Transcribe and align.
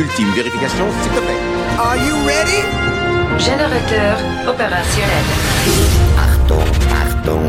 ultime 0.00 0.32
vérification, 0.34 0.86
s'il 1.02 1.12
te 1.12 1.20
plaît. 1.20 1.40
Are 1.78 1.96
you 1.96 2.14
ready? 2.26 2.60
Générateur 3.38 4.16
opérationnel. 4.48 5.24
Pardon, 6.16 6.64
pardon. 6.88 7.42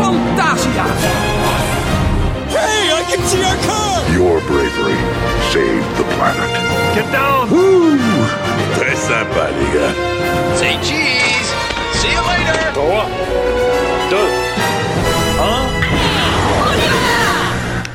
Fantasia! 0.00 0.86
Hey, 2.48 2.90
I 2.98 3.02
can 3.10 3.22
see 3.28 3.42
our 3.44 3.58
car! 3.68 3.94
Your 4.12 4.40
bravery 4.48 4.98
saved 5.52 5.90
the 5.98 6.04
planet. 6.16 6.50
Get 6.94 7.08
down! 7.12 7.48
Très 8.76 8.96
sympa, 8.96 9.44
les 9.56 9.70
gars. 9.74 9.94
Say 10.56 10.74
cheese! 10.82 11.50
See 12.00 12.12
you 12.16 12.22
later! 12.30 12.60
3, 12.74 12.80
2, 14.10 14.16
1. 14.16 14.99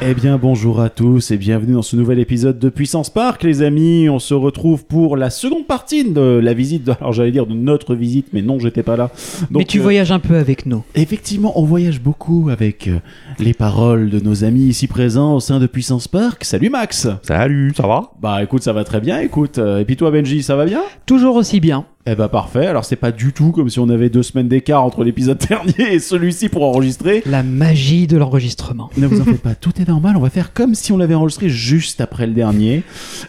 Eh 0.02 0.13
bien 0.13 0.38
bonjour 0.38 0.81
à 0.81 0.90
tous 0.90 1.31
et 1.31 1.38
bienvenue 1.38 1.73
dans 1.73 1.81
ce 1.81 1.95
nouvel 1.95 2.20
épisode 2.20 2.59
de 2.59 2.70
Puissance 2.70 3.09
Park 3.09 3.44
les 3.44 3.62
amis. 3.62 4.09
On 4.09 4.20
se 4.20 4.34
retrouve 4.34 4.85
pour 4.85 5.18
la 5.18 5.30
seconde 5.30 5.66
partie 5.66 6.04
de 6.12 6.21
la 6.21 6.54
visite, 6.54 6.84
de, 6.84 6.91
alors 6.99 7.13
j'allais 7.13 7.31
dire 7.31 7.48
de 7.48 7.54
notre 7.54 7.95
visite 7.95 8.27
mais 8.34 8.41
non 8.41 8.59
j'étais 8.59 8.84
pas 8.84 8.98
là. 8.98 9.09
Donc, 9.49 9.62
Mais 9.62 9.66
tu 9.66 9.80
euh, 9.80 9.84
voyages 9.84 10.12
un 10.12 10.20
peu 10.20 10.35
avec 10.35 10.66
nous. 10.66 10.84
Effectivement 10.95 11.54
on 11.59 11.63
voyage 11.63 12.02
beaucoup 12.02 12.49
avec 12.52 12.88
euh, 12.88 12.99
les 13.40 13.54
paroles 13.54 14.09
de 14.09 14.20
nos 14.20 14.44
amis 14.44 14.66
ici 14.66 14.88
présents 14.88 15.34
au 15.35 15.40
sein 15.40 15.59
de 15.59 15.66
Puissance 15.66 16.07
Park. 16.07 16.43
Salut 16.43 16.70
Max 16.70 17.07
Salut, 17.23 17.73
ça 17.76 17.88
va? 17.88 18.12
Bah 18.21 18.43
écoute 18.43 18.63
ça 18.63 18.73
va 18.73 18.84
très 18.84 18.99
bien 18.99 19.20
écoute. 19.20 19.57
Euh, 19.57 19.80
Et 19.80 19.85
puis 19.85 19.96
toi 19.96 20.12
Benji 20.12 20.43
ça 20.43 20.55
va 20.55 20.66
bien? 20.66 20.82
Toujours 21.05 21.35
aussi 21.35 21.59
bien. 21.59 21.85
Eh 22.07 22.13
bah 22.13 22.29
parfait. 22.29 22.67
Alors 22.67 22.85
c'est 22.85 22.95
pas 22.95 23.11
du 23.11 23.33
tout 23.33 23.51
comme 23.51 23.69
si 23.69 23.79
on 23.79 23.89
avait 23.89 24.09
deux 24.09 24.21
semaines 24.21 24.47
d'écart 24.47 24.83
entre 24.83 25.03
l'épisode 25.03 25.37
dernier 25.49 25.93
et 25.93 25.99
celui-ci 25.99 26.49
pour 26.49 26.63
enregistrer. 26.63 27.23
La 27.25 27.41
magie 27.41 28.05
de 28.05 28.15
l'enregistrement. 28.17 28.91
Ne 28.97 29.07
vous 29.07 29.21
en 29.21 29.23
faites 29.23 29.41
pas, 29.41 29.55
tout 29.55 29.81
est 29.81 29.87
normal. 29.87 30.15
On 30.15 30.21
va 30.21 30.29
faire 30.29 30.53
comme 30.53 30.75
si 30.75 30.91
on 30.91 30.97
l'avait 30.97 31.15
enregistré 31.15 31.49
juste 31.49 32.01
après 32.01 32.27
le 32.27 32.34
dernier. 32.34 32.84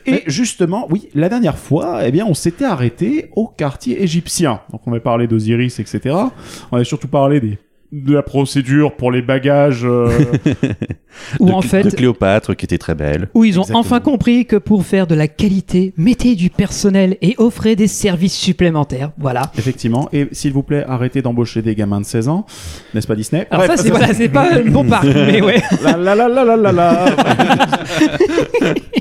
Et 0.05 0.25
justement, 0.27 0.87
oui, 0.91 1.09
la 1.15 1.29
dernière 1.31 1.57
fois, 1.57 2.07
eh 2.07 2.11
bien, 2.11 2.27
on 2.27 2.35
s'était 2.35 2.67
arrêté 2.67 3.31
au 3.35 3.47
quartier 3.47 4.03
égyptien. 4.03 4.61
Donc, 4.71 4.83
on 4.87 4.91
avait 4.91 5.01
parlé 5.01 5.27
d'Osiris, 5.27 5.81
etc. 5.81 6.15
On 6.71 6.77
avait 6.77 6.85
surtout 6.85 7.09
parlé 7.09 7.41
des 7.41 7.59
de 7.93 8.15
la 8.15 8.23
procédure 8.23 8.97
pour 8.97 9.11
les 9.13 9.23
bagages. 9.23 9.85
euh, 9.85 10.11
Où 11.41 11.47
de, 11.47 11.53
en 11.53 11.61
de 11.61 11.65
fait, 11.65 11.97
Cléopâtre 11.97 12.55
qui 12.55 12.67
était 12.67 12.77
très 12.77 12.95
belle. 12.95 13.29
où 13.33 13.43
ils 13.45 13.59
ont 13.59 13.63
Exactement. 13.63 13.79
enfin 13.81 14.01
compris 14.01 14.45
que 14.45 14.57
pour 14.57 14.85
faire 14.85 15.07
de 15.07 15.15
la 15.15 15.29
qualité, 15.29 15.95
mettez 15.97 16.35
du 16.35 16.51
personnel 16.51 17.17
et 17.23 17.35
offrez 17.39 17.75
des 17.75 17.87
services 17.87 18.35
supplémentaires. 18.37 19.13
Voilà. 19.17 19.51
effectivement. 19.57 20.09
Et 20.13 20.29
s'il 20.33 20.53
vous 20.53 20.63
plaît, 20.63 20.85
arrêtez 20.87 21.23
d'embaucher 21.23 21.63
des 21.63 21.75
gamins 21.75 22.01
de 22.01 22.05
16 22.07 22.29
ans. 22.29 22.45
N'est-ce 22.93 23.07
pas 23.07 23.15
Disney? 23.17 23.47
Alors 23.51 23.65
Bref, 23.67 23.79
ça, 23.79 23.83
c'est 23.85 23.91
voilà, 23.91 24.13
c'est 24.13 24.29
pas 24.29 24.59
le 24.59 24.71
bon 24.71 24.85
parc, 24.85 25.05
mais 25.07 25.41
ouais. 25.41 25.63
La 25.83 25.97
la 25.97 26.15
la 26.15 26.29
la 26.29 26.57
la 26.57 26.73
la. 26.73 27.07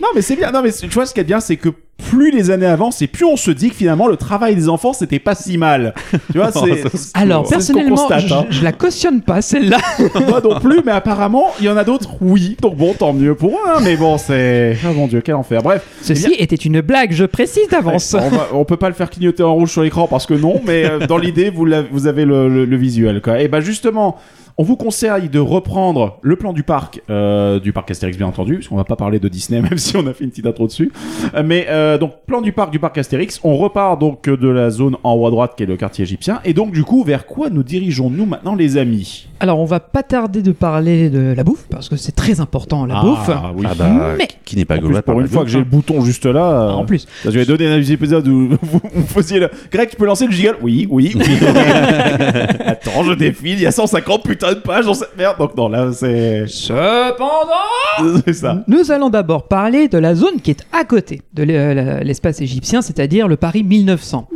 non 0.01 0.07
mais 0.15 0.21
c'est 0.21 0.35
bien. 0.35 0.51
Non 0.51 0.61
mais 0.63 0.71
tu 0.71 0.87
vois 0.87 1.05
ce 1.05 1.13
qui 1.13 1.19
est 1.19 1.23
bien, 1.25 1.39
c'est 1.39 1.57
que 1.57 1.69
plus 1.97 2.29
les 2.29 2.51
années 2.51 2.65
avancent 2.65 3.01
et 3.01 3.07
plus 3.07 3.25
on 3.25 3.37
se 3.37 3.51
dit 3.51 3.69
que 3.69 3.75
finalement 3.75 4.07
le 4.07 4.17
travail 4.17 4.53
des 4.55 4.67
enfants 4.69 4.93
c'était 4.93 5.19
pas 5.19 5.33
si 5.35 5.57
mal. 5.57 5.93
Tu 6.31 6.37
vois, 6.37 6.51
c'est. 6.51 6.83
Alors 7.13 7.47
c'est 7.47 7.61
ce 7.61 7.71
qu'on 7.71 7.79
personnellement, 7.79 7.95
constate, 7.95 8.27
je, 8.27 8.33
hein. 8.33 8.45
je 8.49 8.63
la 8.63 8.71
cautionne 8.73 9.21
pas 9.21 9.41
celle-là. 9.41 9.77
Moi 10.27 10.41
non 10.43 10.59
plus, 10.59 10.81
mais 10.85 10.91
apparemment 10.91 11.45
il 11.59 11.65
y 11.65 11.69
en 11.69 11.77
a 11.77 11.83
d'autres. 11.83 12.11
Oui, 12.21 12.57
donc 12.61 12.75
bon, 12.75 12.93
tant 12.93 13.13
mieux 13.13 13.33
pour 13.35 13.51
eux. 13.51 13.69
hein, 13.69 13.79
mais 13.83 13.95
bon, 13.95 14.17
c'est. 14.17 14.77
Oh 14.87 14.93
mon 14.93 15.07
dieu, 15.07 15.21
quel 15.21 15.35
enfer. 15.35 15.61
Bref. 15.63 15.83
Ceci 16.01 16.33
était 16.37 16.55
une 16.55 16.81
blague, 16.81 17.11
je 17.13 17.25
précise 17.25 17.67
d'avance. 17.69 18.13
On, 18.13 18.29
va- 18.29 18.47
on 18.53 18.65
peut 18.65 18.77
pas 18.77 18.89
le 18.89 18.95
faire 18.95 19.09
clignoter 19.09 19.43
en 19.43 19.53
rouge 19.53 19.71
sur 19.71 19.81
l'écran 19.83 20.07
parce 20.07 20.25
que 20.25 20.33
non, 20.33 20.61
mais 20.65 20.85
euh, 20.85 21.07
dans 21.07 21.17
l'idée, 21.17 21.49
vous, 21.49 21.65
vous 21.91 22.07
avez 22.07 22.25
le, 22.25 22.49
le- 22.49 22.65
le 22.65 22.77
visuel. 22.77 23.21
Quoi. 23.21 23.39
Et 23.41 23.47
bah 23.47 23.61
justement, 23.61 24.17
on 24.57 24.63
vous 24.63 24.77
conseille 24.77 25.27
de 25.27 25.39
reprendre 25.39 26.17
le 26.21 26.37
plan 26.37 26.53
du 26.53 26.63
parc, 26.63 27.01
euh, 27.09 27.59
du 27.59 27.73
parc 27.73 27.91
Astérix 27.91 28.17
bien 28.17 28.27
entendu, 28.27 28.55
parce 28.55 28.67
qu'on 28.69 28.77
va 28.77 28.85
pas 28.85 28.95
parler 28.95 29.19
de 29.19 29.27
Disney, 29.27 29.61
même 29.69 29.77
si 29.77 29.97
on 29.97 30.07
a 30.07 30.13
fait 30.13 30.23
une 30.23 30.29
petite 30.29 30.45
intro 30.45 30.67
dessus. 30.67 30.91
Euh, 31.33 31.43
mais 31.45 31.67
euh, 31.69 31.97
donc 31.97 32.13
plan 32.25 32.41
du 32.41 32.53
parc 32.53 32.71
du 32.71 32.79
parc 32.79 32.97
Astérix, 32.97 33.39
on 33.43 33.57
repart 33.57 33.99
donc 33.99 34.29
de 34.29 34.47
la 34.47 34.69
zone 34.69 34.95
en 35.03 35.13
haut 35.13 35.27
à 35.27 35.31
droite 35.31 35.53
qui 35.57 35.63
est 35.63 35.65
le 35.65 35.77
quartier 35.77 36.03
égyptien. 36.03 36.39
Et 36.45 36.53
donc 36.53 36.71
du 36.71 36.83
coup, 36.83 37.03
vers 37.03 37.25
quoi 37.25 37.49
nous 37.49 37.63
dirigeons-nous 37.63 38.25
maintenant, 38.25 38.55
les 38.55 38.77
amis? 38.77 39.27
Alors 39.39 39.59
on 39.59 39.65
va 39.65 39.79
pas 39.81 40.01
tarder 40.03 40.41
de 40.41 40.51
parler 40.53 41.09
de 41.09 41.33
la 41.35 41.43
bouffe 41.43 41.65
parce 41.69 41.89
que 41.89 41.97
c'est 41.97 42.13
très 42.13 42.39
important 42.39 42.85
la 42.85 43.01
bouffe. 43.01 43.29
Ah 43.29 43.51
oui. 43.55 43.65
Ah 43.69 43.73
bah, 43.77 43.89
Mais- 44.17 44.27
qui 44.45 44.55
n'est 44.55 44.63
pas 44.65 44.75
En 44.75 44.77
plus, 44.77 44.87
gaulois 44.87 45.01
pour 45.01 45.19
une 45.19 45.27
fois 45.27 45.43
que 45.43 45.49
j'ai 45.49 45.57
le 45.59 45.63
gauche, 45.65 45.71
bouton 45.85 46.01
juste 46.05 46.25
là. 46.25 46.45
euh, 46.61 46.69
En 46.71 46.85
plus. 46.85 47.05
Je 47.25 47.31
vais 47.31 47.45
donner 47.45 47.67
un 47.67 47.81
épisode 47.81 48.27
où 48.27 48.49
vous, 48.61 48.79
vous 48.93 49.07
faisiez 49.07 49.39
le. 49.39 49.49
Greg, 49.71 49.89
tu 49.89 49.95
peux 49.97 50.05
lancer 50.05 50.25
le 50.25 50.31
gigal 50.31 50.55
Oui, 50.61 50.87
oui, 50.89 51.11
oui. 51.15 51.23
Attends, 52.65 53.03
je 53.03 53.13
défile, 53.13 53.53
il 53.53 53.61
y 53.61 53.65
a 53.65 53.71
150 53.71 54.23
putains 54.23 54.53
de 54.53 54.59
pages 54.59 54.85
dans 54.85 54.93
cette 54.93 55.17
merde. 55.17 55.37
Donc, 55.37 55.55
non, 55.57 55.67
là, 55.69 55.91
c'est. 55.91 56.45
Cependant, 56.47 57.51
C'est 58.25 58.33
ça. 58.33 58.63
Nous 58.67 58.91
allons 58.91 59.09
d'abord 59.09 59.47
parler 59.47 59.87
de 59.87 59.97
la 59.97 60.15
zone 60.15 60.39
qui 60.41 60.51
est 60.51 60.65
à 60.71 60.83
côté 60.85 61.21
de 61.33 61.43
l'e- 61.43 61.73
la- 61.73 62.03
l'espace 62.03 62.41
égyptien, 62.41 62.81
c'est-à-dire 62.81 63.27
le 63.27 63.35
Paris 63.37 63.63
1900. 63.63 64.27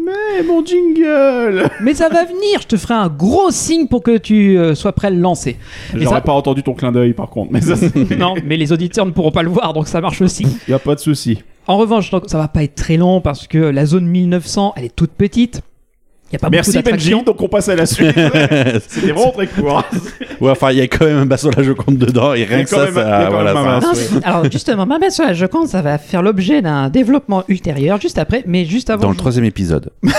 Mon 0.48 0.64
jingle 0.66 1.70
Mais 1.82 1.94
ça 1.94 2.10
va 2.10 2.24
venir, 2.26 2.62
je 2.62 2.68
te 2.68 2.78
ferai 2.78 2.94
un 2.94 3.08
gros 3.10 3.52
signe 3.52 3.88
pour 3.88 4.04
que 4.04 4.18
tu 4.18 4.58
euh, 4.58 4.76
sois 4.76 4.94
prêt 4.94 5.08
à 5.08 5.12
le 5.12 5.20
lancer. 5.20 5.58
Et 5.96 6.00
J'aurais 6.00 6.16
ça- 6.18 6.22
pas 6.22 6.34
entendu 6.34 6.64
ton 6.64 6.74
clin 6.74 6.92
d'œil, 6.92 7.14
par 7.14 7.30
contre. 7.30 7.52
Mais 7.52 7.62
ça, 7.62 7.76
c'est- 7.76 7.96
non, 8.18 8.36
mais 8.46 8.58
les 8.58 8.72
auditeurs 8.72 9.06
ne 9.06 9.12
pourront 9.12 9.32
pas 9.32 9.44
le 9.44 9.50
voir, 9.50 9.74
donc 9.74 9.88
ça 9.88 10.02
marche 10.02 10.22
aussi. 10.22 10.46
y 10.68 10.74
a 10.74 10.80
pas 10.80 10.96
de 10.96 11.00
souci. 11.00 11.40
En 11.68 11.78
revanche, 11.78 12.10
donc, 12.10 12.24
ça 12.28 12.38
va 12.38 12.48
pas 12.48 12.64
être 12.64 12.76
très 12.76 12.98
long 12.98 13.22
parce 13.22 13.48
que 13.48 13.58
la 13.60 13.86
zone 13.86 14.06
1900, 14.08 14.74
elle 14.76 14.86
est 14.86 14.96
toute 14.96 15.12
petite. 15.12 15.62
Il 16.32 16.34
y 16.34 16.36
a 16.36 16.40
pas 16.40 16.50
Merci, 16.52 16.78
beaucoup 16.78 16.92
Benji. 16.92 17.10
Donc, 17.26 17.42
on 17.42 17.48
passe 17.50 17.70
à 17.70 17.76
la 17.76 17.86
suite. 17.88 18.12
C'était 18.88 19.12
vraiment 19.12 19.32
très 19.32 19.48
court. 19.48 19.84
Ouais, 20.40 20.52
enfin, 20.52 20.72
il 20.72 20.78
y 20.78 20.82
a 20.82 20.88
quand 20.88 21.06
même 21.06 21.18
un 21.18 21.26
bassin 21.26 21.50
la 21.58 21.64
Joconde 21.64 21.98
dedans, 21.98 22.34
et 22.36 22.40
Il 22.40 22.42
y 22.42 22.46
a 22.46 22.56
rien 22.56 22.64
que 22.66 22.70
quand 22.70 22.78
ça, 22.78 22.86
même- 22.86 22.94
ça, 22.94 23.30
voilà, 23.32 23.80
alors 24.24 24.52
justement, 24.52 24.86
ma 24.86 25.00
belle 25.00 25.12
sur 25.12 25.26
la 25.26 25.34
Joconde, 25.34 25.68
ça 25.68 25.82
va 25.82 25.98
faire 25.98 26.22
l'objet 26.22 26.62
d'un 26.62 26.90
développement 26.90 27.44
ultérieur 27.48 28.00
juste 28.00 28.18
après, 28.20 28.44
mais 28.46 28.66
juste 28.66 28.90
avant. 28.92 29.02
Dans 29.02 29.08
le 29.10 29.14
je- 29.16 29.20
troisième 29.20 29.46
épisode. 29.46 29.90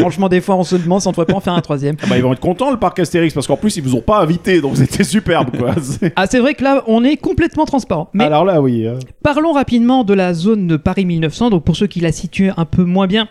Franchement, 0.00 0.28
des 0.28 0.40
fois, 0.40 0.56
on 0.56 0.64
se 0.64 0.76
demande 0.76 1.00
si 1.00 1.06
on 1.06 1.10
ne 1.10 1.14
pourrait 1.14 1.26
pas 1.26 1.34
en 1.34 1.40
faire 1.40 1.52
un 1.54 1.60
troisième. 1.60 1.96
Ah 2.02 2.06
bah, 2.08 2.16
ils 2.16 2.22
vont 2.22 2.32
être 2.32 2.40
contents, 2.40 2.70
le 2.70 2.78
parc 2.78 2.98
Astérix, 2.98 3.34
parce 3.34 3.46
qu'en 3.46 3.56
plus, 3.56 3.76
ils 3.76 3.82
vous 3.82 3.94
ont 3.94 4.00
pas 4.00 4.20
invité. 4.20 4.60
Donc, 4.60 4.76
c'était 4.76 5.04
superbe, 5.04 5.56
quoi. 5.56 5.74
Ah, 6.16 6.26
c'est 6.26 6.38
vrai 6.40 6.54
que 6.54 6.64
là, 6.64 6.82
on 6.86 7.04
est 7.04 7.16
complètement 7.16 7.64
transparent. 7.66 8.08
Mais 8.14 8.24
Alors 8.24 8.44
là, 8.44 8.60
oui. 8.60 8.86
euh, 8.86 8.94
parlons 9.22 9.52
rapidement 9.52 10.04
de 10.04 10.14
la 10.14 10.34
zone 10.34 10.66
de 10.66 10.76
Paris 10.76 11.04
1900. 11.04 11.50
Donc, 11.50 11.64
pour 11.64 11.76
ceux 11.76 11.86
qui 11.86 12.00
la 12.00 12.12
situent 12.12 12.50
un 12.56 12.64
peu 12.64 12.84
moins 12.84 13.06
bien, 13.06 13.28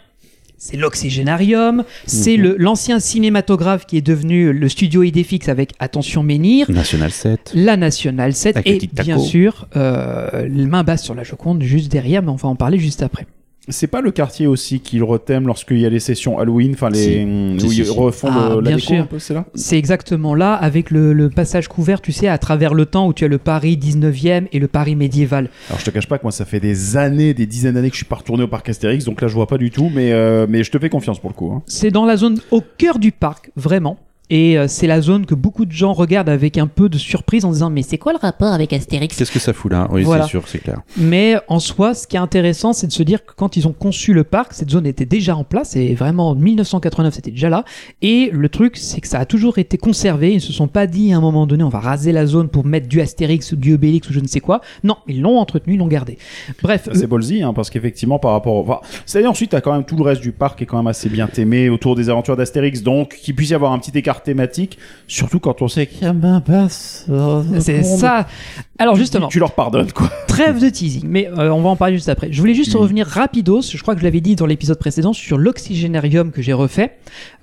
c'est 0.58 0.78
l'Oxygénarium, 0.78 1.84
c'est 2.06 2.38
Mhm. 2.38 2.56
l'ancien 2.58 3.00
cinématographe 3.00 3.86
qui 3.86 3.98
est 3.98 4.02
devenu 4.02 4.52
le 4.54 4.70
studio 4.70 5.04
Idéfix 5.04 5.50
avec 5.50 5.74
Attention 5.80 6.24
Menhir. 6.24 6.70
National 6.72 7.12
7. 7.12 7.52
La 7.56 7.78
Nationale 7.78 8.34
7 8.34 8.58
Avec 8.58 8.68
le 8.68 8.84
et 8.84 8.90
bien 9.04 9.20
sûr 9.20 9.68
euh, 9.76 10.48
main 10.50 10.84
basse 10.84 11.04
sur 11.04 11.14
la 11.16 11.24
Joconde 11.24 11.62
juste 11.64 11.92
derrière, 11.92 12.22
mais 12.24 12.30
on 12.30 12.36
va 12.36 12.50
en 12.50 12.56
parler 12.56 12.80
juste 12.80 13.04
après. 13.04 13.26
C'est 13.68 13.88
pas 13.88 14.02
le 14.02 14.12
quartier 14.12 14.48
aussi 14.48 14.80
qui 14.80 14.98
le 14.98 15.04
retème 15.06 15.48
lorsqu'il 15.48 15.80
y 15.80 15.86
a 15.86 15.90
les 15.90 16.00
sessions 16.00 16.38
Halloween, 16.40 16.74
enfin 16.74 16.90
les 16.90 16.98
Si. 16.98 17.24
où 17.66 17.70
Si, 17.72 17.80
ils 17.80 17.86
si. 17.86 17.92
refont 17.92 18.28
Ah, 18.32 18.50
le, 18.50 18.56
la 18.58 18.62
bien 18.62 18.76
déco 18.76 18.88
sûr. 18.88 19.02
un 19.02 19.06
peu, 19.06 19.20
c'est 19.20 19.34
là. 19.34 19.46
C'est 19.56 19.78
exactement 19.78 20.36
là, 20.36 20.54
avec 20.54 20.92
le, 20.92 21.14
le 21.14 21.30
passage 21.30 21.68
couvert, 21.68 22.02
tu 22.02 22.12
sais, 22.12 22.28
à 22.28 22.38
travers 22.38 22.74
le 22.74 22.86
temps 22.86 23.08
où 23.08 23.14
tu 23.14 23.26
as 23.26 23.28
le 23.28 23.38
Paris 23.38 23.78
19e 23.82 24.48
et 24.52 24.60
le 24.60 24.68
Paris 24.68 24.96
médiéval. 24.96 25.50
Alors 25.70 25.80
je 25.80 25.86
te 25.86 25.90
cache 25.90 26.08
pas 26.08 26.18
que 26.18 26.24
moi 26.24 26.32
ça 26.32 26.46
fait 26.46 26.60
des 26.60 26.98
années, 26.98 27.34
des 27.34 27.46
dizaines 27.46 27.74
d'années 27.76 27.90
que 27.90 27.96
je 27.96 28.00
suis 28.00 28.06
pas 28.06 28.16
retourné 28.18 28.44
au 28.44 28.48
parc 28.48 28.70
Astérix, 28.70 29.06
donc 29.06 29.22
là 29.22 29.28
je 29.28 29.34
vois 29.34 29.48
pas 29.48 29.58
du 29.58 29.72
tout, 29.72 29.90
mais 29.94 30.12
euh, 30.12 30.46
mais 30.50 30.64
je 30.64 30.72
te 30.72 30.78
fais 30.80 30.90
confiance 30.90 31.20
pour 31.20 31.30
le 31.30 31.36
coup. 31.36 31.52
hein. 31.52 31.64
C'est 31.66 31.92
dans 31.92 32.06
la 32.06 32.18
zone 32.18 32.40
au 32.52 32.62
cœur 32.78 33.00
du 33.00 33.12
parc, 33.12 33.52
vraiment. 33.56 33.98
Et 34.30 34.58
euh, 34.58 34.68
c'est 34.68 34.88
la 34.88 35.02
zone 35.02 35.26
que 35.26 35.36
beaucoup 35.36 35.66
de 35.66 35.72
gens 35.72 35.94
regardent 35.94 36.30
avec 36.30 36.58
un 36.58 36.68
peu 36.68 36.90
de 36.90 36.98
surprise 36.98 37.46
en 37.46 37.52
disant 37.52 37.70
mais 37.70 37.84
c'est 37.84 37.98
quoi 37.98 38.12
le 38.14 38.18
rapport 38.20 38.52
avec 38.54 38.74
Astérix? 38.74 39.16
Qu'est-ce 39.18 39.32
que 39.32 39.40
ça 39.40 39.54
fout 39.54 39.72
là? 39.72 39.88
Oui, 39.92 40.04
Voilà. 40.04 40.24
c'est 40.24 40.30
sûr, 40.30 40.48
c'est 40.48 40.60
clair. 40.60 40.82
Mais 40.98 41.36
en 41.48 41.60
soi, 41.60 41.94
ce 41.94 42.08
qui 42.08 42.16
est 42.16 42.20
intéressant, 42.20 42.74
c'est 42.74 42.88
de 42.88 42.92
se 42.92 43.04
dire 43.04 43.24
que 43.26 43.34
quand 43.36 43.56
ils 43.58 43.68
ont 43.68 43.74
conçu 43.74 44.14
le 44.14 44.24
parc, 44.24 44.54
cette 44.54 44.70
zone 44.72 44.88
était 44.88 45.06
déjà 45.06 45.36
en 45.36 45.44
place, 45.44 45.76
et 45.76 45.94
vraiment 45.94 46.30
en 46.30 46.36
1989, 46.36 47.14
c'était 47.14 47.32
déjà 47.32 47.50
là. 47.50 47.66
Et 48.02 48.30
le 48.34 48.50
truc, 48.50 48.78
c'est 48.78 49.00
que 49.02 49.08
ça 49.08 49.20
a 49.20 49.26
toujours 49.26 49.60
été 49.60 49.78
conservé. 49.78 50.34
Ils 50.34 50.42
se 50.42 50.54
sont 50.54 50.68
pas 50.68 50.88
dit 50.88 51.14
à 51.14 51.18
un 51.18 51.22
moment 51.22 51.46
donné, 51.46 51.64
on 51.64 51.70
va 51.70 51.80
raser 51.80 52.12
la 52.12 52.26
zone 52.26 52.50
pour 52.50 52.66
mettre 52.66 52.88
du 52.88 53.02
Astérix 53.02 53.52
ou 53.52 53.56
du 53.58 53.74
Obélix 53.76 54.10
ou 54.10 54.14
je 54.14 54.20
ne 54.20 54.28
sais 54.28 54.40
quoi. 54.40 54.62
Non, 54.84 54.98
ils 55.08 55.22
l'ont 55.22 55.38
entretenu, 55.38 55.74
ils 55.76 55.78
l'ont 55.78 55.88
gardé. 55.88 56.18
Bref, 56.64 56.86
Ça, 56.86 56.96
C'est 56.96 57.08
ballsy, 57.08 57.44
hein, 57.44 57.54
parce 57.54 57.70
qu'effectivement 57.70 58.18
par 58.18 58.32
rapport, 58.32 58.56
au... 58.56 58.62
enfin, 58.62 58.80
c'est-à-dire 59.06 59.30
ensuite 59.30 59.52
t'as 59.52 59.62
quand 59.62 59.74
même 59.74 59.86
tout 59.86 59.96
le 59.98 60.04
reste 60.04 60.22
du 60.22 60.32
parc 60.32 60.58
qui 60.58 60.64
est 60.64 60.68
quand 60.68 60.78
même 60.78 60.88
assez 60.88 61.10
bien 61.10 61.30
aimé 61.38 61.70
autour 61.70 61.96
des 61.96 62.10
aventures 62.10 62.36
d'Astérix, 62.36 62.82
donc 62.82 63.16
qu'il 63.16 63.36
puisse 63.36 63.50
y 63.50 63.54
avoir 63.54 63.72
un 63.72 63.80
petit 63.80 63.96
écart 63.98 64.15
thématique, 64.22 64.78
surtout 65.08 65.40
quand 65.40 65.62
on 65.62 65.68
sait 65.68 65.88
qu'il 65.88 66.02
y 66.04 66.06
a 66.06 66.10
un 66.10 66.42
passe. 66.42 67.06
c'est 67.60 67.84
ça. 67.84 68.28
Alors 68.78 68.96
justement, 68.98 69.28
Tu 69.30 69.40
leur 69.40 69.54
pardonnes 69.54 69.92
quoi. 69.94 70.10
Trêve 70.28 70.62
de 70.62 70.68
teasing, 70.70 71.04
mais 71.08 71.28
euh, 71.30 71.50
on 71.50 71.62
va 71.62 71.70
en 71.70 71.76
parler 71.78 71.96
juste 71.96 72.10
après. 72.10 72.28
Je 72.32 72.40
voulais 72.42 72.54
juste 72.54 72.74
revenir 72.74 73.08
rapidos, 73.08 73.62
je 73.62 73.82
crois 73.82 73.94
que 73.96 74.02
je 74.02 74.06
l'avais 74.06 74.20
dit 74.20 74.36
dans 74.36 74.46
l'épisode 74.46 74.78
précédent, 74.78 75.14
sur 75.14 75.38
l'oxygénarium 75.38 76.32
que 76.32 76.42
j'ai 76.42 76.52
refait. 76.52 76.98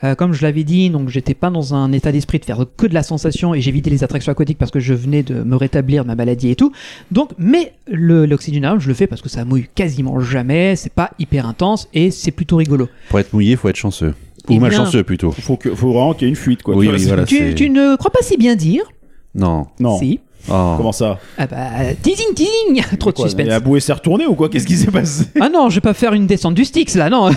Euh, 0.05 0.15
comme 0.15 0.35
je 0.35 0.43
l'avais 0.43 0.65
dit, 0.65 0.91
donc 0.91 1.09
j'étais 1.09 1.33
pas 1.35 1.49
dans 1.49 1.75
un 1.75 1.91
état 1.93 2.13
d'esprit 2.13 2.39
de 2.39 2.45
faire 2.45 2.65
que 2.77 2.87
de 2.87 2.93
la 2.95 3.03
sensation 3.03 3.55
et 3.55 3.63
j'évitais 3.63 3.89
les 3.89 4.05
attractions 4.05 4.33
aquatiques 4.33 4.59
parce 4.59 4.71
que 4.71 4.81
je 4.81 4.93
venais 4.93 5.23
de 5.23 5.43
me 5.43 5.57
rétablir 5.57 6.03
de 6.03 6.09
ma 6.09 6.17
maladie 6.17 6.51
et 6.51 6.57
tout. 6.57 6.73
Donc, 7.11 7.31
mais 7.39 7.73
le- 7.91 8.27
l'oxygénarium, 8.27 8.79
je 8.81 8.89
le 8.89 8.95
fais 8.95 9.07
parce 9.07 9.23
que 9.23 9.31
ça 9.31 9.45
mouille 9.47 9.69
quasiment 9.75 10.21
jamais, 10.21 10.77
c'est 10.77 10.93
pas 10.93 11.13
hyper 11.19 11.47
intense 11.47 11.89
et 11.95 12.11
c'est 12.11 12.31
plutôt 12.31 12.57
rigolo. 12.57 12.89
Pour 13.09 13.19
être 13.21 13.33
mouillé, 13.33 13.57
faut 13.57 13.69
être 13.71 13.77
chanceux. 13.77 14.15
Eh 14.49 14.53
Ou 14.55 14.59
bien- 14.59 14.61
malchanceux 14.61 15.05
plutôt. 15.05 15.31
Faut 15.31 15.57
que, 15.57 15.75
faut 15.75 15.89
vraiment 15.93 16.15
qu'il 16.15 16.23
y 16.23 16.27
ait 16.27 16.31
une 16.31 16.37
fuite 16.37 16.63
quoi. 16.63 16.75
Oui, 16.77 16.89
Tu 16.89 16.95
oui, 16.95 17.05
voilà. 17.07 17.25
tu 17.25 17.71
ne 17.71 17.97
crois 17.97 18.11
pas 18.11 18.23
si 18.23 18.37
bien 18.37 18.57
dire 18.57 18.85
Non. 19.35 19.67
Non. 19.79 19.99
Si. 19.99 20.21
Oh. 20.51 20.75
Comment 20.77 20.93
ça 20.93 21.19
Ah 21.39 21.47
bah, 21.47 21.57
teasing, 22.03 22.35
teasing 22.35 22.83
Trop 22.99 23.11
de 23.11 23.17
Quoi, 23.17 23.27
suspense. 23.27 23.47
La 23.47 23.61
bouée 23.61 23.81
s'est 23.81 23.93
retournée 23.93 24.27
ou 24.27 24.35
quoi 24.35 24.49
Qu'est-ce 24.49 24.67
qui 24.67 24.77
s'est 24.77 24.91
passé 24.91 25.25
Ah 25.41 25.49
non, 25.49 25.69
je 25.71 25.77
vais 25.77 25.81
pas 25.81 25.95
faire 25.95 26.13
une 26.15 26.27
descente 26.27 26.55
du 26.55 26.65
Styx 26.65 26.97
là, 26.97 27.11
non. 27.11 27.31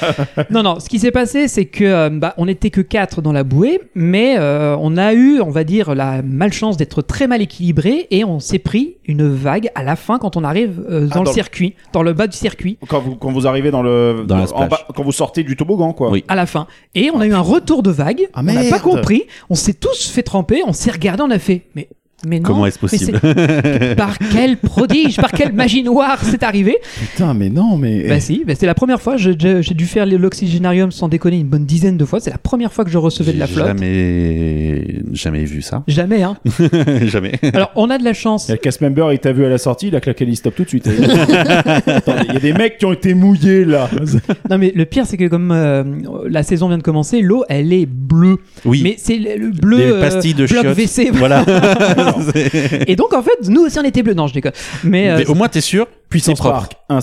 non, 0.50 0.62
non. 0.62 0.80
Ce 0.80 0.88
qui 0.88 0.98
s'est 0.98 1.10
passé, 1.10 1.48
c'est 1.48 1.64
que 1.66 1.84
euh, 1.84 2.10
bah, 2.10 2.34
on 2.38 2.46
n'était 2.46 2.70
que 2.70 2.80
quatre 2.80 3.20
dans 3.22 3.32
la 3.32 3.44
bouée, 3.44 3.80
mais 3.94 4.36
euh, 4.38 4.76
on 4.80 4.96
a 4.96 5.12
eu, 5.14 5.40
on 5.40 5.50
va 5.50 5.64
dire, 5.64 5.94
la 5.94 6.22
malchance 6.22 6.76
d'être 6.76 7.02
très 7.02 7.26
mal 7.26 7.42
équilibré 7.42 8.06
et 8.10 8.24
on 8.24 8.38
s'est 8.40 8.58
pris 8.58 8.96
une 9.06 9.28
vague 9.28 9.70
à 9.74 9.82
la 9.82 9.96
fin 9.96 10.18
quand 10.18 10.36
on 10.36 10.44
arrive 10.44 10.84
euh, 10.88 11.06
dans 11.06 11.16
Ah, 11.16 11.18
le 11.18 11.24
dans 11.24 11.30
le- 11.30 11.32
circuit, 11.34 11.74
dans 11.92 12.02
le 12.02 12.12
bas 12.12 12.26
du 12.26 12.36
circuit. 12.36 12.78
quand 12.88 13.00
vous, 13.00 13.16
quand 13.16 13.32
vous 13.32 13.46
arrivez 13.46 13.70
dans 13.70 13.82
le. 13.82 14.24
Dans 14.26 14.36
la 14.38 14.52
en 14.54 14.66
bas- 14.68 14.86
quand 14.94 15.02
vous 15.02 15.12
sortez 15.12 15.42
du 15.42 15.56
toboggan, 15.56 15.92
quoi. 15.92 16.10
Oui. 16.10 16.24
À 16.28 16.34
la 16.36 16.46
fin. 16.46 16.66
Et 16.94 17.10
on 17.12 17.20
a 17.20 17.26
eu 17.26 17.32
un 17.34 17.40
retour 17.40 17.82
de 17.82 17.90
vague. 17.90 18.28
Ah, 18.34 18.40
on 18.40 18.52
n'a 18.52 18.64
pas 18.70 18.78
compris. 18.78 19.24
On 19.50 19.54
s'est 19.54 19.74
tous 19.74 20.08
fait 20.10 20.22
tremper. 20.22 20.62
On 20.66 20.72
s'est 20.72 20.90
regardé. 20.90 21.22
On 21.22 21.30
a 21.30 21.38
fait. 21.38 21.62
Mais, 21.74 21.88
mais 22.26 22.38
non. 22.38 22.44
Comment 22.44 22.66
est-ce 22.66 22.78
mais 22.82 22.88
possible 22.88 23.20
Par 23.96 24.18
quel 24.18 24.56
prodige, 24.56 25.16
par 25.16 25.32
quelle 25.32 25.52
magie 25.52 25.82
noire 25.82 26.18
c'est 26.22 26.42
arrivé 26.42 26.76
Putain, 27.00 27.34
mais 27.34 27.50
non, 27.50 27.76
mais. 27.76 28.08
Bah 28.08 28.20
si, 28.20 28.44
bah, 28.46 28.54
c'est 28.58 28.66
la 28.66 28.74
première 28.74 29.00
fois. 29.00 29.16
J'ai 29.16 29.34
dû 29.34 29.86
faire 29.86 30.06
l'oxygénarium 30.06 30.92
sans 30.92 31.08
déconner 31.08 31.38
une 31.38 31.46
bonne 31.48 31.64
dizaine 31.64 31.96
de 31.96 32.04
fois. 32.04 32.20
C'est 32.20 32.30
la 32.30 32.38
première 32.38 32.72
fois 32.72 32.84
que 32.84 32.90
je 32.90 32.98
recevais 32.98 33.32
de 33.32 33.38
la 33.38 33.46
flotte. 33.46 33.66
Jamais, 33.66 35.02
jamais 35.12 35.44
vu 35.44 35.62
ça. 35.62 35.82
Jamais, 35.88 36.22
hein. 36.22 36.36
jamais. 37.04 37.32
Alors, 37.54 37.70
on 37.76 37.90
a 37.90 37.98
de 37.98 38.04
la 38.04 38.12
chance. 38.12 38.46
Il 38.48 38.50
y 38.50 38.52
a 38.52 38.56
le 38.56 38.60
cast 38.60 38.80
member, 38.80 39.12
il 39.12 39.18
t'a 39.18 39.32
vu 39.32 39.44
à 39.44 39.48
la 39.48 39.58
sortie, 39.58 39.88
il 39.88 39.96
a 39.96 40.00
claqué 40.00 40.24
les 40.24 40.34
stop 40.34 40.54
tout 40.54 40.64
de 40.64 40.68
suite. 40.68 40.88
Attendez, 41.86 42.22
Il 42.28 42.34
y 42.34 42.36
a 42.36 42.40
des 42.40 42.52
mecs 42.52 42.78
qui 42.78 42.86
ont 42.86 42.92
été 42.92 43.14
mouillés 43.14 43.64
là. 43.64 43.88
Non, 44.50 44.58
mais 44.58 44.72
le 44.74 44.84
pire, 44.84 45.06
c'est 45.06 45.16
que 45.16 45.28
comme 45.28 45.50
euh, 45.52 45.84
la 46.28 46.42
saison 46.42 46.68
vient 46.68 46.78
de 46.78 46.82
commencer, 46.82 47.20
l'eau, 47.20 47.44
elle 47.48 47.72
est 47.72 47.86
bleue. 47.86 48.38
Oui. 48.64 48.80
Mais 48.82 48.94
c'est 48.98 49.16
le, 49.16 49.36
le 49.36 49.50
bleu. 49.50 49.78
Des 49.78 49.84
euh, 49.84 50.00
pastilles 50.00 50.34
de 50.34 50.46
bloc 50.46 50.62
chiottes. 50.62 50.78
WC. 50.78 51.10
Voilà. 51.12 51.44
Et 52.86 52.96
donc, 52.96 53.12
en 53.14 53.22
fait, 53.22 53.48
nous 53.48 53.62
aussi, 53.62 53.78
on 53.78 53.84
était 53.84 54.02
bleus. 54.02 54.14
Non, 54.14 54.26
je 54.26 54.34
déconne. 54.34 54.52
Mais, 54.84 55.10
euh, 55.10 55.16
Mais 55.18 55.26
au 55.26 55.34
moins, 55.34 55.48
t'es 55.48 55.60
sûr 55.60 55.86
Puissance 56.08 56.38
propre. 56.38 56.54
Park. 56.58 56.72
Un, 56.88 56.98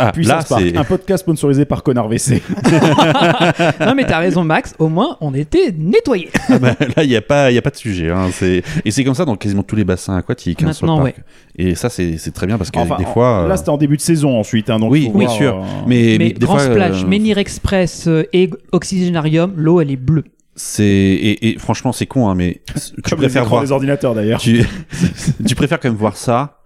Ah, 0.00 0.04
là, 0.06 0.12
Puissance 0.12 0.44
Park. 0.48 0.62
c'est. 0.64 0.76
Un 0.76 0.84
podcast 0.84 1.22
sponsorisé 1.24 1.64
par 1.64 1.82
Connard 1.82 2.06
WC. 2.08 2.40
non, 3.80 3.94
mais 3.96 4.04
t'as 4.06 4.18
raison, 4.18 4.44
Max. 4.44 4.74
Au 4.78 4.88
moins, 4.88 5.16
on 5.20 5.34
était 5.34 5.74
nettoyés. 5.76 6.28
Ah 6.48 6.58
bah, 6.58 6.74
là, 6.96 7.02
il 7.02 7.08
n'y 7.08 7.16
a, 7.16 7.20
pas- 7.20 7.50
y 7.50 7.58
a 7.58 7.62
pas 7.62 7.70
de 7.70 7.76
sujet. 7.76 8.10
hein. 8.10 8.28
C'est- 8.32 8.62
Et 8.84 8.90
c'est 8.92 9.02
comme 9.04 9.14
ça 9.14 9.24
dans 9.24 9.34
quasiment 9.36 9.62
tous 9.64 9.74
les 9.76 9.84
bassins 9.84 10.16
aquatiques. 10.16 10.62
hein, 10.62 10.72
sur 10.72 10.86
le 10.86 10.92
Maintenant, 10.92 11.04
parc. 11.06 11.16
Et 11.56 11.74
ça, 11.74 11.88
c'est 11.88 12.16
c'est 12.18 12.30
très 12.30 12.46
bien 12.46 12.58
parce 12.58 12.70
que 12.70 12.78
Enfin, 12.78 12.96
des 12.96 13.04
fois. 13.06 13.44
Là, 13.48 13.54
euh, 13.54 13.56
c'était 13.56 13.70
en 13.70 13.76
début 13.76 13.96
de 13.96 14.02
saison 14.02 14.38
ensuite. 14.38 14.70
Hein, 14.70 14.78
donc 14.78 14.92
Oui, 14.92 15.06
faut 15.12 15.18
oui, 15.18 15.24
voir, 15.24 15.36
sûr. 15.36 15.56
euh, 15.56 15.62
Mais, 15.88 16.16
Mais, 16.16 16.18
mais 16.18 16.30
des 16.30 16.46
Grand 16.46 16.58
fois, 16.58 16.64
Splash, 16.70 17.02
euh, 17.02 17.06
Menhir 17.08 17.38
Express 17.38 18.04
euh, 18.06 18.22
et 18.32 18.50
Oxygénarium, 18.70 19.52
l'eau, 19.56 19.80
elle 19.80 19.90
est 19.90 19.96
bleue. 19.96 20.24
C'est 20.58 20.84
et, 20.84 21.48
et 21.50 21.58
franchement, 21.58 21.92
c'est 21.92 22.06
con, 22.06 22.28
hein, 22.28 22.34
mais 22.34 22.60
tu 22.66 23.00
Comme 23.02 23.20
les 23.20 23.26
préfères 23.28 23.46
voir. 23.46 23.62
des 23.62 23.72
ordinateurs 23.72 24.14
d'ailleurs. 24.14 24.40
Tu... 24.40 24.62
tu 25.46 25.54
préfères 25.54 25.80
quand 25.80 25.88
même 25.88 25.96
voir 25.96 26.16
ça 26.16 26.58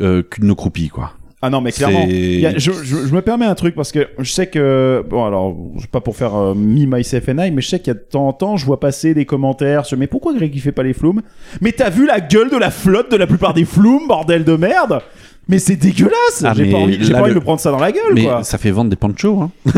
euh, 0.00 0.22
qu'une 0.22 0.50
eau 0.50 0.54
croupie, 0.56 0.88
quoi. 0.88 1.12
Ah 1.46 1.50
non, 1.50 1.60
mais 1.60 1.72
clairement. 1.72 2.06
Y 2.08 2.46
a- 2.46 2.56
je, 2.58 2.72
je- 2.72 3.06
je 3.06 3.14
me 3.14 3.20
permets 3.20 3.44
un 3.44 3.54
truc 3.54 3.74
parce 3.74 3.92
que 3.92 4.08
je 4.18 4.32
sais 4.32 4.46
que. 4.46 5.04
Bon, 5.10 5.26
alors, 5.26 5.54
pas 5.92 6.00
pour 6.00 6.16
faire 6.16 6.34
euh, 6.34 6.54
me, 6.54 6.86
myself 6.86 7.28
and 7.28 7.36
I, 7.38 7.50
mais 7.50 7.60
je 7.60 7.68
sais 7.68 7.78
qu'il 7.80 7.88
y 7.88 7.90
a 7.90 7.94
de 7.94 7.98
temps 7.98 8.26
en 8.28 8.32
temps, 8.32 8.56
je 8.56 8.64
vois 8.64 8.80
passer 8.80 9.12
des 9.12 9.26
commentaires 9.26 9.84
sur 9.84 9.98
Mais 9.98 10.06
pourquoi 10.06 10.32
Greg 10.34 10.54
il 10.54 10.60
fait 10.60 10.72
pas 10.72 10.82
les 10.82 10.94
flumes 10.94 11.20
Mais 11.60 11.72
t'as 11.72 11.90
vu 11.90 12.06
la 12.06 12.20
gueule 12.20 12.48
de 12.50 12.56
la 12.56 12.70
flotte 12.70 13.10
de 13.12 13.16
la 13.16 13.26
plupart 13.26 13.52
des 13.52 13.66
flumes, 13.66 14.08
bordel 14.08 14.44
de 14.44 14.56
merde? 14.56 15.00
Mais 15.48 15.58
c'est 15.58 15.76
dégueulasse 15.76 16.42
Ah, 16.44 16.52
J'ai 16.56 16.70
pas 16.70 16.78
envie, 16.78 16.98
j'ai 17.00 17.12
là, 17.12 17.18
pas 17.18 17.24
envie 17.24 17.28
le- 17.30 17.34
de 17.34 17.40
me 17.40 17.44
prendre 17.44 17.60
ça 17.60 17.70
dans 17.70 17.78
la 17.78 17.92
gueule, 17.92 18.14
Mais 18.14 18.24
quoi. 18.24 18.42
ça 18.44 18.56
fait 18.58 18.70
vendre 18.70 18.88
des 18.90 18.96
panchos, 18.96 19.40
hein. 19.42 19.50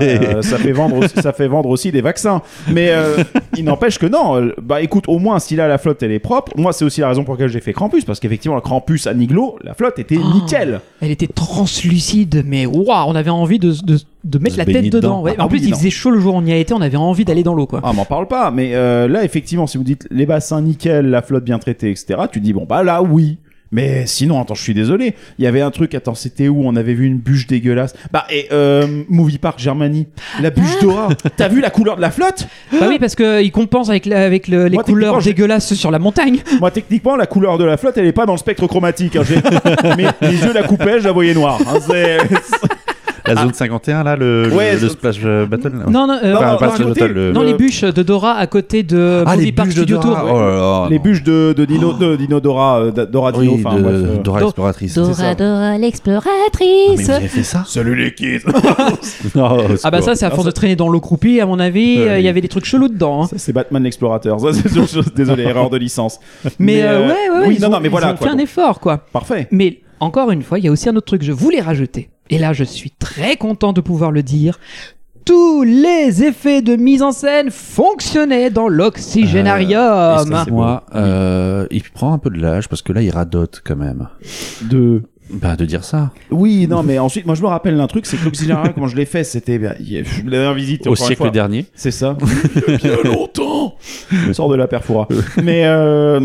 Euh, 0.00 0.42
ça 0.42 0.58
fait 0.58 0.72
vendre 0.72 0.96
aussi, 0.96 1.14
ça 1.20 1.32
fait 1.32 1.48
vendre 1.48 1.68
aussi 1.68 1.90
des 1.92 2.00
vaccins 2.00 2.42
mais 2.70 2.90
euh, 2.90 3.16
il 3.56 3.64
n'empêche 3.64 3.98
que 3.98 4.06
non 4.06 4.36
euh, 4.36 4.54
bah 4.60 4.80
écoute 4.82 5.04
au 5.08 5.18
moins 5.18 5.38
si 5.38 5.56
là 5.56 5.68
la 5.68 5.78
flotte 5.78 6.02
elle 6.02 6.12
est 6.12 6.18
propre 6.18 6.52
moi 6.56 6.72
c'est 6.72 6.84
aussi 6.84 7.00
la 7.00 7.08
raison 7.08 7.24
pour 7.24 7.34
laquelle 7.34 7.48
j'ai 7.48 7.60
fait 7.60 7.72
Krampus 7.72 8.04
parce 8.04 8.20
qu'effectivement 8.20 8.54
le 8.54 8.60
Krampus 8.60 9.06
à 9.06 9.14
Niglo 9.14 9.56
la 9.62 9.74
flotte 9.74 9.98
était 9.98 10.18
Oh. 10.22 10.34
nickel 10.34 10.80
Elle 11.00 11.10
était 11.10 11.26
translucide, 11.26 12.44
mais 12.46 12.66
waouh, 12.66 12.84
on 13.08 13.14
avait 13.14 13.30
envie 13.30 13.58
de, 13.58 13.72
de, 13.84 13.98
de 14.24 14.38
mettre 14.38 14.56
la 14.58 14.64
tête 14.64 14.84
dedans. 14.84 14.98
dedans. 14.98 15.22
Ouais, 15.22 15.34
Ah 15.38 15.44
en 15.44 15.48
plus, 15.48 15.58
oui, 15.60 15.66
il 15.68 15.74
faisait 15.74 15.90
chaud 15.90 16.10
le 16.10 16.20
jour 16.20 16.34
où 16.34 16.38
on 16.38 16.44
y 16.46 16.52
a 16.52 16.56
été, 16.56 16.72
on 16.74 16.80
avait 16.80 16.96
envie 16.96 17.24
d'aller 17.24 17.42
dans 17.42 17.54
l'eau, 17.54 17.66
quoi. 17.66 17.80
Ah, 17.82 17.92
m'en 17.92 18.04
parle 18.04 18.26
pas, 18.28 18.50
mais 18.50 18.70
euh, 18.74 19.08
là, 19.08 19.24
effectivement, 19.24 19.66
si 19.66 19.76
vous 19.76 19.84
dites 19.84 20.06
les 20.10 20.24
bassins 20.26 20.60
nickel, 20.62 21.06
la 21.10 21.20
flotte 21.22 21.44
bien 21.44 21.58
traitée, 21.58 21.90
etc., 21.90 22.20
tu 22.30 22.40
dis, 22.40 22.52
bon, 22.52 22.64
bah 22.68 22.82
là, 22.82 23.02
oui. 23.02 23.38
Mais 23.74 24.06
sinon, 24.06 24.40
attends, 24.40 24.54
je 24.54 24.62
suis 24.62 24.72
désolé. 24.72 25.16
Il 25.40 25.44
y 25.44 25.48
avait 25.48 25.60
un 25.60 25.72
truc, 25.72 25.96
attends, 25.96 26.14
c'était 26.14 26.46
où 26.46 26.62
On 26.64 26.76
avait 26.76 26.94
vu 26.94 27.06
une 27.06 27.18
bûche 27.18 27.48
dégueulasse. 27.48 27.92
Bah, 28.12 28.24
et 28.30 28.46
euh, 28.52 29.02
Movie 29.08 29.38
Park 29.38 29.58
Germany, 29.58 30.06
la 30.40 30.50
bûche 30.50 30.78
Dora. 30.80 31.08
T'as 31.36 31.48
vu 31.48 31.60
la 31.60 31.70
couleur 31.70 31.96
de 31.96 32.00
la 32.00 32.12
flotte 32.12 32.46
Bah 32.70 32.86
oui, 32.88 32.98
parce 33.00 33.16
qu'il 33.16 33.50
compense 33.50 33.90
avec, 33.90 34.06
la- 34.06 34.24
avec 34.24 34.46
le- 34.46 34.66
les 34.68 34.74
Moi, 34.74 34.84
couleurs 34.84 35.14
techniquement, 35.16 35.32
dégueulasses 35.32 35.74
sur 35.74 35.90
la 35.90 35.98
montagne. 35.98 36.38
Moi, 36.60 36.70
techniquement, 36.70 37.16
la 37.16 37.26
couleur 37.26 37.58
de 37.58 37.64
la 37.64 37.76
flotte, 37.76 37.98
elle 37.98 38.06
est 38.06 38.12
pas 38.12 38.26
dans 38.26 38.34
le 38.34 38.38
spectre 38.38 38.68
chromatique. 38.68 39.16
Hein. 39.16 39.22
J'ai- 39.28 39.36
mes, 39.96 40.06
mes 40.22 40.28
yeux 40.36 40.52
la 40.54 40.62
coupaient, 40.62 41.00
je 41.00 41.04
la 41.06 41.12
voyais 41.12 41.34
noire. 41.34 41.58
Hein, 41.66 41.78
c'est- 41.84 42.18
La 43.26 43.36
zone 43.42 43.54
51, 43.54 44.04
là, 44.04 44.16
le, 44.16 44.44
le- 44.48 44.54
Ouais, 44.54 44.72
le, 44.72 44.78
zone- 44.80 44.90
splash 44.90 45.16
euh, 45.24 45.46
battle. 45.46 45.72
là. 45.78 45.84
Non, 45.90 46.06
non, 46.06 46.18
euh, 46.22 46.32
Non, 46.32 46.36
Enfin, 46.38 46.52
non, 46.52 46.58
pas 46.58 46.66
non, 46.66 46.74
le 46.78 46.84
battle, 46.94 47.06
le- 47.12 47.32
non, 47.32 47.40
le- 47.40 47.46
les 47.48 47.54
bûches 47.54 47.80
de 47.82 48.02
Dora 48.02 48.32
à 48.34 48.46
côté 48.46 48.82
de 48.82 49.22
Ah, 49.26 49.34
Movie 49.34 49.46
les 49.46 49.52
Park 49.52 49.68
bûches 49.68 49.76
de 49.76 49.80
Studio 49.82 49.98
Dora. 49.98 50.20
Tour. 50.20 50.30
Oh 50.34 50.38
là 50.40 50.54
là, 50.56 50.86
les 50.90 50.98
bûches 50.98 51.22
de, 51.22 51.54
de 51.56 51.64
Dino, 51.64 51.92
de 51.94 52.16
Dino 52.16 52.40
Dora, 52.40 52.80
euh, 52.80 52.90
Dora 53.06 53.32
Dino, 53.32 53.54
Oui, 53.54 53.62
enfin, 53.64 53.76
de 53.78 53.82
bref. 53.82 53.94
euh. 53.94 54.16
Dora 54.22 54.40
Do- 54.40 54.44
l'exploratrice. 54.46 54.92
c'est 54.92 55.14
ça. 55.14 55.34
Dora 55.34 55.50
Ah, 55.68 55.72
mais 55.72 55.78
l'exploratrice. 55.78 57.00
vous 57.00 57.10
avez 57.10 57.28
fait 57.28 57.42
ça 57.42 57.64
Salut 57.66 57.94
les 57.96 58.12
kids 58.14 58.40
Non, 59.34 59.58
Ah 59.82 59.90
bah 59.90 60.02
ça, 60.02 60.14
c'est 60.14 60.26
à 60.26 60.30
force 60.30 60.46
de 60.46 60.50
traîner 60.50 60.76
dans 60.76 60.88
l'eau 60.88 61.00
croupie, 61.00 61.40
à 61.40 61.46
mon 61.46 61.58
avis, 61.58 61.94
il 62.00 62.20
y 62.22 62.28
avait 62.28 62.40
des 62.42 62.48
trucs 62.48 62.66
chelous 62.66 62.88
dedans. 62.88 63.24
hein. 63.24 63.28
C'est 63.36 63.52
Batman 63.52 63.82
l'explorateur. 63.82 64.38
Ça, 64.40 64.52
c'est 64.52 64.76
autre 64.78 64.88
chose. 64.90 65.14
Désolé, 65.14 65.44
erreur 65.48 65.70
de 65.70 65.78
licence. 65.78 66.20
Mais, 66.58 66.82
euh, 66.82 67.06
ouais, 67.06 67.06
ouais, 67.08 67.46
oui, 67.48 67.56
ils 67.58 67.64
ont, 67.66 67.70
fait 68.16 68.28
un 68.28 68.38
effort, 68.38 68.80
quoi. 68.80 68.98
Parfait. 68.98 69.48
Mais 69.50 69.78
encore 70.00 70.30
une 70.30 70.42
fois, 70.42 70.58
il 70.58 70.64
y 70.64 70.68
a 70.68 70.70
aussi 70.72 70.88
un 70.88 70.96
autre 70.96 71.06
truc 71.06 71.20
que 71.20 71.26
je 71.26 71.32
voulais 71.32 71.60
rajouter. 71.60 72.10
Et 72.30 72.38
là, 72.38 72.52
je 72.52 72.64
suis 72.64 72.90
très 72.90 73.36
content 73.36 73.72
de 73.72 73.80
pouvoir 73.80 74.10
le 74.10 74.22
dire. 74.22 74.58
Tous 75.24 75.62
les 75.62 76.22
effets 76.24 76.60
de 76.60 76.76
mise 76.76 77.02
en 77.02 77.12
scène 77.12 77.50
fonctionnaient 77.50 78.50
dans 78.50 78.68
l'oxygénarium. 78.68 80.44
Et 80.46 80.50
moi, 80.50 80.84
euh, 80.94 81.66
il 81.70 81.82
prend 81.82 82.12
un 82.12 82.18
peu 82.18 82.30
de 82.30 82.38
l'âge 82.40 82.68
parce 82.68 82.82
que 82.82 82.92
là, 82.92 83.00
il 83.02 83.10
radote 83.10 83.62
quand 83.64 83.76
même. 83.76 84.08
De. 84.62 85.02
Bah, 85.30 85.56
de 85.56 85.64
dire 85.64 85.84
ça. 85.84 86.12
Oui, 86.30 86.66
non, 86.68 86.82
mais 86.82 86.98
ensuite, 86.98 87.24
moi, 87.24 87.34
je 87.34 87.40
me 87.40 87.46
rappelle 87.46 87.78
d'un 87.78 87.86
truc, 87.86 88.04
c'est 88.04 88.18
que 88.18 88.24
l'auxiliaire, 88.26 88.62
comment 88.74 88.86
je 88.88 88.96
l'ai 88.96 89.06
fait, 89.06 89.24
c'était 89.24 89.58
bah, 89.58 89.74
il 89.80 89.90
y 89.90 89.98
a- 89.98 90.02
la 90.24 90.30
dernière 90.30 90.52
visite. 90.52 90.86
Au 90.86 90.94
siècle 90.94 91.16
fois. 91.16 91.30
dernier. 91.30 91.64
C'est 91.74 91.90
ça. 91.90 92.18
Il 92.66 92.72
y 92.72 92.92
a 92.92 92.96
bien 93.02 93.10
longtemps. 93.10 93.76
Sort 94.34 94.50
de 94.50 94.56
la 94.56 94.68
perfora. 94.68 95.08
mais 95.42 95.62
euh, 95.64 96.20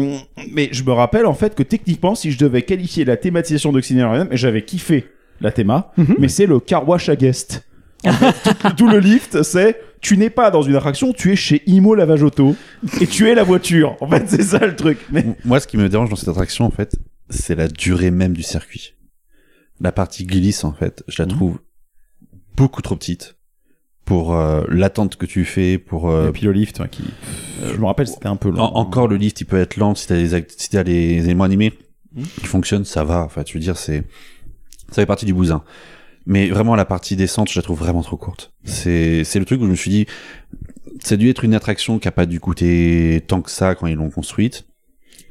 mais 0.52 0.68
je 0.74 0.84
me 0.84 0.92
rappelle 0.92 1.26
en 1.26 1.34
fait 1.34 1.56
que 1.56 1.64
techniquement, 1.64 2.14
si 2.16 2.32
je 2.32 2.38
devais 2.38 2.64
qualifier 2.64 3.06
la 3.06 3.16
thématisation 3.16 3.72
d'Oxygénarium, 3.72 4.28
j'avais 4.32 4.64
kiffé 4.64 5.06
la 5.42 5.52
théma, 5.52 5.92
Mhm. 5.98 6.16
mais 6.20 6.28
c'est 6.28 6.46
le 6.46 6.60
car 6.60 6.88
wash 6.88 7.10
à 7.10 7.16
guest. 7.16 7.66
En 8.06 8.14
fait, 8.14 8.34
tout, 8.62 8.70
tout 8.78 8.88
le 8.90 9.00
lift, 9.00 9.44
c'est 9.44 9.82
tu 10.02 10.16
n'es 10.16 10.30
pas 10.30 10.52
dans 10.52 10.62
une 10.62 10.76
attraction, 10.76 11.12
tu 11.12 11.34
es 11.34 11.36
chez 11.36 11.62
Imo 11.66 11.94
Lavage 11.96 12.24
Auto 12.24 12.56
et 13.02 13.08
tu 13.08 13.28
es 13.30 13.36
la 13.36 13.44
voiture. 13.44 13.98
En 14.00 14.08
fait, 14.08 14.24
c'est 14.30 14.44
ça 14.44 14.66
le 14.66 14.74
truc. 14.76 14.98
Mais 15.12 15.26
Moi, 15.44 15.60
ce 15.60 15.68
qui 15.68 15.76
me 15.76 15.90
dérange 15.90 16.10
dans 16.10 16.16
cette 16.16 16.30
attraction, 16.30 16.64
en 16.66 16.72
fait, 16.72 16.96
c'est 17.30 17.56
la 17.56 17.68
durée 17.68 18.10
même 18.12 18.32
du 18.34 18.42
circuit. 18.44 18.94
La 19.82 19.92
partie 19.92 20.26
glisse, 20.26 20.64
en 20.64 20.72
fait, 20.72 21.04
je 21.10 21.22
la 21.22 21.26
Mhm. 21.26 21.32
trouve 21.34 21.60
beaucoup 22.56 22.82
trop 22.82 22.96
petite 22.96 23.36
pour 24.06 24.34
euh, 24.36 24.64
l'attente 24.70 25.18
que 25.18 25.26
tu 25.26 25.44
fais, 25.46 25.78
pour... 25.78 26.10
euh, 26.10 26.30
et 26.30 26.32
puis 26.32 26.46
le 26.46 26.52
lift, 26.54 26.80
ouais, 26.80 26.90
qui, 26.90 27.04
je 27.66 27.78
me 27.78 27.86
rappelle, 27.86 28.08
c'était 28.08 28.28
un 28.28 28.36
peu 28.38 28.50
long. 28.50 28.60
en- 28.62 28.76
encore 28.78 29.08
le 29.08 29.18
lift, 29.18 29.40
il 29.42 29.46
peut 29.46 29.60
être 29.60 29.76
lent 29.78 29.94
si 29.96 30.08
t'as 30.08 30.16
les, 30.16 30.46
si 30.58 30.70
t'as 30.70 30.84
les 30.84 31.18
éléments 31.26 31.44
animés 31.44 31.74
Mhm. 32.16 32.24
qui 32.40 32.46
fonctionnent, 32.48 32.86
ça 32.86 33.04
va. 33.04 33.22
Enfin, 33.24 33.44
tu 33.44 33.58
veux 33.58 33.62
dire, 33.62 33.78
c'est 33.78 34.04
ça 34.92 35.02
fait 35.02 35.06
partie 35.06 35.26
du 35.26 35.34
bousin. 35.34 35.64
Mais 36.26 36.50
vraiment, 36.50 36.76
la 36.76 36.86
partie 36.86 37.16
descente, 37.16 37.50
je 37.50 37.58
la 37.58 37.64
trouve 37.64 37.80
vraiment 37.80 38.04
trop 38.04 38.18
courte. 38.18 38.52
C'est 38.64 39.24
c'est 39.24 39.40
le 39.40 39.46
truc 39.46 39.62
où 39.62 39.66
je 39.66 39.70
me 39.72 39.76
suis 39.76 39.90
dit, 39.90 40.06
ça 41.02 41.16
a 41.16 41.18
dû 41.18 41.30
être 41.30 41.44
une 41.44 41.54
attraction 41.54 41.98
qui 41.98 42.08
a 42.08 42.12
pas 42.12 42.26
dû 42.26 42.40
coûter 42.40 43.24
tant 43.28 43.42
que 43.42 43.50
ça 43.50 43.76
quand 43.76 43.88
ils 43.88 43.96
l'ont 43.96 44.10
construite. 44.10 44.66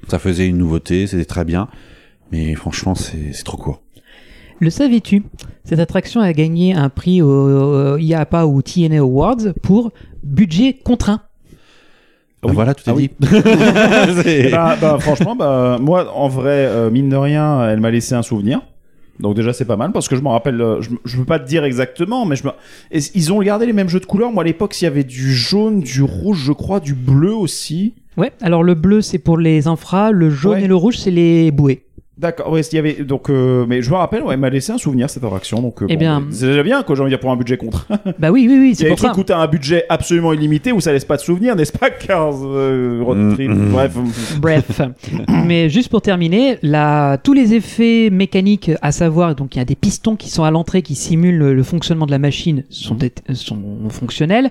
Ça 0.09 0.19
faisait 0.19 0.47
une 0.47 0.59
nouveauté, 0.59 1.07
c'était 1.07 1.25
très 1.25 1.45
bien. 1.45 1.69
Mais 2.33 2.55
franchement, 2.55 2.95
c'est 2.95 3.33
c'est 3.33 3.45
trop 3.45 3.57
court. 3.57 3.83
Le 4.61 4.71
savais-tu? 4.71 5.23
Cette 5.65 5.79
attraction 5.79 6.21
a 6.21 6.33
gagné 6.33 6.75
un 6.75 6.89
prix 6.89 7.23
au, 7.23 7.97
IAPA 7.97 8.47
ou 8.47 8.61
TNA 8.61 8.99
Awards 8.99 9.53
pour 9.63 9.93
budget 10.25 10.73
contraint. 10.73 11.23
Bah 12.43 12.51
voilà, 12.53 12.75
tout 12.75 12.83
est 12.89 12.93
Ah 12.93 12.95
oui. 12.95 13.11
dit. 13.21 14.51
Bah, 14.51 14.77
bah, 14.81 14.97
franchement, 15.01 15.37
bah, 15.37 15.79
moi, 15.81 16.13
en 16.13 16.29
vrai, 16.29 16.67
euh, 16.67 16.91
mine 16.91 17.09
de 17.09 17.17
rien, 17.17 17.69
elle 17.69 17.81
m'a 17.81 17.91
laissé 17.91 18.15
un 18.15 18.23
souvenir. 18.23 18.61
Donc 19.21 19.35
déjà 19.35 19.53
c'est 19.53 19.65
pas 19.65 19.77
mal 19.77 19.91
parce 19.93 20.09
que 20.09 20.15
je 20.17 20.21
me 20.23 20.29
rappelle, 20.29 20.61
euh, 20.61 20.81
je, 20.81 20.91
je 21.05 21.17
peux 21.17 21.25
pas 21.25 21.39
te 21.41 21.47
dire 21.49 21.65
exactement, 21.65 22.25
mais 22.25 22.37
je 22.37 22.45
me... 22.47 22.51
et 22.93 23.01
ils 23.15 23.33
ont 23.33 23.41
gardé 23.43 23.67
les 23.67 23.73
mêmes 23.73 23.89
jeux 23.89 23.99
de 24.01 24.07
couleurs. 24.07 24.31
Moi 24.33 24.43
à 24.43 24.47
l'époque, 24.47 24.81
il 24.81 24.85
y 24.85 24.87
avait 24.87 25.05
du 25.05 25.33
jaune, 25.35 25.81
du 25.81 26.03
rouge, 26.03 26.43
je 26.45 26.53
crois, 26.53 26.79
du 26.81 26.95
bleu 26.95 27.35
aussi. 27.35 27.95
Ouais, 28.17 28.33
alors 28.41 28.63
le 28.63 28.75
bleu 28.75 29.01
c'est 29.01 29.19
pour 29.19 29.39
les 29.39 29.67
infras, 29.67 30.11
le 30.13 30.31
jaune 30.31 30.59
Ouais. 30.59 30.65
et 30.65 30.69
le 30.69 30.75
rouge 30.77 30.99
c'est 30.99 31.11
les 31.11 31.51
bouées. 31.51 31.85
D'accord, 32.19 32.51
ouais, 32.51 32.63
il 32.63 32.75
y 32.75 32.79
avait 32.81 32.95
donc, 33.05 33.31
euh, 33.31 33.65
mais 33.69 33.81
je 33.81 33.91
me 33.91 33.95
rappelle, 33.95 34.25
ouais, 34.25 34.35
elle 34.35 34.41
m'a 34.41 34.51
laissé 34.51 34.73
un 34.73 34.79
souvenir 34.79 35.09
cette 35.09 35.23
attraction, 35.23 35.63
donc. 35.63 35.83
euh, 35.83 35.87
Eh 35.89 35.95
bon, 35.95 36.01
bien- 36.01 36.25
c'est 36.31 36.47
déjà 36.47 36.63
bien, 36.65 36.83
quoi, 36.83 36.97
j'ai 36.97 37.03
envie 37.03 37.11
de 37.13 37.17
dire 37.17 37.21
pour 37.21 37.31
un 37.31 37.37
budget 37.37 37.57
contre. 37.57 37.87
Bah 38.19 38.31
oui, 38.33 38.47
oui, 38.49 38.57
oui, 38.59 38.69
Il 38.69 38.73
y 38.73 38.75
c'est 38.75 38.83
a 38.83 38.85
des 38.87 38.91
pour 38.91 38.99
ça. 38.99 39.09
trucs 39.11 39.19
où 39.19 39.23
t'as 39.25 39.39
un 39.39 39.47
budget 39.47 39.85
absolument 39.89 40.33
illimité 40.33 40.73
où 40.73 40.81
ça 40.81 40.93
laisse 40.93 41.05
pas 41.05 41.17
de 41.17 41.21
souvenirs, 41.23 41.55
n'est-ce 41.55 41.71
pas, 41.73 41.91
Cars 41.91 42.35
euh, 42.45 43.01
Road 43.05 43.19
Mm, 43.19 43.35
Trip, 43.35 43.51
mm. 43.51 43.69
Bref. 43.71 43.93
Bref, 44.41 44.81
mais 45.47 45.71
juste 45.71 45.91
pour 45.91 46.03
terminer, 46.03 46.59
la, 46.63 47.19
tous 47.23 47.35
les 47.35 47.55
effets 47.55 48.11
mécaniques, 48.11 48.71
à 48.83 48.91
savoir, 48.91 49.35
donc 49.37 49.55
il 49.55 49.59
y 49.59 49.63
a 49.63 49.65
des 49.65 49.77
pistons 49.77 50.17
qui 50.17 50.29
sont 50.29 50.43
à 50.43 50.51
l'entrée 50.51 50.83
qui 50.83 50.97
simulent 50.97 51.39
le, 51.39 51.55
le 51.55 51.63
fonctionnement 51.63 52.07
de 52.07 52.11
la 52.11 52.19
machine, 52.19 52.65
sont, 52.69 52.95
dé- 52.97 53.13
sont 53.35 53.59
fonctionnels. 53.91 54.51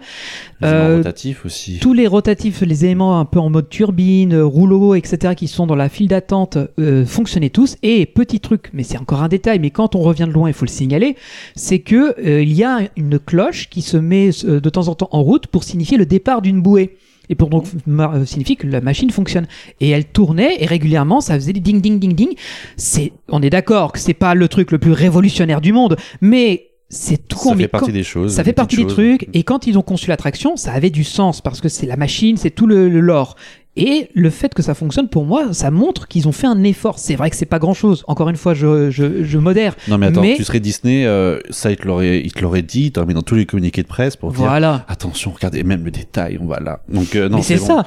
Les 0.62 0.68
Euh, 0.70 0.82
éléments 0.86 0.98
rotatifs 1.00 1.46
aussi. 1.46 1.80
Tous 1.80 1.94
les 1.94 2.08
rotatifs, 2.08 2.62
les 2.62 2.86
éléments 2.86 3.20
un 3.20 3.26
peu 3.26 3.40
en 3.40 3.50
mode 3.50 3.68
turbine, 3.70 4.40
rouleau, 4.42 4.96
etc., 4.96 5.34
qui 5.36 5.48
sont 5.48 5.68
dans 5.68 5.76
la 5.76 5.90
file 5.90 6.08
d'attente, 6.08 6.58
euh, 6.80 7.06
fonctionnaient 7.06 7.50
tous. 7.58 7.76
Et 7.82 8.06
petit 8.06 8.40
truc, 8.40 8.70
mais 8.72 8.84
c'est 8.84 9.00
encore 9.00 9.24
un 9.24 9.30
détail, 9.30 9.58
mais 9.58 9.72
quand 9.72 9.96
on 9.96 10.02
revient 10.02 10.26
de 10.28 10.32
loin, 10.32 10.48
il 10.48 10.54
faut 10.54 10.66
le 10.66 10.70
signaler, 10.70 11.16
c'est 11.56 11.80
que 11.80 12.14
euh, 12.20 12.44
il 12.44 12.54
y 12.54 12.64
a 12.64 12.82
une 12.96 13.18
cloche 13.18 13.68
qui 13.72 13.82
se 13.82 13.98
met 13.98 14.30
euh, 14.46 14.60
de 14.60 14.70
temps 14.70 14.90
en 14.90 14.94
temps 14.94 15.10
en 15.12 15.24
route 15.24 15.48
pour 15.48 15.64
signifier 15.64 15.98
le 15.98 16.06
départ 16.06 16.44
d'une 16.44 16.62
bouée. 16.62 16.98
Et 17.30 17.36
pour 17.36 17.50
donc 17.50 17.66
euh, 17.88 18.26
signifier 18.26 18.58
que 18.58 18.68
la 18.68 18.80
machine 18.80 19.10
fonctionne. 19.10 19.48
Et 19.82 19.90
elle 19.90 20.06
tournait 20.06 20.58
et 20.60 20.68
régulièrement 20.68 21.20
ça 21.20 21.34
faisait 21.34 21.52
des 21.52 21.60
ding 21.60 21.82
ding 21.82 21.98
ding 22.00 22.14
ding. 22.14 22.36
C'est, 22.76 23.12
on 23.28 23.42
est 23.42 23.50
d'accord 23.50 23.92
que 23.92 23.98
c'est 23.98 24.14
pas 24.14 24.36
le 24.36 24.48
truc 24.48 24.72
le 24.72 24.78
plus 24.78 24.92
révolutionnaire 24.92 25.60
du 25.60 25.74
monde, 25.74 25.98
mais 26.22 26.68
c'est 26.90 27.28
tout 27.28 27.40
Ça 27.40 27.56
fait 27.56 27.68
partie 27.68 27.92
des 27.92 28.04
choses. 28.04 28.34
ça 28.34 28.44
fait 28.44 28.54
partie 28.54 28.78
des 28.78 28.86
trucs, 28.86 29.28
et 29.34 29.42
quand 29.42 29.66
ils 29.66 29.78
ont 29.80 29.82
conçu 29.82 30.10
l'attraction, 30.10 30.56
ça 30.56 30.72
avait 30.72 30.90
du 30.90 31.04
sens, 31.04 31.42
parce 31.42 31.60
que 31.60 31.68
c'est 31.68 31.86
la 31.88 31.98
machine, 31.98 32.38
c'est 32.38 32.52
tout 32.52 32.66
le, 32.68 32.88
le 32.88 33.00
lore. 33.02 33.36
Et 33.80 34.10
le 34.16 34.30
fait 34.30 34.54
que 34.54 34.62
ça 34.64 34.74
fonctionne, 34.74 35.08
pour 35.08 35.26
moi, 35.26 35.54
ça 35.54 35.70
montre 35.72 36.08
qu'ils 36.08 36.28
ont 36.28 36.32
fait 36.32 36.48
un 36.48 36.64
effort. 36.64 36.98
C'est 37.00 37.16
vrai 37.16 37.30
que 37.30 37.36
c'est 37.36 37.46
pas 37.46 37.60
grand 37.60 37.74
chose. 37.76 38.04
Encore 38.08 38.28
une 38.30 38.36
fois, 38.36 38.54
je, 38.54 38.90
je, 38.90 39.24
je 39.24 39.38
modère. 39.38 39.76
Non 39.88 39.98
mais 39.98 40.08
attends, 40.08 40.22
Mais- 40.22 40.36
tu 40.36 40.44
serais 40.44 40.60
Disney, 40.60 41.06
euh, 41.06 41.40
ça 41.52 41.70
il 41.72 41.78
te 41.78 41.88
l'aurait, 41.88 42.22
il 42.22 42.34
te 42.34 42.42
l'aurait 42.42 42.64
dit, 42.64 42.86
il 42.86 42.92
t'aurait 42.92 43.06
mis 43.08 43.14
dans 43.14 43.22
tous 43.22 43.36
les 43.36 43.46
communiqués 43.46 43.84
de 43.84 43.88
presse 43.88 44.16
pour 44.16 44.32
dire 44.32 44.42
Voilà. 44.48 44.84
attention, 44.88 45.32
regardez 45.32 45.64
même 45.64 45.86
le 45.86 45.92
détail, 45.92 46.40
on 46.42 46.48
va 46.48 46.60
là. 46.60 46.82
Donc 46.90 47.16
euh, 47.16 47.30
non, 47.30 47.42
c'est 47.42 47.58
bon. 47.58 47.66
ça. 47.66 47.86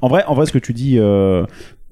En 0.00 0.08
vrai, 0.08 0.24
en 0.26 0.34
vrai, 0.34 0.46
ce 0.46 0.52
que 0.52 0.58
tu 0.58 0.72
dis, 0.72 0.98
euh, 0.98 1.44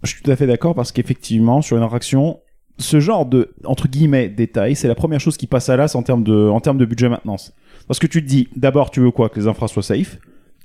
je 0.05 0.11
suis 0.11 0.23
tout 0.23 0.31
à 0.31 0.37
fait 0.37 0.47
d'accord 0.47 0.75
parce 0.75 0.93
qu'effectivement, 0.93 1.61
sur 1.61 1.77
une 1.77 1.83
attraction, 1.83 2.39
ce 2.79 3.01
genre 3.01 3.27
de 3.27 3.53
entre 3.65 3.89
guillemets 3.89 4.29
détail, 4.29 4.77
c'est 4.77 4.89
la 4.89 4.95
première 4.95 5.21
chose 5.21 5.37
qui 5.37 5.47
passe 5.47 5.69
à 5.69 5.77
l'as 5.77 5.95
en 5.97 6.03
termes 6.03 6.23
de 6.23 6.49
en 6.49 6.61
termes 6.61 6.79
de 6.79 6.85
budget 6.85 7.09
maintenance. 7.09 7.53
Parce 7.89 7.99
que 7.99 8.07
tu 8.07 8.23
te 8.23 8.29
dis, 8.29 8.49
d'abord, 8.55 8.91
tu 8.93 9.01
veux 9.01 9.11
quoi? 9.11 9.29
Que 9.29 9.41
les 9.41 9.49
infras 9.49 9.67
soient 9.67 9.83
safe, 9.83 10.19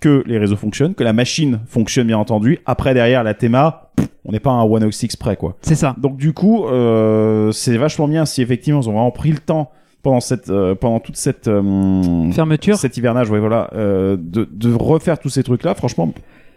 que 0.05 0.24
les 0.27 0.38
réseaux 0.38 0.55
fonctionnent, 0.55 0.93
que 0.93 1.03
la 1.03 1.13
machine 1.13 1.62
fonctionne 1.65 2.05
bien 2.05 2.19
entendu. 2.19 2.59
Après, 2.67 2.93
derrière 2.93 3.24
la 3.24 3.33
théma, 3.33 3.89
on 4.24 4.31
n'est 4.33 4.39
pas 4.39 4.51
à 4.51 4.53
un 4.53 4.69
106 4.69 5.15
près, 5.15 5.35
quoi. 5.35 5.57
C'est 5.62 5.74
ça. 5.74 5.95
Donc 5.97 6.17
du 6.17 6.31
coup, 6.31 6.67
euh, 6.67 7.51
c'est 7.51 7.75
vachement 7.75 8.07
bien 8.07 8.25
si 8.25 8.43
effectivement 8.43 8.81
ils 8.81 8.88
ont 8.88 8.93
vraiment 8.93 9.09
pris 9.09 9.31
le 9.31 9.39
temps 9.39 9.71
pendant 10.03 10.19
cette 10.19 10.51
euh, 10.51 10.75
pendant 10.75 11.00
toute 11.00 11.17
cette 11.17 11.47
euh, 11.47 12.31
Fermeture. 12.33 12.77
cet 12.77 12.97
hivernage, 12.97 13.31
ouais 13.31 13.39
voilà, 13.39 13.71
de, 13.74 14.17
de 14.51 14.74
refaire 14.75 15.17
tous 15.17 15.29
ces 15.29 15.41
trucs 15.41 15.63
là. 15.63 15.74
Franchement, 15.74 16.13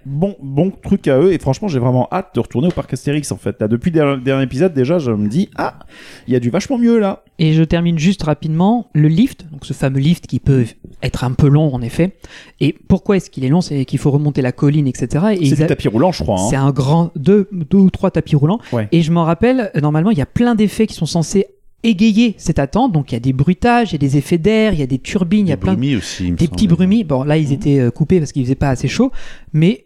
bon 0.09 0.37
bon 0.43 0.71
truc 0.71 1.07
à 1.09 1.19
eux 1.21 1.33
et 1.33 1.39
franchement 1.39 1.69
j'ai 1.69 1.79
vraiment 1.79 2.09
hâte 2.11 2.31
de 2.35 2.41
retourner 2.41 2.69
au 2.69 2.71
parc 2.71 2.93
Astérix 2.93 3.31
en 3.33 3.37
fait. 3.37 3.57
Là 3.61 3.69
depuis 3.69 3.91
le 3.91 4.17
dernier, 4.19 4.43
épisode 4.43 4.73
déjà, 4.75 4.99
je 4.99 5.11
me 5.11 5.29
dis 5.29 5.49
ah 5.57 5.79
il 6.27 6.33
y 6.33 6.37
a 6.37 6.41
du 6.41 6.51
vachement 6.51 6.79
mieux 6.79 6.99
là. 6.99 7.23
Et 7.41 7.53
je 7.53 7.63
termine 7.63 7.99
juste 7.99 8.23
rapidement. 8.25 8.89
Le 8.95 9.07
lift, 9.07 9.47
donc 9.53 9.65
ce 9.65 9.73
fameux 9.73 10.01
lift 10.01 10.27
qui 10.27 10.41
peut 10.41 10.65
être 11.05 11.23
un 11.23 11.31
peu 11.33 11.47
long, 11.49 11.73
en 11.73 11.81
effet. 11.83 12.17
Et 12.59 12.75
pourquoi 12.89 13.17
est-ce 13.17 13.31
qu'il 13.31 13.45
est 13.45 13.49
long? 13.49 13.61
C'est 13.61 13.85
qu'il 13.85 14.01
faut 14.01 14.11
remonter 14.11 14.43
la 14.43 14.51
colline, 14.51 14.89
etc. 14.89 15.27
Et 15.41 15.47
C'est 15.47 15.55
du 15.55 15.63
a- 15.63 15.67
tapis 15.67 15.87
roulant 15.89 16.11
je 16.11 16.25
crois. 16.25 16.39
C'est 16.51 16.57
Hein. 16.57 16.67
un 16.67 16.73
grand 16.73 17.13
deux, 17.15 17.49
deux 17.53 17.79
ou 17.79 17.91
trois 17.91 18.11
tapis 18.11 18.35
roulants. 18.35 18.59
Ouais. 18.73 18.89
Et 18.91 19.03
je 19.03 19.13
m'en 19.13 19.23
rappelle, 19.25 19.71
normalement, 19.81 20.11
il 20.11 20.19
y 20.19 20.23
a 20.23 20.27
plein 20.27 20.57
d'effets 20.57 20.89
qui 20.89 20.95
sont 20.95 21.07
censés 21.07 21.47
égayer 21.85 22.35
cette 22.39 22.59
attente. 22.59 22.91
Donc 22.93 23.13
il 23.13 23.15
y 23.15 23.17
a 23.17 23.21
des 23.21 23.33
bruitages, 23.33 23.91
il 23.91 23.93
y 23.93 23.97
a 23.97 23.99
des 23.99 24.17
effets 24.17 24.39
d'air, 24.39 24.73
il 24.73 24.81
y 24.81 24.83
a 24.83 24.87
des 24.87 24.99
turbines, 24.99 25.47
il 25.47 25.51
y 25.51 25.53
a 25.53 25.57
Des 25.57 25.61
plein 25.61 25.73
de 25.75 25.79
brumis 25.79 25.95
aussi. 25.97 26.25
il 26.27 26.33
me 26.33 26.37
des 26.37 26.49
petits 26.49 26.67
brumis. 26.67 27.05
Bon, 27.05 27.23
là, 27.23 27.37
ils 27.37 27.53
étaient 27.53 27.79
euh, 27.79 27.91
coupés 27.93 28.19
parce 28.19 28.33
qu'il 28.33 28.43
faisait 28.43 28.55
pas 28.57 28.71
assez 28.71 28.89
chaud, 28.89 29.13
mais 29.53 29.85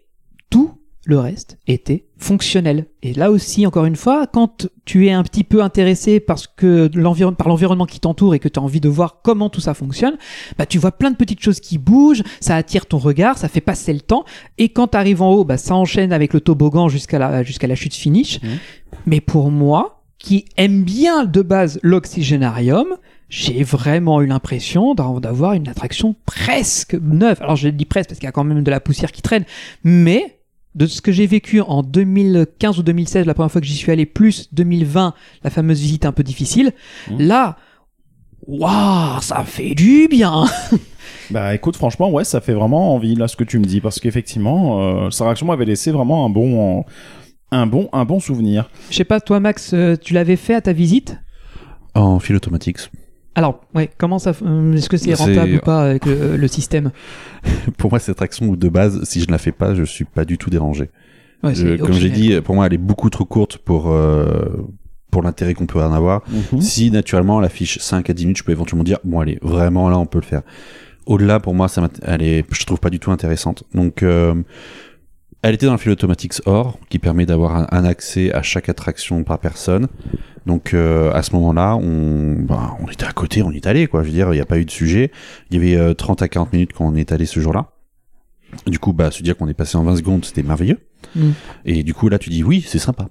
tout 0.53 0.77
le 1.05 1.17
reste 1.17 1.57
était 1.65 2.05
fonctionnel. 2.15 2.85
Et 3.01 3.13
là 3.13 3.31
aussi, 3.31 3.65
encore 3.65 3.85
une 3.85 3.95
fois, 3.95 4.27
quand 4.27 4.67
tu 4.85 5.07
es 5.07 5.11
un 5.11 5.23
petit 5.23 5.43
peu 5.43 5.63
intéressé 5.63 6.19
parce 6.19 6.45
que 6.45 6.87
par 7.31 7.47
l'environnement 7.47 7.87
qui 7.87 7.99
t'entoure 7.99 8.35
et 8.35 8.39
que 8.39 8.47
tu 8.47 8.59
as 8.59 8.63
envie 8.63 8.79
de 8.79 8.87
voir 8.87 9.21
comment 9.23 9.49
tout 9.49 9.61
ça 9.61 9.73
fonctionne, 9.73 10.15
bah, 10.59 10.67
tu 10.67 10.77
vois 10.77 10.91
plein 10.91 11.09
de 11.09 11.15
petites 11.15 11.41
choses 11.41 11.59
qui 11.59 11.79
bougent, 11.79 12.21
ça 12.39 12.55
attire 12.55 12.85
ton 12.85 12.99
regard, 12.99 13.39
ça 13.39 13.49
fait 13.49 13.61
passer 13.61 13.93
le 13.93 13.99
temps. 14.01 14.25
Et 14.59 14.69
quand 14.69 14.89
tu 14.89 14.97
arrives 14.97 15.23
en 15.23 15.31
haut, 15.31 15.43
bah, 15.43 15.57
ça 15.57 15.73
enchaîne 15.73 16.13
avec 16.13 16.33
le 16.33 16.39
toboggan 16.39 16.87
jusqu'à 16.87 17.17
la, 17.17 17.41
jusqu'à 17.41 17.65
la 17.65 17.75
chute 17.75 17.95
finish. 17.95 18.39
Mais 19.07 19.21
pour 19.21 19.49
moi, 19.49 20.03
qui 20.19 20.45
aime 20.55 20.83
bien 20.83 21.25
de 21.25 21.41
base 21.41 21.79
l'oxygénarium, 21.81 22.87
j'ai 23.27 23.63
vraiment 23.63 24.21
eu 24.21 24.27
l'impression 24.27 24.93
d'avoir 24.93 25.53
une 25.53 25.67
attraction 25.67 26.15
presque 26.27 26.93
neuve. 26.93 27.41
Alors 27.41 27.55
je 27.55 27.69
dis 27.69 27.85
presque 27.85 28.09
parce 28.09 28.19
qu'il 28.19 28.27
y 28.27 28.29
a 28.29 28.31
quand 28.31 28.43
même 28.43 28.61
de 28.61 28.71
la 28.71 28.79
poussière 28.79 29.11
qui 29.11 29.23
traîne, 29.23 29.45
mais 29.83 30.37
de 30.75 30.85
ce 30.85 31.01
que 31.01 31.11
j'ai 31.11 31.27
vécu 31.27 31.61
en 31.61 31.83
2015 31.83 32.79
ou 32.79 32.83
2016, 32.83 33.25
la 33.25 33.33
première 33.33 33.51
fois 33.51 33.61
que 33.61 33.67
j'y 33.67 33.75
suis 33.75 33.91
allé, 33.91 34.05
plus 34.05 34.49
2020, 34.53 35.13
la 35.43 35.49
fameuse 35.49 35.79
visite 35.79 36.05
un 36.05 36.11
peu 36.11 36.23
difficile, 36.23 36.71
là, 37.17 37.57
waouh, 38.47 39.21
ça 39.21 39.43
fait 39.43 39.75
du 39.75 40.07
bien. 40.09 40.45
Bah 41.31 41.53
écoute 41.55 41.75
franchement 41.75 42.09
ouais 42.11 42.23
ça 42.23 42.41
fait 42.41 42.53
vraiment 42.53 42.93
envie 42.93 43.15
là 43.15 43.27
ce 43.27 43.35
que 43.35 43.43
tu 43.43 43.57
me 43.59 43.65
dis 43.65 43.81
parce 43.81 43.99
qu'effectivement 43.99 45.05
euh, 45.05 45.09
sa 45.09 45.25
réaction 45.25 45.47
m'avait 45.47 45.65
laissé 45.65 45.91
vraiment 45.91 46.25
un 46.25 46.29
bon 46.29 46.85
un 47.51 47.67
bon 47.67 47.89
un 47.93 48.05
bon 48.05 48.19
souvenir. 48.19 48.69
Je 48.89 48.95
sais 48.97 49.03
pas, 49.03 49.19
toi 49.21 49.39
Max, 49.39 49.71
euh, 49.73 49.95
tu 49.95 50.13
l'avais 50.13 50.35
fait 50.35 50.55
à 50.55 50.61
ta 50.61 50.73
visite? 50.73 51.17
En 51.93 52.19
fil 52.19 52.35
automatique. 52.35 52.79
Alors, 53.35 53.61
ouais, 53.75 53.89
comment 53.97 54.19
ça, 54.19 54.31
euh, 54.43 54.73
est-ce 54.73 54.89
que 54.89 54.97
c'est 54.97 55.13
rentable 55.13 55.55
ou 55.55 55.59
pas 55.59 55.83
avec 55.89 56.05
le, 56.05 56.37
le 56.37 56.47
système? 56.47 56.91
Pour 57.77 57.89
moi, 57.91 57.99
cette 57.99 58.09
attraction 58.15 58.47
où 58.47 58.55
de 58.55 58.69
base, 58.69 59.03
si 59.03 59.19
je 59.21 59.27
ne 59.27 59.31
la 59.31 59.37
fais 59.37 59.51
pas, 59.51 59.73
je 59.75 59.83
suis 59.83 60.05
pas 60.05 60.25
du 60.25 60.37
tout 60.37 60.49
dérangé. 60.49 60.89
Ouais, 61.43 61.53
Je- 61.55 61.75
comme 61.77 61.93
j'ai 61.93 62.09
dit, 62.09 62.39
pour 62.41 62.55
moi, 62.55 62.67
elle 62.67 62.73
est 62.73 62.77
beaucoup 62.77 63.09
trop 63.09 63.25
courte 63.25 63.57
pour 63.57 63.91
euh, 63.91 64.65
pour 65.11 65.21
l'intérêt 65.23 65.53
qu'on 65.53 65.65
peut 65.65 65.81
en 65.81 65.91
avoir. 65.93 66.21
Mhm. 66.53 66.61
Si 66.61 66.89
naturellement 66.89 67.39
elle 67.39 67.45
affiche 67.45 67.77
5 67.79 68.09
à 68.09 68.13
10 68.13 68.23
minutes, 68.25 68.37
je 68.37 68.43
peux 68.43 68.51
éventuellement 68.51 68.83
dire 68.85 68.97
bon 69.03 69.19
allez, 69.19 69.37
vraiment 69.41 69.89
là 69.89 69.99
on 69.99 70.05
peut 70.07 70.19
le 70.19 70.25
faire. 70.25 70.41
Au-delà 71.05 71.39
pour 71.39 71.53
moi 71.53 71.67
ça 71.67 71.87
elle 72.03 72.23
est 72.23 72.45
je 72.51 72.65
trouve 72.65 72.79
pas 72.79 72.89
du 72.89 72.99
tout 72.99 73.11
intéressante. 73.11 73.63
Donc 73.75 74.01
euh, 74.03 74.33
elle 75.43 75.53
était 75.53 75.65
dans 75.65 75.73
le 75.73 75.77
fil 75.77 75.91
automatique 75.91 76.33
or 76.45 76.79
qui 76.89 76.99
permet 76.99 77.25
d'avoir 77.25 77.55
un, 77.55 77.67
un 77.71 77.83
accès 77.85 78.33
à 78.33 78.41
chaque 78.41 78.69
attraction 78.69 79.23
par 79.23 79.39
personne. 79.39 79.87
Donc 80.45 80.73
euh, 80.73 81.11
à 81.13 81.21
ce 81.21 81.33
moment-là, 81.33 81.75
on 81.75 82.35
bah, 82.39 82.75
on 82.81 82.89
était 82.89 83.05
à 83.05 83.11
côté, 83.11 83.43
on 83.43 83.51
y 83.51 83.57
est 83.57 83.67
allé 83.67 83.87
quoi, 83.87 84.01
je 84.01 84.07
veux 84.07 84.13
dire, 84.13 84.33
il 84.33 84.37
n'y 84.37 84.41
a 84.41 84.45
pas 84.45 84.57
eu 84.57 84.65
de 84.65 84.71
sujet. 84.71 85.11
Il 85.51 85.57
y 85.57 85.59
avait 85.59 85.75
euh, 85.75 85.93
30 85.93 86.21
à 86.21 86.27
40 86.27 86.53
minutes 86.53 86.71
quand 86.73 86.85
on 86.85 86.95
est 86.95 87.11
allé 87.11 87.25
ce 87.25 87.39
jour-là. 87.39 87.69
Du 88.67 88.79
coup, 88.79 88.93
bah, 88.93 89.09
se 89.11 89.23
dire 89.23 89.35
qu'on 89.35 89.47
est 89.47 89.53
passé 89.53 89.77
en 89.77 89.83
20 89.83 89.97
secondes, 89.97 90.25
c'était 90.25 90.43
merveilleux. 90.43 90.79
Mm. 91.15 91.31
Et 91.65 91.83
du 91.83 91.93
coup, 91.93 92.07
là, 92.07 92.19
tu 92.19 92.29
dis 92.29 92.43
oui, 92.43 92.63
c'est 92.65 92.79
sympa. 92.79 93.07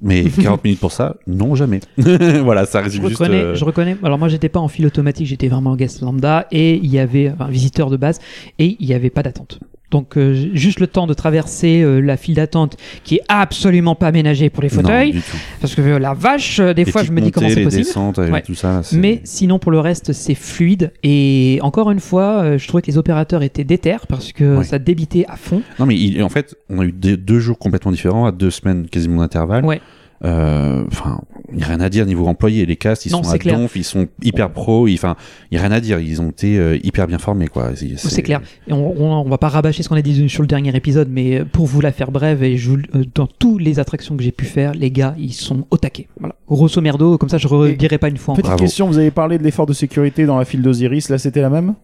Mais 0.00 0.24
40 0.42 0.62
minutes 0.62 0.80
pour 0.80 0.92
ça, 0.92 1.16
non, 1.26 1.54
jamais. 1.54 1.80
voilà, 1.96 2.66
ça 2.66 2.80
Je 2.80 2.84
résume 2.84 3.08
juste. 3.08 3.18
reconnais, 3.18 3.42
euh, 3.42 3.54
je 3.54 3.64
reconnais. 3.64 3.96
Alors 4.02 4.18
moi, 4.18 4.28
j'étais 4.28 4.48
pas 4.48 4.60
en 4.60 4.68
fil 4.68 4.86
automatique, 4.86 5.26
j'étais 5.26 5.48
vraiment 5.48 5.70
en 5.70 5.76
guest 5.76 6.02
lambda 6.02 6.46
et 6.50 6.76
il 6.76 6.90
y 6.90 6.98
avait 6.98 7.32
un 7.38 7.48
visiteur 7.48 7.90
de 7.90 7.96
base 7.96 8.20
et 8.58 8.76
il 8.78 8.86
y 8.86 8.94
avait 8.94 9.10
pas 9.10 9.22
d'attente. 9.22 9.60
Donc 9.94 10.16
euh, 10.16 10.48
juste 10.54 10.80
le 10.80 10.88
temps 10.88 11.06
de 11.06 11.14
traverser 11.14 11.80
euh, 11.82 12.00
la 12.00 12.16
file 12.16 12.34
d'attente 12.34 12.76
qui 13.04 13.14
est 13.14 13.22
absolument 13.28 13.94
pas 13.94 14.08
aménagée 14.08 14.50
pour 14.50 14.64
les 14.64 14.68
fauteuils 14.68 15.22
parce 15.60 15.76
que 15.76 15.80
euh, 15.82 15.98
la 16.00 16.14
vache, 16.14 16.58
des 16.58 16.82
Les 16.84 16.90
fois, 16.90 17.04
je 17.04 17.12
me 17.12 17.20
dis 17.20 17.30
comment 17.30 17.48
c'est 17.48 17.62
possible. 17.62 17.84
descentes, 17.84 18.18
avec 18.18 18.32
Ouais. 18.32 18.42
tout 18.42 18.56
ça. 18.56 18.82
c'est- 18.82 18.96
Mais 18.96 19.20
sinon, 19.22 19.60
pour 19.60 19.70
le 19.70 19.78
reste, 19.78 20.12
c'est 20.12 20.34
fluide. 20.34 20.92
Et 21.04 21.60
encore 21.62 21.92
une 21.92 22.00
fois, 22.00 22.56
je 22.58 22.66
trouvais 22.66 22.82
que 22.82 22.88
les 22.88 22.98
opérateurs 22.98 23.42
étaient 23.44 23.62
déter 23.62 23.96
parce 24.08 24.32
que 24.32 24.56
Ouais. 24.58 24.64
ça 24.64 24.80
débitait 24.80 25.26
à 25.28 25.36
fond. 25.36 25.62
Non, 25.78 25.86
mais 25.86 25.94
il- 25.96 26.20
en 26.24 26.28
fait, 26.28 26.56
on 26.68 26.80
a 26.80 26.84
eu 26.84 26.90
deux, 26.92 27.16
deux 27.16 27.38
jours 27.38 27.56
complètement 27.58 27.92
différents, 27.92 28.26
à 28.26 28.32
deux 28.32 28.50
semaines 28.50 28.88
quasiment 28.88 29.20
d'intervalle. 29.20 29.64
Ouais. 29.64 29.80
Euh, 30.24 30.82
Enfin, 30.88 31.20
il 31.50 31.56
n'y 31.58 31.62
a 31.62 31.66
rien 31.66 31.80
à 31.80 31.88
dire 31.88 32.06
niveau 32.06 32.26
employé. 32.26 32.66
Les 32.66 32.76
castes, 32.76 33.06
ils 33.06 33.12
Non, 33.12 33.22
sont 33.22 33.30
à 33.30 33.38
clair. 33.38 33.58
donf, 33.58 33.76
ils 33.76 33.84
sont 33.84 34.06
hyper 34.22 34.50
pro. 34.50 34.86
ils- 34.88 34.94
Enfin, 34.94 35.16
il 35.50 35.54
n'y 35.54 35.58
a 35.58 35.66
rien 35.66 35.72
à 35.76 35.80
dire. 35.80 35.98
Ils 36.00 36.20
ont 36.20 36.30
été 36.30 36.58
euh, 36.58 36.78
hyper 36.82 37.06
bien 37.06 37.18
formés, 37.18 37.48
quoi. 37.48 37.70
C'est 37.96 38.22
clair. 38.22 38.40
Et 38.68 38.72
on, 38.72 39.00
on, 39.00 39.12
on 39.26 39.28
va 39.28 39.38
pas 39.38 39.48
rabâcher 39.48 39.82
ce 39.82 39.88
qu'on 39.88 39.96
a 39.96 40.02
dit 40.02 40.28
sur 40.28 40.42
le 40.42 40.48
dernier 40.48 40.74
épisode, 40.74 41.08
mais 41.10 41.40
euh, 41.40 41.44
pour 41.44 41.66
vous 41.66 41.80
la 41.80 41.92
faire 41.92 42.10
brève, 42.10 42.42
et 42.42 42.56
je, 42.56 42.70
vous- 42.70 42.76
euh, 42.94 43.04
dans 43.14 43.26
toutes 43.26 43.60
les 43.62 43.78
attractions 43.78 44.16
que 44.16 44.22
j'ai 44.22 44.32
pu 44.32 44.44
faire, 44.46 44.72
les 44.74 44.90
gars, 44.90 45.14
ils 45.18 45.32
sont 45.32 45.66
au 45.70 45.76
taquet. 45.76 46.08
Voilà. 46.18 46.34
Grosso 46.48 46.80
merdo, 46.80 47.18
comme 47.18 47.28
ça 47.28 47.38
je 47.38 47.48
redirai 47.48 47.98
pas 47.98 48.08
une 48.08 48.16
fois 48.16 48.34
Petite 48.34 48.56
question, 48.56 48.86
vous 48.86 48.98
avez 48.98 49.10
parlé 49.10 49.38
de 49.38 49.42
l'effort 49.44 49.66
de 49.66 49.72
sécurité 49.72 50.26
dans 50.26 50.38
la 50.38 50.44
file 50.44 50.62
d'Osiris, 50.62 51.08
là 51.08 51.18
c'était 51.18 51.40
la 51.40 51.50
même? 51.50 51.74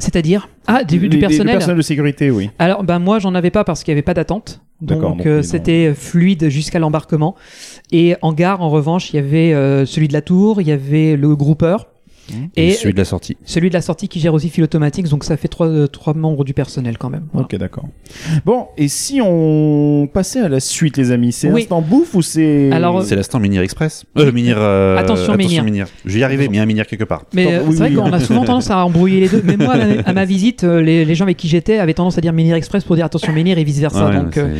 C'est-à-dire 0.00 0.48
Ah, 0.66 0.82
du, 0.84 0.98
Les- 0.98 1.08
du 1.08 1.16
les- 1.16 1.20
personnel 1.20 1.46
Le 1.54 1.58
personnel 1.58 1.76
de 1.76 1.82
sécurité, 1.82 2.30
oui. 2.30 2.50
Alors, 2.58 2.82
ben 2.84 2.98
moi, 2.98 3.18
j'en 3.18 3.34
avais 3.34 3.50
pas 3.50 3.64
parce 3.64 3.84
qu'il 3.84 3.92
y 3.92 3.94
avait 3.94 4.02
pas 4.02 4.14
d'attente. 4.14 4.62
D'accord, 4.80 5.14
Donc, 5.14 5.26
euh, 5.26 5.42
c'était 5.42 5.92
fluide 5.94 6.48
jusqu'à 6.48 6.78
l'embarquement. 6.78 7.34
Et 7.92 8.16
en 8.22 8.32
gare, 8.32 8.62
en 8.62 8.70
revanche, 8.70 9.12
il 9.12 9.16
y 9.16 9.18
avait 9.18 9.52
euh, 9.52 9.84
celui 9.84 10.08
de 10.08 10.12
la 10.14 10.22
tour, 10.22 10.60
il 10.62 10.66
y 10.68 10.72
avait 10.72 11.16
le 11.16 11.36
groupeur. 11.36 11.88
Et 12.56 12.68
Et 12.68 12.72
celui 12.72 12.92
de 12.92 12.98
la 12.98 13.04
sortie. 13.04 13.36
celui 13.44 13.68
de 13.68 13.74
la 13.74 13.80
sortie 13.80 14.08
qui 14.08 14.20
gère 14.20 14.34
aussi 14.34 14.48
Fil 14.48 14.64
Automatics, 14.64 15.08
donc 15.08 15.24
ça 15.24 15.36
fait 15.36 15.48
trois, 15.48 15.66
euh, 15.68 15.86
trois 15.86 16.14
membres 16.14 16.44
du 16.44 16.54
personnel 16.54 16.98
quand 16.98 17.10
même. 17.10 17.24
Voilà. 17.32 17.46
Ok, 17.46 17.56
d'accord. 17.58 17.84
Bon, 18.44 18.66
et 18.76 18.88
si 18.88 19.20
on 19.22 20.08
passait 20.12 20.40
à 20.40 20.48
la 20.48 20.60
suite, 20.60 20.96
les 20.96 21.10
amis, 21.10 21.32
c'est 21.32 21.50
Oui. 21.50 21.62
instant 21.62 21.80
bouffe 21.82 22.14
ou 22.14 22.22
c'est. 22.22 22.70
Alors, 22.72 23.02
C'est 23.02 23.16
l'instant 23.16 23.38
Minir 23.40 23.62
Express. 23.62 24.04
Euh, 24.18 24.32
Minir. 24.32 24.56
euh, 24.58 24.96
Attention, 24.96 25.36
Minir. 25.36 25.86
Je 26.04 26.12
vais 26.14 26.20
y 26.20 26.24
arriver, 26.24 26.48
mais 26.48 26.54
il 26.54 26.56
y 26.56 26.60
a 26.60 26.62
un 26.62 26.66
Minir 26.66 26.86
quelque 26.86 27.04
part. 27.04 27.24
Mais 27.34 27.54
euh, 27.54 27.60
oui, 27.64 27.72
c'est 27.72 27.78
vrai 27.78 27.88
oui. 27.90 27.94
qu'on 27.96 28.12
a 28.12 28.20
souvent 28.20 28.44
tendance 28.44 28.70
à 28.70 28.84
embrouiller 28.84 29.20
les 29.20 29.28
deux. 29.28 29.42
Mais 29.44 29.56
moi, 29.56 29.74
à 29.74 29.76
ma, 29.86 30.02
à 30.02 30.12
ma 30.12 30.24
visite, 30.24 30.64
euh, 30.64 30.80
les, 30.82 31.04
les 31.04 31.14
gens 31.14 31.24
avec 31.24 31.36
qui 31.36 31.48
j'étais 31.48 31.78
avaient 31.78 31.94
tendance 31.94 32.18
à 32.18 32.20
dire 32.20 32.32
Menhir 32.32 32.54
Express 32.56 32.84
pour 32.84 32.96
dire 32.96 33.04
attention 33.04 33.32
Menhir 33.32 33.58
et 33.58 33.64
vice 33.64 33.78
versa. 33.78 34.08
Ouais, 34.08 34.16
donc, 34.16 34.34
c'est- 34.34 34.40
euh, 34.40 34.54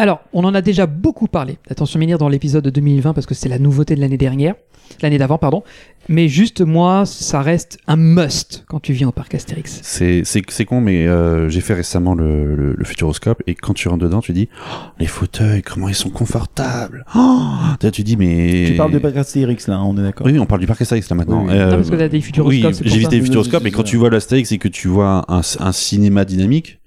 alors, 0.00 0.20
on 0.32 0.44
en 0.44 0.54
a 0.54 0.62
déjà 0.62 0.86
beaucoup 0.86 1.26
parlé. 1.26 1.58
Attention 1.68 1.98
Menhir 1.98 2.16
dans 2.16 2.28
l'épisode 2.30 2.64
de 2.64 2.70
2020 2.70 3.12
parce 3.12 3.26
que 3.26 3.34
c'est 3.34 3.50
la 3.50 3.58
nouveauté 3.58 3.94
de 3.94 4.00
l'année 4.00 4.16
dernière, 4.16 4.54
l'année 5.02 5.18
d'avant, 5.18 5.36
pardon. 5.36 5.62
Mais 6.08 6.26
juste 6.28 6.62
moi, 6.62 7.04
ça 7.04 7.42
reste 7.42 7.76
un 7.86 7.96
must 7.96 8.64
quand 8.66 8.80
tu 8.80 8.94
viens 8.94 9.08
au 9.08 9.12
parc 9.12 9.34
Astérix. 9.34 9.80
C'est 9.82 10.22
c'est 10.24 10.42
c'est 10.48 10.64
con, 10.64 10.80
mais 10.80 11.06
euh, 11.06 11.50
j'ai 11.50 11.60
fait 11.60 11.74
récemment 11.74 12.14
le, 12.14 12.54
le, 12.56 12.74
le 12.76 12.84
Futuroscope 12.84 13.42
et 13.46 13.54
quand 13.54 13.74
tu 13.74 13.88
rentres 13.88 14.02
dedans, 14.04 14.20
tu 14.22 14.32
dis 14.32 14.48
Oh, 14.72 14.76
les 14.98 15.06
fauteuils, 15.06 15.60
comment 15.60 15.88
ils 15.88 15.94
sont 15.94 16.08
confortables. 16.10 17.04
Oh 17.14 17.40
Là, 17.82 17.90
tu 17.90 18.02
dis 18.02 18.16
mais 18.16 18.64
Tu 18.68 18.76
parles 18.76 18.92
de 18.92 18.98
Parc 18.98 19.16
Astérix 19.18 19.68
là, 19.68 19.82
on 19.82 19.96
est 19.98 20.02
d'accord. 20.02 20.26
Oui, 20.26 20.38
on 20.38 20.46
parle 20.46 20.62
du 20.62 20.66
parc 20.66 20.80
Astérix 20.80 21.10
là 21.10 21.16
maintenant. 21.16 21.42
Oui, 21.44 21.50
oui. 21.52 21.58
Euh, 21.58 21.70
Non, 21.70 21.76
parce 21.76 21.90
que 21.90 21.96
t'as 21.96 22.08
des 22.08 22.20
Futuroscopes, 22.22 22.64
Oui, 22.70 22.74
c'est 22.74 22.84
j'ai 22.84 22.88
pour 22.90 22.96
visité 22.96 23.16
ça. 23.16 23.18
le 23.18 23.24
Futuroscope, 23.24 23.62
mais 23.62 23.70
quand 23.70 23.82
tu 23.82 23.98
vois 23.98 24.08
l'Astérix 24.08 24.50
et 24.52 24.58
que 24.58 24.68
tu 24.68 24.88
vois 24.88 25.26
un, 25.28 25.42
un 25.60 25.72
cinéma 25.72 26.24
dynamique, 26.24 26.79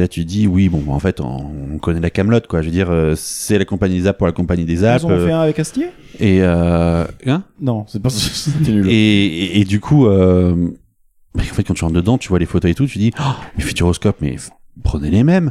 là, 0.00 0.08
tu 0.08 0.22
te 0.24 0.28
dis 0.28 0.46
oui, 0.46 0.68
bon, 0.68 0.78
bah, 0.78 0.92
en 0.92 0.98
fait, 0.98 1.20
on, 1.20 1.50
on 1.74 1.78
connaît 1.78 2.00
la 2.00 2.10
Camelot, 2.10 2.40
quoi. 2.48 2.62
Je 2.62 2.66
veux 2.66 2.72
dire, 2.72 2.90
euh, 2.90 3.14
c'est 3.16 3.58
la 3.58 3.64
compagnie 3.64 4.00
des 4.00 4.06
Alpes 4.06 4.18
pour 4.18 4.26
la 4.26 4.32
compagnie 4.32 4.64
des 4.64 4.84
Alpes. 4.84 5.02
Ils 5.02 5.06
en 5.06 5.10
ont 5.10 5.12
euh, 5.18 5.26
fait 5.26 5.32
un 5.32 5.40
avec 5.40 5.58
Astier? 5.58 5.88
et 6.18 6.38
euh, 6.42 7.04
hein? 7.26 7.42
Non, 7.60 7.84
c'est 7.88 8.00
pas 8.02 8.10
c'était 8.10 8.72
nul. 8.72 8.88
et, 8.88 8.92
et, 8.94 9.60
et 9.60 9.64
du 9.64 9.80
coup, 9.80 10.06
euh, 10.06 10.54
mais 11.34 11.42
en 11.42 11.54
fait, 11.54 11.64
quand 11.64 11.74
tu 11.74 11.84
rentres 11.84 11.96
dedans, 11.96 12.18
tu 12.18 12.28
vois 12.28 12.38
les 12.38 12.46
photos 12.46 12.70
et 12.70 12.74
tout, 12.74 12.86
tu 12.86 12.98
dis, 12.98 13.12
oh, 13.18 13.22
mais 13.56 13.62
Futuroscope, 13.64 14.16
mais 14.20 14.36
prenez 14.82 15.10
les 15.10 15.24
mêmes. 15.24 15.50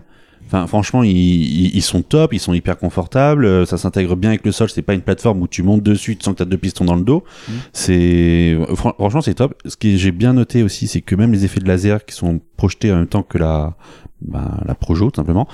Enfin, 0.51 0.67
franchement, 0.67 1.03
ils, 1.03 1.12
ils, 1.12 1.75
ils 1.75 1.81
sont 1.81 2.01
top, 2.01 2.34
ils 2.34 2.39
sont 2.39 2.53
hyper 2.53 2.77
confortables, 2.77 3.46
euh, 3.46 3.65
ça 3.65 3.77
s'intègre 3.77 4.17
bien 4.17 4.31
avec 4.31 4.46
le 4.46 4.51
sol. 4.51 4.70
C'est 4.70 4.81
pas 4.81 4.93
une 4.93 5.01
plateforme 5.01 5.41
où 5.41 5.48
tu 5.48 5.63
montes 5.63 5.81
dessus, 5.81 6.17
tu 6.17 6.24
sens 6.25 6.34
que 6.34 6.39
t'as 6.39 6.46
deux 6.46 6.58
pistons 6.58 6.84
dans 6.84 6.96
le 6.96 7.03
dos. 7.03 7.24
Mhm. 7.48 7.53
C'est 7.72 8.58
fran- 8.75 8.93
franchement, 8.98 9.22
c'est 9.22 9.36
top. 9.36 9.53
Ce 9.65 9.77
que 9.77 9.96
j'ai 9.96 10.12
bien 10.12 10.34
noté 10.34 10.62
aussi, 10.63 10.88
c'est 10.88 11.00
que 11.01 11.15
même 11.15 11.31
les 11.31 11.46
effets 11.46 11.62
de 11.62 11.67
laser 11.67 12.03
qui 12.05 12.13
sont 12.13 12.41
projetés 12.58 12.91
en 12.91 12.98
même 12.98 13.08
temps 13.08 13.24
que 13.24 13.38
la 13.38 13.75
ben, 14.22 14.60
la 14.65 14.75
Projo, 14.75 15.10
tout 15.10 15.15
simplement, 15.20 15.48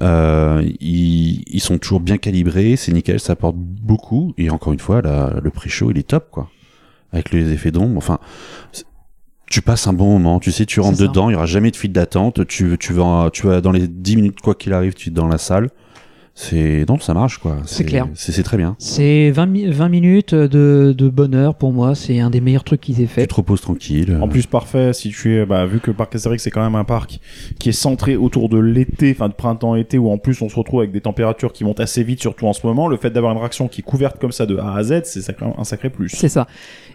euh, 0.00 0.62
ils, 0.80 1.42
ils 1.46 1.60
sont 1.60 1.78
toujours 1.78 1.98
bien 2.00 2.18
calibrés, 2.18 2.76
c'est 2.76 2.92
nickel, 2.92 3.18
ça 3.18 3.32
apporte 3.32 3.56
beaucoup. 3.56 4.32
Et 4.38 4.48
encore 4.50 4.72
une 4.72 4.78
fois, 4.78 5.02
la, 5.02 5.40
le 5.42 5.50
pré-show, 5.50 5.90
il 5.90 5.98
est 5.98 6.06
top, 6.06 6.28
quoi 6.30 6.48
avec 7.14 7.30
les 7.32 7.52
effets 7.52 7.70
d'ombre. 7.70 7.96
Enfin, 7.98 8.18
tu 9.52 9.60
passes 9.60 9.86
un 9.86 9.92
bon 9.92 10.18
moment. 10.18 10.40
Tu 10.40 10.50
sais, 10.50 10.64
tu 10.64 10.80
rentres 10.80 10.98
dedans, 10.98 11.28
il 11.28 11.34
y 11.34 11.36
aura 11.36 11.44
jamais 11.44 11.70
de 11.70 11.76
file 11.76 11.92
d'attente. 11.92 12.46
Tu, 12.46 12.78
tu 12.80 12.94
vas, 12.94 13.28
tu 13.30 13.46
vas 13.46 13.60
dans 13.60 13.70
les 13.70 13.86
10 13.86 14.16
minutes 14.16 14.40
quoi 14.40 14.54
qu'il 14.54 14.72
arrive, 14.72 14.94
tu 14.94 15.10
es 15.10 15.12
dans 15.12 15.28
la 15.28 15.36
salle. 15.36 15.68
C'est 16.34 16.86
non, 16.88 16.98
ça 16.98 17.12
marche 17.12 17.36
quoi. 17.38 17.58
C'est 17.66 17.84
clair. 17.84 18.08
C'est 18.14 18.32
c'est 18.32 18.42
très 18.42 18.56
bien. 18.56 18.74
C'est 18.78 19.30
20, 19.30 19.46
mi- 19.46 19.66
20 19.70 19.88
minutes 19.90 20.34
de, 20.34 20.94
de 20.96 21.08
bonheur 21.10 21.54
pour 21.56 21.72
moi. 21.74 21.94
C'est 21.94 22.20
un 22.20 22.30
des 22.30 22.40
meilleurs 22.40 22.64
trucs 22.64 22.80
qu'ils 22.80 23.02
aient 23.02 23.06
Tu 23.06 23.08
fait. 23.12 23.26
te 23.26 23.34
reposes 23.34 23.60
tranquille. 23.60 24.16
En 24.20 24.28
plus, 24.28 24.46
parfait 24.46 24.94
si 24.94 25.10
tu 25.10 25.36
es, 25.36 25.44
bah, 25.44 25.66
vu 25.66 25.78
que 25.80 25.90
le 25.90 25.96
parc 25.96 26.14
Astérix 26.14 26.42
c'est 26.42 26.50
quand 26.50 26.62
même 26.64 26.74
un 26.74 26.84
parc 26.84 27.20
qui 27.58 27.68
est 27.68 27.72
centré 27.72 28.16
autour 28.16 28.48
de 28.48 28.58
l'été, 28.58 29.12
enfin 29.14 29.28
de 29.28 29.34
printemps-été, 29.34 29.98
où 29.98 30.10
en 30.10 30.16
plus 30.16 30.40
on 30.40 30.48
se 30.48 30.56
retrouve 30.56 30.80
avec 30.80 30.90
des 30.92 31.02
températures 31.02 31.52
qui 31.52 31.64
montent 31.64 31.80
assez 31.80 32.02
vite, 32.02 32.20
surtout 32.22 32.46
en 32.46 32.54
ce 32.54 32.66
moment. 32.66 32.88
Le 32.88 32.96
fait 32.96 33.10
d'avoir 33.10 33.32
une 33.32 33.38
réaction 33.38 33.68
qui 33.68 33.82
est 33.82 33.84
couverte 33.84 34.18
comme 34.18 34.32
ça 34.32 34.46
de 34.46 34.56
A 34.56 34.74
à 34.74 34.82
Z, 34.82 35.02
c'est 35.04 35.36
un 35.42 35.64
sacré 35.64 35.90
plus. 35.90 36.08
C'est 36.08 36.30
ça. 36.30 36.46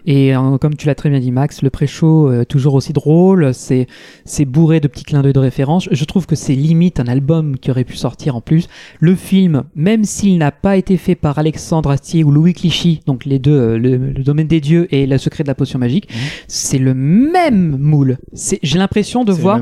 Et 0.04 0.34
euh, 0.34 0.58
comme 0.58 0.74
tu 0.74 0.86
l'as 0.88 0.94
très 0.96 1.10
bien 1.10 1.20
dit, 1.20 1.30
Max, 1.30 1.62
le 1.62 1.70
pré-show, 1.70 2.28
euh, 2.28 2.44
toujours 2.44 2.74
aussi 2.74 2.92
drôle, 2.92 3.54
c'est 3.54 3.86
c'est 4.24 4.44
bourré 4.46 4.80
de 4.80 4.88
petits 4.88 5.04
clins 5.04 5.22
d'œil 5.22 5.32
de 5.32 5.38
référence. 5.38 5.88
Je 5.92 6.04
trouve 6.06 6.26
que 6.26 6.34
c'est 6.34 6.54
limite 6.54 6.98
un 6.98 7.06
album 7.06 7.56
qui 7.56 7.70
aurait 7.70 7.84
pu 7.84 7.96
sortir 7.96 8.34
en 8.34 8.40
plus. 8.40 8.66
Le 8.98 9.14
film, 9.14 9.27
même 9.74 10.04
s'il 10.04 10.38
n'a 10.38 10.50
pas 10.52 10.76
été 10.76 10.96
fait 10.96 11.14
par 11.14 11.38
Alexandre 11.38 11.90
Astier 11.90 12.24
ou 12.24 12.30
Louis 12.30 12.54
Clichy, 12.54 13.00
donc 13.06 13.24
les 13.24 13.38
deux, 13.38 13.52
euh, 13.52 13.78
le, 13.78 13.96
le 13.96 14.22
domaine 14.22 14.46
des 14.46 14.60
dieux 14.60 14.86
et 14.94 15.06
le 15.06 15.18
secret 15.18 15.42
de 15.44 15.48
la 15.48 15.54
potion 15.54 15.78
magique, 15.78 16.08
c'est 16.46 16.78
le 16.78 16.94
même 16.94 17.76
moule. 17.78 18.18
C'est- 18.32 18.58
J'ai 18.62 18.78
l'impression 18.78 19.24
de 19.24 19.32
voir 19.32 19.58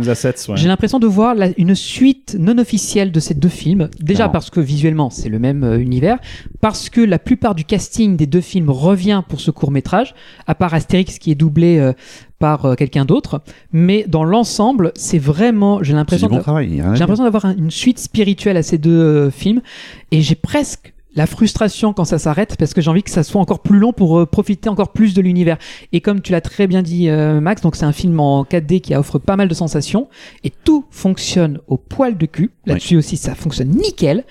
j'ai 0.56 0.68
l'impression 0.68 0.98
de 0.98 1.06
voir 1.06 1.34
la- 1.34 1.48
une 1.58 1.74
suite 1.74 2.36
non 2.38 2.58
officielle 2.58 3.12
de 3.12 3.20
ces 3.20 3.34
deux 3.34 3.48
films. 3.48 3.88
Déjà 4.00 4.16
Clairement. 4.16 4.32
parce 4.32 4.50
que 4.50 4.60
visuellement 4.60 5.10
c'est 5.10 5.28
le 5.28 5.38
même 5.38 5.64
euh, 5.64 5.78
univers, 5.78 6.18
parce 6.60 6.88
que 6.90 7.00
la 7.00 7.18
plupart 7.18 7.54
du 7.54 7.64
casting 7.64 8.16
des 8.16 8.26
deux 8.26 8.40
films 8.40 8.70
revient 8.70 9.22
pour 9.28 9.40
ce 9.40 9.50
court 9.50 9.70
métrage, 9.70 10.14
à 10.46 10.54
part 10.54 10.74
Astérix 10.74 11.18
qui 11.18 11.30
est 11.30 11.34
doublé 11.34 11.78
euh, 11.78 11.92
par 12.38 12.64
euh, 12.66 12.74
quelqu'un 12.74 13.04
d'autre. 13.04 13.40
Mais 13.72 14.04
dans 14.08 14.24
l'ensemble, 14.24 14.92
c'est 14.94 15.18
vraiment, 15.18 15.82
j'ai 15.82 15.92
l'impression 15.94 16.28
bon 16.28 16.36
j'ai 16.94 17.00
l'impression 17.00 17.24
d'avoir 17.24 17.44
un- 17.46 17.56
une 17.56 17.70
suite 17.70 17.98
spirituelle 17.98 18.56
à 18.56 18.62
ces 18.62 18.78
deux 18.78 18.90
euh, 19.00 19.30
films, 19.30 19.60
et 20.10 20.20
j'ai 20.22 20.34
presque 20.34 20.92
la 21.14 21.24
frustration 21.26 21.94
quand 21.94 22.04
ça 22.04 22.18
s'arrête 22.18 22.56
parce 22.58 22.74
que 22.74 22.82
j'ai 22.82 22.90
envie 22.90 23.02
que 23.02 23.08
ça 23.10 23.22
soit 23.22 23.40
encore 23.40 23.60
plus 23.60 23.78
long 23.78 23.94
pour 23.94 24.18
euh, 24.18 24.26
profiter 24.26 24.68
encore 24.68 24.92
plus 24.92 25.14
de 25.14 25.22
l'univers. 25.22 25.56
Et 25.94 26.02
comme 26.02 26.20
tu 26.20 26.30
l'as 26.30 26.42
très 26.42 26.66
bien 26.66 26.82
dit 26.82 27.08
euh, 27.08 27.40
Max, 27.40 27.62
donc 27.62 27.74
c'est 27.74 27.86
un 27.86 27.92
film 27.92 28.20
en 28.20 28.44
4D 28.44 28.82
qui 28.82 28.94
offre 28.94 29.18
pas 29.18 29.34
mal 29.36 29.48
de 29.48 29.54
sensations 29.54 30.08
et 30.44 30.52
tout 30.64 30.84
fonctionne 30.90 31.58
au 31.68 31.78
poil 31.78 32.18
de 32.18 32.26
cul. 32.26 32.50
Là-dessus 32.66 32.96
aussi 32.98 33.16
ça 33.16 33.34
fonctionne 33.34 33.70
nickel. 33.70 34.24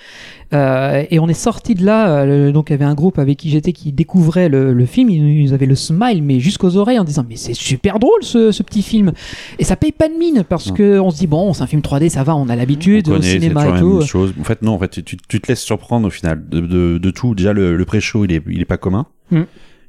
Euh, 0.54 1.04
et 1.10 1.20
on 1.20 1.28
est 1.28 1.34
sorti 1.34 1.74
de 1.76 1.84
là, 1.86 2.20
euh, 2.24 2.52
donc 2.52 2.70
il 2.70 2.74
y 2.74 2.76
avait 2.76 2.86
un 2.86 2.94
groupe 2.94 3.18
avec 3.20 3.38
qui 3.38 3.50
j'étais 3.50 3.74
qui 3.74 3.92
découvrait 3.92 4.48
le, 4.48 4.74
le 4.74 4.86
film, 4.86 5.10
ils, 5.10 5.54
avaient 5.54 5.66
le 5.66 5.76
smile 5.76 6.22
mais 6.24 6.40
jusqu'aux 6.40 6.78
oreilles 6.78 7.00
en 7.00 7.04
disant 7.04 7.26
mais 7.28 7.36
c'est 7.36 7.54
super 7.56 7.98
drôle 8.00 8.22
ce, 8.22 8.52
ce 8.52 8.62
petit 8.64 8.84
film. 8.84 9.12
Et 9.60 9.64
ça 9.64 9.76
paye 9.76 9.92
pas 9.92 10.08
de 10.08 10.14
mine 10.14 10.44
parce 10.48 10.68
Non. 10.68 10.74
que 10.76 11.00
on 11.00 11.10
se 11.10 11.18
dit 11.18 11.28
bon 11.28 11.54
c'est 11.54 11.64
un 11.64 11.68
film 11.68 11.82
3D 11.82 12.10
ça 12.10 12.24
va 12.24 12.36
on 12.36 12.48
a 12.50 12.56
l'habitude 12.56 13.10
au 13.10 13.22
cinéma 13.22 13.76
et 13.76 13.80
tout. 13.80 14.02
chose. 14.02 14.34
En 14.40 14.44
fait, 14.44 14.62
non, 14.62 14.74
en 14.74 14.80
fait, 14.80 15.04
tu, 15.04 15.18
tu 15.18 15.42
te 15.42 15.48
laisses 15.48 15.62
surprendre 15.62 16.08
au 16.08 16.12
final 16.12 16.48
de, 16.48 16.60
de, 16.62 16.98
de 16.98 17.12
tout. 17.12 17.34
Déjà, 17.36 17.54
le, 17.54 17.76
le 17.76 17.86
pré-show, 17.86 18.26
il 18.26 18.32
est, 18.32 18.44
il 18.48 18.62
est 18.62 18.66
pas 18.66 18.78
commun. 18.78 19.08
Mm. 19.32 19.42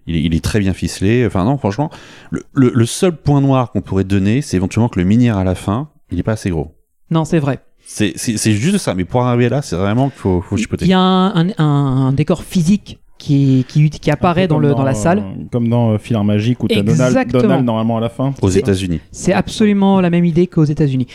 Il, 0.06 0.16
est, 0.16 0.22
il 0.22 0.34
est 0.34 0.42
très 0.44 0.58
bien 0.60 0.72
ficelé. 0.72 1.24
Enfin, 1.26 1.44
non, 1.44 1.58
franchement, 1.58 1.90
le, 2.30 2.42
le, 2.54 2.72
le 2.74 2.86
seul 2.86 3.12
point 3.16 3.40
noir 3.40 3.72
qu'on 3.72 3.82
pourrait 3.82 4.04
donner, 4.04 4.40
c'est 4.42 4.56
éventuellement 4.56 4.88
que 4.88 4.98
le 4.98 5.04
minière 5.04 5.36
à 5.36 5.44
la 5.44 5.54
fin, 5.54 5.90
il 6.10 6.18
est 6.18 6.22
pas 6.22 6.32
assez 6.32 6.50
gros. 6.50 6.74
Non 7.10 7.24
c'est 7.24 7.38
vrai. 7.38 7.60
C'est 7.88 8.12
c'est- 8.16 8.36
c'est 8.36 8.52
juste 8.52 8.78
ça. 8.78 8.94
Mais 8.94 9.04
pour 9.04 9.22
arriver 9.22 9.48
là, 9.48 9.62
c'est 9.62 9.76
vraiment 9.76 10.08
qu'il 10.10 10.18
faut, 10.18 10.40
faut 10.42 10.56
chipoter. 10.56 10.84
Il 10.84 10.90
y 10.90 10.94
a 10.94 10.98
un, 10.98 11.48
un- 11.50 11.54
un 11.58 12.12
décor 12.12 12.42
physique 12.42 12.98
qui, 13.16 13.64
qui, 13.68 13.88
qui 13.88 14.10
apparaît 14.10 14.46
dans, 14.48 14.58
le, 14.58 14.74
dans 14.74 14.82
la 14.82 14.90
euh, 14.90 14.94
salle. 14.94 15.22
Comme 15.50 15.68
dans 15.68 15.92
euh, 15.92 16.22
Magique 16.24 16.62
où 16.62 16.68
t'as 16.68 16.76
Donald, 16.82 17.00
Exactement. 17.00 17.42
Donald 17.42 17.64
normalement 17.64 17.96
à 17.96 18.00
la 18.00 18.08
fin. 18.08 18.34
Aux 18.42 18.50
c'est- 18.50 18.58
États-Unis. 18.58 19.00
C'est 19.12 19.32
absolument 19.32 20.00
la 20.00 20.10
même 20.10 20.24
idée 20.24 20.46
qu'aux 20.48 20.64
États-Unis. 20.64 21.06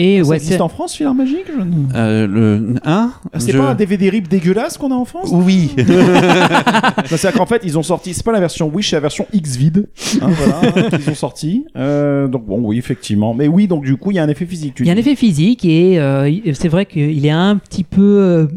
Et 0.00 0.22
Ça 0.22 0.28
ouais, 0.30 0.36
existe 0.36 0.52
c'est- 0.54 0.60
en 0.60 0.68
France, 0.68 0.94
Filaire 0.94 1.12
Magique 1.14 1.44
je 1.48 1.96
Euh, 1.98 2.26
le, 2.26 2.74
hein 2.84 3.12
Ah, 3.32 3.40
C'est 3.40 3.52
Je- 3.52 3.58
pas 3.58 3.70
un 3.70 3.74
DVD 3.74 4.08
rip 4.10 4.28
dégueulasse 4.28 4.78
qu'on 4.78 4.90
a 4.92 4.94
en 4.94 5.04
France? 5.04 5.28
Oui. 5.32 5.72
C'est-à-dire 7.06 7.32
qu'en 7.32 7.46
fait, 7.46 7.62
ils 7.64 7.76
ont 7.78 7.82
sorti, 7.82 8.14
c'est 8.14 8.24
pas 8.24 8.32
la 8.32 8.40
version 8.40 8.68
Wish, 8.68 8.90
c'est 8.90 8.96
la 8.96 9.00
version 9.00 9.26
X-Vid, 9.32 9.88
hein, 10.22 10.28
voilà, 10.30 10.60
hein, 10.76 10.88
qu'ils 10.96 11.10
ont 11.10 11.14
sorti. 11.14 11.64
Euh, 11.76 12.28
donc 12.28 12.46
bon, 12.46 12.60
oui, 12.62 12.78
effectivement. 12.78 13.34
Mais 13.34 13.48
oui, 13.48 13.66
donc 13.66 13.84
du 13.84 13.96
coup, 13.96 14.10
il 14.12 14.14
y 14.14 14.18
a 14.18 14.22
un 14.22 14.28
effet 14.28 14.46
physique. 14.46 14.76
Il 14.80 14.86
y 14.86 14.90
a 14.90 14.92
un 14.92 14.96
effet 14.96 15.16
physique 15.16 15.64
et 15.64 15.98
euh, 15.98 16.30
c'est 16.54 16.68
vrai 16.68 16.86
qu'il 16.86 17.26
est 17.26 17.30
un 17.30 17.56
petit 17.56 17.84
peu 17.84 18.48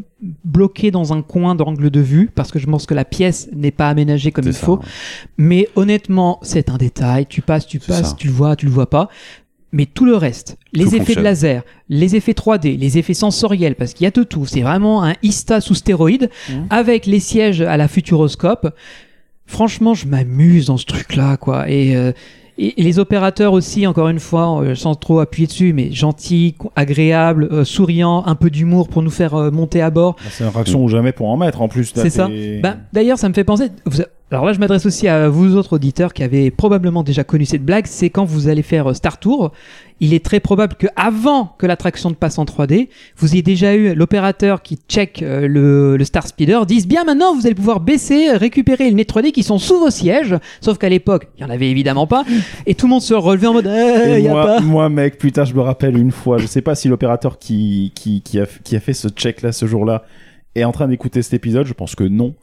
bloqué 0.45 0.91
dans 0.91 1.13
un 1.13 1.23
coin 1.23 1.56
d'angle 1.56 1.89
de 1.89 1.99
vue 1.99 2.30
parce 2.34 2.51
que 2.51 2.60
je 2.60 2.67
pense 2.67 2.86
que 2.86 2.93
la 2.93 3.06
pièce 3.06 3.49
n'est 3.56 3.71
pas 3.71 3.89
aménagée 3.89 4.32
comme 4.32 4.43
C'est 4.43 4.51
il 4.51 4.56
ça, 4.56 4.65
faut. 4.67 4.75
ouais. 4.77 4.86
Mais 5.38 5.67
honnêtement, 5.75 6.38
c'est 6.43 6.69
un 6.69 6.77
détail. 6.77 7.25
Tu 7.27 7.41
passes, 7.41 7.65
tu 7.65 7.80
passes, 7.80 8.15
tu 8.15 8.27
le 8.27 8.34
vois, 8.34 8.56
tu 8.56 8.67
le 8.67 8.71
vois 8.71 8.89
pas. 8.89 9.10
Mais 9.73 9.86
tout 9.86 10.05
le 10.05 10.15
reste, 10.15 10.57
les 10.73 10.84
Tout 10.84 10.89
effets 10.89 10.97
fonctionne. 10.97 11.17
de 11.19 11.23
laser, 11.23 11.63
les 11.88 12.15
effets 12.17 12.34
3D, 12.34 12.77
les 12.77 12.97
effets 12.97 13.13
sensoriels, 13.13 13.75
parce 13.75 13.93
qu'il 13.93 14.03
y 14.03 14.07
a 14.07 14.12
de 14.12 14.23
tout. 14.23 14.45
C'est 14.45 14.62
vraiment 14.62 15.03
un 15.03 15.13
Ista 15.23 15.62
sous 15.62 15.75
stéroïde 15.75 16.29
Mhm. 16.49 16.65
avec 16.69 17.05
les 17.05 17.19
sièges 17.21 17.62
à 17.62 17.77
la 17.77 17.88
Futuroscope. 17.88 18.75
Franchement, 19.45 19.93
je 19.93 20.07
m'amuse 20.07 20.67
dans 20.67 20.77
ce 20.77 20.86
truc-là, 20.86 21.38
quoi. 21.38 21.69
Et, 21.69 21.95
euh, 21.95 22.12
et, 22.57 22.73
les 22.77 22.99
opérateurs 22.99 23.53
aussi, 23.53 23.86
encore 23.88 24.07
une 24.10 24.19
fois, 24.19 24.62
euh, 24.62 24.75
sans 24.75 24.95
trop 24.95 25.19
appuyer 25.19 25.47
dessus, 25.47 25.73
mais 25.73 25.91
gentils, 25.91 26.55
agréables, 26.75 27.47
euh, 27.51 27.63
souriants, 27.65 28.23
un 28.25 28.36
peu 28.36 28.49
d'humour 28.49 28.88
pour 28.88 29.01
nous 29.01 29.10
faire 29.10 29.36
euh, 29.36 29.51
monter 29.51 29.81
à 29.81 29.89
bord. 29.89 30.15
Bah, 30.15 30.29
C'est 30.31 30.43
une 30.43 30.49
réaction 30.51 30.84
ou 30.84 30.88
jamais 30.89 31.12
pour 31.12 31.27
en 31.29 31.38
mettre 31.38 31.62
en 31.62 31.67
plus. 31.67 31.91
C'est 31.95 32.10
ça. 32.10 32.27
Ben, 32.27 32.77
D'ailleurs, 32.93 33.17
ça 33.19 33.27
me 33.29 33.34
fait 33.34 33.43
penser. 33.43 33.67
vous- 33.86 34.01
alors 34.32 34.46
là, 34.46 34.54
je 34.54 34.60
m'adresse 34.60 34.86
aussi 34.86 35.10
à 35.10 35.28
vous 35.28 35.58
autres 35.58 35.74
auditeurs 35.74 36.13
qui 36.13 36.24
avez 36.24 36.52
probablement 36.52 37.04
déjà 37.04 37.26
connu 37.26 37.44
cette 37.44 37.65
blague. 37.65 37.86
C'est 37.86 38.10
quand 38.10 38.24
vous 38.24 38.48
allez 38.48 38.62
faire 38.62 38.89
euh, 38.89 38.94
Star 38.94 39.20
Tour, 39.20 39.52
il 40.00 40.13
est 40.13 40.24
très 40.24 40.39
probable 40.39 40.76
que 40.76 40.88
avant 40.96 41.54
que 41.58 41.65
l'attraction 41.65 42.10
ne 42.10 42.15
passe 42.15 42.39
en 42.39 42.46
3D, 42.46 42.88
vous 43.17 43.34
ayez 43.34 43.41
déjà 43.41 43.76
eu 43.76 43.94
l'opérateur 43.94 44.62
qui 44.62 44.80
check 44.88 45.22
euh, 45.22 45.50
le, 45.50 45.98
le 45.98 46.04
Star 46.06 46.26
Speeder, 46.26 46.65
dise 46.65 46.88
bien 46.88 47.04
maintenant 47.04 47.36
vous 47.36 47.46
allez 47.46 47.56
pouvoir 47.56 47.82
baisser, 47.82 48.32
récupérer 48.32 48.86
les 48.86 48.94
nez 48.94 49.04
3D 49.04 49.34
qui 49.34 49.44
sont 49.44 49.58
sous 49.58 49.80
vos 49.80 49.89
sièges. 49.89 50.38
Sauf 50.62 50.78
qu'à 50.78 50.88
l'époque, 50.88 51.28
il 51.38 51.41
y 51.41 51.44
en 51.46 51.50
avait 51.50 51.70
évidemment 51.70 52.08
pas, 52.08 52.24
et 52.65 52.74
tout 52.74 52.86
le 52.86 52.91
monde 52.91 53.02
se 53.02 53.13
relevait 53.13 53.48
en 53.48 53.54
mode 53.54 53.67
eh, 53.67 54.22
y 54.22 54.28
a 54.28 54.32
moi, 54.32 54.46
pas. 54.46 54.62
moi, 54.62 54.88
mec, 54.88 55.17
putain, 55.17 55.44
je 55.44 55.54
me 55.54 55.62
rappelle 55.62 55.98
une 55.98 56.12
fois, 56.12 56.38
je 56.38 56.48
sais 56.48 56.62
pas 56.62 56.76
si 56.76 56.88
l'opérateur 56.88 57.38
qui, 57.38 57.91
qui, 57.96 58.22
qui, 58.22 58.39
a, 58.39 58.46
qui 58.63 58.78
a 58.78 58.80
fait 58.80 58.94
ce 58.94 59.10
check 59.10 59.41
là 59.41 59.52
ce 59.52 59.65
jour-là 59.65 60.06
est 60.56 60.63
en 60.63 60.72
train 60.72 60.88
d'écouter 60.88 61.22
cet 61.22 61.34
épisode, 61.34 61.65
je 61.65 61.74
pense 61.74 61.96
que 61.96 62.06
non. 62.06 62.34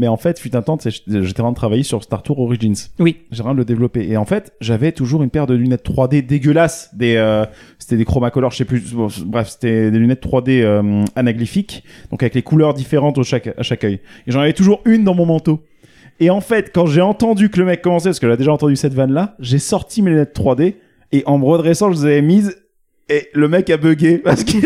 Mais 0.00 0.08
en 0.08 0.16
fait, 0.16 0.40
fut 0.40 0.56
un 0.56 0.62
temps, 0.62 0.78
j'étais 0.82 1.40
en 1.40 1.44
train 1.44 1.50
de 1.50 1.56
travailler 1.56 1.82
sur 1.82 2.02
Star 2.02 2.22
Tour 2.22 2.38
Origins. 2.40 2.74
Oui. 2.98 3.18
J'ai 3.30 3.42
en 3.42 3.44
train 3.44 3.52
de 3.52 3.58
le 3.58 3.66
développer. 3.66 4.08
Et 4.08 4.16
en 4.16 4.24
fait, 4.24 4.54
j'avais 4.62 4.92
toujours 4.92 5.22
une 5.22 5.28
paire 5.28 5.46
de 5.46 5.52
lunettes 5.52 5.84
3D 5.84 6.24
dégueulasses. 6.24 6.88
Des, 6.94 7.16
euh, 7.16 7.44
c'était 7.78 7.98
des 7.98 8.06
chromatocolores, 8.06 8.50
je 8.50 8.56
sais 8.56 8.64
plus. 8.64 8.94
bon, 8.94 9.08
bref, 9.26 9.48
c'était 9.50 9.90
des 9.90 9.98
lunettes 9.98 10.24
3D 10.24 10.62
euh, 10.62 11.04
anaglyphiques. 11.16 11.84
Donc 12.10 12.22
avec 12.22 12.34
les 12.34 12.40
couleurs 12.40 12.72
différentes 12.72 13.18
au 13.18 13.22
chaque, 13.24 13.48
à 13.48 13.62
chaque 13.62 13.84
œil. 13.84 14.00
Et 14.26 14.30
j'en 14.32 14.40
avais 14.40 14.54
toujours 14.54 14.80
une 14.86 15.04
dans 15.04 15.14
mon 15.14 15.26
manteau. 15.26 15.60
Et 16.18 16.30
en 16.30 16.40
fait, 16.40 16.70
quand 16.74 16.86
j'ai 16.86 17.02
entendu 17.02 17.50
que 17.50 17.58
le 17.58 17.66
mec 17.66 17.82
commençait, 17.82 18.08
parce 18.08 18.20
que 18.20 18.30
j'ai 18.30 18.36
déjà 18.38 18.52
entendu 18.52 18.76
cette 18.76 18.94
vanne-là, 18.94 19.36
j'ai 19.38 19.58
sorti 19.58 20.00
mes 20.00 20.12
lunettes 20.12 20.34
3D 20.34 20.76
et 21.12 21.22
en 21.26 21.36
me 21.38 21.44
redressant, 21.44 21.92
je 21.92 21.98
les 21.98 22.04
avais 22.06 22.22
mises 22.22 22.56
et 23.10 23.28
le 23.34 23.48
mec 23.48 23.68
a 23.68 23.76
bugué 23.76 24.16
parce 24.16 24.44
qu'il 24.44 24.64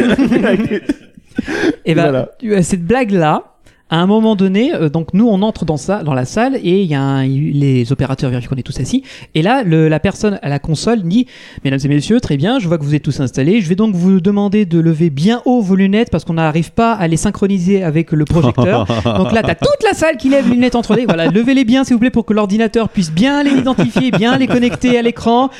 Et 1.84 1.94
ben, 1.94 2.02
Voilà. 2.02 2.30
euh, 2.44 2.62
cette 2.62 2.84
blague-là, 2.84 3.53
à 3.90 3.98
un 3.98 4.06
moment 4.06 4.34
donné, 4.34 4.74
euh, 4.74 4.88
donc 4.88 5.12
nous 5.12 5.28
on 5.28 5.42
entre 5.42 5.64
dans 5.66 5.76
ça, 5.76 6.02
dans 6.02 6.14
la 6.14 6.24
salle 6.24 6.56
et 6.56 6.80
il 6.82 6.86
y 6.90 6.94
a 6.94 7.02
un- 7.02 7.26
les 7.26 7.92
opérateurs 7.92 8.30
vérifient 8.30 8.48
qu'on 8.48 8.56
est 8.56 8.62
tous 8.62 8.80
assis. 8.80 9.02
Et 9.34 9.42
là, 9.42 9.62
le- 9.62 9.88
la 9.88 10.00
personne 10.00 10.38
à 10.42 10.48
la 10.48 10.58
console 10.58 11.02
dit 11.02 11.26
Mesdames 11.64 11.78
et 11.84 11.88
messieurs, 11.88 12.18
très 12.20 12.36
bien, 12.38 12.58
je 12.58 12.66
vois 12.66 12.78
que 12.78 12.82
vous 12.82 12.94
êtes 12.94 13.02
tous 13.02 13.20
installés. 13.20 13.60
Je 13.60 13.68
vais 13.68 13.74
donc 13.76 13.94
vous 13.94 14.20
demander 14.20 14.64
de 14.64 14.80
lever 14.80 15.10
bien 15.10 15.42
haut 15.44 15.60
vos 15.60 15.76
lunettes 15.76 16.08
parce 16.10 16.24
qu'on 16.24 16.32
n'arrive 16.34 16.72
pas 16.72 16.92
à 16.94 17.06
les 17.08 17.16
synchroniser 17.18 17.82
avec 17.82 18.10
le 18.12 18.24
projecteur. 18.24 18.86
donc 19.04 19.32
là, 19.32 19.42
t'as 19.42 19.54
toute 19.54 19.82
la 19.86 19.92
salle 19.94 20.16
qui 20.16 20.28
lève 20.30 20.48
les 20.48 20.54
lunettes 20.54 20.74
en 20.76 20.80
3D. 20.80 21.04
Voilà, 21.04 21.26
levez-les 21.26 21.64
bien 21.64 21.84
s'il 21.84 21.94
vous 21.94 22.00
plaît 22.00 22.10
pour 22.10 22.24
que 22.24 22.32
l'ordinateur 22.32 22.88
puisse 22.88 23.12
bien 23.12 23.42
les 23.42 23.50
identifier, 23.52 24.10
bien 24.10 24.38
les 24.38 24.46
connecter 24.46 24.98
à 24.98 25.02
l'écran. 25.02 25.50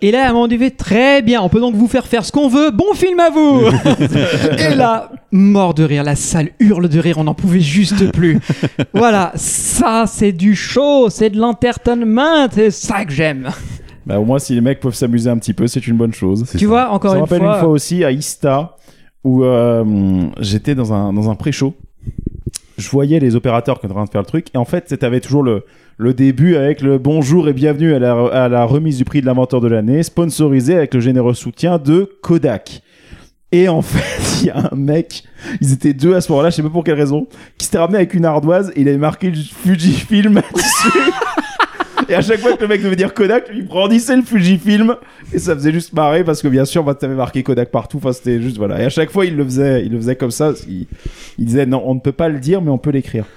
Et 0.00 0.10
là, 0.10 0.26
à 0.26 0.30
un 0.30 0.32
moment 0.32 0.48
donné, 0.48 0.70
très 0.70 1.20
bien, 1.22 1.42
on 1.42 1.48
peut 1.50 1.60
donc 1.60 1.74
vous 1.74 1.86
faire 1.88 2.06
faire 2.06 2.24
ce 2.24 2.32
qu'on 2.32 2.48
veut. 2.48 2.70
Bon 2.70 2.92
film 2.94 3.20
à 3.20 3.28
vous 3.30 3.60
Et 4.58 4.74
là, 4.74 5.10
mort 5.32 5.74
de 5.74 5.84
rire, 5.84 6.02
la 6.02 6.16
salle 6.16 6.50
hurle 6.60 6.88
de 6.88 6.98
rire, 6.98 7.18
on 7.18 7.24
n'en 7.24 7.34
pouvait 7.34 7.60
juste 7.74 8.12
plus. 8.12 8.38
voilà, 8.94 9.32
ça 9.34 10.04
c'est 10.06 10.32
du 10.32 10.54
show, 10.54 11.08
c'est 11.10 11.30
de 11.30 11.38
l'entertainment, 11.38 12.48
c'est 12.50 12.70
ça 12.70 13.04
que 13.04 13.12
j'aime. 13.12 13.50
Bah, 14.06 14.20
au 14.20 14.24
moins, 14.24 14.38
si 14.38 14.54
les 14.54 14.60
mecs 14.60 14.80
peuvent 14.80 14.94
s'amuser 14.94 15.30
un 15.30 15.38
petit 15.38 15.54
peu, 15.54 15.66
c'est 15.66 15.86
une 15.86 15.96
bonne 15.96 16.12
chose. 16.12 16.44
Tu 16.56 16.66
vois, 16.66 16.90
encore 16.90 17.12
ça 17.12 17.16
me 17.16 17.20
une 17.20 17.24
rappelle 17.24 17.40
fois, 17.40 17.54
une 17.54 17.60
fois 17.60 17.68
aussi 17.70 18.04
à 18.04 18.10
Ista 18.10 18.76
où 19.24 19.42
euh, 19.42 20.24
j'étais 20.38 20.74
dans 20.74 20.92
un, 20.92 21.12
dans 21.12 21.30
un 21.30 21.34
pré-show. 21.34 21.74
Je 22.76 22.88
voyais 22.90 23.18
les 23.20 23.36
opérateurs 23.36 23.80
qui 23.80 23.86
étaient 23.86 23.92
en 23.92 23.96
train 23.96 24.04
de 24.04 24.10
faire 24.10 24.20
le 24.20 24.26
truc. 24.26 24.48
Et 24.54 24.58
en 24.58 24.64
fait, 24.64 24.96
t'avais 24.98 25.20
toujours 25.20 25.42
le, 25.42 25.64
le 25.96 26.12
début 26.12 26.56
avec 26.56 26.82
le 26.82 26.98
bonjour 26.98 27.48
et 27.48 27.52
bienvenue 27.52 27.94
à 27.94 27.98
la, 27.98 28.12
à 28.12 28.48
la 28.48 28.64
remise 28.64 28.98
du 28.98 29.04
prix 29.04 29.20
de 29.20 29.26
l'inventeur 29.26 29.60
de 29.60 29.68
l'année, 29.68 30.02
sponsorisé 30.02 30.76
avec 30.76 30.92
le 30.92 31.00
généreux 31.00 31.34
soutien 31.34 31.78
de 31.78 32.10
Kodak. 32.20 32.82
Et 33.54 33.68
en 33.68 33.82
fait, 33.82 34.42
il 34.42 34.46
y 34.48 34.50
a 34.50 34.68
un 34.72 34.74
mec, 34.74 35.22
ils 35.60 35.72
étaient 35.72 35.92
deux 35.92 36.16
à 36.16 36.20
ce 36.20 36.32
moment-là, 36.32 36.50
je 36.50 36.56
sais 36.56 36.62
pas 36.62 36.70
pour 36.70 36.82
quelle 36.82 36.96
raison, 36.98 37.28
qui 37.56 37.66
s'était 37.66 37.78
ramené 37.78 37.98
avec 37.98 38.12
une 38.14 38.24
ardoise 38.24 38.72
et 38.74 38.80
il 38.80 38.88
avait 38.88 38.98
marqué 38.98 39.32
Fujifilm 39.32 40.34
dessus. 40.54 41.12
Et 42.08 42.14
à 42.14 42.20
chaque 42.20 42.40
fois 42.40 42.56
que 42.56 42.62
le 42.62 42.68
mec 42.68 42.82
devait 42.82 42.96
dire 42.96 43.14
Kodak, 43.14 43.50
il 43.54 43.66
brandissait 43.66 44.16
le 44.16 44.22
Fujifilm 44.22 44.96
et 45.32 45.38
ça 45.38 45.54
faisait 45.54 45.72
juste 45.72 45.92
marrer 45.92 46.24
parce 46.24 46.42
que 46.42 46.48
bien 46.48 46.64
sûr, 46.64 46.84
bah, 46.84 46.94
t'avais 46.94 47.14
marqué 47.14 47.42
Kodak 47.42 47.70
partout. 47.70 47.98
Enfin, 47.98 48.12
c'était 48.12 48.40
juste 48.40 48.56
voilà. 48.56 48.80
Et 48.80 48.84
à 48.84 48.90
chaque 48.90 49.10
fois, 49.10 49.26
il 49.26 49.36
le 49.36 49.44
faisait, 49.44 49.84
il 49.84 49.92
le 49.92 49.98
faisait 49.98 50.16
comme 50.16 50.30
ça. 50.30 50.52
Il, 50.68 50.86
il 51.38 51.46
disait 51.46 51.66
non, 51.66 51.82
on 51.86 51.94
ne 51.94 52.00
peut 52.00 52.12
pas 52.12 52.28
le 52.28 52.38
dire, 52.38 52.62
mais 52.62 52.70
on 52.70 52.78
peut 52.78 52.90
l'écrire. 52.90 53.24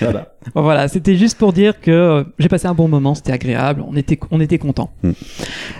voilà. 0.00 0.34
Bon, 0.54 0.62
voilà, 0.62 0.88
c'était 0.88 1.16
juste 1.16 1.38
pour 1.38 1.52
dire 1.52 1.80
que 1.80 1.90
euh, 1.90 2.24
j'ai 2.38 2.48
passé 2.48 2.66
un 2.66 2.74
bon 2.74 2.88
moment, 2.88 3.14
c'était 3.14 3.32
agréable, 3.32 3.84
on 3.86 3.96
était, 3.96 4.18
on 4.30 4.40
était 4.40 4.58
contents. 4.58 4.90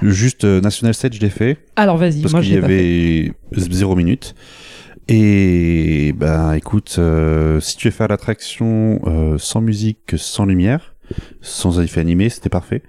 Juste 0.02 0.44
euh, 0.44 0.60
National 0.60 0.94
7, 0.94 1.14
je 1.14 1.20
l'ai 1.20 1.30
fait. 1.30 1.58
Alors 1.76 1.96
vas-y, 1.96 2.22
parce 2.22 2.32
moi 2.34 2.42
qu'il 2.42 2.54
y 2.54 2.56
avait 2.56 3.32
zéro 3.52 3.96
minute. 3.96 4.34
Et 5.08 6.12
bah 6.16 6.54
écoute, 6.56 6.96
euh, 6.98 7.60
si 7.60 7.78
tu 7.78 7.88
veux 7.88 7.92
faire 7.92 8.08
l'attraction 8.08 9.00
euh, 9.06 9.38
sans 9.38 9.62
musique, 9.62 10.12
sans 10.16 10.44
lumière, 10.44 10.94
sans 11.40 11.80
effet 11.80 12.00
animé, 12.00 12.28
c'était 12.28 12.48
parfait. 12.48 12.82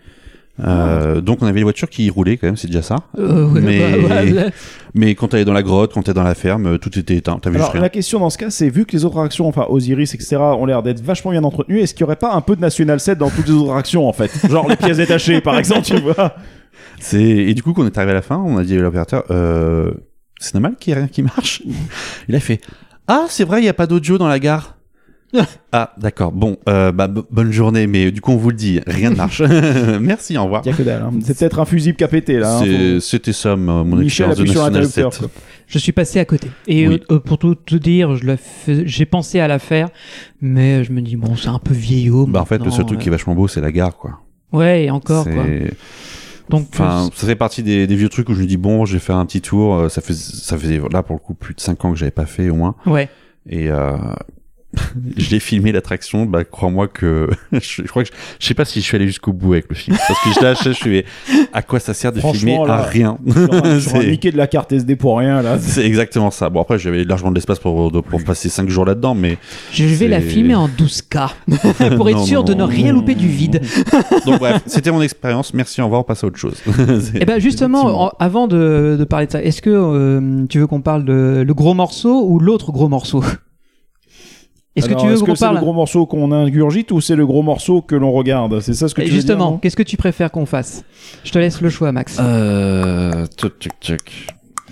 Euh, 0.62 1.22
donc 1.22 1.42
on 1.42 1.48
avait 1.48 1.60
les 1.60 1.64
voitures 1.64 1.90
qui 1.90 2.10
roulaient 2.10 2.38
quand 2.38 2.48
même, 2.48 2.58
c'est 2.58 2.68
déjà 2.68 2.82
ça. 2.82 2.98
Euh, 3.18 3.48
ouais, 3.48 3.62
mais, 3.62 3.80
bah, 4.02 4.24
ouais. 4.24 4.52
mais 4.94 5.16
quand 5.16 5.30
t'allais 5.30 5.46
dans 5.46 5.54
la 5.54 5.64
grotte, 5.64 5.94
quand 5.94 6.04
t'es 6.04 6.14
dans 6.14 6.24
la 6.24 6.36
ferme, 6.36 6.66
euh, 6.74 6.78
tout 6.78 6.98
était 7.00 7.16
éteint. 7.16 7.40
T'avais 7.40 7.56
juste 7.56 7.64
Alors 7.64 7.74
rien. 7.74 7.82
la 7.82 7.90
question 7.90 8.20
dans 8.20 8.30
ce 8.30 8.38
cas, 8.38 8.50
c'est 8.50 8.70
vu 8.70 8.86
que 8.86 8.92
les 8.92 9.06
autres 9.06 9.18
attractions, 9.18 9.48
enfin 9.48 9.66
Osiris, 9.70 10.14
etc., 10.14 10.38
ont 10.38 10.66
l'air 10.66 10.84
d'être 10.84 11.02
vachement 11.02 11.32
bien 11.32 11.44
entretenues, 11.44 11.80
est-ce 11.80 11.94
qu'il 11.94 12.02
y 12.02 12.04
aurait 12.04 12.18
pas 12.18 12.34
un 12.34 12.42
peu 12.42 12.56
de 12.56 12.62
National 12.62 13.00
7 13.00 13.18
dans 13.18 13.30
toutes 13.30 13.48
les 13.48 13.54
autres 13.54 13.70
attractions 13.70 14.08
en 14.08 14.14
fait? 14.14 14.32
Genre 14.50 14.68
les 14.68 14.76
pièces 14.76 14.98
détachées, 14.98 15.42
par 15.42 15.58
exemple, 15.58 15.84
tu 15.84 15.98
vois? 15.98 16.36
C'est 17.00 17.24
et 17.24 17.54
du 17.54 17.64
coup 17.64 17.74
quand 17.74 17.84
on 17.84 17.86
est 17.88 17.98
arrivé 17.98 18.12
à 18.12 18.16
la 18.16 18.22
fin, 18.22 18.38
on 18.38 18.58
a 18.58 18.64
dit 18.64 18.78
à 18.78 18.82
l'opérateur, 18.82 19.24
euh, 19.32 19.92
c'est 20.40 20.54
normal 20.56 20.76
qu'il 20.78 20.94
y 20.94 20.98
ait 20.98 21.00
rien 21.00 21.08
qui 21.08 21.24
marche? 21.24 21.64
Il 22.28 22.36
a 22.36 22.40
fait, 22.42 22.60
ah 23.08 23.26
c'est 23.30 23.46
vrai, 23.46 23.62
il 23.62 23.66
y 23.66 23.70
a 23.70 23.74
pas 23.74 23.88
d'audio 23.88 24.18
dans 24.18 24.28
la 24.28 24.40
gare? 24.40 24.79
ah 25.72 25.94
d'accord, 25.98 26.32
bon, 26.32 26.58
euh, 26.68 26.92
bah, 26.92 27.08
bo- 27.08 27.26
bonne 27.30 27.52
journée, 27.52 27.86
mais 27.86 28.12
du 28.12 28.20
coup 28.22 28.32
on 28.32 28.38
vous 28.38 28.50
le 28.50 28.56
dit, 28.56 28.80
rien 28.88 29.12
ne 29.12 29.16
marche. 29.16 29.42
Merci, 30.02 30.38
au 30.38 30.44
revoir. 30.46 30.64
Que 30.64 30.82
dalle. 30.82 31.04
hein. 31.04 31.12
C'est 31.24 31.38
peut-être 31.38 31.60
un 31.60 31.66
fusible 31.66 31.98
qui 31.98 32.04
a 32.04 32.08
pété 32.08 32.40
là. 32.40 32.58
hein, 32.58 32.62
C'est- 32.64 33.00
C'était 33.00 33.34
ça 33.34 33.56
ma- 33.56 33.84
mon 33.84 33.98
Michel 33.98 34.30
expérience 34.32 34.38
de 34.38 34.42
appuie 34.42 34.52
sur 34.52 34.62
National 34.64 34.84
l'interrupteur. 34.84 35.14
7. 35.14 35.22
quoi. 35.22 35.42
Je 35.68 35.78
suis 35.78 35.92
passé 35.92 36.20
à 36.20 36.26
côté. 36.26 36.48
Et 36.68 36.88
Oui. 36.88 37.02
euh, 37.12 37.20
pour 37.20 37.38
tout 37.38 37.54
te 37.54 37.76
dire, 37.76 38.16
je 38.16 38.26
la 38.26 38.38
fais- 38.38 38.88
j'ai 38.88 39.06
pensé 39.06 39.40
à 39.40 39.48
la 39.48 39.60
faire, 39.60 39.90
mais 40.42 40.84
je 40.84 40.92
me 40.92 41.02
dis 41.02 41.16
bon, 41.16 41.36
c'est 41.36 41.50
un 41.50 41.60
peu 41.60 41.74
vieillot. 41.76 42.26
Bah 42.26 42.42
en 42.42 42.46
fait 42.46 42.58
le 42.58 42.64
seul 42.66 42.72
maintenant, 42.72 42.86
truc 42.88 43.00
euh. 43.00 43.02
qui 43.04 43.10
est 43.10 43.12
vachement 43.12 43.36
beau 43.36 43.48
c'est 43.48 43.62
la 43.62 43.72
gare 43.72 43.96
quoi. 43.98 44.20
Ouais, 44.52 44.86
et 44.86 44.90
encore 44.92 45.26
C'est- 45.26 45.34
quoi. 45.34 45.44
Donc 46.50 46.66
Enfin, 46.74 47.10
ça 47.14 47.28
fait 47.28 47.36
partie 47.36 47.62
des, 47.62 47.86
des 47.86 47.96
vieux 47.96 48.10
trucs 48.10 48.28
où 48.30 48.34
je 48.34 48.42
me 48.42 48.48
dis 48.48 48.58
bon, 48.58 48.84
je 48.86 48.94
vais 48.94 49.00
faire 49.00 49.18
un 49.18 49.26
petit 49.28 49.42
tour. 49.42 49.76
euh, 49.76 49.90
Ça 49.90 50.02
fait, 50.02 50.16
ça 50.16 50.58
faisait 50.58 50.82
là 50.92 51.04
pour 51.04 51.16
le 51.16 51.20
coup 51.20 51.36
plus 51.36 51.54
de 51.54 51.60
5 51.62 51.86
ans 51.86 51.92
que 51.92 51.98
j'avais 52.00 52.10
pas 52.10 52.26
fait 52.26 52.50
au 52.50 52.56
moins. 52.56 52.74
euh, 52.88 52.90
ouais. 52.90 53.10
Et 53.48 53.70
euh, 53.70 53.96
je 55.18 55.30
l'ai 55.32 55.40
filmé 55.40 55.72
l'attraction. 55.72 56.26
Bah 56.26 56.44
crois-moi 56.44 56.88
que 56.88 57.30
je, 57.52 57.60
je 57.60 57.82
crois 57.84 58.04
que 58.04 58.10
je, 58.10 58.14
je 58.40 58.46
sais 58.48 58.54
pas 58.54 58.66
si 58.66 58.82
je 58.82 58.86
suis 58.86 58.96
allé 58.96 59.08
jusqu'au 59.08 59.34
bout 59.34 59.54
avec 59.54 59.66
le 59.70 59.76
film 59.76 59.98
parce 60.08 60.20
que 60.24 60.30
je 60.36 60.40
l'ai 60.42 60.48
acheté, 60.48 60.70
je 60.70 60.76
suis 60.76 61.04
à 61.54 61.62
quoi 61.62 61.80
ça 61.80 61.94
sert 61.94 62.12
de 62.12 62.20
filmer 62.20 62.60
là, 62.68 62.74
à 62.76 62.82
rien. 62.84 63.18
C'est- 63.82 64.08
Mickey 64.08 64.32
de 64.32 64.38
la 64.38 64.48
carte 64.48 64.72
SD 64.72 64.96
pour 64.96 65.18
rien 65.18 65.42
là. 65.42 65.58
C'est 65.60 65.86
exactement 65.86 66.30
ça. 66.32 66.50
Bon 66.50 66.62
après 66.62 66.78
j'avais 66.78 67.04
largement 67.04 67.32
de 67.32 67.36
l'espace 67.36 67.60
pour 67.60 67.92
pour 68.04 68.24
passer 68.24 68.50
5 68.50 68.70
jours 68.70 68.86
là-dedans, 68.86 69.16
mais 69.16 69.38
Je 69.72 69.86
vais 69.86 70.08
la 70.08 70.22
filmer 70.22 70.56
en 70.56 70.68
12K 70.68 71.30
pour 71.96 72.10
être 72.10 72.18
Non, 72.18 72.26
sûr 72.26 72.44
de 72.44 72.54
ne 72.54 72.64
rien 72.64 72.94
louper 72.94 73.16
du 73.16 73.28
vide. 73.28 73.62
donc 74.26 74.40
bref, 74.40 74.62
c'était 74.68 74.92
mon 74.92 75.02
expérience. 75.02 75.54
Merci, 75.54 75.82
au 75.82 75.86
revoir, 75.86 76.02
on 76.02 76.04
passe 76.04 76.24
à 76.24 76.28
autre 76.28 76.38
chose. 76.38 76.62
Et 77.16 77.26
ben 77.26 77.40
justement, 77.40 78.06
en- 78.06 78.12
avant 78.20 78.48
de, 78.48 78.96
de 79.00 79.04
parler 79.04 79.26
de 79.26 79.32
ça, 79.32 79.42
est-ce 79.44 79.62
que 79.62 79.70
euh, 79.72 80.46
tu 80.48 80.60
veux 80.60 80.68
qu'on 80.68 80.82
parle 80.82 81.06
de 81.06 81.44
le 81.46 81.54
gros 81.54 81.74
morceau 81.74 82.26
ou 82.28 82.40
l'autre 82.40 82.72
gros 82.72 82.88
morceau? 82.90 83.24
Est-ce 84.80 84.90
que 84.90 85.00
tu 85.00 85.08
veux 85.08 85.20
qu'on 85.20 85.36
c'est 85.36 85.46
le 85.46 85.52
parle 85.54 85.60
gros 85.60 85.74
morceau 85.74 86.06
qu'on 86.06 86.32
ingurgite 86.32 86.92
ou 86.92 87.02
c'est 87.02 87.16
le 87.16 87.26
gros 87.26 87.44
morceau 87.44 87.82
que 87.82 87.96
l'on 87.96 88.12
regarde 88.12 88.60
C'est 88.60 88.74
ça 88.74 88.88
ce 88.88 88.96
que 88.96 89.02
Et 89.02 89.06
tu 89.06 89.12
veux 89.12 89.16
Justement, 89.18 89.58
qu'est-ce 89.58 89.76
que 89.76 89.84
tu 89.84 89.98
préfères 89.98 90.32
qu'on 90.32 90.46
fasse 90.46 90.84
Je 91.24 91.32
te 91.32 91.38
laisse 91.40 91.62
le 91.62 91.70
choix, 91.70 91.92
Max. 91.92 92.18
Euh, 92.20 93.26
tchouk, 93.38 93.54
tchouk. 93.82 94.00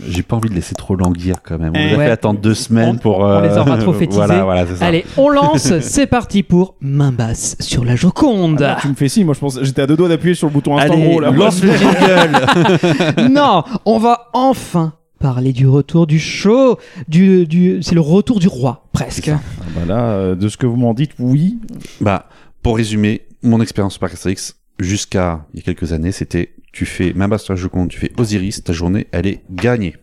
J'ai 0.08 0.22
pas 0.22 0.36
envie 0.36 0.50
de 0.50 0.54
laisser 0.54 0.76
trop 0.76 0.96
languir 0.96 1.38
quand 1.43 1.58
même. 1.58 1.74
On 1.76 1.80
les 1.80 1.96
a 1.96 1.98
Ouais. 1.98 2.06
fait 2.06 2.12
attendre 2.12 2.39
deux 2.39 2.54
semaines 2.54 2.98
On- 2.98 2.98
pour. 3.00 3.17
on 3.17 3.41
les 3.41 3.48
euh, 3.48 3.62
aura 3.62 3.78
trop 3.80 3.93
fétisés. 3.93 4.20
Voilà, 4.24 4.43
voilà, 4.43 4.67
c'est 4.67 4.76
ça. 4.76 4.86
Allez, 4.86 5.04
on 5.17 5.28
lance, 5.32 5.80
c'est 5.80 6.06
parti 6.06 6.43
pour 6.43 6.76
main 6.82 7.12
basse 7.12 7.56
sur 7.60 7.84
la 7.84 7.96
Joconde. 7.96 8.62
Ah, 8.62 8.78
tu 8.80 8.89
me 8.89 8.93
fais 8.93 9.10
si, 9.10 9.24
moi 9.24 9.34
je 9.34 9.39
pense 9.39 9.58
j'étais 9.60 9.82
à 9.82 9.88
deux 9.88 9.96
doigts 9.98 10.08
d'appuyer 10.10 10.36
sur 10.36 10.46
le 10.50 10.54
bouton 10.54 10.78
instant 10.78 10.93
Allez, 10.93 11.04
gros 11.04 11.20
là. 11.20 11.32
lance 11.32 11.63
le 11.63 11.72
jingle. 11.76 13.32
non, 13.32 13.63
on 13.86 13.98
va 13.98 14.28
enfin 14.34 14.93
parler 15.17 15.53
du 15.53 15.67
retour 15.67 16.08
du 16.08 16.19
show, 16.19 16.77
du, 17.08 17.45
du, 17.45 17.82
c'est 17.82 17.95
le 17.95 18.01
retour 18.01 18.39
du 18.39 18.47
roi, 18.47 18.88
presque. 18.93 19.30
Ah 19.30 19.39
bah 19.75 19.86
là, 19.86 20.10
euh, 20.12 20.36
de 20.36 20.47
ce 20.47 20.58
que 20.58 20.65
vous 20.65 20.77
m'en 20.77 20.93
dites, 20.93 21.12
oui. 21.19 21.60
bah, 22.01 22.30
pour 22.62 22.77
résumer, 22.77 23.21
mon 23.43 23.62
expérience 23.62 23.97
au 23.97 23.99
Parc 23.99 24.13
Astérix 24.13 24.56
jusqu'à 24.80 25.45
il 25.53 25.60
y 25.60 25.60
a 25.62 25.63
quelques 25.63 25.93
années, 25.93 26.12
c'était 26.12 26.53
tu 26.71 26.86
fais 26.86 27.13
la 27.15 27.56
Joconde, 27.56 27.89
tu 27.89 27.99
fais 27.99 28.12
Osiris, 28.17 28.63
ta 28.63 28.73
journée, 28.73 29.08
elle 29.12 29.25
est 29.25 29.41
gagnée. 29.49 29.95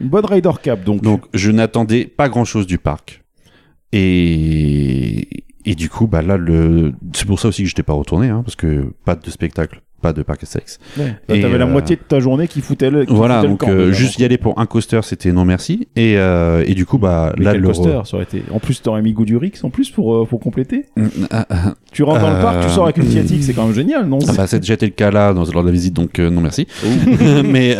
Une 0.00 0.08
bonne 0.08 0.24
Rider 0.24 0.50
Cap 0.60 0.82
donc. 0.82 1.02
Donc, 1.02 1.22
je 1.32 1.50
n'attendais 1.50 2.06
pas 2.06 2.28
grand 2.28 2.44
chose 2.44 2.66
du 2.66 2.78
parc. 2.78 3.22
Et, 3.92 5.44
et 5.64 5.74
du 5.74 5.88
coup, 5.88 6.06
bah 6.06 6.22
là, 6.22 6.36
le, 6.36 6.92
c'est 7.12 7.26
pour 7.26 7.38
ça 7.38 7.48
aussi 7.48 7.62
que 7.62 7.68
je 7.68 7.74
n'étais 7.74 7.82
pas 7.82 7.92
retourné, 7.92 8.28
hein, 8.28 8.42
parce 8.42 8.56
que 8.56 8.92
pas 9.04 9.14
de 9.14 9.30
spectacle, 9.30 9.82
pas 10.02 10.12
de 10.12 10.22
parc 10.22 10.42
Astérix. 10.42 10.78
Ouais. 10.98 11.16
Bah, 11.28 11.40
T'avais 11.40 11.56
la 11.56 11.64
euh, 11.64 11.68
moitié 11.68 11.96
de 11.96 12.02
ta 12.02 12.20
journée 12.20 12.48
qui 12.48 12.60
foutait 12.60 12.90
le. 12.90 13.06
qui 13.06 13.14
Voilà, 13.14 13.36
foutait 13.36 13.46
le 13.46 13.52
donc 13.52 13.60
camp, 13.60 13.70
euh, 13.70 13.92
juste 13.92 14.18
y 14.18 14.24
aller 14.24 14.36
pour 14.36 14.58
un 14.58 14.66
coaster, 14.66 15.00
c'était 15.02 15.32
non 15.32 15.44
merci. 15.44 15.88
Et, 15.96 16.18
euh, 16.18 16.64
et 16.66 16.74
du 16.74 16.84
coup, 16.84 16.98
bah 16.98 17.32
Mais 17.38 17.44
là, 17.44 17.54
le 17.54 17.66
coaster, 17.66 18.00
ça 18.04 18.16
aurait 18.16 18.24
été. 18.24 18.42
En 18.52 18.58
plus, 18.58 18.82
t'aurais 18.82 19.00
mis 19.00 19.12
Goudurix 19.12 19.52
en 19.62 19.70
plus 19.70 19.90
pour, 19.90 20.28
pour 20.28 20.40
compléter. 20.40 20.86
Ah, 21.30 21.46
ah, 21.48 21.74
Tu 21.92 22.02
rentres 22.02 22.20
dans 22.20 22.34
le 22.34 22.42
parc, 22.42 22.66
tu 22.66 22.68
sors 22.68 22.84
avec 22.84 22.98
une 22.98 23.06
Tiatique, 23.06 23.44
c'est 23.44 23.54
quand 23.54 23.64
même 23.64 23.74
génial, 23.74 24.06
non? 24.06 24.18
Ah 24.28 24.32
bah, 24.36 24.46
c'est 24.46 24.60
déjà 24.60 24.74
été 24.74 24.86
le 24.86 24.92
cas 24.92 25.10
là 25.10 25.32
dans, 25.32 25.44
lors 25.44 25.62
de 25.62 25.68
la 25.68 25.72
visite, 25.72 25.94
donc 25.94 26.18
non 26.18 26.40
merci. 26.42 26.66
Mais 27.44 27.76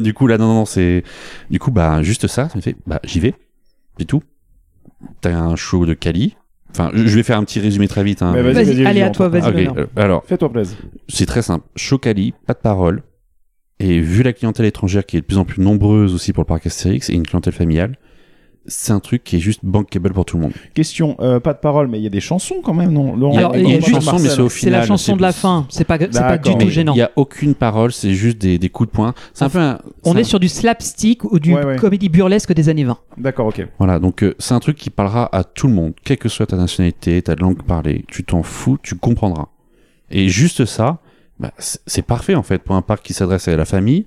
du 0.00 0.14
coup, 0.14 0.26
là, 0.26 0.38
non, 0.38 0.46
non, 0.46 0.54
non, 0.54 0.64
c'est. 0.64 1.02
Du 1.50 1.58
coup, 1.58 1.70
bah, 1.70 2.02
juste 2.02 2.26
ça, 2.26 2.48
ça 2.48 2.56
me 2.56 2.62
fait, 2.62 2.76
bah, 2.86 3.00
j'y 3.04 3.20
vais. 3.20 3.34
C'est 3.98 4.04
tout. 4.04 4.22
T'as 5.20 5.34
un 5.34 5.56
show 5.56 5.84
de 5.84 5.94
Cali. 5.94 6.36
Enfin, 6.78 6.90
je 6.94 7.14
vais 7.14 7.22
faire 7.22 7.38
un 7.38 7.44
petit 7.44 7.58
résumé 7.58 7.88
très 7.88 8.04
vite. 8.04 8.20
Hein. 8.20 8.32
Mais 8.34 8.42
Vas-y, 8.42 8.64
vas-y, 8.66 8.86
allez, 8.86 9.02
à 9.02 9.10
toi, 9.10 9.28
vas-y. 9.28 9.66
Euh, 9.66 9.86
alors, 9.96 10.24
Fais-toi 10.26 10.52
plaisir. 10.52 10.76
c'est 11.08 11.24
très 11.24 11.40
simple. 11.42 11.64
Show 11.74 11.96
Cali, 11.98 12.34
pas 12.46 12.52
de 12.52 12.58
parole. 12.58 13.02
Et 13.78 14.00
vu 14.00 14.22
la 14.22 14.32
clientèle 14.32 14.66
étrangère 14.66 15.04
qui 15.06 15.16
est 15.16 15.20
de 15.20 15.26
plus 15.26 15.38
en 15.38 15.44
plus 15.44 15.62
nombreuse 15.62 16.14
aussi 16.14 16.32
pour 16.32 16.42
le 16.42 16.46
parc 16.46 16.66
Astérix 16.66 17.08
et 17.10 17.14
une 17.14 17.24
clientèle 17.26 17.52
familiale, 17.54 17.96
c'est 18.68 18.92
un 18.92 19.00
truc 19.00 19.22
qui 19.24 19.36
est 19.36 19.40
juste 19.40 19.60
bankable 19.62 20.12
pour 20.12 20.24
tout 20.24 20.36
le 20.36 20.42
monde. 20.44 20.52
Question, 20.74 21.16
euh, 21.20 21.40
pas 21.40 21.52
de 21.52 21.58
parole, 21.58 21.88
mais 21.88 21.98
il 21.98 22.02
y 22.04 22.06
a 22.06 22.10
des 22.10 22.20
chansons 22.20 22.56
quand 22.64 22.74
même, 22.74 22.92
non 22.92 23.16
Laurent, 23.16 23.36
Alors, 23.38 23.56
il 23.56 23.68
y 23.68 23.74
a 23.74 23.80
juste- 23.80 23.90
chansons, 23.90 24.18
mais 24.18 24.28
c'est 24.28 24.40
au 24.40 24.48
C'est 24.48 24.70
la 24.70 24.82
final, 24.82 24.86
chanson 24.86 25.16
de 25.16 25.22
la 25.22 25.32
fin. 25.32 25.66
C'est 25.68 25.84
pas, 25.84 25.98
c'est 25.98 26.10
pas 26.20 26.38
du 26.38 26.56
tout 26.56 26.68
gênant. 26.68 26.94
Il 26.94 26.98
y 26.98 27.02
a 27.02 27.10
aucune 27.16 27.54
parole, 27.54 27.92
c'est 27.92 28.14
juste 28.14 28.38
des, 28.38 28.58
des 28.58 28.68
coups 28.68 28.88
de 28.90 28.94
poing. 28.94 29.14
C'est 29.34 29.44
un 29.44 29.48
peu 29.48 29.58
un, 29.58 29.78
On 30.04 30.16
est 30.16 30.20
un- 30.20 30.24
sur 30.24 30.40
du 30.40 30.48
slapstick 30.48 31.24
ou 31.24 31.38
du 31.38 31.54
Ouais, 31.54 31.64
ouais. 31.64 31.76
comédie 31.76 32.08
burlesque 32.08 32.52
des 32.52 32.68
années 32.68 32.84
20. 32.84 32.98
D'accord, 33.18 33.46
ok. 33.46 33.66
Voilà, 33.78 33.98
donc 33.98 34.22
euh, 34.22 34.34
c'est 34.38 34.54
un 34.54 34.60
truc 34.60 34.76
qui 34.76 34.90
parlera 34.90 35.28
à 35.34 35.44
tout 35.44 35.66
le 35.68 35.74
monde, 35.74 35.92
quelle 36.04 36.18
que 36.18 36.28
soit 36.28 36.46
ta 36.46 36.56
nationalité, 36.56 37.20
ta 37.22 37.34
langue 37.34 37.62
parlée. 37.62 38.04
Tu 38.08 38.24
t'en 38.24 38.42
fous, 38.42 38.78
tu 38.82 38.94
comprendras. 38.96 39.46
Et 40.10 40.28
juste 40.28 40.64
ça, 40.66 40.98
bah, 41.38 41.52
c'est 41.58 42.02
parfait 42.02 42.34
en 42.34 42.42
fait 42.42 42.58
pour 42.62 42.76
un 42.76 42.82
parc 42.82 43.04
qui 43.04 43.12
s'adresse 43.12 43.48
à 43.48 43.56
la 43.56 43.64
famille 43.64 44.06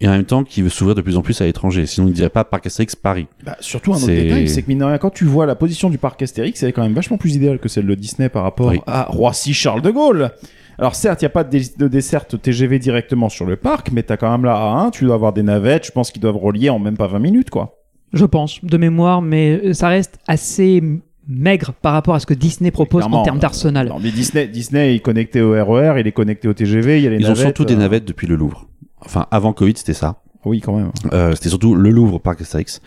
et 0.00 0.08
en 0.08 0.12
même 0.12 0.24
temps 0.24 0.44
qui 0.44 0.62
veut 0.62 0.68
s'ouvrir 0.68 0.94
de 0.94 1.00
plus 1.00 1.16
en 1.16 1.22
plus 1.22 1.40
à 1.40 1.44
l'étranger. 1.44 1.86
Sinon, 1.86 2.06
il 2.06 2.10
ne 2.10 2.14
dirait 2.14 2.28
pas 2.28 2.44
Parc 2.44 2.66
Astérix 2.66 2.94
Paris. 2.96 3.26
Bah, 3.44 3.56
surtout 3.60 3.92
un 3.92 3.96
autre 3.96 4.06
C'est- 4.06 4.22
détail, 4.24 4.48
c'est 4.48 4.62
que 4.62 4.68
mine 4.68 4.78
de 4.80 4.84
rien, 4.84 4.98
quand 4.98 5.10
tu 5.10 5.24
vois 5.24 5.46
la 5.46 5.54
position 5.54 5.88
du 5.90 5.98
parc 5.98 6.20
Astérix, 6.22 6.62
elle 6.62 6.68
est 6.70 6.72
quand 6.72 6.82
même 6.82 6.92
vachement 6.94 7.16
plus 7.18 7.34
idéale 7.34 7.58
que 7.58 7.68
celle 7.68 7.86
de 7.86 7.94
Disney 7.94 8.28
par 8.28 8.42
rapport 8.42 8.68
Oui. 8.68 8.80
à 8.86 9.04
Roissy 9.04 9.54
Charles 9.54 9.82
de 9.82 9.90
Gaulle. 9.90 10.30
Alors 10.78 10.94
certes, 10.94 11.22
il 11.22 11.24
n'y 11.24 11.28
a 11.28 11.30
pas 11.30 11.44
de, 11.44 11.50
dé- 11.50 11.70
de 11.78 11.88
desserte 11.88 12.40
TGV 12.42 12.78
directement 12.78 13.30
sur 13.30 13.46
le 13.46 13.56
parc, 13.56 13.90
mais 13.92 14.02
t'as 14.02 14.18
quand 14.18 14.30
même 14.30 14.44
la 14.44 14.52
A1, 14.54 14.90
tu 14.90 15.04
dois 15.04 15.14
avoir 15.14 15.32
des 15.32 15.42
navettes, 15.42 15.86
je 15.86 15.92
pense 15.92 16.10
qu'ils 16.10 16.20
doivent 16.20 16.36
relier 16.36 16.68
en 16.68 16.78
même 16.78 16.98
pas 16.98 17.06
20 17.06 17.18
minutes, 17.18 17.48
quoi. 17.48 17.78
Je 18.12 18.26
pense, 18.26 18.62
de 18.62 18.76
mémoire, 18.76 19.22
mais 19.22 19.72
ça 19.72 19.88
reste 19.88 20.18
assez 20.28 20.82
maigre 21.26 21.72
par 21.80 21.92
rapport 21.94 22.14
à 22.14 22.20
ce 22.20 22.26
que 22.26 22.34
Disney 22.34 22.70
propose 22.70 23.00
Clairement, 23.00 23.22
en 23.22 23.24
termes 23.24 23.38
d'arsenal. 23.38 23.88
Non, 23.88 23.98
mais 24.00 24.10
Disney, 24.10 24.46
Disney 24.46 24.94
est 24.94 25.00
connecté 25.00 25.40
au 25.40 25.52
RER, 25.52 25.94
il 25.98 26.06
est 26.06 26.12
connecté 26.12 26.46
au 26.46 26.52
TGV, 26.52 26.98
il 26.98 27.04
y 27.04 27.06
a 27.06 27.10
les 27.10 27.16
Ils 27.20 27.30
ont 27.30 27.34
surtout 27.34 27.64
des 27.64 27.74
euh, 27.74 27.78
navettes 27.78 28.04
depuis 28.04 28.26
le 28.26 28.36
Louvre. 28.36 28.66
Enfin, 29.06 29.26
avant 29.30 29.52
Covid, 29.52 29.74
c'était 29.76 29.94
ça. 29.94 30.20
Oui, 30.44 30.60
quand 30.60 30.76
même. 30.76 30.92
Euh, 31.12 31.34
c'était 31.34 31.48
surtout 31.48 31.74
le 31.74 31.90
Louvre 31.90 32.18
Parc 32.18 32.40
Astérix. 32.40 32.80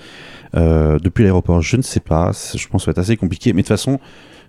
Euh, 0.55 0.99
depuis 0.99 1.23
l'aéroport, 1.23 1.61
je 1.61 1.77
ne 1.77 1.81
sais 1.81 1.99
pas. 1.99 2.31
Je 2.55 2.67
pense 2.67 2.81
que 2.81 2.85
ça 2.85 2.91
va 2.91 2.91
être 2.91 2.99
assez 2.99 3.17
compliqué. 3.17 3.53
Mais 3.53 3.61
de 3.61 3.67
toute 3.67 3.75
façon, 3.75 3.99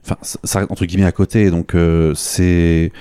enfin, 0.05 0.17
ça 0.23 0.61
reste 0.61 0.71
entre 0.71 0.85
guillemets 0.85 1.07
à 1.07 1.13
côté. 1.13 1.51
Donc 1.51 1.75
euh, 1.75 2.15
c'est. 2.15 2.93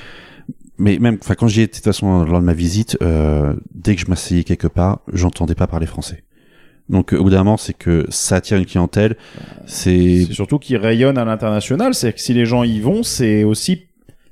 Mais 0.78 0.98
même, 0.98 1.18
enfin, 1.22 1.36
quand 1.36 1.48
j'y 1.48 1.62
étais 1.62 1.72
de 1.72 1.76
toute 1.76 1.86
façon 1.86 2.24
lors 2.24 2.40
de 2.40 2.46
ma 2.46 2.54
visite, 2.54 2.98
euh, 3.02 3.54
dès 3.74 3.96
que 3.96 4.02
je 4.02 4.08
m'asseyais 4.08 4.44
quelque 4.44 4.68
part, 4.68 5.02
j'entendais 5.12 5.56
pas 5.56 5.68
parler 5.68 5.86
français. 5.86 6.24
Donc 6.88 7.14
au 7.14 7.24
bout 7.24 7.30
d'un 7.30 7.40
moment, 7.40 7.58
c'est 7.58 7.74
que 7.74 8.06
ça 8.10 8.38
attire 8.38 8.58
une 8.58 8.66
clientèle. 8.66 9.16
C'est 9.68 10.26
surtout 10.32 10.58
qu'ils 10.58 10.78
rayonnent 10.78 11.18
à 11.18 11.26
l'international, 11.26 11.94
c'est 11.94 12.14
que 12.14 12.20
si 12.20 12.34
les 12.34 12.46
gens 12.46 12.64
y 12.64 12.80
vont, 12.80 13.04
c'est 13.04 13.44
aussi... 13.44 13.84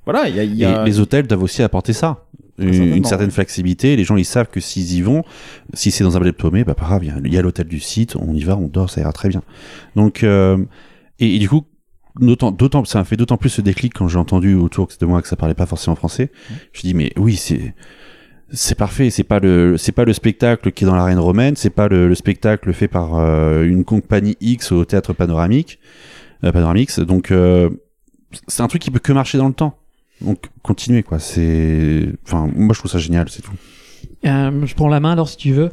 Voilà, 0.06 0.28
il 0.28 0.36
y 0.36 0.39
a... 0.39 0.43
y 0.43 0.63
Et 0.63 0.86
les 0.86 1.00
hôtels 1.00 1.28
doivent 1.28 1.43
aussi 1.43 1.62
apporter 1.62 1.93
ça. 1.93 2.26
Une, 2.59 3.03
certaine 3.05 3.31
flexibilité. 3.31 3.95
Les 3.95 4.03
gens, 4.03 4.17
ils 4.17 4.25
savent 4.25 4.49
que 4.49 4.59
s'ils 4.59 4.93
y 4.93 5.01
vont, 5.01 5.23
si 5.73 5.91
c'est 5.91 6.03
dans 6.03 6.17
un 6.17 6.19
bled 6.19 6.35
paumé, 6.35 6.63
bah, 6.63 6.73
pas 6.73 6.85
grave, 6.85 7.03
il 7.03 7.33
y 7.33 7.37
a- 7.37 7.41
l'hôtel 7.41 7.67
du 7.67 7.79
site, 7.79 8.15
on 8.15 8.33
y 8.33 8.43
va, 8.43 8.57
on 8.57 8.67
dort, 8.67 8.89
ça 8.89 9.01
ira 9.01 9.13
très 9.13 9.29
bien. 9.29 9.43
Donc, 9.95 10.23
euh, 10.23 10.57
et, 11.19 11.35
et 11.35 11.39
du 11.39 11.47
coup, 11.47 11.65
d'autant, 12.19 12.51
d'autant, 12.51 12.83
ça 12.85 12.99
m'a 12.99 13.05
fait 13.05 13.17
d'autant 13.17 13.37
plus 13.37 13.49
ce 13.49 13.61
déclic 13.61 13.93
quand 13.93 14.07
j'ai 14.07 14.17
entendu 14.17 14.55
autour 14.55 14.87
de 14.99 15.05
moi 15.05 15.21
que 15.21 15.27
ça 15.27 15.35
parlait 15.35 15.53
pas 15.53 15.65
forcément 15.65 15.95
français. 15.95 16.31
Je 16.73 16.81
dis, 16.81 16.93
mais 16.93 17.11
oui, 17.15 17.35
c'est, 17.35 17.75
c'est 18.51 18.75
parfait. 18.75 19.09
C'est 19.09 19.23
pas 19.23 19.39
le, 19.39 19.77
c'est 19.77 19.91
pas 19.91 20.05
le 20.05 20.13
spectacle 20.13 20.71
qui 20.71 20.83
est 20.83 20.87
dans 20.87 20.95
l'arène 20.95 21.19
romaine, 21.19 21.55
c'est 21.55 21.69
pas 21.69 21.87
le, 21.87 22.07
le 22.07 22.15
spectacle 22.15 22.73
fait 22.73 22.87
par 22.87 23.15
euh, 23.19 23.63
une 23.63 23.83
compagnie 23.83 24.35
X 24.41 24.71
au 24.71 24.85
théâtre 24.85 25.13
panoramique, 25.13 25.79
euh, 26.43 26.51
panoramix. 26.51 26.99
Donc, 26.99 27.31
euh, 27.31 27.69
c'est 28.47 28.63
un 28.63 28.67
truc 28.67 28.81
qui 28.81 28.91
peut 28.91 28.99
que 28.99 29.13
marcher 29.13 29.37
dans 29.37 29.47
le 29.47 29.53
temps. 29.53 29.77
Donc 30.21 30.45
continuez 30.63 31.03
quoi, 31.03 31.19
c'est 31.19 32.10
enfin 32.25 32.49
moi 32.56 32.73
je 32.73 32.80
trouve 32.80 32.91
ça 32.91 32.97
génial, 32.97 33.30
c'est 33.30 33.41
tout. 33.41 33.51
Euh, 34.25 34.65
je 34.65 34.75
prends 34.75 34.88
la 34.88 34.99
main 34.99 35.12
alors 35.12 35.30
si 35.30 35.38
tu 35.38 35.51
veux. 35.51 35.71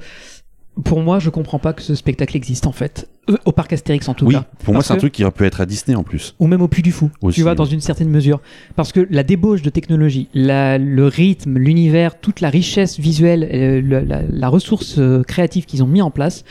Pour 0.84 1.00
moi, 1.00 1.20
je 1.20 1.30
comprends 1.30 1.60
pas 1.60 1.72
que 1.72 1.82
ce 1.82 1.94
spectacle 1.94 2.36
existe 2.36 2.66
en 2.66 2.72
fait. 2.72 3.08
Euh, 3.30 3.36
Au 3.46 3.52
parc 3.52 3.72
Astérix 3.72 4.08
en 4.08 4.14
tout 4.14 4.26
oui, 4.26 4.34
cas. 4.34 4.44
pour 4.64 4.74
moi 4.74 4.82
c'est 4.82 4.92
un 4.92 4.96
que- 4.96 5.00
truc 5.00 5.12
qui 5.12 5.24
peut 5.34 5.44
être 5.44 5.60
à 5.60 5.66
Disney 5.66 5.96
en 5.96 6.02
plus. 6.02 6.34
ou 6.38 6.46
même 6.46 6.60
au 6.62 6.68
Puy 6.68 6.82
du 6.82 6.92
Fou, 6.92 7.10
Aussi, 7.22 7.36
tu 7.36 7.42
vois, 7.42 7.54
dans 7.54 7.64
une 7.64 7.80
certaine 7.80 8.10
mesure. 8.10 8.40
Parce 8.76 8.92
que 8.92 9.06
la 9.10 9.22
débauche 9.22 9.62
de 9.62 9.70
technologie, 9.70 10.28
la- 10.34 10.76
le 10.78 11.06
rythme, 11.06 11.56
l'univers, 11.58 12.20
toute 12.20 12.40
la 12.40 12.50
richesse 12.50 12.98
visuelle, 13.00 13.48
euh, 13.52 14.02
la, 14.06 14.22
la 14.28 14.48
ressource 14.48 14.96
euh, 14.98 15.22
créative 15.22 15.64
qu'ils 15.64 15.82
ont 15.82 15.86
mis 15.86 16.02
en 16.02 16.10
place, 16.10 16.44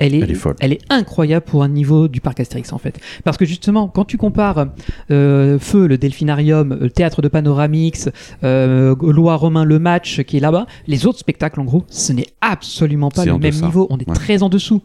elle 0.00 0.14
est, 0.14 0.20
Elle 0.20 0.30
est 0.30 0.34
folle. 0.34 0.54
elle 0.60 0.72
est 0.72 0.80
incroyable 0.90 1.44
pour 1.44 1.64
un 1.64 1.68
niveau 1.68 2.06
du 2.06 2.20
parc 2.20 2.38
Astérix 2.38 2.72
en 2.72 2.78
fait. 2.78 3.00
Parce 3.24 3.36
que 3.36 3.44
justement, 3.44 3.88
quand 3.88 4.04
tu 4.04 4.16
compares 4.16 4.66
euh, 5.10 5.58
Feu, 5.58 5.86
le 5.88 5.98
Delphinarium, 5.98 6.78
le 6.80 6.90
théâtre 6.90 7.20
de 7.20 7.26
Panoramix, 7.28 8.08
euh, 8.44 8.94
Gaulois 8.94 9.34
Romain, 9.36 9.64
le 9.64 9.78
match 9.80 10.22
qui 10.22 10.36
est 10.36 10.40
là-bas, 10.40 10.66
les 10.86 11.06
autres 11.06 11.18
spectacles 11.18 11.60
en 11.60 11.64
gros, 11.64 11.84
ce 11.90 12.12
n'est 12.12 12.26
absolument 12.40 13.10
pas 13.10 13.24
le 13.24 13.38
même 13.38 13.54
niveau. 13.54 13.86
On 13.90 13.98
est 13.98 14.08
Ouais. 14.08 14.14
très 14.14 14.42
en 14.44 14.48
dessous. 14.48 14.82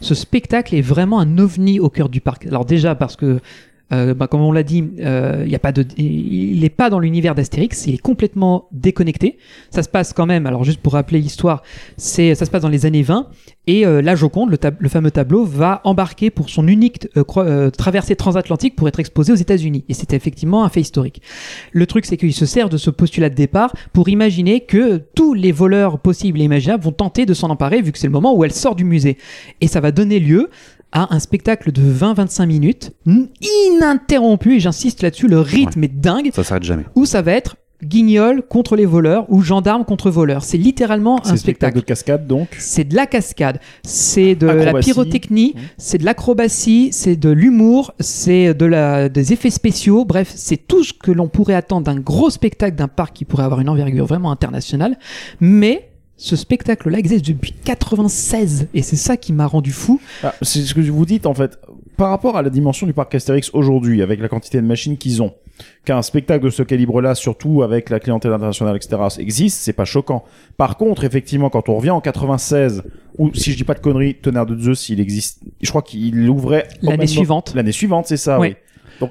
Ce 0.00 0.14
spectacle 0.16 0.74
vraiment 0.82 1.20
un 1.20 1.38
ovni 1.38 1.80
au 1.80 1.90
cœur 1.90 2.08
du 2.08 2.20
parc. 2.20 2.46
Alors 2.46 2.64
déjà 2.64 2.94
parce 2.94 3.16
que 3.16 3.40
euh, 3.92 4.14
bah, 4.14 4.26
comme 4.26 4.40
on 4.40 4.52
l'a 4.52 4.62
dit, 4.62 4.84
euh, 5.00 5.44
y 5.46 5.54
a 5.54 5.58
pas 5.58 5.72
de, 5.72 5.84
il 5.96 6.60
n'est 6.60 6.70
pas 6.70 6.90
dans 6.90 6.98
l'univers 6.98 7.34
d'Astérix, 7.34 7.86
il 7.86 7.94
est 7.94 7.98
complètement 7.98 8.68
déconnecté. 8.72 9.38
Ça 9.70 9.82
se 9.82 9.88
passe 9.88 10.12
quand 10.12 10.26
même. 10.26 10.46
Alors 10.46 10.64
juste 10.64 10.80
pour 10.80 10.94
rappeler 10.94 11.20
l'histoire, 11.20 11.62
c'est 11.96 12.34
ça 12.34 12.44
se 12.44 12.50
passe 12.50 12.62
dans 12.62 12.68
les 12.68 12.86
années 12.86 13.02
20 13.02 13.28
et 13.68 13.84
euh, 13.84 14.00
la 14.00 14.14
Joconde, 14.14 14.50
le, 14.50 14.58
le 14.78 14.88
fameux 14.88 15.10
tableau, 15.10 15.44
va 15.44 15.80
embarquer 15.84 16.30
pour 16.30 16.50
son 16.50 16.68
unique 16.68 17.08
euh, 17.16 17.24
euh, 17.38 17.70
traversée 17.70 18.14
transatlantique 18.14 18.76
pour 18.76 18.86
être 18.86 19.00
exposé 19.00 19.32
aux 19.32 19.36
États-Unis. 19.36 19.84
Et 19.88 19.94
c'est 19.94 20.12
effectivement 20.12 20.64
un 20.64 20.68
fait 20.68 20.80
historique. 20.80 21.20
Le 21.72 21.86
truc, 21.86 22.06
c'est 22.06 22.16
qu'il 22.16 22.32
se 22.32 22.46
sert 22.46 22.68
de 22.68 22.76
ce 22.76 22.90
postulat 22.90 23.28
de 23.28 23.34
départ 23.34 23.74
pour 23.92 24.08
imaginer 24.08 24.60
que 24.60 24.98
tous 25.14 25.34
les 25.34 25.50
voleurs 25.50 25.98
possibles 25.98 26.40
et 26.40 26.44
imaginables 26.44 26.84
vont 26.84 26.92
tenter 26.92 27.26
de 27.26 27.34
s'en 27.34 27.50
emparer 27.50 27.82
vu 27.82 27.90
que 27.90 27.98
c'est 27.98 28.06
le 28.06 28.12
moment 28.12 28.36
où 28.36 28.44
elle 28.44 28.52
sort 28.52 28.76
du 28.76 28.84
musée. 28.84 29.18
Et 29.60 29.66
ça 29.66 29.80
va 29.80 29.90
donner 29.90 30.20
lieu 30.20 30.48
à 30.96 31.14
un 31.14 31.18
spectacle 31.18 31.72
de 31.72 31.82
20-25 31.82 32.46
minutes 32.46 32.92
ininterrompu, 33.06 34.56
et 34.56 34.60
j'insiste 34.60 35.02
là-dessus, 35.02 35.28
le 35.28 35.40
rythme 35.40 35.84
est 35.84 35.88
dingue, 35.94 36.30
Ça 36.34 36.42
s'arrête 36.42 36.62
jamais. 36.62 36.84
où 36.94 37.04
ça 37.04 37.20
va 37.20 37.32
être 37.32 37.56
guignol 37.84 38.42
contre 38.48 38.74
les 38.76 38.86
voleurs 38.86 39.26
ou 39.28 39.42
gendarme 39.42 39.84
contre 39.84 40.10
voleurs. 40.10 40.42
C'est 40.42 40.56
littéralement 40.56 41.20
un 41.26 41.36
spectacle 41.36 41.76
de 41.76 41.82
cascade, 41.82 42.26
donc. 42.26 42.48
C'est 42.58 42.84
de 42.84 42.96
la 42.96 43.04
cascade, 43.06 43.60
c'est 43.84 44.34
de 44.34 44.46
la 44.46 44.72
pyrotechnie, 44.72 45.54
c'est 45.76 45.98
de 45.98 46.06
l'acrobatie, 46.06 46.88
c'est 46.92 47.16
de 47.16 47.28
l'humour, 47.28 47.92
c'est 48.00 48.54
de 48.54 48.64
la, 48.64 49.10
des 49.10 49.34
effets 49.34 49.50
spéciaux. 49.50 50.06
Bref, 50.06 50.32
c'est 50.34 50.56
tout 50.56 50.82
ce 50.82 50.94
que 50.94 51.10
l'on 51.10 51.28
pourrait 51.28 51.52
attendre 51.54 51.84
d'un 51.84 52.00
gros 52.00 52.30
spectacle 52.30 52.74
d'un 52.74 52.88
parc 52.88 53.14
qui 53.14 53.26
pourrait 53.26 53.44
avoir 53.44 53.60
une 53.60 53.68
envergure 53.68 54.06
vraiment 54.06 54.30
internationale. 54.30 54.96
Mais 55.40 55.90
ce 56.16 56.34
spectacle-là 56.36 56.98
existe 56.98 57.26
depuis 57.26 57.52
96 57.52 58.68
et 58.74 58.82
c'est 58.82 58.96
ça 58.96 59.16
qui 59.16 59.32
m'a 59.32 59.46
rendu 59.46 59.72
fou. 59.72 60.00
Ah, 60.22 60.34
c'est 60.42 60.60
ce 60.62 60.74
que 60.74 60.80
vous 60.80 61.06
dites 61.06 61.26
en 61.26 61.34
fait. 61.34 61.58
Par 61.96 62.10
rapport 62.10 62.36
à 62.36 62.42
la 62.42 62.50
dimension 62.50 62.86
du 62.86 62.92
parc 62.92 63.14
Astérix 63.14 63.50
aujourd'hui, 63.54 64.02
avec 64.02 64.20
la 64.20 64.28
quantité 64.28 64.60
de 64.60 64.66
machines 64.66 64.96
qu'ils 64.98 65.22
ont, 65.22 65.32
qu'un 65.84 66.02
spectacle 66.02 66.44
de 66.44 66.50
ce 66.50 66.62
calibre-là, 66.62 67.14
surtout 67.14 67.62
avec 67.62 67.88
la 67.90 68.00
clientèle 68.00 68.32
internationale, 68.32 68.76
etc., 68.76 68.96
existe, 69.18 69.60
c'est 69.60 69.72
pas 69.72 69.86
choquant. 69.86 70.24
Par 70.58 70.76
contre, 70.76 71.04
effectivement, 71.04 71.48
quand 71.48 71.68
on 71.68 71.76
revient 71.76 71.90
en 71.90 72.00
96, 72.02 72.82
ou 73.18 73.32
si 73.34 73.52
je 73.52 73.56
dis 73.56 73.64
pas 73.64 73.72
de 73.74 73.80
conneries, 73.80 74.14
Tonnerre 74.14 74.44
de 74.46 74.58
Zeus, 74.58 74.90
il 74.90 75.00
existe, 75.00 75.40
je 75.62 75.68
crois 75.70 75.80
qu'il 75.82 76.28
ouvrait 76.28 76.68
L'année 76.82 77.06
suivante. 77.06 77.52
L'année 77.54 77.72
suivante, 77.72 78.06
c'est 78.08 78.18
ça, 78.18 78.38
Oui. 78.38 78.48
oui. 78.48 78.56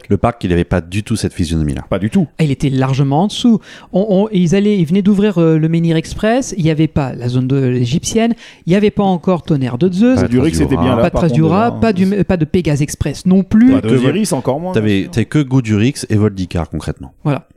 Le 0.09 0.17
parc, 0.17 0.43
il 0.43 0.51
avait 0.53 0.63
pas 0.63 0.81
du 0.81 1.03
tout 1.03 1.15
cette 1.15 1.33
physionomie-là. 1.33 1.83
Pas 1.89 1.99
du 1.99 2.09
tout. 2.09 2.27
Ah, 2.37 2.43
Il 2.43 2.51
était 2.51 2.69
largement 2.69 3.23
en 3.23 3.27
dessous. 3.27 3.59
On, 3.93 4.05
on- 4.09 4.29
ils 4.31 4.55
allaient, 4.55 4.77
ils 4.77 4.85
venaient 4.85 5.01
d'ouvrir 5.01 5.37
euh, 5.37 5.57
le 5.57 5.69
Menhir 5.69 5.95
Express. 5.95 6.53
Il 6.57 6.63
n'y 6.63 6.71
avait 6.71 6.87
pas 6.87 7.13
la 7.13 7.29
zone 7.29 7.47
de 7.47 7.73
égyptienne. 7.73 8.33
Il 8.65 8.69
n'y 8.71 8.75
avait 8.75 8.91
pas 8.91 9.03
encore 9.03 9.43
Tonnerre 9.43 9.77
de 9.77 9.91
Zeus. 9.91 10.15
Pas 10.21 10.27
c'était 10.53 10.77
bien 10.77 10.95
là. 10.95 11.01
pas 11.01 11.09
de 11.09 11.13
par 11.13 11.21
trace 11.21 11.31
du 11.31 11.41
contre, 11.41 11.53
rat, 11.53 11.69
déjà, 11.71 11.79
pas, 11.81 11.93
du, 11.93 12.23
pas 12.23 12.37
de 12.37 12.45
Pégase 12.45 12.81
Express 12.81 13.25
non 13.25 13.43
plus. 13.43 13.71
Pas 13.73 13.81
d'Osiris, 13.81 14.31
encore 14.33 14.59
moins. 14.59 14.73
T'avais, 14.73 15.07
que 15.29 15.39
Goudurix 15.39 16.05
et 16.09 16.15
Voldicar 16.15 16.69
concrètement. 16.69 17.13
Voilà. 17.23 17.47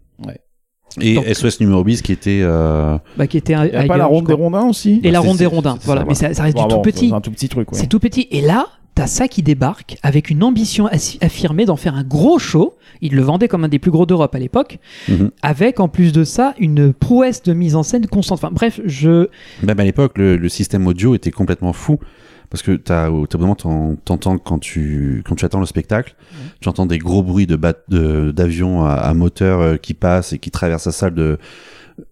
Et 1.03 1.15
Donc- 1.15 1.27
SOS 1.29 1.61
numéro 1.61 1.85
bis 1.85 2.01
qui 2.03 2.13
était. 2.13 2.41
Euh... 2.43 2.97
Bah, 3.17 3.27
qui 3.27 3.37
était 3.37 3.53
Il 3.53 3.73
y 3.75 3.77
a 3.77 3.85
pas 3.85 3.99
la 3.99 4.07
ronde 4.07 4.27
des 4.27 4.33
rondins 4.33 4.65
aussi 4.67 5.01
Et 5.05 5.11
la 5.11 5.21
C'est- 5.21 5.27
ronde 5.29 5.37
des 5.37 5.47
rondins. 5.47 5.79
Voilà. 5.83 6.01
ça, 6.01 6.07
Mais 6.09 6.15
ça, 6.15 6.35
ça 6.35 6.43
reste 6.45 6.57
Bon, 6.57 6.67
du 6.67 6.75
tout 6.75 6.81
petit. 6.81 7.09
C'est 7.11 7.15
un 7.15 7.21
tout 7.21 7.31
petit 7.31 7.49
truc, 7.49 7.71
ouais. 7.71 7.79
C'est 7.79 7.87
tout 7.89 7.99
petit. 7.99 8.27
Et 8.31 8.41
là, 8.41 8.67
t'as 8.99 9.07
ça 9.07 9.29
qui 9.29 9.45
débarque 9.45 9.97
avec 10.03 10.29
une 10.29 10.43
ambition 10.43 10.89
affirmée 11.21 11.65
d'en 11.67 11.77
faire 11.77 11.95
un 11.95 12.03
gros 12.03 12.41
show. 12.41 12.75
Il 13.01 13.15
le 13.15 13.23
vendait 13.23 13.47
comme 13.47 13.63
un 13.63 13.69
des 13.69 13.79
plus 13.79 13.93
gros 13.93 14.07
d'Europe 14.07 14.35
à 14.35 14.41
l'époque. 14.41 14.79
Mhm. 15.09 15.31
Avec, 15.41 15.79
en 15.79 15.87
plus 15.87 16.13
de 16.13 16.25
ça, 16.25 16.55
une 16.59 16.93
prouesse 16.93 17.45
de 17.45 17.53
mise 17.53 17.77
en 17.77 17.85
scène 17.85 18.09
constante. 18.09 18.41
Enfin, 18.43 18.51
bref, 18.53 18.81
je, 18.85 19.29
Même 19.63 19.79
à 19.79 19.85
l'époque, 19.85 20.19
le, 20.19 20.37
le 20.37 20.49
système 20.49 20.85
audio 20.89 21.15
était 21.15 21.31
complètement 21.31 21.73
fou. 21.73 22.01
Parce 22.51 22.63
que 22.63 22.73
t'as, 22.73 23.09
au 23.11 23.27
bout 23.27 23.39
moment, 23.39 23.55
t'en- 23.55 23.95
t'entends 24.05 24.37
quand 24.39 24.59
tu, 24.59 25.23
quand 25.25 25.37
tu 25.37 25.45
attends 25.45 25.61
le 25.61 25.67
spectacle, 25.67 26.17
tu 26.61 26.69
entends 26.69 26.87
des 26.87 26.99
gros 26.99 27.23
bruits 27.23 27.47
de 27.47 27.57
d'avions 28.33 28.85
à, 28.85 28.95
à 28.95 29.15
moteur 29.15 29.61
euh, 29.61 29.77
qui 29.77 29.95
passent 29.95 30.33
et 30.33 30.39
qui 30.39 30.51
traversent 30.51 30.87
la 30.87 30.93
salle 30.93 31.15
de, 31.15 31.39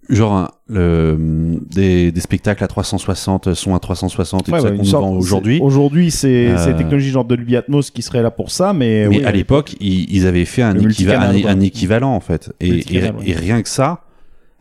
genre, 0.09 0.51
le, 0.69 1.59
des, 1.71 2.13
des 2.13 2.21
spectacles 2.21 2.63
à 2.65 2.69
360, 2.69 3.55
sont 3.55 3.75
à 3.75 3.79
360 3.79 4.49
et 4.49 4.53
Ouais, 4.53 4.59
tout 4.59 4.63
ça 4.65 4.71
ouais, 4.71 4.77
qu'on 4.77 4.83
nous 4.83 4.89
sorte- 4.89 5.05
vend 5.05 5.13
aujourd'hui. 5.13 5.59
Aujourd'hui, 5.61 6.11
c'est 6.11 6.49
Euh, 6.49 6.57
c'est 6.59 6.71
la 6.73 6.75
technologie 6.79 7.11
genre 7.11 7.25
Dolby 7.25 7.57
Atmos 7.57 7.91
qui 7.91 8.03
serait 8.03 8.23
là 8.23 8.31
pour 8.31 8.51
ça, 8.51 8.73
mais. 8.73 9.09
Mais 9.09 9.19
oui, 9.19 9.25
à 9.25 9.33
l'époque, 9.33 9.75
ils, 9.81 10.13
ils 10.15 10.27
avaient 10.27 10.45
fait 10.45 10.63
un, 10.63 10.75
équiva- 10.75 11.63
équivalent 11.65 12.15
en 12.15 12.21
fait. 12.21 12.53
Et, 12.61 12.69
et, 12.69 12.73
Multicanal, 12.73 13.17
ouais. 13.17 13.29
et 13.31 13.33
rien 13.35 13.63
que 13.63 13.69
ça, 13.69 14.03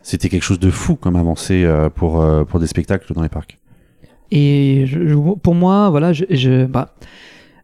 c'était 0.02 0.28
quelque 0.28 0.42
chose 0.44 0.60
de 0.60 0.70
fou 0.70 0.94
comme 0.96 1.16
avancé 1.16 1.64
euh, 1.64 1.90
pour, 1.90 2.20
euh, 2.20 2.44
pour 2.44 2.60
des 2.60 2.66
spectacles 2.66 3.12
dans 3.14 3.22
les 3.22 3.28
parcs. 3.28 3.58
Et 4.30 4.84
je- 4.86 5.06
je- 5.06 5.14
pour 5.14 5.54
moi, 5.54 5.90
voilà, 5.90 6.12
je, 6.12 6.24
je- 6.30 6.64
bah, 6.66 6.94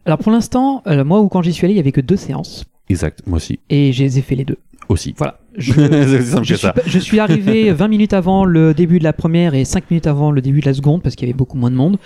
Alors 0.05 0.17
pour 0.17 0.31
l'instant, 0.31 0.81
euh, 0.87 1.03
moi, 1.05 1.21
ou 1.21 1.29
quand 1.29 1.41
j'y 1.41 1.53
suis 1.53 1.65
allé, 1.65 1.73
il 1.73 1.77
y 1.77 1.79
avait 1.79 1.91
que 1.93 2.01
deux 2.01 2.17
séances. 2.17 2.65
Exact, 2.89 3.21
moi 3.25 3.37
aussi. 3.37 3.59
Et 3.69 3.93
je 3.93 4.03
les 4.03 4.19
ai 4.19 4.21
fait 4.21 4.35
les 4.35 4.43
deux. 4.45 4.57
Aussi. 4.89 5.13
Voilà. 5.17 5.39
Je, 6.87 6.99
suis, 6.99 7.17
je 7.17 7.21
arrivé 7.21 7.71
20 7.73 7.87
minutes 7.87 8.13
avant 8.13 8.45
le 8.45 8.73
début 8.73 8.99
de 8.99 9.03
la 9.03 9.13
première 9.13 9.53
et 9.55 9.65
5 9.65 9.89
minutes 9.91 10.07
avant 10.07 10.31
le 10.31 10.41
début 10.41 10.61
de 10.61 10.65
la 10.65 10.73
seconde 10.73 11.01
parce 11.03 11.15
qu'il 11.15 11.27
y 11.27 11.31
avait 11.31 11.37
beaucoup 11.37 11.57
moins 11.57 11.71
de 11.71 11.75
monde. 11.75 11.97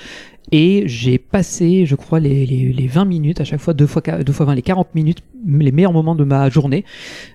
Et 0.53 0.83
j'ai 0.85 1.17
passé, 1.17 1.85
je 1.85 1.95
crois, 1.95 2.21
les, 2.21 2.45
les, 2.45 2.71
les 2.71 2.87
20 2.87 3.03
minutes 3.03 3.41
à 3.41 3.43
chaque 3.43 3.59
fois, 3.59 3.73
deux 3.73 3.85
fois, 3.85 4.01
qua- 4.01 4.23
deux 4.23 4.31
fois 4.31 4.45
20, 4.45 4.55
les 4.55 4.61
40 4.61 4.95
minutes, 4.95 5.17
les 5.45 5.73
meilleurs 5.73 5.91
moments 5.91 6.15
de 6.15 6.23
ma 6.23 6.49
journée. 6.49 6.85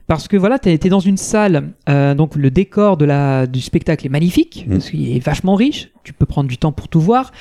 Parce 0.07 0.29
que 0.29 0.37
voilà, 0.39 0.59
t'es 0.59 0.79
dans 0.89 0.99
une 1.01 1.19
salle, 1.19 1.73
euh, 1.91 2.15
donc 2.15 2.37
le 2.37 2.51
décor 2.51 2.97
de 2.97 3.05
la, 3.05 3.47
du 3.47 3.61
spectacle 3.61 4.07
est 4.07 4.11
magnifique, 4.11 4.65
Mm. 4.67 4.71
parce 4.73 4.89
qu'il 4.91 5.15
est 5.15 5.19
vachement 5.23 5.57
riche, 5.57 5.91
tu 6.05 6.15
peux 6.15 6.25
prendre 6.25 6.49
du 6.49 6.57
temps 6.57 6.73
pour 6.73 6.89
tout 6.89 7.01
voir. 7.01 7.33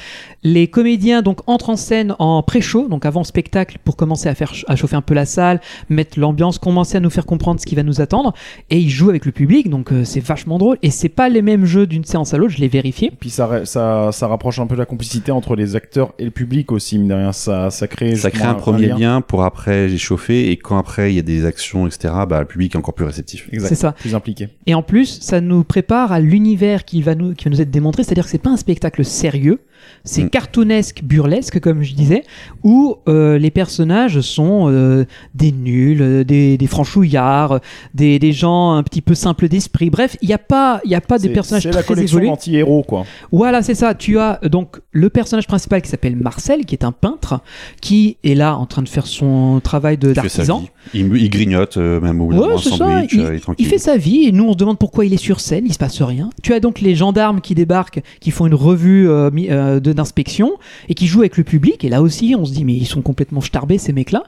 Les 0.43 0.67
comédiens 0.67 1.21
donc 1.21 1.39
entrent 1.47 1.69
en 1.69 1.77
scène 1.77 2.15
en 2.19 2.43
pré-show, 2.43 2.89
donc 2.89 3.05
avant 3.05 3.21
le 3.21 3.25
spectacle, 3.25 3.77
pour 3.85 3.95
commencer 3.95 4.27
à 4.27 4.35
faire 4.35 4.51
à 4.67 4.75
chauffer 4.75 4.97
un 4.97 5.01
peu 5.01 5.13
la 5.13 5.25
salle, 5.25 5.61
mettre 5.89 6.19
l'ambiance, 6.19 6.59
commencer 6.59 6.97
à 6.97 6.99
nous 6.99 7.09
faire 7.09 7.25
comprendre 7.25 7.61
ce 7.61 7.65
qui 7.65 7.75
va 7.75 7.83
nous 7.83 8.01
attendre. 8.01 8.33
Et 8.71 8.79
ils 8.79 8.89
jouent 8.89 9.09
avec 9.09 9.25
le 9.25 9.33
public, 9.33 9.69
donc 9.69 9.91
euh, 9.91 10.05
c'est 10.05 10.21
vachement 10.21 10.57
drôle. 10.57 10.77
Et 10.81 10.91
c'est 10.91 11.09
pas 11.09 11.27
les 11.27 11.41
mêmes 11.41 11.65
jeux 11.65 11.85
d'une 11.85 12.05
séance 12.05 12.33
à 12.33 12.37
l'autre, 12.37 12.53
je 12.53 12.59
l'ai 12.59 12.69
vérifié. 12.69 13.11
Puis 13.19 13.29
ça, 13.29 13.65
ça, 13.65 14.11
ça 14.13 14.27
rapproche 14.27 14.59
un 14.59 14.67
peu 14.67 14.75
la 14.75 14.85
complicité 14.85 15.31
entre 15.33 15.57
les 15.57 15.75
acteurs 15.75 16.13
et 16.17 16.23
le 16.23 16.31
public 16.31 16.71
aussi, 16.71 16.97
mine 16.97 17.09
de 17.09 17.13
rien. 17.13 17.33
Ça, 17.33 17.69
ça 17.69 17.87
crée, 17.87 18.15
Ça 18.15 18.31
crée 18.31 18.45
un 18.45 18.53
premier 18.53 18.87
lien. 18.87 18.97
lien 18.97 19.21
pour 19.21 19.43
après 19.43 19.91
échauffer 19.91 20.51
et 20.51 20.55
quand 20.57 20.77
après 20.77 21.11
il 21.11 21.17
y 21.17 21.19
a 21.19 21.23
des 21.23 21.45
actions, 21.45 21.85
etc., 21.85 22.13
bah, 22.27 22.39
le 22.39 22.45
public 22.45 22.73
est 22.73 22.77
encore 22.77 22.93
plus 22.93 23.05
réceptif. 23.05 23.49
C'est 23.59 23.75
ça. 23.75 23.91
Plus 23.91 24.15
impliqué. 24.15 24.47
Et 24.65 24.73
en 24.73 24.83
plus, 24.83 25.19
ça 25.21 25.41
nous 25.41 25.65
prépare 25.65 26.13
à 26.13 26.21
l'univers 26.21 26.85
qui 26.85 27.01
va 27.01 27.13
nous, 27.13 27.33
qui 27.33 27.45
va 27.45 27.51
nous 27.51 27.61
être 27.61 27.71
démontré. 27.71 28.03
C'est-à-dire 28.03 28.23
que 28.23 28.29
c'est 28.29 28.37
pas 28.37 28.51
un 28.51 28.57
spectacle 28.57 29.03
sérieux, 29.03 29.59
c'est 30.03 30.23
Mm. 30.23 30.29
cartoonesque, 30.29 31.03
burlesque, 31.03 31.59
comme 31.59 31.83
je 31.83 31.93
disais, 31.93 32.23
où 32.63 32.95
euh, 33.07 33.37
les 33.37 33.51
personnages 33.51 34.21
sont 34.21 34.65
euh, 34.69 35.05
des 35.35 35.51
nuls, 35.51 36.01
euh, 36.01 36.23
des, 36.23 36.57
des 36.57 36.67
franchouillards, 36.67 37.59
des, 37.93 38.19
des 38.19 38.31
gens 38.33 38.73
un 38.73 38.83
petit 38.83 39.01
peu 39.01 39.15
simples 39.15 39.47
d'esprit. 39.47 39.89
Bref, 39.89 40.17
il 40.21 40.27
n'y 40.27 40.33
a 40.33 40.37
pas, 40.37 40.81
il 40.85 40.91
y 40.91 40.95
a 40.95 41.01
pas 41.01 41.17
des 41.17 41.27
C'est- 41.27 41.33
personnages 41.33 41.63
C'est 41.63 41.69
la 41.69 41.75
très 41.83 41.93
collection 41.93 42.17
évolués. 42.17 42.31
anti-héros, 42.31 42.83
quoi. 42.83 43.05
Voilà, 43.31 43.61
c'est 43.61 43.75
ça. 43.75 43.93
Tu 43.95 44.17
as 44.19 44.39
donc 44.49 44.79
le 44.91 45.09
personnage 45.09 45.47
principal 45.47 45.81
qui 45.81 45.89
s'appelle 45.89 46.15
Marcel, 46.15 46.65
qui 46.65 46.75
est 46.75 46.83
un 46.83 46.91
peintre, 46.91 47.41
qui 47.81 48.17
est 48.23 48.35
là 48.35 48.57
en 48.57 48.65
train 48.65 48.81
de 48.81 48.89
faire 48.89 49.07
son 49.07 49.59
travail 49.63 49.97
de- 49.97 50.13
d'artisan. 50.13 50.63
Il, 50.93 51.15
il 51.15 51.29
grignote 51.29 51.77
euh, 51.77 51.99
même 52.01 52.21
au 52.21 52.31
Ouais, 52.31 52.53
un 52.53 52.57
sandwich, 52.57 53.13
Il, 53.13 53.19
il 53.21 53.41
il 53.59 53.65
fait 53.65 53.77
sa 53.77 53.97
vie 53.97 54.23
et 54.27 54.31
nous 54.31 54.45
on 54.45 54.53
se 54.53 54.57
demande 54.57 54.77
pourquoi 54.79 55.05
il 55.05 55.13
est 55.13 55.17
sur 55.17 55.39
scène. 55.39 55.63
Il 55.65 55.73
se 55.73 55.77
passe 55.77 56.01
rien. 56.01 56.29
Tu 56.43 56.53
as 56.53 56.59
donc 56.59 56.81
les 56.81 56.95
gendarmes 56.95 57.41
qui 57.41 57.55
débarquent, 57.55 58.01
qui 58.19 58.31
font 58.31 58.47
une 58.47 58.55
revue 58.55 59.07
mi- 59.31 59.47
euh, 59.75 59.79
d'inspection 59.79 60.53
et 60.89 60.93
qui 60.93 61.07
jouent 61.07 61.21
avec 61.21 61.37
le 61.37 61.43
public. 61.43 61.83
Et 61.83 61.89
là 61.89 62.01
aussi, 62.01 62.35
on 62.37 62.45
se 62.45 62.53
dit 62.53 62.65
mais 62.65 62.73
ils 62.73 62.87
sont 62.87 63.01
complètement 63.01 63.41
starbés 63.41 63.77
ces 63.77 63.93
mecs-là. 63.93 64.23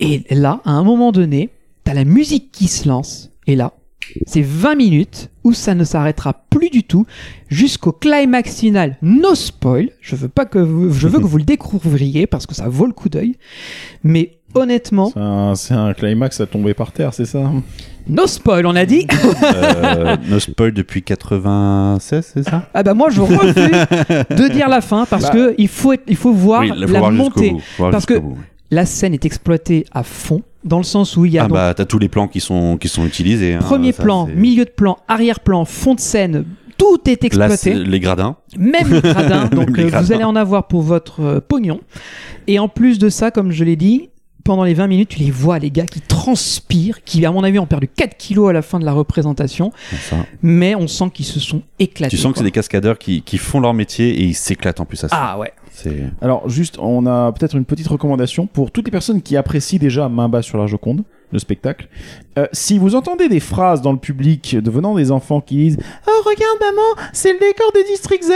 Et 0.00 0.22
là, 0.30 0.60
à 0.64 0.72
un 0.72 0.84
moment 0.84 1.12
donné, 1.12 1.50
t'as 1.84 1.94
la 1.94 2.04
musique 2.04 2.50
qui 2.52 2.68
se 2.68 2.88
lance. 2.88 3.30
Et 3.46 3.56
là, 3.56 3.72
c'est 4.26 4.42
20 4.42 4.74
minutes 4.74 5.30
où 5.44 5.52
ça 5.52 5.74
ne 5.74 5.84
s'arrêtera 5.84 6.44
plus 6.50 6.70
du 6.70 6.84
tout 6.84 7.06
jusqu'au 7.48 7.92
climax 7.92 8.60
final. 8.60 8.96
No 9.02 9.34
spoil. 9.34 9.90
Je 10.00 10.16
veux 10.16 10.28
pas 10.28 10.44
que 10.44 10.58
vous, 10.58 10.92
je 10.92 11.08
veux 11.08 11.18
que 11.18 11.26
vous 11.26 11.38
le 11.38 11.44
découvriez 11.44 12.26
parce 12.26 12.46
que 12.46 12.54
ça 12.54 12.68
vaut 12.68 12.86
le 12.86 12.92
coup 12.92 13.08
d'œil. 13.08 13.36
Mais 14.04 14.38
honnêtement, 14.54 15.12
C'est 15.54 15.74
un, 15.74 15.92
climax 15.94 16.40
à 16.40 16.46
tomber 16.46 16.74
par 16.74 16.92
terre, 16.92 17.14
c'est 17.14 17.24
ça 17.26 17.50
no 18.08 18.26
spoil, 18.26 18.66
on 18.66 18.74
a 18.74 18.84
dit. 18.84 19.06
Euh, 19.44 20.16
no 20.28 20.40
spoil 20.40 20.72
depuis 20.72 21.02
96, 21.04 22.32
c'est 22.34 22.42
ça 22.42 22.68
Ah 22.74 22.82
bah 22.82 22.94
moi 22.94 23.10
je 23.10 23.20
refuse 23.20 23.54
de 23.54 24.52
dire 24.52 24.68
la 24.68 24.80
fin 24.80 25.06
parce 25.08 25.24
Bah. 25.26 25.30
que 25.30 25.54
il 25.56 25.68
faut 25.68 25.92
être- 25.92 26.02
il 26.08 26.16
faut 26.16 26.32
voir 26.32 26.62
Oui, 26.62 26.72
il 26.76 26.86
faut 26.88 26.92
la 26.92 26.98
voir 26.98 27.12
montée. 27.12 27.50
bout, 27.50 27.60
parce 27.90 28.04
que- 28.06 28.18
bout. 28.18 28.38
La 28.72 28.86
scène 28.86 29.12
est 29.14 29.24
exploitée 29.26 29.84
à 29.92 30.02
fond 30.02 30.42
dans 30.64 30.78
le 30.78 30.82
sens 30.82 31.16
où 31.16 31.26
il 31.26 31.32
y 31.32 31.38
a 31.38 31.42
Ah 31.44 31.46
donc 31.46 31.52
bah 31.56 31.74
t'as 31.76 31.84
tous 31.84 31.98
les 31.98 32.08
plans 32.08 32.26
qui 32.26 32.40
sont 32.40 32.76
qui 32.78 32.88
sont 32.88 33.04
utilisés. 33.06 33.54
hein, 33.54 33.58
premier 33.60 33.92
ça, 33.92 34.02
plan, 34.02 34.26
milieu 34.34 34.64
de 34.64 34.70
plan, 34.70 34.96
arrière-plan, 35.08 35.64
fond 35.66 35.94
de 35.94 36.00
scène, 36.00 36.44
tout 36.78 36.98
est 37.06 37.22
Là, 37.34 37.46
exploité. 37.46 37.74
les 37.84 38.00
gradins. 38.00 38.36
même 38.58 38.90
les 38.90 39.00
gradins. 39.02 39.44
donc 39.52 39.76
les 39.76 39.94
euh, 39.94 40.00
vous 40.00 40.12
allez 40.12 40.24
en 40.24 40.34
avoir 40.36 40.66
pour 40.68 40.80
votre 40.82 41.20
euh, 41.20 41.40
pognon. 41.46 41.80
Et 42.48 42.58
en 42.58 42.66
plus 42.68 42.98
de 42.98 43.08
ça, 43.10 43.30
comme 43.30 43.52
je 43.52 43.62
l'ai 43.62 43.76
dit, 43.76 44.08
pendant 44.44 44.64
les 44.64 44.74
20 44.74 44.86
minutes, 44.86 45.08
tu 45.10 45.18
les 45.18 45.30
vois, 45.30 45.58
les 45.58 45.70
gars 45.70 45.86
qui 45.86 46.00
transpirent, 46.00 47.02
qui, 47.04 47.24
à 47.24 47.30
mon 47.30 47.44
avis, 47.44 47.58
ont 47.58 47.66
perdu 47.66 47.88
4 47.88 48.16
kilos 48.16 48.50
à 48.50 48.52
la 48.52 48.62
fin 48.62 48.78
de 48.78 48.84
la 48.84 48.92
représentation, 48.92 49.72
mais 50.42 50.74
on 50.74 50.88
sent 50.88 51.10
qu'ils 51.12 51.26
se 51.26 51.40
sont 51.40 51.62
éclatés. 51.78 52.16
Tu 52.16 52.22
sens 52.22 52.32
que 52.32 52.38
c'est 52.38 52.44
des 52.44 52.50
cascadeurs 52.50 52.98
qui, 52.98 53.22
qui 53.22 53.38
font 53.38 53.60
leur 53.60 53.74
métier 53.74 54.10
et 54.10 54.22
ils 54.22 54.34
s'éclatent 54.34 54.80
en 54.80 54.84
plus 54.84 55.02
à 55.04 55.08
ça. 55.08 55.16
Ah 55.18 55.38
ouais. 55.38 55.52
Alors, 56.20 56.48
juste, 56.48 56.78
on 56.78 57.06
a 57.06 57.32
peut-être 57.32 57.56
une 57.56 57.64
petite 57.64 57.88
recommandation 57.88 58.46
pour 58.46 58.70
toutes 58.70 58.86
les 58.86 58.90
personnes 58.90 59.22
qui 59.22 59.36
apprécient 59.36 59.78
déjà 59.78 60.08
Main 60.08 60.28
basse 60.28 60.46
sur 60.46 60.58
la 60.58 60.66
Joconde, 60.66 61.02
le 61.32 61.38
spectacle. 61.38 61.88
Euh, 62.38 62.46
si 62.52 62.78
vous 62.78 62.94
entendez 62.94 63.28
des 63.28 63.40
phrases 63.40 63.82
dans 63.82 63.92
le 63.92 63.98
public 63.98 64.56
devenant 64.62 64.94
des 64.94 65.10
enfants 65.10 65.40
qui 65.40 65.56
disent 65.56 65.78
Oh, 66.06 66.22
regarde, 66.24 66.58
maman, 66.60 67.08
c'est 67.12 67.32
le 67.32 67.38
décor 67.38 67.72
des 67.74 67.84
District 67.84 68.22
Z, 68.22 68.30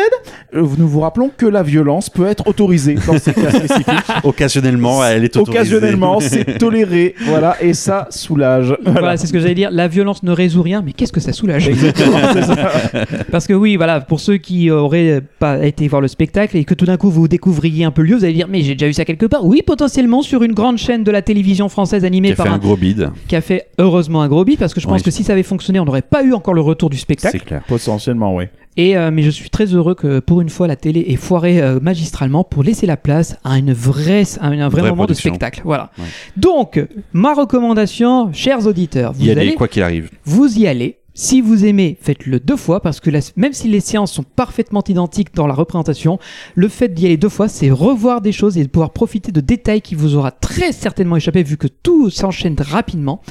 euh, 0.55 0.67
nous 0.77 0.89
vous 0.89 1.01
rappelons 1.01 1.31
que 1.35 1.47
la 1.47 1.63
violence 1.63 2.11
peut 2.11 2.27
être 2.27 2.47
autorisée 2.47 2.97
dans 3.07 3.19
ces 3.19 3.33
cas 3.33 3.51
spécifiques. 3.51 3.87
occasionnellement, 4.25 5.05
elle 5.05 5.25
est 5.25 5.37
autorisée. 5.37 5.61
Occasionnellement, 5.61 6.21
c'est 6.21 6.45
toléré. 6.59 7.15
Voilà, 7.25 7.57
et 7.63 7.73
ça 7.73 8.09
soulage. 8.11 8.77
Voilà, 8.85 9.17
c'est 9.17 9.27
ce 9.27 9.33
que 9.33 9.41
j'allais 9.41 9.55
dire. 9.55 9.71
La 9.71 9.89
violence 9.89 10.23
ne 10.23 10.33
résout 10.33 10.63
rien, 10.63 10.83
mais 10.83 10.93
qu'est-ce 10.93 11.13
que 11.13 11.21
ça 11.21 11.33
soulage? 11.33 11.69
Exactement, 11.69 12.19
c'est 12.33 12.43
ça. 12.43 12.57
Parce 13.31 13.47
que 13.47 13.55
oui, 13.55 13.77
voilà, 13.77 14.01
pour 14.01 14.21
ceux 14.21 14.37
qui 14.37 14.71
auraient 14.71 15.23
pas 15.39 15.65
été 15.65 15.89
voir 15.89 16.03
le 16.03 16.09
spectacle 16.09 16.57
et 16.57 16.65
que 16.65 16.75
tout 16.75 16.87
d'un 16.87 16.97
coup 16.97 17.11
vous 17.11 17.29
découvriez 17.29 17.85
un 17.85 17.91
peu 17.91 18.03
le 18.03 18.09
lieu, 18.09 18.17
vous 18.17 18.25
allez 18.25 18.35
dire 18.35 18.49
mais 18.49 18.63
j'ai 18.63 18.75
déjà 18.75 18.87
vu 18.87 18.93
ça 18.93 19.05
quelque 19.05 19.27
part. 19.27 19.45
Oui, 19.45 19.63
potentiellement 19.63 20.23
sur 20.23 20.43
une 20.43 20.53
grande 20.53 20.79
chaîne 20.79 21.05
de 21.05 21.11
la 21.11 21.23
télévision 21.23 21.69
française 21.69 22.05
animée 22.05 22.35
par 22.35 22.47
un 22.47 22.57
un 22.57 22.59
gros 22.59 22.77
bide. 22.95 23.11
qui 23.29 23.37
a 23.37 23.41
fait 23.41 23.69
heureusement 23.79 24.23
un 24.23 24.29
gros 24.29 24.45
beat 24.45 24.59
parce 24.59 24.75
que 24.75 24.81
je 24.81 24.87
pense 24.87 24.97
Oui. 24.99 25.03
que 25.03 25.11
si 25.11 25.25
ça 25.25 25.33
avait 25.33 25.43
fonctionné, 25.43 25.81
on 25.81 25.85
n'aurait 25.85 26.03
pas 26.03 26.23
eu 26.23 26.33
encore 26.33 26.55
le 26.55 26.61
retour 26.61 26.91
du 26.91 26.97
C'est 26.97 27.03
spectacle. 27.03 27.41
clair. 27.45 27.63
Potentiellement, 27.67 28.35
oui. 28.35 28.45
Et 28.79 28.97
euh, 28.99 29.11
mais 29.11 29.23
je 29.23 29.31
suis 29.31 29.49
très 29.49 29.65
heureux 29.75 29.95
que 29.95 30.19
pour 30.21 30.43
une 30.43 30.51
fois 30.51 30.67
la 30.67 30.77
télé 30.77 31.03
ait 31.09 31.17
foiré 31.17 31.63
euh, 31.63 31.81
magistralement 31.81 32.45
pour 32.45 32.63
laisser 32.63 32.87
la 32.87 32.99
place 32.99 33.39
à 33.43 33.57
une 33.57 33.73
vraie, 33.73 34.25
à 34.41 34.49
un 34.49 34.69
vrai 34.69 34.81
vraie 34.83 34.91
moment 34.91 35.05
production. 35.05 35.31
de 35.31 35.35
spectacle. 35.37 35.63
Voilà. 35.65 35.91
Ouais. 35.99 36.05
Donc 36.37 36.85
ma 37.15 37.33
recommandation, 37.33 38.33
chers 38.33 38.67
auditeurs, 38.67 39.13
vous 39.15 39.25
Y 39.25 39.31
allez 39.31 39.41
aller 39.41 39.55
quoi 39.55 39.69
qu'il 39.69 39.83
arrive. 39.83 40.11
vous 40.25 40.59
y 40.59 40.67
allez. 40.67 40.99
Si 41.19 41.41
vous 41.41 41.65
aimez, 41.65 41.97
faites-le 41.99 42.41
deux 42.41 42.57
fois 42.59 42.81
parce 42.83 43.01
que 43.01 43.09
la- 43.09 43.21
même 43.37 43.55
si 43.55 43.69
les 43.69 43.81
séances 43.81 44.13
sont 44.13 44.23
parfaitement 44.23 44.83
identiques 44.87 45.35
dans 45.35 45.47
la 45.47 45.55
représentation, 45.55 46.19
le 46.55 46.69
fait 46.69 46.89
d'y 46.93 47.07
aller 47.07 47.17
deux 47.17 47.31
fois, 47.31 47.49
c'est 47.49 47.71
revoir 47.71 48.21
des 48.21 48.33
choses 48.33 48.59
et 48.59 48.63
de 48.63 48.69
pouvoir 48.69 48.91
profiter 48.91 49.33
de 49.33 49.41
détails 49.41 49.81
qui 49.81 49.95
vous 49.95 50.15
aura 50.15 50.31
très 50.31 50.73
certainement 50.73 51.17
échappé 51.17 51.43
vu 51.43 51.57
que 51.57 51.69
tout 51.69 52.11
s'enchaîne 52.11 52.55
rapidement. 52.61 53.23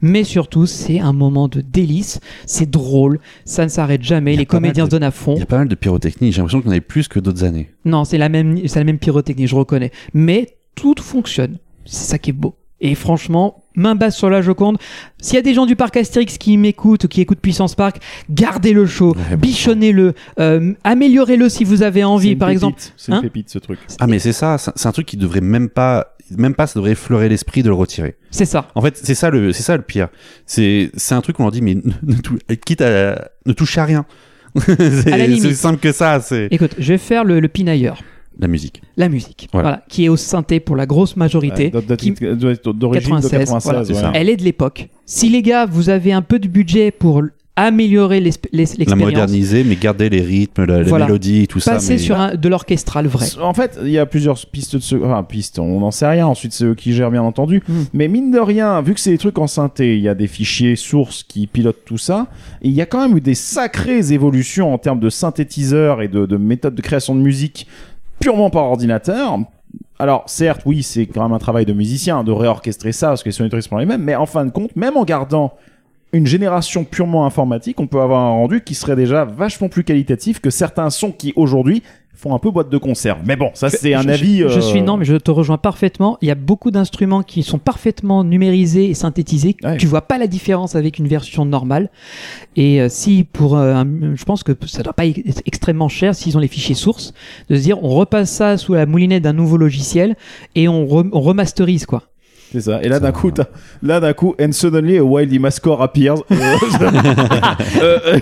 Mais 0.00 0.24
surtout, 0.24 0.64
c'est 0.64 1.00
un 1.00 1.12
moment 1.12 1.46
de 1.48 1.60
délice, 1.60 2.18
c'est 2.46 2.70
drôle, 2.70 3.20
ça 3.44 3.64
ne 3.64 3.68
s'arrête 3.68 4.02
jamais, 4.02 4.36
les 4.36 4.46
comédiens 4.46 4.84
de- 4.84 4.88
se 4.88 4.90
donnent 4.92 5.02
à 5.02 5.10
fond. 5.10 5.34
Il 5.34 5.40
y 5.40 5.42
a 5.42 5.46
pas 5.46 5.58
mal 5.58 5.68
de 5.68 5.74
pyrotechnie. 5.74 6.32
J'ai 6.32 6.38
l'impression 6.38 6.62
y 6.64 6.68
en 6.68 6.70
avait 6.70 6.80
plus 6.80 7.08
que 7.08 7.20
d'autres 7.20 7.44
années. 7.44 7.70
Non, 7.84 8.06
c'est 8.06 8.16
la 8.16 8.30
même, 8.30 8.66
c'est 8.66 8.78
la 8.78 8.84
même 8.84 8.98
pyrotechnie, 8.98 9.46
je 9.46 9.54
reconnais. 9.54 9.90
Mais 10.14 10.56
tout 10.74 10.94
fonctionne. 10.98 11.58
C'est 11.84 12.06
ça 12.08 12.18
qui 12.18 12.30
est 12.30 12.32
beau. 12.32 12.54
Et 12.80 12.94
franchement, 12.94 13.63
main 13.76 13.94
basse 13.94 14.16
sur 14.16 14.30
la 14.30 14.42
Joconde. 14.42 14.78
S'il 15.20 15.34
y 15.34 15.38
a 15.38 15.42
des 15.42 15.54
gens 15.54 15.66
du 15.66 15.76
parc 15.76 15.96
Astérix 15.96 16.38
qui 16.38 16.56
m'écoutent, 16.56 17.06
qui 17.08 17.20
écoutent 17.20 17.40
Puissance 17.40 17.74
Park, 17.74 17.96
gardez-le 18.30 18.86
chaud, 18.86 19.14
Ouais, 19.16 19.36
bon 19.36 19.40
bichonnez-le, 19.40 20.14
euh, 20.38 20.72
améliorez-le 20.84 21.48
si 21.48 21.64
vous 21.64 21.82
avez 21.82 22.04
envie. 22.04 22.32
une 22.32 22.38
Par 22.38 22.48
pépite, 22.48 22.56
exemple, 22.58 22.80
C'est 22.96 23.12
une 23.12 23.18
Hein 23.18 23.22
pépite, 23.22 23.48
ce 23.50 23.58
truc. 23.58 23.78
Ah 24.00 24.06
mais 24.06 24.18
c'est 24.18 24.32
ça. 24.32 24.56
C'est 24.58 24.86
un 24.86 24.92
truc 24.92 25.06
qui 25.06 25.16
devrait 25.16 25.40
même 25.40 25.68
pas, 25.68 26.14
même 26.36 26.54
pas, 26.54 26.66
ça 26.66 26.78
devrait 26.78 26.92
effleurer 26.92 27.28
l'esprit 27.28 27.62
de 27.62 27.68
le 27.68 27.74
retirer. 27.74 28.16
c'est 28.30 28.44
ça. 28.46 28.68
En 28.74 28.80
fait, 28.82 28.96
c'est 28.96 29.14
ça 29.14 29.30
le, 29.30 29.52
c'est 29.52 29.62
ça 29.62 29.76
le 29.76 29.82
pire. 29.82 30.08
C'est, 30.46 30.90
c'est 30.96 31.14
un 31.14 31.20
truc 31.20 31.36
qu'on 31.36 31.44
leur 31.44 31.52
dit, 31.52 31.62
mais 31.62 31.74
ne, 31.74 32.14
tou- 32.14 32.38
quitte 32.64 32.80
à 32.80 33.30
ne 33.46 33.52
toucher 33.52 33.80
à 33.80 33.84
rien. 33.84 34.06
c'est, 34.58 35.54
simple 35.54 35.80
que 35.80 35.92
ça. 35.92 36.20
C'est 36.20 36.48
Écoute, 36.50 36.72
je 36.78 36.92
vais 36.92 36.98
faire 36.98 37.24
le, 37.24 37.40
le 37.40 37.48
pinailleur. 37.48 37.98
La 38.38 38.48
musique. 38.48 38.82
La 38.96 39.08
musique, 39.08 39.48
Voilà. 39.52 39.68
voilà. 39.68 39.82
qui 39.88 40.04
est 40.04 40.08
au 40.08 40.16
synthé 40.16 40.60
pour 40.60 40.76
la 40.76 40.86
grosse 40.86 41.16
majorité. 41.16 41.70
Qui- 41.98 42.12
D'origine 42.12 43.16
de 43.16 43.28
96, 43.28 43.30
96, 43.30 43.64
voilà, 43.64 43.84
c'est 43.84 43.92
ouais. 43.94 44.00
ça. 44.00 44.12
Elle 44.14 44.28
est 44.28 44.36
de 44.36 44.44
l'époque. 44.44 44.88
Si 45.06 45.28
les 45.28 45.42
gars, 45.42 45.66
vous 45.66 45.88
avez 45.90 46.12
un 46.12 46.22
peu 46.22 46.38
de 46.38 46.48
budget 46.48 46.90
pour 46.90 47.22
améliorer 47.56 48.18
l'es- 48.18 48.30
La 48.52 48.58
l'expérience, 48.58 48.98
moderniser, 49.00 49.62
mais 49.62 49.76
garder 49.76 50.08
les 50.08 50.22
rythmes, 50.22 50.64
la, 50.64 50.82
Voilà. 50.82 51.04
mélodie, 51.06 51.46
tout 51.46 51.60
ça. 51.60 51.74
passez 51.74 51.92
mais- 51.92 51.98
sur 51.98 52.18
un, 52.18 52.34
de 52.34 52.48
l'orchestral 52.48 53.06
vrai. 53.06 53.26
En 53.40 53.54
fait, 53.54 53.78
il 53.84 53.90
y 53.90 53.98
a 53.98 54.06
plusieurs 54.06 54.44
pistes 54.46 54.74
de 54.74 54.80
ce... 54.80 54.96
Enfin, 54.96 55.22
pistes, 55.22 55.60
on 55.60 55.78
n'en 55.78 55.92
sait 55.92 56.08
rien. 56.08 56.26
Ensuite, 56.26 56.52
c'est 56.52 56.64
eux 56.64 56.74
qui 56.74 56.92
gèrent, 56.94 57.12
bien 57.12 57.22
entendu. 57.22 57.62
Mm. 57.68 57.72
Mais 57.92 58.08
mine 58.08 58.32
de 58.32 58.40
rien, 58.40 58.82
vu 58.82 58.92
que 58.94 58.98
c'est 58.98 59.10
des 59.12 59.18
trucs 59.18 59.38
en 59.38 59.46
synthé, 59.46 59.96
il 59.96 60.02
y 60.02 60.08
a 60.08 60.16
des 60.16 60.26
fichiers 60.26 60.74
sources 60.74 61.22
qui 61.22 61.46
pilotent 61.46 61.84
tout 61.84 61.96
ça. 61.98 62.26
Il 62.60 62.72
y 62.72 62.80
a 62.82 62.86
quand 62.86 63.06
même 63.06 63.16
eu 63.16 63.20
des 63.20 63.34
sacrées 63.36 64.12
évolutions 64.12 64.74
en 64.74 64.78
termes 64.78 64.98
de 64.98 65.08
synthétiseurs 65.08 66.02
et 66.02 66.08
de, 66.08 66.26
de 66.26 66.36
méthodes 66.36 66.74
de 66.74 66.82
création 66.82 67.14
de 67.14 67.20
musique 67.20 67.68
purement 68.24 68.48
par 68.48 68.64
ordinateur. 68.64 69.38
Alors, 69.98 70.22
certes, 70.26 70.62
oui, 70.64 70.82
c'est 70.82 71.04
quand 71.04 71.22
même 71.22 71.34
un 71.34 71.38
travail 71.38 71.66
de 71.66 71.74
musicien 71.74 72.24
de 72.24 72.32
réorchestrer 72.32 72.90
ça 72.90 73.08
parce 73.08 73.22
que 73.22 73.28
les 73.28 73.32
sonorités 73.32 73.60
sont 73.60 73.76
les 73.76 73.84
mêmes. 73.84 74.02
Mais 74.02 74.14
en 74.14 74.24
fin 74.24 74.46
de 74.46 74.50
compte, 74.50 74.74
même 74.76 74.96
en 74.96 75.04
gardant 75.04 75.52
une 76.14 76.26
génération 76.26 76.84
purement 76.84 77.26
informatique, 77.26 77.78
on 77.80 77.86
peut 77.86 78.00
avoir 78.00 78.22
un 78.22 78.30
rendu 78.30 78.62
qui 78.62 78.74
serait 78.74 78.96
déjà 78.96 79.26
vachement 79.26 79.68
plus 79.68 79.84
qualitatif 79.84 80.40
que 80.40 80.48
certains 80.48 80.88
sons 80.88 81.12
qui 81.12 81.34
aujourd'hui 81.36 81.82
font 82.16 82.34
un 82.34 82.38
peu 82.38 82.50
boîte 82.50 82.70
de 82.70 82.78
conserve. 82.78 83.18
Mais 83.26 83.36
bon, 83.36 83.50
ça 83.54 83.68
c'est 83.70 83.94
un 83.94 84.08
avis. 84.08 84.38
Je, 84.40 84.48
je 84.48 84.58
euh, 84.58 84.60
suis 84.60 84.82
non, 84.82 84.96
mais 84.96 85.04
je 85.04 85.16
te 85.16 85.30
rejoins 85.30 85.58
parfaitement. 85.58 86.16
Il 86.22 86.28
y 86.28 86.30
a 86.30 86.34
beaucoup 86.34 86.70
d'instruments 86.70 87.22
qui 87.22 87.42
sont 87.42 87.58
parfaitement 87.58 88.24
numérisés 88.24 88.88
et 88.90 88.94
synthétisés. 88.94 89.56
Ouais. 89.62 89.76
Tu 89.76 89.86
vois 89.86 90.02
pas 90.02 90.16
la 90.18 90.26
différence 90.26 90.74
avec 90.74 90.98
une 90.98 91.08
version 91.08 91.44
normale. 91.44 91.90
Et 92.56 92.80
euh, 92.80 92.88
si 92.88 93.24
pour, 93.24 93.56
euh, 93.56 93.74
un- 93.74 94.14
je 94.14 94.24
pense 94.24 94.42
que 94.42 94.52
ça 94.66 94.82
doit 94.82 94.92
pas 94.92 95.06
être 95.06 95.42
extrêmement 95.46 95.88
cher 95.88 96.14
s'ils 96.14 96.36
ont 96.36 96.40
les 96.40 96.48
fichiers 96.48 96.74
sources, 96.74 97.12
de 97.50 97.56
se 97.56 97.62
dire 97.62 97.82
on 97.82 97.88
repasse 97.90 98.30
ça 98.30 98.56
sous 98.56 98.74
la 98.74 98.86
moulinette 98.86 99.22
d'un 99.22 99.32
nouveau 99.32 99.56
logiciel 99.56 100.16
et 100.54 100.68
on, 100.68 100.84
re- 100.86 101.08
on 101.12 101.20
remasterise 101.20 101.86
quoi. 101.86 102.04
C'est 102.52 102.60
ça. 102.60 102.80
Et 102.82 102.88
là 102.88 103.00
d'un 103.00 103.10
coup, 103.12 103.30
t'as- 103.32 103.48
là 103.82 103.98
d'un 104.00 104.12
coup, 104.12 104.34
and 104.40 104.52
suddenly 104.52 104.98
a 104.98 105.04
wild 105.04 105.32
Imascore 105.32 105.82
appears. 105.82 106.18
Euh, 106.30 106.34
euh, 107.82 107.98
euh, 108.14 108.20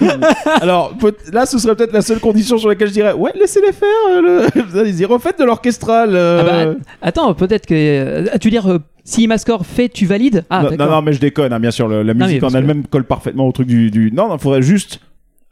alors 0.61 0.95
peut- 0.99 1.15
là, 1.33 1.45
ce 1.47 1.59
serait 1.59 1.75
peut-être 1.77 1.93
la 1.93 2.03
seule 2.03 2.19
condition 2.21 2.57
sur 2.59 2.69
laquelle 2.69 2.89
je 2.89 2.93
dirais 2.95 3.13
ouais, 3.13 3.31
laissez-les 3.39 3.73
faire. 3.73 3.89
euh, 4.11 4.49
le... 4.73 4.79
Allez-y, 4.81 5.05
refaites 5.05 5.39
de 5.39 5.45
l'orchestral. 5.45 6.11
euh. 6.15 6.41
Ah 6.41 6.65
bah, 6.67 6.75
attends, 7.03 7.35
peut-être 7.35 7.67
que 7.67 7.75
euh, 7.75 8.25
tu 8.41 8.49
veux 8.49 8.53
dire 8.53 8.69
euh, 8.71 8.79
si 9.05 9.27
Mascore 9.27 9.67
fait, 9.67 9.89
tu 9.89 10.07
valides? 10.07 10.45
Ah 10.49 10.63
non, 10.63 10.71
non, 10.71 10.77
d'accord. 10.77 10.95
non, 10.97 11.03
mais 11.03 11.13
je 11.13 11.21
déconne, 11.21 11.53
hein, 11.53 11.61
bien 11.61 11.71
sûr. 11.71 11.89
le- 11.89 12.03
la 12.03 12.15
mais 12.15 12.25
musique 12.25 12.41
parce 12.41 12.55
en 12.55 12.59
elle-même 12.59 12.87
colle 12.87 13.05
parfaitement 13.05 13.47
au 13.49 13.53
truc 13.53 13.67
du. 13.67 13.91
du... 13.91 14.13
Non, 14.13 14.35
il 14.35 14.41
faudrait 14.41 14.63
juste 14.63 15.01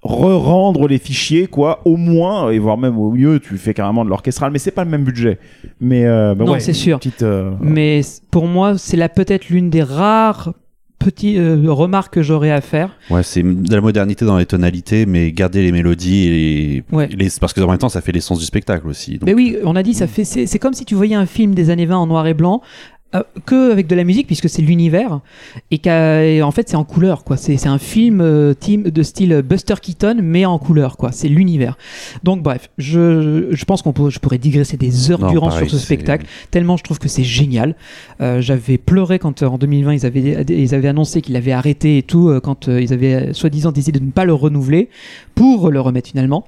re-rendre 0.02 0.88
les 0.88 0.98
fichiers, 0.98 1.46
quoi, 1.46 1.80
au 1.84 1.96
moins, 1.96 2.50
et 2.50 2.58
voire 2.58 2.78
même 2.78 2.98
au 2.98 3.10
mieux, 3.10 3.38
tu 3.40 3.56
fais 3.58 3.74
carrément 3.74 4.04
de 4.04 4.10
l'orchestral, 4.10 4.50
mais 4.50 4.58
c'est 4.58 4.70
pas 4.70 4.84
le 4.84 4.90
même 4.90 5.04
budget. 5.04 5.38
Mais, 5.80 6.04
euh, 6.06 6.34
bah 6.34 6.44
Non, 6.44 6.52
ouais, 6.52 6.60
c'est 6.60 6.72
une 6.72 6.74
sûr. 6.78 6.98
Petite, 6.98 7.22
euh, 7.22 7.50
Mais 7.60 8.00
pour 8.30 8.46
moi, 8.46 8.78
c'est 8.78 8.96
là 8.96 9.08
peut-être 9.08 9.48
l'une 9.50 9.68
des 9.70 9.82
rares 9.82 10.54
petites 10.98 11.38
euh, 11.38 11.64
remarques 11.68 12.12
que 12.12 12.22
j'aurais 12.22 12.50
à 12.50 12.60
faire. 12.60 12.96
Ouais, 13.08 13.22
c'est 13.22 13.42
de 13.42 13.74
la 13.74 13.80
modernité 13.80 14.24
dans 14.26 14.36
les 14.36 14.44
tonalités, 14.46 15.06
mais 15.06 15.32
garder 15.32 15.62
les 15.62 15.72
mélodies 15.72 16.26
et 16.26 16.30
les, 16.30 16.82
Ouais. 16.96 17.08
les- 17.08 17.28
parce 17.40 17.52
que 17.54 17.60
en 17.62 17.68
même 17.68 17.78
temps, 17.78 17.88
ça 17.88 18.02
fait 18.02 18.12
l'essence 18.12 18.38
du 18.38 18.44
spectacle 18.44 18.86
aussi. 18.86 19.12
Donc, 19.12 19.22
Mais 19.26 19.32
oui, 19.34 19.56
on 19.64 19.76
a 19.76 19.82
dit, 19.82 19.94
ça 19.94 20.06
fait, 20.06 20.24
c'est 20.24 20.46
c'est 20.46 20.58
comme 20.58 20.74
si 20.74 20.84
tu 20.84 20.94
voyais 20.94 21.14
un 21.16 21.24
film 21.26 21.54
des 21.54 21.70
années 21.70 21.86
20 21.86 21.96
en 21.96 22.06
noir 22.06 22.26
et 22.26 22.34
blanc. 22.34 22.60
Euh, 23.14 23.22
que 23.46 23.72
avec 23.72 23.86
de 23.86 23.94
la 23.96 24.04
musique 24.04 24.26
puisque 24.26 24.48
c'est 24.48 24.62
l'univers 24.62 25.20
et, 25.70 25.78
qu'a- 25.78 26.24
et 26.24 26.42
en 26.42 26.50
fait 26.50 26.68
c'est 26.68 26.76
en 26.76 26.84
couleur 26.84 27.24
quoi. 27.24 27.36
C'est 27.36 27.56
c'est 27.56 27.68
un 27.68 27.78
film 27.78 28.20
euh, 28.20 28.54
team 28.54 28.84
de 28.84 29.02
style 29.02 29.42
Buster 29.44 29.74
Keaton 29.82 30.18
mais 30.22 30.44
en 30.46 30.58
couleur 30.58 30.96
quoi. 30.96 31.10
C'est 31.12 31.28
l'univers. 31.28 31.76
Donc 32.22 32.42
bref 32.42 32.70
je, 32.78 33.48
je 33.50 33.64
pense 33.64 33.82
qu'on 33.82 33.92
je 34.10 34.18
pourrais 34.20 34.38
digresser 34.38 34.76
des 34.76 35.10
heures 35.10 35.20
Non, 35.20 35.30
durant 35.30 35.48
pareil, 35.48 35.68
sur 35.68 35.78
ce 35.78 35.84
spectacle 35.84 36.26
tellement 36.50 36.76
je 36.76 36.84
trouve 36.84 36.98
que 36.98 37.08
c'est 37.08 37.24
génial. 37.24 37.74
Euh, 38.20 38.40
j'avais 38.40 38.78
pleuré 38.78 39.18
quand 39.18 39.42
euh, 39.42 39.46
en 39.46 39.58
2020 39.58 39.92
ils 39.94 40.06
avaient 40.06 40.44
ils 40.48 40.74
avaient 40.74 40.88
annoncé 40.88 41.20
qu'ils 41.22 41.34
l'avaient 41.34 41.52
arrêté 41.52 41.98
et 41.98 42.02
tout 42.02 42.28
euh, 42.28 42.40
quand 42.40 42.68
ils 42.68 42.92
avaient 42.92 43.32
soi-disant 43.32 43.72
décidé 43.72 43.98
de 43.98 44.04
ne 44.04 44.10
pas 44.10 44.24
le 44.24 44.34
renouveler 44.34 44.88
pour 45.34 45.70
le 45.70 45.80
remettre 45.80 46.08
finalement. 46.10 46.44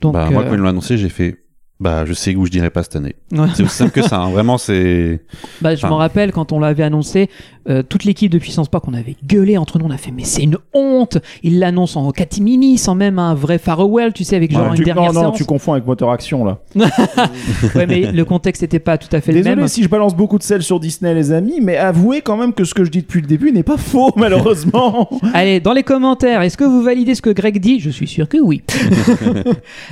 Donc 0.00 0.14
bah, 0.14 0.28
moi, 0.30 0.44
quand 0.44 0.54
ils 0.54 0.58
l'ont 0.58 0.68
annoncé, 0.68 0.96
j'ai 0.96 1.08
fait. 1.08 1.36
Bah, 1.80 2.04
je 2.04 2.12
sais 2.12 2.36
où 2.36 2.44
je 2.44 2.50
dirais 2.50 2.68
pas 2.68 2.82
cette 2.82 2.96
année. 2.96 3.16
ouais. 3.32 3.46
C'est 3.54 3.62
aussi 3.62 3.74
simple 3.74 3.92
que 3.92 4.02
ça. 4.02 4.20
hein. 4.20 4.30
Vraiment, 4.30 4.58
c'est. 4.58 5.20
Bah, 5.62 5.74
je 5.74 5.80
Enfin. 5.80 5.88
m'en 5.88 5.96
rappelle 5.96 6.30
quand 6.30 6.52
on 6.52 6.60
l'avait 6.60 6.82
annoncé, 6.82 7.30
euh, 7.70 7.82
toute 7.82 8.04
l'équipe 8.04 8.30
de 8.30 8.38
Puissance 8.38 8.68
Park, 8.68 8.84
on 8.88 8.94
avait 8.94 9.16
gueulé 9.24 9.56
entre 9.56 9.78
nous, 9.78 9.86
on 9.86 9.90
a 9.90 9.96
fait 9.96 10.10
mais 10.10 10.24
c'est 10.24 10.42
une 10.42 10.58
honte. 10.74 11.18
Il 11.42 11.58
l'annonce 11.58 11.96
en 11.96 12.10
catimini, 12.10 12.78
sans 12.78 12.94
même 12.94 13.18
un 13.18 13.34
vrai 13.34 13.58
farewell, 13.58 14.12
tu 14.12 14.24
sais, 14.24 14.36
avec 14.36 14.52
genre 14.52 14.62
ouais, 14.64 14.68
une 14.70 14.74
tu, 14.74 14.84
dernière 14.84 15.12
non, 15.12 15.20
non, 15.20 15.26
séance. 15.28 15.36
tu 15.36 15.44
confonds 15.44 15.72
avec 15.72 15.86
Motor 15.86 16.10
Action 16.10 16.44
là. 16.44 16.58
Ouais, 17.74 17.86
mais 17.86 18.10
le 18.12 18.24
contexte 18.24 18.62
n'était 18.62 18.78
pas 18.78 18.98
tout 18.98 19.14
à 19.14 19.20
fait 19.20 19.32
le 19.32 19.38
Désolé 19.38 19.56
même. 19.56 19.68
si 19.68 19.82
je 19.82 19.88
balance 19.88 20.16
beaucoup 20.16 20.38
de 20.38 20.42
sel 20.42 20.62
sur 20.62 20.80
Disney, 20.80 21.14
les 21.14 21.32
amis, 21.32 21.60
mais 21.60 21.76
avouez 21.76 22.20
quand 22.20 22.36
même 22.36 22.52
que 22.52 22.64
ce 22.64 22.74
que 22.74 22.84
je 22.84 22.90
dis 22.90 23.00
depuis 23.02 23.20
le 23.20 23.26
début 23.26 23.52
n'est 23.52 23.62
pas 23.62 23.76
faux, 23.78 24.10
malheureusement. 24.16 25.08
Allez, 25.34 25.60
dans 25.60 25.72
les 25.72 25.82
commentaires, 25.82 26.42
est-ce 26.42 26.56
que 26.56 26.64
vous 26.64 26.82
validez 26.82 27.14
ce 27.14 27.22
que 27.22 27.30
Greg 27.30 27.60
dit? 27.60 27.80
Je 27.80 27.90
suis 27.90 28.08
sûr 28.08 28.28
que 28.28 28.38
oui. 28.38 28.62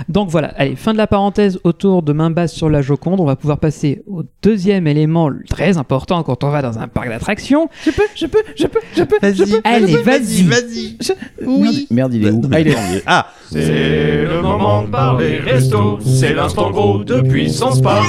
Donc 0.09 0.29
voilà, 0.31 0.49
allez, 0.57 0.77
fin 0.77 0.93
de 0.93 0.99
la 0.99 1.07
parenthèse 1.07 1.59
autour 1.65 2.03
de 2.03 2.13
main 2.13 2.31
basse 2.31 2.53
sur 2.53 2.69
la 2.69 2.83
Joconde. 2.83 3.21
On 3.21 3.25
va 3.25 3.37
pouvoir 3.37 3.59
passer 3.59 4.03
au 4.07 4.23
deuxième 4.43 4.87
élément 4.87 5.31
très 5.49 5.79
important 5.79 6.23
quand 6.23 6.45
on 6.45 6.51
va 6.51 6.63
dans 6.63 6.79
un 6.79 6.89
parc 6.89 7.09
d'attractions. 7.09 7.68
Je 7.85 7.91
peux, 7.91 8.03
je 8.15 8.27
peux, 8.27 8.43
je 8.57 8.67
peux, 8.67 8.81
je 8.97 9.03
peux. 9.05 9.17
Vas-y, 9.21 9.61
Allez, 9.65 9.97
vas-y. 10.03 10.43
vas-y. 10.45 10.97
Oui. 11.45 11.87
Merde, 11.91 12.15
il 12.15 12.27
est 12.27 12.31
où 12.31 12.43
Ah, 12.53 12.61
il 12.61 12.69
est. 12.69 12.77
Ah, 13.07 13.27
C'est 13.51 14.25
le 14.25 14.43
moment 14.43 14.83
de 14.83 14.89
parler 14.89 15.39
resto, 15.39 15.99
c'est 16.05 16.35
l'instant 16.35 16.71
gros 16.71 17.03
de 17.05 17.21
puissance 17.23 17.81
pas. 17.81 18.03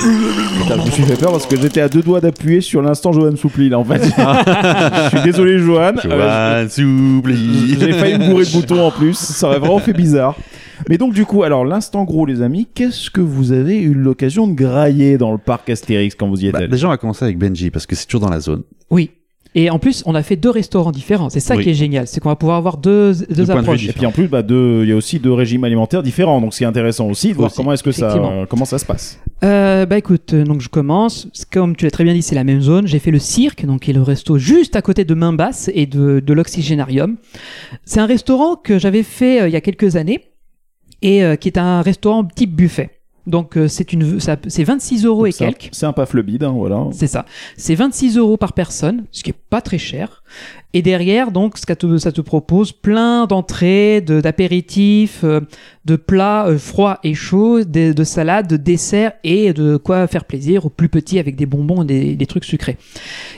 Putain, 0.62 0.78
je 0.82 0.86
me 0.86 0.92
suis 0.92 1.04
fait 1.04 1.16
peur 1.20 1.32
parce 1.32 1.46
que 1.46 1.56
j'étais 1.60 1.82
à 1.82 1.90
deux 1.90 2.02
doigts 2.02 2.22
d'appuyer 2.22 2.62
sur 2.62 2.82
l'instant 2.82 3.12
Johan 3.12 3.36
Soupli 3.36 3.70
là 3.70 3.80
en 3.80 3.86
fait. 3.86 4.02
je 4.04 5.10
suis 5.10 5.22
désolé 5.24 5.60
Johan. 5.60 5.94
Euh, 6.06 6.64
Johan, 6.64 6.70
s'oublie. 6.70 7.78
J'ai 7.80 7.94
failli 7.94 8.18
me 8.20 8.30
bourrer 8.30 8.46
de 8.46 8.52
boutons 8.52 8.82
en 8.88 8.92
plus, 8.92 9.14
ça 9.18 9.48
aurait 9.48 9.60
vraiment 9.60 9.80
fait 9.80 9.94
bizarre. 9.94 10.36
Mais 10.88 10.98
donc 10.98 11.14
du 11.14 11.26
coup, 11.26 11.44
alors 11.44 11.66
l'instant 11.66 12.06
gros 12.06 12.26
les 12.26 12.42
amis, 12.42 12.68
qu'est-ce 12.74 13.10
que 13.10 13.20
vous 13.22 13.52
avez 13.52 13.80
eu 13.82 13.94
l'occasion 13.94 14.48
de 14.48 14.54
grailler 14.54 15.18
dans 15.18 15.32
le 15.34 15.38
parc 15.38 15.70
Astérix 15.70 16.16
quand 16.16 16.28
vous 16.30 16.42
y 16.44 16.48
êtes 16.48 16.54
Bah, 16.54 16.68
déjà, 16.68 16.88
on 16.88 16.90
va 16.90 16.98
commencer 16.98 17.26
avec 17.26 17.38
Benji 17.38 17.70
parce 17.70 17.86
que 17.86 17.96
c'est 17.96 18.06
toujours 18.06 18.22
dans 18.22 18.30
la 18.34 18.40
zone. 18.40 18.64
Oui. 18.90 19.12
Et 19.56 19.72
en 19.72 19.80
plus, 19.80 20.04
on 20.06 20.14
a 20.14 20.22
fait 20.22 20.36
deux 20.36 20.52
restaurants 20.52 20.92
différents. 20.92 21.30
C'est 21.32 21.40
ça 21.40 21.56
Oui. 21.56 21.64
qui 21.64 21.70
est 21.72 21.74
génial, 21.74 22.06
c'est 22.06 22.20
qu'on 22.20 22.30
va 22.30 22.36
pouvoir 22.36 22.58
avoir 22.58 22.78
deux, 22.78 23.14
deux, 23.14 23.26
Deux 23.36 23.46
points 23.46 23.56
de 23.56 23.60
approches. 23.62 23.88
Et 23.90 23.94
puis 23.94 24.06
en 24.06 24.12
plus, 24.12 24.28
bah, 24.28 24.44
deux- 24.44 24.84
il 24.84 24.90
y 24.90 24.92
a 24.92 24.96
aussi 24.96 25.18
deux 25.20 25.34
régimes 25.34 25.64
alimentaires 25.64 26.04
différents, 26.04 26.40
donc 26.40 26.54
c'est 26.54 26.66
intéressant 26.66 27.08
aussi 27.08 27.30
de 27.30 27.34
voir 27.34 27.48
Aussi, 27.48 27.56
comment 27.58 27.74
est-ce 27.74 27.82
que 27.82 27.92
ça, 27.92 28.46
comment 28.48 28.66
ça 28.66 28.78
se 28.78 28.86
passe. 28.86 29.20
Euh, 29.44 29.86
bah 29.88 29.98
écoute, 29.98 30.34
euh, 30.34 30.44
donc 30.44 30.62
je 30.62 30.70
commence. 30.70 31.28
Comme 31.52 31.76
tu 31.76 31.86
l'as 31.86 31.92
très 31.92 32.04
bien 32.04 32.14
dit, 32.14 32.22
c'est 32.22 32.36
la 32.36 32.44
même 32.44 32.62
zone. 32.62 32.86
J'ai 32.88 33.00
fait 33.00 33.10
le 33.12 33.20
cirque, 33.20 33.66
donc 33.66 33.82
qui 33.82 33.92
est 33.92 33.94
le 33.94 34.02
resto 34.04 34.38
juste 34.38 34.76
à 34.76 34.82
côté 34.82 35.04
de 35.06 35.14
Main 35.16 35.34
Basse 35.34 35.72
et 35.74 35.86
de, 35.88 36.20
de 36.20 36.34
l'Oxygénarium. 36.34 37.16
C'est 37.86 38.00
un 38.02 38.06
restaurant 38.06 38.56
que 38.56 38.78
j'avais 38.78 39.04
fait 39.04 39.42
euh, 39.42 39.48
il 39.48 39.54
y 39.54 39.58
a 39.58 39.62
quelques 39.62 39.96
années 39.96 40.26
et 41.02 41.24
euh, 41.24 41.36
qui 41.38 41.48
est 41.48 41.58
un 41.58 41.82
restaurant 41.82 42.24
type 42.26 42.54
buffet. 42.56 42.99
Donc 43.30 43.58
euh, 43.58 43.68
c'est 43.68 43.94
une, 43.94 44.20
ça- 44.20 44.38
c'est 44.48 44.64
26 44.64 45.06
euros 45.06 45.26
et 45.28 45.32
C'est 45.32 45.46
un- 45.46 45.52
quelques. 45.52 45.70
C'est 45.74 45.86
un 45.86 45.94
pas 45.94 46.06
flebide, 46.06 46.44
hein, 46.44 46.52
voilà. 46.56 46.88
C'est 46.92 47.08
ça. 47.08 47.26
C'est 47.58 47.76
26 47.76 48.18
euros 48.18 48.38
par 48.38 48.54
personne, 48.54 49.06
ce 49.12 49.24
qui 49.24 49.30
est 49.30 49.36
pas 49.50 49.62
très 49.62 49.78
cher. 49.78 50.24
Et 50.74 50.84
derrière, 50.84 51.32
donc, 51.32 51.60
que 51.60 51.74
te- 51.74 51.98
ça 51.98 52.12
te 52.12 52.22
propose 52.22 52.72
plein 52.72 53.26
d'entrées, 53.26 54.02
de- 54.02 54.22
d'apéritifs, 54.22 55.22
euh, 55.24 55.42
de 55.86 55.96
plats 55.96 56.48
euh, 56.48 56.60
froids 56.60 57.00
et 57.04 57.16
chauds, 57.16 57.64
de, 57.64 57.92
de 57.92 58.04
salades, 58.04 58.48
de 58.48 58.58
desserts 58.58 59.14
et 59.24 59.52
de 59.54 59.78
quoi 59.78 60.06
faire 60.06 60.26
plaisir 60.26 60.68
aux 60.68 60.70
plus 60.70 60.90
petits 60.90 61.18
avec 61.18 61.36
des 61.36 61.48
bonbons 61.48 61.84
et 61.88 62.16
des, 62.16 62.26
trucs 62.28 62.46
sucrés. 62.46 62.78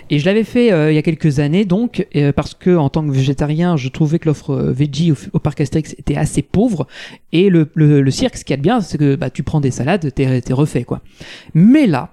Et 0.10 0.20
je 0.20 0.26
l'avais 0.26 0.44
fait 0.44 0.74
euh, 0.74 0.92
il 0.92 0.96
y 0.96 0.98
a 0.98 1.02
quelques 1.02 1.40
années, 1.40 1.64
donc, 1.64 2.06
parce 2.36 2.54
que 2.54 2.76
en 2.76 2.90
tant 2.90 3.06
que 3.06 3.12
végétarien, 3.12 3.78
je 3.78 3.88
trouvais 3.88 4.20
que 4.20 4.28
l'offre 4.28 4.54
veggie 4.56 5.14
au, 5.14 5.16
au 5.32 5.40
parc 5.40 5.62
Astérix 5.62 5.94
était 5.98 6.18
assez 6.18 6.42
pauvre. 6.42 6.88
Et 7.32 7.50
le, 7.50 7.70
cirque, 8.12 8.36
ce 8.36 8.44
qu'il 8.44 8.54
y 8.54 8.56
a 8.56 8.58
de 8.58 8.62
bien, 8.62 8.82
c'est 8.82 8.98
que 8.98 9.16
bah, 9.16 9.30
tu 9.30 9.44
prends 9.44 9.62
des 9.62 9.72
salades, 9.72 10.14
t'es 10.14 10.42
refait, 10.52 10.84
quoi. 10.84 11.00
Mais 11.54 11.88
là, 11.88 12.10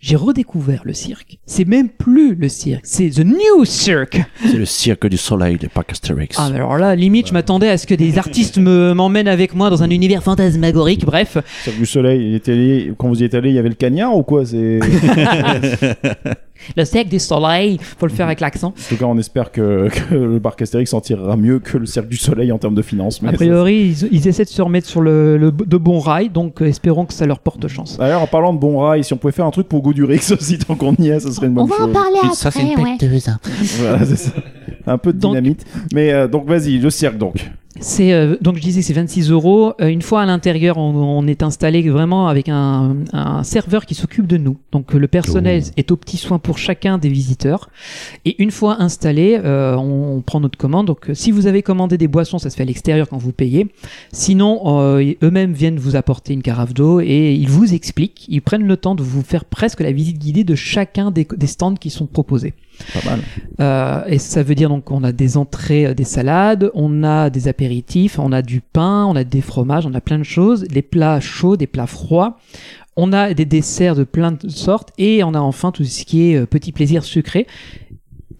j'ai 0.00 0.16
redécouvert 0.16 0.80
le 0.84 0.94
cirque. 0.94 1.38
C'est 1.46 1.66
même 1.66 1.88
plus 1.90 2.34
le 2.34 2.48
cirque, 2.48 2.80
c'est 2.84 3.10
The 3.10 3.20
New 3.20 3.64
Cirque. 3.66 4.20
C'est 4.42 4.56
le 4.56 4.64
cirque 4.64 5.06
du 5.06 5.18
soleil 5.18 5.58
des 5.58 5.68
parcs 5.68 5.92
Astérix. 5.92 6.36
Ah, 6.40 6.48
mais 6.50 6.56
alors 6.56 6.78
là, 6.78 6.96
limite, 6.96 7.28
je 7.28 7.32
m'attendais 7.34 7.68
à 7.68 7.76
ce 7.76 7.86
que 7.86 7.94
des 7.94 8.16
artistes 8.18 8.56
me 8.58 8.94
m'emmènent 8.94 9.28
avec 9.28 9.54
moi 9.54 9.68
dans 9.68 9.82
un 9.82 9.90
univers 9.90 10.22
fantasmagorique. 10.22 11.04
Bref, 11.04 11.36
Cirque 11.64 11.78
du 11.78 11.86
Soleil, 11.86 12.30
il 12.30 12.34
était 12.34 12.52
allé- 12.52 12.92
quand 12.96 13.08
vous 13.08 13.20
y 13.20 13.24
êtes 13.24 13.34
allé, 13.34 13.50
il 13.50 13.54
y 13.54 13.58
avait 13.58 13.68
le 13.68 13.74
cagnard 13.74 14.16
ou 14.16 14.22
quoi 14.22 14.44
C'est 14.46 14.80
le 16.76 16.84
cirque 16.84 17.08
du 17.08 17.18
soleil, 17.18 17.78
faut 17.98 18.06
le 18.06 18.12
faire 18.12 18.26
avec 18.26 18.40
l'accent. 18.40 18.68
En 18.68 18.88
tout 18.88 18.96
cas, 18.96 19.04
on 19.06 19.18
espère 19.18 19.52
que, 19.52 19.88
que 20.10 20.14
le 20.14 20.40
parc 20.40 20.62
Astérix 20.62 20.90
s'en 20.90 21.00
tirera 21.00 21.36
mieux 21.36 21.58
que 21.58 21.78
le 21.78 21.86
Cirque 21.86 22.08
du 22.08 22.16
Soleil 22.16 22.52
en 22.52 22.58
termes 22.58 22.74
de 22.74 22.82
finances. 22.82 23.22
mais 23.22 23.28
A 23.28 23.32
ça- 23.32 23.36
priori, 23.38 23.94
ils, 24.02 24.08
ils 24.12 24.28
essaient 24.28 24.44
de 24.44 24.48
se 24.50 24.62
remettre 24.62 24.86
sur 24.88 25.00
le, 25.00 25.36
le- 25.36 25.50
de 25.52 25.76
bons 25.76 25.98
rails, 26.00 26.28
donc 26.30 26.60
euh, 26.62 26.66
espérons 26.66 27.04
que 27.06 27.12
ça 27.14 27.26
leur 27.26 27.38
porte 27.40 27.66
chance. 27.68 27.96
D'ailleurs, 27.98 28.22
en 28.22 28.26
parlant 28.26 28.52
de 28.52 28.58
bon 28.58 28.78
rail, 28.80 29.04
si 29.04 29.12
on 29.12 29.16
pouvait 29.16 29.32
faire 29.32 29.46
un 29.46 29.50
truc 29.50 29.68
pour 29.68 29.82
Goudurix 29.82 30.30
aussi, 30.32 30.58
tant 30.58 30.74
qu'on 30.74 30.94
y 30.96 31.08
est, 31.08 31.20
ça 31.20 31.30
serait 31.32 31.46
une 31.48 31.54
bonne 31.54 31.64
On 31.64 31.66
va 31.66 31.76
chose. 31.76 31.86
en 31.88 31.92
parler 31.92 32.16
après, 32.22 32.34
ça, 32.34 32.50
c'est 32.50 32.62
une 32.62 32.78
ouais. 32.80 32.96
Voilà, 33.78 34.04
c'est 34.04 34.16
ça. 34.16 34.30
Un 34.86 34.98
peu 34.98 35.12
de 35.12 35.18
Donc- 35.18 35.32
dynamite. 35.32 35.64
Mais 35.94 36.12
euh, 36.12 36.28
donc, 36.28 36.46
vas-y, 36.48 36.78
le 36.78 36.90
cirque 36.90 37.18
donc. 37.18 37.50
C'est 37.78 38.12
euh, 38.12 38.36
donc 38.40 38.56
je 38.56 38.62
disais 38.62 38.82
c'est 38.82 38.92
26 38.92 39.30
euros. 39.30 39.74
Euh, 39.80 39.86
une 39.86 40.02
fois 40.02 40.22
à 40.22 40.26
l'intérieur, 40.26 40.76
on, 40.76 40.92
on 40.92 41.26
est 41.28 41.42
installé 41.42 41.88
vraiment 41.88 42.26
avec 42.26 42.48
un, 42.48 42.96
un 43.12 43.44
serveur 43.44 43.86
qui 43.86 43.94
s'occupe 43.94 44.26
de 44.26 44.36
nous. 44.36 44.56
Donc 44.72 44.92
le 44.92 45.06
personnel 45.06 45.62
est 45.76 45.92
au 45.92 45.96
petit 45.96 46.16
soin 46.16 46.40
pour 46.40 46.58
chacun 46.58 46.98
des 46.98 47.08
visiteurs. 47.08 47.70
Et 48.24 48.42
une 48.42 48.50
fois 48.50 48.82
installé, 48.82 49.40
euh, 49.44 49.76
on, 49.76 50.16
on 50.16 50.20
prend 50.20 50.40
notre 50.40 50.58
commande. 50.58 50.88
Donc 50.88 51.10
si 51.14 51.30
vous 51.30 51.46
avez 51.46 51.62
commandé 51.62 51.96
des 51.96 52.08
boissons, 52.08 52.38
ça 52.38 52.50
se 52.50 52.56
fait 52.56 52.64
à 52.64 52.66
l'extérieur 52.66 53.08
quand 53.08 53.18
vous 53.18 53.32
payez. 53.32 53.68
Sinon, 54.12 54.80
euh, 54.80 55.14
eux-mêmes 55.22 55.52
viennent 55.52 55.78
vous 55.78 55.94
apporter 55.94 56.34
une 56.34 56.42
carafe 56.42 56.74
d'eau 56.74 57.00
et 57.00 57.34
ils 57.34 57.48
vous 57.48 57.72
expliquent. 57.72 58.26
Ils 58.28 58.42
prennent 58.42 58.66
le 58.66 58.76
temps 58.76 58.96
de 58.96 59.04
vous 59.04 59.22
faire 59.22 59.44
presque 59.44 59.80
la 59.80 59.92
visite 59.92 60.18
guidée 60.18 60.42
de 60.42 60.56
chacun 60.56 61.12
des, 61.12 61.26
des 61.36 61.46
stands 61.46 61.76
qui 61.76 61.90
sont 61.90 62.06
proposés. 62.06 62.54
Pas 62.94 63.10
mal. 63.10 63.20
Euh, 63.60 64.04
et 64.06 64.18
ça 64.18 64.42
veut 64.42 64.54
dire 64.54 64.68
donc 64.68 64.84
qu'on 64.84 65.04
a 65.04 65.12
des 65.12 65.36
entrées, 65.36 65.86
euh, 65.86 65.94
des 65.94 66.04
salades, 66.04 66.70
on 66.74 67.02
a 67.02 67.30
des 67.30 67.48
apéritifs, 67.48 68.18
on 68.18 68.32
a 68.32 68.42
du 68.42 68.60
pain, 68.60 69.04
on 69.06 69.16
a 69.16 69.24
des 69.24 69.40
fromages, 69.40 69.86
on 69.86 69.94
a 69.94 70.00
plein 70.00 70.18
de 70.18 70.24
choses, 70.24 70.64
des 70.64 70.82
plats 70.82 71.20
chauds, 71.20 71.56
des 71.56 71.66
plats 71.66 71.86
froids. 71.86 72.38
On 72.96 73.12
a 73.12 73.34
des 73.34 73.44
desserts 73.44 73.94
de 73.94 74.04
plein 74.04 74.32
de 74.32 74.48
sortes 74.48 74.90
et 74.98 75.22
on 75.24 75.34
a 75.34 75.40
enfin 75.40 75.70
tout 75.72 75.84
ce 75.84 76.04
qui 76.04 76.30
est 76.30 76.36
euh, 76.36 76.46
petit 76.46 76.72
plaisir 76.72 77.04
sucré. 77.04 77.46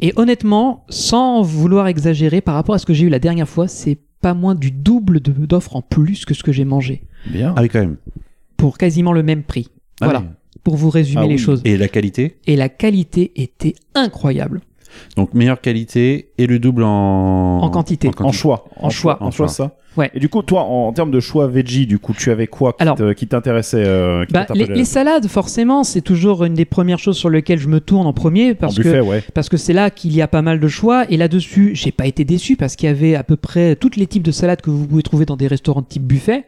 Et 0.00 0.12
honnêtement, 0.16 0.84
sans 0.88 1.42
vouloir 1.42 1.86
exagérer 1.86 2.40
par 2.40 2.54
rapport 2.54 2.74
à 2.74 2.78
ce 2.78 2.86
que 2.86 2.94
j'ai 2.94 3.06
eu 3.06 3.10
la 3.10 3.18
dernière 3.18 3.48
fois, 3.48 3.68
c'est 3.68 3.98
pas 4.20 4.34
moins 4.34 4.54
du 4.54 4.70
double 4.70 5.20
d'offres 5.20 5.76
en 5.76 5.82
plus 5.82 6.24
que 6.24 6.34
ce 6.34 6.42
que 6.42 6.52
j'ai 6.52 6.64
mangé. 6.64 7.02
Bien. 7.26 7.54
Ah 7.56 7.62
oui, 7.62 7.68
quand 7.68 7.80
même. 7.80 7.96
pour 8.56 8.76
quasiment 8.78 9.12
le 9.12 9.22
même 9.22 9.42
prix. 9.42 9.68
Ah 10.00 10.06
voilà, 10.06 10.20
oui. 10.20 10.26
Pour 10.64 10.76
vous 10.76 10.90
résumer 10.90 11.22
Ah 11.24 11.26
les 11.28 11.34
oui. 11.34 11.38
choses. 11.38 11.62
Et 11.64 11.76
la 11.76 11.88
qualité? 11.88 12.36
Et 12.46 12.56
la 12.56 12.68
qualité 12.68 13.32
était 13.36 13.74
incroyable. 13.94 14.60
Donc 15.16 15.34
meilleure 15.34 15.60
qualité 15.60 16.30
et 16.36 16.46
le 16.46 16.58
double 16.58 16.82
en... 16.82 17.58
En 17.60 17.70
quantité. 17.70 18.10
En 18.18 18.32
choix. 18.32 18.64
En 18.76 18.90
choix. 18.90 19.18
En 19.22 19.26
En 19.26 19.30
choix, 19.30 19.46
choix. 19.46 19.54
ça. 19.54 19.76
Ouais. 19.96 20.10
Et 20.14 20.20
du 20.20 20.28
coup, 20.28 20.42
toi, 20.42 20.62
en, 20.62 20.86
en 20.88 20.92
termes 20.92 21.10
de 21.10 21.18
choix 21.18 21.48
veggie, 21.48 21.86
du 21.86 21.98
coup, 21.98 22.12
tu 22.12 22.30
avais 22.30 22.46
quoi 22.46 22.76
qui 23.16 23.26
t'intéressait 23.26 23.82
euh, 23.84 24.24
Bah, 24.30 24.46
les, 24.54 24.84
salades, 24.84 25.26
forcément, 25.26 25.82
c'est 25.82 26.00
toujours 26.00 26.44
une 26.44 26.54
des 26.54 26.64
premières 26.64 27.00
choses 27.00 27.16
sur 27.16 27.28
lesquelles 27.28 27.58
je 27.58 27.66
me 27.68 27.80
tourne 27.80 28.06
en 28.06 28.12
premier 28.12 28.52
En 28.52 28.54
parce 28.54 28.76
que 28.76 28.82
buffet, 28.82 29.00
ouais. 29.00 29.22
parce 29.34 29.48
que 29.48 29.56
c'est 29.56 29.72
là 29.72 29.90
qu'il 29.90 30.14
y 30.14 30.22
a 30.22 30.28
pas 30.28 30.42
mal 30.42 30.60
de 30.60 30.68
choix 30.68 31.10
et 31.10 31.16
là-dessus, 31.16 31.72
j'ai 31.74 31.90
pas 31.90 32.06
été 32.06 32.24
déçu 32.24 32.56
parce 32.56 32.76
qu'il 32.76 32.86
y 32.88 32.90
avait 32.90 33.16
à 33.16 33.24
peu 33.24 33.36
près 33.36 33.74
tous 33.76 33.96
les 33.96 34.06
types 34.06 34.22
de 34.22 34.30
salades 34.32 34.60
que 34.60 34.70
vous 34.70 34.86
pouvez 34.86 35.02
trouver 35.02 35.24
dans 35.26 35.36
des 35.36 35.48
restaurants 35.48 35.82
de 35.82 35.86
type 35.86 36.04
buffet 36.04 36.44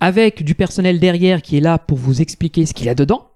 avec 0.00 0.44
du 0.44 0.54
personnel 0.54 1.00
derrière 1.00 1.42
qui 1.42 1.56
est 1.56 1.60
là 1.60 1.78
pour 1.78 1.98
vous 1.98 2.20
expliquer 2.22 2.66
ce 2.66 2.74
qu'il 2.74 2.86
y 2.86 2.88
a 2.90 2.94
dedans. 2.94 3.26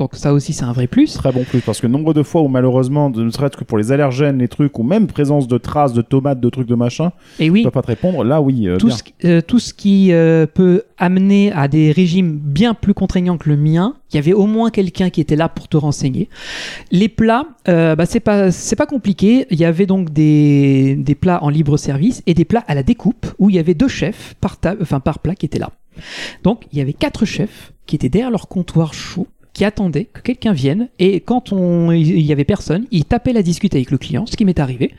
Donc 0.00 0.14
ça 0.14 0.32
aussi 0.32 0.54
c'est 0.54 0.64
un 0.64 0.72
vrai 0.72 0.86
plus. 0.86 1.12
Très 1.12 1.30
bon 1.30 1.44
plus, 1.44 1.60
parce 1.60 1.78
que 1.80 1.86
nombre 1.86 2.14
de 2.14 2.22
fois 2.22 2.40
où 2.40 2.48
malheureusement, 2.48 3.10
ne 3.10 3.28
serait-ce 3.30 3.56
que 3.56 3.64
pour 3.64 3.76
les 3.76 3.92
allergènes, 3.92 4.38
les 4.38 4.48
trucs, 4.48 4.78
ou 4.78 4.82
même 4.82 5.06
présence 5.06 5.46
de 5.46 5.58
traces 5.58 5.92
de 5.92 6.00
tomates, 6.00 6.40
de 6.40 6.48
trucs 6.48 6.66
de 6.66 6.74
machin, 6.74 7.12
Et 7.38 7.50
oui, 7.50 7.62
peux 7.64 7.70
pas 7.70 7.82
te 7.82 7.88
répondre. 7.88 8.24
Là, 8.24 8.40
oui, 8.40 8.66
euh, 8.66 8.78
tout 8.78 8.86
bien. 8.86 8.96
ce, 8.96 9.02
qui- 9.02 9.14
euh, 9.26 9.42
tout 9.42 9.58
ce 9.58 9.74
qui 9.74 10.12
euh, 10.12 10.46
peut 10.46 10.84
amener 10.96 11.52
à 11.52 11.68
des 11.68 11.92
régimes 11.92 12.32
bien 12.42 12.72
plus 12.72 12.94
contraignants 12.94 13.36
que 13.36 13.50
le 13.50 13.56
mien, 13.58 13.94
il 14.10 14.16
y 14.16 14.18
avait 14.18 14.32
au 14.32 14.46
moins 14.46 14.70
quelqu'un 14.70 15.10
qui 15.10 15.20
était 15.20 15.36
là 15.36 15.50
pour 15.50 15.68
te 15.68 15.76
renseigner. 15.76 16.30
Les 16.90 17.10
plats, 17.10 17.44
euh, 17.68 17.94
bah, 17.94 18.06
c'est 18.06 18.20
pas 18.20 18.50
c'est 18.50 18.76
pas 18.76 18.86
compliqué. 18.86 19.46
Il 19.50 19.60
y 19.60 19.66
avait 19.66 19.84
donc 19.84 20.10
des, 20.14 20.96
des 20.96 21.14
plats 21.14 21.44
en 21.44 21.50
libre 21.50 21.76
service 21.76 22.22
et 22.26 22.32
des 22.32 22.46
plats 22.46 22.64
à 22.68 22.74
la 22.74 22.82
découpe 22.82 23.26
où 23.38 23.50
il 23.50 23.56
y 23.56 23.58
avait 23.58 23.74
deux 23.74 23.88
chefs 23.88 24.34
par 24.40 24.56
table, 24.56 24.78
enfin 24.80 24.98
par 25.00 25.18
plat 25.18 25.34
qui 25.34 25.44
étaient 25.44 25.58
là. 25.58 25.70
Donc 26.42 26.62
il 26.72 26.78
y 26.78 26.80
avait 26.80 26.94
quatre 26.94 27.26
chefs 27.26 27.72
qui 27.84 27.96
étaient 27.96 28.08
derrière 28.08 28.30
leur 28.30 28.48
comptoir 28.48 28.94
chaud 28.94 29.26
qui 29.60 29.64
attendaient 29.66 30.06
que 30.06 30.22
quelqu'un 30.22 30.54
vienne 30.54 30.88
et 30.98 31.20
quand 31.20 31.52
on 31.52 31.92
il 31.92 32.22
y 32.22 32.32
avait 32.32 32.44
personne, 32.44 32.86
ils 32.90 33.04
tapaient 33.04 33.34
la 33.34 33.42
discute 33.42 33.74
avec 33.74 33.90
le 33.90 33.98
client, 33.98 34.24
ce 34.24 34.34
qui 34.34 34.46
m'est 34.46 34.58
arrivé. 34.58 34.94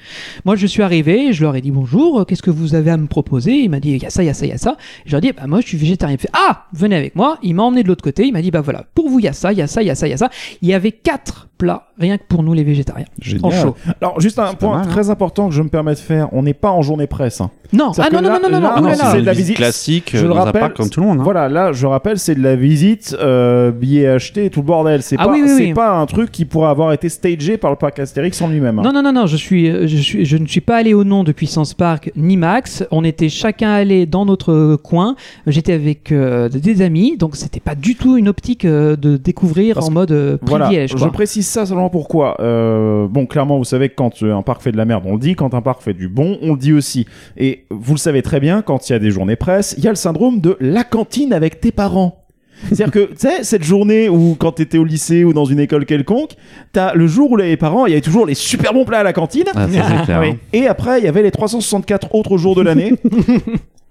Moi, 0.45 0.55
je 0.55 0.68
suis 0.68 0.84
arrivé, 0.84 1.34
je 1.34 1.41
leur 1.41 1.55
ai 1.55 1.62
dit 1.62 1.72
bonjour, 1.72 2.28
qu'est-ce 2.28 2.43
que 2.43 2.51
vous 2.51 2.76
avez 2.76 2.91
à 2.91 2.97
me 2.97 3.07
proposer? 3.07 3.53
Il 3.53 3.72
m'a 3.72 3.80
dit 3.80 3.89
il 3.89 4.03
y 4.03 4.05
a 4.05 4.12
ça, 4.12 4.22
il 4.22 4.28
y 4.28 4.30
a 4.30 4.36
ça, 4.36 4.45
il 4.45 4.49
y 4.49 4.51
a 4.51 4.59
ça. 4.59 4.78
Je 5.07 5.14
leur 5.14 5.18
ai 5.18 5.22
dit 5.22 5.32
bah 5.32 5.47
moi 5.47 5.62
je 5.62 5.66
suis 5.66 5.80
végétarien. 5.80 6.16
Il 6.16 6.22
fait 6.22 6.30
ah 6.34 6.68
venez 6.74 6.95
avec 6.95 7.16
moi. 7.16 7.39
Il 7.41 7.55
m'a 7.55 7.64
emmené 7.64 7.82
de 7.82 7.88
l'autre 7.88 8.03
côté. 8.03 8.28
Il 8.28 8.34
m'a 8.34 8.43
dit 8.43 8.51
bah 8.51 8.62
voilà 8.62 8.86
pour 8.93 9.09
vous 9.09 9.18
il 9.18 9.26
y 9.26 9.28
a 9.28 9.34
ça, 9.34 9.51
il 9.51 9.57
y 9.57 9.64
a 9.64 9.68
ça, 9.68 9.82
il 9.82 9.88
y 9.88 9.89
a 9.89 9.95
ça, 9.95 10.05
il 10.05 10.12
y 10.12 10.14
a 10.14 10.18
ça. 10.18 10.30
Il 10.62 10.68
y 10.68 10.76
avait 10.76 10.91
quatre 10.91 11.49
plats 11.62 11.88
rien 11.99 12.18
que 12.18 12.24
pour 12.28 12.41
nous 12.41 12.53
les 12.53 12.64
végétariens. 12.64 13.05
Génial. 13.22 13.45
En 13.45 13.51
chaud. 13.51 13.76
Alors, 14.01 14.20
juste 14.20 14.39
un 14.39 14.53
point 14.55 14.78
mal, 14.80 14.88
hein. 14.88 14.89
très 14.91 15.09
important 15.12 15.47
que 15.49 15.53
je 15.53 15.62
me 15.62 15.70
permets 15.70 15.93
de 15.93 15.99
faire 15.99 16.30
on 16.34 16.41
n'est 16.43 16.55
pas 16.55 16.72
en 16.72 16.82
journée 16.82 17.05
presse. 17.07 17.41
hein. 17.41 17.51
Non 17.74 17.91
ah 17.99 18.09
non 18.12 18.22
non 18.22 18.28
là- 18.30 18.39
non 18.41 18.49
non 18.49 18.59
non 18.59 18.59
là- 18.59 18.82
non, 18.82 18.89
oh 18.93 18.97
non, 19.03 19.09
c'est 19.14 19.22
de 19.22 19.26
la 19.26 19.32
visite 19.34 19.55
classique 19.55 20.12
Je 20.14 20.18
euh, 20.18 20.22
le 20.24 20.28
dans 20.30 20.36
un 20.36 20.43
rappelle, 20.45 20.62
parc 20.62 20.76
comme 20.78 20.89
tout 20.89 20.99
le 20.99 21.05
monde. 21.05 21.20
hein. 21.22 21.24
Voilà, 21.24 21.47
là, 21.47 21.72
je 21.72 21.86
rappelle, 21.88 22.20
c'est 22.20 22.36
de 22.36 22.41
la 22.43 22.55
visite, 22.57 23.16
euh, 23.22 23.72
billets 23.72 24.07
achetés, 24.07 24.49
tout 24.49 24.59
le 24.62 24.66
bordel. 24.66 25.01
C'est 25.03 25.16
Ah 25.20 25.26
pas, 25.26 25.32
oui, 25.32 25.41
oui, 25.43 25.49
c'est 25.55 25.64
oui. 25.68 25.74
pas 25.74 25.91
un 25.97 26.05
truc 26.05 26.32
qui 26.32 26.43
pourrait 26.45 26.70
avoir 26.70 26.91
été 26.91 27.07
stagé 27.07 27.55
par 27.57 27.70
le 27.72 27.78
parc 27.78 27.99
Astérix 27.99 28.41
en 28.41 28.49
lui-même. 28.49 28.80
hein. 28.80 28.82
Non, 28.84 28.91
non, 28.91 29.01
non, 29.03 29.14
non, 29.14 29.26
je, 29.26 29.38
suis, 29.38 29.70
euh, 29.70 29.88
je, 29.88 29.95
suis, 29.97 30.26
je 30.26 30.36
ne 30.38 30.47
suis 30.47 30.59
pas 30.59 30.78
allé 30.78 30.93
au 30.93 31.03
nom 31.05 31.24
de 31.24 31.32
Puissance 31.32 31.74
Park 31.74 32.12
ni 32.18 32.36
Max. 32.36 32.84
On 32.91 33.03
était 33.05 33.30
chacun 33.30 33.72
allé 33.72 34.05
dans 34.05 34.26
notre 34.26 34.51
euh, 34.51 34.78
coin. 34.78 35.16
J'étais 35.47 35.74
avec 35.74 36.12
euh, 36.12 36.49
des 36.49 36.82
amis, 36.82 37.16
donc 37.18 37.36
c'était 37.38 37.59
pas 37.62 37.76
du 37.76 37.95
tout 37.95 38.18
une 38.18 38.28
optique 38.28 38.66
euh, 38.66 38.95
de 38.97 39.16
découvrir 39.18 39.76
Parce 39.76 39.88
en 39.88 39.91
mode 39.91 40.12
euh, 40.12 40.38
Voilà, 40.41 40.66
privilège. 40.66 40.93
je 40.97 41.07
précise 41.07 41.47
ça 41.51 41.65
seulement 41.65 41.89
pourquoi. 41.89 42.37
Euh, 42.39 43.07
bon, 43.07 43.25
clairement, 43.25 43.57
vous 43.57 43.63
savez 43.63 43.89
que 43.89 43.95
quand 43.95 44.23
euh, 44.23 44.35
un 44.35 44.41
parc 44.41 44.61
fait 44.61 44.71
de 44.71 44.77
la 44.77 44.85
merde, 44.85 45.03
on 45.05 45.13
le 45.13 45.19
dit. 45.19 45.35
Quand 45.35 45.53
un 45.53 45.61
parc 45.61 45.81
fait 45.81 45.93
du 45.93 46.07
bon, 46.07 46.37
on 46.41 46.53
le 46.53 46.57
dit 46.57 46.73
aussi. 46.73 47.05
Et 47.37 47.65
vous 47.69 47.93
le 47.93 47.99
savez 47.99 48.21
très 48.21 48.39
bien, 48.39 48.61
quand 48.61 48.89
il 48.89 48.93
y 48.93 48.95
a 48.95 48.99
des 48.99 49.11
journées 49.11 49.35
presse, 49.35 49.75
il 49.77 49.83
y 49.83 49.87
a 49.87 49.91
le 49.91 49.95
syndrome 49.95 50.39
de 50.39 50.57
la 50.59 50.83
cantine 50.83 51.33
avec 51.33 51.59
tes 51.59 51.71
parents. 51.71 52.20
C'est-à-dire 52.68 52.91
que, 52.91 52.99
tu 53.12 53.16
sais, 53.18 53.43
cette 53.43 53.64
journée 53.64 54.07
où, 54.09 54.36
quand 54.38 54.53
t'étais 54.53 54.78
au 54.78 54.84
lycée 54.84 55.24
ou 55.24 55.34
dans 55.34 55.45
une 55.45 55.59
école 55.59 55.86
quelconque, 55.86 56.32
t'as 56.74 56.93
le 56.93 57.07
jour 57.07 57.32
où 57.32 57.38
les 57.38 57.57
parents, 57.57 57.86
il 57.86 57.89
y 57.89 57.93
avait 57.93 58.01
toujours 58.01 58.26
les 58.26 58.34
super 58.36 58.74
bons 58.74 58.86
plats 58.86 58.99
à 58.99 59.03
la 59.03 59.14
cantine. 59.14 59.45
Ah, 59.55 59.68
ça, 59.68 59.84
c'est 59.97 60.03
clair. 60.05 60.20
Oui. 60.22 60.30
hein. 60.30 60.38
Et 60.53 60.68
après, 60.68 60.99
il 60.99 61.05
y 61.05 61.07
avait 61.07 61.24
les 61.24 61.32
364 61.32 62.14
autres 62.16 62.38
jours 62.38 62.55
de 62.55 62.62
l'année. 62.62 62.93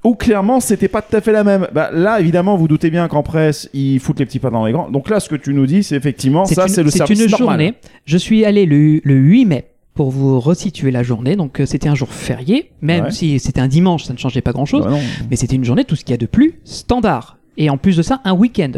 Où 0.02 0.14
clairement 0.14 0.60
c'était 0.60 0.88
pas 0.88 1.02
tout 1.02 1.14
à 1.14 1.20
fait 1.20 1.30
la 1.32 1.44
même. 1.44 1.66
Bah, 1.74 1.90
là 1.92 2.20
évidemment 2.20 2.56
vous 2.56 2.68
doutez 2.68 2.88
bien 2.88 3.06
qu'en 3.06 3.22
presse 3.22 3.68
ils 3.74 4.00
foutent 4.00 4.18
les 4.18 4.24
petits 4.24 4.38
pas 4.38 4.48
dans 4.48 4.64
les 4.64 4.72
grands. 4.72 4.88
Donc 4.90 5.10
là 5.10 5.20
ce 5.20 5.28
que 5.28 5.36
tu 5.36 5.52
nous 5.52 5.66
dis 5.66 5.82
c'est 5.82 5.94
effectivement 5.94 6.46
ça 6.46 6.62
une- 6.62 6.68
c'est 6.72 6.82
le 6.82 6.90
service 6.90 7.20
une 7.20 7.30
normal. 7.30 7.48
journée. 7.60 7.74
Je 8.06 8.16
suis 8.16 8.46
allé 8.46 8.64
le, 8.64 9.02
le 9.04 9.14
8 9.14 9.44
mai 9.44 9.66
pour 9.92 10.10
vous 10.10 10.40
resituer 10.40 10.90
la 10.90 11.02
journée. 11.02 11.36
Donc 11.36 11.60
euh, 11.60 11.66
c'était 11.66 11.90
un 11.90 11.94
jour 11.94 12.08
férié, 12.14 12.70
même 12.80 13.04
Ouais. 13.04 13.10
si 13.10 13.38
c'était 13.40 13.60
un 13.60 13.68
dimanche, 13.68 14.04
ça 14.04 14.14
ne 14.14 14.18
changeait 14.18 14.40
pas 14.40 14.52
grand-chose. 14.52 14.86
Bah. 14.86 14.96
Mais 15.30 15.36
c'était 15.36 15.56
une 15.56 15.64
journée, 15.66 15.84
tout 15.84 15.96
ce 15.96 16.04
qu'il 16.06 16.12
y 16.12 16.14
a 16.14 16.18
de 16.18 16.24
plus 16.24 16.54
standard. 16.64 17.36
Et 17.56 17.68
en 17.70 17.76
plus 17.76 17.96
de 17.96 18.02
ça, 18.02 18.20
un 18.24 18.32
week-end. 18.32 18.72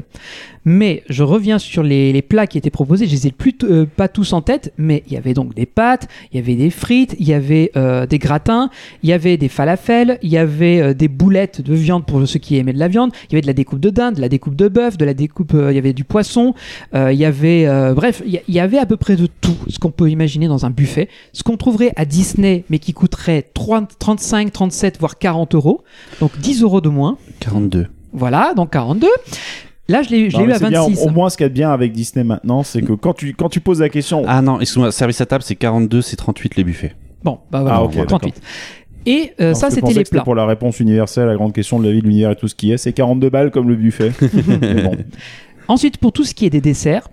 Mais 0.64 1.02
je 1.08 1.22
reviens 1.22 1.58
sur 1.58 1.82
les, 1.82 2.22
plats 2.22 2.46
qui 2.46 2.56
étaient 2.56 2.70
proposés. 2.70 3.06
Je 3.06 3.12
les 3.12 3.26
ai 3.26 3.30
plus 3.32 3.54
euh, 3.64 3.84
pas 3.84 4.08
tous 4.08 4.32
en 4.32 4.42
tête, 4.42 4.72
mais 4.78 5.02
il 5.06 5.12
y 5.12 5.16
avait 5.16 5.34
donc 5.34 5.54
des 5.54 5.66
pâtes, 5.66 6.08
il 6.32 6.36
y 6.36 6.38
avait 6.38 6.54
des 6.54 6.70
frites, 6.70 7.16
il 7.18 7.28
y 7.28 7.34
avait 7.34 7.72
euh, 7.76 8.06
des 8.06 8.18
gratins, 8.18 8.70
il 9.02 9.08
y 9.08 9.12
avait 9.12 9.36
des 9.36 9.48
falafels, 9.48 10.18
il 10.22 10.30
y 10.30 10.38
avait 10.38 10.80
euh, 10.80 10.94
des 10.94 11.08
boulettes 11.08 11.60
de 11.60 11.74
viande 11.74 12.06
pour 12.06 12.26
ceux 12.28 12.38
qui 12.38 12.56
aimaient 12.56 12.72
de 12.72 12.78
la 12.78 12.88
viande, 12.88 13.10
il 13.28 13.32
y 13.32 13.34
avait 13.34 13.42
de 13.42 13.46
la 13.46 13.52
découpe 13.52 13.80
de 13.80 13.90
dinde, 13.90 14.14
de 14.14 14.20
la 14.20 14.28
découpe 14.28 14.54
de 14.54 14.68
bœuf, 14.68 14.96
de 14.96 15.04
la 15.04 15.14
découpe, 15.14 15.52
il 15.54 15.74
y 15.74 15.78
avait 15.78 15.92
du 15.92 16.04
poisson, 16.04 16.54
il 16.94 17.12
y 17.12 17.24
avait, 17.24 17.66
bref, 17.94 18.22
il 18.24 18.40
y, 18.48 18.60
avait 18.60 18.78
à 18.78 18.86
peu 18.86 18.96
près 18.96 19.16
de 19.16 19.26
tout 19.26 19.56
ce 19.68 19.78
qu'on 19.78 19.90
peut 19.90 20.10
imaginer 20.10 20.46
dans 20.46 20.64
un 20.64 20.70
buffet, 20.70 21.08
ce 21.32 21.42
qu'on 21.42 21.56
trouverait 21.56 21.92
à 21.96 22.04
Disney, 22.04 22.64
mais 22.70 22.78
qui 22.78 22.92
coûterait 22.92 23.50
3 23.54 23.86
35, 23.98 24.52
37, 24.52 24.98
voire 25.00 25.18
40 25.18 25.54
euros, 25.54 25.82
donc 26.20 26.38
10 26.38 26.62
euros 26.62 26.80
de 26.80 26.88
moins. 26.88 27.18
42. 27.40 27.88
Voilà, 28.12 28.52
donc 28.54 28.70
42. 28.70 29.08
Là, 29.88 30.02
je 30.02 30.10
l'ai 30.10 30.30
je 30.30 30.36
Non, 30.36 30.44
l'ai 30.44 30.50
eu 30.50 30.52
à 30.52 30.58
c'est 30.58 30.68
bien, 30.68 30.82
26. 30.86 31.02
au 31.06 31.10
moins 31.10 31.28
ce 31.28 31.36
qu'il 31.36 31.44
y 31.44 31.46
a 31.46 31.48
de 31.48 31.54
bien 31.54 31.72
avec 31.72 31.92
Disney 31.92 32.24
maintenant 32.24 32.62
c'est 32.62 32.82
que 32.82 32.92
quand 32.92 33.14
tu, 33.14 33.34
quand 33.34 33.48
tu 33.48 33.60
poses 33.60 33.80
la 33.80 33.88
question 33.88 34.22
Ah 34.28 34.40
non, 34.40 34.60
excuse-moi, 34.60 34.92
service 34.92 35.20
à 35.20 35.26
table, 35.26 35.42
c'est 35.42 35.56
42, 35.56 36.00
c'est 36.02 36.16
38 36.16 36.56
les 36.56 36.64
buffets. 36.64 36.94
Bon, 37.24 37.38
bah 37.50 37.60
voilà, 37.62 37.76
Ah, 37.78 37.82
ok, 37.82 38.06
38. 38.06 38.40
Et 39.06 39.32
euh, 39.40 39.48
Non, 39.48 39.54
ça, 39.54 39.70
c'était 39.70 39.92
les 39.92 40.04
plats. 40.04 40.22
pour 40.22 40.36
la 40.36 40.46
réponse 40.46 40.78
universelle 40.78 41.24
à 41.24 41.32
la 41.32 41.34
grande 41.36 41.52
question 41.52 41.80
de 41.80 41.86
la 41.86 41.92
vie, 41.92 42.00
de 42.00 42.06
l'univers 42.06 42.30
et 42.30 42.36
tout 42.36 42.46
ce 42.48 42.54
qui 42.54 42.70
est, 42.70 42.76
c'est 42.78 42.92
42 42.92 43.28
balles 43.30 43.50
comme 43.50 43.68
le 43.68 43.74
buffet. 43.76 44.12
Bon. 44.20 44.96
Ensuite, 45.68 45.96
pour 45.98 46.12
tout 46.12 46.24
ce 46.24 46.34
qui 46.34 46.46
est 46.46 46.50
des 46.50 46.60
desserts, 46.60 47.08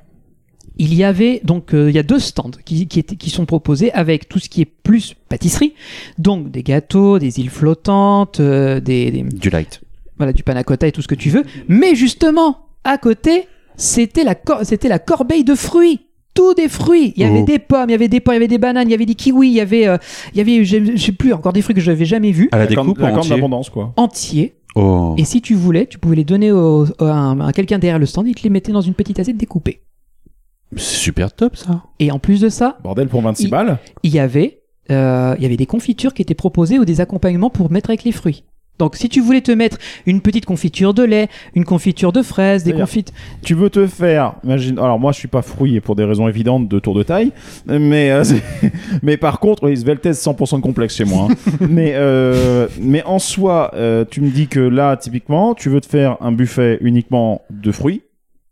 il 0.78 0.94
y 0.94 1.04
avait 1.04 1.42
donc 1.44 1.74
euh, 1.74 1.90
il 1.90 1.96
y 1.96 2.00
a 2.00 2.04
deux 2.04 2.20
stands 2.20 2.52
qui, 2.66 2.88
qui, 2.88 3.00
étaient- 3.00 3.16
qui 3.16 3.30
sont 3.30 3.46
proposés 3.46 3.92
avec 3.94 4.30
tout 4.30 4.40
ce 4.40 4.48
qui 4.50 4.62
est 4.62 4.66
plus 4.66 5.16
pâtisserie, 5.28 5.74
donc 6.20 6.52
des 6.52 6.64
gâteaux, 6.64 7.20
des 7.20 7.40
îles 7.40 7.50
flottantes, 7.50 8.40
euh, 8.40 8.80
des, 8.80 9.12
des- 9.12 9.24
Du 9.24 9.50
light. 9.50 9.82
Voilà 10.20 10.32
du 10.34 10.44
panna 10.44 10.64
cotta 10.64 10.86
et 10.88 10.92
tout 10.92 11.02
ce 11.02 11.08
que 11.08 11.16
tu 11.16 11.30
veux. 11.30 11.44
Mais 11.68 11.96
justement, 11.96 12.68
à 12.84 12.98
côté, 13.00 13.48
c'était 13.76 14.24
la 14.24 14.36
cor- 14.36 14.60
c'était 14.64 14.90
la 14.90 15.00
corbeille 15.00 15.44
de 15.44 15.56
fruits. 15.56 16.02
Tous 16.36 16.54
des 16.54 16.70
fruits. 16.70 17.12
Il 17.16 17.24
y 17.24 17.26
avait 17.26 17.42
Oh. 17.42 17.46
des 17.46 17.58
pommes, 17.60 17.90
il 17.90 17.94
y 17.94 17.96
avait 17.96 18.08
des 18.08 18.20
pommes, 18.20 18.34
il 18.34 18.38
y 18.38 18.38
avait 18.38 18.48
des 18.48 18.58
bananes, 18.60 18.88
il 18.88 18.92
y 18.92 18.94
avait 18.94 19.06
des 19.08 19.16
kiwis, 19.16 19.48
il 19.48 19.54
y 19.54 19.60
avait, 19.62 19.88
euh, 19.88 19.98
il 20.34 20.38
y 20.38 20.42
avait, 20.42 20.64
je 20.64 20.96
sais 20.96 21.12
plus, 21.12 21.34
encore 21.34 21.54
des 21.54 21.62
fruits 21.64 21.74
que 21.76 21.82
je 21.82 21.90
n'avais 21.90 22.06
jamais 22.06 22.32
vus, 22.32 22.50
À 22.52 22.60
la, 22.60 22.68
découpe 22.68 23.02
en 23.02 23.18
entier. 23.18 23.42
quoi. 23.74 23.94
entiers. 23.98 24.56
Oh. 24.76 25.16
Et 25.18 25.26
si 25.26 25.42
tu 25.42 25.56
voulais, 25.56 25.88
tu 25.88 25.98
pouvais 25.98 26.16
les 26.16 26.24
donner 26.24 26.52
au- 26.52 26.86
au- 26.86 27.04
à, 27.04 27.12
un- 27.12 27.40
à 27.42 27.52
quelqu'un 27.52 27.80
derrière 27.80 27.98
le 28.00 28.06
stand, 28.06 28.28
il 28.28 28.36
te 28.36 28.44
les 28.44 28.50
mettait 28.52 28.72
dans 28.72 28.82
une 28.82 28.94
petite 28.94 29.20
assiette 29.20 29.38
découpée. 29.38 29.82
C'est 30.76 30.98
super 30.98 31.34
top 31.34 31.56
ça. 31.58 31.84
Et 32.00 32.12
en 32.12 32.20
plus 32.20 32.40
de 32.42 32.50
ça, 32.50 32.78
Bordel 32.84 33.08
pour 33.08 33.22
26 33.22 33.46
Il- 33.46 33.50
balles. 33.50 33.80
il 34.04 34.14
y 34.14 34.20
avait, 34.20 34.62
euh, 34.92 35.34
il 35.38 35.44
y 35.44 35.46
avait 35.48 35.58
des 35.58 35.66
confitures 35.66 36.14
qui 36.14 36.22
étaient 36.22 36.36
proposées 36.36 36.78
ou 36.78 36.86
des 36.86 37.02
accompagnements 37.02 37.50
pour 37.50 37.72
mettre 37.72 37.90
avec 37.90 38.04
les 38.04 38.12
fruits. 38.12 38.44
Donc, 38.80 38.96
si 38.96 39.10
tu 39.10 39.20
voulais 39.22 39.42
te 39.42 39.52
mettre 39.52 39.78
une 40.06 40.22
petite 40.22 40.46
confiture 40.46 40.94
de 40.94 41.04
lait, 41.04 41.28
une 41.54 41.66
confiture 41.66 42.12
de 42.12 42.22
fraises, 42.22 42.64
des 42.64 42.74
confites. 42.74 43.14
Tu 43.44 43.54
veux 43.54 43.70
te 43.70 43.86
faire, 43.86 44.34
imagine, 44.44 44.80
alors 44.80 45.00
moi 45.00 45.12
je 45.12 45.20
suis 45.20 45.28
pas 45.28 45.42
fruit 45.42 45.76
et 45.76 45.82
pour 45.82 45.96
des 45.96 46.06
raisons 46.06 46.28
évidentes 46.28 46.68
de 46.70 46.80
tour 46.80 46.96
de 46.96 47.04
taille, 47.04 47.32
mais 47.68 48.12
euh, 48.12 48.24
mais 49.04 49.18
par 49.18 49.40
contre, 49.40 49.64
oui, 49.68 49.76
Sveltes 49.78 50.06
100% 50.06 50.58
de 50.58 50.62
complexe 50.62 50.96
chez 50.96 51.06
moi. 51.06 51.28
hein. 51.30 51.36
mais 51.70 51.92
euh, 51.96 52.68
mais 52.80 53.04
en 53.04 53.20
soi, 53.20 53.72
euh, 53.76 54.06
tu 54.10 54.22
me 54.22 54.30
dis 54.30 54.48
que 54.48 54.60
là 54.60 54.96
typiquement, 54.98 55.54
tu 55.56 55.70
veux 55.70 55.82
te 55.82 55.88
faire 55.88 56.18
un 56.22 56.32
buffet 56.32 56.78
uniquement 56.82 57.42
de 57.50 57.72
fruits. 57.72 58.04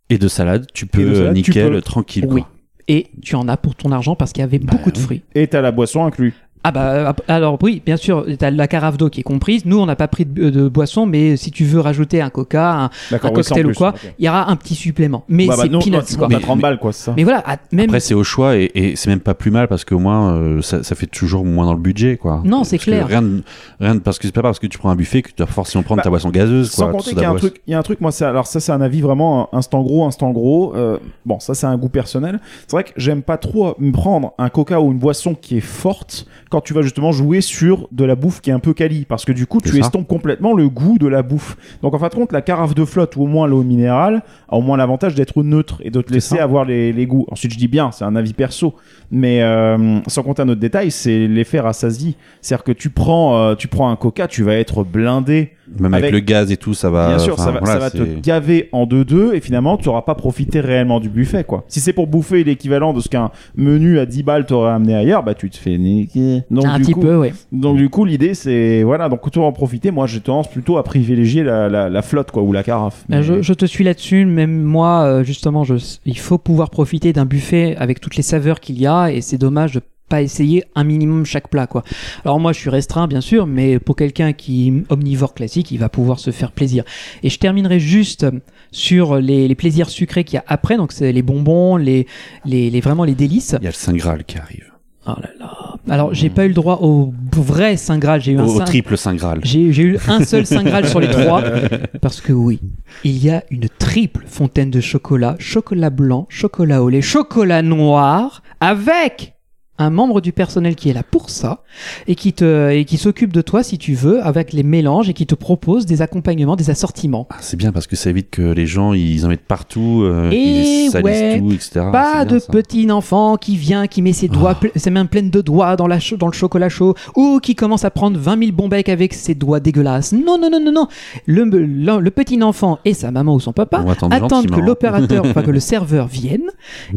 Et 0.09 0.17
de 0.17 0.27
salade, 0.27 0.67
tu 0.73 0.85
peux 0.85 1.15
salade, 1.15 1.35
tu 1.35 1.49
nickel, 1.51 1.71
peux. 1.71 1.81
tranquille. 1.81 2.25
Oui. 2.27 2.41
Quoi. 2.41 2.49
Et 2.89 3.07
tu 3.21 3.35
en 3.35 3.47
as 3.49 3.57
pour 3.57 3.75
ton 3.75 3.91
argent 3.91 4.15
parce 4.15 4.31
qu'il 4.31 4.41
y 4.41 4.45
avait 4.45 4.59
beaucoup 4.59 4.91
de 4.91 4.97
fruits. 4.97 5.21
Et 5.35 5.47
t'as 5.47 5.61
la 5.61 5.71
boisson 5.71 6.05
inclus. 6.05 6.33
Ah 6.63 6.71
bah 6.71 7.15
alors 7.29 7.57
oui, 7.61 7.81
bien 7.85 7.95
sûr, 7.95 8.25
t'as 8.37 8.49
la 8.51 8.67
carafe 8.67 8.97
d'eau 8.97 9.09
qui 9.09 9.21
est 9.21 9.23
comprise. 9.23 9.63
Nous, 9.65 9.79
on 9.79 9.85
n'a 9.85 9.95
pas 9.95 10.07
pris 10.09 10.25
de, 10.25 10.49
de 10.49 10.67
boisson, 10.67 11.05
mais 11.05 11.37
si 11.37 11.49
tu 11.51 11.63
veux 11.63 11.79
rajouter 11.79 12.21
un 12.21 12.29
coca, 12.29 12.73
un, 12.73 12.89
oui, 13.11 13.19
cocktail 13.19 13.67
ou 13.67 13.73
quoi, 13.73 13.93
il 14.19 14.25
y 14.25 14.29
aura 14.29 14.49
un 14.49 14.55
petit 14.57 14.75
supplément. 14.75 15.23
Mais 15.29 15.47
Bah, 15.47 15.53
bah, 15.55 15.63
c'est 15.63 15.69
peanuts 15.69 16.17
quoi. 16.17 16.27
Mais- 16.27 16.39
30 16.39 16.57
mais- 16.57 16.61
balles 16.61 16.79
quoi, 16.79 16.91
c'est 16.91 17.05
ça. 17.05 17.13
Mais 17.15 17.23
voilà, 17.23 17.41
à- 17.47 17.57
même 17.71 17.85
Après, 17.89 17.99
c'est 18.01 18.13
au 18.15 18.23
choix 18.23 18.57
et, 18.57 18.69
et 18.75 18.95
c'est 18.97 19.09
même 19.09 19.21
pas 19.21 19.33
plus 19.33 19.51
mal 19.51 19.67
parce 19.69 19.85
qu'au 19.85 19.99
moins, 19.99 20.33
euh, 20.33 20.61
ça, 20.61 20.83
ça 20.83 20.95
fait 20.95 21.05
toujours 21.05 21.45
moins 21.45 21.65
dans 21.65 21.73
le 21.73 21.79
budget, 21.79 22.17
quoi. 22.17 22.41
Non, 22.43 22.63
c'est 22.65 22.79
clair. 22.79 23.07
Rien, 23.07 23.21
de- 23.21 23.43
rien 23.79 23.95
de- 23.95 23.99
parce 23.99 24.19
que 24.19 24.27
c'est 24.27 24.33
pas 24.33 24.41
parce 24.41 24.59
que 24.59 24.67
tu 24.67 24.77
prends 24.77 24.89
un 24.89 24.95
buffet 24.95 25.21
que 25.21 25.29
tu 25.29 25.35
dois 25.37 25.47
forcément 25.47 25.83
prendre 25.83 25.99
Bah, 25.99 26.03
ta 26.03 26.09
boisson 26.09 26.29
gazeuse, 26.31 26.71
Sans 26.71 26.85
quoi. 26.85 26.91
compter 26.93 27.11
qu'il 27.11 27.21
y 27.21 27.25
a 27.25 27.29
un 27.31 27.35
truc, 27.35 27.61
il 27.67 27.71
y 27.71 27.73
a 27.75 27.79
un 27.79 27.83
truc, 27.83 28.01
moi, 28.01 28.11
c'est, 28.11 28.25
alors 28.25 28.47
ça, 28.47 28.59
c'est 28.59 28.71
un 28.73 28.81
avis 28.81 28.99
vraiment 29.01 29.47
instant 29.53 29.81
gros, 29.83 30.05
instant 30.05 30.31
gros. 30.31 30.75
Euh, 30.75 30.97
bon, 31.25 31.39
ça, 31.39 31.53
c'est 31.53 31.67
un 31.67 31.77
goût 31.77 31.89
personnel. 31.89 32.39
C'est 32.67 32.71
vrai 32.75 32.83
que 32.83 32.91
j'aime 32.97 33.21
pas 33.21 33.37
trop 33.37 33.75
me 33.79 33.91
prendre 33.93 34.33
un 34.37 34.49
coca 34.49 34.81
ou 34.81 34.91
une 34.91 34.97
boisson 34.99 35.33
qui 35.33 35.57
est 35.57 35.61
forte 35.61 36.25
quand 36.49 36.61
tu 36.61 36.73
vas 36.73 36.81
justement 36.81 37.11
jouer 37.11 37.41
sur 37.41 37.87
de 37.91 38.05
la 38.05 38.15
bouffe 38.15 38.41
qui 38.41 38.49
est 38.49 38.53
un 38.53 38.59
peu 38.59 38.73
quali, 38.73 39.05
parce 39.05 39.25
que 39.25 39.31
du 39.31 39.45
coup, 39.47 39.61
tu 39.61 39.77
estompes 39.79 40.07
complètement 40.07 40.53
le 40.53 40.69
goût 40.69 40.97
de 40.97 41.07
la 41.07 41.23
bouffe. 41.23 41.57
Donc 41.81 41.93
en 41.93 41.99
fin 41.99 42.09
de 42.09 42.15
compte, 42.15 42.31
la 42.31 42.41
carafe 42.41 42.75
de 42.75 42.85
flotte 42.85 43.15
ou 43.15 43.23
au 43.23 43.27
moins 43.27 43.47
l'eau 43.47 43.63
minérale 43.63 44.23
a 44.49 44.57
au 44.57 44.61
moins 44.61 44.77
l'avantage 44.77 45.15
d'être 45.15 45.43
neutre 45.43 45.81
et 45.83 45.89
de 45.89 46.01
te 46.01 46.13
laisser 46.13 46.39
avoir 46.39 46.65
les, 46.65 46.93
les 46.93 47.05
goûts. 47.05 47.25
Ensuite, 47.29 47.53
je 47.53 47.57
dis 47.57 47.67
bien, 47.67 47.91
c'est 47.91 48.05
un 48.05 48.15
avis 48.15 48.33
perso, 48.33 48.75
mais 49.11 49.41
euh, 49.41 49.99
sans 50.07 50.23
compter 50.23 50.41
un 50.41 50.49
autre 50.49 50.61
détail, 50.61 50.91
c'est 50.91 51.27
l'effet 51.27 51.59
rassasié. 51.59 52.15
C'est-à-dire 52.41 52.63
que 52.63 52.71
tu 52.71 52.89
prends, 52.89 53.37
euh, 53.37 53.55
tu 53.55 53.67
prends 53.67 53.89
un 53.89 53.95
coca, 53.95 54.27
tu 54.27 54.43
vas 54.43 54.55
être 54.55 54.83
blindé. 54.83 55.51
Même 55.79 55.93
avec, 55.93 56.05
Avec- 56.05 56.13
le 56.13 56.19
gaz 56.21 56.51
et 56.51 56.57
tout, 56.57 56.73
ça 56.73 56.89
va. 56.89 57.09
Bien 57.09 57.19
sûr, 57.19 57.37
ça 57.37 57.51
va, 57.51 57.59
voilà, 57.59 57.73
ça 57.73 57.79
va 57.79 57.89
te 57.91 58.19
gaver 58.21 58.69
en 58.71 58.85
deux-deux 58.85 59.33
et 59.35 59.41
finalement, 59.41 59.77
tu 59.77 59.87
n'auras 59.89 60.01
pas 60.01 60.15
profité 60.15 60.59
réellement 60.59 60.99
du 60.99 61.09
buffet, 61.09 61.43
quoi. 61.43 61.63
Si 61.67 61.79
c'est 61.79 61.93
pour 61.93 62.07
bouffer 62.07 62.43
l'équivalent 62.43 62.93
de 62.93 63.01
ce 63.01 63.09
qu'un 63.09 63.31
menu 63.55 63.99
à 63.99 64.05
10 64.05 64.23
balles 64.23 64.45
t'aurait 64.45 64.71
amené 64.71 64.95
ailleurs, 64.95 65.23
bah 65.23 65.33
tu 65.33 65.49
te 65.49 65.57
fais 65.57 65.77
niquer. 65.77 66.43
Donc, 66.49 66.65
un 66.65 66.77
du 66.77 66.83
petit 66.83 66.91
coup, 66.93 67.01
peu, 67.01 67.17
oui. 67.17 67.29
donc 67.51 67.77
du 67.77 67.89
coup, 67.89 68.05
l'idée 68.05 68.33
c'est 68.33 68.83
voilà, 68.83 69.09
donc 69.09 69.25
autant 69.27 69.45
en 69.45 69.51
profiter. 69.51 69.91
Moi, 69.91 70.07
j'ai 70.07 70.19
tendance 70.21 70.49
plutôt 70.49 70.77
à 70.77 70.83
privilégier 70.83 71.43
la, 71.43 71.67
la, 71.69 71.89
la 71.89 72.01
flotte 72.01 72.31
quoi 72.31 72.43
ou 72.43 72.53
la 72.53 72.63
carafe. 72.63 73.03
Ben, 73.09 73.17
Mais- 73.17 73.23
je, 73.23 73.41
je 73.41 73.53
te 73.53 73.65
suis 73.65 73.83
là-dessus, 73.83 74.25
même 74.25 74.61
moi, 74.63 75.03
euh, 75.03 75.23
justement, 75.23 75.63
je, 75.63 75.75
il 76.05 76.17
faut 76.17 76.37
pouvoir 76.37 76.69
profiter 76.69 77.13
d'un 77.13 77.25
buffet 77.25 77.75
avec 77.77 77.99
toutes 77.99 78.15
les 78.15 78.23
saveurs 78.23 78.59
qu'il 78.59 78.79
y 78.79 78.87
a, 78.87 79.11
et 79.11 79.21
c'est 79.21 79.37
dommage 79.37 79.73
de 79.73 79.81
pas 80.07 80.21
essayer 80.21 80.63
un 80.75 80.83
minimum 80.83 81.25
chaque 81.25 81.49
plat, 81.49 81.67
quoi. 81.67 81.83
Alors 82.23 82.39
moi, 82.39 82.53
je 82.53 82.59
suis 82.59 82.69
restreint, 82.69 83.07
bien 83.07 83.21
sûr, 83.21 83.47
mais 83.47 83.79
pour 83.79 83.95
quelqu'un 83.95 84.33
qui 84.33 84.67
est 84.67 84.91
omnivore 84.91 85.33
classique, 85.33 85.71
il 85.71 85.79
va 85.79 85.89
pouvoir 85.89 86.19
se 86.19 86.31
faire 86.31 86.51
plaisir. 86.51 86.83
Et 87.23 87.29
je 87.29 87.39
terminerai 87.39 87.79
juste 87.79 88.25
sur 88.71 89.17
les, 89.17 89.47
les 89.47 89.55
plaisirs 89.55 89.89
sucrés 89.89 90.23
qu'il 90.23 90.35
y 90.35 90.39
a 90.39 90.45
après, 90.47 90.77
donc 90.77 90.91
c'est 90.91 91.11
les 91.11 91.21
bonbons, 91.21 91.77
les, 91.77 92.07
les, 92.45 92.69
les 92.69 92.81
vraiment 92.81 93.03
les 93.03 93.15
délices. 93.15 93.55
Il 93.59 93.63
y 93.63 93.67
a 93.67 93.71
le 93.71 93.75
Saint 93.75 93.93
Graal 93.93 94.23
qui 94.23 94.37
arrive. 94.37 94.71
Oh 95.07 95.13
là 95.21 95.29
là. 95.39 95.75
Alors 95.89 96.13
j'ai 96.13 96.29
pas 96.29 96.43
eu 96.43 96.49
le 96.49 96.53
droit 96.53 96.79
au 96.81 97.13
vrai 97.33 97.77
Saint 97.77 97.97
Graal, 97.97 98.21
j'ai 98.21 98.33
eu 98.33 98.39
un 98.39 98.43
Au, 98.45 98.59
triple 98.59 98.97
Saint 98.97 99.15
Graal. 99.15 99.39
j'ai 99.43 99.71
j'ai 99.71 99.83
eu 99.83 99.97
un 100.09 100.25
seul 100.25 100.45
Saint 100.45 100.63
Graal 100.63 100.85
sur 100.85 100.99
les 100.99 101.07
trois. 101.07 101.41
Parce 102.01 102.19
que 102.19 102.33
oui, 102.33 102.59
il 103.05 103.23
y 103.23 103.29
a 103.29 103.43
une 103.49 103.69
triple 103.69 104.25
fontaine 104.27 104.69
de 104.69 104.81
chocolat. 104.81 105.37
Chocolat 105.39 105.89
blanc, 105.91 106.25
chocolat 106.29 106.83
au 106.83 106.89
lait, 106.89 107.01
chocolat 107.01 107.61
noir. 107.61 108.43
Avec 108.59 109.36
un 109.77 109.89
membre 109.89 110.21
du 110.21 110.31
personnel 110.31 110.75
qui 110.75 110.89
est 110.89 110.93
là 110.93 111.03
pour 111.03 111.29
ça. 111.29 111.63
Et 112.07 112.15
qui 112.15 112.33
te, 112.33 112.69
et 112.71 112.85
qui 112.85 112.97
s'occupe 112.97 113.31
de 113.33 113.41
toi 113.41 113.63
si 113.63 113.77
tu 113.77 113.93
veux. 113.93 114.23
Avec 114.25 114.53
les 114.53 114.63
mélanges 114.63 115.09
et 115.09 115.13
qui 115.13 115.25
te 115.25 115.35
propose 115.35 115.85
des 115.85 116.01
accompagnements, 116.01 116.55
des 116.55 116.69
assortiments. 116.69 117.27
Ah, 117.29 117.37
c'est 117.41 117.57
bien 117.57 117.71
parce 117.71 117.87
que 117.87 117.95
ça 117.95 118.09
évite 118.09 118.29
que 118.29 118.41
les 118.41 118.65
gens 118.65 118.93
ils 118.93 119.25
en 119.25 119.29
mettent 119.29 119.41
partout, 119.47 120.01
euh, 120.03 120.31
Et 120.31 120.37
ils 120.85 120.89
salissent 120.89 121.05
ouais, 121.05 121.39
tout, 121.39 121.51
etc. 121.51 121.69
Pas 121.91 122.11
Ah, 122.15 122.25
bien, 122.25 122.33
de 122.35 122.39
ça. 122.39 122.51
petit 122.51 122.89
enfant 122.91 123.37
qui 123.37 123.57
vient, 123.57 123.87
qui 123.87 124.01
met 124.01 124.13
ses 124.13 124.27
doigts, 124.27 124.55
pl- 124.55 124.71
ses 124.75 124.89
mains 124.89 125.05
pleines 125.05 125.29
de 125.29 125.41
doigts 125.41 125.75
dans, 125.75 125.87
la 125.87 125.97
dans 126.17 126.27
le 126.27 126.33
chocolat 126.33 126.69
chaud, 126.69 126.95
ou 127.15 127.39
qui 127.41 127.55
commence 127.55 127.85
à 127.85 127.91
prendre 127.91 128.17
20 128.19 128.39
000 128.39 128.51
bons 128.53 128.67
becs 128.67 128.89
avec 128.89 129.13
ses 129.13 129.35
doigts 129.35 129.59
dégueulasses. 129.59 130.13
Non, 130.13 130.37
non, 130.39 130.49
non, 130.49 130.59
non, 130.59 130.71
non. 130.71 130.87
Le, 131.25 131.43
le, 131.43 131.99
le 131.99 132.11
petit 132.11 132.41
enfant 132.41 132.79
et 132.85 132.93
sa 132.93 133.11
maman 133.11 133.35
ou 133.35 133.39
son 133.39 133.53
papa 133.53 133.83
attendent 134.11 134.49
que 134.49 134.59
l'opérateur, 134.59 135.25
enfin 135.25 135.43
que 135.43 135.51
le 135.51 135.59
serveur 135.67 136.07
vienne. 136.07 136.49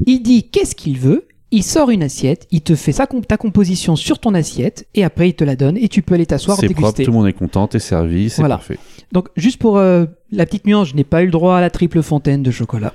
Il 0.06 0.20
dit 0.22 0.44
qu'est-ce 0.44 0.74
qu'il 0.74 0.98
veut. 0.98 1.26
Il 1.52 1.64
sort 1.64 1.90
une 1.90 2.02
assiette, 2.04 2.46
il 2.52 2.60
te 2.60 2.76
fait 2.76 2.92
sa 2.92 3.06
comp- 3.06 3.26
ta 3.26 3.36
composition 3.36 3.96
sur 3.96 4.20
ton 4.20 4.34
assiette, 4.34 4.86
et 4.94 5.02
après 5.02 5.30
il 5.30 5.34
te 5.34 5.42
la 5.42 5.56
donne, 5.56 5.76
et 5.76 5.88
tu 5.88 6.00
peux 6.02 6.14
aller 6.14 6.26
t'asseoir 6.26 6.56
C'est 6.56 6.66
propre, 6.68 6.80
déguster. 6.82 7.04
tout 7.04 7.10
le 7.10 7.16
monde 7.16 7.26
est 7.26 7.32
content, 7.32 7.66
t'es 7.66 7.80
servi, 7.80 8.30
c'est 8.30 8.42
Voilà. 8.42 8.56
parfait. 8.56 8.78
Donc, 9.12 9.28
juste 9.36 9.58
pour 9.58 9.76
euh, 9.78 10.04
la 10.30 10.46
petite 10.46 10.64
nuance, 10.66 10.88
je 10.90 10.94
n'ai 10.94 11.02
pas 11.02 11.22
eu 11.22 11.26
le 11.26 11.32
droit 11.32 11.56
à 11.56 11.60
la 11.60 11.70
triple 11.70 12.02
fontaine 12.02 12.44
de 12.44 12.50
chocolat. 12.52 12.94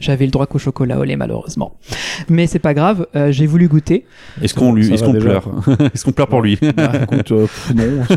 J'avais 0.00 0.24
le 0.24 0.30
droit 0.32 0.46
qu'au 0.46 0.58
chocolat 0.58 0.98
au 0.98 1.04
lait, 1.04 1.16
malheureusement. 1.16 1.74
Mais 2.28 2.46
c'est 2.48 2.58
pas 2.58 2.74
grave, 2.74 3.06
euh, 3.14 3.30
j'ai 3.30 3.46
voulu 3.46 3.68
goûter. 3.68 4.04
Est-ce 4.40 4.54
qu'on 4.54 4.72
lui, 4.72 4.92
est-ce 4.92 5.04
qu'on 5.04 5.12
pleure 5.12 5.48
Est-ce 5.94 6.04
qu'on 6.04 6.12
pleure 6.12 6.26
pour 6.28 6.40
lui 6.42 6.58
Bah, 6.76 6.92
écoute, 7.02 7.30
euh, 7.32 7.42
pff, 7.46 7.72
non. 7.74 8.16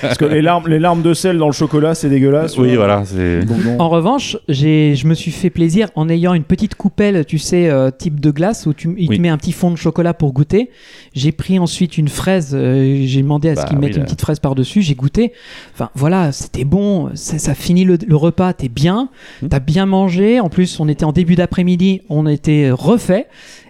Parce 0.00 0.18
que 0.18 0.24
les 0.24 0.42
larmes, 0.42 0.68
les 0.68 0.78
larmes 0.78 1.02
de 1.02 1.14
sel 1.14 1.38
dans 1.38 1.46
le 1.46 1.52
chocolat, 1.52 1.94
c'est 1.94 2.08
dégueulasse. 2.08 2.56
Oui, 2.58 2.68
ouais. 2.70 2.76
voilà. 2.76 3.02
Donc. 3.46 3.58
En 3.80 3.88
revanche, 3.88 4.36
j'ai, 4.48 4.94
je 4.94 5.06
me 5.06 5.14
suis 5.14 5.30
fait 5.32 5.50
plaisir 5.50 5.88
en 5.94 6.08
ayant 6.08 6.34
une 6.34 6.44
petite 6.44 6.74
coupelle, 6.74 7.24
tu 7.24 7.38
sais, 7.38 7.68
euh, 7.68 7.90
type 7.90 8.20
de 8.20 8.30
glace, 8.30 8.66
où 8.66 8.72
tu, 8.74 8.94
il 8.96 9.08
Oui. 9.08 9.16
te 9.16 9.22
met 9.22 9.28
un 9.28 9.38
petit 9.38 9.52
fond 9.52 9.70
de 9.70 9.76
chocolat 9.76 10.14
pour 10.14 10.32
goûter. 10.32 10.70
J'ai 11.14 11.32
pris 11.32 11.58
ensuite 11.58 11.98
une 11.98 12.08
fraise, 12.08 12.52
euh, 12.54 13.02
j'ai 13.04 13.22
demandé 13.22 13.48
à 13.50 13.56
ce 13.56 13.60
Bah 13.62 13.66
qu'ils 13.68 13.78
oui, 13.78 13.84
mettent 13.86 13.94
là. 13.94 14.00
une 14.00 14.04
petite 14.04 14.20
fraise 14.20 14.38
par-dessus, 14.40 14.82
j'ai 14.82 14.94
goûté. 14.94 15.32
Enfin 15.74 15.90
voilà, 15.94 16.32
c'était 16.32 16.64
bon, 16.64 17.10
ça, 17.14 17.38
ça 17.38 17.54
finit 17.54 17.84
le, 17.84 17.98
le 18.06 18.16
repas, 18.16 18.52
t'es 18.52 18.68
bien, 18.68 19.08
Hmm. 19.42 19.48
t'as 19.48 19.58
bien 19.60 19.86
mangé. 19.86 20.40
En 20.40 20.48
plus, 20.48 20.55
on 20.78 20.88
était 20.88 21.04
en 21.04 21.12
début 21.12 21.34
d'après-midi, 21.36 22.02
on 22.08 22.26
était 22.26 22.70
refait. 22.70 23.26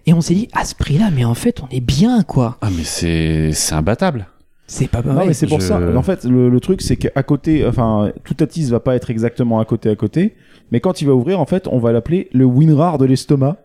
Et 0.06 0.12
on 0.12 0.20
s'est 0.20 0.34
dit, 0.34 0.48
à 0.54 0.64
ce 0.64 0.74
prix-là, 0.74 1.10
mais 1.14 1.24
en 1.24 1.34
fait, 1.34 1.60
on 1.62 1.68
est 1.74 1.80
bien, 1.80 2.22
quoi. 2.22 2.58
Ah, 2.60 2.68
mais 2.76 2.84
c'est 2.84 3.50
c'est 3.52 3.74
imbattable. 3.74 4.26
C'est 4.68 4.88
pas 4.88 5.02
Non, 5.02 5.12
mal. 5.14 5.26
mais 5.28 5.32
c'est 5.34 5.46
pour 5.46 5.60
je- 5.60 5.66
ça. 5.66 5.80
En 5.96 6.02
fait, 6.02 6.24
le, 6.24 6.48
le 6.48 6.60
truc, 6.60 6.82
c'est 6.82 6.96
qu'à 6.96 7.22
côté, 7.22 7.64
enfin, 7.66 8.10
tout 8.24 8.36
Atis 8.40 8.64
va 8.70 8.80
pas 8.80 8.96
être 8.96 9.10
exactement 9.10 9.60
à 9.60 9.64
côté 9.64 9.88
à 9.90 9.94
côté, 9.96 10.34
mais 10.72 10.80
quand 10.80 11.00
il 11.00 11.06
va 11.06 11.14
ouvrir, 11.14 11.38
en 11.40 11.46
fait, 11.46 11.68
on 11.68 11.78
va 11.78 11.92
l'appeler 11.92 12.28
le 12.32 12.44
WinRAR 12.44 12.98
de 12.98 13.04
l'estomac. 13.04 13.56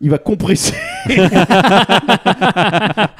Il 0.00 0.10
va 0.10 0.18
compresser. 0.18 0.74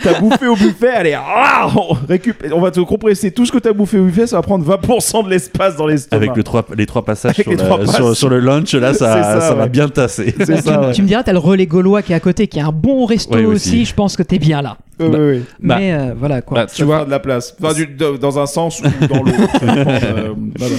t'as 0.03 0.21
bouffé 0.21 0.47
au 0.47 0.55
buffet, 0.55 0.91
allez, 0.91 1.15
ah, 1.19 1.69
on, 1.77 1.95
récupère, 2.09 2.57
on 2.57 2.61
va 2.61 2.71
te 2.71 2.79
compresser 2.81 3.33
tout 3.33 3.45
ce 3.47 3.53
que 3.53 3.59
t'as 3.59 3.73
bouffé 3.73 3.99
au 3.99 4.05
buffet, 4.05 4.27
ça 4.29 4.37
va 4.37 4.43
prendre 4.43 4.65
20% 4.65 5.25
de 5.25 5.31
l'espace 5.31 5.77
dans 5.77 5.87
l'estomac. 5.87 6.23
Avec 6.25 6.37
le 6.37 6.43
trois, 6.45 6.65
les 6.77 6.87
trois 6.87 7.05
passages 7.05 7.31
Avec 7.37 7.43
sur, 7.45 7.51
les 7.51 7.57
la- 7.57 7.65
trois 7.65 7.87
sur, 7.87 8.09
passes. 8.09 8.19
sur 8.19 8.29
le 8.29 8.39
lunch, 8.41 8.73
là, 8.75 8.95
ça, 8.99 9.55
va 9.55 9.67
bien 9.69 9.89
tasser. 9.89 10.35
Ouais. 10.39 10.93
Tu 10.93 11.03
me 11.03 11.07
diras, 11.09 11.23
t'as 11.25 11.33
le 11.33 11.39
relais 11.39 11.67
gaulois 11.67 12.03
qui 12.03 12.13
est 12.13 12.17
à 12.17 12.21
côté, 12.21 12.47
qui 12.47 12.59
est 12.59 12.63
un 12.63 12.73
bon 12.73 13.05
resto 13.07 13.35
Ouais, 13.35 13.45
aussi. 13.45 13.71
aussi. 13.71 13.85
Je 13.85 13.95
pense 13.95 14.17
que 14.17 14.23
t'es 14.23 14.39
bien 14.39 14.63
là. 14.63 14.77
Oui, 15.01 15.07
oui, 15.13 15.19
oui. 15.19 15.43
Bah, 15.61 15.77
mais 15.79 15.93
euh, 15.93 16.13
voilà 16.19 16.43
quoi. 16.43 16.59
Bah, 16.65 16.67
Tu 16.73 16.83
vois, 16.85 17.05
de 17.05 17.11
la 17.11 17.21
place. 17.21 17.57
Enfin, 17.63 17.73
du- 17.75 17.87
de- 17.87 18.17
dans 18.17 18.39
un 18.39 18.47
sens 18.47 18.81
ou 18.81 19.07
dans 19.07 19.23
l'autre. 19.23 19.37
Euh, 19.63 20.35
voilà. 20.59 20.75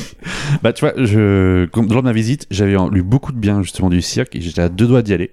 Bah, 0.61 0.73
tu 0.73 0.85
vois, 0.85 0.93
je, 0.97 1.67
lors 1.73 2.01
de 2.01 2.07
ma 2.07 2.11
visite, 2.13 2.45
j'avais 2.51 2.75
lu 2.91 3.01
beaucoup 3.03 3.31
de 3.31 3.37
bien 3.37 3.61
justement 3.63 3.89
du 3.89 4.01
cirque 4.01 4.35
et 4.35 4.41
j'étais 4.41 4.61
à 4.61 4.69
deux 4.69 4.87
doigts 4.87 5.01
d'y 5.01 5.13
aller. 5.13 5.31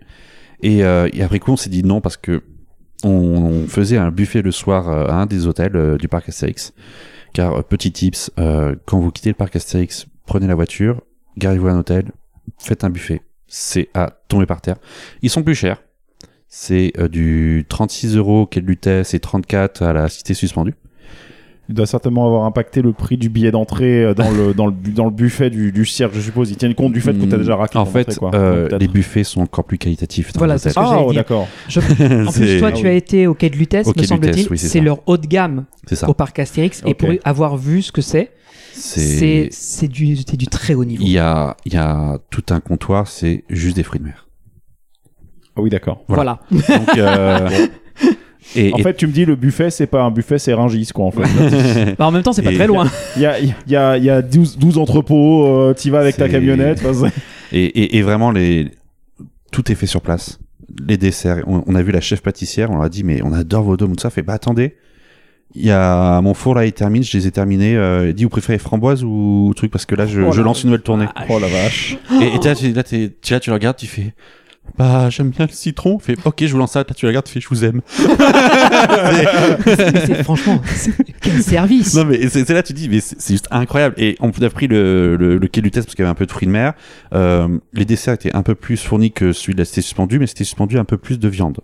Et, 0.62 0.84
euh, 0.84 1.08
et 1.12 1.22
après 1.22 1.38
coup, 1.38 1.52
on 1.52 1.56
s'est 1.56 1.70
dit 1.70 1.82
non 1.82 2.00
parce 2.00 2.16
que 2.16 2.42
on, 3.04 3.66
faisait 3.68 3.96
un 3.96 4.10
buffet 4.10 4.42
le 4.42 4.52
soir 4.52 4.88
euh, 4.88 5.06
à 5.06 5.14
un 5.14 5.26
des 5.26 5.46
hôtels 5.46 5.76
euh, 5.76 5.96
du 5.96 6.08
parc 6.08 6.28
Astérix. 6.28 6.72
Car, 7.32 7.54
euh, 7.54 7.62
petit 7.62 7.92
tips, 7.92 8.30
quand 8.86 8.98
vous 8.98 9.10
quittez 9.10 9.30
le 9.30 9.34
parc 9.34 9.56
Astérix, 9.56 10.06
prenez 10.26 10.46
la 10.46 10.54
voiture, 10.54 11.02
garez-vous 11.36 11.68
à 11.68 11.72
un 11.72 11.78
hôtel, 11.78 12.12
faites 12.58 12.84
un 12.84 12.90
buffet. 12.90 13.22
C'est 13.46 13.88
à 13.94 14.10
tomber 14.28 14.46
par 14.46 14.60
terre. 14.60 14.76
Ils 15.22 15.30
sont 15.30 15.42
plus 15.42 15.54
chers. 15.54 15.82
C'est 16.48 16.92
du 17.10 17.66
36 17.68 18.16
euros 18.16 18.46
quai 18.46 18.60
de 18.60 18.66
Lutèce 18.66 19.14
et 19.14 19.20
34 19.20 19.82
à 19.82 19.92
la 19.92 20.08
cité 20.08 20.32
suspendue. 20.32 20.74
Il 21.68 21.74
doit 21.74 21.86
certainement 21.86 22.26
avoir 22.26 22.44
impacté 22.44 22.80
le 22.80 22.92
prix 22.92 23.16
du 23.16 23.28
billet 23.28 23.50
d'entrée 23.50 24.04
euh, 24.04 24.14
dans 24.14 24.30
le, 24.30 24.54
dans 24.54 24.66
le, 24.66 24.72
dans 24.72 25.04
le 25.06 25.10
buffet 25.10 25.50
du, 25.50 25.72
du 25.72 25.84
cirque, 25.84 26.14
je 26.14 26.20
suppose. 26.20 26.50
Ils 26.50 26.56
tiennent 26.56 26.74
compte 26.76 26.92
du 26.92 27.00
fait 27.00 27.12
que 27.12 27.24
tu 27.24 27.34
as 27.34 27.38
déjà 27.38 27.56
raqué 27.56 27.76
En 27.76 27.86
fait, 27.86 28.16
quoi. 28.18 28.30
euh, 28.34 28.68
les 28.78 28.86
buffets 28.86 29.24
sont 29.24 29.40
encore 29.40 29.64
plus 29.64 29.76
qualitatifs. 29.78 30.32
Dans 30.32 30.38
Voilà, 30.38 30.58
c'est 30.58 30.70
ce 30.70 30.74
que 30.74 30.80
Ah, 30.80 31.00
oh, 31.04 31.12
d'accord. 31.12 31.48
Je- 31.68 31.80
En 32.28 32.30
plus, 32.30 32.58
toi, 32.60 32.68
ah 32.68 32.72
tu 32.72 32.86
as 32.86 32.92
été 32.92 33.26
au 33.26 33.34
quai 33.34 33.50
de 33.50 33.56
Lutèce, 33.56 33.86
me 33.94 34.02
semble-t-il. 34.02 34.46
Oui, 34.48 34.58
c'est 34.58 34.80
leur 34.80 35.00
haut 35.06 35.16
de 35.16 35.26
gamme 35.26 35.64
au 36.06 36.14
parc 36.14 36.38
Astérix. 36.38 36.82
Et 36.86 36.94
pour 36.94 37.08
avoir 37.24 37.56
vu 37.56 37.82
ce 37.82 37.90
que 37.90 38.00
c'est, 38.00 38.30
c'est 38.72 39.88
du, 39.88 40.16
c'est 40.16 40.36
du 40.36 40.46
très 40.46 40.74
haut 40.74 40.84
niveau. 40.84 41.02
il 41.02 41.10
y 41.10 41.18
a 41.18 41.56
il 41.64 41.72
y 41.74 41.78
a 41.78 42.18
tout 42.30 42.44
un 42.50 42.60
comptoir, 42.60 43.08
c'est 43.08 43.44
juste 43.48 43.76
des 43.76 43.82
fruits 43.82 44.00
de 44.00 44.04
mer. 44.04 44.28
Ah 45.56 45.62
oui, 45.62 45.70
d'accord. 45.70 46.04
Voilà. 46.08 46.40
Donc 46.50 46.96
euh, 46.96 47.48
et, 48.54 48.72
En 48.72 48.76
et- 48.78 48.82
fait, 48.82 48.94
tu 48.96 49.06
me 49.06 49.12
dis, 49.12 49.24
le 49.24 49.34
buffet, 49.36 49.70
c'est 49.70 49.86
pas 49.86 50.02
un 50.02 50.10
buffet, 50.10 50.38
c'est 50.38 50.54
Ringis, 50.54 50.88
quoi, 50.94 51.06
en 51.06 51.10
fait. 51.10 51.94
Bah, 51.98 52.06
en 52.06 52.10
même 52.12 52.22
temps, 52.22 52.32
c'est 52.32 52.42
pas 52.42 52.52
Et- 52.52 52.56
très 52.56 52.66
loin. 52.66 52.88
Il 53.16 53.22
y 53.22 53.26
a, 53.26 53.38
il 53.40 53.54
y 53.66 53.76
a, 53.76 53.96
il 53.98 54.04
y 54.04 54.10
a 54.10 54.22
12, 54.22 54.58
12 54.58 54.78
entrepôts, 54.78 55.46
euh, 55.46 55.74
t'y 55.74 55.90
vas 55.90 56.00
avec 56.00 56.16
ta 56.16 56.28
camionnette. 56.28 56.82
enfin, 56.86 57.08
et, 57.52 57.64
et, 57.64 57.96
et 57.96 58.02
vraiment 58.02 58.30
les 58.30 58.70
tout 59.52 59.70
est 59.72 59.74
fait 59.74 59.86
sur 59.86 60.00
place. 60.00 60.38
Les 60.86 60.96
desserts, 60.96 61.42
on, 61.46 61.62
on 61.66 61.74
a 61.74 61.82
vu 61.82 61.90
la 61.92 62.00
chef 62.00 62.20
pâtissière, 62.22 62.70
on 62.70 62.74
leur 62.74 62.84
a 62.84 62.88
dit 62.88 63.02
mais 63.04 63.20
on 63.22 63.32
adore 63.32 63.62
vos 63.62 63.76
dômes 63.76 63.96
tout 63.96 64.02
ça, 64.02 64.10
fait 64.10 64.22
bah 64.22 64.34
attendez. 64.34 64.76
Il 65.54 65.64
y 65.64 65.70
a 65.70 66.20
mon 66.20 66.34
four 66.34 66.54
là, 66.54 66.66
il 66.66 66.72
termine, 66.72 67.02
je 67.02 67.16
les 67.16 67.26
ai 67.26 67.30
terminés. 67.30 67.76
Euh, 67.76 68.08
il 68.08 68.14
dit 68.14 68.24
vous 68.24 68.28
préférez 68.30 68.58
framboise 68.58 69.02
ou 69.04 69.52
truc? 69.56 69.70
Parce 69.70 69.86
que 69.86 69.94
là 69.94 70.04
je, 70.06 70.20
Oh 70.20 70.32
je 70.32 70.38
la 70.40 70.44
lance 70.44 70.64
une 70.64 70.70
nouvelle 70.70 70.82
tournée. 70.82 71.06
Oh 71.30 71.38
la 71.38 71.46
vache. 71.46 71.96
Et, 72.20 72.30
là, 72.46 72.54
tu- 72.54 72.72
là, 72.72 72.82
là, 72.82 73.40
tu 73.40 73.50
le 73.50 73.54
regardes, 73.54 73.76
tu 73.76 73.86
fais 73.86 74.12
bah 74.78 75.08
j'aime 75.10 75.30
bien 75.30 75.46
le 75.46 75.52
citron. 75.52 75.98
Fait 75.98 76.16
ok 76.24 76.44
je 76.46 76.52
vous 76.52 76.58
lance 76.58 76.72
ça. 76.72 76.80
Là, 76.80 76.84
tu 76.94 77.04
le 77.06 77.08
regardes, 77.10 77.26
tu 77.26 77.32
fais 77.32 77.40
je 77.40 77.48
vous 77.48 77.64
aime. 77.64 77.80
C'est- 79.64 80.22
franchement, 80.22 80.60
quel 81.20 81.42
service. 81.42 81.94
Non 81.94 82.04
mais 82.04 82.28
c'est 82.28 82.48
là 82.50 82.62
tu 82.62 82.72
dis 82.72 82.88
mais 82.88 83.00
c'est 83.00 83.32
juste 83.34 83.48
incroyable 83.50 83.94
et 83.98 84.16
on 84.20 84.30
a 84.30 84.50
pris 84.50 84.66
le, 84.66 85.16
le, 85.16 85.38
le 85.38 85.48
quai 85.48 85.60
du 85.62 85.70
test 85.70 85.86
parce 85.86 85.94
qu'il 85.94 86.02
y 86.02 86.06
avait 86.06 86.10
un 86.12 86.14
peu 86.14 86.26
de 86.26 86.30
fruits 86.32 86.46
de 86.46 86.52
mer. 86.52 86.74
Euh, 87.14 87.48
les 87.72 87.84
desserts 87.84 88.14
étaient 88.14 88.34
un 88.34 88.42
peu 88.42 88.54
plus 88.54 88.76
fournis 88.82 89.12
que 89.12 89.32
celui 89.32 89.54
de 89.54 89.58
la 89.58 89.64
cité 89.64 89.82
suspendue 89.82 90.18
mais 90.18 90.26
c'était 90.26 90.44
suspendu 90.44 90.78
un 90.78 90.84
peu 90.84 90.98
plus 90.98 91.18
de 91.18 91.28
viande. 91.28 91.58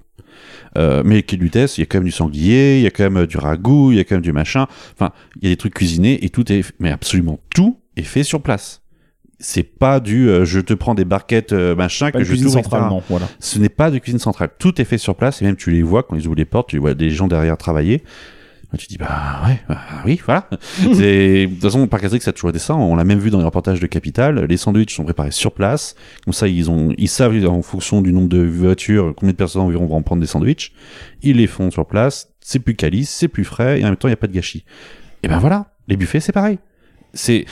Euh, 0.78 1.02
mais 1.04 1.16
le 1.16 1.20
quai 1.22 1.36
du 1.36 1.50
test, 1.50 1.76
il 1.76 1.82
y 1.82 1.84
a 1.84 1.86
quand 1.86 1.98
même 1.98 2.06
du 2.06 2.10
sanglier, 2.10 2.78
il 2.78 2.82
y 2.82 2.86
a 2.86 2.90
quand 2.90 3.02
même 3.04 3.18
euh, 3.18 3.26
du 3.26 3.36
ragoût, 3.36 3.92
il 3.92 3.98
y 3.98 4.00
a 4.00 4.04
quand 4.04 4.14
même 4.14 4.22
du 4.22 4.32
machin. 4.32 4.66
Enfin, 4.94 5.12
il 5.40 5.44
y 5.44 5.46
a 5.48 5.50
des 5.54 5.56
trucs 5.58 5.74
cuisinés 5.74 6.24
et 6.24 6.30
tout 6.30 6.50
est 6.50 6.64
mais 6.80 6.90
absolument 6.90 7.38
tout 7.54 7.78
est 7.96 8.02
fait 8.02 8.24
sur 8.24 8.40
place. 8.42 8.81
C'est 9.42 9.64
pas 9.64 10.00
du 10.00 10.28
euh, 10.28 10.44
je 10.44 10.60
te 10.60 10.72
prends 10.72 10.94
des 10.94 11.04
barquettes 11.04 11.52
euh, 11.52 11.74
machin 11.74 12.10
Pas 12.10 12.18
que 12.18 12.24
je 12.24 12.30
cuisine 12.30 12.46
t'ouvre, 12.46 12.62
centrale, 12.62 12.82
etc. 12.82 12.94
non, 12.94 13.02
voilà. 13.08 13.28
Ce 13.40 13.58
n'est 13.58 13.68
pas 13.68 13.90
de 13.90 13.98
cuisine 13.98 14.20
centrale. 14.20 14.50
Tout 14.58 14.80
est 14.80 14.84
fait 14.84 14.98
sur 14.98 15.16
place 15.16 15.42
et 15.42 15.44
même 15.44 15.56
tu 15.56 15.70
les 15.70 15.82
vois 15.82 16.04
quand 16.04 16.16
ils 16.16 16.26
ouvrent 16.26 16.36
les 16.36 16.44
portes, 16.44 16.68
tu 16.68 16.78
vois 16.78 16.94
des 16.94 17.10
gens 17.10 17.26
derrière 17.26 17.58
travailler. 17.58 18.02
Tu 18.78 18.86
dis 18.86 18.96
bah 18.96 19.42
ouais, 19.46 19.60
bah, 19.68 19.80
oui, 20.06 20.18
voilà. 20.24 20.48
de 20.82 21.44
toute 21.46 21.60
façon 21.60 21.86
Parc 21.86 22.04
Astérix 22.04 22.24
ça 22.24 22.30
a 22.30 22.32
toujours 22.32 22.50
été 22.50 22.58
ça. 22.58 22.74
On 22.74 22.96
l'a 22.96 23.04
même 23.04 23.18
vu 23.18 23.28
dans 23.28 23.38
les 23.38 23.44
reportages 23.44 23.80
de 23.80 23.86
Capital. 23.86 24.46
Les 24.46 24.56
sandwichs 24.56 24.94
sont 24.94 25.04
préparés 25.04 25.30
sur 25.30 25.52
place. 25.52 25.94
Comme 26.24 26.32
ça 26.32 26.48
ils 26.48 26.70
ont 26.70 26.94
ils 26.96 27.08
savent 27.08 27.36
en 27.46 27.60
fonction 27.60 28.00
du 28.00 28.14
nombre 28.14 28.28
de 28.28 28.42
voitures 28.42 29.12
combien 29.14 29.32
de 29.32 29.36
personnes 29.36 29.62
environ 29.62 29.84
vont 29.86 29.96
en 29.96 30.02
prendre 30.02 30.22
des 30.22 30.26
sandwichs. 30.26 30.72
Ils 31.22 31.36
les 31.36 31.46
font 31.46 31.70
sur 31.70 31.84
place. 31.84 32.30
C'est 32.40 32.60
plus 32.60 32.74
quali, 32.74 33.04
c'est 33.04 33.28
plus 33.28 33.44
frais 33.44 33.80
et 33.80 33.84
en 33.84 33.88
même 33.88 33.96
temps 33.96 34.08
il 34.08 34.12
y 34.12 34.14
a 34.14 34.16
pas 34.16 34.26
de 34.26 34.32
gâchis. 34.32 34.64
Et 35.22 35.28
ben 35.28 35.38
voilà, 35.38 35.66
les 35.86 35.96
buffets 35.98 36.20
c'est 36.20 36.32
pareil. 36.32 36.58
C'est 37.12 37.44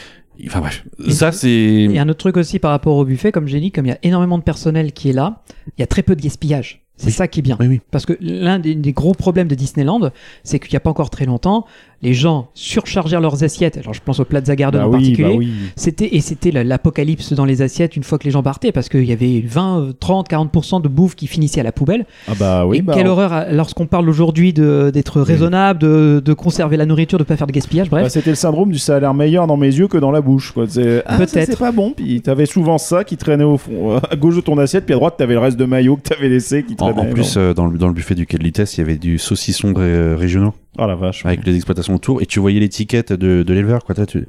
enfin 0.47 0.61
bref, 0.61 0.85
ça 1.09 1.33
c'est 1.33 1.49
Et 1.51 1.99
un 1.99 2.09
autre 2.09 2.19
truc 2.19 2.37
aussi 2.37 2.59
par 2.59 2.71
rapport 2.71 2.97
au 2.97 3.05
buffet, 3.05 3.33
comme 3.33 3.47
j'ai 3.49 3.61
dit, 3.61 3.71
comme 3.73 3.87
il 3.87 3.91
y 3.91 3.93
a 3.93 3.99
énormément 4.03 4.39
de 4.39 4.43
personnel 4.43 4.93
qui 4.93 5.11
est 5.11 5.13
là, 5.13 5.43
il 5.77 5.81
y 5.81 5.83
a 5.83 5.87
très 5.87 6.03
peu 6.03 6.15
de 6.17 6.23
gaspillage. 6.23 6.83
C'est 6.97 7.07
Oui. 7.07 7.13
ça 7.13 7.29
qui 7.29 7.39
est 7.41 7.43
bien. 7.43 7.57
oui 7.59 7.67
oui. 7.67 7.81
Parce 7.91 8.05
que 8.05 8.13
l'un 8.21 8.59
des, 8.59 8.75
des 8.75 8.93
gros 8.93 9.15
problèmes 9.15 9.49
de 9.49 9.55
Disneyland, 9.55 10.11
c'est 10.45 10.59
qu'il 10.59 10.71
n'y 10.73 10.77
a 10.77 10.81
pas 10.81 10.91
encore 10.91 11.09
très 11.09 11.25
longtemps, 11.25 11.65
les 12.03 12.15
gens 12.15 12.49
surchargèrent 12.55 13.21
leurs 13.21 13.45
assiettes. 13.45 13.77
Alors 13.79 13.93
je 13.95 14.01
pense 14.05 14.21
au 14.21 14.25
Plaza 14.25 14.57
Garden 14.57 14.81
Bah 14.81 14.87
en 14.89 14.91
oui, 14.91 14.97
particulier. 14.99 15.29
bah 15.29 15.35
oui. 15.37 15.51
C'était 15.77 16.15
et 16.17 16.21
c'était 16.21 16.51
la- 16.51 16.65
l'apocalypse 16.65 17.33
dans 17.35 17.45
les 17.45 17.63
assiettes 17.63 17.97
une 17.97 18.03
fois 18.03 18.19
que 18.19 18.25
les 18.25 18.31
gens 18.31 18.43
partaient 18.43 18.73
parce 18.73 18.89
qu'il 18.89 19.05
y 19.05 19.13
avait 19.13 19.43
20, 19.47 19.81
euh, 19.81 19.93
30, 19.99 20.29
40% 20.29 20.81
de 20.81 20.89
bouffe 20.89 21.15
qui 21.15 21.27
finissait 21.27 21.61
à 21.61 21.65
la 21.65 21.73
poubelle. 21.73 22.07
Ah 22.29 22.33
bah 22.39 22.67
oui, 22.67 22.79
et 22.79 22.83
bah, 22.83 22.95
quelle 22.97 23.07
on- 23.07 23.11
horreur 23.11 23.33
euh, 23.33 23.45
lorsqu'on 23.53 23.87
parle 23.87 24.09
aujourd'hui 24.09 24.53
d'être 24.53 25.21
raisonnable, 25.21 25.79
de, 25.81 26.23
de 26.25 26.33
conserver 26.33 26.77
la 26.77 26.87
nourriture, 26.87 27.19
de 27.19 27.25
pas 27.25 27.37
faire 27.37 27.47
de 27.47 27.53
gaspillage. 27.53 27.91
Bref, 27.91 28.05
bah, 28.05 28.09
c'était 28.09 28.31
le 28.31 28.37
syndrome 28.37 28.71
du 28.73 28.79
ça 28.79 28.97
a 28.97 29.01
l'air 29.01 29.15
meilleur 29.15 29.47
dans 29.47 29.57
mes 29.57 29.67
yeux 29.67 29.89
que 29.89 29.99
dans 29.99 30.11
la 30.11 30.21
bouche. 30.21 30.55
Ah, 30.57 31.17
Peut-être. 31.19 31.31
c'est 31.51 31.59
pas 31.59 31.73
bon. 31.73 31.93
Puis 31.97 32.21
t'avais 32.23 32.47
souvent 32.47 32.79
ça 32.79 33.05
qui 33.05 33.17
traînait 33.17 33.45
au 33.45 33.59
fond, 33.59 33.93
euh, 33.97 34.01
à 34.11 34.17
gauche 34.17 34.37
de 34.37 34.41
ton 34.41 34.57
assiette, 34.59 34.85
puis 34.87 34.95
à 34.95 34.97
droite 34.99 35.15
t'avais 35.19 35.35
le 35.35 35.41
reste 35.41 35.57
de 35.59 35.65
maillot 35.65 35.97
que 35.97 36.03
t'avais 36.09 36.29
laissé 36.29 36.63
qui 36.63 36.75
En, 36.81 36.93
traînait. 36.93 37.11
en 37.11 37.13
plus, 37.13 37.35
euh, 37.37 37.53
dans, 37.55 37.67
le, 37.67 37.77
dans 37.79 37.89
le 37.89 37.95
buffet 37.95 38.15
du 38.15 38.27
Quai 38.27 38.39
de 38.39 38.43
Litesse, 38.45 38.77
il 38.77 38.81
y 38.81 38.85
avait 38.85 38.97
du 38.97 39.19
saucisson 39.19 39.73
ré- 39.75 40.15
régionaux 40.15 40.55
oh 40.79 40.87
la 40.87 40.95
vache. 40.95 41.25
avec 41.27 41.45
les 41.47 41.57
exploitations 41.57 41.95
autour 41.95 42.23
et 42.23 42.27
tu 42.27 42.41
voyais 42.41 42.61
l'étiquette 42.61 43.13
de, 43.13 43.43
de 43.43 43.53
l'éleveur. 43.55 43.85
Quoi, 43.85 43.95
Toi, 43.95 44.07
tu, 44.07 44.27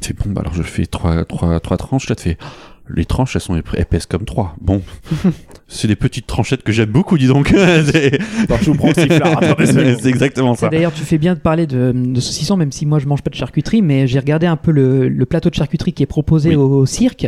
tu 0.00 0.08
fais 0.08 0.14
bon, 0.14 0.30
bah 0.32 0.40
alors 0.42 0.54
je 0.54 0.62
fais 0.62 0.86
trois, 0.86 1.24
trois, 1.24 1.58
trois 1.60 1.76
tranches. 1.76 2.08
Là, 2.08 2.14
tu 2.16 2.22
fais 2.24 2.38
les 2.94 3.04
tranches, 3.06 3.34
elles 3.36 3.40
sont 3.42 3.56
ép- 3.56 3.78
épaisses 3.80 4.04
comme 4.06 4.24
trois. 4.24 4.56
Bon, 4.60 4.82
c'est 5.68 5.88
des 5.88 5.96
petites 5.96 6.26
tranchettes 6.26 6.62
que 6.62 6.72
j'aime 6.72 6.90
beaucoup, 6.90 7.16
dis 7.18 7.26
donc. 7.26 7.48
c'est 7.54 8.18
Attends, 8.42 8.56
je 8.60 8.70
vous 8.70 8.76
prends 8.76 8.88
le 8.88 8.94
sifflard. 8.94 9.38
Attendez, 9.42 9.66
c'est 9.66 10.00
c'est 10.00 10.08
exactement 10.08 10.54
ça. 10.54 10.68
D'ailleurs, 10.68 10.92
tu 10.92 11.02
fais 11.02 11.18
bien 11.18 11.34
de 11.34 11.40
parler 11.40 11.66
de, 11.66 11.92
de 11.94 12.20
saucisson, 12.20 12.56
même 12.56 12.72
si 12.72 12.84
moi 12.86 12.98
je 12.98 13.06
mange 13.06 13.22
pas 13.22 13.30
de 13.30 13.36
charcuterie, 13.36 13.80
mais 13.82 14.06
j'ai 14.06 14.18
regardé 14.18 14.46
un 14.46 14.56
peu 14.56 14.70
le, 14.70 15.08
le 15.08 15.26
plateau 15.26 15.48
de 15.50 15.54
charcuterie 15.54 15.92
qui 15.92 16.02
est 16.02 16.06
proposé 16.06 16.50
Oui. 16.50 16.56
au, 16.56 16.80
au 16.80 16.86
cirque. 16.86 17.26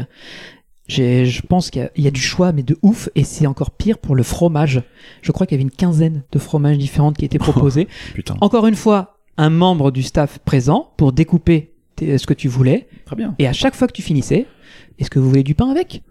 Je 0.89 1.41
pense 1.43 1.70
qu'il 1.70 1.82
y, 1.82 1.84
a- 1.84 1.91
il 1.97 2.05
y 2.05 2.09
a 2.09 2.11
du 2.11 2.20
choix, 2.20 2.53
mais 2.53 2.62
de 2.62 2.76
ouf, 2.82 3.09
et 3.14 3.24
c'est 3.24 3.47
encore 3.47 3.70
pire 3.72 3.99
pour 3.99 4.14
le 4.14 4.22
fromage. 4.22 4.82
Je 5.22 5.32
crois 5.32 5.47
qu'il 5.47 5.57
y 5.57 5.59
avait 5.61 5.62
une 5.68 5.70
quinzaine 5.76 6.22
de 6.32 6.39
fromages 6.39 6.78
différentes 6.78 7.16
qui 7.16 7.24
étaient 7.24 7.39
proposés. 7.72 7.89
Putain. 8.14 8.37
encore 8.41 8.66
une 8.66 8.76
fois, 8.76 9.18
un 9.37 9.51
membre 9.51 9.91
du 9.91 10.03
staff 10.03 10.39
présent 10.39 10.93
pour 10.97 11.12
découper 11.12 11.72
ce 11.99 12.26
que 12.26 12.34
tu 12.34 12.49
voulais, 12.49 12.89
Très 13.07 13.16
bien. 13.16 13.34
et 13.39 13.47
à 13.47 13.53
chaque 13.53 13.74
fois 13.74 13.87
que 13.89 13.93
tu 13.93 14.03
finissais, 14.03 14.47
est-ce 14.99 15.11
que 15.11 15.18
vous 15.18 15.28
voulez 15.28 15.43
du 15.43 15.55
pain 15.55 15.70
avec? 15.70 16.03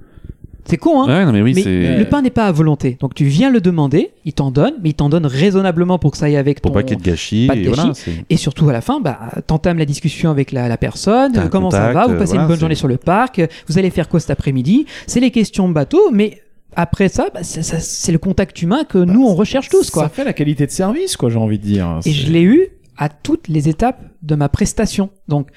C'est 0.68 0.78
con, 0.78 1.04
hein 1.04 1.08
Ouais, 1.08 1.26
non, 1.26 1.32
mais 1.32 1.42
oui, 1.42 1.54
mais 1.56 1.62
c'est. 1.64 1.98
le 1.98 2.06
pain 2.06 2.22
n'est 2.22 2.30
pas 2.32 2.46
à 2.48 2.52
volonté. 2.52 2.98
Donc 3.00 3.14
tu 3.14 3.26
viens 3.26 3.50
le 3.52 3.62
demander, 3.62 4.12
il 4.26 4.34
t'en 4.34 4.50
donne, 4.52 4.74
mais 4.82 4.90
il 4.90 4.94
t'en 4.96 5.10
donne 5.10 5.26
raisonnablement 5.26 6.00
pour 6.00 6.12
que 6.12 6.18
ça 6.18 6.26
aille 6.26 6.38
avec 6.38 6.60
Pour 6.62 6.72
ton... 6.72 6.76
pas 6.76 6.84
qu'il 6.84 6.92
y 6.98 7.00
ait 7.00 7.04
de 7.04 7.06
gâchis. 7.06 7.48
pas 7.48 7.56
de 7.56 7.60
et 7.62 7.68
voilà, 7.68 7.86
gâchis. 7.90 8.12
Et 8.30 8.38
surtout 8.38 8.68
à 8.70 8.74
la 8.74 8.82
fin, 8.82 9.00
bah, 9.00 9.20
t'entames 9.48 9.78
la 9.78 9.86
discussion 9.86 10.32
avec 10.32 10.52
la, 10.52 10.68
la 10.68 10.78
personne, 10.78 11.34
T'as 11.34 11.48
comment 11.50 11.70
ça 11.72 11.92
va, 11.94 12.08
vous 12.08 12.14
euh, 12.14 12.18
passez 12.18 12.30
voilà, 12.32 12.42
une 12.44 12.48
bonne 12.48 12.56
c'est- 12.56 12.60
journée 12.62 12.76
sur 12.76 12.88
le 12.88 12.98
parc, 12.98 13.42
vous 13.68 13.78
allez 13.78 13.90
faire 13.92 14.10
quoi 14.10 14.20
cet 14.20 14.32
après-midi? 14.32 14.86
C'est 15.08 15.20
les 15.20 15.32
questions 15.32 15.70
bateau, 15.70 16.10
mais 16.12 16.42
après 16.76 17.10
ça, 17.10 17.28
bah, 17.34 17.44
ça- 17.44 17.62
ça- 17.64 17.80
c'est 17.80 18.12
le 18.12 18.18
contact 18.18 18.60
humain 18.62 18.84
que 18.84 18.98
nous 18.98 19.24
on 19.26 19.36
recherche 19.36 19.70
tous, 19.70 19.84
Ça 19.84 19.92
quoi. 19.92 20.10
fait 20.10 20.24
la 20.24 20.34
qualité 20.34 20.66
de 20.66 20.72
service, 20.72 21.16
quoi, 21.16 21.30
j'ai 21.30 21.38
envie 21.38 21.60
de 21.60 21.64
dire. 21.64 22.00
Et 22.06 22.12
je 22.12 22.32
l'ai 22.32 22.42
eu 22.42 22.68
à 22.98 23.10
toutes 23.10 23.48
les 23.50 23.70
étapes 23.70 24.02
de 24.24 24.36
ma 24.36 24.50
prestation. 24.50 25.10
Donc 25.28 25.48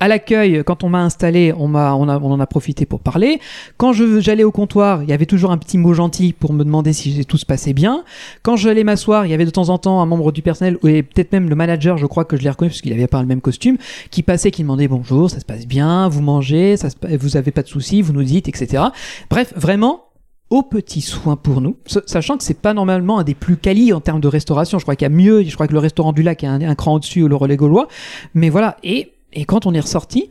à 0.00 0.08
l'accueil, 0.08 0.62
quand 0.64 0.84
on 0.84 0.88
m'a 0.88 1.02
installé, 1.02 1.52
on, 1.56 1.68
m'a, 1.68 1.94
on, 1.94 2.08
a, 2.08 2.18
on 2.18 2.30
en 2.32 2.40
a 2.40 2.46
profité 2.46 2.86
pour 2.86 3.00
parler. 3.00 3.40
Quand 3.76 3.92
je, 3.92 4.20
j'allais 4.20 4.44
au 4.44 4.50
comptoir, 4.50 5.02
il 5.02 5.08
y 5.08 5.12
avait 5.12 5.26
toujours 5.26 5.50
un 5.52 5.58
petit 5.58 5.78
mot 5.78 5.94
gentil 5.94 6.32
pour 6.32 6.52
me 6.52 6.64
demander 6.64 6.92
si 6.92 7.24
tout 7.26 7.36
se 7.36 7.46
passait 7.46 7.72
bien. 7.72 8.04
Quand 8.42 8.56
j'allais 8.56 8.84
m'asseoir, 8.84 9.26
il 9.26 9.30
y 9.30 9.34
avait 9.34 9.44
de 9.44 9.50
temps 9.50 9.68
en 9.68 9.78
temps 9.78 10.00
un 10.02 10.06
membre 10.06 10.32
du 10.32 10.42
personnel, 10.42 10.78
et 10.84 11.02
peut-être 11.02 11.32
même 11.32 11.48
le 11.48 11.54
manager, 11.54 11.96
je 11.96 12.06
crois 12.06 12.24
que 12.24 12.36
je 12.36 12.42
l'ai 12.42 12.50
reconnu 12.50 12.70
parce 12.70 12.80
qu'il 12.80 12.92
avait 12.92 13.06
pas 13.06 13.20
le 13.20 13.26
même 13.28 13.40
costume, 13.40 13.76
qui 14.10 14.22
passait, 14.22 14.50
qui 14.50 14.62
demandait 14.62 14.88
bonjour, 14.88 15.30
ça 15.30 15.40
se 15.40 15.44
passe 15.44 15.66
bien, 15.66 16.08
vous 16.08 16.22
mangez, 16.22 16.76
ça 16.76 16.90
se, 16.90 16.96
vous 17.16 17.36
avez 17.36 17.50
pas 17.50 17.62
de 17.62 17.68
soucis, 17.68 18.02
vous 18.02 18.12
nous 18.12 18.24
dites, 18.24 18.48
etc. 18.48 18.82
Bref, 19.30 19.52
vraiment, 19.56 20.04
au 20.50 20.62
petit 20.62 21.00
soin 21.00 21.36
pour 21.36 21.60
nous, 21.62 21.76
sa- 21.86 22.02
sachant 22.06 22.36
que 22.36 22.44
c'est 22.44 22.60
pas 22.60 22.74
normalement 22.74 23.18
un 23.18 23.24
des 23.24 23.34
plus 23.34 23.56
qualis 23.56 23.92
en 23.92 24.00
termes 24.00 24.20
de 24.20 24.28
restauration. 24.28 24.78
Je 24.78 24.84
crois 24.84 24.94
qu'il 24.94 25.06
y 25.06 25.10
a 25.10 25.14
mieux, 25.14 25.42
je 25.42 25.54
crois 25.54 25.66
que 25.66 25.72
le 25.72 25.78
restaurant 25.78 26.12
du 26.12 26.22
lac 26.22 26.44
est 26.44 26.46
un, 26.46 26.60
un 26.60 26.74
cran 26.74 26.94
au-dessus, 26.94 27.26
le 27.26 27.34
relais 27.34 27.56
gaulois. 27.56 27.88
Mais 28.34 28.50
voilà, 28.50 28.76
et, 28.84 29.13
et 29.34 29.44
quand 29.44 29.66
on 29.66 29.74
est 29.74 29.80
ressorti, 29.80 30.30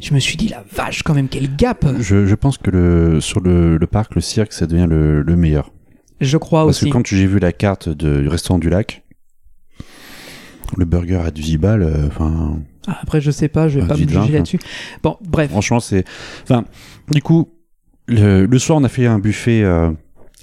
je 0.00 0.14
me 0.14 0.18
suis 0.20 0.36
dit, 0.36 0.48
la 0.48 0.64
vache, 0.72 1.02
quand 1.02 1.14
même, 1.14 1.28
quel 1.28 1.54
gap 1.56 1.84
Je, 2.00 2.26
je 2.26 2.34
pense 2.34 2.58
que 2.58 2.70
le, 2.70 3.20
sur 3.20 3.40
le, 3.40 3.76
le 3.76 3.86
parc, 3.86 4.14
le 4.14 4.20
cirque, 4.20 4.52
ça 4.52 4.66
devient 4.66 4.86
le, 4.88 5.22
le 5.22 5.36
meilleur. 5.36 5.70
Je 6.20 6.36
crois 6.36 6.64
Parce 6.64 6.78
aussi. 6.78 6.86
que 6.86 6.92
quand 6.92 7.06
j'ai 7.06 7.26
vu 7.26 7.38
la 7.38 7.52
carte 7.52 7.88
de- 7.88 8.20
du 8.22 8.28
restaurant 8.28 8.58
du 8.58 8.68
lac, 8.70 9.02
le 10.76 10.84
burger 10.84 11.20
à 11.24 11.30
18 11.30 11.56
balles, 11.58 11.82
euh, 11.82 12.06
enfin, 12.08 12.58
Ah, 12.86 12.98
Après, 13.02 13.20
je 13.20 13.30
sais 13.30 13.48
pas, 13.48 13.68
je 13.68 13.80
vais 13.80 13.86
pas 13.86 13.94
me 13.96 14.06
juger 14.08 14.32
là-dessus. 14.32 14.58
Bon, 15.02 15.16
bref. 15.22 15.50
franchement, 15.50 15.80
c'est. 15.80 16.04
Enfin, 16.42 16.64
du 17.10 17.22
coup, 17.22 17.48
le, 18.06 18.46
le 18.46 18.58
soir, 18.58 18.78
on 18.78 18.84
a 18.84 18.88
fait 18.88 19.06
un 19.06 19.18
buffet 19.18 19.62
euh, 19.62 19.90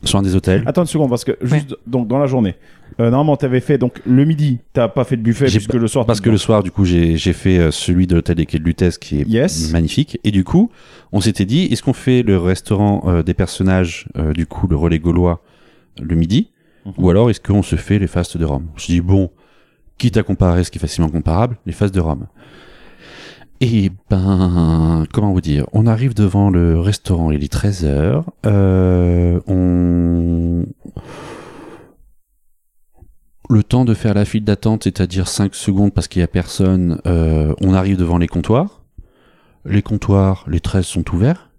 sur 0.04 0.18
un 0.20 0.22
des 0.24 0.36
hôtels. 0.36 0.64
Attends 0.66 0.82
une 0.82 0.88
seconde, 0.88 1.10
parce 1.10 1.24
que 1.26 1.38
juste 1.42 1.76
donc, 1.86 2.08
dans 2.08 2.18
la 2.20 2.26
journée, 2.28 2.56
euh, 3.00 3.10
normalement 3.10 3.36
t'avais 3.38 3.60
fait 3.60 3.78
donc 3.78 4.02
le 4.06 4.24
midi, 4.26 4.60
t'as 4.74 4.88
pas 4.88 5.04
fait 5.04 5.18
de 5.18 5.22
buffet 5.22 5.46
puisque 5.46 5.74
le 5.74 5.88
soir. 5.88 6.06
Parce 6.06 6.22
que 6.22 6.30
le 6.30 6.38
soir, 6.38 6.64
du 6.64 6.72
coup, 6.72 6.86
j'ai 6.86 7.18
j'ai 7.18 7.34
fait 7.34 7.58
euh, 7.58 7.72
celui 7.72 8.08
de 8.08 8.16
l'hôtel 8.16 8.36
des 8.36 8.46
Quais 8.46 8.60
de 8.60 8.64
Lutèce 8.64 8.98
qui 8.98 9.20
est 9.22 9.28
Yes. 9.28 9.72
magnifique. 9.72 10.20
Et 10.24 10.32
du 10.32 10.44
coup, 10.44 10.70
on 11.12 11.22
s'était 11.22 11.46
dit, 11.46 11.66
est-ce 11.66 11.84
qu'on 11.84 11.94
fait 11.94 12.24
le 12.24 12.38
restaurant 12.38 13.04
euh, 13.08 13.24
des 13.24 13.34
personnages, 13.34 14.08
euh, 14.18 14.34
du 14.34 14.46
coup, 14.46 14.68
le 14.68 14.76
relais 14.76 15.00
gaulois, 15.00 15.42
le 16.02 16.16
midi? 16.16 16.50
Mhm. 16.86 16.94
Ou 16.98 17.10
alors 17.10 17.30
est-ce 17.30 17.42
qu'on 17.42 17.64
se 17.64 17.76
fait 17.76 18.00
les 18.00 18.08
fastes 18.08 18.38
de 18.38 18.46
Rome? 18.46 18.68
Je 18.78 18.86
dis, 18.86 19.02
bon, 19.02 19.30
quitte 19.98 20.18
à 20.18 20.24
comparer 20.24 20.64
ce 20.64 20.72
qui 20.72 20.78
est 20.78 20.82
facilement 20.82 21.10
comparable, 21.10 21.58
les 21.66 21.74
fastes 21.74 21.96
de 21.96 22.00
Rome. 22.02 22.28
Et 23.62 23.90
ben, 24.10 25.06
comment 25.14 25.32
vous 25.32 25.40
dire? 25.42 25.66
On 25.72 25.88
arrive 25.88 26.14
devant 26.14 26.50
le 26.50 26.78
restaurant, 26.80 27.32
il 27.32 27.42
est 27.44 27.52
13h. 27.54 28.24
Euh, 28.46 29.40
on... 29.48 30.66
Le 33.50 33.64
temps 33.64 33.86
de 33.86 33.94
faire 33.94 34.14
la 34.14 34.26
file 34.26 34.44
d'attente, 34.44 34.84
c'est-à-dire 34.86 35.28
5 35.28 35.54
secondes 35.54 35.94
parce 35.94 36.08
qu'il 36.08 36.20
y 36.20 36.24
a 36.24 36.28
personne, 36.28 37.00
euh, 37.06 37.54
on 37.62 37.74
arrive 37.74 37.98
devant 37.98 38.18
les 38.18 38.28
comptoirs. 38.28 38.82
Les 39.66 39.82
comptoirs, 39.82 40.46
les 40.48 40.60
13 40.60 40.86
sont 40.86 41.14
ouverts. 41.14 41.50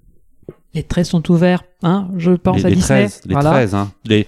Les 0.75 0.83
13 0.83 1.09
sont 1.09 1.31
ouverts, 1.31 1.65
hein 1.83 2.09
Je 2.17 2.33
pense 2.33 2.59
les, 2.59 2.67
à 2.67 2.69
les 2.69 2.77
Disney. 2.77 3.07
13, 3.07 3.21
les 3.27 3.33
voilà. 3.35 3.51
13, 3.51 3.75
hein. 3.75 3.91
Les 4.05 4.27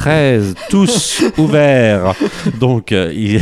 13, 0.00 0.54
tous 0.70 1.22
ouverts. 1.36 2.14
Donc, 2.58 2.92
euh, 2.92 3.12
il- 3.14 3.40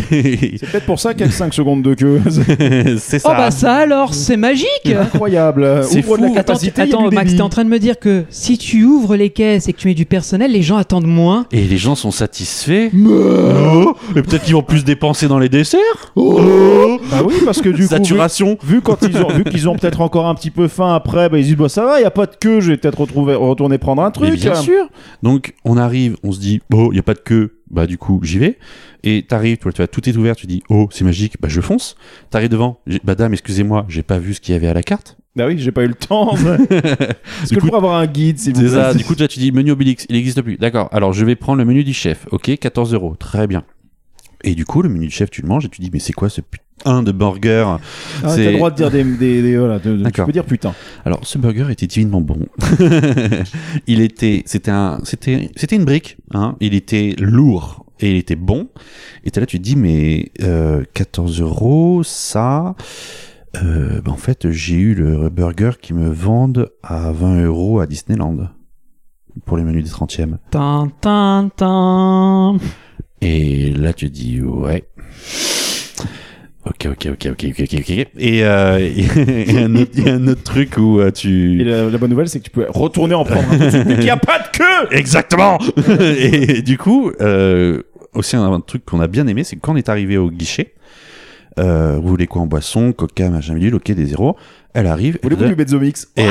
C'est 0.58 0.70
peut-être 0.70 0.86
pour 0.86 0.98
ça 0.98 1.12
qu'il 1.12 1.20
y 1.22 1.24
a 1.24 1.28
que 1.28 1.34
5 1.34 1.52
secondes 1.54 1.82
de 1.82 1.94
queue. 1.94 2.20
c'est 2.98 3.16
Oh 3.24 3.28
ça. 3.28 3.34
bah 3.36 3.50
ça 3.50 3.74
alors, 3.76 4.14
c'est 4.14 4.36
magique 4.36 4.66
Incroyable. 4.86 5.82
C'est 5.84 5.98
Ouvre 6.04 6.16
de 6.18 6.22
la 6.22 6.28
fou. 6.28 6.34
Attends, 6.38 6.52
capacité. 6.54 6.82
il 6.82 6.88
y 6.88 6.92
a 6.92 6.96
attends 6.98 7.10
Max, 7.10 7.26
débit. 7.26 7.36
t'es 7.36 7.42
en 7.42 7.48
train 7.48 7.64
de 7.64 7.68
me 7.68 7.78
dire 7.78 7.98
que 7.98 8.24
si 8.30 8.56
tu 8.58 8.84
ouvres 8.84 9.14
les 9.16 9.30
caisses 9.30 9.68
et 9.68 9.72
que 9.72 9.78
tu 9.78 9.88
mets 9.88 9.94
du 9.94 10.06
personnel, 10.06 10.50
les 10.52 10.62
gens 10.62 10.76
attendent 10.78 11.06
moins 11.06 11.46
Et 11.52 11.62
les 11.64 11.76
gens 11.78 11.94
sont 11.94 12.10
satisfaits. 12.10 12.90
Oh, 13.06 13.94
et 14.16 14.22
peut-être 14.22 14.44
qu'ils 14.44 14.54
vont 14.54 14.62
plus 14.62 14.84
dépenser 14.84 15.28
dans 15.28 15.38
les 15.38 15.48
desserts. 15.48 15.78
Oh, 16.16 16.98
Bah 17.10 17.18
oui, 17.26 17.34
parce 17.44 17.60
que 17.60 17.68
du 17.68 17.74
coup, 17.74 17.78
vu, 17.82 17.86
Saturation. 17.88 18.58
vu 18.64 18.80
quand 18.80 18.98
ils 19.02 19.16
ont, 19.18 19.28
vu 19.28 19.44
qu'ils 19.44 19.68
ont 19.68 19.76
peut-être 19.76 20.00
encore 20.00 20.26
un 20.26 20.34
petit 20.34 20.50
peu 20.50 20.66
faim 20.68 20.94
après, 20.94 21.28
bah 21.28 21.38
ils 21.38 21.42
se 21.44 21.48
disent 21.48 21.56
bah 21.56 21.68
ça 21.68 21.84
va, 21.84 22.00
il 22.00 22.02
y 22.02 22.06
a 22.06 22.10
pas 22.10 22.26
de 22.26 22.34
queue, 22.40 22.60
je 22.60 22.70
vais 22.72 22.76
peut-être 22.76 23.00
retrouver, 23.00 23.34
retourner 23.34 23.78
prendre 23.78 24.02
un 24.02 24.10
truc. 24.10 24.30
Mais 24.30 24.36
bien 24.36 24.54
sûr. 24.54 24.86
Donc 25.22 25.54
on 25.64 25.76
arrive, 25.76 26.16
on 26.24 26.32
se 26.32 26.37
dit 26.40 26.60
oh 26.72 26.90
il 26.92 26.96
y 26.96 26.98
a 26.98 27.02
pas 27.02 27.14
de 27.14 27.20
queue, 27.20 27.60
bah 27.70 27.86
du 27.86 27.98
coup 27.98 28.20
j'y 28.22 28.38
vais. 28.38 28.58
Et 29.04 29.22
t'arrives, 29.22 29.58
tu 29.58 29.68
vois, 29.70 29.86
tout 29.86 30.08
est 30.08 30.16
ouvert, 30.16 30.36
tu 30.36 30.46
dis 30.46 30.62
oh 30.68 30.88
c'est 30.90 31.04
magique, 31.04 31.36
bah 31.40 31.48
je 31.48 31.60
fonce. 31.60 31.96
T'arrives 32.30 32.50
devant, 32.50 32.80
bah 33.04 33.14
dame 33.14 33.32
excusez-moi, 33.32 33.86
j'ai 33.88 34.02
pas 34.02 34.18
vu 34.18 34.34
ce 34.34 34.40
qu'il 34.40 34.54
y 34.54 34.56
avait 34.56 34.68
à 34.68 34.74
la 34.74 34.82
carte. 34.82 35.16
Bah 35.36 35.46
oui, 35.46 35.56
j'ai 35.58 35.70
pas 35.70 35.84
eu 35.84 35.88
le 35.88 35.94
temps. 35.94 36.34
Est-ce 36.36 37.54
que 37.54 37.54
je 37.54 37.58
pourrais 37.60 37.76
avoir 37.76 37.98
un 37.98 38.06
guide, 38.06 38.38
s'il 38.38 38.54
vous 38.54 38.60
plaît 38.60 38.70
ça. 38.70 38.94
Du 38.94 39.04
coup 39.04 39.14
là 39.18 39.28
tu 39.28 39.38
dis 39.38 39.52
menu 39.52 39.70
Obélix, 39.70 40.06
il 40.08 40.16
n'existe 40.16 40.42
plus. 40.42 40.56
D'accord. 40.56 40.88
Alors 40.92 41.12
je 41.12 41.24
vais 41.24 41.36
prendre 41.36 41.58
le 41.58 41.64
menu 41.64 41.84
du 41.84 41.94
chef. 41.94 42.26
Ok 42.30 42.56
14 42.58 42.94
euros, 42.94 43.14
très 43.16 43.46
bien. 43.46 43.64
Et 44.44 44.54
du 44.54 44.64
coup 44.64 44.82
le 44.82 44.88
menu 44.88 45.06
du 45.06 45.12
chef 45.12 45.30
tu 45.30 45.42
le 45.42 45.48
manges 45.48 45.64
et 45.64 45.68
tu 45.68 45.80
dis 45.80 45.90
mais 45.92 45.98
c'est 45.98 46.12
quoi 46.12 46.28
ce 46.28 46.40
putain 46.40 46.64
de 46.84 47.12
burger 47.12 47.64
Ah, 47.68 47.78
T'as 48.22 48.28
c'est- 48.36 48.50
le 48.50 48.56
droit 48.56 48.70
de 48.70 48.76
dire 48.76 48.90
des, 48.90 49.04
des, 49.04 49.42
des- 49.42 49.56
voilà, 49.58 49.78
de- 49.78 49.96
de- 49.96 50.10
tu 50.10 50.22
peux 50.24 50.32
dire 50.32 50.44
putain. 50.44 50.74
Alors, 51.04 51.20
ce 51.26 51.38
burger 51.38 51.66
était 51.70 51.86
divinement 51.86 52.20
bon. 52.20 52.46
il 53.86 54.00
était, 54.00 54.42
c'était 54.46 54.70
un, 54.70 55.00
c'était, 55.04 55.50
c'était 55.56 55.76
une 55.76 55.84
brique. 55.84 56.16
Hein. 56.32 56.56
Il 56.60 56.74
était 56.74 57.14
lourd 57.18 57.86
et 58.00 58.10
il 58.10 58.16
était 58.16 58.36
bon. 58.36 58.68
Et 59.24 59.30
là, 59.38 59.46
tu 59.46 59.58
te 59.58 59.62
dis, 59.62 59.76
mais 59.76 60.30
euh, 60.42 60.84
14 60.94 61.40
euros, 61.40 62.02
ça. 62.04 62.74
Euh, 63.62 64.00
bah, 64.04 64.12
en 64.12 64.16
fait, 64.16 64.50
j'ai 64.50 64.76
eu 64.76 64.94
le 64.94 65.28
burger 65.30 65.72
qui 65.80 65.94
me 65.94 66.08
vendent 66.10 66.70
à 66.82 67.12
20 67.12 67.44
euros 67.44 67.80
à 67.80 67.86
Disneyland 67.86 68.48
pour 69.46 69.56
les 69.56 69.64
menus 69.64 69.84
des 69.84 69.90
30e. 69.90 70.36
Tin, 70.50 70.90
tin, 71.00 71.50
tin. 71.56 72.56
Et 73.20 73.72
là, 73.72 73.92
tu 73.92 74.10
dis 74.10 74.40
ouais. 74.40 74.84
Ok, 76.68 76.86
ok, 76.90 77.08
ok, 77.12 77.26
ok, 77.32 77.44
ok, 77.50 77.60
ok, 77.62 77.74
ok. 77.80 77.90
Et 78.18 78.44
euh, 78.44 78.78
il 78.96 79.52
y, 79.52 79.58
a 79.58 79.62
un 79.64 79.74
autre- 79.76 79.90
il 79.94 80.06
y 80.06 80.10
a 80.10 80.14
un 80.14 80.26
autre 80.28 80.42
truc 80.42 80.76
où 80.76 81.00
euh, 81.00 81.08
Et 81.08 81.12
tu. 81.12 81.64
la, 81.64 81.88
la 81.88 81.98
bonne 81.98 82.10
nouvelle, 82.10 82.28
c'est 82.28 82.40
que 82.40 82.44
tu 82.44 82.50
peux 82.50 82.66
retourner 82.68 83.14
en 83.14 83.24
prendre 83.24 83.48
un 83.50 83.56
tout 83.58 83.64
de 83.64 83.70
suite, 83.70 83.84
mais 83.86 83.94
qu'il 83.94 84.04
n'y 84.04 84.10
a 84.10 84.16
pas 84.16 84.38
de 84.38 84.56
queue 84.58 84.88
Exactement. 84.96 85.58
et 86.18 86.62
du 86.62 86.76
coup, 86.76 87.10
euh, 87.20 87.82
aussi 88.12 88.36
un, 88.36 88.52
un 88.52 88.60
truc 88.60 88.84
qu'on 88.84 89.00
a 89.00 89.06
bien 89.06 89.26
aimé, 89.26 89.44
c'est 89.44 89.56
que 89.56 89.60
quand 89.60 89.72
on 89.72 89.76
est 89.76 89.88
arrivé 89.88 90.18
au 90.18 90.30
guichet, 90.30 90.74
euh, 91.58 91.98
vous 92.02 92.08
voulez 92.08 92.26
quoi 92.26 92.42
en 92.42 92.46
boisson, 92.46 92.92
coca, 92.92 93.30
machin, 93.30 93.54
bidule, 93.54 93.74
ok, 93.76 93.90
des 93.92 94.06
zéros. 94.06 94.36
Elle 94.74 94.86
arrive. 94.86 95.14
elle 95.14 95.20
te 95.20 95.24
Voulez-vous 95.26 95.40
donne- 95.42 95.50
du 95.50 95.56
Bezzomix 95.56 96.08
et, 96.16 96.26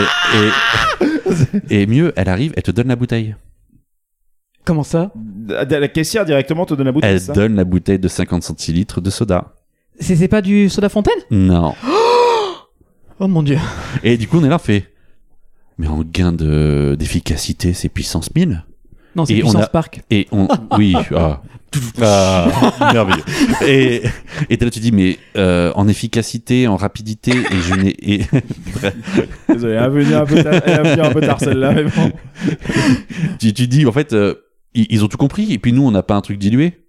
et, 1.70 1.82
et 1.82 1.88
mieux, 1.88 2.14
elle 2.16 2.30
arrive, 2.30 2.54
elle 2.56 2.64
te 2.64 2.72
donne 2.72 2.88
la 2.88 2.96
bouteille. 2.96 3.36
Comment 4.66 4.84
ça? 4.84 5.12
La 5.48 5.88
caissière 5.88 6.26
directement 6.26 6.66
te 6.66 6.74
donne 6.74 6.86
la 6.88 6.92
bouteille, 6.92 7.12
Elle 7.14 7.20
c'est 7.22 7.28
ça? 7.28 7.34
donne 7.34 7.56
la 7.56 7.64
bouteille 7.64 8.00
de 8.00 8.08
50 8.08 8.44
centilitres 8.44 9.00
de 9.02 9.10
soda. 9.10 9.54
C'est 10.00 10.28
pas 10.28 10.42
du 10.42 10.70
soda 10.70 10.90
fontaine? 10.90 11.20
Non. 11.32 11.74
Oh 13.20 13.28
mon 13.28 13.42
dieu. 13.42 13.58
Et 14.04 14.16
du 14.16 14.28
coup, 14.28 14.38
on 14.38 14.44
est 14.44 14.50
là, 14.50 14.58
on 14.58 14.60
fait. 14.60 14.94
Mais 15.80 15.88
en 15.88 16.04
gain 16.04 16.32
de 16.32 16.96
d'efficacité, 17.00 17.74
c'est 17.74 17.90
puissance 17.90 18.30
1000. 18.36 18.64
Non, 19.16 19.26
c'est 19.26 19.34
Et 19.34 19.38
on 19.38 19.46
Puissance 19.46 19.64
a- 19.64 19.68
Park. 19.70 20.02
Et 20.12 20.28
on, 20.32 20.48
oui, 20.78 20.94
ah, 21.16 21.42
Ah, 22.00 22.92
merveilleux. 22.94 23.24
Et, 23.68 24.04
et 24.52 24.58
là, 24.58 24.70
tu 24.70 24.80
dis, 24.80 24.92
mais 24.92 25.18
euh, 25.36 25.72
en 25.74 25.88
efficacité, 25.88 26.68
en 26.68 26.76
rapidité, 26.76 27.32
et 27.32 27.60
je 27.68 27.74
n'ai, 27.74 27.96
et 28.00 28.26
Désolé, 29.50 29.74
elle 29.74 29.90
venue 29.90 30.14
un 30.14 30.26
peu 30.26 30.44
tard, 30.44 30.62
un 31.08 31.12
peu 31.12 31.22
tard 31.22 31.40
celle-là, 31.40 31.74
mais 31.74 31.84
bon. 31.86 32.12
tu, 33.40 33.52
tu 33.52 33.68
dis, 33.68 33.88
en 33.88 33.92
fait, 33.92 34.14
euh, 34.14 34.36
ils, 34.76 34.86
ils 34.92 35.04
ont 35.04 35.08
tout 35.08 35.18
compris, 35.18 35.52
et 35.54 35.58
puis 35.58 35.74
nous, 35.74 35.82
on 35.82 35.90
n'a 35.92 36.04
pas 36.04 36.14
un 36.14 36.22
truc 36.22 36.38
dilué. 36.38 36.87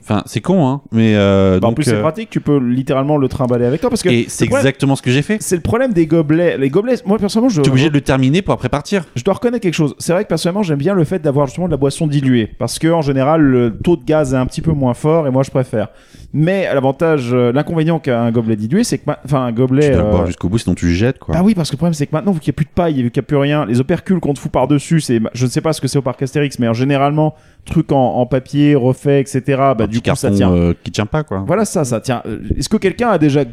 Enfin, 0.00 0.22
c'est 0.26 0.40
con, 0.40 0.66
hein, 0.68 0.82
mais 0.92 1.14
euh, 1.16 1.58
Bah, 1.58 1.66
en 1.68 1.72
plus, 1.72 1.82
c'est 1.82 1.94
euh, 1.94 2.00
pratique, 2.00 2.30
tu 2.30 2.40
peux 2.40 2.58
littéralement 2.58 3.16
le 3.16 3.26
trimballer 3.28 3.64
avec 3.64 3.80
toi 3.80 3.90
parce 3.90 4.02
que 4.04 4.08
et 4.08 4.26
c'est 4.28 4.46
problème- 4.46 4.60
exactement 4.60 4.94
ce 4.94 5.02
que 5.02 5.10
j'ai 5.10 5.22
fait. 5.22 5.38
c'est 5.42 5.56
le 5.56 5.62
problème 5.62 5.92
des 5.92 6.06
gobelets. 6.06 6.56
Les 6.58 6.70
gobelets, 6.70 6.94
moi 7.06 7.18
personnellement, 7.18 7.48
je, 7.48 7.60
Tu 7.60 7.68
es 7.68 7.70
obligé 7.72 7.88
de 7.88 7.94
le 7.94 8.00
terminer 8.00 8.40
pour 8.40 8.54
après 8.54 8.68
partir. 8.68 9.04
je 9.16 9.24
dois 9.24 9.34
reconnaître 9.34 9.62
quelque 9.62 9.74
chose. 9.74 9.96
C'est 9.98 10.12
vrai 10.12 10.22
que 10.22 10.28
personnellement, 10.28 10.62
j'aime 10.62 10.78
bien 10.78 10.94
le 10.94 11.02
fait 11.02 11.18
d'avoir 11.18 11.46
justement 11.48 11.66
de 11.66 11.72
la 11.72 11.76
boisson 11.76 12.06
diluée 12.06 12.46
parce 12.58 12.78
que 12.78 12.86
en 12.86 13.02
général, 13.02 13.40
le 13.42 13.76
taux 13.82 13.96
de 13.96 14.04
gaz 14.04 14.32
est 14.32 14.36
un 14.36 14.46
petit 14.46 14.60
peu 14.62 14.70
moins 14.72 14.94
fort 14.94 15.26
et 15.26 15.30
moi, 15.32 15.42
je 15.42 15.50
préfère. 15.50 15.88
Mais 16.32 16.72
l'avantage, 16.72 17.30
euh, 17.32 17.50
l'inconvénient 17.52 17.98
qu'a 17.98 18.22
un 18.22 18.30
gobelet 18.30 18.54
dilué, 18.54 18.84
c'est 18.84 18.98
que, 18.98 19.02
ma- 19.08 19.18
enfin, 19.24 19.44
un 19.44 19.50
gobelet. 19.52 19.88
Tu 19.88 19.92
dois 19.94 20.02
le 20.02 20.06
euh, 20.06 20.10
boire 20.12 20.26
jusqu'au 20.26 20.48
bout, 20.48 20.58
sinon 20.58 20.76
tu 20.76 20.86
le 20.86 20.92
jettes, 20.92 21.18
quoi. 21.18 21.34
Bah 21.34 21.42
oui, 21.42 21.54
parce 21.56 21.70
que 21.70 21.74
le 21.74 21.78
problème 21.78 21.94
c'est 21.94 22.06
que 22.06 22.14
maintenant, 22.14 22.30
vu 22.30 22.38
qu'il 22.38 22.52
n'y 22.52 22.54
a 22.54 22.58
plus 22.58 22.66
de 22.66 22.70
paille 22.70 23.00
et 23.00 23.02
vu 23.02 23.10
qu'il 23.10 23.20
n'y 23.20 23.24
a 23.24 23.26
plus 23.26 23.36
rien, 23.36 23.66
les 23.66 23.80
opercules 23.80 24.20
qu'on 24.20 24.32
te 24.32 24.38
fout 24.38 24.52
par-dessus, 24.52 25.00
c'est, 25.00 25.20
je 25.34 25.44
ne 25.44 25.50
sais 25.50 25.60
pas 25.60 25.72
ce 25.72 25.80
que 25.80 25.88
c'est 25.88 25.98
au 25.98 26.02
parc 26.02 26.22
Astérix, 26.22 26.60
mais 26.60 26.68
en 26.68 26.72
généralement, 26.72 27.34
truc 27.64 27.90
en, 27.90 27.98
en 28.14 28.26
papier, 28.26 28.76
refait, 28.76 29.20
etc. 29.20 29.42
Bah 29.48 29.74
Un 29.80 29.86
du 29.88 30.00
petit 30.00 30.10
coup, 30.10 30.16
ça 30.16 30.28
carton, 30.28 30.36
tient. 30.36 30.52
euh, 30.52 30.74
qui 30.84 30.92
tient 30.92 31.06
pas, 31.06 31.24
quoi. 31.24 31.42
Voilà 31.46 31.64
ça, 31.64 31.84
ça 31.84 32.00
tient. 32.00 32.22
Euh, 32.26 32.38
Est-ce 32.56 32.68
que 32.68 32.76
quelqu'un 32.76 33.08
a 33.08 33.18
déjà 33.18 33.44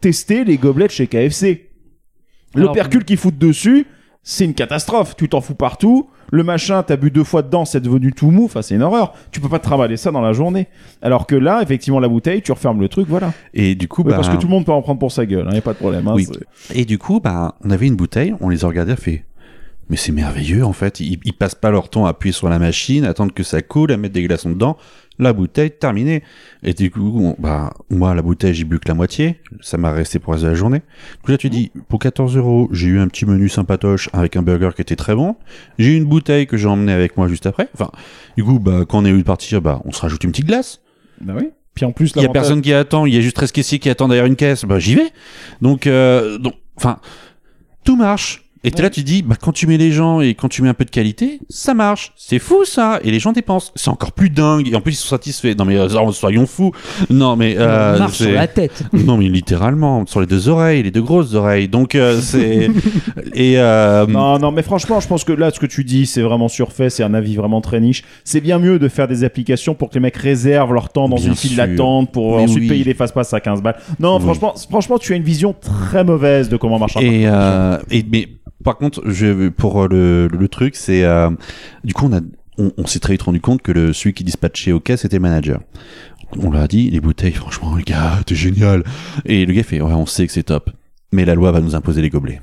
testé 0.00 0.44
les 0.44 0.56
gobelets 0.58 0.86
de 0.88 0.92
chez 0.92 1.06
KFC 1.06 1.70
Alors, 2.56 2.68
L'opercule 2.68 3.04
qu'ils 3.04 3.16
foutent 3.16 3.38
dessus, 3.38 3.86
c'est 4.24 4.44
une 4.44 4.54
catastrophe. 4.54 5.14
Tu 5.16 5.28
t'en 5.28 5.40
fous 5.40 5.54
partout. 5.54 6.08
Le 6.32 6.42
machin, 6.42 6.82
t'as 6.82 6.96
bu 6.96 7.10
deux 7.12 7.22
fois 7.22 7.42
dedans, 7.42 7.64
c'est 7.64 7.80
devenu 7.80 8.12
tout 8.12 8.30
mou. 8.30 8.46
Enfin, 8.46 8.62
c'est 8.62 8.74
une 8.74 8.82
horreur. 8.82 9.12
Tu 9.30 9.40
peux 9.40 9.48
pas 9.48 9.58
te 9.60 9.64
travailler 9.64 9.96
ça 9.96 10.10
dans 10.10 10.22
la 10.22 10.32
journée. 10.32 10.66
Alors 11.02 11.26
que 11.26 11.36
là, 11.36 11.60
effectivement, 11.62 12.00
la 12.00 12.08
bouteille, 12.08 12.42
tu 12.42 12.50
refermes 12.50 12.80
le 12.80 12.88
truc, 12.88 13.06
voilà. 13.08 13.32
Et 13.52 13.74
du 13.76 13.86
coup, 13.86 14.02
bah, 14.02 14.14
Parce 14.16 14.28
que 14.30 14.36
tout 14.36 14.46
le 14.48 14.52
monde 14.52 14.64
peut 14.64 14.72
en 14.72 14.82
prendre 14.82 14.98
pour 14.98 15.12
sa 15.12 15.26
gueule, 15.26 15.46
il 15.50 15.54
y 15.54 15.58
a 15.58 15.62
pas 15.62 15.74
de 15.74 15.78
problème. 15.78 16.08
hein, 16.08 16.14
Oui. 16.16 16.26
Et 16.74 16.84
du 16.86 16.98
coup, 16.98 17.20
bah, 17.20 17.54
on 17.62 17.70
avait 17.70 17.86
une 17.86 17.94
bouteille, 17.96 18.34
on 18.40 18.48
les 18.48 18.64
a 18.64 18.68
regardés, 18.68 18.92
on 18.92 18.94
a 18.94 18.96
fait. 18.96 19.24
Mais 19.90 19.96
c'est 19.96 20.12
merveilleux 20.12 20.64
en 20.64 20.72
fait, 20.72 21.00
ils, 21.00 21.18
ils 21.24 21.32
passent 21.34 21.54
pas 21.54 21.70
leur 21.70 21.88
temps 21.90 22.06
à 22.06 22.10
appuyer 22.10 22.32
sur 22.32 22.48
la 22.48 22.58
machine, 22.58 23.04
attendre 23.04 23.32
que 23.34 23.42
ça 23.42 23.60
coule, 23.62 23.92
à 23.92 23.96
mettre 23.96 24.14
des 24.14 24.22
glaçons 24.22 24.50
dedans. 24.50 24.76
La 25.18 25.32
bouteille 25.32 25.70
terminée. 25.70 26.24
Et 26.64 26.72
du 26.74 26.90
coup, 26.90 27.12
on- 27.22 27.36
bah, 27.38 27.72
moi 27.90 28.14
la 28.14 28.22
bouteille 28.22 28.52
j'ai 28.54 28.64
bu 28.64 28.80
que 28.80 28.88
la 28.88 28.94
moitié, 28.94 29.40
ça 29.60 29.76
m'a 29.78 29.92
resté 29.92 30.18
pour 30.18 30.32
le 30.32 30.36
reste 30.36 30.44
de 30.44 30.48
la 30.50 30.54
journée. 30.56 30.78
Du 30.78 31.18
coup 31.24 31.30
là 31.30 31.38
tu 31.38 31.50
dis, 31.50 31.70
pour 31.88 31.98
14 32.00 32.36
euros, 32.36 32.68
j'ai 32.72 32.88
eu 32.88 32.98
un 32.98 33.06
petit 33.08 33.24
menu 33.26 33.48
sympatoche 33.48 34.08
avec 34.12 34.36
un 34.36 34.42
burger 34.42 34.70
qui 34.74 34.82
était 34.82 34.96
très 34.96 35.14
bon. 35.14 35.36
J'ai 35.78 35.92
eu 35.92 35.96
une 35.96 36.06
bouteille 36.06 36.46
que 36.46 36.56
j'ai 36.56 36.66
emmenée 36.66 36.92
avec 36.92 37.16
moi 37.16 37.28
juste 37.28 37.46
après. 37.46 37.68
Enfin, 37.74 37.90
du 38.36 38.42
coup, 38.42 38.58
bah, 38.58 38.80
quand 38.88 38.98
on 39.00 39.04
est 39.04 39.10
eu 39.10 39.18
de 39.18 39.22
partir, 39.22 39.60
bah, 39.62 39.80
on 39.84 39.92
se 39.92 40.00
rajoute 40.00 40.24
une 40.24 40.30
petite 40.32 40.46
glace. 40.46 40.80
Bah 41.20 41.34
oui. 41.36 41.50
Puis 41.74 41.84
en 41.84 41.92
plus, 41.92 42.12
Il 42.16 42.22
y 42.22 42.24
a 42.24 42.28
personne 42.32 42.62
qui 42.62 42.72
attend, 42.72 43.04
il 43.06 43.14
y 43.14 43.18
a 43.18 43.20
juste 43.20 43.36
13 43.36 43.50
caissiers 43.52 43.78
qui 43.80 43.90
attendent 43.90 44.10
derrière 44.10 44.26
une 44.26 44.36
caisse, 44.36 44.64
bah 44.64 44.78
j'y 44.78 44.94
vais. 44.94 45.10
Donc, 45.60 45.86
euh, 45.88 46.38
donc, 46.38 46.54
enfin, 46.76 46.98
tout 47.84 47.96
marche. 47.96 48.43
Et 48.64 48.70
là, 48.82 48.88
tu 48.90 49.02
dis, 49.02 49.22
bah 49.22 49.36
quand 49.40 49.52
tu 49.52 49.66
mets 49.66 49.76
les 49.76 49.92
gens 49.92 50.20
et 50.20 50.34
quand 50.34 50.48
tu 50.48 50.62
mets 50.62 50.68
un 50.70 50.74
peu 50.74 50.84
de 50.86 50.90
qualité, 50.90 51.40
ça 51.50 51.74
marche. 51.74 52.12
C'est 52.16 52.38
fou 52.38 52.64
ça. 52.64 52.98
Et 53.04 53.10
les 53.10 53.20
gens 53.20 53.32
dépensent. 53.32 53.72
C'est 53.76 53.90
encore 53.90 54.12
plus 54.12 54.30
dingue. 54.30 54.68
Et 54.68 54.74
en 54.74 54.80
plus 54.80 54.92
ils 54.92 54.96
sont 54.96 55.08
satisfaits. 55.08 55.54
Non 55.58 55.64
mais 55.66 55.76
euh, 55.76 56.12
soyons 56.12 56.46
fous. 56.46 56.72
Non 57.10 57.36
mais 57.36 57.56
euh, 57.58 57.96
On 57.96 57.98
marche 57.98 58.16
sur 58.16 58.30
la 58.32 58.46
tête. 58.46 58.82
non 58.92 59.16
mais 59.18 59.28
littéralement 59.28 60.06
sur 60.06 60.20
les 60.20 60.26
deux 60.26 60.48
oreilles, 60.48 60.82
les 60.82 60.90
deux 60.90 61.02
grosses 61.02 61.34
oreilles. 61.34 61.68
Donc 61.68 61.94
euh, 61.94 62.20
c'est 62.20 62.70
et 63.34 63.58
euh, 63.58 64.06
Non, 64.06 64.38
non, 64.38 64.50
mais 64.50 64.62
franchement, 64.62 65.00
je 65.00 65.08
pense 65.08 65.24
que 65.24 65.32
là, 65.32 65.50
ce 65.50 65.60
que 65.60 65.66
tu 65.66 65.84
dis, 65.84 66.06
c'est 66.06 66.22
vraiment 66.22 66.48
surfait, 66.48 66.88
c'est 66.90 67.02
un 67.02 67.14
avis 67.14 67.36
vraiment 67.36 67.60
très 67.60 67.80
niche. 67.80 68.02
C'est 68.24 68.40
bien 68.40 68.58
mieux 68.58 68.78
de 68.78 68.88
faire 68.88 69.08
des 69.08 69.24
applications 69.24 69.74
pour 69.74 69.90
que 69.90 69.94
les 69.94 70.00
mecs 70.00 70.16
réservent 70.16 70.72
leur 70.72 70.88
temps 70.88 71.08
dans 71.08 71.16
Bien 71.16 71.28
une 71.28 71.36
file 71.36 71.56
d'attente 71.56 72.12
pour 72.12 72.36
Mais 72.38 72.44
ensuite 72.44 72.62
oui. 72.62 72.68
payer 72.68 72.84
les 72.84 72.94
fast-pass 72.94 73.32
à 73.34 73.40
15 73.40 73.62
balles. 73.62 73.76
Non, 74.00 74.16
Oui. 74.16 74.22
franchement, 74.22 74.54
franchement, 74.70 74.98
tu 74.98 75.12
as 75.12 75.16
une 75.16 75.22
vision 75.22 75.54
très 75.60 76.02
mauvaise 76.04 76.48
de 76.48 76.56
comment 76.56 76.78
marche 76.78 76.96
un 76.96 77.02
euh, 77.02 77.78
et 77.90 78.04
mais 78.10 78.28
par 78.64 78.76
contre, 78.76 79.02
je, 79.08 79.48
pour 79.50 79.86
le, 79.86 80.26
le 80.26 80.48
truc, 80.48 80.74
c'est 80.74 81.04
euh, 81.04 81.30
du 81.84 81.94
coup 81.94 82.06
on 82.06 82.16
a 82.16 82.20
on, 82.56 82.86
s'est 82.86 83.00
très 83.00 83.14
vite 83.14 83.22
rendu 83.22 83.40
compte 83.40 83.62
que 83.62 83.72
le 83.72 83.92
celui 83.92 84.14
qui 84.14 84.24
dispatchait 84.24 84.72
au 84.72 84.80
caisse 84.80 85.04
était 85.04 85.18
manager. 85.18 85.60
On 86.38 86.50
lui 86.50 86.58
a 86.58 86.66
dit 86.66 86.90
les 86.90 87.00
bouteilles, 87.00 87.32
franchement, 87.32 87.74
le 87.74 87.82
gars, 87.82 88.20
t'es 88.26 88.34
génial. 88.34 88.84
Et 89.24 89.44
le 89.44 89.52
gars 89.52 89.62
fait 89.62 89.80
ouais, 89.80 89.92
on 89.92 90.06
sait 90.06 90.26
que 90.26 90.32
c'est 90.32 90.44
top, 90.44 90.70
mais 91.12 91.24
la 91.24 91.34
loi 91.34 91.52
va 91.52 91.60
nous 91.60 91.74
imposer 91.74 92.00
les 92.00 92.10
gobelets. 92.10 92.40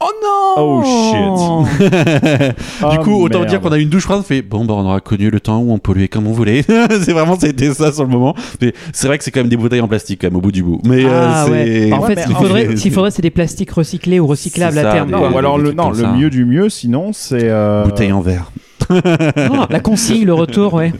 Oh 0.00 0.10
non 0.22 0.54
Oh, 0.60 0.82
shit. 0.84 1.90
Du 2.90 2.98
coup, 2.98 3.22
autant 3.22 3.38
merde. 3.40 3.50
dire 3.50 3.60
qu'on 3.60 3.72
a 3.72 3.78
eu 3.78 3.82
une 3.82 3.88
douche 3.88 4.04
froide, 4.04 4.20
on 4.20 4.22
fait 4.22 4.42
bon, 4.42 4.64
bah 4.64 4.74
on 4.76 4.84
aura 4.84 5.00
connu 5.00 5.30
le 5.30 5.40
temps 5.40 5.58
où 5.58 5.72
on 5.72 5.78
polluait 5.78 6.08
comme 6.08 6.26
on 6.26 6.32
voulait. 6.32 6.62
c'est 7.02 7.12
vraiment 7.12 7.38
c'était 7.38 7.72
ça 7.74 7.92
sur 7.92 8.04
le 8.04 8.10
moment. 8.10 8.34
Mais 8.60 8.72
c'est 8.92 9.06
vrai 9.06 9.18
que 9.18 9.24
c'est 9.24 9.30
quand 9.30 9.40
même 9.40 9.48
des 9.48 9.56
bouteilles 9.56 9.80
en 9.80 9.88
plastique 9.88 10.20
quand 10.20 10.28
même 10.28 10.36
au 10.36 10.40
bout 10.40 10.52
du 10.52 10.62
bout. 10.62 10.80
Mais 10.84 11.04
Ah 11.06 11.44
euh, 11.46 11.50
ouais. 11.50 11.92
En 11.92 12.00
Ouais, 12.00 12.14
fait, 12.14 12.22
ce 12.22 12.26
qu'il 12.26 12.36
faudrait, 12.36 13.10
ce 13.10 13.10
c'est 13.16 13.22
des 13.22 13.30
plastiques 13.30 13.70
recyclés 13.70 14.20
ou 14.20 14.26
recyclables 14.26 14.78
à 14.78 14.92
terme. 14.92 15.08
des- 15.08 15.12
Non, 15.14 15.30
ou 15.32 15.38
alors 15.38 15.58
le, 15.58 15.72
non, 15.72 15.90
le 15.90 16.06
mieux 16.16 16.30
du 16.30 16.44
mieux, 16.44 16.68
sinon, 16.68 17.12
c'est. 17.12 17.38
euh, 17.42 17.84
bouteilles 17.84 18.12
en 18.12 18.20
verre. 18.20 18.50
Non, 18.90 19.66
la 19.68 19.80
consigne, 19.80 20.24
le 20.24 20.32
retour, 20.34 20.72
ouais. 20.74 20.92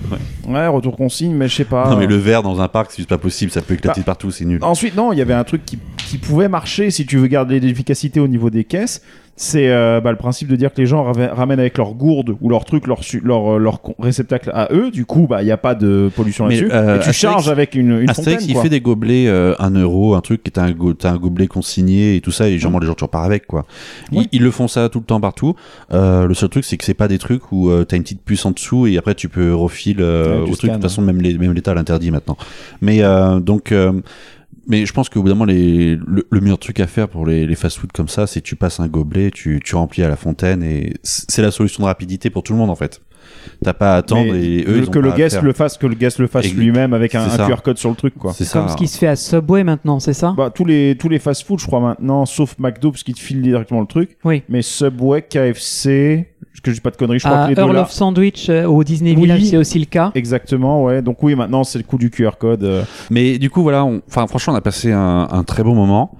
Ouais, 0.46 0.66
retour 0.66 0.96
consigne, 0.96 1.32
mais 1.34 1.48
je 1.48 1.54
sais 1.56 1.64
pas. 1.64 1.88
Non 1.90 1.96
mais 1.96 2.06
le 2.06 2.16
verre 2.16 2.42
dans 2.42 2.60
un 2.60 2.68
parc, 2.68 2.90
c'est 2.90 2.98
juste 2.98 3.08
pas 3.08 3.16
possible, 3.18 3.50
ça 3.50 3.62
peut 3.62 3.74
éclater 3.74 4.00
Bah, 4.00 4.06
partout, 4.06 4.30
c'est 4.30 4.44
nul. 4.44 4.58
Ensuite, 4.62 4.94
non, 4.96 5.12
il 5.12 5.18
y 5.18 5.22
avait 5.22 5.32
un 5.34 5.44
truc 5.44 5.64
qui, 5.64 5.78
qui 6.08 6.18
pouvait 6.18 6.48
marcher 6.48 6.90
si 6.90 7.04
tu 7.06 7.18
veux 7.18 7.26
garder 7.26 7.60
l'efficacité 7.60 8.18
au 8.20 8.28
niveau 8.28 8.50
des 8.50 8.64
caisses. 8.64 9.02
C'est 9.40 9.68
euh, 9.68 10.00
bah, 10.00 10.10
le 10.10 10.16
principe 10.16 10.48
de 10.48 10.56
dire 10.56 10.72
que 10.74 10.80
les 10.80 10.86
gens 10.88 11.12
ramènent 11.12 11.60
avec 11.60 11.78
leur 11.78 11.94
gourde 11.94 12.34
ou 12.40 12.48
leur 12.48 12.64
truc, 12.64 12.88
leur, 12.88 12.98
leur, 13.22 13.54
euh, 13.54 13.58
leur 13.60 13.80
réceptacle 14.00 14.50
à 14.52 14.66
eux. 14.72 14.90
Du 14.90 15.04
coup, 15.06 15.28
bah, 15.28 15.42
il 15.42 15.44
n'y 15.44 15.52
a 15.52 15.56
pas 15.56 15.76
de 15.76 16.10
pollution 16.16 16.46
là-dessus. 16.46 16.68
euh, 16.72 16.96
et 16.96 16.98
tu 16.98 17.10
Astérix- 17.10 17.12
charges 17.20 17.48
avec 17.48 17.76
une, 17.76 18.00
une 18.00 18.10
Astérix, 18.10 18.32
fontaine. 18.40 18.48
il 18.48 18.52
quoi. 18.54 18.62
fait 18.64 18.68
des 18.68 18.80
gobelets 18.80 19.28
euh, 19.28 19.54
1 19.60 19.70
euro, 19.80 20.16
un 20.16 20.22
truc 20.22 20.42
qui 20.42 20.50
est 20.50 20.58
un, 20.58 20.72
go- 20.72 20.92
un 21.04 21.16
gobelet 21.18 21.46
consigné 21.46 22.16
et 22.16 22.20
tout 22.20 22.32
ça, 22.32 22.48
et 22.48 22.54
généralement 22.54 22.80
les 22.80 22.88
gens 22.88 22.94
tu 22.94 23.04
repars 23.04 23.22
avec 23.22 23.46
quoi. 23.46 23.64
Ils, 24.32 24.42
le 24.42 24.50
font 24.50 24.66
ça 24.66 24.88
tout 24.88 24.98
le 24.98 25.04
temps 25.04 25.20
partout. 25.20 25.54
Le 25.92 26.32
seul 26.34 26.48
truc 26.48 26.64
c'est 26.64 26.76
que 26.76 26.84
c'est 26.84 26.94
pas 26.94 27.06
des 27.06 27.18
trucs 27.18 27.52
où 27.52 27.70
euh, 27.70 27.84
t'as 27.84 27.96
une 27.96 28.02
petite 28.02 28.22
puce 28.24 28.44
en 28.44 28.50
dessous 28.50 28.88
et 28.88 28.98
après 28.98 29.14
tu 29.14 29.28
peux 29.28 29.54
refiler 29.54 30.02
Ouais, 30.02 30.44
tu 30.46 30.50
au 30.50 30.56
truc. 30.56 30.70
De 30.70 30.74
toute 30.74 30.82
façon 30.82 31.00
même 31.02 31.20
les- 31.20 31.38
même 31.38 31.52
l'État 31.52 31.74
l'interdit 31.74 32.10
maintenant. 32.10 32.36
Mais 32.82 33.02
donc 33.40 33.72
mais 34.68 34.86
je 34.86 34.92
pense 34.92 35.08
qu'au 35.08 35.22
bout 35.22 35.28
d'un 35.28 35.34
moment, 35.34 35.46
les, 35.46 35.96
le, 35.96 36.26
le 36.30 36.40
meilleur 36.40 36.58
truc 36.58 36.78
à 36.80 36.86
faire 36.86 37.08
pour 37.08 37.26
les, 37.26 37.46
les 37.46 37.54
fast-food 37.54 37.90
comme 37.92 38.08
ça, 38.08 38.26
c'est 38.26 38.40
tu 38.40 38.54
passes 38.54 38.78
un 38.80 38.86
gobelet, 38.88 39.30
tu, 39.30 39.60
tu 39.64 39.74
remplis 39.74 40.02
à 40.02 40.08
la 40.08 40.16
fontaine 40.16 40.62
et 40.62 40.94
c'est 41.02 41.42
la 41.42 41.50
solution 41.50 41.82
de 41.82 41.88
rapidité 41.88 42.30
pour 42.30 42.42
tout 42.42 42.52
le 42.52 42.58
monde 42.58 42.70
en 42.70 42.76
fait. 42.76 43.00
T'as 43.62 43.72
pas 43.72 43.94
à 43.94 43.96
attendre 43.98 44.32
Mais 44.32 44.44
et 44.44 44.64
eux 44.68 44.78
ils 44.78 44.90
que 44.90 44.98
le 44.98 45.12
guest 45.12 45.42
le 45.42 45.52
fasse, 45.52 45.76
que 45.76 45.86
le 45.86 45.94
guest 45.94 46.18
le 46.18 46.26
fasse 46.28 46.52
lui-même 46.52 46.92
avec 46.94 47.14
un. 47.14 47.28
QR 47.28 47.62
code 47.62 47.78
sur 47.78 47.90
le 47.90 47.96
truc, 47.96 48.14
quoi. 48.14 48.32
C'est 48.32 48.44
ça. 48.44 48.60
Comme 48.60 48.68
ce 48.68 48.76
qui 48.76 48.88
se 48.88 48.98
fait 48.98 49.06
à 49.06 49.16
Subway 49.16 49.64
maintenant, 49.64 50.00
c'est 50.00 50.12
ça? 50.12 50.34
Bah, 50.36 50.50
tous 50.54 50.64
les 50.64 50.96
tous 50.98 51.08
les 51.08 51.18
fast-food, 51.18 51.58
je 51.58 51.66
crois 51.66 51.80
maintenant, 51.80 52.24
sauf 52.26 52.56
McDo 52.58 52.90
parce 52.90 53.02
qu'ils 53.02 53.14
te 53.14 53.20
filent 53.20 53.42
directement 53.42 53.80
le 53.80 53.86
truc. 53.86 54.16
Oui. 54.24 54.42
Mais 54.48 54.62
Subway, 54.62 55.22
KFC, 55.22 56.26
que 56.62 56.70
je 56.70 56.76
dis 56.76 56.80
pas 56.80 56.90
de 56.90 56.96
conneries, 56.96 57.18
je 57.18 57.24
crois 57.26 57.38
À 57.38 57.44
que 57.44 57.48
les 57.50 57.54
deux 57.54 57.62
Earl 57.62 57.74
là. 57.74 57.82
of 57.82 57.90
Sandwich 57.90 58.48
euh, 58.48 58.64
au 58.66 58.82
Disney 58.84 59.12
Oui. 59.14 59.22
Village, 59.22 59.44
c'est 59.44 59.56
aussi 59.56 59.78
le 59.78 59.84
cas. 59.86 60.12
Exactement, 60.14 60.84
ouais. 60.84 61.02
Donc 61.02 61.22
oui, 61.22 61.34
maintenant 61.34 61.64
c'est 61.64 61.78
le 61.78 61.84
coup 61.84 61.98
du 61.98 62.10
QR 62.10 62.32
code. 62.38 62.64
euh. 62.64 62.82
Mais 63.10 63.38
du 63.38 63.50
coup, 63.50 63.62
voilà, 63.62 63.84
on- 63.84 64.00
enfin, 64.08 64.26
franchement, 64.26 64.52
on 64.54 64.56
a 64.56 64.60
passé 64.60 64.92
un, 64.92 65.28
un 65.30 65.44
très 65.44 65.62
bon 65.62 65.74
moment. 65.74 66.12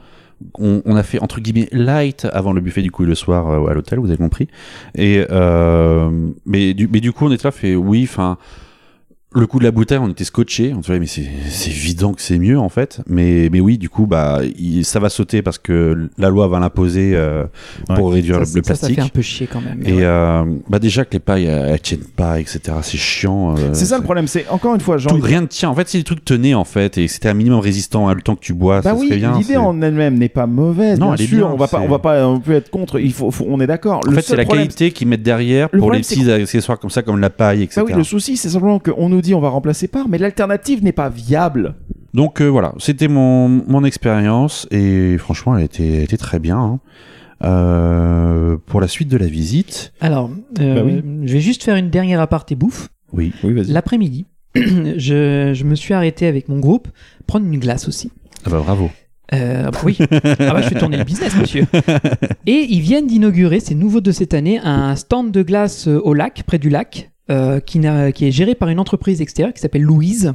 On, 0.59 0.83
on 0.85 0.95
a 0.95 1.03
fait 1.03 1.21
entre 1.21 1.41
guillemets 1.41 1.69
light 1.73 2.25
avant 2.33 2.53
le 2.53 2.61
buffet 2.61 2.81
du 2.83 2.93
coup 2.93 3.03
le 3.05 3.17
soir 3.17 3.49
euh, 3.51 3.67
à 3.71 3.75
l'hôtel, 3.75 3.99
vous 3.99 4.07
avez 4.09 4.19
compris. 4.19 4.47
Et 4.95 5.25
euh, 5.31 6.11
mais 6.47 6.75
du 6.75 6.87
mais 6.87 7.01
du 7.01 7.11
coup, 7.13 7.27
on 7.27 7.33
est 7.33 7.43
là 7.43 7.51
fait 7.51 7.75
oui, 7.75 8.05
enfin. 8.09 8.39
Le 9.35 9.47
coup 9.47 9.59
de 9.59 9.65
la 9.65 9.71
bouteille, 9.71 9.99
on 9.99 10.09
était 10.09 10.25
scotché. 10.25 10.73
On 10.75 10.83
se 10.83 10.91
disait, 10.91 10.99
mais 10.99 11.07
c'est 11.51 11.69
évident 11.71 12.15
que 12.15 12.23
c'est 12.23 12.39
mieux 12.39 12.59
en 12.59 12.71
fait. 12.71 13.01
Mais 13.07 13.51
mais 13.53 13.61
oui, 13.61 13.77
du 13.77 13.91
coup, 13.91 14.07
bah 14.07 14.41
il- 14.59 14.85
ça 14.87 15.01
va 15.01 15.11
sauter 15.11 15.43
parce 15.43 15.59
que 15.59 16.09
la 16.17 16.31
loi 16.31 16.49
va 16.49 16.59
l'imposer 16.61 17.13
euh, 17.15 17.45
pour 17.95 18.13
réduire 18.13 18.37
Ça, 18.37 18.41
le, 18.41 18.47
le 18.47 18.65
ça, 18.65 18.75
ça 18.75 18.87
plastique. 18.87 18.95
fait 18.97 19.03
un 19.03 19.09
peu 19.09 19.21
chier 19.21 19.47
quand 19.47 19.61
même. 19.61 19.83
Et 19.85 20.03
euh, 20.03 20.45
bah 20.71 20.79
déjà 20.79 21.05
que 21.05 21.13
les 21.13 21.19
pailles 21.19 21.45
elles, 21.45 21.79
tiennent 21.81 22.01
pas, 22.17 22.41
etc. 22.41 22.61
C'est 22.83 22.97
chiant. 22.97 23.55
euh, 23.59 23.75
C'est 23.75 23.85
ça 23.85 23.99
le 23.99 24.03
problème, 24.05 24.27
c'est 24.29 24.49
encore 24.49 24.75
une 24.75 24.81
fois, 24.81 24.97
j'ai 24.97 25.09
tout- 25.11 25.19
rien 25.21 25.43
ne 25.43 25.47
tient. 25.47 25.69
En 25.69 25.75
fait, 25.75 25.89
si 25.89 25.99
les 25.99 26.05
trucs 26.05 26.25
tenaient 26.25 26.55
en 26.55 26.65
fait 26.65 26.97
et 26.97 27.07
c'était 27.07 27.29
un 27.29 27.35
minimum 27.35 27.61
résistant 27.61 28.09
à 28.09 28.15
le 28.15 28.23
temps 28.23 28.35
que 28.35 28.41
tu 28.41 28.55
bois, 28.55 28.77
Bah 28.81 28.91
ça 28.91 28.95
oui, 28.97 29.09
serait 29.09 29.19
bien. 29.19 29.37
l'idée 29.39 29.59
en 29.59 29.81
elle-même 29.83 30.19
n'est 30.19 30.31
pas 30.31 30.47
mauvaise. 30.47 30.99
Non, 30.99 31.09
bien 31.13 31.17
elle 31.17 31.23
est 31.25 31.37
bien, 31.37 31.47
on 31.47 31.57
va 31.57 31.69
pas, 31.69 31.81
on 31.81 31.89
va 31.89 31.99
pas, 31.99 32.27
on 32.27 32.41
peut 32.41 32.53
être 32.53 32.71
contre. 32.71 32.99
Il 32.99 33.13
faut, 33.13 33.31
faut- 33.31 33.47
on 33.47 33.61
est 33.61 33.67
d'accord. 33.67 34.01
En 34.07 34.11
Le 34.11 34.17
fait, 34.17 34.23
c'est 34.23 34.37
la 34.37 34.47
qualité 34.47 34.91
qu'ils 34.91 35.07
mettent 35.09 35.23
derrière 35.23 35.69
pour 35.69 35.93
les 35.93 36.01
petits 36.01 36.31
accessoires 36.31 36.79
comme 36.79 36.89
ça, 36.91 37.03
comme 37.03 37.21
la 37.21 37.29
paille, 37.31 37.63
etc. 37.65 37.83
Bah 37.83 37.87
oui, 37.91 37.95
le 37.95 38.05
souci, 38.05 38.39
c'est 38.39 38.49
simplement 38.49 38.79
qu'on 38.79 39.11
nous 39.11 39.18
dit 39.23 39.35
on 39.35 39.41
va 39.41 39.49
remplacer 39.49 39.89
par, 39.89 40.09
mais 40.09 40.19
l'alternative 40.19 40.83
n'est 40.85 40.93
pas 40.93 41.09
viable. 41.09 41.75
Donc 42.15 42.41
euh, 42.41 42.47
voilà, 42.47 42.73
c'était 42.79 43.09
mon, 43.09 43.49
mon 43.49 43.85
expérience 43.85 44.67
et 44.71 45.17
franchement, 45.19 45.57
elle 45.57 45.65
était, 45.65 45.87
elle 45.89 46.03
était 46.05 46.17
très 46.17 46.39
bien. 46.39 46.59
hein. 46.59 46.81
Euh, 47.45 48.57
pour 48.67 48.81
la 48.81 48.89
suite 48.89 49.09
de 49.09 49.17
la 49.17 49.27
visite, 49.27 49.93
Alors, 50.01 50.31
euh, 50.61 50.75
Bah 50.75 50.83
oui. 50.85 51.03
je 51.25 51.33
vais 51.33 51.41
juste 51.41 51.63
faire 51.63 51.77
une 51.77 51.89
dernière 51.91 52.21
aparté 52.21 52.57
bouffe. 52.57 52.89
oui, 53.13 53.33
Oui, 53.45 53.53
vas-y. 53.53 53.69
L'après-midi, 53.73 54.27
je, 54.57 55.53
je 55.55 55.65
me 55.65 55.75
suis 55.77 55.95
arrêté 55.95 56.27
avec 56.27 56.49
mon 56.49 56.59
groupe 56.59 56.89
prendre 57.29 57.47
une 57.47 57.59
glace 57.61 57.87
aussi. 57.87 58.11
ah 58.45 58.51
bah 58.51 58.59
bravo. 58.65 58.91
Euh, 59.35 59.71
oui, 59.85 59.99
ah 60.11 60.53
bah, 60.53 60.63
je 60.63 60.69
fais 60.69 60.79
tourner 60.79 60.97
le 60.97 61.05
business, 61.05 61.37
monsieur. 61.37 61.67
Et 62.47 62.67
ils 62.71 62.81
viennent 62.81 63.07
d'inaugurer, 63.07 63.61
c'est 63.61 63.75
nouveau 63.75 64.01
de 64.01 64.11
cette 64.11 64.33
année, 64.35 64.59
un 64.59 64.97
stand 64.97 65.31
de 65.31 65.43
glace 65.43 65.87
au 65.87 66.15
lac, 66.15 66.43
près 66.47 66.59
du 66.59 66.71
lac, 66.71 67.11
euh, 67.31 67.61
qui, 67.61 67.79
est 67.79 68.31
géré 68.31 68.55
par 68.55 68.69
une 68.69 68.79
entreprise 68.79 69.21
extérieure 69.21 69.55
qui 69.55 69.61
s'appelle 69.61 69.83
Louise. 69.83 70.35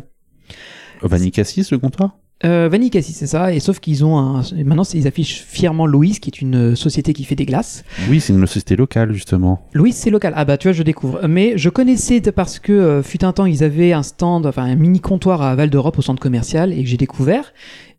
Vanille 1.02 1.32
Cassis, 1.32 1.72
le 1.72 1.80
comptoir? 1.80 2.18
Euh, 2.46 2.68
Vanille 2.70 2.90
Cassis, 2.90 3.16
c'est 3.16 3.28
ça. 3.28 3.54
Et 3.54 3.60
sauf 3.60 3.80
qu'ils 3.80 4.04
ont 4.04 4.18
un. 4.18 4.42
Maintenant, 4.66 4.84
ils 4.94 5.08
affichent 5.08 5.44
fièrement 5.48 5.86
Louise, 5.86 6.20
qui 6.20 6.30
est 6.30 6.42
une 6.42 6.72
euh, 6.72 6.76
société 6.76 7.14
qui 7.14 7.24
fait 7.24 7.36
des 7.36 7.46
glaces. 7.46 7.86
Oui, 8.10 8.20
c'est 8.20 8.34
une 8.34 8.46
société 8.46 8.76
locale 8.76 9.14
justement. 9.14 9.68
Louise, 9.74 9.96
c'est 9.96 10.10
local. 10.10 10.34
Ah 10.36 10.44
bah 10.44 10.58
tu 10.58 10.68
vois, 10.68 10.74
je 10.74 10.84
découvre. 10.84 11.26
Mais 11.28 11.58
je 11.58 11.70
connaissais 11.70 12.20
parce 12.20 12.60
que 12.60 12.74
euh, 12.74 13.04
fut 13.04 13.24
un 13.24 13.32
temps, 13.32 13.46
ils 13.46 13.64
avaient 13.64 13.94
un 13.94 14.04
stand, 14.04 14.46
enfin 14.46 14.64
un 14.64 14.76
mini 14.76 15.00
comptoir 15.00 15.42
à 15.42 15.56
Val 15.56 15.70
d'Europe 15.70 15.98
au 15.98 16.02
centre 16.02 16.22
commercial 16.22 16.74
et 16.74 16.84
que 16.84 16.90
j'ai 16.90 16.98
découvert. 16.98 17.54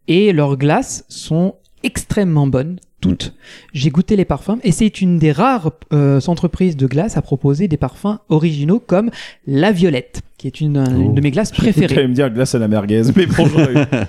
Et 0.09 0.33
leurs 0.35 0.59
glaces 0.59 1.07
sont 1.09 1.55
extrêmement 1.83 2.47
bonnes, 2.47 2.79
toutes. 3.05 3.35
J'ai 3.73 3.91
goûté 3.91 4.17
les 4.17 4.25
parfums 4.25 4.59
et 4.65 4.73
c'est 4.73 5.01
une 5.01 5.19
des 5.19 5.33
rares 5.33 5.71
euh, 5.93 6.21
entreprises 6.27 6.77
de 6.77 6.87
glace 6.87 7.17
à 7.17 7.23
proposer 7.23 7.69
des 7.69 7.77
parfums 7.77 8.19
originaux 8.29 8.81
comme 8.85 9.11
la 9.47 9.73
Violette, 9.73 10.23
qui 10.39 10.47
est 10.47 10.61
une, 10.61 10.77
une 10.79 11.15
de 11.15 11.21
mes 11.21 11.31
glaces 11.31 11.53
préférées. 11.53 12.09
me 12.09 12.15
dire 12.15 12.31
glace 12.31 12.55
à 12.55 12.59
la 12.59 12.69
merguez, 12.69 13.03
mais 13.17 13.27
bon, 13.27 13.47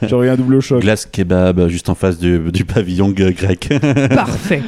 j'aurais 0.08 0.28
eu, 0.28 0.30
un 0.32 0.36
double 0.36 0.62
choc. 0.62 0.82
Glace 0.82 1.06
kebab 1.06 1.68
juste 1.68 1.89
en 1.89 1.96
face 1.96 2.18
du, 2.18 2.39
du 2.52 2.64
pavillon 2.66 3.10
grec. 3.10 3.70
Parfait. 4.10 4.62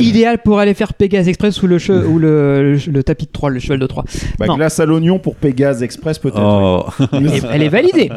Idéal 0.00 0.38
pour 0.42 0.58
aller 0.58 0.74
faire 0.74 0.94
Pégase 0.94 1.28
Express 1.28 1.62
ou 1.62 1.66
le, 1.66 1.78
che- 1.78 1.90
ou 2.06 2.18
le, 2.18 2.72
le- 2.74 2.92
le 2.92 3.02
tapis 3.02 3.26
de 3.26 3.30
Troie, 3.32 3.50
le 3.50 3.58
cheval 3.60 3.78
de 3.78 3.86
Troie. 3.86 4.04
Bah, 4.38 4.46
Non. 4.46 4.56
glace 4.56 4.80
à 4.80 4.86
l'oignon 4.86 5.18
pour 5.18 5.36
Pégase 5.36 5.82
Express 5.82 6.18
peut-être. 6.18 6.40
oh. 6.40 6.84
Elle 7.12 7.26
est- 7.26 7.42
elle 7.52 7.62
est 7.62 7.68
validée. 7.68 8.10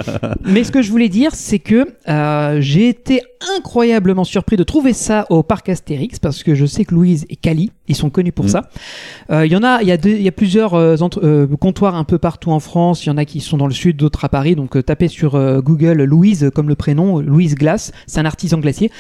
Mais 0.46 0.64
ce 0.64 0.72
que 0.72 0.82
je 0.82 0.90
voulais 0.92 1.10
dire, 1.10 1.32
c'est 1.36 1.60
que 1.60 1.86
euh, 2.08 2.58
j'ai 2.62 2.88
été 2.90 3.22
incroyablement 3.58 4.24
surpris 4.24 4.58
de 4.58 4.64
trouver 4.64 4.94
ça 4.94 5.26
au 5.30 5.44
parc 5.50 5.68
Astérix 5.68 6.18
parce 6.20 6.44
que 6.44 6.56
je 6.56 6.66
sais 6.66 6.86
que 6.86 6.96
Louise 6.96 7.26
et 7.30 7.36
Cali, 7.36 7.72
ils 7.90 7.96
sont 7.96 8.10
connus 8.10 8.32
pour 8.32 8.46
Mm. 8.46 8.50
ça. 8.50 8.70
Euh, 9.32 9.46
Il 9.46 9.52
y 9.52 9.56
en 9.58 9.64
a, 9.64 9.82
il 9.82 9.88
y 9.88 9.92
a, 9.92 9.98
deux- 9.98 10.12
il 10.16 10.22
y 10.22 10.28
a 10.30 10.32
plusieurs 10.32 10.76
euh, 10.76 10.96
entre- 11.02 11.20
euh, 11.26 11.48
comptoirs 11.60 11.96
un 11.96 12.06
peu 12.06 12.18
partout 12.20 12.52
en 12.52 12.62
France. 12.62 13.04
Il 13.06 13.10
y 13.10 13.12
en 13.12 13.18
a 13.18 13.26
qui 13.26 13.42
sont 13.42 13.58
dans 13.58 13.68
le 13.68 13.74
sud, 13.74 13.98
d'autres 13.98 14.24
à 14.24 14.30
Paris. 14.30 14.56
Donc 14.56 14.78
euh, 14.78 14.82
tapez 14.84 15.10
sur 15.10 15.32
Google 15.62 16.04
Louise 16.04 16.50
comme 16.56 16.70
le 16.70 16.76
prénom, 16.76 17.20
Louise 17.20 17.56
Glace. 17.56 17.92
C'est 18.08 18.20
un 18.22 18.26
artisan 18.26 18.60
glacier 18.60 18.92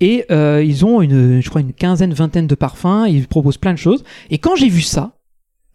et 0.00 0.24
euh, 0.30 0.62
ils 0.64 0.84
ont 0.84 1.02
une, 1.02 1.40
je 1.42 1.48
crois 1.48 1.62
une 1.62 1.72
quinzaine, 1.72 2.12
vingtaine 2.14 2.46
de 2.46 2.54
parfums. 2.54 3.06
Ils 3.08 3.26
proposent 3.26 3.58
plein 3.58 3.72
de 3.72 3.78
choses. 3.78 4.04
Et 4.30 4.38
quand 4.38 4.54
j'ai 4.56 4.68
vu 4.68 4.82
ça, 4.82 5.16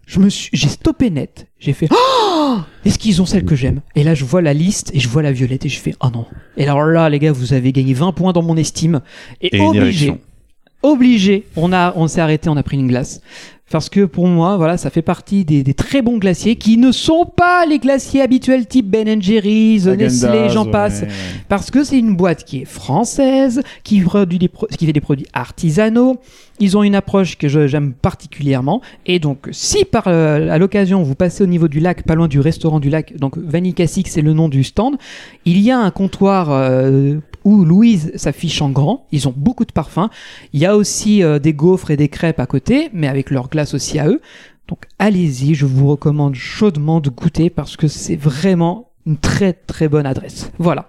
je 0.06 0.20
me 0.20 0.30
suis, 0.30 0.50
j'ai 0.54 0.70
stoppé 0.70 1.10
net. 1.10 1.48
J'ai 1.60 1.74
fait, 1.74 1.88
oh, 1.92 2.39
est-ce 2.86 3.00
qu'ils 3.00 3.22
ont 3.22 3.26
celle 3.26 3.46
que 3.46 3.56
j'aime? 3.56 3.82
Et 3.96 4.04
là, 4.04 4.14
je 4.14 4.26
vois 4.26 4.42
la 4.42 4.54
liste 4.54 4.92
et 4.94 5.00
je 5.00 5.08
vois 5.08 5.22
la 5.22 5.32
violette 5.32 5.66
et 5.66 5.70
je 5.70 5.80
fais, 5.80 5.96
oh 6.02 6.08
non. 6.14 6.26
Et 6.58 6.64
alors 6.64 6.84
là, 6.84 7.10
les 7.10 7.20
gars, 7.20 7.32
vous 7.32 7.54
avez 7.54 7.72
gagné 7.72 7.94
20 7.94 8.12
points 8.14 8.34
dans 8.34 8.42
mon 8.42 8.58
estime. 8.58 9.02
Et, 9.42 9.60
obligé, 9.60 10.14
obligé, 10.82 11.46
on 11.56 11.74
a, 11.74 11.94
on 11.96 12.08
s'est 12.08 12.22
arrêté, 12.22 12.50
on 12.50 12.58
a 12.58 12.64
pris 12.64 12.78
une 12.78 12.88
glace. 12.88 13.22
Parce 13.72 13.90
que 13.90 14.06
pour 14.06 14.28
moi, 14.28 14.58
voilà, 14.58 14.78
ça 14.78 14.90
fait 14.90 15.02
partie 15.02 15.46
des, 15.46 15.64
des 15.64 15.74
très 15.74 16.02
bons 16.02 16.18
glaciers 16.18 16.56
qui 16.56 16.78
ne 16.78 16.92
sont 16.92 17.26
pas 17.26 17.66
les 17.66 17.80
glaciers 17.80 18.22
habituels 18.22 18.66
type 18.66 18.88
Ben 18.88 19.22
Jerry's, 19.22 19.86
Nestlé, 19.86 20.50
j'en 20.50 20.66
ouais. 20.66 20.72
passe. 20.72 21.04
Parce 21.48 21.72
que 21.72 21.84
c'est 21.84 22.00
une 22.00 22.16
boîte 22.16 22.44
qui 22.44 22.62
est 22.62 22.66
française, 22.66 23.62
qui, 23.84 24.02
produit 24.02 24.40
des 24.40 24.50
qui 24.78 24.86
fait 24.86 24.94
des 24.94 25.02
produits 25.02 25.28
artisanaux. 25.34 26.18
Ils 26.60 26.78
ont 26.78 26.84
une 26.84 26.96
approche 26.96 27.38
que 27.38 27.48
j'aime 27.48 27.94
particulièrement. 27.94 28.82
Et 29.06 29.20
donc, 29.20 29.48
si 29.52 29.86
par 29.86 30.08
euh, 30.08 30.50
à 30.50 30.58
l'occasion 30.58 31.04
vous 31.04 31.16
passez 31.16 31.44
au 31.44 31.48
niveau 31.48 31.68
du 31.68 31.80
lac, 31.80 32.04
pas 32.04 32.16
loin 32.16 32.28
du 32.28 32.40
restaurant 32.40 32.80
du 32.80 32.90
lac, 32.90 33.16
donc 33.18 33.38
Vanille 33.38 33.74
Cassique, 33.74 34.10
c'est 34.10 34.22
le 34.22 34.34
nom 34.34 34.50
du 34.50 34.64
stand, 34.64 34.98
il 35.46 35.60
y 35.60 35.72
a 35.72 35.80
un 35.80 35.92
comptoir 35.92 36.52
euh, 36.52 37.16
où 37.46 37.64
Louise 37.64 38.12
s'affiche 38.16 38.62
en 38.62 38.70
grand. 38.70 39.06
Ils 39.12 39.28
ont 39.28 39.34
beaucoup 39.36 39.66
de 39.66 39.72
parfums. 39.72 40.10
Il 40.54 40.60
y 40.60 40.66
a 40.66 40.76
aussi 40.76 41.24
euh, 41.24 41.40
des 41.40 41.54
gaufres 41.54 41.92
et 41.92 41.98
des 41.98 42.10
crêpes 42.10 42.40
à 42.40 42.46
côté, 42.46 42.90
mais 42.94 43.08
avec 43.08 43.32
leur 43.32 43.50
glace 43.50 43.59
aussi 43.74 44.00
à 44.00 44.08
eux. 44.08 44.22
Donc 44.68 44.84
allez-y, 45.00 45.56
je 45.56 45.66
vous 45.66 45.88
recommande 45.88 46.36
chaudement 46.36 47.00
de 47.00 47.10
goûter 47.10 47.50
parce 47.50 47.76
que 47.78 47.88
c'est 47.88 48.16
vraiment 48.16 48.92
une 49.08 49.18
très 49.18 49.54
très 49.54 49.88
bonne 49.88 50.06
adresse. 50.06 50.52
Voilà. 50.60 50.88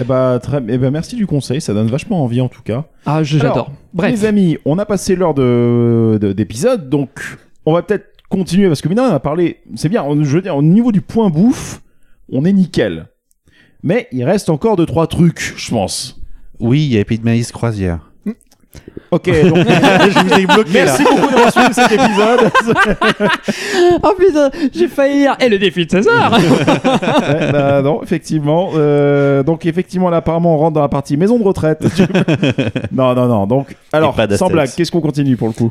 Eh 0.00 0.04
bah, 0.04 0.38
très, 0.42 0.62
eh 0.68 0.76
bah, 0.76 0.90
merci 0.90 1.16
du 1.16 1.26
conseil, 1.26 1.60
ça 1.60 1.72
donne 1.72 1.86
vachement 1.86 2.22
envie 2.22 2.40
en 2.42 2.48
tout 2.48 2.60
cas. 2.62 2.84
Ah, 3.06 3.22
j'adore. 3.22 3.70
Bref. 3.94 4.10
Les 4.10 4.24
amis, 4.26 4.58
on 4.66 4.78
a 4.78 4.84
passé 4.84 5.16
l'heure 5.16 5.32
de, 5.34 6.18
de- 6.20 6.32
d'épisode, 6.32 6.90
donc 6.90 7.38
on 7.64 7.72
va 7.72 7.82
peut-être 7.82 8.06
continuer 8.28 8.68
parce 8.68 8.82
que 8.82 8.88
maintenant 8.88 9.04
on 9.10 9.14
a 9.14 9.20
parlé, 9.20 9.60
c'est 9.76 9.88
bien, 9.88 10.02
on- 10.04 10.22
je 10.22 10.36
veux 10.36 10.42
dire, 10.42 10.56
au 10.56 10.62
niveau 10.62 10.92
du 10.92 11.00
point 11.00 11.30
bouffe, 11.30 11.80
on 12.30 12.44
est 12.44 12.52
nickel. 12.52 13.06
Mais 13.82 14.08
il 14.12 14.24
reste 14.24 14.50
encore 14.50 14.76
deux 14.76 14.86
trois 14.86 15.06
trucs, 15.06 15.54
je 15.56 15.70
pense. 15.70 16.20
Oui, 16.60 16.84
il 16.84 16.92
y 16.92 16.96
a 16.96 17.00
Épée 17.00 17.16
de 17.18 17.24
maïs 17.24 17.50
croisière. 17.52 18.10
Ok, 19.12 19.26
donc 19.26 19.58
Je 19.68 20.18
vous 20.26 20.34
ai 20.40 20.46
bloqué 20.46 20.70
merci 20.72 21.02
beaucoup 21.04 21.28
d'avoir 21.30 21.52
suivi 21.52 21.74
cet 21.74 21.92
épisode. 21.92 22.50
Oh 24.02 24.12
putain, 24.18 24.50
j'ai 24.74 24.88
failli 24.88 25.18
dire. 25.18 25.36
Et 25.40 25.48
le 25.48 25.58
défi 25.58 25.84
de 25.86 25.90
César 25.90 26.32
Ouais, 26.40 27.52
bah, 27.52 27.82
non, 27.82 28.02
effectivement. 28.02 28.70
Euh, 28.74 29.42
donc 29.42 29.66
effectivement, 29.66 30.08
là, 30.10 30.18
apparemment, 30.18 30.54
on 30.54 30.58
rentre 30.58 30.74
dans 30.74 30.80
la 30.80 30.88
partie 30.88 31.16
maison 31.16 31.38
de 31.38 31.44
retraite. 31.44 31.84
non, 32.92 33.14
non, 33.14 33.26
non. 33.28 33.46
Donc, 33.46 33.76
alors, 33.92 34.16
sans 34.36 34.48
blague, 34.48 34.70
qu'est-ce 34.74 34.90
qu'on 34.90 35.00
continue 35.00 35.36
pour 35.36 35.48
le 35.48 35.54
coup 35.54 35.70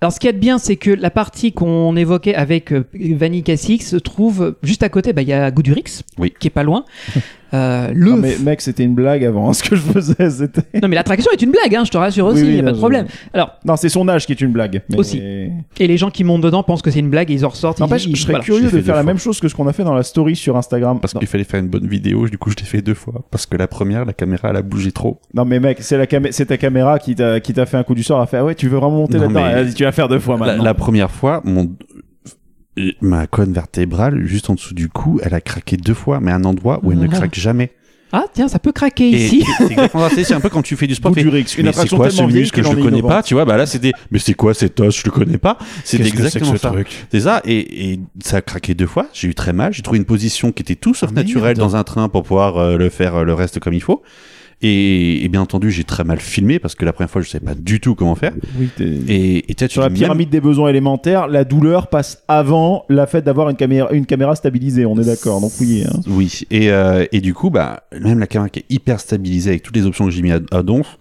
Alors, 0.00 0.12
ce 0.12 0.20
qu'il 0.20 0.28
y 0.28 0.30
a 0.30 0.32
de 0.32 0.38
bien, 0.38 0.58
c'est 0.58 0.76
que 0.76 0.90
la 0.90 1.10
partie 1.10 1.52
qu'on 1.52 1.96
évoquait 1.96 2.34
avec 2.34 2.72
euh, 2.72 2.84
Vanille 2.94 3.42
Cassix 3.42 3.80
se 3.86 3.96
trouve 3.96 4.54
juste 4.62 4.82
à 4.82 4.88
côté. 4.88 5.12
Bah, 5.12 5.22
il 5.22 5.28
y 5.28 5.32
a 5.32 5.50
Goudurix, 5.50 6.02
Oui. 6.18 6.32
qui 6.38 6.46
est 6.48 6.50
pas 6.50 6.62
loin. 6.62 6.84
Euh, 7.54 7.90
le 7.94 8.10
Non, 8.10 8.16
mais 8.16 8.36
mec, 8.42 8.60
c'était 8.60 8.82
une 8.82 8.94
blague 8.94 9.24
avant. 9.24 9.48
hein, 9.48 9.52
ce 9.52 9.62
que 9.62 9.76
je 9.76 9.80
faisais, 9.80 10.30
c'était. 10.30 10.80
Non, 10.82 10.88
mais 10.88 10.96
l'attraction 10.96 11.25
est 11.32 11.42
une 11.42 11.50
blague, 11.50 11.74
hein, 11.74 11.84
je 11.84 11.90
te 11.90 11.96
rassure 11.98 12.26
aussi, 12.26 12.40
il 12.42 12.46
oui, 12.48 12.56
y 12.56 12.60
a 12.60 12.62
pas 12.62 12.72
de 12.72 12.76
problème. 12.78 13.06
Alors, 13.32 13.52
Non, 13.64 13.76
c'est 13.76 13.88
son 13.88 14.08
âge 14.08 14.26
qui 14.26 14.32
est 14.32 14.40
une 14.40 14.52
blague. 14.52 14.82
mais- 14.88 14.96
Aussi. 14.98 15.20
Et 15.78 15.86
les 15.86 15.96
gens 15.96 16.10
qui 16.10 16.24
montent 16.24 16.42
dedans 16.42 16.62
pensent 16.62 16.82
que 16.82 16.90
c'est 16.90 17.00
une 17.00 17.10
blague 17.10 17.30
et 17.30 17.34
ils 17.34 17.44
en 17.44 17.48
ressortent. 17.48 17.80
N'empêche, 17.80 18.06
ils- 18.06 18.14
je 18.16 18.22
serais 18.22 18.32
voilà. 18.34 18.44
curieux 18.44 18.68
Je 18.68 18.76
de 18.76 18.82
faire 18.82 18.94
la 18.94 19.02
fois. 19.02 19.06
même 19.12 19.18
chose 19.18 19.40
que 19.40 19.48
ce 19.48 19.54
qu'on 19.54 19.66
a 19.66 19.72
fait 19.72 19.84
dans 19.84 19.94
la 19.94 20.02
story 20.02 20.36
sur 20.36 20.56
Instagram. 20.56 21.00
Parce 21.00 21.14
qu'il 21.14 21.26
fallait 21.26 21.44
faire 21.44 21.60
une 21.60 21.68
bonne 21.68 21.86
vidéo, 21.86 22.28
du 22.28 22.38
coup 22.38 22.50
je 22.50 22.56
l'ai 22.56 22.64
fait 22.64 22.82
deux 22.82 22.94
fois. 22.94 23.24
Parce 23.30 23.46
que 23.46 23.56
la 23.56 23.66
première, 23.68 24.04
la 24.04 24.12
caméra 24.12 24.50
elle 24.50 24.56
a 24.56 24.62
bougé 24.62 24.92
trop. 24.92 25.20
non, 25.34 25.44
mais 25.44 25.60
mec, 25.60 25.78
c'est 25.80 25.98
la 25.98 26.06
camé- 26.06 26.32
c'est 26.32 26.46
ta 26.46 26.56
caméra 26.56 26.98
qui 26.98 27.14
t'a 27.14 27.40
qui 27.40 27.52
t'a 27.52 27.66
fait 27.66 27.76
un 27.76 27.82
coup 27.84 27.94
du 27.94 28.02
sort 28.02 28.20
à 28.20 28.26
faire. 28.26 28.44
Ouais, 28.44 28.54
tu 28.54 28.68
veux 28.68 28.76
vraiment 28.78 28.96
monter 28.98 29.18
là-dedans 29.18 29.42
mais- 29.44 29.54
Vas-y, 29.64 29.74
tu 29.74 29.84
vas 29.84 29.92
faire 29.92 30.08
deux 30.08 30.18
fois 30.18 30.36
maintenant. 30.36 30.62
la 30.64 30.74
première 30.74 31.10
fois, 31.10 31.40
mon 31.44 31.70
ma 33.00 33.26
colonne 33.26 33.52
vertébrale, 33.54 34.24
juste 34.26 34.50
en 34.50 34.54
dessous 34.54 34.74
du 34.74 34.88
cou, 34.88 35.18
elle 35.22 35.32
a 35.34 35.40
craqué 35.40 35.76
deux 35.78 35.94
fois, 35.94 36.20
mais 36.20 36.30
à 36.30 36.34
un 36.34 36.44
endroit 36.44 36.80
où 36.82 36.92
elle 36.92 36.98
ne 36.98 37.06
Ah. 37.06 37.16
craque 37.16 37.34
jamais. 37.34 37.70
Ah, 38.12 38.24
tiens, 38.32 38.46
ça 38.46 38.58
peut 38.58 38.70
craquer 38.72 39.08
Et 39.10 39.26
ici. 39.26 39.44
c'est 39.58 39.72
exactement 39.72 40.08
ça. 40.08 40.14
C'est 40.24 40.32
un 40.34 40.40
peu 40.40 40.48
quand 40.48 40.62
tu 40.62 40.76
fais 40.76 40.86
du 40.86 40.94
sport. 40.94 41.12
mais 41.14 41.24
c'est 41.72 41.88
quoi 41.90 42.10
ce 42.10 42.22
muscle 42.22 42.56
que 42.56 42.62
je 42.62 42.70
est 42.76 42.80
connais 42.82 43.02
pas, 43.02 43.22
tu 43.22 43.34
vois? 43.34 43.44
Bah 43.44 43.56
là 43.56 43.66
c'était, 43.66 43.92
mais 44.10 44.18
c'est 44.18 44.34
quoi 44.34 44.54
cet 44.54 44.78
os? 44.80 44.96
Je 44.96 45.02
le 45.04 45.10
connais 45.10 45.38
pas. 45.38 45.54
Que 45.56 45.64
c'est 45.84 45.98
que 45.98 46.04
exactement 46.04 46.52
ce 46.52 46.58
ça. 46.58 46.70
truc? 46.70 46.88
C'est 47.10 47.20
ça, 47.20 47.42
et, 47.44 47.92
et 47.92 48.00
ça 48.22 48.38
a 48.38 48.40
craqué 48.42 48.74
deux 48.74 48.86
fois. 48.86 49.06
J'ai 49.12 49.28
eu 49.28 49.34
très 49.34 49.52
mal. 49.52 49.72
J'ai 49.72 49.82
trouvé 49.82 49.98
une 49.98 50.04
position 50.04 50.52
qui 50.52 50.62
était 50.62 50.76
tout 50.76 50.94
sauf 50.94 51.10
Ah, 51.12 51.14
naturelle 51.16 51.56
merde. 51.56 51.58
dans 51.58 51.76
un 51.76 51.82
train 51.84 52.08
pour 52.08 52.22
pouvoir 52.22 52.58
euh, 52.58 52.76
le 52.76 52.88
faire 52.90 53.16
euh, 53.16 53.24
le 53.24 53.34
reste 53.34 53.58
comme 53.60 53.74
il 53.74 53.82
faut. 53.82 54.02
Et, 54.62 55.22
et 55.22 55.28
bien 55.28 55.42
entendu, 55.42 55.70
j'ai 55.70 55.84
très 55.84 56.02
mal 56.02 56.18
filmé 56.18 56.58
parce 56.58 56.74
que 56.74 56.86
la 56.86 56.94
première 56.94 57.10
fois, 57.10 57.20
je 57.20 57.28
savais 57.28 57.44
pas 57.44 57.54
du 57.54 57.78
tout 57.78 57.94
comment 57.94 58.14
faire. 58.14 58.32
Oui, 58.58 58.70
Et, 59.06 59.50
et 59.52 59.68
Sur 59.68 59.82
la 59.82 59.90
même- 59.90 59.98
pyramide 59.98 60.30
des 60.30 60.40
besoins 60.40 60.70
élémentaires, 60.70 61.28
la 61.28 61.44
douleur 61.44 61.88
passe 61.88 62.22
avant 62.26 62.84
la 62.88 63.06
fait 63.06 63.20
d'avoir 63.22 63.50
une 63.50 63.56
caméra, 63.56 63.92
une 63.92 64.06
caméra 64.06 64.34
stabilisée. 64.34 64.86
On 64.86 64.98
est 64.98 65.04
d'accord. 65.04 65.42
Donc 65.42 65.52
oui. 65.60 65.84
hein. 65.86 66.00
Oui, 66.06 66.40
et, 66.50 66.70
euh, 66.70 67.04
et 67.12 67.20
du 67.20 67.34
coup, 67.34 67.50
bah, 67.50 67.82
même 68.00 68.18
la 68.18 68.26
caméra 68.26 68.48
qui 68.48 68.60
est 68.60 68.64
hyper 68.70 68.98
stabilisée 68.98 69.50
avec 69.50 69.62
toutes 69.62 69.76
les 69.76 69.84
options 69.84 70.06
que 70.06 70.10
j'ai 70.10 70.22
mis 70.22 70.32
à, 70.32 70.40
à 70.50 70.62
donf, 70.62 70.96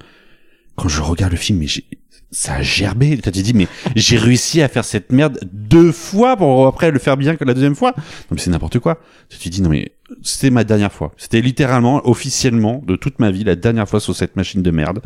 quand 0.75 0.89
je 0.89 1.01
regarde 1.01 1.31
le 1.31 1.37
film, 1.37 1.59
mais 1.59 1.67
j'ai- 1.67 1.85
ça 2.31 2.55
a 2.55 2.61
gerbé. 2.61 3.11
Tu 3.15 3.21
te 3.21 3.29
dis, 3.39 3.53
mais 3.53 3.67
j'ai 3.95 4.17
réussi 4.17 4.61
à 4.61 4.67
faire 4.67 4.83
cette 4.83 5.13
merde 5.13 5.39
deux 5.53 5.93
fois 5.93 6.35
pour 6.35 6.67
après 6.67 6.91
le 6.91 6.99
faire 6.99 7.15
bien 7.15 7.37
que 7.37 7.45
la 7.45 7.53
deuxième 7.53 7.75
fois. 7.75 7.93
Non, 7.95 8.03
mais 8.31 8.39
c'est 8.39 8.49
n'importe 8.49 8.79
quoi. 8.79 8.99
Tu 9.29 9.37
te 9.37 9.47
dis, 9.47 9.61
non, 9.61 9.69
mais 9.69 9.93
c'était 10.21 10.49
ma 10.51 10.63
dernière 10.63 10.91
fois. 10.91 11.11
C'était 11.17 11.41
littéralement, 11.41 12.01
officiellement, 12.07 12.81
de 12.85 12.95
toute 12.95 13.19
ma 13.19 13.31
vie, 13.31 13.43
la 13.43 13.55
dernière 13.55 13.87
fois 13.89 13.99
sur 13.99 14.15
cette 14.15 14.35
machine 14.35 14.61
de 14.61 14.71
merde. 14.71 14.99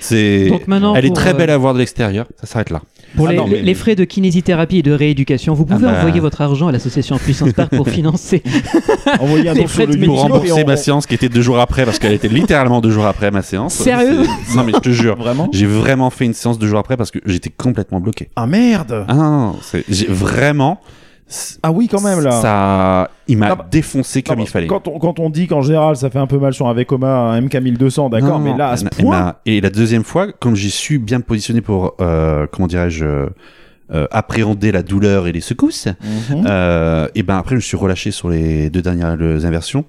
C'est, 0.00 0.48
Donc 0.48 0.66
maintenant, 0.66 0.94
elle 0.94 1.04
est 1.04 1.14
très 1.14 1.30
euh, 1.30 1.34
belle 1.34 1.50
à 1.50 1.58
voir 1.58 1.74
de 1.74 1.78
l'extérieur. 1.78 2.26
Ça 2.40 2.46
s'arrête 2.46 2.70
là. 2.70 2.80
Pour 3.16 3.28
Ah 3.28 3.32
les, 3.32 3.36
non, 3.38 3.46
mais- 3.46 3.62
les 3.62 3.74
frais 3.74 3.94
de 3.94 4.04
kinésithérapie 4.04 4.78
et 4.78 4.82
de 4.82 4.92
rééducation, 4.92 5.54
vous 5.54 5.64
pouvez 5.64 5.86
Ah 5.86 5.92
bah. 5.92 5.98
envoyer 6.00 6.20
votre 6.20 6.40
argent 6.40 6.68
à 6.68 6.72
l'association 6.72 7.16
Puissance 7.18 7.52
Park 7.52 7.74
pour 7.76 7.88
financer. 7.90 8.42
Envoyez 9.20 9.48
un 9.48 9.54
Les 9.54 9.62
don 9.62 9.68
frais 9.68 9.82
sur 9.84 9.92
le 9.92 9.96
de 9.98 10.06
Pour 10.06 10.20
rembourser 10.20 10.62
on- 10.64 10.66
ma 10.66 10.76
séance 10.76 11.06
qui 11.06 11.14
était 11.14 11.28
deux 11.28 11.42
jours 11.42 11.58
après 11.60 11.84
parce 11.84 11.98
qu'elle 11.98 12.12
était 12.12 12.28
littéralement 12.28 12.80
deux 12.80 12.90
jours 12.90 13.06
après 13.06 13.30
ma 13.30 13.42
séance. 13.42 13.74
Sérieux 13.74 14.22
Non, 14.54 14.64
mais 14.64 14.72
je 14.72 14.78
te 14.80 14.90
jure. 14.90 15.16
Vraiment 15.16 15.48
J'ai 15.52 15.66
vraiment 15.66 16.10
fait 16.10 16.24
une 16.24 16.34
séance 16.34 16.58
deux 16.58 16.66
jours 16.66 16.78
après 16.78 16.96
parce 16.96 17.10
que 17.10 17.18
j'étais 17.26 17.50
complètement 17.50 18.00
bloqué. 18.00 18.28
Ah 18.36 18.46
merde 18.46 19.04
Ah 19.08 19.14
non, 19.14 19.30
non, 19.52 19.56
c'est- 19.62 19.84
j'ai 19.88 20.06
vraiment. 20.06 20.80
Ah 21.62 21.72
oui, 21.72 21.88
quand 21.88 22.00
même, 22.00 22.20
là. 22.20 22.30
Ça, 22.30 23.10
il 23.26 23.36
m'a 23.38 23.56
défoncé 23.70 24.22
comme 24.22 24.38
Non, 24.38 24.44
il 24.44 24.48
fallait. 24.48 24.68
Quand 24.68 24.86
on, 24.86 24.98
quand 25.00 25.18
on 25.18 25.28
dit 25.28 25.48
qu'en 25.48 25.60
général 25.62 25.96
ça 25.96 26.08
fait 26.08 26.20
un 26.20 26.28
peu 26.28 26.38
mal 26.38 26.54
sur 26.54 26.68
un 26.68 26.72
Vekoma, 26.74 27.08
un 27.32 27.40
MK1200, 27.40 28.10
d'accord, 28.10 28.38
mais 28.38 28.56
là 28.56 28.70
à 28.70 28.76
ce 28.76 28.84
elle 28.84 29.04
point. 29.04 29.18
m'a- 29.18 29.40
Et 29.44 29.60
la 29.60 29.70
deuxième 29.70 30.04
fois, 30.04 30.30
comme 30.32 30.54
j'ai 30.54 30.68
su 30.68 30.98
bien 31.00 31.18
me 31.18 31.22
positionner 31.24 31.60
pour, 31.62 31.94
euh, 32.00 32.46
comment 32.52 32.68
dirais-je, 32.68 33.04
euh, 33.04 33.26
euh, 33.92 34.06
appréhender 34.12 34.70
la 34.72 34.82
douleur 34.82 35.26
et 35.26 35.32
les 35.32 35.40
secousses, 35.40 35.88
Mhm. 36.30 36.44
euh, 36.46 37.08
et 37.16 37.22
ben 37.24 37.36
après 37.38 37.50
je 37.52 37.56
me 37.56 37.60
suis 37.60 37.76
relâché 37.76 38.10
sur 38.12 38.28
les 38.28 38.70
deux 38.70 38.82
dernières 38.82 39.16
euh, 39.20 39.44
inversions. 39.44 39.84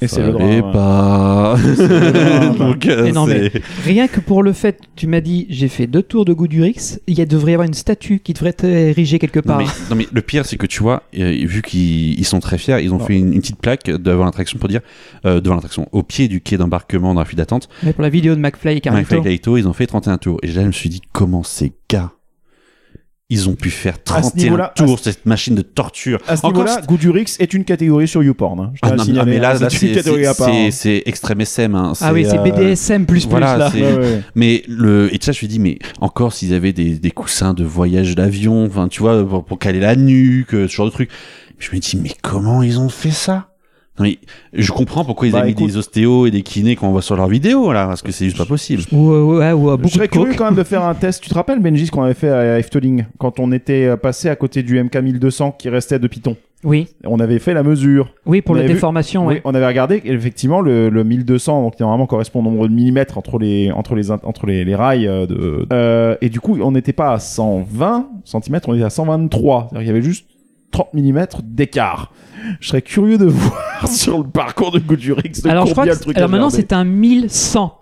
Et 0.00 0.06
c'est 0.08 0.22
le 0.24 0.32
drame. 0.32 0.72
pas. 0.72 1.56
Donc, 2.58 2.86
euh, 2.86 3.02
Mais 3.04 3.12
non, 3.12 3.26
mais 3.26 3.50
rien 3.84 4.06
que 4.08 4.20
pour 4.20 4.42
le 4.42 4.52
fait, 4.52 4.78
tu 4.96 5.06
m'as 5.06 5.20
dit, 5.20 5.46
j'ai 5.50 5.68
fait 5.68 5.86
deux 5.86 6.02
tours 6.02 6.24
de 6.24 6.32
Goudurix, 6.32 6.98
il 7.06 7.18
y 7.18 7.22
a, 7.22 7.26
devrait 7.26 7.52
y 7.52 7.54
avoir 7.54 7.66
une 7.66 7.74
statue 7.74 8.20
qui 8.20 8.32
devrait 8.32 8.50
être 8.50 8.64
érigée 8.64 9.18
quelque 9.18 9.38
Non 9.38 9.42
part. 9.42 9.58
mais, 9.58 9.64
non 9.90 9.96
mais 9.96 10.06
le 10.12 10.22
pire 10.22 10.46
c'est 10.46 10.56
que 10.56 10.66
tu 10.66 10.82
vois, 10.82 11.02
euh, 11.18 11.36
vu 11.46 11.62
qu'ils 11.62 12.18
ils 12.18 12.24
sont 12.24 12.40
très 12.40 12.58
fiers, 12.58 12.78
ils 12.82 12.92
ont 12.94 12.98
Non. 12.98 13.04
fait 13.06 13.16
une, 13.16 13.32
une 13.32 13.40
petite 13.40 13.60
plaque 13.60 13.86
devant 13.86 14.24
l'attraction 14.24 14.58
pour 14.58 14.68
dire, 14.68 14.80
euh, 15.24 15.40
devant 15.40 15.54
l'attraction, 15.56 15.88
au 15.92 16.02
pied 16.02 16.28
du 16.28 16.40
quai 16.40 16.56
d'embarquement 16.56 17.12
dans 17.14 17.20
la 17.20 17.26
file 17.26 17.38
d'attente, 17.38 17.68
Mais 17.82 17.92
pour 17.92 18.02
la 18.02 18.08
vidéo 18.10 18.34
de 18.34 18.40
McFly 18.40 18.76
et 18.76 18.80
Carlito. 18.80 19.20
Kaito, 19.22 19.56
ils 19.56 19.66
ont 19.66 19.72
fait 19.72 19.86
31 19.86 20.18
tours. 20.18 20.38
Et 20.42 20.46
là, 20.48 20.62
je 20.62 20.66
me 20.68 20.72
suis 20.72 20.88
dit, 20.88 21.00
comment 21.12 21.42
ces 21.42 21.72
gars, 21.90 22.12
ils 23.30 23.48
ont 23.48 23.54
pu 23.54 23.68
faire 23.70 23.94
À 24.10 24.22
ce 24.22 24.28
31 24.30 24.42
niveau-là, 24.44 24.64
à 24.64 24.68
tours, 24.74 24.98
cette 24.98 25.26
machine 25.26 25.54
de 25.54 25.60
torture. 25.60 26.18
À 26.26 26.36
ce 26.36 26.46
Encore, 26.46 26.64
niveau-là, 26.64 26.80
Goudurix 26.86 27.36
est 27.38 27.52
une 27.52 27.64
catégorie 27.64 28.08
sur 28.08 28.22
YouPorn. 28.22 28.58
hein. 28.60 28.70
Je 28.74 28.78
Ah 28.82 28.90
non, 28.90 28.96
mais- 28.96 29.04
signaler, 29.04 29.32
mais 29.32 29.38
là, 29.38 29.50
hein. 29.50 29.58
là, 29.60 29.68
c'est 29.70 29.86
une 29.86 29.94
c'est 29.94 30.70
c'est- 30.70 30.96
hein. 30.98 31.00
extrême 31.04 31.40
SM. 31.42 31.74
Hein. 31.74 31.92
Ah 32.00 32.12
oui, 32.14 32.24
c'est 32.28 32.38
euh, 32.38 32.42
BDSM 32.42 33.04
plus 33.04 33.20
plus 33.26 33.28
voilà, 33.30 33.56
là. 33.58 33.70
c'est- 33.70 33.82
Ouais, 33.82 33.98
ouais. 33.98 34.22
Mais 34.34 34.62
le 34.66 35.14
et 35.14 35.18
ça, 35.20 35.32
je 35.32 35.44
me 35.44 35.50
dis, 35.50 35.58
mais 35.58 35.78
encore 36.00 36.32
s'ils 36.32 36.54
avaient 36.54 36.72
des, 36.72 36.98
des 36.98 37.10
coussins 37.10 37.52
de 37.52 37.64
voyage 37.64 38.14
d'avion, 38.14 38.64
enfin, 38.64 38.88
tu 38.88 39.00
vois, 39.00 39.22
pour, 39.28 39.44
pour 39.44 39.58
caler 39.58 39.80
la 39.80 39.94
nuque, 39.94 40.50
ce 40.52 40.66
genre 40.68 40.86
de 40.86 40.90
truc. 40.92 41.10
Je 41.58 41.68
me 41.74 41.80
dis, 41.80 41.98
mais 42.02 42.12
comment 42.22 42.62
ils 42.62 42.78
ont 42.80 42.88
fait 42.88 43.10
ça? 43.10 43.47
Mais 44.00 44.18
je 44.52 44.70
comprends 44.72 45.04
pourquoi 45.04 45.26
ils 45.28 45.32
Bah, 45.32 45.40
ont 45.40 45.44
mis 45.44 45.50
écoute- 45.52 45.66
des 45.66 45.76
ostéos 45.76 46.26
et 46.26 46.30
des 46.30 46.42
kinés 46.42 46.76
qu'on 46.76 46.90
voit 46.90 47.02
sur 47.02 47.16
leurs 47.16 47.28
vidéos 47.28 47.72
là, 47.72 47.86
parce 47.86 48.02
que 48.02 48.12
c'est 48.12 48.24
juste 48.26 48.38
pas 48.38 48.44
possible. 48.44 48.82
Ou, 48.92 49.10
ouais, 49.38 49.52
ou 49.52 49.70
Je 49.70 49.76
beaucoup 49.76 49.82
de 49.84 49.88
serais 49.88 50.08
curieux 50.08 50.34
quand 50.36 50.44
même 50.46 50.54
de 50.54 50.62
faire 50.64 50.82
un 50.84 50.94
test. 50.94 51.22
Tu 51.22 51.28
te 51.30 51.34
rappelles, 51.34 51.60
Benji, 51.60 51.86
ce 51.86 51.90
qu'on 51.90 52.02
avait 52.02 52.14
fait 52.14 52.28
à 52.30 52.58
Efteling 52.58 53.04
quand 53.18 53.40
on 53.40 53.52
était 53.52 53.86
euh, 53.86 53.96
passé 53.96 54.28
à 54.28 54.36
côté 54.36 54.62
du 54.62 54.78
MK1200 54.82 55.56
qui 55.58 55.68
restait 55.68 55.98
de 55.98 56.06
Python? 56.06 56.36
Oui, 56.64 56.88
On 57.04 57.20
avait 57.20 57.38
fait 57.38 57.54
la 57.54 57.62
mesure. 57.62 58.12
oui, 58.26 58.42
pour 58.42 58.56
On 58.56 58.58
la 58.58 58.62
vu- 58.66 58.72
déformation, 58.74 59.26
Oui, 59.28 59.34
ouais. 59.34 59.40
on 59.44 59.54
avait 59.54 59.66
regardé 59.68 60.02
et 60.04 60.10
effectivement 60.12 60.60
le, 60.60 60.88
le 60.88 61.04
1200 61.04 61.62
donc 61.62 61.76
qui 61.76 61.82
normalement 61.82 62.06
correspond 62.08 62.40
au 62.40 62.42
nombre 62.42 62.66
de 62.66 62.72
millimètres 62.74 63.16
entre 63.16 63.38
les 63.38 63.70
entre 63.70 63.94
les 63.94 64.10
entre 64.10 64.46
les, 64.46 64.64
les 64.64 64.74
rails 64.74 65.06
euh, 65.06 65.24
de 65.26 65.66
euh, 65.72 66.16
et 66.20 66.28
du 66.28 66.40
coup 66.40 66.58
on 66.60 66.72
n'était 66.72 66.92
pas 66.92 67.12
à 67.12 67.20
120 67.20 68.08
cm 68.24 68.58
on 68.66 68.74
était 68.74 68.82
à 68.82 68.90
123 68.90 69.68
c'est-à-dire 69.70 69.78
qu'il 69.78 69.86
y 69.86 69.90
avait 69.90 70.02
juste 70.02 70.26
30 70.70 70.94
mm 70.94 71.26
d'écart 71.44 72.12
je 72.60 72.68
serais 72.68 72.82
curieux 72.82 73.18
de 73.18 73.24
voir 73.26 73.88
sur 73.88 74.18
le 74.18 74.24
parcours 74.28 74.70
de 74.70 74.78
Goudurix 74.78 75.42
de 75.42 75.48
Alors 75.48 75.66
je 75.66 75.72
crois 75.72 75.84
que 75.86 75.90
le 75.90 75.96
truc 75.98 76.16
alors 76.16 76.28
a 76.28 76.32
maintenant 76.32 76.50
c'est 76.50 76.72
un 76.72 76.84
1100. 76.84 77.80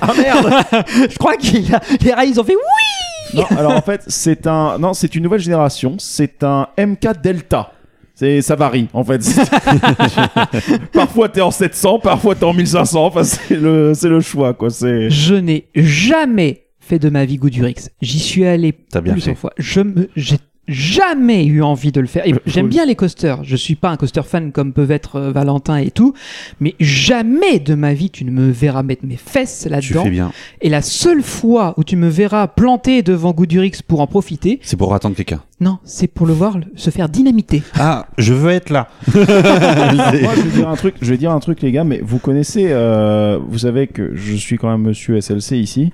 ah 0.00 0.12
merde 0.16 0.52
je 1.10 1.18
crois 1.18 1.36
qu'il 1.36 1.74
a 1.74 1.80
les 2.00 2.12
rails 2.12 2.30
ils 2.30 2.40
ont 2.40 2.44
fait 2.44 2.54
oui. 2.54 3.38
non 3.38 3.44
alors 3.56 3.72
en 3.72 3.82
fait 3.82 4.02
c'est 4.06 4.46
un 4.46 4.78
non 4.78 4.94
c'est 4.94 5.14
une 5.14 5.22
nouvelle 5.24 5.40
génération 5.40 5.96
c'est 5.98 6.42
un 6.42 6.68
MK 6.78 7.20
Delta 7.22 7.72
c'est 8.14 8.40
ça 8.42 8.56
varie 8.56 8.88
en 8.92 9.04
fait 9.04 9.20
parfois 10.92 11.28
t'es 11.28 11.40
en 11.40 11.50
700 11.50 11.98
parfois 12.00 12.34
t'es 12.34 12.44
en 12.44 12.52
1500 12.52 13.04
enfin 13.06 13.24
c'est 13.24 13.56
le 13.56 13.92
c'est 13.94 14.08
le 14.08 14.20
choix 14.20 14.54
quoi 14.54 14.70
c'est 14.70 15.10
Je 15.10 15.34
n'ai 15.34 15.68
jamais 15.74 16.66
fait 16.80 16.98
de 16.98 17.08
ma 17.10 17.24
vie 17.24 17.36
Goudurix. 17.36 17.88
J'y 18.00 18.18
suis 18.18 18.44
allé 18.44 18.72
T'as 18.90 19.00
bien 19.00 19.12
plusieurs 19.12 19.36
fait. 19.36 19.40
fois. 19.40 19.52
Je 19.56 19.80
me 19.80 20.08
j'ai 20.16 20.36
jamais 20.68 21.44
eu 21.44 21.62
envie 21.62 21.90
de 21.92 22.00
le 22.00 22.06
faire. 22.06 22.26
Et 22.26 22.32
Faut- 22.34 22.40
J'aime 22.46 22.68
bien 22.68 22.86
les 22.86 22.94
coasters. 22.94 23.42
Je 23.44 23.56
suis 23.56 23.74
pas 23.74 23.90
un 23.90 23.96
coaster 23.96 24.22
fan 24.22 24.52
comme 24.52 24.72
peuvent 24.72 24.90
être 24.90 25.16
euh, 25.16 25.32
Valentin 25.32 25.76
et 25.78 25.90
tout, 25.90 26.14
mais 26.60 26.74
jamais 26.78 27.58
de 27.58 27.74
ma 27.74 27.94
vie 27.94 28.10
tu 28.10 28.24
ne 28.24 28.30
me 28.30 28.50
verras 28.50 28.82
mettre 28.82 29.04
mes 29.04 29.16
fesses 29.16 29.62
Tu 29.64 29.68
là-dedans. 29.70 30.04
fais 30.04 30.10
bien. 30.10 30.32
Et 30.60 30.68
la 30.68 30.82
seule 30.82 31.22
fois 31.22 31.74
où 31.76 31.84
tu 31.84 31.96
me 31.96 32.08
verras 32.08 32.46
planter 32.46 33.02
devant 33.02 33.32
Goudurix 33.32 33.82
pour 33.86 34.00
en 34.00 34.06
profiter, 34.06 34.60
C'est 34.62 34.76
pour 34.76 34.94
attendre 34.94 35.16
quelqu'un. 35.16 35.42
non, 35.60 35.78
c'est 35.84 36.06
pour 36.08 36.26
le 36.26 36.32
voir 36.32 36.58
le- 36.58 36.64
se 36.76 36.90
faire 36.90 37.08
dynamiter. 37.08 37.62
Ah, 37.78 38.06
je 38.18 38.32
veux 38.32 38.50
être 38.50 38.70
là. 38.70 38.88
Moi, 39.14 39.24
je 39.24 40.40
vais 40.42 40.50
dire 40.56 40.68
un 40.68 40.76
truc, 40.76 40.94
je 41.02 41.10
vais 41.10 41.16
dire 41.18 41.30
un 41.32 41.40
truc, 41.40 41.60
les 41.62 41.72
gars, 41.72 41.84
mais 41.84 42.00
vous 42.02 42.18
connaissez, 42.18 42.66
euh, 42.70 43.38
vous 43.48 43.58
savez 43.58 43.86
que 43.88 44.14
je 44.14 44.34
suis 44.34 44.58
quand 44.58 44.70
même 44.70 44.82
monsieur 44.82 45.20
SLC 45.20 45.56
ici. 45.58 45.92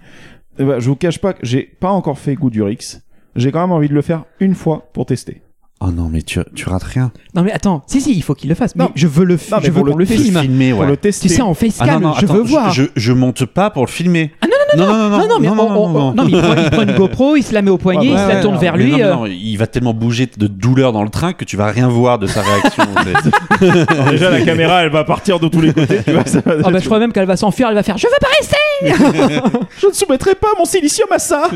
Eh 0.59 0.65
ben, 0.65 0.79
je 0.81 0.89
vous 0.89 0.97
cache 0.97 1.19
pas 1.19 1.33
que 1.33 1.47
j'ai 1.47 1.63
pas 1.63 1.91
encore 1.91 2.19
fait 2.19 2.35
goût 2.35 2.51
du 2.51 2.63
Rix. 2.63 3.01
J'ai 3.39 3.53
quand 3.53 3.61
même 3.61 3.73
envie 3.73 3.89
de 3.89 3.95
le 3.95 4.03
faire 4.03 4.25
une 4.41 4.55
fois 4.55 4.89
pour 4.93 5.07
tester. 5.07 5.43
Oh 5.81 5.93
non, 5.93 6.09
mais 6.09 6.23
tu, 6.23 6.41
tu 6.57 6.69
rates 6.69 6.83
rien. 6.83 7.13
Non 7.37 7.43
mais 7.45 7.53
attends, 7.53 7.85
si 7.87 8.01
si, 8.01 8.13
il 8.13 8.23
faut 8.23 8.35
qu'il 8.35 8.49
le 8.49 8.57
fasse. 8.57 8.75
Non. 8.75 8.87
Mais 8.87 8.93
je 9.01 9.07
veux 9.07 9.25
le, 9.25 9.35
Non, 9.35 9.59
je 9.63 9.71
veux 9.71 9.85
pour 9.85 9.97
le. 9.97 10.05
Filmer, 10.05 10.73
Pour 10.73 10.85
le 10.85 10.97
tester. 10.97 11.29
Tu 11.29 11.35
sais, 11.35 11.41
en 11.41 11.55
facecam, 11.55 11.89
Ah 11.89 11.95
non, 12.01 12.09
non, 12.09 12.15
je 12.15 12.25
attends, 12.25 12.35
veux 12.35 12.43
voir. 12.43 12.73
Je, 12.73 12.85
je 12.97 13.13
monte 13.13 13.45
pas 13.47 13.71
pour 13.71 13.85
le 13.87 13.91
filmer. 13.91 14.33
Ah 14.41 14.47
non, 14.47 14.57
non, 14.77 14.87
non, 14.87 14.93
non, 14.97 15.09
non, 15.19 15.29
non, 15.29 15.39
mais 15.41 15.47
non, 15.49 15.55
on- 15.55 15.57
non, 15.57 15.85
on- 15.85 15.89
non, 15.89 16.15
non, 16.15 16.25
mais 16.25 16.33
il 16.33 16.41
prend, 16.43 16.55
il 16.55 16.71
prend 16.71 16.83
une 16.83 16.93
GoPro, 16.97 17.37
il 17.37 17.43
se 17.43 17.55
la 17.55 17.63
met 17.63 17.71
au 17.71 17.79
poignet, 17.79 18.09
Ouais, 18.09 18.15
il 18.15 18.19
se 18.19 18.29
la 18.29 18.41
tourne 18.43 18.59
vers 18.59 18.77
lui. 18.77 18.91
non, 18.93 18.97
mais 18.99 19.03
euh, 19.05 19.15
non, 19.15 19.27
il 19.27 19.57
va 19.57 19.67
tellement 19.67 19.95
bouger 19.95 20.29
de 20.37 20.47
douleur 20.47 20.93
dans 20.93 21.03
le 21.05 21.09
train 21.11 21.33
que 21.33 21.45
tu 21.45 21.57
vas 21.57 21.67
rien 21.67 21.89
voir 21.89 22.19
de 22.19 22.27
sa 22.27 22.43
réaction. 22.43 22.85
Déjà, 24.11 24.31
la 24.31 24.41
caméra, 24.43 24.83
elle 24.85 24.91
va 24.91 25.05
partir 25.05 25.41
de 25.41 25.49
tous 25.49 25.61
les 25.61 25.73
côtés. 25.73 26.01
Tu 26.05 26.11
Ah 26.17 26.71
bah 26.71 26.79
je 26.79 26.85
crois 26.85 26.99
même 26.99 27.13
qu'elle 27.13 27.27
va 27.27 27.37
s'enfuir, 27.37 27.69
elle 27.69 27.75
va 27.75 27.83
faire 27.83 27.99
Je 27.99 28.07
veux 28.07 28.13
pas 28.21 28.29
rester 28.39 28.57
je 29.81 29.87
ne 29.89 29.93
soumettrai 29.93 30.35
pas 30.35 30.49
mon 30.59 30.65
silicium 30.65 31.09
à 31.11 31.19
ça. 31.19 31.49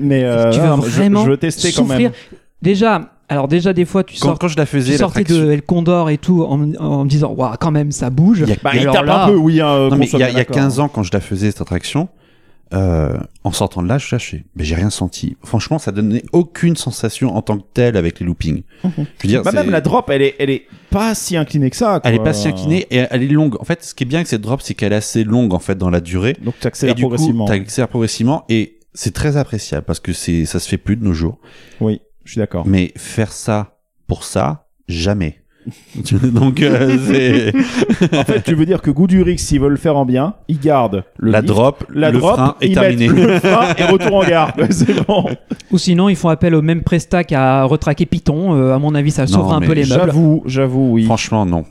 mais 0.00 0.22
euh, 0.24 0.50
Tu 0.50 0.60
veux 0.60 0.66
non, 0.66 0.76
je- 0.82 0.88
vraiment 0.90 1.24
je, 1.24 1.30
veux 1.30 1.36
tester 1.36 1.72
quand 1.72 1.84
même. 1.84 2.12
Déjà, 2.62 3.10
alors 3.28 3.48
déjà 3.48 3.72
des 3.72 3.84
fois 3.84 4.04
tu 4.04 4.14
quand, 4.20 4.28
sors, 4.28 4.38
quand 4.38 4.48
je 4.48 4.56
la 4.56 4.64
tu 4.64 4.70
faisais, 4.72 4.96
sortais 4.96 5.20
l'attraction- 5.20 5.46
de 5.46 5.50
El 5.52 5.62
Condor 5.62 6.10
et 6.10 6.18
tout 6.18 6.42
en, 6.44 6.60
en 6.78 7.04
me 7.04 7.08
disant 7.08 7.32
Waouh, 7.36 7.54
quand 7.60 7.70
même 7.72 7.90
ça 7.90 8.08
bouge. 8.10 8.40
Il 8.46 8.48
y 8.48 8.52
a- 8.52 8.56
Bah, 8.62 8.70
il 8.74 8.84
tape 8.86 9.04
là- 9.04 9.24
un 9.24 9.28
peu, 9.28 9.34
oui. 9.36 9.60
Hein, 9.60 9.88
Non, 9.90 9.96
mais 9.96 10.06
il 10.06 10.18
y 10.18 10.22
a, 10.22 10.28
y 10.28 10.32
a 10.32 10.34
d'accord. 10.36 10.56
15 10.56 10.80
ans, 10.80 10.88
quand 10.88 11.02
je 11.02 11.10
la 11.12 11.20
faisais, 11.20 11.50
cette 11.50 11.60
attraction, 11.60 12.08
euh, 12.74 13.16
en 13.44 13.52
sortant 13.52 13.82
de 13.82 13.88
là, 13.88 13.98
je 13.98 14.06
cherchais. 14.06 14.44
Mais 14.56 14.64
j'ai 14.64 14.74
rien 14.74 14.90
senti. 14.90 15.36
Franchement, 15.44 15.78
ça 15.78 15.92
donnait 15.92 16.24
aucune 16.32 16.76
sensation 16.76 17.36
en 17.36 17.42
tant 17.42 17.58
que 17.58 17.64
telle 17.72 17.96
avec 17.96 18.18
les 18.20 18.26
loopings. 18.26 18.62
Je 18.82 18.88
veux 18.88 19.06
dire, 19.28 19.42
Bah, 19.42 19.52
même 19.52 19.70
la 19.70 19.80
drop, 19.80 20.10
elle 20.10 20.22
est, 20.22 20.34
elle 20.38 20.50
est 20.50 20.66
pas 20.90 21.14
si 21.14 21.36
inclinée 21.36 21.70
que 21.70 21.76
ça. 21.76 22.00
elle 22.04 22.14
est 22.14 22.16
quoi. 22.18 22.24
pas 22.26 22.32
si 22.34 22.48
inclinée 22.48 22.86
et 22.90 23.04
elle 23.10 23.22
est 23.22 23.28
longue. 23.28 23.56
En 23.60 23.64
fait, 23.64 23.84
ce 23.84 23.94
qui 23.94 24.04
est 24.04 24.06
bien 24.06 24.18
avec 24.18 24.26
cette 24.28 24.40
drop, 24.40 24.60
c'est 24.62 24.74
qu'elle 24.74 24.92
est 24.92 24.96
assez 24.96 25.24
longue 25.24 25.54
en 25.54 25.58
fait 25.58 25.76
dans 25.76 25.90
la 25.90 26.00
durée. 26.00 26.34
Donc 26.42 26.54
tu 26.58 26.64
Et 26.64 26.68
accélères 26.68 26.94
progressivement. 26.96 27.44
t'accélères 27.46 27.88
progressivement 27.88 28.44
et 28.48 28.78
c'est 28.92 29.14
très 29.14 29.36
appréciable 29.36 29.84
parce 29.86 30.00
que 30.00 30.12
c'est 30.12 30.44
ça 30.44 30.58
se 30.60 30.68
fait 30.68 30.78
plus 30.78 30.96
de 30.96 31.04
nos 31.04 31.12
jours. 31.12 31.38
Oui, 31.80 32.00
je 32.24 32.32
suis 32.32 32.38
d'accord. 32.38 32.66
Mais 32.66 32.92
faire 32.96 33.32
ça 33.32 33.78
pour 34.06 34.24
ça, 34.24 34.68
jamais. 34.88 35.40
Donc 36.32 36.62
euh, 36.62 36.96
c'est 37.06 37.52
En 38.16 38.24
fait, 38.24 38.42
tu 38.42 38.54
veux 38.54 38.66
dire 38.66 38.82
que 38.82 38.90
Goût 38.90 39.06
du 39.06 39.22
Rix, 39.22 39.38
s'ils 39.38 39.60
veulent 39.60 39.72
le 39.72 39.76
faire 39.78 39.96
en 39.96 40.04
bien, 40.04 40.34
ils 40.48 40.58
gardent 40.60 41.04
le 41.16 41.30
la 41.30 41.40
lift, 41.40 41.52
drop, 41.52 41.84
la 41.92 42.10
le 42.10 42.18
drop, 42.18 42.34
frein 42.34 42.56
et 42.60 42.72
est 42.72 42.74
terminé. 42.74 43.08
mettent 43.08 43.26
le 43.26 43.40
frein 43.40 43.74
et 43.76 43.84
retour 43.84 44.14
en 44.14 44.24
gare. 44.24 44.52
c'est 44.70 45.06
bon. 45.06 45.26
Ou 45.70 45.78
sinon 45.78 46.08
ils 46.08 46.16
font 46.16 46.28
appel 46.28 46.54
au 46.54 46.62
même 46.62 46.82
presta 46.82 47.24
qu'à 47.24 47.64
retraquer 47.64 48.06
Python. 48.06 48.54
Euh, 48.54 48.74
à 48.74 48.78
mon 48.78 48.94
avis, 48.94 49.10
ça 49.10 49.26
sauvera 49.26 49.56
un 49.56 49.60
peu 49.60 49.72
les 49.72 49.86
meubles. 49.86 50.02
J'avoue, 50.06 50.42
j'avoue, 50.46 50.92
oui. 50.92 51.04
Franchement, 51.04 51.46
non. 51.46 51.64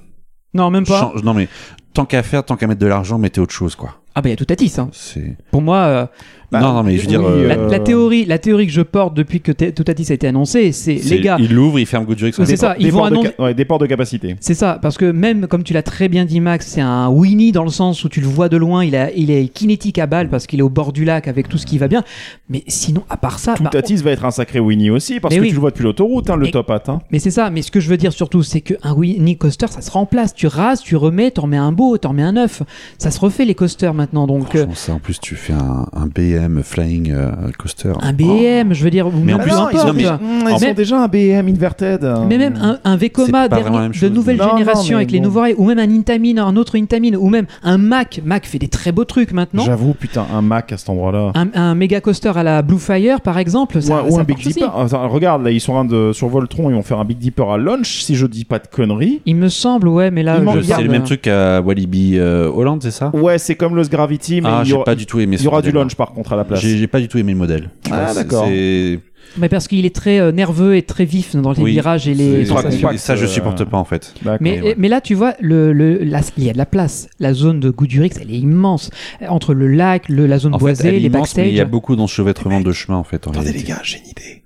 Non, 0.53 0.69
même 0.69 0.85
pas. 0.85 0.99
Change- 0.99 1.23
non 1.23 1.33
mais 1.33 1.47
tant 1.93 2.05
qu'à 2.05 2.23
faire, 2.23 2.43
tant 2.43 2.55
qu'à 2.55 2.67
mettre 2.67 2.81
de 2.81 2.87
l'argent, 2.87 3.17
mettez 3.17 3.41
autre 3.41 3.53
chose 3.53 3.75
quoi. 3.75 3.95
Ah 4.15 4.21
bah 4.21 4.29
il 4.29 4.31
y 4.31 4.33
a 4.33 4.37
tout 4.37 4.45
à 4.49 4.55
tisse. 4.55 4.77
Hein. 4.77 4.89
C'est 4.91 5.35
Pour 5.49 5.61
moi, 5.63 5.77
euh, 5.77 6.05
Bah, 6.53 6.61
non 6.61 6.73
non 6.73 6.83
mais 6.83 6.95
je 6.97 7.01
veux 7.01 7.07
dire 7.07 7.19
oui, 7.21 7.25
euh, 7.27 7.47
la, 7.47 7.55
euh, 7.57 7.69
la 7.69 7.79
théorie, 7.79 8.25
la 8.25 8.37
théorie 8.37 8.67
que 8.67 8.71
je 8.71 8.81
porte 8.81 9.13
depuis 9.15 9.41
que 9.41 9.51
T- 9.51 9.71
tout 9.73 9.83
à 9.87 9.93
dit 9.93 10.05
a 10.09 10.13
été 10.13 10.27
annoncé, 10.27 10.71
c'est 10.71 10.93
les 10.95 11.19
gars. 11.19 11.37
il 11.39 11.53
l'ouvre, 11.53 11.79
il 11.79 11.85
ferme 11.85 12.05
Goodrix. 12.05 12.31
C'est 12.45 12.55
ça, 12.55 12.75
ils 12.79 12.91
vont 12.91 13.03
annoncer- 13.03 13.33
ca- 13.37 13.43
ouais, 13.43 13.53
des 13.53 13.65
ports 13.65 13.79
de 13.79 13.85
capacité. 13.87 14.35
C'est 14.39 14.53
ça, 14.53 14.79
parce 14.81 14.97
que 14.97 15.05
même 15.05 15.47
comme 15.47 15.63
tu 15.63 15.73
l'as 15.73 15.83
très 15.83 16.07
bien 16.09 16.25
dit 16.25 16.39
Max, 16.39 16.67
c'est 16.67 16.81
un 16.81 17.09
Winnie 17.09 17.51
dans 17.51 17.63
le 17.63 17.69
sens 17.69 18.03
où 18.03 18.09
tu 18.09 18.21
le 18.21 18.27
vois 18.27 18.49
de 18.49 18.57
loin, 18.57 18.83
il, 18.85 18.95
a, 18.95 19.11
il 19.13 19.31
est 19.31 19.47
kinétique 19.47 19.97
à 19.99 20.05
balle 20.07 20.29
parce 20.29 20.47
qu'il 20.47 20.59
est 20.59 20.63
au 20.63 20.69
bord 20.69 20.93
du 20.93 21.03
lac 21.05 21.27
avec 21.27 21.49
tout 21.49 21.57
ce 21.57 21.65
qui 21.65 21.77
va 21.77 21.87
bien. 21.87 22.03
Mais 22.49 22.63
sinon, 22.67 23.03
à 23.09 23.17
part 23.17 23.39
ça, 23.39 23.55
Tout 23.55 23.63
bah, 23.63 23.69
Tatis 23.71 23.95
va 23.97 24.11
être 24.11 24.25
un 24.25 24.31
sacré 24.31 24.59
Winnie 24.59 24.89
aussi, 24.91 25.19
parce 25.19 25.33
Mais 25.33 25.37
que 25.39 25.41
oui. 25.43 25.49
tu 25.49 25.55
le 25.55 25.59
vois 25.61 25.71
depuis 25.71 25.83
l'autoroute, 25.83 26.29
hein, 26.29 26.35
le 26.35 26.47
Et- 26.47 26.51
top 26.51 26.69
hat. 26.69 26.83
Hein. 26.87 26.99
mais 27.11 27.19
c'est 27.19 27.31
ça. 27.31 27.49
Mais 27.49 27.61
ce 27.61 27.71
que 27.71 27.79
je 27.79 27.89
veux 27.89 27.97
dire 27.97 28.13
surtout, 28.13 28.43
c'est 28.43 28.61
qu'un 28.61 28.93
Winnie 28.93 29.37
coaster, 29.37 29.67
ça 29.69 29.81
se 29.81 29.89
remplace. 29.91 30.33
Tu 30.35 30.47
rases, 30.47 30.81
tu 30.81 30.95
remets, 30.95 31.31
t'en 31.31 31.47
mets 31.47 31.57
un 31.57 31.71
beau, 31.71 31.97
t'en 31.97 32.13
mets 32.13 32.21
un 32.23 32.33
neuf. 32.33 32.61
Ça 32.97 33.09
se 33.11 33.19
refait 33.19 33.45
les 33.45 33.55
coasters 33.55 33.93
maintenant. 33.93 34.27
Donc, 34.27 34.55
euh, 34.55 34.65
ça 34.73 34.93
en 34.93 34.99
plus 34.99 35.19
tu 35.19 35.35
fais 35.35 35.53
un, 35.53 35.87
un 35.93 36.07
BM 36.07 36.42
BM 36.47 36.63
Flying 36.63 37.11
euh, 37.11 37.31
Coaster. 37.57 37.93
Un 38.01 38.13
BM, 38.13 38.73
je 38.73 38.83
veux 38.83 38.89
dire, 38.89 39.07
Mais 39.11 39.33
en 39.33 39.39
plus, 39.39 39.51
non, 39.51 39.67
ils 39.71 39.77
ont- 39.79 39.93
mais- 39.93 40.03
ils 40.03 40.57
Mais- 40.61 40.71
ont 40.71 40.73
déjà 40.73 41.01
un 41.03 41.07
BM 41.07 41.47
Inverted. 41.47 42.07
Mais 42.27 42.37
même 42.37 42.55
un, 42.61 42.79
un 42.83 42.95
Vekoma 42.97 43.47
dernier- 43.47 43.89
de 43.99 44.09
nouvelle 44.09 44.37
Non, 44.37 44.57
génération 44.57 44.97
avec 44.97 45.11
les 45.11 45.19
nouveaux 45.19 45.41
rails, 45.41 45.55
ou 45.57 45.65
même 45.65 45.79
un 45.79 45.89
Intamin, 45.89 46.37
un 46.37 46.55
autre 46.55 46.77
Intamin, 46.77 47.15
ou 47.15 47.29
même 47.29 47.45
un 47.63 47.77
Mac. 47.77 48.21
Mac 48.25 48.45
fait 48.45 48.59
des 48.59 48.67
très 48.67 48.91
beaux 48.91 49.05
trucs 49.05 49.31
maintenant. 49.31 49.63
J'avoue, 49.63 49.93
putain, 49.93 50.25
un 50.33 50.41
Mac 50.41 50.71
à 50.71 50.77
cet 50.77 50.89
endroit-là. 50.89 51.31
Un, 51.35 51.47
un 51.53 51.75
méga 51.75 52.01
coaster 52.01 52.31
à 52.35 52.43
la 52.43 52.61
Blue 52.61 52.79
Fire, 52.79 53.21
par 53.21 53.37
exemple. 53.37 53.81
Ça, 53.81 54.03
ou 54.03 54.11
ça 54.11 54.21
un 54.21 54.23
Big. 54.23 54.37
Dipper. 54.37 54.65
Attends, 54.75 55.07
regarde, 55.09 55.43
là, 55.43 55.51
ils 55.51 55.61
sont 55.61 55.73
en 55.73 55.85
train 55.85 55.85
de 55.85 56.11
sur 56.13 56.27
Voltron, 56.27 56.69
ils 56.69 56.75
vont 56.75 56.81
faire 56.81 56.99
un 56.99 57.05
Big 57.05 57.17
Dipper 57.17 57.45
à 57.53 57.57
launch, 57.57 58.01
si 58.01 58.15
je 58.15 58.25
dis 58.25 58.45
pas 58.45 58.59
de 58.59 58.67
conneries. 58.67 59.21
Il 59.25 59.35
me 59.35 59.49
semble, 59.49 59.87
ouais, 59.87 60.11
mais 60.11 60.23
là, 60.23 60.37
C'est 60.63 60.81
le 60.83 60.89
même 60.89 61.03
truc 61.03 61.21
qu'à 61.23 61.61
Walibi 61.61 62.17
euh, 62.17 62.49
Hollande, 62.53 62.81
c'est 62.83 62.91
ça? 62.91 63.11
Ouais, 63.13 63.37
c'est 63.37 63.55
comme 63.55 63.75
le 63.75 63.83
Gravity, 63.83 64.41
mais 64.41 64.49
Ah, 64.51 64.61
il 64.63 64.65
y 64.65 64.69
j'ai 64.69 64.75
aura, 64.75 64.85
pas 64.85 64.95
du 64.95 65.05
tout 65.05 65.19
aimé 65.19 65.35
il 65.35 65.39
y 65.39 65.43
ce 65.43 65.47
aura 65.47 65.61
du 65.61 65.67
modèle. 65.67 65.81
launch 65.83 65.95
par 65.95 66.11
contre 66.13 66.32
à 66.33 66.37
la 66.37 66.43
place. 66.45 66.59
J'ai 66.61 66.77
j'ai 66.77 66.87
pas 66.87 66.99
du 66.99 67.07
tout 67.07 67.17
aimé 67.17 67.31
le 67.33 67.37
modèle. 67.37 67.69
Tu 67.83 67.91
Ah, 67.93 67.97
vois, 68.05 68.07
c'est- 68.09 68.15
d'accord. 68.23 68.45
c'est- 68.47 68.99
Mais 69.37 69.49
parce 69.49 69.67
qu'il 69.67 69.83
est 69.85 69.95
très 69.95 70.19
euh, 70.19 70.31
nerveux 70.31 70.75
et 70.75 70.83
très 70.83 71.05
vif 71.05 71.35
dans 71.35 71.53
les 71.53 71.61
Oui, 71.63 71.71
virages 71.71 72.07
et 72.07 72.13
les 72.13 72.45
c'est- 72.45 72.51
sensations. 72.51 72.89
Ça, 72.97 73.15
je 73.15 73.23
euh, 73.25 73.27
supporte 73.27 73.63
pas 73.65 73.77
en 73.77 73.83
fait. 73.85 74.13
D'accord. 74.21 74.37
Mais, 74.41 74.61
ouais. 74.61 74.75
mais 74.77 74.89
là, 74.89 75.01
tu 75.01 75.15
vois, 75.15 75.33
le, 75.39 75.73
le, 75.73 75.97
la- 76.03 76.21
il 76.37 76.43
y 76.43 76.49
a 76.49 76.53
de 76.53 76.57
la 76.57 76.65
place. 76.67 77.07
La 77.19 77.33
zone 77.33 77.59
de 77.59 77.69
Goudurix, 77.71 78.11
elle 78.21 78.29
est 78.31 78.37
immense. 78.37 78.91
Entre 79.27 79.53
le 79.55 79.67
lac, 79.69 80.07
le, 80.09 80.27
la 80.27 80.37
zone 80.37 80.53
En 80.53 80.59
fait, 80.59 80.63
boisée, 80.63 80.87
elle 80.89 80.95
est 80.95 80.99
les 80.99 81.05
immense, 81.05 81.13
mais 81.35 81.43
backstage. 81.43 81.47
il 81.47 81.55
y 81.55 81.61
a 81.61 81.65
beaucoup 81.65 81.95
d'enchevêtrements 81.95 82.61
de 82.61 82.71
chemin 82.73 82.97
en 82.97 83.03
fait. 83.03 83.25
En 83.27 83.31
Attendez 83.31 83.47
réalité. 83.49 83.67
les 83.67 83.73
gars, 83.73 83.81
j'ai 83.83 83.97
une 83.99 84.09
idée. 84.09 84.43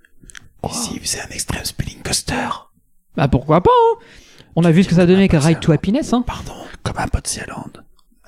Ici, 0.71 0.89
vous 0.93 0.99
faisait 1.05 1.19
un 1.21 1.33
extreme 1.33 1.63
spelling 1.65 1.97
coaster. 2.03 2.33
Bah 3.15 3.27
pourquoi 3.27 3.61
pas 3.61 3.69
hein 3.71 3.99
On 4.55 4.63
a 4.63 4.71
vu 4.71 4.83
ce 4.83 4.89
que 4.89 4.95
ça 4.95 5.05
donnait 5.05 5.19
avec 5.29 5.31
Ride 5.33 5.59
to 5.59 5.71
Happiness. 5.71 6.13
Hein. 6.13 6.23
Pardon. 6.25 6.53
Comme 6.83 6.95
un 6.97 7.07
Potsaland. 7.07 7.71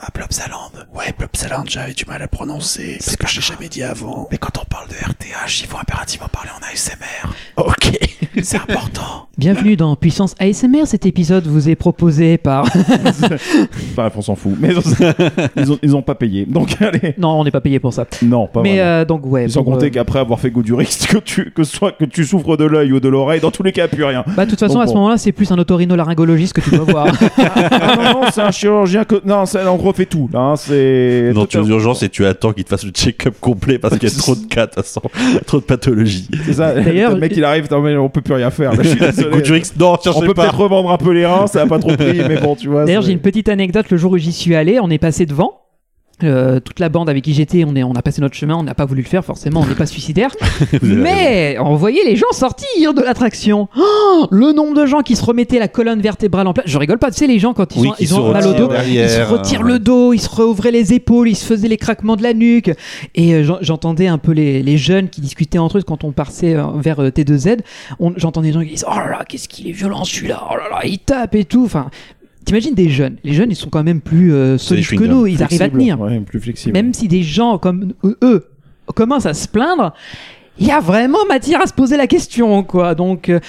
À 0.02 0.12
Plopsaland. 0.12 0.72
Ouais, 0.96 1.12
Plopsaland, 1.18 1.64
j'avais 1.68 1.92
du 1.94 2.06
mal 2.06 2.22
à 2.22 2.28
prononcer 2.30 2.96
parce 3.04 3.18
que 3.18 3.28
je 3.28 3.36
l'ai 3.36 3.42
jamais 3.42 3.68
dit 3.68 3.84
avant. 3.84 4.30
Mais 4.32 4.38
quand 4.38 4.58
on 4.58 4.64
parle 4.64 4.88
de 4.88 4.94
RTH, 4.94 5.62
il 5.62 5.68
faut 5.68 5.78
impérativement 5.78 6.28
parler 6.32 6.50
en 6.58 6.66
ASMR. 6.74 7.34
Ok. 7.58 8.00
C'est 8.42 8.58
important. 8.58 9.28
Bienvenue 9.38 9.76
dans 9.76 9.96
Puissance 9.98 10.36
ASMR. 10.40 10.86
Cet 10.86 11.06
épisode 11.06 11.46
vous 11.48 11.68
est 11.68 11.76
proposé 11.76 12.38
par. 12.38 12.66
Bref, 13.96 14.14
on 14.16 14.22
s'en 14.22 14.36
fout. 14.36 14.54
Mais 14.58 14.70
ils 15.58 15.72
ont, 15.74 15.80
ils 15.84 15.96
ont, 15.98 16.02
pas 16.02 16.16
payé. 16.16 16.46
Donc 16.46 16.82
allez. 16.82 17.16
non, 17.18 17.40
on 17.40 17.44
n'est 17.44 17.52
pas 17.52 17.60
payé 17.60 17.80
pour 17.80 17.92
ça. 17.92 18.06
Non, 18.22 18.48
pas 18.48 18.62
mais 18.62 18.78
vraiment. 18.78 18.86
euh, 18.86 19.06
donc 19.06 19.26
ouais. 19.26 19.50
Sans 19.50 19.64
pour, 19.64 19.74
compter 19.74 19.88
euh, 19.88 19.90
qu'après 19.90 20.20
avoir 20.20 20.40
fait 20.40 20.52
goût 20.52 20.64
du 20.64 20.74
Rix, 20.74 21.06
que 21.10 21.18
tu, 21.18 21.52
que 21.52 21.64
soit 21.64 21.92
que 21.92 22.06
tu 22.06 22.24
souffres 22.24 22.56
de 22.56 22.64
l'œil 22.64 22.94
ou 22.94 23.02
de 23.02 23.10
l'oreille, 23.10 23.42
dans 23.42 23.52
tous 23.52 23.64
les 23.64 23.74
cas, 23.74 23.90
plus 23.90 24.06
rien. 24.06 24.24
Bah 24.38 24.46
de 24.46 24.50
toute 24.50 24.60
façon, 24.60 24.76
Donc 24.76 24.84
à 24.84 24.88
ce 24.88 24.94
bon. 24.94 25.00
moment-là, 25.00 25.18
c'est 25.18 25.34
plus 25.34 25.52
un 25.52 25.58
otorhinolaryngologiste 25.58 26.54
que 26.54 26.62
tu 26.62 26.70
dois 26.70 26.86
voir. 26.86 27.08
Ah 27.38 27.96
non, 27.98 28.22
non, 28.22 28.28
c'est 28.32 28.42
un 28.42 28.52
chirurgien 28.52 29.04
que. 29.04 29.22
Non, 29.26 29.46
c'est- 29.46 29.66
on 29.66 29.78
refait 29.90 30.06
tout. 30.06 30.30
Là, 30.34 30.40
hein, 30.40 30.56
c'est. 30.56 31.32
Non, 31.36 31.42
tout 31.42 31.48
tu 31.48 31.58
es 31.58 31.60
aux 31.60 31.66
un- 31.66 31.70
urgences 31.70 32.04
et 32.04 32.10
tu 32.10 32.26
attends 32.26 32.54
qu'il 32.54 32.64
te 32.64 32.70
fasse 32.70 32.86
le 32.86 32.92
check-up 32.92 33.36
complet 33.40 33.78
parce 33.80 33.98
qu'il 33.98 34.10
y 34.10 34.12
a 34.12 34.16
trop 34.18 34.36
de 34.36 34.46
cas, 34.46 34.66
de 34.66 34.72
toute 34.72 34.84
façon, 34.84 35.02
trop 35.46 35.60
de 35.60 35.64
pathologies. 35.66 36.28
C'est 36.46 36.54
ça. 36.54 36.74
D'ailleurs, 36.74 37.12
le 37.16 37.20
mec, 37.20 37.34
il 37.36 37.44
arrive, 37.44 37.68
non, 37.72 37.82
mais 37.82 37.96
on 37.98 38.10
peut 38.10 38.22
plus 38.22 38.34
rien 38.36 38.50
faire. 38.52 38.74
Là, 38.74 38.84
je 38.84 38.90
suis 38.90 39.00
désolé. 39.00 39.30
Coup 39.32 39.42
du 39.42 39.52
Rix, 39.52 39.72
non, 39.78 39.98
On 40.16 40.20
peut 40.22 40.34
pas. 40.34 40.44
peut-être 40.44 40.58
revendre 40.60 40.92
un 40.92 40.98
peu 40.98 41.12
les 41.12 41.26
reins, 41.26 41.48
ça 41.48 41.62
a 41.62 41.68
pas 41.68 41.80
trop 41.80 41.96
pris, 41.96 42.22
mais 42.28 42.38
bon, 42.38 42.56
tu 42.56 42.68
vois. 42.70 42.86
D'ailleurs, 42.86 43.02
j'ai 43.04 43.12
une 43.12 43.20
petite 43.20 43.50
anecdote. 43.50 43.90
Le 43.90 43.98
jour 43.98 44.12
où 44.14 44.18
j'y 44.18 44.32
suis 44.32 44.56
allé, 44.56 44.80
on 44.80 44.90
est 44.90 44.98
passé 44.98 45.26
devant. 45.26 45.62
Euh, 46.24 46.60
toute 46.60 46.80
la 46.80 46.90
bande 46.90 47.10
avec 47.10 47.24
qui 47.24 47.34
j'étais, 47.34 47.64
on, 47.66 47.76
est, 47.76 47.84
on 47.84 47.94
a 47.94 48.02
passé 48.02 48.20
notre 48.22 48.36
chemin, 48.36 48.56
on 48.56 48.64
n'a 48.64 48.74
pas 48.76 48.86
voulu 48.86 49.02
le 49.04 49.08
faire, 49.08 49.24
forcément, 49.24 49.62
on 49.62 49.66
n'est 49.66 49.76
pas 49.76 49.86
suicidaire. 49.88 50.32
Mais 50.82 51.58
on 51.60 51.76
voyait 51.76 52.04
les 52.06 52.16
gens 52.16 52.26
sortir 52.32 52.94
de 52.94 53.02
l'attraction. 53.02 53.68
Oh, 53.78 54.28
le 54.32 54.52
nombre 54.52 54.74
de 54.80 54.86
gens 54.86 55.02
qui 55.02 55.16
se 55.16 55.24
remettaient 55.24 55.60
la 55.60 55.68
colonne 55.68 56.02
vertébrale 56.02 56.48
en 56.48 56.54
place. 56.54 56.66
Je 56.68 56.78
rigole 56.78 56.98
pas, 57.00 57.12
tu 57.12 57.18
sais, 57.18 57.28
les 57.28 57.40
gens 57.40 57.54
quand 57.54 57.76
ils, 57.76 57.82
Oui, 57.82 57.88
ont, 57.90 57.94
ils 58.00 58.10
mal 58.14 58.22
au 58.22 58.28
retirent 58.50 58.56
dos, 58.56 58.68
derrière, 58.68 59.06
ils 59.06 59.10
se 59.10 59.22
retirent 59.32 59.62
euh, 59.62 59.68
le 59.68 59.80
dos, 59.80 60.14
ils 60.14 60.20
se 60.20 60.30
rouvraient 60.30 60.72
les 60.72 60.94
épaules, 60.94 61.30
ils 61.30 61.36
se 61.36 61.46
faisaient 61.46 61.68
les 61.68 61.78
craquements 61.78 62.16
de 62.16 62.24
la 62.24 62.34
nuque. 62.34 62.72
Et 63.16 63.34
euh, 63.36 63.44
j'en- 63.44 63.60
j'entendais 63.62 64.08
un 64.08 64.18
peu 64.18 64.32
les, 64.32 64.62
les 64.62 64.78
jeunes 64.78 65.10
qui 65.10 65.22
discutaient 65.22 65.58
entre 65.58 65.78
eux 65.78 65.84
quand 65.84 66.04
on 66.04 66.12
passait 66.12 66.56
euh, 66.56 66.64
vers 66.76 67.00
euh, 67.02 67.10
T2Z. 67.10 67.60
On- 68.00 68.14
J'entendais 68.18 68.50
des 68.50 68.54
gens 68.54 68.62
qui 68.62 68.72
disaient 68.72 68.86
Oh 68.90 68.98
là 68.98 69.10
là, 69.10 69.26
qu'est-ce 69.28 69.48
qu'il 69.48 69.68
est 69.68 69.72
violent 69.74 70.04
celui-là, 70.04 70.44
oh 70.52 70.56
là 70.56 70.64
là, 70.70 70.86
il 70.86 71.00
tape 71.00 71.36
et 71.36 71.46
tout. 71.46 71.64
Enfin, 71.66 71.90
t'imagines 72.50 72.76
des 72.76 72.90
jeunes. 72.90 73.18
Les 73.24 73.34
jeunes, 73.34 73.52
ils 73.52 73.56
sont 73.56 73.70
quand 73.70 73.84
même 73.84 74.02
plus 74.02 74.34
euh, 74.34 74.58
solides 74.58 74.86
que 74.88 75.04
nous, 75.04 75.26
ils 75.28 75.42
arrivent 75.44 75.62
à 75.62 75.70
tenir. 75.70 76.00
Ouais, 76.00 76.20
plus 76.20 76.40
flexible. 76.40 76.74
Même 76.74 76.94
si 76.94 77.08
des 77.08 77.24
gens 77.24 77.58
comme 77.58 77.94
eux, 78.04 78.18
eux 78.24 78.46
commencent 78.96 79.26
à 79.26 79.34
se 79.34 79.48
plaindre, 79.48 79.94
il 80.58 80.68
y 80.68 80.72
a 80.72 80.80
vraiment 80.80 81.26
matière 81.28 81.62
à 81.62 81.68
se 81.68 81.74
poser 81.74 81.96
la 81.98 82.08
question, 82.08 82.64
quoi. 82.64 82.96
Donc, 82.96 83.30
euh, 83.30 83.40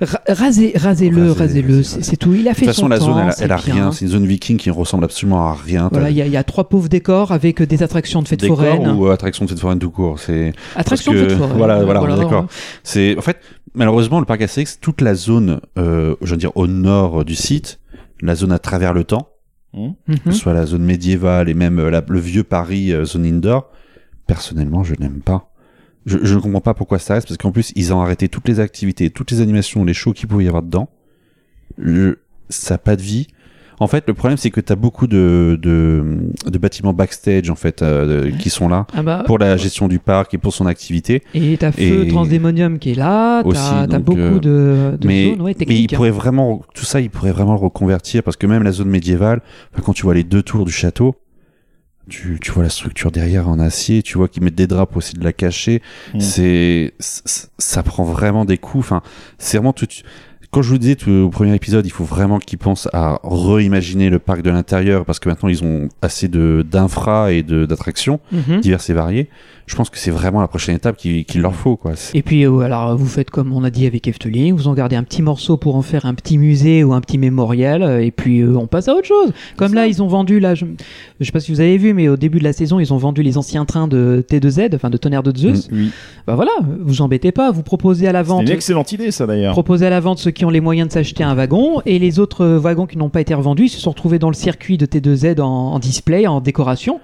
ra- 0.00 0.20
rasez, 0.28 0.72
rasez-le, 0.74 1.28
Rasez, 1.30 1.40
rasez-le, 1.40 1.76
rasez, 1.76 2.02
c'est 2.02 2.16
tout. 2.16 2.32
Il 2.34 2.48
a 2.48 2.52
De 2.52 2.56
fait 2.56 2.66
toute 2.66 2.74
façon, 2.74 2.82
son 2.82 2.88
la 2.88 2.98
temps, 2.98 3.04
zone, 3.04 3.18
elle, 3.28 3.34
elle 3.44 3.52
a 3.52 3.56
bien. 3.58 3.74
rien. 3.74 3.92
C'est 3.92 4.06
une 4.06 4.10
zone 4.10 4.26
viking 4.26 4.56
qui 4.56 4.70
ressemble 4.70 5.04
absolument 5.04 5.46
à 5.48 5.54
rien. 5.54 5.88
Voilà, 5.92 6.10
il 6.10 6.16
y, 6.16 6.22
a- 6.22 6.26
il 6.26 6.32
y 6.32 6.36
a 6.36 6.42
trois 6.42 6.68
pauvres 6.68 6.88
décors 6.88 7.30
avec 7.32 7.60
euh, 7.60 7.66
des 7.66 7.82
attractions 7.82 8.22
de 8.22 8.28
fêtes 8.28 8.40
décor 8.40 8.56
foraines. 8.56 8.88
ou 8.90 9.06
euh, 9.06 9.12
attraction 9.12 9.44
de 9.44 9.50
fête 9.50 9.60
foraine 9.60 9.78
tout 9.78 9.90
court. 9.90 10.18
C'est 10.18 10.52
Attractions 10.74 11.12
de 11.12 11.18
fêtes 11.18 11.32
foraines. 11.38 11.56
voilà, 11.56 11.84
voilà, 11.84 12.16
d'accord. 12.16 12.46
C'est 12.82 13.16
en 13.16 13.22
fait 13.22 13.38
malheureusement 13.74 14.18
le 14.20 14.26
parc 14.26 14.42
Astérix, 14.42 14.78
toute 14.80 15.00
la 15.00 15.14
zone, 15.14 15.60
euh, 15.78 16.14
je 16.22 16.30
veux 16.32 16.36
dire 16.38 16.50
au 16.56 16.66
nord 16.66 17.24
du 17.24 17.34
site, 17.34 17.78
la 18.22 18.34
zone 18.34 18.52
à 18.52 18.58
travers 18.58 18.92
le 18.94 19.04
temps, 19.04 19.28
Mhm. 19.74 19.94
que 20.24 20.32
ce 20.32 20.38
soit 20.38 20.52
la 20.52 20.66
zone 20.66 20.84
médiévale 20.84 21.48
et 21.48 21.54
même 21.54 21.78
euh, 21.78 21.90
la- 21.90 22.04
le 22.06 22.18
vieux 22.20 22.44
Paris 22.44 22.92
euh, 22.92 23.04
zone 23.04 23.24
indoor. 23.26 23.70
Personnellement, 24.26 24.84
je 24.84 24.94
n'aime 24.98 25.20
pas. 25.20 25.52
Je, 26.06 26.18
je 26.22 26.34
ne 26.34 26.40
comprends 26.40 26.60
pas 26.60 26.74
pourquoi 26.74 26.98
ça 26.98 27.14
reste 27.14 27.28
parce 27.28 27.38
qu'en 27.38 27.52
plus 27.52 27.72
ils 27.76 27.92
ont 27.94 28.00
arrêté 28.00 28.28
toutes 28.28 28.48
les 28.48 28.60
activités, 28.60 29.10
toutes 29.10 29.30
les 29.30 29.40
animations, 29.40 29.84
les 29.84 29.94
shows 29.94 30.12
qu'il 30.12 30.28
pouvait 30.28 30.44
y 30.44 30.48
avoir 30.48 30.62
dedans. 30.62 30.88
Le- 31.76 32.20
ça 32.48 32.74
n'a 32.74 32.78
pas 32.78 32.96
de 32.96 33.02
vie. 33.02 33.28
En 33.82 33.88
fait, 33.88 34.04
le 34.06 34.14
problème 34.14 34.36
c'est 34.36 34.50
que 34.50 34.60
tu 34.60 34.72
as 34.72 34.76
beaucoup 34.76 35.06
de, 35.06 35.58
de, 35.60 36.02
de 36.46 36.58
bâtiments 36.58 36.92
backstage 36.92 37.50
en 37.50 37.54
fait 37.56 37.82
euh, 37.82 38.30
qui 38.38 38.48
sont 38.50 38.68
là 38.68 38.86
Ah 38.94 39.02
bah, 39.02 39.22
pour 39.26 39.38
la 39.38 39.56
gestion 39.56 39.88
du 39.88 39.98
parc 39.98 40.32
et 40.34 40.38
pour 40.38 40.54
son 40.54 40.66
activité. 40.66 41.22
et 41.34 41.56
t'as 41.58 41.72
Feu 41.72 42.04
et- 42.04 42.08
Transdémonium 42.08 42.78
qui 42.78 42.92
est 42.92 42.94
là, 42.94 43.42
t'as 43.42 43.86
donc, 43.86 44.04
beaucoup 44.04 44.20
euh, 44.20 44.92
de, 44.92 44.96
de 44.96 45.06
mais, 45.08 45.30
zones 45.30 45.40
ouais, 45.42 45.54
mais 45.58 45.64
il 45.64 45.66
techniques. 45.66 45.92
hein. 45.92 45.96
pourrait 45.96 46.10
vraiment, 46.10 46.62
tout 46.74 46.84
ça, 46.84 47.00
il 47.00 47.10
pourrait 47.10 47.32
vraiment 47.32 47.54
le 47.54 47.58
reconvertir 47.60 48.22
parce 48.22 48.36
que 48.36 48.46
même 48.46 48.62
la 48.62 48.72
zone 48.72 48.88
médiévale, 48.88 49.40
quand 49.84 49.92
tu 49.92 50.02
vois 50.04 50.14
les 50.14 50.24
deux 50.24 50.42
tours 50.42 50.64
du 50.64 50.72
château, 50.72 51.16
tu, 52.08 52.38
tu 52.40 52.50
vois 52.50 52.64
la 52.64 52.68
structure 52.68 53.12
derrière 53.12 53.48
en 53.48 53.58
acier, 53.60 54.02
tu 54.02 54.18
vois 54.18 54.26
qu'ils 54.28 54.42
mettent 54.42 54.56
des 54.56 54.66
draps 54.66 54.96
aussi 54.96 55.14
de 55.14 55.22
la 55.24 55.32
cacher. 55.32 55.80
Mm. 56.14 56.20
C'est, 56.20 56.94
ça 56.98 57.82
prend 57.84 58.02
vraiment 58.04 58.44
des 58.44 58.58
coups. 58.58 58.84
Enfin, 58.84 59.02
c'est 59.38 59.56
vraiment 59.58 59.72
tout. 59.72 59.86
Quand 60.52 60.60
je 60.60 60.68
vous 60.68 60.76
disais 60.76 60.96
tout- 60.96 61.10
au 61.10 61.30
premier 61.30 61.54
épisode, 61.54 61.86
il 61.86 61.90
faut 61.90 62.04
vraiment 62.04 62.38
qu'ils 62.38 62.58
pensent 62.58 62.86
à 62.92 63.18
réimaginer 63.24 64.10
le 64.10 64.18
parc 64.18 64.42
de 64.42 64.50
l'intérieur 64.50 65.06
parce 65.06 65.18
que 65.18 65.30
maintenant 65.30 65.48
ils 65.48 65.64
ont 65.64 65.88
assez 66.02 66.28
de 66.28 66.62
d'infra 66.70 67.32
et 67.32 67.42
de 67.42 67.64
d'attractions 67.64 68.20
Mhm. 68.32 68.60
diverses 68.60 68.90
et 68.90 68.92
variées. 68.92 69.30
Je 69.66 69.76
pense 69.76 69.90
que 69.90 69.98
c'est 69.98 70.10
vraiment 70.10 70.40
la 70.40 70.48
prochaine 70.48 70.74
étape 70.76 70.96
qu'il 70.96 71.24
qu'il 71.24 71.40
leur 71.40 71.54
faut, 71.54 71.76
quoi. 71.76 71.92
C'est- 71.96 72.16
Et 72.18 72.22
puis, 72.22 72.44
euh, 72.44 72.58
alors, 72.60 72.96
vous 72.96 73.06
faites 73.06 73.30
comme 73.30 73.52
on 73.52 73.62
a 73.64 73.70
dit 73.70 73.86
avec 73.86 74.06
Efteling, 74.08 74.54
vous 74.54 74.68
en 74.68 74.74
gardez 74.74 74.96
un 74.96 75.02
petit 75.04 75.22
morceau 75.22 75.56
pour 75.56 75.76
en 75.76 75.82
faire 75.82 76.04
un 76.04 76.14
petit 76.14 76.36
musée 76.38 76.82
ou 76.84 76.92
un 76.92 77.00
petit 77.00 77.16
mémorial, 77.18 77.82
euh, 77.82 78.04
et 78.04 78.10
puis 78.10 78.40
euh, 78.40 78.56
on 78.56 78.66
passe 78.66 78.88
à 78.88 78.94
autre 78.94 79.06
chose. 79.06 79.32
Comme 79.56 79.74
là, 79.74 79.86
ils 79.86 80.02
ont 80.02 80.08
vendu, 80.08 80.40
là, 80.40 80.54
je, 80.54 80.64
je 81.20 81.24
sais 81.24 81.32
pas 81.32 81.40
si 81.40 81.52
vous 81.52 81.60
avez 81.60 81.78
vu, 81.78 81.94
mais 81.94 82.08
au 82.08 82.16
début 82.16 82.38
de 82.38 82.44
la 82.44 82.52
saison, 82.52 82.80
ils 82.80 82.92
ont 82.92 82.96
vendu 82.96 83.22
les 83.22 83.38
anciens 83.38 83.64
trains 83.64 83.88
de 83.88 84.24
T2Z, 84.28 84.74
enfin 84.74 84.90
de 84.90 84.96
Tonnerre 84.96 85.22
de 85.22 85.36
Zeus. 85.36 85.68
Oui. 85.72 85.90
Bah 86.26 86.34
voilà, 86.34 86.52
vous 86.80 87.00
embêtez 87.02 87.32
pas, 87.32 87.50
vous 87.50 87.62
proposez 87.62 88.08
à 88.08 88.12
la 88.12 88.22
C'est 88.24 88.28
vente. 88.28 88.42
une 88.42 88.50
excellente 88.50 88.92
idée, 88.92 89.10
ça 89.10 89.26
d'ailleurs. 89.26 89.52
Proposez 89.52 89.86
à 89.86 89.90
la 89.90 90.00
vente 90.00 90.18
ceux 90.18 90.30
qui 90.32 90.44
ont 90.44 90.50
les 90.50 90.60
moyens 90.60 90.88
de 90.88 90.92
s'acheter 90.92 91.24
un 91.24 91.34
wagon 91.34 91.80
et 91.86 91.98
les 91.98 92.18
autres 92.18 92.44
wagons 92.46 92.86
qui 92.86 92.98
n'ont 92.98 93.08
pas 93.10 93.20
été 93.20 93.32
revendus 93.34 93.64
ils 93.66 93.68
se 93.68 93.80
sont 93.80 93.90
retrouvés 93.90 94.18
dans 94.18 94.28
le 94.28 94.34
circuit 94.34 94.76
de 94.78 94.86
T2Z 94.86 95.40
en, 95.40 95.46
en 95.46 95.78
display, 95.78 96.26
en 96.26 96.40
décoration. 96.40 97.00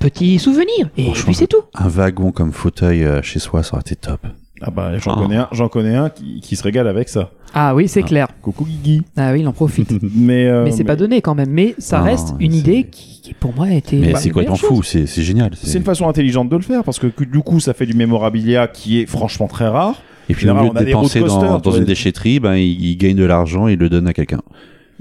Petit 0.00 0.38
souvenir 0.38 0.88
et 0.96 1.10
puis 1.12 1.34
c'est 1.34 1.46
tout. 1.46 1.62
Un 1.74 1.88
wagon 1.88 2.32
comme 2.32 2.52
fauteuil 2.52 3.04
euh, 3.04 3.20
chez 3.22 3.38
soi, 3.38 3.62
ça 3.62 3.74
aurait 3.74 3.82
été 3.82 3.94
top. 3.96 4.20
Ah 4.62 4.70
bah, 4.70 4.98
j'en 4.98 5.12
Ah. 5.14 5.22
connais 5.22 5.36
un, 5.36 5.48
j'en 5.52 5.68
connais 5.68 5.94
un 5.94 6.10
qui, 6.10 6.40
qui 6.40 6.56
se 6.56 6.62
régale 6.62 6.86
avec 6.88 7.08
ça. 7.08 7.30
Ah 7.54 7.74
oui, 7.74 7.86
c'est 7.88 8.02
Ah. 8.02 8.06
clair. 8.06 8.28
Coucou 8.42 8.64
Guigui. 8.64 9.02
Ah 9.16 9.32
oui, 9.32 9.40
il 9.40 9.48
en 9.48 9.52
profite. 9.52 9.92
Mais, 10.14 10.46
euh, 10.48 10.64
mais 10.64 10.70
c'est 10.70 10.84
pas 10.84 10.96
donné 10.96 11.20
quand 11.22 11.34
même. 11.34 11.50
Mais 11.50 11.74
ça 11.78 11.98
Non, 11.98 12.04
reste 12.04 12.34
mais 12.38 12.44
une 12.46 12.52
c'est- 12.52 12.58
idée 12.58 12.84
qui, 12.90 13.20
qui, 13.22 13.34
pour 13.34 13.54
moi 13.54 13.66
a 13.66 13.72
été. 13.74 13.96
Mais 13.96 14.14
c'est 14.16 14.30
complètement 14.30 14.54
meilleure 14.54 14.56
chose. 14.56 14.68
fou, 14.68 14.82
c'est 14.82 15.06
c'est 15.06 15.22
génial. 15.22 15.52
C'est 15.54 15.78
une 15.78 15.84
façon 15.84 16.08
intelligente 16.08 16.48
de 16.48 16.56
le 16.56 16.62
faire 16.62 16.82
parce 16.84 16.98
que 16.98 17.06
du 17.24 17.40
coup 17.40 17.60
ça 17.60 17.72
fait 17.74 17.86
du 17.86 17.94
mémorabilia 17.94 18.68
qui 18.68 19.00
est 19.00 19.06
franchement 19.06 19.48
très 19.48 19.68
rare. 19.68 20.00
Et 20.28 20.34
puis 20.34 20.48
au 20.48 20.54
lieu 20.54 20.60
on 20.60 20.72
de 20.72 20.76
a 20.76 20.80
des 20.80 20.86
dépenser 20.86 21.20
road 21.20 21.28
coasters, 21.30 21.60
dans, 21.60 21.72
une 21.72 21.84
déchetterie, 21.84 22.38
ben, 22.40 22.54
il, 22.54 22.82
il 22.84 22.96
gagne 22.96 23.16
de 23.16 23.24
l'argent 23.24 23.66
et 23.68 23.72
il 23.72 23.78
le 23.78 23.88
donne 23.88 24.06
à 24.06 24.12
quelqu'un. 24.14 24.40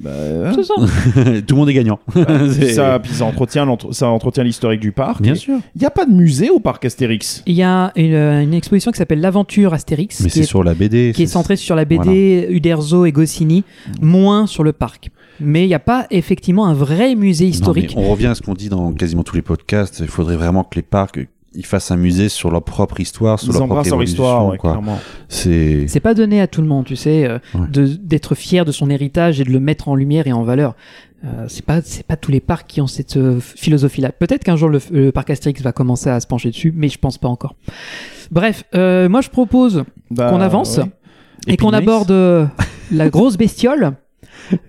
Bah, 0.01 0.53
C'est 0.55 0.63
ça. 0.63 0.73
Tout 1.47 1.55
le 1.55 1.55
monde 1.55 1.69
est 1.69 1.73
gagnant. 1.73 1.99
C'est- 2.51 2.73
ça, 2.73 2.99
puis 2.99 3.13
ça 3.13 3.25
entretient 3.25 3.65
l'entre- 3.65 3.93
ça 3.93 4.07
entretient 4.09 4.43
l'historique 4.43 4.79
du 4.79 4.91
parc. 4.91 5.21
Bien 5.21 5.35
sûr. 5.35 5.59
Il 5.75 5.79
n'y 5.81 5.85
a 5.85 5.91
pas 5.91 6.05
de 6.05 6.11
musée 6.11 6.49
au 6.49 6.59
parc 6.59 6.85
Astérix? 6.85 7.43
Il 7.45 7.55
y 7.55 7.63
a 7.63 7.91
une, 7.95 8.13
une 8.15 8.53
exposition 8.53 8.91
qui 8.91 8.97
s'appelle 8.97 9.21
l'Aventure 9.21 9.73
Astérix, 9.73 10.21
Mais 10.21 10.27
qui 10.29 10.35
c'est 10.35 10.39
est, 10.41 10.43
sur 10.43 10.63
la 10.63 10.73
BD. 10.73 11.11
qui 11.15 11.23
est 11.23 11.27
centrée 11.27 11.55
sur 11.55 11.75
la 11.75 11.85
BD 11.85 12.47
Uderzo 12.49 13.05
et 13.05 13.11
Goscinny, 13.11 13.63
moins 14.01 14.47
sur 14.47 14.63
le 14.63 14.73
parc. 14.73 15.09
Mais 15.41 15.63
il 15.63 15.67
n'y 15.67 15.73
a 15.73 15.79
pas 15.79 16.05
effectivement 16.11 16.65
un 16.67 16.73
vrai 16.73 17.15
musée 17.15 17.45
Non, 17.45 17.51
historique. 17.51 17.93
on 17.97 18.09
revient 18.11 18.27
à 18.27 18.35
ce 18.35 18.41
qu'on 18.41 18.53
dit 18.55 18.67
dans 18.69 18.91
quasiment 18.91 19.23
tous 19.23 19.35
les 19.35 19.41
podcasts. 19.41 19.99
Il 20.01 20.07
faudrait 20.07 20.35
vraiment 20.35 20.63
que 20.65 20.75
les 20.75 20.81
parcs 20.81 21.19
ils 21.53 21.65
fassent 21.65 21.91
un 21.91 21.97
musée 21.97 22.29
sur 22.29 22.51
leur 22.51 22.63
propre 22.63 22.99
histoire, 22.99 23.39
sur 23.39 23.53
Ils 23.53 23.57
leur 23.57 23.67
propre 23.67 23.89
leur 23.89 24.03
histoire, 24.03 24.47
ouais, 24.47 24.57
quoi. 24.57 24.71
clairement. 24.71 24.99
C'est 25.29 25.87
C'est 25.87 25.99
pas 25.99 26.13
donné 26.13 26.41
à 26.41 26.47
tout 26.47 26.61
le 26.61 26.67
monde, 26.67 26.85
tu 26.85 26.95
sais, 26.95 27.25
euh, 27.27 27.39
Ouais. 27.55 27.67
de- 27.71 27.85
d'être 27.87 28.35
fier 28.35 28.65
de 28.65 28.71
son 28.71 28.89
héritage 28.89 29.39
et 29.41 29.43
de 29.43 29.51
le 29.51 29.59
mettre 29.59 29.87
en 29.87 29.95
lumière 29.95 30.27
et 30.27 30.31
en 30.33 30.43
valeur. 30.43 30.75
Euh, 31.25 31.45
c'est 31.49 31.65
pas 31.65 31.81
c'est 31.81 32.05
pas 32.05 32.15
tous 32.15 32.31
les 32.31 32.39
parcs 32.39 32.65
qui 32.67 32.79
ont 32.79 32.87
cette 32.87 33.17
euh, 33.17 33.39
philosophie-là. 33.41 34.11
Peut-être 34.13 34.43
qu'un 34.45 34.55
jour 34.55 34.69
le, 34.69 34.79
le 34.91 35.11
parc 35.11 35.29
Astérix 35.31 35.61
va 35.61 35.73
commencer 35.73 36.09
à 36.09 36.19
se 36.21 36.27
pencher 36.27 36.49
dessus, 36.49 36.71
mais 36.73 36.87
je 36.87 36.97
pense 36.97 37.17
pas 37.17 37.27
encore. 37.27 37.55
Bref, 38.31 38.63
euh, 38.75 39.09
moi 39.09 39.19
je 39.21 39.29
propose 39.29 39.83
Bah, 40.11 40.29
qu'on 40.29 40.39
avance 40.39 40.77
ouais. 40.77 40.85
et 41.47 41.57
qu'on 41.57 41.73
aborde 41.73 42.11
euh, 42.11 42.45
la 42.91 43.09
grosse 43.09 43.35
bestiole. 43.37 43.93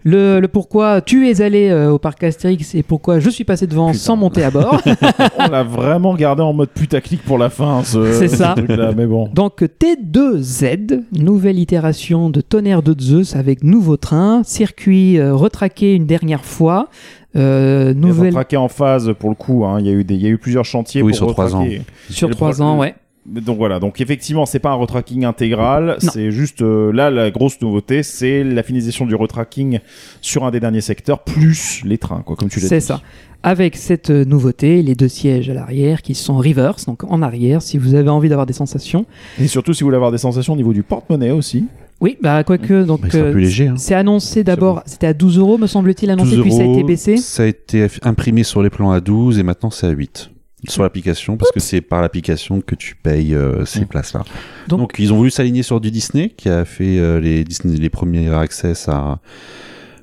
Le, 0.04 0.40
le 0.40 0.48
pourquoi 0.48 1.00
tu 1.00 1.28
es 1.28 1.40
allé 1.42 1.68
euh, 1.70 1.90
au 1.90 1.98
parc 1.98 2.22
Astérix 2.24 2.74
et 2.74 2.82
pourquoi 2.82 3.18
je 3.20 3.30
suis 3.30 3.44
passé 3.44 3.66
devant 3.66 3.88
Putain. 3.88 3.98
sans 3.98 4.16
monter 4.16 4.44
à 4.44 4.50
bord. 4.50 4.80
On 5.38 5.48
l'a 5.48 5.62
vraiment 5.62 6.14
gardé 6.14 6.42
en 6.42 6.52
mode 6.52 6.70
putaclic 6.70 7.22
pour 7.22 7.38
la 7.38 7.48
fin, 7.50 7.82
ce, 7.84 8.12
C'est 8.12 8.28
ce 8.28 8.36
ça. 8.36 8.54
truc-là, 8.56 8.92
mais 8.96 9.06
bon. 9.06 9.28
Donc 9.34 9.62
T2Z, 9.62 11.02
nouvelle 11.12 11.58
itération 11.58 12.30
de 12.30 12.40
Tonnerre 12.40 12.82
de 12.82 12.94
Zeus 13.00 13.36
avec 13.36 13.64
nouveau 13.64 13.96
train, 13.96 14.42
circuit 14.44 15.18
euh, 15.18 15.34
retraqué 15.34 15.94
une 15.94 16.06
dernière 16.06 16.44
fois, 16.44 16.88
euh, 17.36 17.94
nouvelle 17.94 18.32
traqué 18.32 18.56
en 18.56 18.68
phase 18.68 19.12
pour 19.18 19.30
le 19.30 19.36
coup. 19.36 19.64
hein. 19.64 19.76
Il, 19.80 19.86
y 19.86 19.90
a 19.90 19.92
eu 19.92 20.04
des, 20.04 20.14
il 20.14 20.22
y 20.22 20.26
a 20.26 20.30
eu 20.30 20.38
plusieurs 20.38 20.64
chantiers 20.64 21.02
Oui, 21.02 21.12
pour 21.12 21.16
sur 21.18 21.26
trois 21.32 21.44
retraquer. 21.46 21.82
sur 22.10 22.30
trois 22.30 22.60
ans, 22.62 22.78
ouais. 22.78 22.94
Donc 23.30 23.58
voilà, 23.58 23.78
donc 23.78 24.00
effectivement, 24.00 24.44
c'est 24.44 24.58
pas 24.58 24.70
un 24.70 24.74
retracking 24.74 25.24
intégral, 25.24 25.96
c'est 26.00 26.32
juste 26.32 26.62
euh, 26.62 26.92
là 26.92 27.10
la 27.10 27.30
grosse 27.30 27.60
nouveauté, 27.60 28.02
c'est 28.02 28.42
la 28.42 28.64
finalisation 28.64 29.06
du 29.06 29.14
retracking 29.14 29.78
sur 30.20 30.44
un 30.44 30.50
des 30.50 30.58
derniers 30.58 30.80
secteurs 30.80 31.22
plus 31.22 31.82
les 31.84 31.96
trains, 31.96 32.22
quoi, 32.22 32.34
comme 32.34 32.48
tu 32.48 32.58
l'as 32.58 32.64
dit. 32.64 32.68
C'est 32.68 32.80
ça. 32.80 33.00
Avec 33.44 33.76
cette 33.76 34.10
euh, 34.10 34.24
nouveauté, 34.24 34.82
les 34.82 34.96
deux 34.96 35.08
sièges 35.08 35.48
à 35.48 35.54
l'arrière 35.54 36.02
qui 36.02 36.14
sont 36.16 36.38
reverse, 36.38 36.86
donc 36.86 37.04
en 37.04 37.22
arrière, 37.22 37.62
si 37.62 37.78
vous 37.78 37.94
avez 37.94 38.08
envie 38.08 38.28
d'avoir 38.28 38.46
des 38.46 38.52
sensations. 38.52 39.06
Et 39.40 39.46
surtout, 39.46 39.74
si 39.74 39.82
vous 39.82 39.86
voulez 39.86 39.96
avoir 39.96 40.10
des 40.10 40.18
sensations 40.18 40.54
au 40.54 40.56
niveau 40.56 40.72
du 40.72 40.82
porte-monnaie 40.82 41.30
aussi. 41.30 41.66
Oui, 42.00 42.18
bah 42.20 42.42
quoique, 42.42 42.82
donc 42.82 43.02
Bah, 43.02 43.08
euh, 43.14 43.32
plus 43.32 43.42
léger. 43.42 43.68
Hein. 43.68 43.74
c'est 43.76 43.94
annoncé 43.94 44.42
d'abord, 44.42 44.82
c'était 44.86 45.06
à 45.06 45.14
12 45.14 45.38
euros 45.38 45.58
me 45.58 45.66
semble-t-il 45.66 46.10
annoncé, 46.10 46.34
12 46.34 46.42
puis 46.42 46.52
ça 46.52 46.62
a 46.62 46.64
été 46.64 46.82
baissé. 46.82 47.16
Ça 47.18 47.42
a 47.44 47.46
été 47.46 47.86
imprimé 48.02 48.42
sur 48.42 48.62
les 48.62 48.70
plans 48.70 48.90
à 48.90 49.00
12 49.00 49.38
et 49.38 49.42
maintenant 49.42 49.70
c'est 49.70 49.86
à 49.86 49.90
8 49.90 50.30
sur 50.68 50.82
l'application 50.82 51.36
parce 51.36 51.50
que 51.52 51.60
c'est 51.60 51.80
par 51.80 52.00
l'application 52.02 52.60
que 52.60 52.74
tu 52.74 52.94
payes 52.94 53.34
euh, 53.34 53.64
ces 53.64 53.80
Mm. 53.82 53.86
places-là. 53.86 54.24
Donc- 54.68 54.80
Donc, 54.80 54.96
ils 54.98 55.12
ont 55.12 55.16
voulu 55.16 55.30
s'aligner 55.30 55.62
sur 55.62 55.80
du 55.80 55.90
Disney 55.90 56.30
qui 56.36 56.48
a 56.48 56.64
fait 56.64 56.98
euh, 56.98 57.18
les 57.20 57.44
Disney 57.44 57.76
les 57.78 57.90
premiers 57.90 58.28
access 58.32 58.88
à 58.88 59.18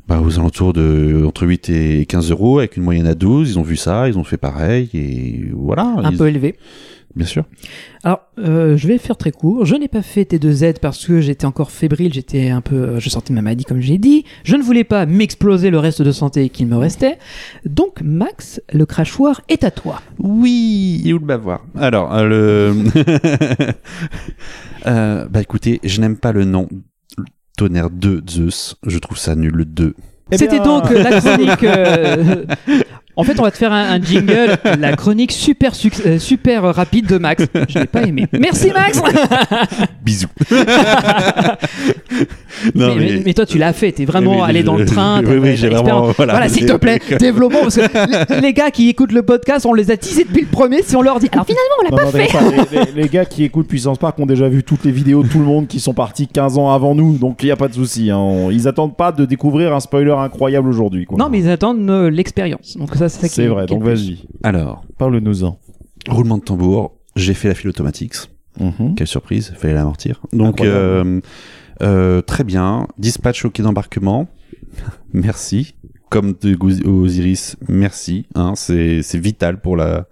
bah, 0.07 0.21
aux 0.21 0.39
alentours 0.39 0.71
de 0.71 1.23
entre 1.27 1.45
8 1.45 1.69
et 1.69 2.05
15 2.05 2.31
euros 2.31 2.59
avec 2.59 2.77
une 2.77 2.84
moyenne 2.84 3.07
à 3.07 3.13
12. 3.13 3.51
Ils 3.51 3.59
ont 3.59 3.63
vu 3.63 3.75
ça, 3.75 4.07
ils 4.07 4.17
ont 4.17 4.23
fait 4.23 4.38
pareil 4.38 4.89
et 4.93 5.49
voilà. 5.53 5.84
Un 5.97 6.11
Ils- 6.11 6.17
peu 6.17 6.27
élevé. 6.29 6.55
Bien 7.18 7.26
sûr. 7.26 7.45
Alors, 8.03 8.22
euh, 8.38 8.77
je 8.77 8.88
vais 8.88 8.99
faire 8.99 9.18
très 9.18 9.31
court. 9.31 9.65
Je 9.65 9.76
n'ai 9.76 9.88
pas 9.88 10.03
fait 10.03 10.22
T2Z 10.22 10.80
parce 10.80 11.03
que 11.07 11.19
j'étais 11.19 11.45
encore 11.45 11.72
fébrile, 11.72 12.14
j'étais 12.14 12.49
un 12.49 12.61
peu, 12.61 12.76
euh, 12.76 12.99
je 12.99 13.10
sentais 13.10 13.34
ma 13.34 13.41
maladie 13.41 13.64
comme 13.65 13.81
j'ai 13.81 13.98
dit. 13.98 14.23
Je 14.44 14.56
ne 14.56 14.61
voulais 14.61 14.84
pas 14.84 15.07
m'exploser 15.07 15.72
le 15.72 15.80
reste 15.80 16.03
de 16.03 16.11
santé 16.11 16.49
qu'il 16.49 16.68
me 16.68 16.77
restait. 16.77 17.18
Donc, 17.65 18.02
Max, 18.03 18.61
le 18.72 18.85
crachoir 18.85 19.41
est 19.49 19.64
à 19.64 19.72
toi. 19.72 20.03
Oui, 20.19 21.02
et 21.06 21.14
où 21.14 21.18
le 21.18 21.26
bavoir? 21.26 21.65
Alors, 21.76 22.14
euh, 22.14 22.27
le... 22.27 22.76
Euh, 24.85 25.26
bah 25.27 25.41
écoutez, 25.41 25.81
je 25.84 25.99
n'aime 25.99 26.15
pas 26.15 26.31
le 26.31 26.45
nom 26.45 26.69
Tonnerre 27.57 27.89
2 27.89 28.23
Zeus. 28.30 28.77
Je 28.85 28.99
trouve 28.99 29.18
ça 29.18 29.35
nul, 29.35 29.52
le 29.52 29.65
2. 29.65 29.95
Eh 30.31 30.38
C'était 30.38 30.60
donc 30.60 30.89
la 30.91 31.19
chronique. 31.19 31.65
En 33.18 33.23
fait, 33.23 33.39
on 33.39 33.44
va 33.44 33.52
te 33.52 33.57
faire 33.57 33.73
un, 33.73 33.95
un 33.95 34.02
jingle, 34.02 34.57
la 34.80 34.95
chronique 34.95 35.31
super 35.31 35.72
euh, 36.06 36.19
super 36.19 36.64
rapide 36.73 37.07
de 37.07 37.18
Max. 37.18 37.44
Je 37.68 37.80
l'ai 37.80 37.85
pas 37.88 38.03
aimé. 38.03 38.27
Merci 38.39 38.72
Max. 38.72 39.02
Bisous. 40.06 40.27
mais, 42.76 42.95
mais- 42.95 43.22
mais 43.26 43.34
toi, 43.34 43.45
tu 43.45 43.57
l'as 43.57 43.73
fait. 43.73 43.91
T'es 43.91 44.06
vraiment 44.06 44.44
allé 44.44 44.61
je- 44.61 44.65
dans 44.65 44.76
le 44.76 44.85
train. 44.85 45.22
oui, 45.26 45.38
oui, 45.41 45.56
j'ai 45.57 45.69
vraiment- 45.69 46.11
voilà. 46.15 46.34
Voilà, 46.34 46.49
s'il 46.49 46.65
te 46.65 46.73
plaît, 46.73 46.99
développons. 47.19 47.61
Parce 47.61 47.76
que 47.77 48.34
les- 48.35 48.41
les 48.41 48.53
gars 48.53 48.72
qui 48.72 48.89
écoutent 48.89 49.11
le 49.11 49.23
podcast, 49.23 49.65
on 49.65 49.73
les 49.73 49.91
a 49.91 49.98
teasés 49.98 50.23
depuis 50.23 50.41
le 50.41 50.48
premier. 50.48 50.81
Si 50.84 50.95
on 50.95 51.02
leur 51.02 51.19
dit, 51.19 51.30
alors 51.31 51.45
finalement, 51.45 51.76
on 51.80 51.84
l'a 51.84 51.89
Non, 51.91 51.98
pas 51.98 52.03
non, 52.06 52.11
fait. 52.11 52.31
pas, 52.31 52.76
les, 52.85 52.85
les- 52.95 53.02
les 53.03 53.10
gars 53.10 53.26
qui 53.26 53.44
écoutent 53.44 53.68
Puissance 53.68 53.98
Park 53.98 54.18
ont 54.19 54.26
déjà 54.26 54.48
vu 54.48 54.64
toutes 54.64 54.84
les 54.85 54.91
vidéos 54.91 55.23
de 55.23 55.27
tout 55.27 55.39
le 55.39 55.45
monde 55.45 55.68
qui 55.68 55.80
sont 55.80 55.94
partis 55.94 56.27
15 56.27 56.57
ans 56.57 56.72
avant 56.72 56.95
nous, 56.95 57.18
donc 57.18 57.41
il 57.44 57.48
n'y 57.48 57.52
a 57.52 57.56
pas 57.56 57.68
de 57.68 57.73
souci. 57.73 58.10
hein. 58.11 58.48
Ils 58.52 58.68
attendent 58.68 58.95
pas 58.95 59.11
de 59.11 59.26
découvrir 59.26 59.73
un 59.73 59.80
spoiler 59.80 60.11
incroyable 60.18 60.69
aujourd'hui. 60.69 61.06
quoi. 61.06 61.18
Non, 61.18 61.30
mais 61.30 61.39
ils 61.39 61.49
attendent 61.49 61.89
euh, 61.89 62.10
l'expérience. 62.10 62.77
Donc 62.77 62.95
ça, 62.95 63.06
c'est 63.09 63.21
ça 63.21 63.27
qui 63.29 63.34
c'est 63.35 63.47
vrai, 63.47 63.65
qui 63.65 63.73
donc 63.73 63.84
le 63.84 63.89
vas-y, 63.93 64.19
Alors, 64.43 64.84
parle-nous-en. 64.97 65.57
roulement 66.09 66.38
de 66.38 66.43
tambour, 66.43 66.95
j'ai 67.15 67.34
fait 67.34 67.47
la 67.47 67.53
file 67.55 67.69
automatique. 67.69 68.13
Mhm. 68.59 68.95
Quelle 68.95 69.07
surprise, 69.07 69.53
fallait 69.57 69.73
l'amortir. 69.75 70.21
Donc, 70.34 70.61
euh, 70.61 71.21
euh, 71.84 72.21
très 72.21 72.43
bien. 72.43 72.88
Dispatch 72.97 73.45
au 73.45 73.49
quai 73.51 73.61
d'embarquement. 73.63 74.27
merci. 75.13 75.75
Comme 76.09 76.34
de 76.41 76.57
Osiris, 76.88 77.57
merci. 77.67 78.25
Hein, 78.34 78.53
c'est 78.55 79.01
vital 79.19 79.59
pour 79.59 79.75
la 79.75 80.07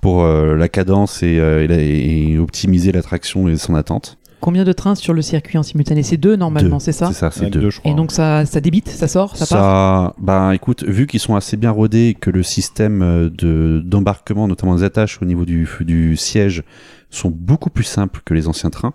pour 0.00 0.24
euh, 0.24 0.56
la 0.56 0.68
cadence 0.70 1.22
et, 1.22 1.38
euh, 1.38 1.62
et, 1.62 1.66
la- 1.66 1.82
et 1.82 2.38
optimiser 2.38 2.92
l'attraction 2.92 3.46
et 3.48 3.56
son 3.58 3.74
attente. 3.74 4.16
Combien 4.44 4.64
de 4.64 4.72
trains 4.72 4.94
sur 4.94 5.14
le 5.14 5.22
circuit 5.22 5.56
en 5.56 5.62
simultané? 5.62 6.02
C'est 6.02 6.18
deux 6.18 6.36
normalement, 6.36 6.78
c'est 6.78 6.92
ça? 6.92 7.06
C'est 7.06 7.14
ça, 7.14 7.30
c'est 7.30 7.48
deux. 7.48 7.62
deux, 7.62 7.70
je 7.70 7.80
crois. 7.80 7.90
Et 7.90 7.94
donc 7.94 8.12
ça, 8.12 8.44
ça 8.44 8.60
débite, 8.60 8.90
ça 8.90 9.08
sort, 9.08 9.38
ça, 9.38 9.46
part? 9.46 10.12
Ça, 10.12 10.14
bah 10.18 10.54
écoute, 10.54 10.84
vu 10.84 11.06
qu'ils 11.06 11.20
sont 11.20 11.34
assez 11.34 11.56
bien 11.56 11.70
rodés 11.70 12.08
et 12.08 12.14
que 12.14 12.28
le 12.28 12.42
système 12.42 13.00
euh, 13.00 13.30
de 13.30 13.80
d'embarquement, 13.82 14.46
notamment 14.46 14.74
des 14.76 14.82
attaches 14.82 15.22
au 15.22 15.24
niveau 15.24 15.46
du, 15.46 15.66
du 15.80 16.18
siège, 16.18 16.62
sont 17.08 17.30
beaucoup 17.30 17.70
plus 17.70 17.84
simples 17.84 18.20
que 18.22 18.34
les 18.34 18.46
anciens 18.46 18.68
trains. 18.68 18.92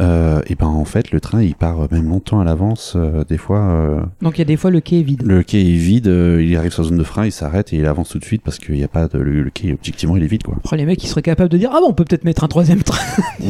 Euh, 0.00 0.40
et 0.46 0.54
ben 0.54 0.66
en 0.68 0.86
fait, 0.86 1.10
le 1.10 1.20
train 1.20 1.42
il 1.42 1.54
part 1.54 1.86
même 1.90 2.08
longtemps 2.08 2.40
à 2.40 2.44
l'avance. 2.44 2.94
euh, 2.96 3.24
des 3.28 3.36
fois, 3.36 3.58
euh, 3.60 4.00
Donc 4.22 4.36
il 4.36 4.38
y 4.38 4.42
a 4.42 4.46
des 4.46 4.56
fois 4.56 4.70
le 4.70 4.80
quai 4.80 5.00
est 5.00 5.02
vide. 5.02 5.22
le 5.26 5.42
quai 5.42 5.60
est 5.60 5.76
vide, 5.76 6.08
euh, 6.08 6.42
il 6.42 6.56
arrive 6.56 6.72
sur 6.72 6.82
la 6.82 6.88
zone 6.88 6.96
de 6.98 7.04
frein, 7.04 7.26
il 7.26 7.32
s'arrête 7.32 7.74
et 7.74 7.76
il 7.76 7.84
avance 7.86 8.08
tout 8.08 8.18
de 8.18 8.24
suite 8.24 8.40
parce 8.42 8.58
qu'il 8.58 8.74
n'y 8.74 8.84
a 8.84 8.88
pas 8.88 9.06
de 9.08 9.18
le, 9.18 9.42
le 9.42 9.50
quai. 9.50 9.74
Objectivement, 9.74 10.16
il 10.16 10.22
est 10.22 10.26
vide 10.28 10.44
quoi. 10.44 10.54
Oh, 10.70 10.74
les 10.74 10.86
mecs, 10.86 11.04
ils 11.04 11.08
seraient 11.08 11.20
capables 11.20 11.50
de 11.50 11.58
dire 11.58 11.70
Ah 11.74 11.80
bon, 11.80 11.88
on 11.90 11.92
peut 11.92 12.04
peut-être 12.04 12.24
mettre 12.24 12.42
un 12.42 12.48
troisième 12.48 12.82
train. 12.82 12.98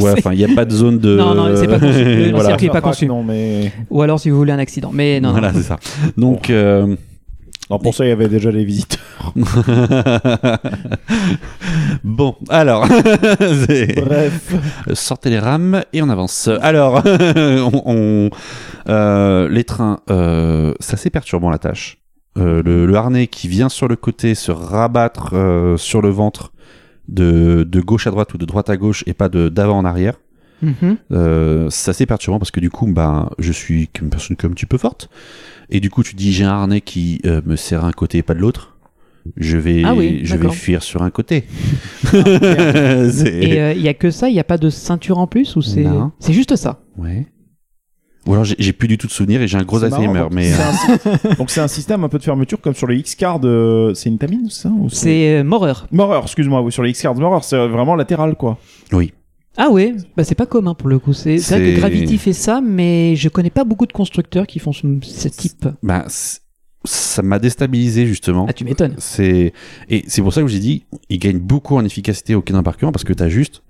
Ouais, 0.01 0.13
enfin, 0.19 0.33
il 0.33 0.39
n'y 0.39 0.45
a 0.45 0.55
pas 0.55 0.65
de 0.65 0.73
zone 0.73 0.99
de. 0.99 1.17
Non, 1.17 1.35
non, 1.35 1.55
c'est 1.55 1.69
pas 1.69 1.79
conçu. 1.79 2.05
Le- 2.05 2.31
voilà. 2.33 2.49
circuit 2.49 2.67
est 2.67 2.71
pas 2.71 2.81
conçu. 2.81 3.07
Non, 3.07 3.23
mais 3.23 3.71
Ou 3.91 4.03
alors 4.03 4.19
si 4.19 4.29
vous 4.31 4.37
voulez 4.37 4.53
un 4.53 4.59
accident. 4.59 4.91
Mais 4.93 5.21
non. 5.21 5.31
Voilà, 5.31 5.53
c'est 5.53 5.63
ça. 5.63 5.79
Donc. 6.17 6.51
Non, 7.73 7.79
pour 7.79 7.95
ça, 7.95 8.05
il 8.05 8.09
y 8.09 8.13
avait 8.13 8.29
déjà 8.29 8.51
les 8.51 8.65
visiteurs. 8.65 9.01
bon, 12.05 12.37
alors, 12.49 12.87
Bref. 14.07 14.55
sortez 14.95 15.31
les 15.31 15.39
rames 15.39 15.83
et 15.93 16.03
on 16.03 16.09
avance. 16.09 16.49
Alors, 16.61 17.03
on, 17.37 17.83
on- 17.87 18.31
euh, 18.89 19.49
les 19.49 19.65
trains, 19.65 20.01
euh, 20.11 20.75
c'est 20.81 20.95
assez 20.95 21.11
perturbant 21.11 21.51
la 21.51 21.59
tâche. 21.59 21.99
Euh, 22.39 22.63
le, 22.65 22.87
le 22.87 22.95
harnais 22.97 23.27
qui 23.27 23.47
vient 23.49 23.69
sur 23.69 23.89
le 23.89 23.97
côté 23.97 24.35
se 24.35 24.51
rabattre 24.51 25.35
euh, 25.35 25.77
sur 25.77 26.01
le 26.01 26.09
ventre 26.09 26.53
de, 27.09 27.65
de 27.69 27.81
gauche 27.81 28.07
à 28.07 28.11
droite 28.11 28.33
ou 28.35 28.39
de 28.39 28.47
droite 28.47 28.71
à 28.71 28.77
gauche 28.77 29.05
et 29.07 29.13
pas 29.13 29.29
de 29.29 29.49
d'avant 29.49 29.79
en 29.79 29.85
arrière. 29.85 30.15
Mhm. 30.63 30.97
Euh, 31.13 31.67
c'est 31.71 31.91
assez 31.91 32.07
perturbant 32.07 32.39
parce 32.39 32.51
que 32.53 32.61
du 32.61 32.71
coup, 32.71 32.87
bah, 32.87 33.31
je 33.39 33.53
suis 33.53 33.91
une 34.01 34.11
personne 34.11 34.37
comme 34.37 34.53
un 34.53 34.55
petit 34.55 34.67
peu 34.67 34.79
forte. 34.79 35.11
Et 35.75 35.81
du 35.81 35.91
coup, 35.91 36.03
tu 36.03 36.15
dis 36.15 36.33
j'ai 36.33 36.45
un 36.45 36.51
harnais 36.51 36.81
qui 36.83 37.21
euh, 37.25 37.41
me 37.47 37.57
serre 37.57 37.85
un 37.85 37.93
côté 37.93 38.19
et 38.19 38.23
pas 38.23 38.35
de 38.35 38.39
l'autre. 38.41 38.77
Je 39.37 39.57
vais, 39.57 39.83
Ah 39.85 39.95
oui, 39.95 40.21
je 40.25 40.37
vais 40.37 40.51
fuir 40.51 40.83
sur 40.83 41.03
un 41.03 41.11
côté. 41.11 41.45
Et 42.13 43.11
C'est- 43.11 43.59
euh, 43.61 43.73
il 43.73 43.81
y 43.83 43.89
a 43.89 43.95
que 43.95 44.11
ça, 44.11 44.29
il 44.29 44.33
n'y 44.35 44.41
a 44.41 44.45
pas 44.45 44.59
de 44.59 44.69
ceinture 44.69 45.19
en 45.19 45.27
plus 45.27 45.55
ou 45.57 45.63
c'est 45.63 45.83
Non. 45.85 46.11
c'est 46.19 46.33
juste 46.33 46.57
ça? 46.57 46.81
Ouais. 46.99 47.27
Ou 48.27 48.33
alors 48.35 48.45
j'ai- 48.45 48.57
j'ai 48.59 48.73
plus 48.73 48.87
du 48.89 48.99
tout 48.99 49.07
de 49.07 49.13
souvenirs 49.13 49.41
et 49.43 49.49
j'ai 49.49 49.59
un 49.59 49.63
gros 49.65 49.83
Alzheimer. 49.83 50.21
donc, 50.21 50.33
Mais 50.33 50.51
c'est 50.53 51.07
euh, 51.09 51.35
Donc 51.39 51.51
c'est 51.51 51.61
un 51.61 51.69
système 51.69 52.05
un 52.05 52.09
peu 52.09 52.19
de 52.19 52.23
fermeture 52.25 52.61
comme 52.61 52.75
sur 52.75 52.87
les 52.87 52.97
X-Card. 52.99 53.41
euh, 53.45 53.95
C'est 53.95 54.11
une 54.11 54.19
tamine, 54.19 54.49
ça 54.51 54.69
ou 54.71 54.89
C'est 54.91 55.39
euh, 55.39 55.45
Morer. 55.45 55.73
Morer, 55.91 56.21
excuse-moi, 56.23 56.69
sur 56.71 56.83
les 56.83 56.91
X-Card 56.91 57.15
Morer, 57.17 57.41
c'est 57.43 57.57
vraiment 57.69 57.95
latéral 57.97 58.35
quoi. 58.37 58.59
oui. 58.93 59.13
Ah 59.57 59.69
ouais, 59.71 59.95
bah 60.17 60.25
c'est 60.25 60.35
pas 60.35 60.47
commun 60.47 60.75
pour 60.75 60.89
le 60.89 60.99
coup. 60.99 61.13
C'est 61.13 61.37
vrai 61.37 61.61
que 61.61 61.77
Gravity 61.79 62.17
fait 62.19 62.33
ça, 62.33 62.61
mais 62.63 63.17
je 63.17 63.29
connais 63.29 63.51
pas 63.51 63.65
beaucoup 63.65 63.87
de 63.87 63.93
constructeurs 63.93 64.47
qui 64.47 64.59
font 64.59 64.73
ce, 64.73 64.87
ce 65.03 65.29
type. 65.29 65.69
Bah, 65.83 66.07
ça 66.85 67.23
m'a 67.23 67.39
déstabilisé 67.39 68.07
justement. 68.07 68.47
Ah 68.49 68.53
tu 68.55 68.65
m'étonnes. 68.65 68.95
C'est 68.99 69.53
et 69.91 70.05
c'est 70.09 70.23
pour 70.23 70.33
ça 70.33 70.41
que 70.41 70.49
j'ai 70.49 70.59
dit, 70.59 70.85
il 71.11 71.19
gagne 71.19 71.39
beaucoup 71.39 71.77
en 71.77 71.85
efficacité 71.85 72.35
au 72.35 72.41
quai 72.43 72.53
d'embarquement 72.55 72.93
parce 72.93 73.05
que 73.05 73.13
t'as 73.13 73.29
juste, 73.29 73.63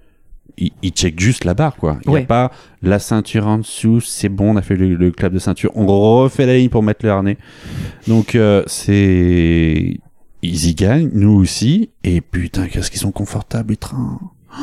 il, 0.57 0.71
il 0.83 0.91
check 0.93 1.19
juste 1.19 1.45
la 1.45 1.55
barre 1.55 1.75
quoi. 1.77 1.99
Il 2.05 2.11
y 2.11 2.15
Ouais. 2.15 2.23
a 2.23 2.27
pas 2.27 2.53
la 2.81 2.99
ceinture 3.01 3.47
en 3.49 3.59
dessous, 3.59 4.01
c'est 4.01 4.29
bon, 4.29 4.53
on 4.53 4.57
a 4.57 4.63
fait 4.63 4.77
le, 4.77 4.95
le 4.95 5.11
clap 5.11 5.33
de 5.33 5.39
ceinture, 5.41 5.73
on 5.75 5.87
refait 5.87 6.47
la 6.47 6.57
ligne 6.57 6.69
pour 6.69 6.83
mettre 6.85 7.05
le 7.05 7.11
harnais. 7.11 7.39
Donc 8.07 8.35
euh, 8.37 8.63
c'est, 8.67 9.99
ils 10.43 10.67
y 10.69 10.75
gagnent, 10.75 11.11
nous 11.13 11.33
aussi. 11.33 11.91
Et 12.05 12.21
putain, 12.21 12.69
qu'est-ce 12.69 12.91
qu'ils 12.91 13.01
sont 13.01 13.13
confortables 13.13 13.71
les 13.71 13.77
trains. 13.77 14.21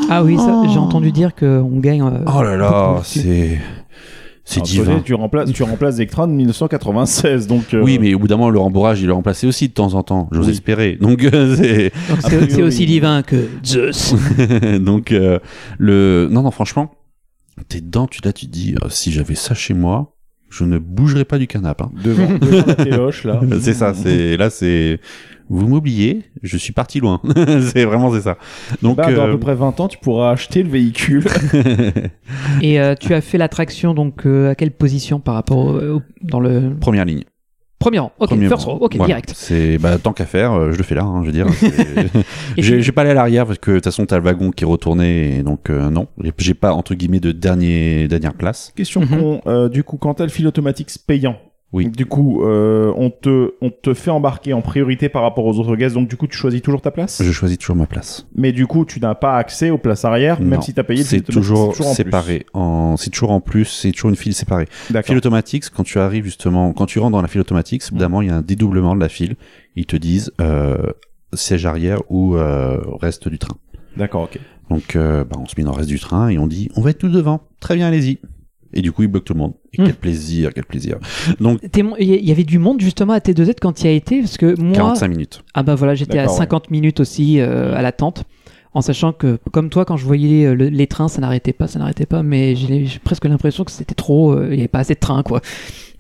Ah 0.10 0.24
oui, 0.24 0.38
ça, 0.38 0.62
Oh. 0.64 0.68
j'ai 0.72 0.78
entendu 0.80 1.12
dire 1.12 1.34
qu'on 1.36 1.80
gagne. 1.80 2.02
euh, 2.02 2.24
Oh 2.34 2.42
là 2.44 2.56
là, 2.58 3.02
c'est 3.04 3.60
C'est 4.46 4.60
Alors, 4.62 4.68
divin. 4.68 5.02
Tu 5.06 5.14
remplaces, 5.14 5.52
tu 5.52 5.62
remplaces 5.64 5.98
de 6.28 6.32
1996, 6.32 7.46
donc. 7.48 7.74
euh, 7.74 7.82
Oui, 7.84 8.00
mais 8.02 8.14
au 8.16 8.20
bout 8.20 8.28
d'un 8.28 8.38
moment, 8.38 8.50
le 8.50 8.60
rembourrage, 8.60 9.00
il 9.02 9.06
le 9.08 9.14
remplaçait 9.14 9.46
aussi 9.46 9.68
de 9.68 9.74
temps 9.74 9.94
en 9.94 10.02
temps. 10.04 10.28
J'ose 10.32 10.48
Oui. 10.48 10.52
espérer. 10.54 10.98
Donc, 11.00 11.24
euh, 11.24 11.56
c'est. 11.56 11.92
Donc 12.10 12.18
A 12.26 12.30
c'est 12.30 12.38
priori. 12.38 12.52
c'est 12.52 12.64
aussi 12.64 12.86
divin 12.88 13.22
que 13.22 13.48
Zeus. 13.64 14.16
Donc, 14.82 15.12
euh, 15.12 15.38
le. 15.78 16.28
Non, 16.32 16.42
non, 16.42 16.50
franchement, 16.52 16.90
t'es 17.68 17.80
dedans, 17.82 18.08
tu 18.08 18.22
là, 18.24 18.34
tu 18.34 18.48
te 18.48 18.52
dis, 18.52 18.74
si 18.90 19.12
j'avais 19.12 19.36
ça 19.36 19.54
chez 19.54 19.74
moi, 19.76 20.16
je 20.50 20.64
ne 20.64 20.78
bougerais 20.80 21.26
pas 21.26 21.38
du 21.38 21.48
canapé. 21.48 21.84
hein. 21.84 21.92
Devant, 22.04 22.28
devant 22.38 22.66
la 22.68 22.76
téloche, 22.76 23.24
là. 23.24 23.40
c'est 23.62 23.74
ça, 23.74 23.94
c'est. 23.94 24.38
Là, 24.38 24.50
c'est. 24.50 25.00
Vous 25.52 25.68
m'oubliez, 25.68 26.26
je 26.44 26.58
suis 26.58 26.74
parti 26.74 27.00
loin. 27.00 27.22
c'est 27.74 27.84
vraiment, 27.86 28.14
c'est 28.14 28.22
ça. 28.22 28.38
Donc, 28.84 28.98
Bah, 28.98 29.12
dans 29.12 29.24
à 29.24 29.28
euh, 29.28 29.32
peu 29.32 29.40
près 29.40 29.56
20 29.56 29.80
ans, 29.80 29.88
tu 29.88 29.98
pourras 29.98 30.30
acheter 30.32 30.62
le 30.62 30.70
véhicule. 30.70 31.26
Et 32.62 32.80
euh, 32.80 32.94
tu 33.00 33.14
as 33.14 33.22
fait 33.22 33.38
l'attraction 33.38 33.94
donc 33.94 34.26
euh, 34.26 34.52
à 34.52 34.56
quelle 34.56 34.72
position 34.72 35.20
par 35.20 35.34
rapport 35.36 35.58
au, 35.58 35.80
au- 35.98 36.02
dans 36.22 36.40
le 36.40 36.76
première 36.80 37.06
ligne. 37.06 37.24
Premier 37.80 38.00
rang 38.00 38.12
Ok, 38.20 38.30
Premier 38.30 38.48
first 38.50 38.66
rang. 38.66 38.74
row, 38.76 38.86
ok, 38.86 38.96
Voilà. 38.98 39.08
direct. 39.08 39.34
C'est 39.36 39.78
bah 39.78 39.98
tant 39.98 40.14
qu'à 40.14 40.26
faire, 40.26 40.52
euh, 40.54 40.72
je 40.72 40.78
le 40.78 40.84
fais 40.84 40.96
là, 40.96 41.04
hein, 41.04 41.22
je 41.22 41.28
veux 41.28 41.32
dire. 41.32 41.48
J'ai 42.58 42.92
pas 42.92 43.02
allé 43.02 43.12
à 43.12 43.14
l'arrière 43.14 43.46
parce 43.46 43.58
que 43.60 43.72
de 43.72 43.76
toute 43.78 43.86
façon 43.86 44.06
t'as 44.06 44.18
le 44.18 44.24
wagon 44.24 44.52
qui 44.52 44.66
retournait 44.66 45.38
et 45.40 45.44
donc 45.44 45.70
euh, 45.70 45.90
non, 45.90 46.08
J'ai- 46.38 46.54
pas 46.54 46.74
entre 46.74 46.94
guillemets 46.96 47.20
de 47.20 47.32
dernier 47.32 48.08
dernière 48.08 48.34
place. 48.34 48.74
Question 48.76 49.02
Mhm. 49.02 49.08
con, 49.20 49.42
euh, 49.48 49.70
du 49.70 49.84
coup, 49.84 49.98
quand 49.98 50.16
t'as 50.16 50.26
le 50.26 50.30
fil 50.30 50.46
automatique 50.48 50.90
c'est 50.90 51.06
payant, 51.06 51.38
Oui. 51.72 51.88
du 51.88 52.08
coup, 52.08 52.44
euh, 52.44 52.92
on, 52.96 53.12
te, 53.12 53.54
on 53.62 53.70
te 53.70 53.94
fait 53.94 54.10
embarquer 54.10 54.54
en 54.54 54.62
priorité 54.62 55.08
par 55.08 55.22
rapport 55.22 55.46
aux 55.46 55.60
autres 55.60 55.76
guests, 55.76 55.94
donc 55.96 56.08
du 56.10 56.18
coup, 56.18 56.26
tu 56.26 56.36
choisis 56.36 56.62
toujours 56.64 56.82
ta 56.82 56.90
place? 56.90 57.22
Je 57.24 57.32
choisis 57.32 57.60
toujours 57.60 57.76
ma 57.76 57.86
place. 57.86 58.26
Mais 58.36 58.52
du 58.52 58.66
coup, 58.66 58.86
tu 58.86 59.00
n'as 59.00 59.14
pas 59.14 59.38
accès 59.38 59.70
aux 59.70 59.78
places 59.78 60.04
arrière, 60.04 60.40
même 60.40 60.50
Non. 60.56 60.62
si 60.62 60.74
t'as 60.74 60.82
payé 60.84 61.02
le 61.02 61.06
C'est 61.06 61.22
toujours, 61.22 61.70
en 61.70 61.72
plus. 61.74 61.84
séparé. 61.94 62.46
En, 62.54 62.98
c'est 62.98 63.12
toujours 63.12 63.30
en 63.32 63.40
plus, 63.40 63.66
c'est 63.66 63.92
toujours 63.92 64.10
une 64.10 64.16
file 64.16 64.34
séparée. 64.34 64.68
D'accord. 64.90 65.06
File 65.08 65.18
automatique, 65.18 65.66
quand 65.70 65.84
tu 65.84 66.00
arrives 66.00 66.24
justement, 66.26 66.74
quand 66.74 66.88
tu 66.88 66.98
rentres 66.98 67.12
dans 67.12 67.22
la 67.22 67.28
file 67.28 67.42
automatique, 67.42 67.84
évidemment, 67.92 68.24
il 68.24 68.30
y 68.30 68.32
a 68.32 68.36
un 68.36 68.42
dédoublement 68.42 68.96
de 68.96 69.00
la 69.02 69.10
file. 69.10 69.36
Ils 69.76 69.86
te 69.86 69.96
disent 69.96 70.32
euh, 70.42 70.78
siège 71.34 71.68
arrière 71.68 72.02
ou 72.10 72.36
euh, 72.36 72.80
reste 73.00 73.28
du 73.30 73.38
train. 73.38 73.58
D'accord, 73.96 74.24
ok. 74.24 74.40
Donc, 74.72 74.96
euh, 74.96 75.24
bah, 75.24 75.38
on 75.40 75.46
se 75.46 75.54
met 75.58 75.64
dans 75.64 75.72
le 75.72 75.78
reste 75.78 75.90
du 75.90 76.00
train 76.00 76.30
et 76.30 76.40
on 76.40 76.48
dit 76.48 76.70
on 76.76 76.82
va 76.82 76.90
être 76.90 76.98
tout 77.00 77.10
devant. 77.10 77.42
Très 77.60 77.76
bien, 77.76 77.88
allez-y. 77.88 78.18
Et 78.74 78.82
du 78.82 78.92
coup, 78.92 79.02
ils 79.04 79.08
bloquent 79.08 79.26
tout 79.26 79.34
le 79.34 79.40
monde. 79.40 79.54
Et 79.74 79.82
Hmm. 79.82 79.86
quel 79.86 79.96
plaisir, 79.96 80.52
quel 80.54 80.66
plaisir. 80.66 80.98
Donc, 81.40 81.60
Il 82.00 82.06
y 82.28 82.32
avait 82.32 82.44
du 82.44 82.60
monde 82.60 82.80
justement 82.82 83.14
à 83.14 83.20
T2Z 83.20 83.56
quand 83.62 83.74
tu 83.74 83.86
y 83.86 83.88
as 83.88 83.92
été 83.92 84.20
parce 84.20 84.38
que 84.38 84.60
moi 84.60 84.74
45 84.76 85.08
minutes. 85.08 85.42
ah 85.54 85.64
bah 85.64 85.76
voilà 85.76 85.96
j'étais 85.96 86.20
à 86.20 86.24
D'accord, 86.24 86.34
ouais. 86.34 86.38
50 86.46 86.72
minutes 86.72 87.00
aussi 87.00 87.40
euh, 87.40 87.76
à 87.76 87.82
l'attente 87.82 88.24
en 88.74 88.82
sachant 88.82 89.12
que 89.14 89.40
comme 89.52 89.70
toi 89.72 89.86
quand 89.86 89.98
je 89.98 90.06
voyais 90.06 90.46
euh, 90.46 90.54
le- 90.54 90.70
les 90.70 90.86
trains 90.86 91.08
ça 91.08 91.20
n'arrêtait 91.22 91.54
pas 91.54 91.68
ça 91.68 91.80
n'arrêtait 91.80 92.06
pas 92.06 92.22
mais 92.22 92.56
j'ai 92.56 92.86
presque 93.04 93.26
l'impression 93.26 93.64
que 93.64 93.72
c'était 93.72 93.96
trop 93.96 94.34
euh, 94.34 94.50
il 94.52 94.58
y 94.58 94.60
avait 94.60 94.68
pas 94.68 94.80
assez 94.80 94.94
de 94.94 95.00
trains 95.00 95.24
quoi 95.24 95.42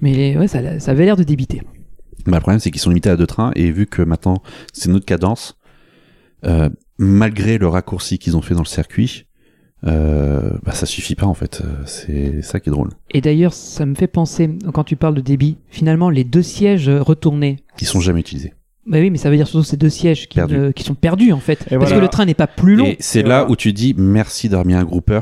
mais 0.01 0.37
ouais 0.37 0.47
ça, 0.47 0.79
ça 0.79 0.91
avait 0.91 1.05
l'air 1.05 1.15
de 1.17 1.23
débiter 1.23 1.61
Bah, 2.27 2.37
le 2.37 2.41
problème, 2.41 2.59
c'est 2.59 2.69
qu'ils 2.69 2.81
sont 2.81 2.89
limités 2.91 3.09
à 3.09 3.15
deux 3.15 3.25
trains 3.27 3.51
et 3.55 3.71
vu 3.71 3.87
que 3.87 4.03
maintenant 4.03 4.43
c'est 4.73 4.89
notre 4.91 5.05
cadence, 5.05 5.57
euh, 6.45 6.69
malgré 6.99 7.57
le 7.57 7.67
raccourci 7.67 8.19
qu'ils 8.19 8.37
ont 8.37 8.41
fait 8.41 8.53
dans 8.53 8.61
le 8.61 8.65
circuit, 8.67 9.25
euh, 9.87 10.51
bah, 10.63 10.73
ça 10.73 10.85
suffit 10.85 11.15
pas 11.15 11.25
en 11.25 11.33
fait. 11.33 11.61
C'est 11.85 12.41
ça 12.41 12.59
qui 12.59 12.69
est 12.69 12.71
drôle. 12.71 12.89
et 13.11 13.21
d'ailleurs 13.21 13.53
ça 13.53 13.85
me 13.85 13.95
fait 13.95 14.07
penser 14.07 14.49
quand 14.73 14.83
tu 14.83 14.95
parles 14.95 15.15
de 15.15 15.21
débit 15.21 15.57
finalement 15.69 16.09
les 16.09 16.23
deux 16.23 16.41
sièges 16.43 16.89
retournés 16.89 17.57
Ils 17.79 17.87
sont 17.87 18.01
jamais 18.01 18.19
utilisés. 18.19 18.53
bah 18.85 18.99
oui 18.99 19.09
mais 19.09 19.17
ça 19.17 19.29
veut 19.29 19.37
dire 19.37 19.47
surtout 19.47 19.63
ces 19.63 19.77
deux 19.77 19.89
sièges 19.89 20.27
qui, 20.27 20.39
ne- 20.39 20.71
qui 20.71 20.83
sont 20.83 20.95
perdus 20.95 21.31
en 21.31 21.39
fait 21.39 21.61
Et 21.67 21.77
parce 21.77 21.83
voilà. 21.91 21.95
que 21.97 22.01
le 22.01 22.07
train 22.09 22.25
n'est 22.25 22.33
pas 22.33 22.47
plus 22.47 22.75
long 22.75 22.85
Et 22.87 22.97
c'est 22.99 23.21
là 23.23 23.39
voilà. 23.39 23.49
où 23.51 23.55
tu 23.55 23.71
dis 23.73 23.93
merci 23.97 24.49
d'avoir 24.49 24.65
mis 24.65 24.73
un 24.73 24.83
grouper. 24.83 25.21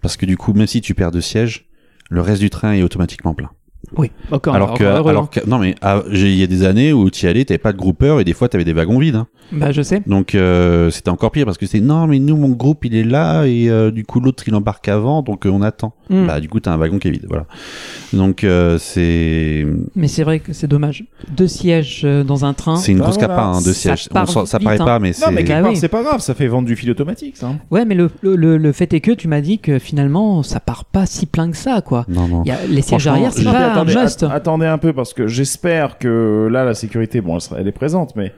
Parce 0.00 0.16
que 0.18 0.26
du 0.26 0.36
coup, 0.36 0.52
même 0.52 0.66
si 0.66 0.80
tu 0.82 0.94
perds 0.94 1.10
deux 1.12 1.20
sièges, 1.22 1.66
le 2.10 2.20
reste 2.20 2.40
du 2.42 2.50
train 2.50 2.72
est 2.74 2.82
automatiquement 2.82 3.32
plein. 3.34 3.50
Oui 3.96 4.10
encore 4.30 4.54
alors 4.54 4.74
que, 4.74 4.84
alors 4.84 5.30
que, 5.30 5.40
non 5.48 5.58
mais 5.58 5.74
ah, 5.82 6.02
j'ai- 6.10 6.30
il 6.32 6.38
y 6.38 6.42
a 6.42 6.46
des 6.46 6.64
années 6.64 6.92
où 6.92 7.10
tu 7.10 7.26
y 7.26 7.28
allais, 7.28 7.44
t'avais 7.44 7.58
pas 7.58 7.72
de 7.72 7.78
grouper 7.78 8.16
et 8.20 8.24
des 8.24 8.32
fois 8.32 8.48
t'avais 8.48 8.64
des 8.64 8.72
wagons 8.72 8.98
vides. 8.98 9.16
hein. 9.16 9.26
hein. 9.52 9.56
bah 9.58 9.72
je 9.72 9.82
sais 9.82 10.02
Donc 10.06 10.34
euh, 10.34 10.90
c'était 10.90 11.10
encore 11.10 11.30
pire 11.30 11.44
parce 11.46 11.58
que 11.58 11.66
c'est 11.66 11.80
non 11.80 12.06
mais 12.06 12.18
nous 12.18 12.36
mon 12.36 12.50
groupe 12.50 12.84
il 12.84 12.94
est 12.94 13.04
là 13.04 13.44
et 13.46 13.68
euh, 13.70 13.90
du 13.90 14.04
coup 14.04 14.20
l'autre 14.20 14.44
il 14.46 14.54
embarque 14.54 14.88
avant 14.88 15.22
donc 15.22 15.46
euh, 15.46 15.50
on 15.50 15.62
attend. 15.62 15.94
Hmm. 16.10 16.26
Bah 16.26 16.40
du 16.40 16.48
coup 16.48 16.60
t'as 16.60 16.72
un 16.72 16.76
wagon 16.76 16.98
qui 16.98 17.08
est 17.08 17.10
vide 17.12 17.26
voilà. 17.28 17.46
Donc 18.12 18.44
euh, 18.44 18.78
c'est 18.78 19.66
mais 19.96 20.08
c'est 20.08 20.22
vrai 20.24 20.40
que 20.40 20.52
c'est 20.52 20.66
dommage 20.66 21.04
deux 21.36 21.48
sièges 21.48 22.02
dans 22.26 22.44
un 22.44 22.52
train 22.52 22.76
c'est 22.76 22.92
une 22.92 22.98
Bah 22.98 23.04
grosse 23.04 23.16
voilà. 23.18 23.34
capa 23.34 23.42
hein, 23.46 23.58
de 23.58 23.64
Ça 23.72 23.96
sièges. 23.96 24.08
part 24.08 24.26
On 24.36 24.46
ça 24.46 24.58
vite, 24.58 24.64
paraît 24.64 24.80
hein. 24.80 24.84
pas 24.84 24.98
mais 24.98 25.12
Non, 25.20 25.30
mais 25.32 25.42
c'est 25.44 25.52
Bah 25.54 25.60
part, 25.62 25.70
oui. 25.70 25.76
c'est 25.76 25.88
pas 25.88 26.02
grave, 26.02 26.20
ça 26.20 26.34
fait 26.34 26.46
vendre 26.46 26.66
du 26.66 26.76
fil 26.76 26.90
automatique, 26.90 27.36
ça. 27.36 27.46
hein. 27.48 27.58
Ouais, 27.70 27.84
mais 27.84 27.94
le, 27.94 28.10
le, 28.22 28.36
le- 28.36 28.56
le 28.58 28.72
fait 28.72 28.92
est 28.92 29.00
que 29.00 29.12
tu 29.12 29.28
m'as 29.28 29.40
dit 29.40 29.58
que 29.58 29.78
finalement, 29.78 30.42
ça 30.42 30.60
part 30.60 30.84
pas 30.84 31.06
si 31.06 31.26
plein 31.26 31.50
que 31.50 31.56
ça, 31.56 31.80
quoi. 31.80 32.04
non 32.08 32.28
non. 32.28 32.42
Il 32.44 32.48
y 32.48 32.52
a, 32.52 32.58
les 32.68 32.82
sièges 32.82 33.06
arrière, 33.06 33.32
c'est 33.32 33.44
pas 33.44 33.73
un 33.78 33.84
attendez, 34.30 34.66
un 34.66 34.78
peu 34.78 34.92
parce 34.92 35.12
que 35.14 35.26
j'espère 35.26 35.98
que 35.98 36.48
là 36.50 36.64
la 36.64 36.74
sécurité, 36.74 37.20
bon, 37.20 37.34
elle, 37.36 37.40
sera- 37.40 37.60
elle 37.60 37.68
est 37.68 37.72
présente, 37.72 38.16
mais 38.16 38.32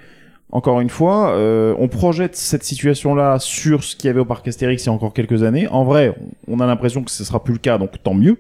encore 0.53 0.81
une 0.81 0.91
fois, 0.91 1.31
euh, 1.31 1.75
on 1.79 1.89
projette 1.89 2.37
cette 2.37 2.63
situation-là 2.63 3.39
sur 3.41 3.83
ce 3.83 3.97
qu'il 3.97 4.07
y 4.09 4.11
avait 4.11 4.21
au 4.21 4.25
parc 4.25 4.47
Astérix 4.47 4.85
il 4.85 4.87
y 4.87 4.91
a 4.91 4.93
encore 4.93 5.13
quelques 5.13 5.43
années. 5.43 5.67
En 5.69 5.85
vrai, 5.85 6.15
on 6.49 6.61
a 6.61 6.67
l'impression 6.67 7.03
que 7.03 7.11
ce 7.11 7.25
sera 7.25 7.43
plus 7.43 7.53
le 7.55 7.59
cas, 7.59 7.79
donc 7.79 8.03
tant 8.03 8.15
mieux. 8.15 8.39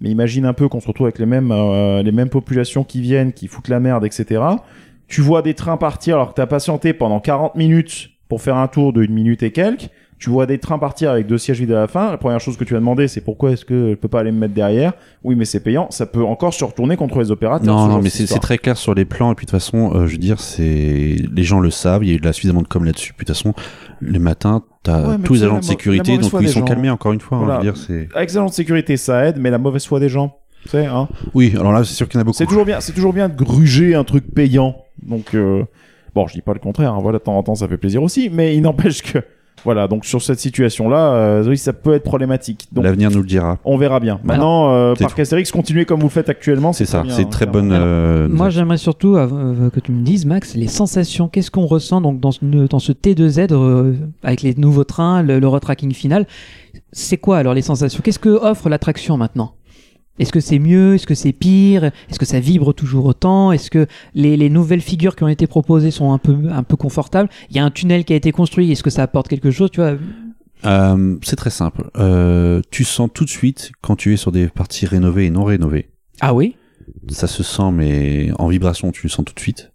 Mais 0.00 0.10
imagine 0.10 0.44
un 0.44 0.52
peu 0.52 0.68
qu'on 0.68 0.80
se 0.80 0.88
retrouve 0.88 1.06
avec 1.06 1.18
les 1.20 1.26
mêmes 1.26 1.52
euh, 1.52 2.02
les 2.02 2.10
mêmes 2.12 2.28
populations 2.28 2.82
qui 2.82 3.00
viennent, 3.00 3.32
qui 3.32 3.46
foutent 3.46 3.68
la 3.68 3.78
merde, 3.78 4.04
etc. 4.04 4.42
Tu 5.06 5.20
vois 5.20 5.42
des 5.42 5.54
trains 5.54 5.76
partir 5.76 6.16
alors 6.16 6.30
que 6.30 6.34
t'as 6.34 6.46
patienté 6.46 6.92
pendant 6.92 7.20
40 7.20 7.54
minutes 7.54 8.10
pour 8.28 8.42
faire 8.42 8.56
un 8.56 8.66
tour 8.66 8.92
de 8.92 9.02
une 9.04 9.14
minute 9.14 9.42
et 9.44 9.52
quelques. 9.52 9.88
Tu 10.18 10.30
vois 10.30 10.46
des 10.46 10.58
trains 10.58 10.78
partir 10.78 11.10
avec 11.10 11.26
deux 11.26 11.36
sièges 11.38 11.60
vides 11.60 11.72
à 11.72 11.80
la 11.80 11.86
fin. 11.88 12.10
La 12.10 12.16
première 12.16 12.40
chose 12.40 12.56
que 12.56 12.64
tu 12.64 12.74
as 12.76 12.78
demandé, 12.78 13.08
c'est 13.08 13.20
pourquoi 13.20 13.50
est-ce 13.50 13.64
que 13.64 13.90
je 13.90 13.94
peux 13.94 14.08
pas 14.08 14.20
aller 14.20 14.32
me 14.32 14.38
mettre 14.38 14.54
derrière? 14.54 14.92
Oui, 15.22 15.34
mais 15.34 15.44
c'est 15.44 15.60
payant. 15.60 15.88
Ça 15.90 16.06
peut 16.06 16.24
encore 16.24 16.54
se 16.54 16.64
retourner 16.64 16.96
contre 16.96 17.18
les 17.18 17.30
opérateurs. 17.30 17.66
Non, 17.74 17.86
non, 17.88 18.00
mais 18.00 18.10
c'est 18.10 18.26
très 18.38 18.56
clair 18.58 18.76
sur 18.76 18.94
les 18.94 19.04
plans. 19.04 19.32
Et 19.32 19.34
puis 19.34 19.44
de 19.44 19.50
toute 19.50 19.58
façon, 19.60 19.92
euh, 19.94 20.06
je 20.06 20.12
veux 20.12 20.18
dire, 20.18 20.40
c'est 20.40 21.16
les 21.34 21.42
gens 21.42 21.60
le 21.60 21.70
savent. 21.70 22.04
Il 22.04 22.08
y 22.08 22.12
a 22.12 22.14
eu 22.14 22.20
de 22.20 22.24
la 22.24 22.32
suffisamment 22.32 22.62
de 22.62 22.68
com 22.68 22.84
là-dessus. 22.84 23.12
Puis 23.12 23.24
de 23.24 23.32
toute 23.32 23.36
façon, 23.36 23.54
les 24.00 24.18
matins, 24.18 24.62
t'as 24.82 25.08
Ouais, 25.08 25.16
tous 25.22 25.34
les 25.34 25.42
agents 25.44 25.58
de 25.58 25.64
sécurité, 25.64 26.16
donc 26.16 26.32
ils 26.40 26.48
sont 26.48 26.60
gens. 26.60 26.64
calmés 26.64 26.90
encore 26.90 27.12
une 27.12 27.20
fois. 27.20 27.38
hein, 27.38 27.44
Voilà. 27.44 27.60
je 27.60 27.66
veux 27.66 27.72
dire, 27.72 27.82
c'est. 27.82 28.08
Avec 28.16 28.32
de 28.32 28.48
sécurité, 28.52 28.96
ça 28.96 29.26
aide, 29.26 29.36
mais 29.38 29.50
la 29.50 29.58
mauvaise 29.58 29.84
foi 29.84 30.00
des 30.00 30.08
gens, 30.08 30.36
tu 30.62 30.68
sais, 30.70 30.86
hein. 30.86 31.08
Oui, 31.34 31.54
alors 31.58 31.72
là, 31.72 31.84
c'est 31.84 31.94
sûr 31.94 32.08
qu'il 32.08 32.16
y 32.16 32.18
en 32.18 32.22
a 32.22 32.24
beaucoup. 32.24 32.36
C'est 32.38 32.46
toujours 32.46 32.64
bien, 32.64 32.80
c'est 32.80 32.92
toujours 32.92 33.12
bien 33.12 33.28
de 33.28 33.34
gruger 33.36 33.94
un 33.94 34.04
truc 34.04 34.24
payant. 34.32 34.76
Donc, 35.02 35.34
euh, 35.34 35.64
bon, 36.14 36.26
je 36.28 36.34
dis 36.34 36.40
pas 36.42 36.52
le 36.54 36.60
contraire. 36.60 36.94
hein, 36.94 36.98
voilà, 37.02 37.18
de 37.18 37.24
temps 37.24 37.36
en 37.36 37.42
temps, 37.42 37.54
ça 37.56 37.66
fait 37.68 37.76
plaisir 37.78 38.02
aussi, 38.02 38.30
mais 38.32 38.56
il 38.56 38.62
n'empêche 38.62 39.02
que, 39.02 39.18
voilà. 39.64 39.88
Donc 39.88 40.04
sur 40.04 40.22
cette 40.22 40.38
situation-là, 40.40 41.12
euh, 41.14 41.44
oui, 41.48 41.58
ça 41.58 41.72
peut 41.72 41.94
être 41.94 42.02
problématique. 42.04 42.68
Donc, 42.72 42.84
L'avenir 42.84 43.10
nous 43.10 43.20
le 43.20 43.26
dira. 43.26 43.58
on 43.64 43.76
verra 43.76 44.00
bien. 44.00 44.20
Maintenant, 44.24 44.72
euh, 44.72 44.94
Parc 44.94 45.18
Astérix, 45.18 45.50
continuez 45.50 45.84
comme 45.84 46.00
vous 46.00 46.06
le 46.06 46.12
faites 46.12 46.28
actuellement. 46.28 46.72
C'est 46.72 46.84
ça. 46.86 47.02
bien, 47.02 47.14
C'est 47.14 47.22
hein, 47.22 47.28
très 47.30 47.46
bonne. 47.46 47.70
euh, 47.72 48.28
Moi, 48.28 48.50
j'aimerais 48.50 48.76
surtout 48.76 49.16
euh, 49.16 49.70
que 49.70 49.80
tu 49.80 49.92
me 49.92 50.02
dises, 50.02 50.26
Max, 50.26 50.54
les 50.54 50.68
sensations. 50.68 51.28
Qu'est-ce 51.28 51.50
qu'on 51.50 51.66
ressent 51.66 52.00
donc 52.00 52.20
dans 52.20 52.30
ce, 52.32 52.44
dans 52.68 52.78
ce 52.78 52.92
T2Z 52.92 53.48
euh, 53.52 53.94
avec 54.22 54.42
les 54.42 54.54
nouveaux 54.54 54.84
trains, 54.84 55.22
le, 55.22 55.38
le 55.40 55.48
retracking 55.48 55.92
final? 55.92 56.26
C'est 56.92 57.16
quoi 57.18 57.38
alors 57.38 57.54
les 57.54 57.62
sensations? 57.62 58.00
Qu'est-ce 58.04 58.18
que 58.18 58.28
offre 58.28 58.68
l'attraction 58.68 59.16
maintenant? 59.16 59.54
Est-ce 60.18 60.32
que 60.32 60.40
c'est 60.40 60.58
mieux? 60.58 60.94
Est-ce 60.94 61.06
que 61.06 61.14
c'est 61.14 61.32
pire? 61.32 61.84
Est-ce 61.84 62.18
que 62.18 62.24
ça 62.24 62.38
vibre 62.38 62.72
toujours 62.72 63.06
autant? 63.06 63.50
Est-ce 63.50 63.70
que 63.70 63.86
les, 64.14 64.36
les 64.36 64.48
nouvelles 64.48 64.80
figures 64.80 65.16
qui 65.16 65.24
ont 65.24 65.28
été 65.28 65.46
proposées 65.46 65.90
sont 65.90 66.12
un 66.12 66.18
peu, 66.18 66.36
un 66.50 66.62
peu 66.62 66.76
confortables? 66.76 67.28
Il 67.50 67.56
y 67.56 67.58
a 67.58 67.64
un 67.64 67.70
tunnel 67.70 68.04
qui 68.04 68.12
a 68.12 68.16
été 68.16 68.30
construit. 68.30 68.70
Est-ce 68.70 68.82
que 68.82 68.90
ça 68.90 69.02
apporte 69.02 69.28
quelque 69.28 69.50
chose 69.50 69.70
Tu 69.72 69.80
vois? 69.80 69.96
Euh, 70.64 71.16
c'est 71.22 71.36
très 71.36 71.50
simple. 71.50 71.90
Euh, 71.96 72.62
tu 72.70 72.84
sens 72.84 73.10
tout 73.12 73.24
de 73.24 73.30
suite 73.30 73.72
quand 73.82 73.96
tu 73.96 74.12
es 74.12 74.16
sur 74.16 74.32
des 74.32 74.48
parties 74.48 74.86
rénovées 74.86 75.26
et 75.26 75.30
non 75.30 75.44
rénovées. 75.44 75.90
Ah 76.20 76.32
oui? 76.32 76.56
Ça 77.08 77.26
se 77.26 77.42
sent, 77.42 77.72
mais 77.72 78.30
en 78.38 78.48
vibration, 78.48 78.92
tu 78.92 79.02
le 79.04 79.10
sens 79.10 79.24
tout 79.24 79.34
de 79.34 79.40
suite. 79.40 79.72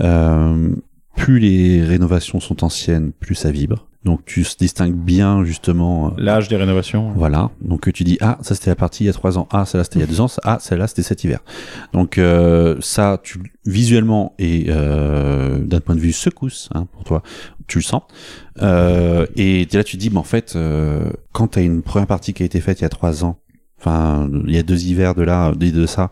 Euh, 0.00 0.74
plus 1.16 1.38
les 1.38 1.82
rénovations 1.82 2.40
sont 2.40 2.64
anciennes, 2.64 3.12
plus 3.12 3.34
ça 3.34 3.50
vibre. 3.50 3.88
Donc 4.04 4.24
tu 4.24 4.42
se 4.42 4.56
distingues 4.56 4.96
bien 4.96 5.44
justement. 5.44 6.08
euh, 6.08 6.10
L'âge 6.18 6.48
des 6.48 6.56
rénovations. 6.56 7.12
Voilà. 7.12 7.50
Donc 7.60 7.92
tu 7.92 8.02
dis 8.02 8.18
ah 8.20 8.36
ça 8.42 8.54
c'était 8.56 8.70
la 8.70 8.74
partie 8.76 9.04
il 9.04 9.06
y 9.06 9.10
a 9.10 9.12
trois 9.12 9.38
ans, 9.38 9.46
ah 9.52 9.64
celle-là 9.64 9.84
c'était 9.84 10.00
il 10.00 10.02
y 10.02 10.04
a 10.04 10.08
deux 10.08 10.20
ans, 10.20 10.26
ah 10.42 10.58
celle-là 10.60 10.88
c'était 10.88 11.02
cet 11.02 11.22
hiver. 11.22 11.38
Donc 11.92 12.18
euh, 12.18 12.76
ça 12.80 13.20
tu 13.22 13.38
visuellement 13.64 14.34
et 14.40 14.66
euh, 14.70 15.58
d'un 15.60 15.78
point 15.80 15.94
de 15.94 16.00
vue 16.00 16.12
secousse 16.12 16.68
hein, 16.74 16.86
pour 16.92 17.04
toi, 17.04 17.22
tu 17.68 17.78
le 17.78 17.84
sens. 17.84 18.02
Euh, 18.60 19.26
et 19.36 19.68
là 19.72 19.84
tu 19.84 19.96
te 19.96 20.00
dis 20.00 20.10
mais 20.10 20.18
en 20.18 20.24
fait 20.24 20.54
euh, 20.56 21.10
quand 21.32 21.46
t'as 21.48 21.62
une 21.62 21.82
première 21.82 22.08
partie 22.08 22.32
qui 22.34 22.42
a 22.42 22.46
été 22.46 22.60
faite 22.60 22.80
il 22.80 22.82
y 22.82 22.86
a 22.86 22.90
trois 22.90 23.24
ans, 23.24 23.38
enfin 23.78 24.28
il 24.48 24.54
y 24.54 24.58
a 24.58 24.64
deux 24.64 24.84
hivers 24.84 25.14
de 25.14 25.22
là 25.22 25.52
de, 25.54 25.70
de 25.70 25.86
ça, 25.86 26.10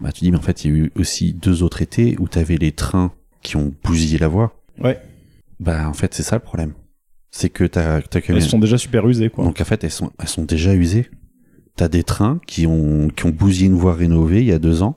bah 0.00 0.12
tu 0.12 0.20
dis 0.20 0.30
mais 0.30 0.38
en 0.38 0.42
fait 0.42 0.64
il 0.64 0.70
y 0.70 0.74
a 0.74 0.76
eu 0.76 0.92
aussi 0.94 1.32
deux 1.32 1.64
autres 1.64 1.82
étés 1.82 2.14
où 2.20 2.28
t'avais 2.28 2.56
les 2.56 2.70
trains 2.70 3.10
qui 3.42 3.56
ont 3.56 3.72
bousillé 3.82 4.18
la 4.18 4.28
voie. 4.28 4.52
Ouais. 4.78 5.00
Bah 5.58 5.88
en 5.88 5.92
fait 5.92 6.14
c'est 6.14 6.22
ça 6.22 6.36
le 6.36 6.42
problème. 6.42 6.72
C'est 7.38 7.50
que 7.50 7.64
t'as 7.64 8.00
t'as 8.00 8.20
quand 8.22 8.34
Elles 8.34 8.42
sont 8.42 8.58
déjà 8.58 8.78
super 8.78 9.06
usées, 9.06 9.28
quoi. 9.28 9.44
donc 9.44 9.60
en 9.60 9.64
fait, 9.64 9.84
elles 9.84 9.90
sont, 9.90 10.10
elles 10.18 10.28
sont 10.28 10.44
déjà 10.44 10.74
usées. 10.74 11.10
T'as 11.76 11.88
des 11.88 12.02
trains 12.02 12.40
qui 12.46 12.66
ont, 12.66 13.08
qui 13.14 13.26
ont 13.26 13.30
bousillé 13.30 13.66
une 13.66 13.74
voie 13.74 13.92
rénovée 13.94 14.40
il 14.40 14.46
y 14.46 14.52
a 14.52 14.58
deux 14.58 14.82
ans. 14.82 14.96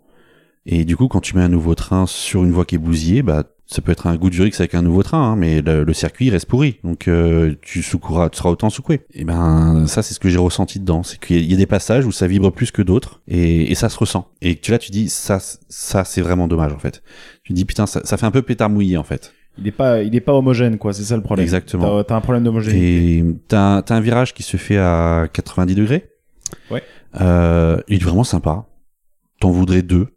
Et 0.66 0.86
du 0.86 0.96
coup, 0.96 1.08
quand 1.10 1.20
tu 1.20 1.36
mets 1.36 1.42
un 1.44 1.50
nouveau 1.50 1.76
train 1.76 2.06
sur 2.06 2.44
une 2.46 2.52
voie 2.52 2.64
qui 2.64 2.76
est 2.76 2.80
bousillée, 2.80 3.24
bah, 3.24 3.44
ça 3.66 3.82
peut 3.82 3.92
être 3.92 4.08
un 4.08 4.16
goût 4.16 4.30
du 4.30 4.42
Rix 4.42 4.54
avec 4.60 4.74
un 4.76 4.82
nouveau 4.82 5.04
train, 5.04 5.32
hein, 5.32 5.36
mais 5.36 5.62
le, 5.62 5.84
le 5.84 5.94
circuit 5.94 6.30
reste 6.30 6.46
pourri, 6.48 6.78
donc 6.84 7.08
euh, 7.08 7.56
tu 7.62 7.84
secoueras, 7.84 8.30
tu 8.30 8.38
seras 8.38 8.50
autant 8.50 8.70
secoué. 8.70 9.02
Et 9.14 9.26
ben 9.26 9.86
ça 9.88 10.02
c'est 10.02 10.14
ce 10.16 10.20
que 10.20 10.30
j'ai 10.30 10.38
ressenti 10.40 10.80
dedans, 10.80 11.04
c'est 11.04 11.20
qu'il 11.20 11.36
y, 11.36 11.40
a- 11.40 11.44
il 11.44 11.52
y 11.52 11.54
a 11.54 11.58
des 11.58 11.66
passages 11.68 12.06
où 12.06 12.12
ça 12.12 12.26
vibre 12.28 12.52
plus 12.52 12.72
que 12.72 12.82
d'autres 12.82 13.22
et, 13.28 13.70
et 13.72 13.76
ça 13.76 13.90
se 13.90 13.98
ressent. 14.00 14.28
Et 14.42 14.56
tu 14.56 14.72
là 14.72 14.80
tu 14.80 14.90
dis 14.92 15.08
ça 15.10 15.40
ça 15.40 16.04
c'est 16.04 16.22
vraiment 16.22 16.48
dommage 16.48 16.74
en 16.74 16.80
fait. 16.80 17.04
Tu 17.44 17.54
dis 17.54 17.66
putain 17.66 17.86
ça, 17.86 18.02
ça 18.06 18.18
fait 18.18 18.26
un 18.26 18.32
peu 18.32 18.42
pétard 18.42 18.70
mouillé 18.72 18.98
en 18.98 19.04
fait. 19.04 19.34
Il 19.60 19.68
est 19.68 19.72
pas, 19.72 20.02
il 20.04 20.16
est 20.16 20.22
pas 20.22 20.34
homogène, 20.34 20.78
quoi. 20.78 20.94
C'est 20.94 21.04
ça 21.04 21.16
le 21.16 21.22
problème. 21.24 21.44
Exactement. 21.44 21.98
T'as- 21.98 22.04
T'as 22.06 22.16
un 22.16 22.22
problème 22.22 22.44
d'homogénéité. 22.44 23.26
T'as 23.48 23.78
un- 23.78 23.82
t'as 23.82 23.96
un 23.96 24.00
virage 24.02 24.34
qui 24.34 24.44
se 24.44 24.58
fait 24.58 24.78
à 24.78 25.28
90 25.32 25.76
degrés. 25.76 26.10
Ouais. 26.72 26.82
Euh, 27.20 27.80
il 27.88 27.96
est 28.02 28.04
vraiment 28.04 28.24
sympa. 28.24 28.66
T'en 29.40 29.52
voudrais 29.52 29.82
deux 29.82 30.08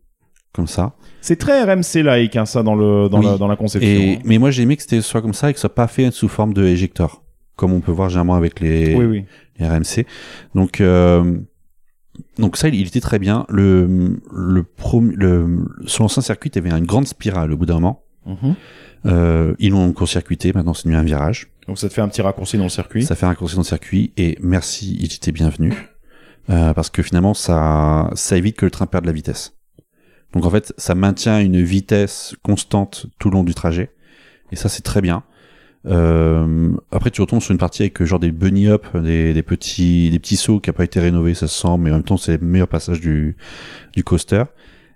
comme 0.53 0.67
ça. 0.67 0.95
C'est 1.21 1.37
très 1.37 1.63
RMC-like, 1.63 2.37
hein, 2.37 2.45
ça, 2.47 2.63
dans 2.63 2.75
le, 2.75 3.09
dans 3.09 3.21
Oui. 3.21 3.27
la, 3.27 3.39
dans 3.39 3.47
la 3.49 3.57
conception. 3.57 3.89
Et, 3.91 4.15
hein. 4.15 4.19
mais 4.25 4.39
moi 4.39 4.51
j'ai 4.51 4.63
aimé 4.65 4.77
que 4.77 4.83
c'était 4.83 5.01
soit 5.01 5.23
comme 5.23 5.33
ça 5.35 5.49
et 5.49 5.53
que 5.53 5.59
ce 5.59 5.63
soit 5.63 5.75
pas 5.75 5.87
fait 5.87 6.11
sous 6.11 6.29
forme 6.29 6.53
de 6.53 6.65
éjecteur, 6.65 7.23
comme 7.57 7.73
on 7.73 7.81
peut 7.81 7.93
voir 7.93 8.09
généralement 8.11 8.35
avec 8.35 8.59
les, 8.61 8.95
Oui, 8.95 9.05
oui. 9.05 9.25
les 9.59 9.67
RMC. 9.69 10.05
Donc 10.55 10.81
euh, 10.81 11.39
donc 12.39 12.57
ça 12.57 12.69
il, 12.69 12.75
il 12.75 12.87
était 12.89 13.01
très 13.01 13.19
bien. 13.21 13.47
Le 13.49 14.19
le, 14.33 14.65
le 15.17 15.65
sur 15.87 16.03
l'ancien 16.05 16.23
circuit 16.23 16.51
il 16.55 16.57
y 16.63 16.67
avait 16.67 16.77
une 16.77 16.87
grande 16.87 17.07
spirale 17.07 17.53
au 17.53 17.57
bout 17.57 17.67
d'un 17.67 17.75
moment. 17.75 18.03
Mhm. 18.27 18.55
Euh, 19.05 19.55
ils 19.59 19.71
l'ont 19.71 19.93
court-circuité, 19.93 20.53
maintenant 20.53 20.75
c'est 20.75 20.85
devenu 20.85 20.97
un 20.97 21.03
virage. 21.03 21.49
Donc 21.67 21.79
ça 21.79 21.89
te 21.89 21.95
fait 21.95 22.01
un 22.01 22.09
petit 22.09 22.23
raccourci 22.23 22.57
dans 22.57 22.65
le 22.65 22.69
circuit. 22.69 23.05
Ça 23.05 23.15
fait 23.15 23.27
un 23.27 23.31
raccourci 23.31 23.55
dans 23.55 23.63
le 23.63 23.67
circuit 23.67 24.13
et 24.17 24.39
merci, 24.41 24.97
il 25.01 25.13
était 25.13 25.33
bienvenu. 25.33 25.73
Euh, 26.51 26.75
parce 26.75 26.91
que 26.91 27.03
finalement, 27.03 27.35
ça, 27.35 28.11
ça 28.15 28.37
évite 28.37 28.57
que 28.57 28.65
le 28.65 28.71
train 28.71 28.87
perde 28.87 29.05
de 29.05 29.09
la 29.09 29.15
vitesse. 29.15 29.55
Donc 30.33 30.45
en 30.45 30.51
fait, 30.51 30.73
ça 30.77 30.95
maintient 30.95 31.41
une 31.41 31.63
vitesse 31.63 32.35
constante 32.43 33.07
tout 33.19 33.31
le 33.31 33.35
long 33.35 33.45
du 33.45 33.55
trajet. 33.55 33.91
Et 34.51 34.57
ça, 34.57 34.69
c'est 34.69 34.83
très 34.83 35.01
bien. 35.01 35.23
Euh, 35.87 36.73
après, 36.91 37.11
tu 37.11 37.21
retombes 37.21 37.41
sur 37.41 37.53
une 37.53 37.59
partie 37.59 37.83
avec 37.83 38.03
genre 38.05 38.21
des 38.21 38.33
bunny 38.33 38.69
up, 38.69 38.87
des, 38.97 39.33
des 39.35 39.43
petits, 39.43 40.11
des 40.11 40.19
petits 40.19 40.37
sauts 40.37 40.61
qui 40.61 40.71
n'ont 40.71 40.75
pas 40.75 40.85
été 40.85 41.01
rénovés, 41.01 41.35
ça 41.35 41.49
se 41.49 41.61
sent, 41.61 41.77
mais 41.79 41.91
en 41.91 41.95
même 41.95 42.03
temps, 42.03 42.17
c'est 42.17 42.41
le 42.41 42.47
meilleur 42.47 42.69
passage 42.69 43.01
du, 43.01 43.37
du 43.95 44.05
coaster. 44.05 44.45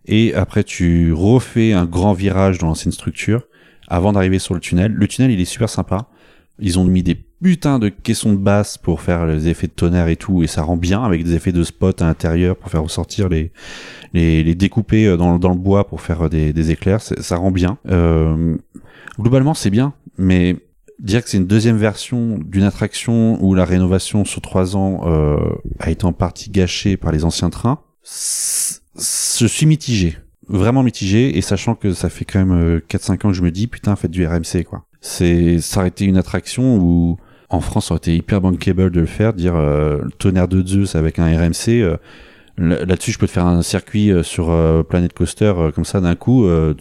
Et 0.07 0.35
après, 0.35 0.63
tu 0.63 1.13
refais 1.13 1.73
un 1.73 1.87
grand 1.87 2.13
virage 2.13 2.59
dans 2.59 2.69
l'ancienne 2.69 2.93
structure 2.93 3.43
avant 3.89 4.13
d'arriver 4.13 4.39
sur 4.39 4.55
le 4.55 4.61
tunnel. 4.61 4.93
Le 4.93 5.09
tunnel, 5.09 5.31
il 5.31 5.41
est 5.41 5.45
super 5.45 5.69
sympa. 5.69 6.09
Ils 6.59 6.79
ont 6.79 6.85
mis 6.85 7.03
des 7.03 7.15
putains 7.15 7.79
de 7.79 7.91
caissons 7.91 8.33
de 8.33 8.39
basse 8.39 8.79
pour 8.79 9.03
faire 9.03 9.27
les 9.27 9.49
effets 9.49 9.67
de 9.67 9.73
tonnerre 9.73 10.09
et 10.09 10.17
tout, 10.17 10.43
et 10.43 10.47
ça 10.47 10.63
rend 10.63 10.79
bien 10.79 11.03
avec 11.03 11.23
des 11.23 11.35
effets 11.35 11.53
de 11.53 11.63
spot 11.63 12.01
à 12.01 12.07
l'intérieur 12.07 12.57
pour 12.57 12.71
faire 12.71 12.83
ressortir 12.83 13.29
les 13.29 13.53
les, 14.15 14.43
les 14.43 14.55
découper 14.55 15.07
euh, 15.07 15.17
dans, 15.19 15.39
dans 15.39 15.51
le 15.51 15.59
bois 15.59 15.87
pour 15.87 16.01
faire 16.01 16.31
des, 16.31 16.55
des 16.55 16.71
éclairs. 16.71 17.03
Ça 17.03 17.37
rend 17.37 17.51
bien. 17.51 17.77
Euh, 17.89 18.57
globalement, 19.19 19.53
c'est 19.53 19.69
bien, 19.69 19.93
mais 20.17 20.57
dire 20.99 21.23
que 21.23 21.29
c'est 21.29 21.37
une 21.37 21.47
deuxième 21.47 21.77
version 21.77 22.39
d'une 22.39 22.63
attraction 22.63 23.39
où 23.45 23.55
la 23.55 23.67
rénovation 23.67 24.25
sur 24.25 24.41
trois 24.41 24.75
ans 24.77 25.03
euh, 25.05 25.37
a 25.79 25.91
été 25.91 26.07
en 26.07 26.15
partie 26.15 26.49
gâchée 26.49 26.97
par 26.97 27.13
les 27.13 27.25
anciens 27.25 27.51
trains, 27.51 27.81
je 28.05 29.47
suis 29.47 29.67
mitigé. 29.67 30.17
Vraiment 30.49 30.83
mitigé, 30.85 31.37
et 31.37 31.41
sachant 31.41 31.75
que 31.75 31.93
ça 31.93 32.09
fait 32.09 32.25
quand 32.25 32.39
même 32.39 32.53
euh, 32.53 32.81
4-5 32.89 33.15
ans 33.27 33.29
que 33.31 33.33
je 33.33 33.43
me 33.43 33.51
dis, 33.51 33.67
putain, 33.67 33.97
faites 33.97 34.13
du 34.13 34.25
RMC, 34.27 34.63
quoi. 34.65 34.85
C'est, 35.01 35.59
été 35.89 36.05
une 36.05 36.17
attraction 36.17 36.77
où, 36.79 37.17
en 37.49 37.61
France, 37.61 37.87
ça 37.89 37.95
aurait 37.95 37.99
été 37.99 38.17
hyper 38.17 38.41
bankable 38.41 38.91
de 38.91 39.01
le 39.01 39.07
faire, 39.07 39.33
dire 39.35 39.57
euh, 39.57 39.99
tonnerre 40.19 40.47
de 40.49 40.65
Zeus 40.65 40.95
avec 40.95 41.19
un 41.19 41.27
RMC. 41.37 41.81
euh, 41.83 41.97
là- 42.59 42.85
Là-dessus, 42.85 43.13
je 43.13 43.19
peux 43.19 43.27
te 43.27 43.33
faire 43.33 43.47
un 43.47 43.63
circuit 43.63 44.11
euh, 44.13 44.23
sur 44.23 44.51
euh, 44.51 44.83
Planet 44.85 45.13
Coaster 45.13 45.53
euh, 45.57 45.71
comme 45.73 45.85
ça 45.85 46.01
d'un 46.01 46.15
coup. 46.17 46.47
euh, 46.47 46.75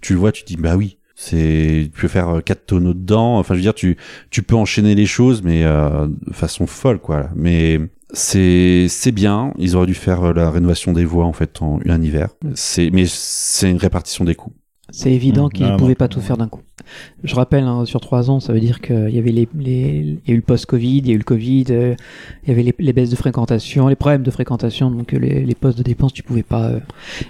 tu- 0.00 0.12
le 0.14 0.18
vois, 0.20 0.32
tu 0.32 0.42
te 0.44 0.48
dis 0.48 0.56
bah 0.56 0.76
oui. 0.76 0.98
C'est, 1.16 1.90
tu 1.94 2.00
peux 2.02 2.08
faire 2.08 2.28
euh, 2.36 2.40
quatre 2.40 2.66
tonneaux 2.66 2.94
dedans. 2.94 3.38
Enfin, 3.38 3.54
je 3.54 3.58
veux 3.58 3.62
dire, 3.62 3.74
tu, 3.74 3.96
tu 4.30 4.42
peux 4.44 4.54
enchaîner 4.54 4.94
les 4.94 5.06
choses, 5.06 5.42
mais 5.42 5.64
euh, 5.64 6.06
de 6.26 6.32
façon 6.34 6.66
folle, 6.68 6.98
quoi. 7.00 7.28
Mais 7.34 7.80
c'est, 8.12 8.86
c'est 8.88 9.12
bien. 9.12 9.52
Ils 9.58 9.76
auraient 9.76 9.86
dû 9.86 9.94
faire 9.94 10.22
euh, 10.24 10.32
la 10.32 10.50
rénovation 10.50 10.92
des 10.92 11.04
voies 11.04 11.24
en 11.26 11.32
fait 11.32 11.60
en 11.62 11.78
un 11.86 12.02
hiver. 12.02 12.28
C'est, 12.54 12.90
mais 12.90 13.04
c'est 13.06 13.70
une 13.70 13.76
répartition 13.76 14.24
des 14.24 14.34
coûts. 14.34 14.52
C'est 14.90 15.12
évident 15.12 15.48
Mmh. 15.48 15.52
qu'ils 15.52 15.66
Ah, 15.66 15.72
ne 15.72 15.76
pouvaient 15.76 15.90
non. 15.90 15.96
pas 15.96 16.08
tout 16.08 16.22
faire 16.22 16.38
d'un 16.38 16.48
coup. 16.48 16.62
Je 17.22 17.34
rappelle, 17.34 17.64
hein, 17.64 17.84
sur 17.84 18.00
trois 18.00 18.30
ans, 18.30 18.40
ça 18.40 18.54
veut 18.54 18.60
dire 18.60 18.80
qu'il 18.80 19.10
y 19.10 19.18
avait 19.18 19.32
les, 19.32 19.46
les, 19.58 19.98
il 19.98 20.20
y 20.26 20.30
a 20.30 20.32
eu 20.32 20.36
le 20.36 20.40
post-Covid, 20.42 20.98
il 21.00 21.06
y 21.08 21.10
a 21.10 21.14
eu 21.14 21.18
le 21.18 21.24
Covid, 21.24 21.66
euh, 21.68 21.94
il 22.44 22.48
y 22.48 22.52
avait 22.52 22.62
les, 22.62 22.74
les 22.78 22.92
baisses 22.94 23.10
de 23.10 23.16
fréquentation, 23.16 23.88
les 23.88 23.96
problèmes 23.96 24.22
de 24.22 24.30
fréquentation, 24.30 24.90
donc 24.90 25.12
euh, 25.12 25.18
les, 25.18 25.44
les 25.44 25.54
postes 25.54 25.76
de 25.76 25.82
dépenses, 25.82 26.14
tu 26.14 26.22
pouvais 26.22 26.42
pas, 26.42 26.68
euh, 26.70 26.80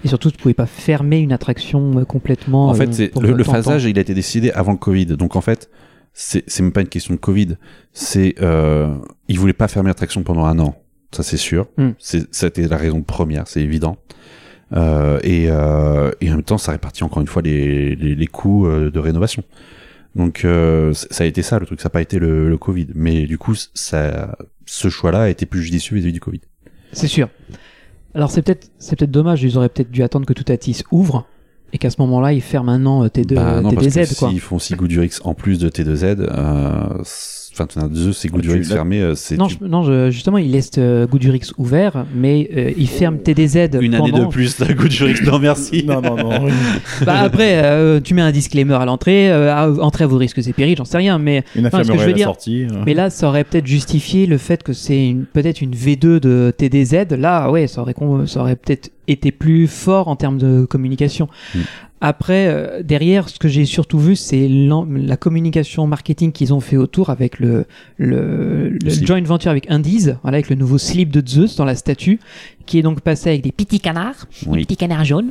et 0.04 0.08
surtout, 0.08 0.30
tu 0.30 0.36
pouvais 0.36 0.54
pas 0.54 0.66
fermer 0.66 1.18
une 1.18 1.32
attraction 1.32 1.98
euh, 1.98 2.04
complètement. 2.04 2.68
En 2.68 2.74
fait, 2.74 2.96
le, 3.20 3.32
le 3.32 3.42
phasage, 3.44 3.84
il 3.86 3.98
a 3.98 4.02
été 4.02 4.14
décidé 4.14 4.52
avant 4.52 4.70
le 4.72 4.78
Covid. 4.78 5.06
Donc 5.06 5.34
en 5.34 5.40
fait, 5.40 5.68
c'est 6.20 6.42
c'est 6.48 6.64
même 6.64 6.72
pas 6.72 6.80
une 6.80 6.88
question 6.88 7.14
de 7.14 7.20
Covid. 7.20 7.56
C'est 7.92 8.34
euh, 8.40 8.92
ils 9.28 9.38
voulaient 9.38 9.52
pas 9.52 9.68
fermer 9.68 9.88
l'attraction 9.88 10.24
pendant 10.24 10.44
un 10.46 10.58
an. 10.58 10.74
Ça 11.12 11.22
c'est 11.22 11.36
sûr. 11.36 11.68
C'est 11.98 12.26
c'était 12.34 12.66
la 12.66 12.76
raison 12.76 13.02
première, 13.02 13.46
c'est 13.46 13.62
évident. 13.62 13.96
Euh, 14.72 15.20
et, 15.22 15.46
euh, 15.48 16.10
et 16.20 16.30
en 16.30 16.34
même 16.34 16.42
temps, 16.42 16.58
ça 16.58 16.72
répartit 16.72 17.04
encore 17.04 17.22
une 17.22 17.28
fois 17.28 17.40
les, 17.40 17.94
les, 17.94 18.14
les 18.16 18.26
coûts 18.26 18.66
euh, 18.66 18.90
de 18.90 18.98
rénovation. 18.98 19.44
Donc 20.16 20.44
euh, 20.44 20.92
ça 20.92 21.22
a 21.22 21.26
été 21.26 21.42
ça 21.42 21.60
le 21.60 21.66
truc, 21.66 21.80
ça 21.80 21.86
n'a 21.86 21.90
pas 21.90 22.02
été 22.02 22.18
le, 22.18 22.48
le 22.48 22.58
Covid. 22.58 22.88
Mais 22.94 23.26
du 23.26 23.38
coup, 23.38 23.54
ça, 23.54 24.36
ce 24.66 24.88
choix-là 24.88 25.22
a 25.22 25.28
été 25.28 25.46
plus 25.46 25.62
judicieux 25.62 25.94
vis-à-vis 25.96 26.12
du 26.12 26.20
Covid. 26.20 26.40
C'est 26.92 27.06
sûr. 27.06 27.28
Alors 28.14 28.30
c'est 28.32 28.42
peut-être, 28.42 28.70
c'est 28.78 28.98
peut-être 28.98 29.12
dommage. 29.12 29.44
Ils 29.44 29.56
auraient 29.56 29.68
peut-être 29.68 29.90
dû 29.92 30.02
attendre 30.02 30.26
que 30.26 30.32
Toutatis 30.32 30.82
ouvre 30.90 31.28
et 31.72 31.78
qu'à 31.78 31.90
ce 31.90 32.00
moment-là, 32.00 32.32
ils 32.32 32.40
ferment 32.40 32.72
un 32.72 32.86
an 32.86 33.04
euh, 33.04 33.08
T2, 33.08 33.34
bah 33.34 33.60
non, 33.60 33.72
parce 33.72 33.86
que 33.88 34.18
quoi. 34.18 34.30
s'ils 34.30 34.40
font 34.40 34.56
aussi 34.56 34.74
Goudurix 34.74 35.20
en 35.24 35.34
plus 35.34 35.58
de 35.58 35.68
T2Z, 35.68 36.16
euh, 36.20 37.02
enfin, 37.64 37.88
c'est 38.64 38.70
là- 38.70 38.76
fermé, 38.76 39.00
euh, 39.00 39.14
c'est 39.14 39.36
Non, 39.36 39.46
tu- 39.46 39.56
je- 39.60 39.66
non 39.66 39.82
je- 39.82 40.10
justement, 40.10 40.38
ils 40.38 40.50
laissent 40.50 40.70
euh, 40.78 41.06
Goudurix 41.06 41.52
ouvert, 41.58 42.04
mais 42.14 42.48
euh, 42.56 42.72
ils 42.76 42.88
ferment 42.88 43.18
TDZ 43.18 43.68
une 43.80 43.94
année 43.94 44.12
de 44.12 44.26
plus 44.26 44.58
d'un 44.58 44.72
Goudurix. 44.74 45.22
Non, 45.24 45.38
merci. 45.38 45.84
Non, 45.88 46.00
non, 46.02 46.16
non. 46.16 46.48
Bah 47.04 47.18
après, 47.20 47.62
euh, 47.64 48.00
tu 48.00 48.14
mets 48.14 48.22
un 48.22 48.30
disclaimer 48.32 48.74
à 48.74 48.84
l'entrée, 48.84 49.30
euh, 49.30 49.52
à- 49.54 49.70
entrée 49.82 50.04
à 50.04 50.06
vos 50.06 50.16
risques 50.18 50.38
et 50.46 50.52
périls, 50.52 50.76
j'en 50.76 50.84
sais 50.84 50.98
rien, 50.98 51.18
mais 51.18 51.44
Une 51.56 51.64
ce 51.70 51.76
que 51.76 51.82
je 51.84 51.92
veux 51.92 51.98
à 52.00 52.06
la 52.06 52.12
dire- 52.12 52.26
sortie. 52.26 52.64
euh. 52.64 52.82
mais 52.86 52.94
là, 52.94 53.10
ça 53.10 53.28
aurait 53.28 53.44
peut-être 53.44 53.66
justifié 53.66 54.26
le 54.26 54.38
fait 54.38 54.62
que 54.62 54.72
c'est 54.72 55.08
une- 55.08 55.24
peut-être 55.24 55.60
une 55.60 55.74
V2 55.74 56.20
de 56.20 56.52
TDZ. 56.56 57.06
Là, 57.18 57.50
ouais, 57.50 57.66
ça 57.66 57.80
aurait, 57.82 57.94
con- 57.94 58.26
ça 58.26 58.40
aurait 58.40 58.56
peut-être 58.56 58.90
été 59.06 59.32
plus 59.32 59.66
fort 59.66 60.08
en 60.08 60.16
termes 60.16 60.38
de 60.38 60.64
communication. 60.66 61.28
Mm. 61.54 61.58
Après, 62.00 62.46
euh, 62.46 62.82
derrière, 62.82 63.28
ce 63.28 63.38
que 63.38 63.48
j'ai 63.48 63.64
surtout 63.64 63.98
vu, 63.98 64.14
c'est 64.14 64.48
la 64.48 65.16
communication 65.16 65.86
marketing 65.86 66.32
qu'ils 66.32 66.54
ont 66.54 66.60
fait 66.60 66.76
autour 66.76 67.10
avec 67.10 67.40
le, 67.40 67.66
le, 67.96 68.70
le 68.70 68.90
joint 68.90 69.20
venture 69.22 69.50
avec 69.50 69.70
Indies, 69.70 70.10
voilà, 70.22 70.36
avec 70.36 70.48
le 70.48 70.56
nouveau 70.56 70.78
slip 70.78 71.10
de 71.10 71.26
Zeus 71.26 71.56
dans 71.56 71.64
la 71.64 71.74
statue, 71.74 72.20
qui 72.66 72.78
est 72.78 72.82
donc 72.82 73.00
passé 73.00 73.30
avec 73.30 73.42
des 73.42 73.52
petits 73.52 73.80
canards, 73.80 74.26
des 74.46 74.60
petits 74.64 74.76
canards 74.76 75.04
jaunes, 75.04 75.30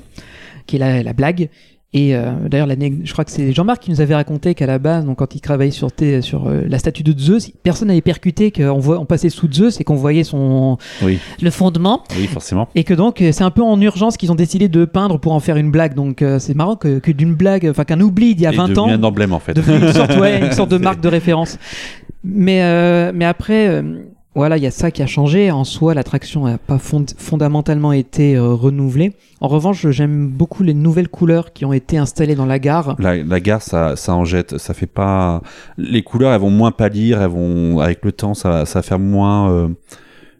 qui 0.65 0.75
est 0.75 0.79
la, 0.79 1.03
la 1.03 1.13
blague. 1.13 1.49
Et 1.93 2.15
euh, 2.15 2.31
d'ailleurs, 2.49 2.67
je 3.03 3.11
crois 3.13 3.23
que 3.23 3.31
c'est 3.31 3.53
Jean-Marc 3.53 3.81
qui 3.83 3.91
nous 3.91 4.01
avait 4.01 4.13
raconté 4.13 4.53
qu'à 4.55 4.65
la 4.65 4.77
base, 4.77 5.05
donc 5.05 5.19
quand 5.19 5.33
il 5.35 5.39
travaillait 5.39 5.71
sur, 5.71 5.89
T- 5.91 6.21
sur 6.21 6.47
euh, 6.47 6.63
la 6.67 6.79
statue 6.79 7.01
de 7.01 7.17
Zeus, 7.17 7.49
personne 7.63 7.87
n'avait 7.87 8.01
percuté 8.01 8.51
qu'on 8.51 8.81
on 8.85 9.05
passait 9.05 9.29
sous 9.29 9.51
Zeus 9.51 9.79
et 9.79 9.85
qu'on 9.85 9.95
voyait 9.95 10.25
son 10.25 10.77
Oui. 11.01 11.17
le 11.41 11.49
fondement, 11.49 12.03
Oui, 12.17 12.27
forcément. 12.27 12.67
et 12.75 12.83
que 12.83 12.93
donc 12.93 13.21
euh, 13.21 13.31
c'est 13.31 13.45
un 13.45 13.51
peu 13.51 13.63
en 13.63 13.79
urgence 13.79 14.17
qu'ils 14.17 14.33
ont 14.33 14.35
décidé 14.35 14.67
de 14.67 14.83
peindre 14.83 15.17
pour 15.17 15.31
en 15.31 15.39
faire 15.39 15.55
une 15.55 15.71
blague. 15.71 15.93
Donc 15.93 16.21
euh, 16.21 16.39
c'est 16.39 16.53
marrant 16.55 16.75
que, 16.75 16.99
que 16.99 17.11
d'une 17.11 17.33
blague, 17.35 17.65
enfin 17.69 17.85
qu'un 17.85 18.01
oubli 18.01 18.35
d'il 18.35 18.43
y 18.43 18.47
a 18.47 18.53
Et 18.53 18.57
20 18.57 18.67
devenu 18.67 18.79
ans, 18.81 18.89
un 18.89 19.03
emblème 19.03 19.31
en 19.31 19.39
fait. 19.39 19.53
une 19.57 19.93
sorte, 19.93 20.17
ouais, 20.17 20.45
une 20.45 20.51
sorte 20.51 20.69
de 20.69 20.77
marque 20.83 20.99
de 20.99 21.07
référence. 21.07 21.57
Mais, 22.25 22.63
euh, 22.63 23.11
mais 23.15 23.23
après, 23.25 23.69
euh, 23.69 24.01
voilà, 24.37 24.55
il 24.57 24.63
y 24.63 24.67
a 24.67 24.71
ça 24.71 24.91
qui 24.91 25.01
a 25.01 25.05
changé. 25.07 25.51
En 25.51 25.63
soi, 25.65 25.93
l'attraction 25.93 26.45
n'a 26.45 26.57
pas 26.57 26.77
fond- 26.77 27.05
fondamentalement 27.17 27.91
été 27.91 28.35
euh, 28.37 28.53
renouvelée. 28.53 29.13
En 29.41 29.47
revanche, 29.49 29.87
j'aime 29.89 30.29
beaucoup 30.29 30.63
les 30.63 30.73
nouvelles 30.73 31.09
couleurs 31.09 31.51
qui 31.53 31.65
ont 31.65 31.73
été 31.73 31.97
installées 31.97 32.35
dans 32.35 32.45
la 32.45 32.59
gare. 32.59 32.95
La, 32.99 33.17
la 33.21 33.39
gare, 33.39 33.61
ça, 33.61 33.95
ça 33.95 34.13
en 34.15 34.23
jette. 34.25 34.57
Ça 34.57 34.73
fait 34.73 34.87
pas. 34.87 35.41
Les 35.77 36.03
couleurs, 36.03 36.31
elles 36.33 36.39
vont 36.41 36.49
moins 36.49 36.71
pâlir. 36.71 37.21
Elles 37.21 37.29
vont, 37.29 37.79
avec 37.79 38.05
le 38.05 38.11
temps, 38.13 38.33
ça, 38.33 38.65
ça 38.65 38.79
va 38.79 38.83
faire 38.83 38.99
moins 38.99 39.51
euh, 39.51 39.67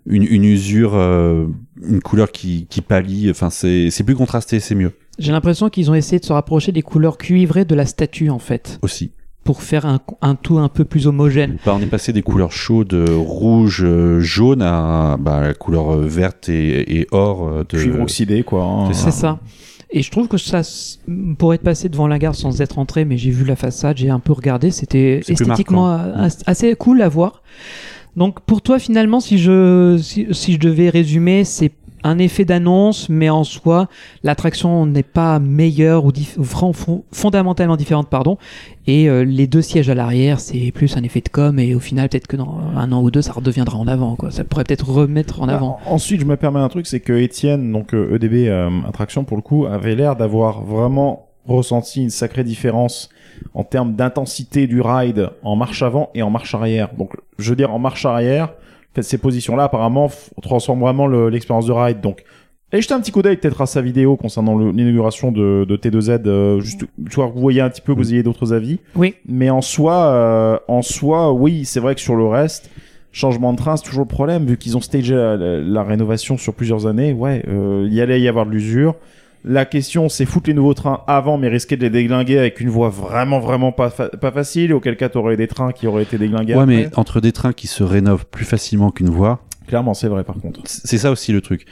une, 0.06 0.24
une 0.24 0.46
usure, 0.46 0.92
euh, 0.96 1.46
une 1.86 2.02
couleur 2.02 2.32
qui, 2.32 2.66
qui 2.70 2.82
pâlit. 2.82 3.30
Enfin, 3.30 3.50
c'est, 3.50 3.90
c'est 3.92 4.04
plus 4.04 4.16
contrasté, 4.16 4.60
c'est 4.60 4.76
mieux 4.76 4.94
J'ai 5.20 5.32
l'impression 5.32 5.70
qu'ils 5.70 5.92
ont 5.92 5.96
essayé 5.96 6.20
de 6.20 6.26
se 6.26 6.34
rapprocher 6.34 6.72
des 6.72 6.82
couleurs 6.82 7.18
cuivrées 7.18 7.66
de 7.66 7.76
la 7.76 7.86
statue, 7.86 8.30
en 8.30 8.40
fait, 8.40 8.80
aussi. 8.82 9.12
Pour 9.48 9.62
faire 9.64 9.86
un, 9.86 10.02
un 10.22 10.36
tout 10.36 10.60
un 10.60 10.68
peu 10.68 10.84
plus 10.84 11.08
homogène. 11.08 11.56
Bah, 11.66 11.74
on 11.74 11.82
est 11.82 11.86
passé 11.86 12.12
des 12.12 12.22
couleurs 12.22 12.52
chaudes, 12.52 12.94
euh, 12.94 13.16
rouge, 13.16 13.82
euh, 13.82 14.20
jaune, 14.20 14.62
à 14.62 15.16
bah, 15.18 15.40
la 15.40 15.54
couleur 15.54 15.94
euh, 15.94 16.06
verte 16.06 16.50
et, 16.50 17.00
et 17.00 17.08
or 17.12 17.64
de. 17.70 17.78
Cuivre 17.78 18.02
oxydé, 18.02 18.44
quoi. 18.44 18.66
hein. 18.66 18.92
C'est 18.92 19.10
ça. 19.12 19.40
Et 19.90 20.02
je 20.02 20.12
trouve 20.12 20.28
que 20.28 20.38
ça 20.38 20.64
pourrait 21.40 21.56
être 21.56 21.64
passé 21.64 21.88
devant 21.88 22.10
la 22.10 22.20
gare 22.20 22.36
sans 22.36 22.60
être 22.60 22.78
entré, 22.78 23.06
mais 23.06 23.16
j'ai 23.16 23.32
vu 23.32 23.46
la 23.46 23.56
façade, 23.56 23.96
j'ai 23.96 24.10
un 24.10 24.20
peu 24.20 24.34
regardé, 24.34 24.70
c'était 24.70 25.20
esthétiquement 25.26 25.98
assez 26.46 26.76
cool 26.76 27.02
à 27.02 27.08
voir. 27.08 27.42
Donc 28.18 28.42
pour 28.42 28.62
toi 28.62 28.80
finalement, 28.80 29.22
si 29.22 29.38
je 29.38 29.98
si, 30.02 30.28
si 30.32 30.54
je 30.54 30.60
devais 30.60 30.90
résumer, 30.90 31.46
c'est 31.46 31.72
un 32.04 32.20
effet 32.20 32.46
d'annonce, 32.46 33.10
mais 33.10 33.30
en 33.30 33.44
soi, 33.44 33.88
l'attraction 34.24 34.86
n'est 34.86 35.04
pas 35.04 35.40
meilleure 35.40 36.06
ou, 36.06 36.12
dif- 36.12 36.38
fondamentalement 37.12 37.76
différente, 37.76 38.10
pardon. 38.10 38.38
Et 38.86 39.10
euh, 39.10 39.24
les 39.24 39.48
deux 39.48 39.62
sièges 39.62 39.90
à 39.90 39.96
l'arrière, 39.96 40.40
c'est 40.40 40.72
plus 40.72 40.96
un 40.96 41.04
effet 41.04 41.22
de 41.22 41.30
com, 41.30 41.60
et 41.60 41.76
au 41.76 41.80
final, 41.80 42.08
peut-être 42.10 42.28
que 42.28 42.38
dans 42.38 42.60
un 42.76 42.92
an 42.92 43.02
ou 43.02 43.12
deux, 43.12 43.22
ça 43.22 43.34
redeviendra 43.34 43.78
en 43.78 43.88
avant, 43.88 44.16
quoi. 44.16 44.32
Ça 44.32 44.44
pourrait 44.44 44.64
peut-être 44.64 44.90
remettre 44.90 45.42
en 45.42 45.48
avant. 45.50 45.80
Ah, 45.86 45.92
Ensuite, 45.92 46.22
je 46.22 46.26
me 46.26 46.38
permets 46.38 46.60
un 46.60 46.70
truc, 46.70 46.88
c'est 46.88 47.00
que 47.00 47.14
Étienne, 47.14 47.72
donc 47.72 47.94
euh, 47.94 48.16
EDB 48.16 48.48
euh, 48.48 48.70
Attraction 48.88 49.24
pour 49.24 49.38
le 49.38 49.44
coup, 49.44 49.66
avait 49.66 49.96
l'air 49.96 50.16
d'avoir 50.16 50.64
vraiment 50.64 51.28
ressenti 51.48 52.02
une 52.04 52.10
sacrée 52.10 52.44
différence 52.44 53.10
en 53.54 53.64
termes 53.64 53.96
d'intensité 53.96 54.68
du 54.68 54.82
ride 54.82 55.30
en 55.44 55.56
marche 55.56 55.82
avant 55.82 56.10
et 56.14 56.22
en 56.22 56.30
marche 56.30 56.54
arrière. 56.56 56.90
Donc, 56.98 57.14
je 57.38 57.50
veux 57.50 57.56
dire, 57.56 57.74
en 57.74 57.80
marche 57.80 58.06
arrière, 58.06 58.54
ces 59.06 59.18
positions-là, 59.18 59.64
apparemment, 59.66 60.10
transforment 60.42 60.82
vraiment 60.82 61.08
le- 61.08 61.30
l'expérience 61.30 61.66
de 61.66 61.72
ride. 61.72 62.02
Donc, 62.02 62.24
allez 62.72 62.82
jeter 62.82 62.94
un 62.94 63.00
petit 63.00 63.12
coup 63.12 63.22
d'œil 63.22 63.38
peut-être 63.38 63.62
à 63.62 63.66
sa 63.66 63.82
vidéo 63.82 64.16
concernant 64.18 64.58
l'inauguration 64.58 65.32
de, 65.32 65.66
de 65.68 65.76
T2Z, 65.78 66.22
euh, 66.28 66.60
juste 66.60 66.82
que 66.82 67.22
vous 67.22 67.40
voyez 67.40 67.62
un 67.62 67.70
petit 67.70 67.82
peu, 67.82 67.94
vous 67.94 68.14
ayez 68.14 68.24
d'autres 68.24 68.54
avis. 68.54 68.80
Oui. 68.96 69.16
Mais 69.28 69.50
en 69.50 69.62
soi, 69.62 69.94
euh, 70.08 70.58
en 70.68 70.82
soi, 70.82 71.32
oui, 71.34 71.66
c'est 71.66 71.80
vrai 71.80 71.96
que 71.96 72.02
sur 72.02 72.16
le 72.16 72.26
reste, 72.26 72.70
changement 73.12 73.54
de 73.54 73.58
train, 73.58 73.78
c'est 73.78 73.84
toujours 73.86 74.04
le 74.04 74.08
problème, 74.10 74.46
vu 74.46 74.58
qu'ils 74.58 74.76
ont 74.78 74.82
stagé 74.82 75.16
la, 75.16 75.38
la- 75.38 75.60
la 75.62 75.84
rénovation 75.84 76.38
sur 76.38 76.54
plusieurs 76.54 76.86
années. 76.88 77.14
Ouais, 77.14 77.44
euh, 77.48 77.86
il 77.88 77.94
y 77.94 78.02
allait 78.02 78.20
y 78.22 78.28
avoir 78.28 78.46
de 78.46 78.52
l'usure. 78.52 78.96
La 79.50 79.64
question, 79.66 80.10
c'est 80.10 80.26
foutre 80.26 80.50
les 80.50 80.54
nouveaux 80.54 80.74
trains 80.74 81.02
avant, 81.08 81.38
mais 81.38 81.48
risquer 81.48 81.78
de 81.78 81.82
les 81.84 81.90
déglinguer 81.90 82.38
avec 82.38 82.60
une 82.60 82.70
voie 82.70 82.90
vraiment, 82.90 83.40
vraiment 83.40 83.72
pas, 83.72 83.90
fa- 83.90 84.10
pas 84.10 84.32
facile. 84.32 84.74
Auquel 84.74 84.98
cas, 84.98 85.08
t'aurais 85.08 85.38
des 85.38 85.48
trains 85.48 85.72
qui 85.72 85.88
auraient 85.88 86.04
été 86.04 86.18
déglingués. 86.18 86.54
Ouais, 86.56 86.62
après. 86.64 86.76
mais 86.76 86.90
entre 86.98 87.22
des 87.22 87.32
trains 87.32 87.54
qui 87.54 87.68
se 87.68 87.82
rénovent 87.84 88.26
plus 88.26 88.44
facilement 88.46 88.92
qu'une 88.92 89.10
voie, 89.10 89.40
Clairement, 89.68 89.94
c'est 89.94 90.08
vrai, 90.08 90.24
par 90.24 90.38
contre. 90.40 90.62
c'est 90.66 90.98
ça 90.98 91.12
aussi 91.12 91.32
le 91.34 91.42
truc. 91.42 91.66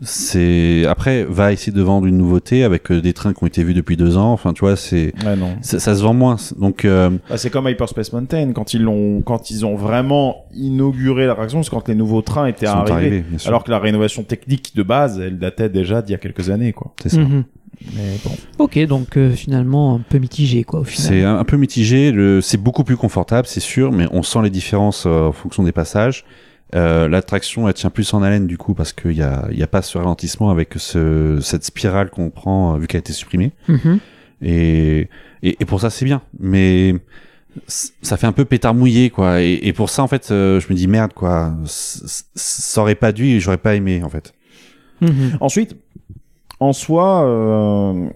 C'est 0.00 0.84
après 0.86 1.24
va 1.24 1.52
essayer 1.52 1.72
de 1.72 1.82
vendre 1.82 2.06
une 2.06 2.16
nouveauté 2.18 2.64
avec 2.64 2.90
euh, 2.90 3.00
des 3.00 3.12
trains 3.12 3.32
qui 3.32 3.44
ont 3.44 3.46
été 3.46 3.62
vus 3.62 3.74
depuis 3.74 3.96
deux 3.96 4.16
ans. 4.16 4.32
Enfin, 4.32 4.52
tu 4.52 4.60
vois, 4.60 4.74
c'est 4.76 5.12
Ouais, 5.24 5.36
non. 5.36 5.56
ça, 5.60 5.78
ça 5.78 5.94
se 5.94 6.02
vend 6.02 6.14
moins. 6.14 6.36
Donc 6.58 6.84
euh, 6.84 7.10
Bah, 7.28 7.36
c'est 7.36 7.50
comme 7.50 7.68
Hyperspace 7.68 8.12
Mountain, 8.12 8.52
quand 8.52 8.74
ils 8.74 8.82
l'ont, 8.82 9.20
quand 9.22 9.50
ils 9.50 9.64
ont 9.64 9.76
vraiment 9.76 10.46
inauguré 10.54 11.26
l'attraction, 11.26 11.62
c'est 11.62 11.70
quand 11.70 11.86
les 11.88 11.94
nouveaux 11.94 12.22
trains 12.22 12.46
étaient 12.46 12.66
arrivés. 12.66 12.92
arrivés, 12.92 13.20
bien 13.28 13.38
sûr. 13.38 13.48
alors 13.48 13.64
que 13.64 13.70
la 13.70 13.78
rénovation 13.78 14.22
technique 14.24 14.74
de 14.74 14.82
base, 14.82 15.20
elle 15.20 15.38
datait 15.38 15.68
déjà 15.68 16.02
d'il 16.02 16.12
y 16.12 16.14
a 16.14 16.18
quelques 16.18 16.50
années, 16.50 16.72
quoi. 16.72 16.92
c'est 17.02 17.10
ça. 17.10 17.18
Mhm. 17.18 17.44
Mais 17.96 18.16
bon. 18.24 18.30
Ok, 18.58 18.78
donc 18.86 19.16
euh, 19.16 19.30
finalement, 19.30 19.96
un 19.96 20.00
peu 20.08 20.18
mitigé, 20.18 20.62
quoi, 20.62 20.80
au 20.80 20.84
final. 20.84 21.08
C'est 21.08 21.22
un, 21.24 21.36
un 21.38 21.44
peu 21.44 21.56
mitigé. 21.56 22.12
Le, 22.12 22.40
c'est 22.40 22.58
beaucoup 22.58 22.84
plus 22.84 22.96
confortable, 22.96 23.46
c'est 23.48 23.60
sûr, 23.60 23.90
mais 23.92 24.06
on 24.12 24.22
sent 24.22 24.38
les 24.42 24.50
différences 24.50 25.04
euh, 25.06 25.28
en 25.28 25.32
fonction 25.32 25.62
des 25.64 25.72
passages. 25.72 26.24
Euh, 26.74 27.06
L'attraction, 27.08 27.68
elle 27.68 27.74
tient 27.74 27.90
plus 27.90 28.12
en 28.14 28.22
haleine 28.22 28.46
du 28.46 28.56
coup 28.56 28.72
parce 28.74 28.92
qu'il 28.92 29.12
y 29.12 29.22
a, 29.22 29.46
il 29.50 29.58
y 29.58 29.62
a 29.62 29.66
pas 29.66 29.82
ce 29.82 29.98
ralentissement 29.98 30.50
avec 30.50 30.74
ce, 30.76 31.38
cette 31.42 31.64
spirale 31.64 32.08
qu'on 32.10 32.30
prend 32.30 32.74
euh, 32.74 32.78
vu 32.78 32.86
qu'elle 32.86 32.98
a 32.98 33.00
été 33.00 33.12
supprimée. 33.12 33.52
Mhm. 33.68 33.98
Et, 34.40 35.08
et, 35.42 35.56
et 35.60 35.64
pour 35.66 35.80
ça, 35.80 35.90
c'est 35.90 36.04
bien. 36.04 36.22
Mais 36.40 36.94
ça 37.66 38.16
fait 38.16 38.26
un 38.26 38.32
peu 38.32 38.44
pétard 38.44 38.74
mouillé, 38.74 39.10
quoi. 39.10 39.42
Et, 39.42 39.58
et 39.62 39.72
pour 39.72 39.90
ça, 39.90 40.02
en 40.02 40.08
fait, 40.08 40.30
euh, 40.30 40.60
je 40.60 40.68
me 40.70 40.74
dis 40.74 40.88
merde, 40.88 41.12
quoi. 41.12 41.52
Ça 41.66 42.80
aurait 42.80 42.94
pas 42.94 43.12
dû 43.12 43.26
et 43.26 43.40
j'aurais 43.40 43.58
pas 43.58 43.74
aimé, 43.74 44.02
en 44.02 44.08
fait. 44.08 44.32
Mhm. 45.00 45.36
Ensuite, 45.40 45.76
en 46.60 46.72
soi, 46.72 47.26
euh, 47.26 48.08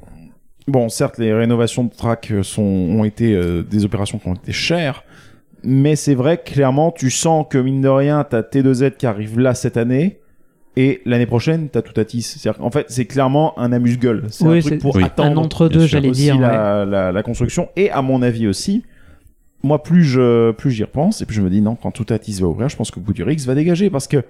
bon, 0.68 0.88
certes, 0.88 1.18
les 1.18 1.34
rénovations 1.34 1.84
de 1.84 1.90
track 1.94 2.30
euh, 2.30 2.42
sont, 2.42 2.62
ont 2.62 3.04
été 3.04 3.34
euh, 3.34 3.62
des 3.62 3.84
opérations 3.84 4.18
qui 4.18 4.28
ont 4.28 4.34
été 4.34 4.52
chères, 4.52 5.04
mais 5.66 5.96
c'est 5.96 6.14
vrai 6.14 6.38
clairement, 6.42 6.90
tu 6.92 7.10
sens 7.10 7.46
que 7.50 7.58
mine 7.58 7.80
de 7.82 7.88
rien, 7.88 8.24
t'as 8.28 8.40
T2Z 8.42 8.92
qui 8.96 9.06
arrive 9.06 9.38
là 9.38 9.54
cette 9.54 9.76
année. 9.76 10.20
Et 10.78 11.00
l'année 11.06 11.24
prochaine, 11.26 11.68
t'as 11.70 11.80
tout 11.80 11.98
à 11.98 12.04
tis. 12.04 12.20
C'est-à-dire 12.20 12.58
qu'en 12.60 12.70
fait, 12.70 12.84
c'est 12.90 13.06
clairement 13.06 13.58
un 13.58 13.72
amuse-gueule. 13.72 14.24
C'est 14.28 14.44
Oui, 14.46 14.58
un 14.58 14.60
truc 14.60 14.80
pour 14.82 14.94
Oui. 14.96 15.04
attendre 15.04 15.40
Un 15.40 15.44
entre-deux, 15.44 15.86
j'allais 15.86 16.10
dire. 16.10 16.34
ouais. 16.34 16.40
la, 16.42 17.12
la, 17.12 17.22
construction. 17.22 17.68
Et 17.76 17.90
à 17.90 18.02
mon 18.02 18.20
avis 18.20 18.46
aussi, 18.46 18.84
moi, 19.62 19.82
plus 19.82 20.04
je 20.04 20.50
plus 20.52 20.70
j'y 20.70 20.84
repense, 20.84 21.22
et 21.22 21.24
plus 21.26 21.34
je 21.34 21.40
me 21.40 21.48
dis 21.48 21.62
non, 21.62 21.76
quand 21.76 21.90
tout 21.92 22.04
Atis 22.12 22.40
va 22.42 22.46
ouvrir, 22.48 22.68
je 22.68 22.76
pense 22.76 22.90
que 22.90 23.00
Goudurix 23.00 23.38
va 23.46 23.54
dégager 23.54 23.88
parce 23.88 24.06
que 24.06 24.22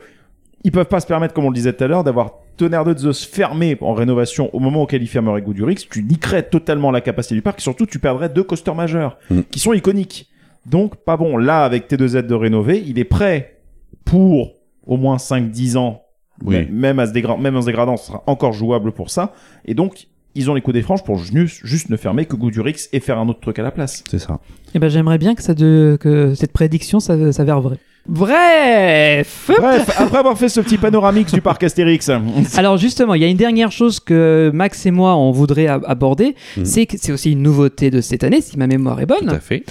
ils 0.62 0.70
peuvent 0.70 0.86
pas 0.86 1.00
se 1.00 1.06
permettre, 1.08 1.34
comme 1.34 1.44
on 1.44 1.50
le 1.50 1.54
disait 1.54 1.72
tout 1.72 1.82
à 1.82 1.88
l'heure, 1.88 2.04
d'avoir 2.04 2.30
tonnerre 2.56 2.84
de 2.84 2.96
Zeus 2.96 3.24
fermé 3.26 3.76
en 3.80 3.92
rénovation 3.92 4.48
au 4.54 4.60
moment 4.60 4.82
auquel 4.82 5.02
il 5.02 5.08
fermerait 5.08 5.42
Goudurix. 5.42 5.86
Tu 5.90 6.02
niquerais 6.04 6.44
totalement 6.44 6.92
la 6.92 7.00
capacité 7.00 7.34
du 7.34 7.42
parc 7.42 7.58
et 7.58 7.62
surtout 7.62 7.86
tu 7.86 7.98
perdrais 7.98 8.28
deux 8.28 8.44
coasters 8.44 8.74
majeurs 8.76 9.18
Mm. 9.30 9.40
qui 9.50 9.58
sont 9.58 9.72
iconiques. 9.72 10.30
Donc, 10.66 10.96
pas 10.96 11.16
bon. 11.16 11.36
Là, 11.36 11.64
avec 11.64 11.90
T2Z 11.90 12.26
de 12.26 12.34
rénover, 12.34 12.82
il 12.84 12.98
est 12.98 13.04
prêt 13.04 13.60
pour 14.04 14.54
au 14.84 14.96
moins 14.96 15.16
5-10 15.16 15.76
ans. 15.76 16.02
Oui. 16.44 16.66
Même, 16.70 16.98
à 16.98 17.06
se 17.06 17.38
même 17.38 17.56
en 17.56 17.60
se 17.62 17.66
dégradant, 17.66 17.96
ce 17.96 18.08
sera 18.08 18.22
encore 18.26 18.52
jouable 18.52 18.92
pour 18.92 19.10
ça. 19.10 19.32
Et 19.64 19.74
donc, 19.74 20.08
ils 20.36 20.48
ont 20.50 20.54
les 20.54 20.60
coups 20.60 20.74
des 20.74 20.82
franges 20.82 21.02
pour 21.02 21.18
juste, 21.18 21.90
ne 21.90 21.96
fermer 21.96 22.26
que 22.26 22.36
Goudurix 22.36 22.88
et 22.92 23.00
faire 23.00 23.18
un 23.18 23.28
autre 23.28 23.40
truc 23.40 23.58
à 23.58 23.62
la 23.62 23.70
place. 23.72 24.04
C'est 24.08 24.18
ça. 24.20 24.38
Eh 24.74 24.78
ben, 24.78 24.88
j'aimerais 24.88 25.18
bien 25.18 25.34
que, 25.34 25.42
ça 25.42 25.54
de, 25.54 25.96
que 26.00 26.34
cette 26.34 26.52
prédiction 26.52 27.00
ça- 27.00 27.32
s'avère 27.32 27.60
vraie. 27.60 27.78
Bref 28.08 29.50
Bref, 29.60 29.90
après 30.00 30.18
avoir 30.18 30.38
fait 30.38 30.48
ce 30.48 30.60
petit 30.60 30.78
panoramix 30.78 31.32
du 31.32 31.40
parc 31.40 31.62
Astérix, 31.64 32.08
Alors 32.56 32.76
justement, 32.76 33.14
il 33.14 33.22
y 33.22 33.24
a 33.24 33.28
une 33.28 33.36
dernière 33.36 33.72
chose 33.72 33.98
que 34.00 34.50
Max 34.54 34.86
et 34.86 34.90
moi 34.92 35.16
on 35.16 35.32
voudrait 35.32 35.66
ab- 35.66 35.84
aborder, 35.86 36.34
Mhm. 36.56 36.64
c'est 36.64 36.86
que 36.86 36.96
c'est 36.98 37.10
aussi 37.12 37.32
une 37.32 37.42
nouveauté 37.42 37.90
de 37.90 38.00
cette 38.00 38.22
année, 38.24 38.40
si 38.40 38.56
ma 38.58 38.66
mémoire 38.68 39.00
est 39.00 39.06
Tout 39.06 39.14
bonne. 39.20 39.30
à 39.34 39.40
fait. 39.40 39.64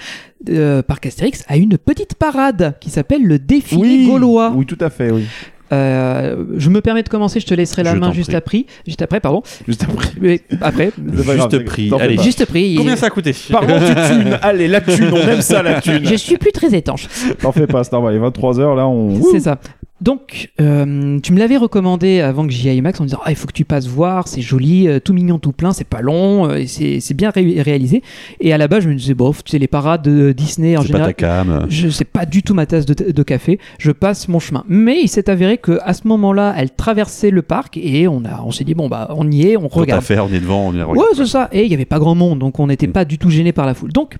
Euh, 0.49 0.81
Parc 0.83 1.05
Astérix 1.05 1.43
a 1.47 1.55
une 1.57 1.77
petite 1.77 2.15
parade 2.15 2.75
qui 2.81 2.89
s'appelle 2.89 3.23
le 3.23 3.39
défilé 3.39 3.81
oui, 3.81 4.07
gaulois. 4.07 4.51
oui, 4.53 4.65
tout 4.65 4.77
à 4.81 4.89
fait, 4.89 5.11
oui. 5.11 5.25
Euh, 5.71 6.45
je 6.57 6.69
me 6.69 6.81
permets 6.81 7.03
de 7.03 7.09
commencer, 7.09 7.39
je 7.39 7.45
te 7.47 7.53
laisserai 7.53 7.83
la 7.83 7.93
Je 7.95 7.99
main 7.99 8.11
juste 8.11 8.33
après, 8.33 8.65
juste 8.85 9.01
après, 9.01 9.19
pardon. 9.19 9.41
Juste 9.67 9.83
après. 9.83 10.07
Mais 10.21 10.41
après, 10.61 10.91
Juste 11.13 11.65
fais 11.67 11.89
Allez. 11.99 12.17
juste 12.17 12.41
après. 12.41 12.75
Combien 12.77 12.95
ça 12.95 13.07
a 13.07 13.09
coûté 13.09 13.33
Parlons 13.51 13.79
du 13.79 13.85
thune. 13.95 14.37
Allez, 14.41 14.67
la 14.67 14.81
thune, 14.81 15.09
on 15.11 15.27
aime 15.27 15.41
ça, 15.41 15.63
la 15.63 15.81
thune. 15.81 16.05
Je 16.07 16.15
suis 16.15 16.37
plus 16.37 16.51
très 16.51 16.73
étanche. 16.75 17.07
T'en 17.41 17.51
fais 17.51 17.67
pas, 17.67 17.83
c'est 17.83 17.93
normal. 17.93 18.13
Il 18.13 18.17
est 18.23 18.27
23h, 18.27 18.75
là, 18.75 18.87
on. 18.87 19.21
C'est 19.31 19.39
ça. 19.39 19.57
Donc, 20.01 20.51
euh, 20.59 21.19
tu 21.21 21.31
me 21.31 21.39
l'avais 21.39 21.55
recommandé 21.55 22.19
avant 22.19 22.45
que 22.45 22.51
j'y 22.51 22.67
aille, 22.67 22.81
Max, 22.81 22.99
en 22.99 23.03
me 23.03 23.07
disant 23.07 23.21
Ah, 23.23 23.31
il 23.31 23.37
faut 23.37 23.47
que 23.47 23.53
tu 23.53 23.63
passes 23.63 23.87
voir, 23.87 24.27
c'est 24.27 24.41
joli, 24.41 24.89
euh, 24.89 24.99
tout 24.99 25.13
mignon, 25.13 25.39
tout 25.39 25.53
plein, 25.53 25.71
c'est 25.71 25.87
pas 25.87 26.01
long, 26.01 26.49
euh, 26.49 26.55
et 26.57 26.67
c'est 26.67 26.99
c'est 26.99 27.13
bien 27.13 27.29
ré- 27.29 27.61
réalisé. 27.61 28.03
Et 28.41 28.51
à 28.51 28.57
la 28.57 28.67
base, 28.67 28.83
je 28.83 28.89
me 28.89 28.95
disais 28.95 29.13
Bof, 29.13 29.41
tu 29.45 29.51
sais, 29.51 29.57
les 29.57 29.67
parades 29.69 30.01
de 30.01 30.33
Disney 30.33 30.75
en 30.75 30.81
C'est 30.81 30.89
pas 30.91 30.97
général. 30.97 31.13
ta 31.15 31.27
cam. 31.45 31.65
Je 31.69 31.87
sais 31.87 32.03
pas 32.03 32.25
du 32.25 32.43
tout 32.43 32.53
ma 32.53 32.65
tasse 32.65 32.85
de, 32.85 32.93
de 33.11 33.23
café, 33.23 33.57
je 33.79 33.91
passe 33.91 34.27
mon 34.27 34.39
chemin. 34.39 34.65
Mais 34.67 34.99
il 35.01 35.07
s'est 35.07 35.29
avéré 35.29 35.57
que 35.57 35.79
à 35.83 35.93
ce 35.93 36.05
moment-là, 36.09 36.53
elle 36.57 36.71
traversait 36.71 37.29
le 37.31 37.41
parc 37.41 37.77
et 37.77 38.09
on 38.09 38.25
a, 38.25 38.43
on 38.45 38.51
s'est 38.51 38.65
dit 38.65 38.73
bon 38.75 38.89
bah 38.89 39.11
on 39.15 39.31
y 39.31 39.43
est, 39.47 39.55
on 39.57 39.69
Tant 39.69 39.79
regarde. 39.79 39.99
à 39.99 40.05
faire, 40.05 40.25
on 40.25 40.29
est 40.33 40.41
devant, 40.41 40.67
on 40.67 40.73
est 40.77 40.83
Ouais, 40.83 41.05
c'est 41.15 41.25
ça. 41.25 41.47
Et 41.53 41.63
il 41.63 41.71
y 41.71 41.73
avait 41.73 41.85
pas 41.85 41.99
grand 41.99 42.15
monde, 42.15 42.39
donc 42.39 42.59
on 42.59 42.67
n'était 42.67 42.87
Mm. 42.87 42.91
pas 42.91 43.05
du 43.05 43.17
tout 43.17 43.29
gêné 43.29 43.53
par 43.53 43.65
la 43.65 43.73
foule. 43.73 43.93
Donc, 43.93 44.17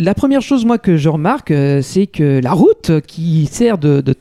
la 0.00 0.14
première 0.14 0.42
chose, 0.42 0.64
moi, 0.64 0.78
que 0.78 0.96
je 0.96 1.08
remarque, 1.08 1.50
euh, 1.50 1.82
c'est 1.82 2.06
que 2.06 2.40
la 2.42 2.52
route 2.52 3.00
qui 3.06 3.46
sert 3.46 3.78
de, 3.78 4.00
de- 4.00 4.14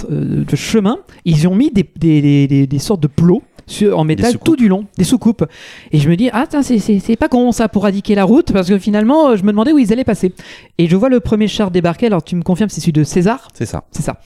de 0.43 0.55
chemin, 0.55 0.99
ils 1.25 1.41
y 1.41 1.47
ont 1.47 1.55
mis 1.55 1.69
des, 1.71 1.87
des, 1.97 2.47
des- 2.47 2.67
des- 2.67 2.79
sortes 2.79 3.01
de 3.01 3.07
plots 3.07 3.43
sur, 3.67 3.99
en 3.99 4.03
métal 4.05 4.31
tout 4.45 4.55
du 4.55 4.69
long, 4.69 4.85
des 4.97 5.03
soucoupes. 5.03 5.45
Et 5.91 5.99
je 5.99 6.09
me 6.09 6.15
dis, 6.15 6.29
ah, 6.33 6.45
c'est 6.61 7.15
pas 7.17 7.27
con 7.27 7.51
ça 7.51 7.67
pour 7.69 7.85
indiquer 7.85 8.15
la 8.15 8.23
route, 8.23 8.51
parce 8.53 8.69
que 8.69 8.79
finalement, 8.79 9.29
euh, 9.29 9.35
je 9.35 9.43
me 9.43 9.51
demandais 9.51 9.73
où 9.73 9.77
ils 9.77 9.91
allaient 9.93 10.03
passer. 10.03 10.33
Et 10.77 10.87
je 10.87 10.95
vois 10.95 11.09
le 11.09 11.19
premier 11.19 11.47
char 11.47 11.69
débarquer, 11.69 12.07
alors 12.07 12.23
tu 12.23 12.35
me 12.35 12.43
confirmes, 12.43 12.69
c'est 12.69 12.81
celui 12.81 12.93
de 12.93 13.03
César? 13.03 13.49
C'est 13.53 13.65
ça. 13.65 13.83
C'est 13.91 14.03
ça. 14.03 14.19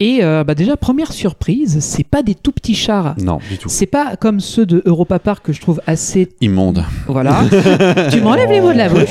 Et 0.00 0.24
euh, 0.24 0.42
bah 0.42 0.56
déjà, 0.56 0.76
première 0.76 1.12
surprise, 1.12 1.78
c'est 1.78 2.02
pas 2.06 2.24
des 2.24 2.34
tout 2.34 2.50
petits 2.50 2.74
chars. 2.74 3.14
Non, 3.22 3.38
du 3.48 3.58
tout. 3.58 3.68
C'est 3.68 3.86
pas 3.86 4.16
comme 4.16 4.40
ceux 4.40 4.66
de 4.66 4.82
Europa 4.86 5.20
Park 5.20 5.46
que 5.46 5.52
je 5.52 5.60
trouve 5.60 5.80
assez 5.86 6.30
Immonde. 6.40 6.84
voilà. 7.06 7.42
tu 8.10 8.20
m'enlèves 8.20 8.50
les 8.50 8.60
mots 8.60 8.72
de 8.72 8.78
la 8.78 8.88
bouche. 8.88 9.08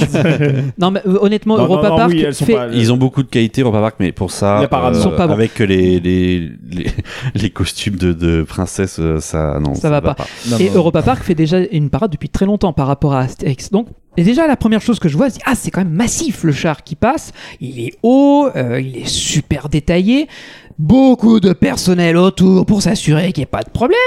non, 0.78 0.92
mais 0.92 1.00
euh, 1.08 1.18
honnêtement, 1.22 1.58
Non, 1.58 1.64
Europa 1.64 1.84
non, 1.88 1.94
non, 1.94 1.98
Park 1.98 2.12
oui, 2.12 2.26
fait. 2.34 2.54
pas- 2.54 2.68
Ils 2.74 2.92
ont 2.92 2.98
beaucoup 2.98 3.24
de 3.24 3.30
qualité, 3.30 3.62
Europa 3.62 3.80
Park, 3.80 3.96
mais 4.00 4.12
pour 4.12 4.30
ça, 4.32 4.60
Les 4.60 4.68
parades 4.68 4.96
sont 4.96 5.12
pas 5.12 5.26
bons. 5.28 5.34
avec 5.34 5.58
les, 5.60 6.02
les, 6.02 6.52
les, 6.70 6.92
les 7.34 7.50
costumes 7.50 7.96
de, 7.96 8.12
de 8.12 8.44
princesse, 8.44 8.98
euh, 9.00 9.22
ça, 9.22 9.60
non, 9.62 9.76
Ça 9.76 9.90
va 9.90 10.02
pas. 10.02 10.18
Non, 10.50 10.58
Et 10.58 10.70
non. 10.70 10.76
Europa 10.76 11.02
Park 11.02 11.24
fait 11.24 11.36
déjà 11.36 11.60
une 11.72 11.90
parade 11.90 12.12
depuis 12.12 12.28
très 12.30 12.46
longtemps 12.46 12.74
par 12.74 12.88
rapport 12.88 13.14
à 13.14 13.22
Astérix. 13.22 13.72
Donc, 13.72 13.88
et 14.16 14.24
déjà, 14.24 14.46
la 14.46 14.56
première 14.58 14.82
chose 14.82 15.00
que 15.00 15.10
je 15.10 15.18
vois, 15.18 15.32
c'est 15.32 15.40
ah, 15.46 15.54
c'est 15.56 15.72
quand 15.72 15.82
même 15.84 15.90
massif 15.94 16.44
le 16.44 16.52
char 16.52 16.84
qui 16.84 16.96
passe. 16.96 17.32
Il 17.62 17.80
est 17.80 17.94
haut, 18.04 18.48
euh, 18.56 18.80
il 18.80 18.98
est 18.98 19.08
super 19.08 19.70
détaillé. 19.70 20.28
Beaucoup 20.80 21.40
de 21.40 21.54
personnel 21.54 22.18
autour 22.18 22.66
pour 22.66 22.82
s'assurer 22.82 23.32
qu'il 23.32 23.42
n'y 23.42 23.44
ait 23.44 23.46
pas 23.48 23.62
de 23.64 23.70
problème. 23.70 23.98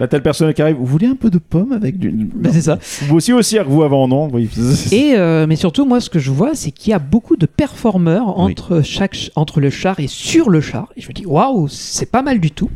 Là, 0.00 0.06
t'as 0.08 0.16
le 0.18 0.22
personnel 0.22 0.54
qui 0.54 0.62
arrive. 0.62 0.76
Vous 0.76 0.86
voulez 0.86 1.06
un 1.06 1.14
peu 1.16 1.30
de 1.30 1.38
pomme 1.38 1.72
avec 1.72 1.98
du. 1.98 2.10
Ben, 2.34 2.52
c'est 2.52 2.62
ça. 2.62 2.78
Vous 3.02 3.16
aussi, 3.16 3.32
aussi, 3.32 3.58
avec 3.58 3.70
vous 3.70 3.82
avant, 3.82 4.08
non? 4.08 4.28
Oui. 4.32 4.48
Et 4.92 5.14
euh, 5.16 5.46
mais 5.46 5.56
surtout, 5.56 5.84
moi, 5.84 6.00
ce 6.00 6.10
que 6.10 6.18
je 6.18 6.30
vois, 6.30 6.54
c'est 6.54 6.70
qu'il 6.70 6.90
y 6.90 6.94
a 6.94 6.98
beaucoup 6.98 7.36
de 7.36 7.46
performeurs 7.46 8.38
entre 8.38 8.82
chaque 8.82 9.14
ch- 9.14 9.30
entre 9.36 9.60
le 9.60 9.70
char 9.70 10.00
et 10.00 10.06
sur 10.08 10.50
le 10.50 10.60
char. 10.60 10.88
Et 10.96 11.00
je 11.00 11.08
me 11.08 11.12
dis, 11.12 11.24
waouh, 11.26 11.68
c'est 11.68 12.10
pas 12.10 12.22
mal 12.22 12.40
du 12.40 12.50
tout. 12.50 12.70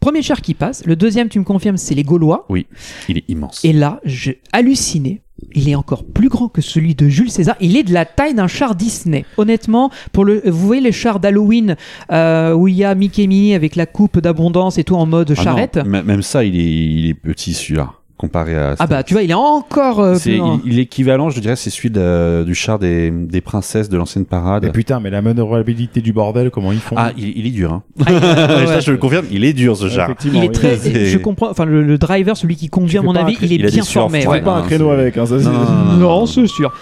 Premier 0.00 0.22
char 0.22 0.40
qui 0.40 0.54
passe. 0.54 0.84
Le 0.84 0.96
deuxième, 0.96 1.28
tu 1.28 1.38
me 1.38 1.44
confirmes, 1.44 1.76
c'est 1.76 1.94
les 1.94 2.02
Gaulois. 2.02 2.46
Oui, 2.48 2.66
il 3.08 3.18
est 3.18 3.24
immense. 3.28 3.64
Et 3.64 3.72
là, 3.72 4.00
j'ai 4.04 4.40
halluciné 4.52 5.20
il 5.54 5.68
est 5.68 5.74
encore 5.74 6.04
plus 6.04 6.28
grand 6.28 6.48
que 6.48 6.60
celui 6.60 6.94
de 6.94 7.08
Jules 7.08 7.30
César. 7.30 7.56
Il 7.60 7.76
est 7.76 7.82
de 7.82 7.92
la 7.92 8.04
taille 8.04 8.34
d'un 8.34 8.46
char 8.46 8.74
Disney. 8.74 9.24
Honnêtement, 9.36 9.90
pour 10.12 10.24
le, 10.24 10.42
vous 10.44 10.66
voyez 10.66 10.82
les 10.82 10.92
chars 10.92 11.20
d'Halloween 11.20 11.76
euh, 12.12 12.52
où 12.54 12.68
il 12.68 12.74
y 12.74 12.84
a 12.84 12.94
Mickey 12.94 13.22
et 13.22 13.26
Minnie 13.26 13.54
avec 13.54 13.76
la 13.76 13.86
coupe 13.86 14.18
d'abondance 14.20 14.78
et 14.78 14.84
tout 14.84 14.96
en 14.96 15.06
mode 15.06 15.34
Ah 15.36 15.42
charrette. 15.42 15.76
même 15.84 16.22
ça, 16.22 16.44
il 16.44 16.56
est, 16.58 16.62
il 16.62 17.06
est 17.08 17.14
petit 17.14 17.54
celui-là, 17.54 17.92
comparé 18.16 18.56
à. 18.56 18.74
Ah 18.78 18.86
bah 18.86 19.02
tu 19.02 19.14
vois, 19.14 19.22
il 19.22 19.30
est 19.30 19.34
encore 19.34 20.00
euh, 20.00 20.14
C'est 20.14 20.30
plus 20.30 20.38
grand. 20.38 20.60
il- 20.64 20.72
il 20.72 20.78
est 20.78 20.82
équivalent, 20.82 21.30
je 21.30 21.40
dirais, 21.40 21.56
c'est 21.56 21.70
celui 21.70 21.90
de- 21.90 22.44
du 22.46 22.54
char 22.54 22.78
des, 22.78 23.10
des 23.10 23.40
princesses 23.40 23.88
de 23.88 23.96
l'ancienne 23.96 24.24
parade. 24.24 24.64
Mais 24.64 24.70
putain, 24.72 25.00
mais 25.00 25.10
la 25.10 25.20
manœuvrabilité 25.22 26.00
du 26.00 26.12
bordel, 26.12 26.50
comment 26.50 26.72
ils 26.72 26.78
font 26.78 26.94
Ah, 26.98 27.10
il, 27.16 27.36
il 27.38 27.46
est 27.46 27.50
dur. 27.50 27.72
Hein. 27.72 27.82
Ah, 28.06 28.10
il- 28.10 28.14
ouais, 28.60 28.66
Ça, 28.66 28.80
je 28.80 28.92
le 28.92 28.98
confirme, 28.98 29.26
il 29.30 29.44
est 29.44 29.52
dur 29.52 29.76
ce 29.76 29.88
char. 29.88 30.06
Effectivement, 30.10 30.40
Il 30.42 30.44
est 30.46 30.52
très, 30.52 30.76
je 30.76 31.18
comprends. 31.18 31.50
Enfin, 31.50 31.64
le, 31.64 31.82
le 31.82 31.98
driver, 31.98 32.36
celui 32.36 32.56
qui 32.56 32.68
conduit 32.68 32.92
Tu 32.92 32.98
à 32.98 33.02
mon 33.02 33.14
avis, 33.16 33.36
il 33.42 33.52
est 33.52 33.56
il 33.56 33.66
bien 33.66 33.82
formé. 33.82 34.20
froides. 34.22 34.38
ouais. 34.38 34.44
Pas 34.44 34.52
un 34.52 34.60
non, 34.60 34.66
créneau 34.66 34.86
c'est- 34.88 35.00
avec, 35.00 35.16
hein, 35.18 35.26
ça 35.26 35.38
c'est. 35.40 35.44
Non, 35.46 35.96
non, 35.98 36.26
c'est 36.26 36.46
sûr. 36.46 36.72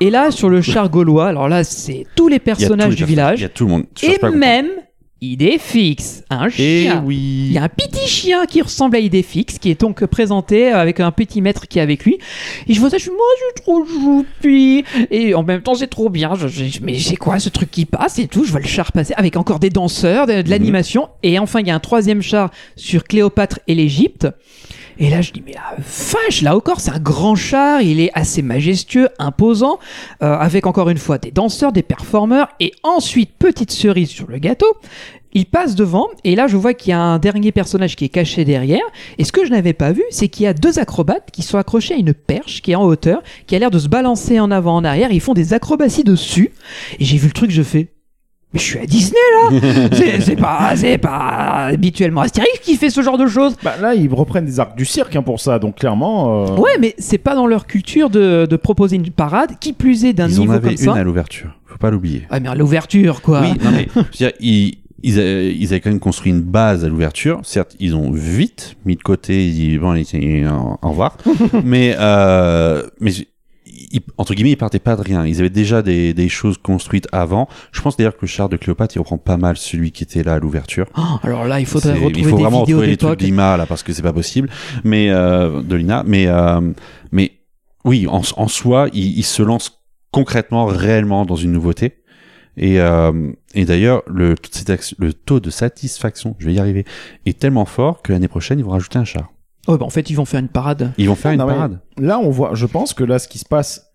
Et 0.00 0.10
là, 0.10 0.30
sur 0.30 0.50
le 0.50 0.60
char 0.60 0.90
gaulois, 0.90 1.28
alors 1.28 1.48
là, 1.48 1.64
c'est 1.64 2.04
tous 2.14 2.28
les 2.28 2.38
personnages 2.38 2.94
du 2.94 2.96
personnages, 2.96 3.00
Il 3.00 3.02
y 3.02 3.06
village 3.06 3.42
a 3.44 3.48
tout 3.48 3.64
le 3.64 3.70
monde. 3.70 3.84
Et 4.02 4.18
même 4.36 4.66
Idéfix, 5.22 6.22
un 6.28 6.46
Et 6.48 6.82
chien. 6.82 7.02
oui. 7.04 7.16
Il 7.46 7.52
y 7.52 7.58
a 7.58 7.62
un 7.62 7.68
petit 7.70 8.06
chien 8.06 8.44
qui 8.46 8.60
ressemble 8.60 8.96
à 8.96 8.98
Idéfix, 8.98 9.58
qui 9.58 9.70
est 9.70 9.80
donc 9.80 10.04
présenté 10.06 10.68
avec 10.68 11.00
un 11.00 11.10
petit 11.10 11.40
maître 11.40 11.66
qui 11.66 11.78
est 11.78 11.82
avec 11.82 12.04
lui. 12.04 12.18
Et 12.68 12.74
je 12.74 12.80
vois 12.80 12.90
ça, 12.90 12.98
je 12.98 13.04
suis, 13.04 13.10
moi, 13.10 13.18
je 13.38 13.44
suis 13.44 13.64
trop 13.64 13.86
choupi. 13.86 14.84
Et 15.10 15.34
en 15.34 15.42
même 15.42 15.62
temps, 15.62 15.74
c'est 15.74 15.86
trop 15.86 16.10
bien. 16.10 16.34
Je, 16.34 16.48
je- 16.48 16.80
mais 16.82 16.98
c'est 16.98 17.16
quoi 17.16 17.38
ce 17.38 17.48
truc 17.48 17.70
qui 17.70 17.86
passe 17.86 18.18
et 18.18 18.28
tout? 18.28 18.44
Je 18.44 18.50
vois 18.50 18.60
le 18.60 18.66
char 18.66 18.92
passer 18.92 19.14
avec 19.16 19.36
encore 19.36 19.58
des 19.58 19.70
danseurs, 19.70 20.26
de, 20.26 20.42
de 20.42 20.50
l'animation. 20.50 21.08
Et 21.22 21.38
enfin, 21.38 21.60
il 21.60 21.66
y 21.66 21.70
a 21.70 21.74
un 21.74 21.80
troisième 21.80 22.20
char 22.22 22.50
sur 22.76 23.04
Cléopâtre 23.04 23.60
et 23.68 23.74
l'Égypte. 23.74 24.28
Et 24.98 25.10
là, 25.10 25.20
je 25.20 25.32
dis, 25.32 25.42
mais 25.44 25.52
la 25.52 25.76
vache, 25.76 26.42
là 26.42 26.56
encore, 26.56 26.80
c'est 26.80 26.90
un 26.90 26.98
grand 26.98 27.34
char, 27.34 27.82
il 27.82 28.00
est 28.00 28.10
assez 28.14 28.40
majestueux, 28.40 29.08
imposant, 29.18 29.78
euh, 30.22 30.36
avec 30.38 30.66
encore 30.66 30.88
une 30.88 30.98
fois 30.98 31.18
des 31.18 31.30
danseurs, 31.30 31.72
des 31.72 31.82
performeurs, 31.82 32.48
et 32.60 32.72
ensuite, 32.82 33.32
petite 33.38 33.70
cerise 33.70 34.08
sur 34.08 34.26
le 34.26 34.38
gâteau, 34.38 34.76
il 35.32 35.44
passe 35.44 35.74
devant, 35.74 36.06
et 36.24 36.34
là, 36.34 36.46
je 36.46 36.56
vois 36.56 36.72
qu'il 36.72 36.90
y 36.90 36.92
a 36.94 37.00
un 37.00 37.18
dernier 37.18 37.52
personnage 37.52 37.94
qui 37.94 38.06
est 38.06 38.10
caché 38.10 38.46
derrière, 38.46 38.84
et 39.18 39.24
ce 39.24 39.32
que 39.32 39.44
je 39.44 39.50
n'avais 39.50 39.74
pas 39.74 39.92
vu, 39.92 40.02
c'est 40.08 40.28
qu'il 40.28 40.44
y 40.44 40.46
a 40.46 40.54
deux 40.54 40.78
acrobates 40.78 41.30
qui 41.30 41.42
sont 41.42 41.58
accrochés 41.58 41.92
à 41.92 41.98
une 41.98 42.14
perche 42.14 42.62
qui 42.62 42.72
est 42.72 42.76
en 42.76 42.84
hauteur, 42.84 43.22
qui 43.46 43.54
a 43.54 43.58
l'air 43.58 43.70
de 43.70 43.78
se 43.78 43.88
balancer 43.88 44.40
en 44.40 44.50
avant, 44.50 44.76
en 44.76 44.84
arrière, 44.84 45.12
ils 45.12 45.20
font 45.20 45.34
des 45.34 45.52
acrobaties 45.52 46.04
dessus, 46.04 46.52
et 46.98 47.04
j'ai 47.04 47.18
vu 47.18 47.26
le 47.26 47.32
truc, 47.34 47.50
je 47.50 47.62
fais... 47.62 47.88
Mais 48.56 48.62
je 48.62 48.64
suis 48.64 48.78
à 48.78 48.86
Disney 48.86 49.20
là 49.50 49.88
C'est- 50.76 50.96
pas, 50.96 51.66
habituellement 51.66 52.22
Astérix 52.22 52.58
qui 52.62 52.76
fait 52.76 52.88
ce 52.88 53.02
genre 53.02 53.18
de 53.18 53.26
choses 53.26 53.54
Bah, 53.62 53.74
là, 53.82 53.94
ils 53.94 54.08
reprennent 54.12 54.46
des 54.46 54.58
arcs 54.60 54.76
du 54.78 54.86
cirque 54.86 55.14
hein, 55.14 55.22
pour 55.22 55.40
ça, 55.40 55.58
donc 55.58 55.76
clairement. 55.76 56.46
euh, 56.46 56.56
Ouais, 56.56 56.78
mais 56.80 56.94
c'est 56.98 57.18
pas 57.18 57.34
dans 57.34 57.46
leur 57.46 57.66
culture 57.66 58.08
de, 58.08 58.46
de 58.48 58.56
proposer 58.56 58.96
une 58.96 59.10
parade, 59.10 59.58
qui 59.60 59.74
plus 59.74 60.06
est 60.06 60.14
d'un 60.14 60.28
Ils 60.28 60.38
en 60.38 60.40
niveau 60.40 60.52
avaient 60.54 60.68
comme 60.68 60.76
ça. 60.78 60.92
une 60.92 60.96
à 60.98 61.04
l'ouverture. 61.04 61.50
Faut 61.66 61.76
pas 61.76 61.90
l'oublier. 61.90 62.26
Ah, 62.30 62.40
mais 62.40 62.48
à 62.48 62.54
l'ouverture, 62.54 63.20
quoi. 63.20 63.42
Oui, 63.42 63.52
non 63.62 63.70
mais 63.72 63.88
je 63.94 64.00
veux 64.00 64.04
dire, 64.16 64.32
ils, 64.40 64.78
ils, 65.02 65.18
avaient, 65.20 65.54
ils 65.54 65.66
avaient 65.68 65.80
quand 65.80 65.90
même 65.90 66.00
construit 66.00 66.32
une 66.32 66.40
base 66.40 66.82
à 66.84 66.88
l'ouverture. 66.88 67.40
Certes, 67.42 67.76
ils 67.78 67.94
ont 67.94 68.10
vite 68.10 68.76
mis 68.86 68.96
de 68.96 69.02
côté, 69.02 69.46
ils, 69.46 69.78
bon, 69.78 69.94
ils, 69.94 70.06
ils- 70.14 70.46
au 70.48 70.78
au 70.80 70.88
revoir. 70.90 71.18
mais 71.64 71.94
euh, 71.98 72.82
mais 73.00 73.10
ils- 73.90 74.00
entre 74.18 74.34
guillemets, 74.34 74.52
ils 74.52 74.56
partaient 74.56 74.78
pas 74.78 74.96
de 74.96 75.02
rien. 75.02 75.24
Ils 75.26 75.40
avaient 75.40 75.50
déjà 75.50 75.82
des, 75.82 76.14
des 76.14 76.28
choses 76.28 76.58
construites 76.58 77.08
avant. 77.12 77.48
Je 77.72 77.80
pense 77.80 77.96
d'ailleurs 77.96 78.14
que 78.14 78.22
le 78.22 78.26
char 78.28 78.48
de 78.48 78.56
Cléopâtre, 78.56 78.96
il 78.96 78.98
reprend 79.00 79.18
pas 79.18 79.36
mal 79.36 79.56
celui 79.56 79.92
qui 79.92 80.02
était 80.04 80.22
là 80.22 80.34
à 80.34 80.38
l'ouverture. 80.38 80.86
Oh, 80.96 81.02
alors 81.22 81.44
là, 81.46 81.60
il 81.60 81.66
faudrait 81.66 81.92
retrouver 81.94 82.18
il 82.20 82.24
faut 82.24 82.36
des 82.36 82.42
vraiment 82.42 82.60
retrouver 82.60 82.86
les 82.86 82.96
trucs 82.96 83.10
d'Ima 83.26 83.56
là 83.56 83.66
parce 83.66 83.82
que 83.82 83.92
c'est 83.92 84.02
pas 84.02 84.12
possible. 84.12 84.48
Mais 84.84 85.10
euh, 85.10 85.62
de 85.62 85.76
Lina, 85.76 86.02
mais 86.06 86.26
euh, 86.26 86.60
mais 87.12 87.32
oui, 87.84 88.06
en, 88.08 88.22
en 88.36 88.48
soi, 88.48 88.88
il, 88.92 89.18
il 89.18 89.22
se 89.24 89.42
lance 89.42 89.82
concrètement, 90.10 90.66
réellement 90.66 91.24
dans 91.26 91.36
une 91.36 91.52
nouveauté. 91.52 91.98
Et, 92.58 92.80
euh, 92.80 93.32
et 93.54 93.66
d'ailleurs, 93.66 94.02
le, 94.06 94.34
le 94.98 95.12
taux 95.12 95.40
de 95.40 95.50
satisfaction, 95.50 96.34
je 96.38 96.46
vais 96.46 96.54
y 96.54 96.58
arriver, 96.58 96.86
est 97.26 97.38
tellement 97.38 97.66
fort 97.66 98.00
que 98.00 98.12
l'année 98.14 98.28
prochaine, 98.28 98.58
ils 98.58 98.64
vont 98.64 98.70
rajouter 98.70 98.98
un 98.98 99.04
char. 99.04 99.30
Ouais, 99.68 99.76
bah, 99.78 99.84
en 99.84 99.90
fait, 99.90 100.08
ils 100.10 100.14
vont 100.14 100.24
faire 100.24 100.40
une 100.40 100.48
parade. 100.48 100.92
Ils 100.98 101.08
vont 101.08 101.14
faire 101.14 101.32
une 101.32 101.38
Non, 101.38 101.46
mais 101.46 101.54
parade. 101.54 101.80
Là, 101.98 102.18
on 102.18 102.30
voit, 102.30 102.50
je 102.54 102.66
pense 102.66 102.94
que 102.94 103.04
là, 103.04 103.18
ce 103.18 103.28
qui 103.28 103.38
se 103.38 103.44
passe. 103.44 103.86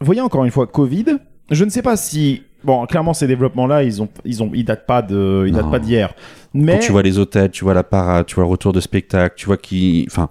Vous 0.00 0.06
voyez 0.06 0.20
encore 0.20 0.44
une 0.44 0.50
fois, 0.50 0.66
Covid. 0.66 1.04
Je 1.50 1.64
ne 1.64 1.70
sais 1.70 1.82
pas 1.82 1.96
si. 1.96 2.42
Bon, 2.64 2.86
clairement, 2.86 3.12
ces 3.12 3.26
développements-là, 3.26 3.82
ils 3.82 4.00
ont, 4.02 4.08
ils 4.24 4.42
ont, 4.42 4.50
ils 4.54 4.64
datent 4.64 4.86
pas 4.86 5.02
de, 5.02 5.44
ils 5.46 5.52
datent 5.52 5.66
Non. 5.66 5.70
pas 5.70 5.78
d'hier. 5.78 6.14
Mais 6.54 6.72
Quand 6.74 6.78
tu 6.86 6.92
vois 6.92 7.02
les 7.02 7.18
hôtels, 7.18 7.50
tu 7.50 7.64
vois 7.64 7.74
la 7.74 7.82
parade, 7.84 8.24
tu 8.24 8.34
vois 8.36 8.44
le 8.44 8.50
retour 8.50 8.72
de 8.72 8.80
spectacle, 8.80 9.34
tu 9.36 9.44
vois 9.46 9.58
qui, 9.58 10.06
enfin, 10.10 10.30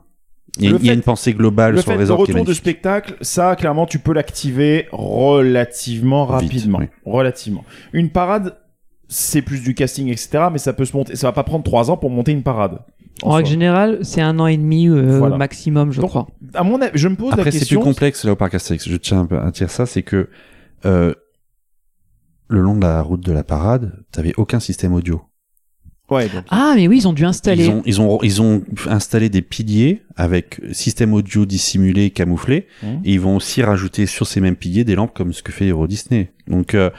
il 0.58 0.64
y 0.66 0.68
a, 0.68 0.72
Le 0.72 0.78
il 0.80 0.86
y 0.86 0.90
a 0.90 0.92
fait- 0.94 0.96
une 0.98 1.04
pensée 1.04 1.34
globale 1.34 1.74
le 1.74 1.82
sur 1.82 1.86
fait 1.92 1.92
le 1.92 1.98
de 1.98 2.02
resort 2.04 2.18
qui 2.18 2.22
est 2.22 2.34
retour 2.34 2.46
de 2.46 2.50
magnifique. 2.50 2.64
spectacle, 2.64 3.16
ça, 3.22 3.56
clairement, 3.56 3.86
tu 3.86 4.00
peux 4.00 4.14
l'activer 4.14 4.88
relativement 4.92 6.26
Vite, 6.26 6.32
rapidement. 6.50 6.80
oui. 6.80 6.86
Relativement. 7.06 7.64
Une 7.94 8.10
parade, 8.10 8.58
c'est 9.08 9.42
plus 9.42 9.62
du 9.62 9.76
casting, 9.76 10.08
etc. 10.10 10.46
Mais 10.52 10.58
ça 10.58 10.74
peut 10.74 10.86
se 10.86 10.96
monter. 10.96 11.16
Ça 11.16 11.28
va 11.28 11.34
pas 11.34 11.44
prendre 11.44 11.64
trois 11.64 11.92
ans 11.92 11.98
pour 11.98 12.10
monter 12.10 12.32
une 12.32 12.44
parade. 12.44 12.80
En 13.22 13.32
règle 13.32 13.50
générale, 13.50 14.00
c'est 14.02 14.22
un 14.22 14.38
an 14.40 14.48
et 14.48 14.58
demi 14.58 14.88
euh, 14.90 15.18
Voilà. 15.20 15.38
maximum, 15.38 15.92
je 15.92 16.02
Donc, 16.02 16.10
crois. 16.10 16.28
À 16.56 16.64
mon 16.64 16.82
avis, 16.82 16.92
je 16.96 17.08
me 17.08 17.16
pose 17.16 17.30
la 17.32 17.36
Après, 17.36 17.52
c'est 17.52 17.60
question. 17.60 17.80
plus 17.80 17.86
complexe 17.90 18.26
là 18.26 18.32
au 18.34 18.36
parc 18.36 18.56
Astérix. 18.56 18.90
Je 18.90 18.98
tiens 18.98 19.20
un 19.22 19.26
peu 19.26 19.38
à 19.40 19.52
dire 19.52 19.70
ça, 19.70 19.86
c'est 19.86 20.04
que 20.04 20.30
euh, 20.86 21.14
le 22.50 22.60
long 22.62 22.76
de 22.76 22.82
la 22.82 23.02
route 23.02 23.22
de 23.22 23.32
la 23.32 23.44
parade, 23.44 23.94
t'avais 24.12 24.34
aucun 24.38 24.60
système 24.60 24.94
audio. 24.94 25.22
Ouais, 26.10 26.28
donc, 26.28 26.44
Ah, 26.50 26.74
mais 26.76 26.88
oui, 26.88 26.98
ils 26.98 27.08
ont 27.08 27.14
dû 27.14 27.24
installer. 27.26 27.64
Ils 27.66 27.72
ont, 27.72 27.82
ils 27.86 28.02
ont, 28.02 28.20
ils 28.24 28.42
ont 28.42 28.62
installé 28.88 29.30
des 29.30 29.42
piliers 29.42 30.02
avec 30.18 30.60
système 30.74 31.14
audio 31.14 31.46
dissimulé, 31.46 32.10
camouflé, 32.10 32.68
Mhm. 32.84 33.02
et 33.06 33.14
ils 33.14 33.20
vont 33.22 33.38
aussi 33.38 33.64
rajouter 33.64 34.06
sur 34.06 34.28
ces 34.28 34.42
mêmes 34.42 34.58
piliers 34.58 34.84
des 34.84 34.96
lampes 34.96 35.14
comme 35.16 35.32
ce 35.32 35.42
que 35.42 35.52
fait 35.54 35.70
Euro 35.70 35.88
Disney. 35.88 36.34
Donc, 36.48 36.74
euh, 36.76 36.90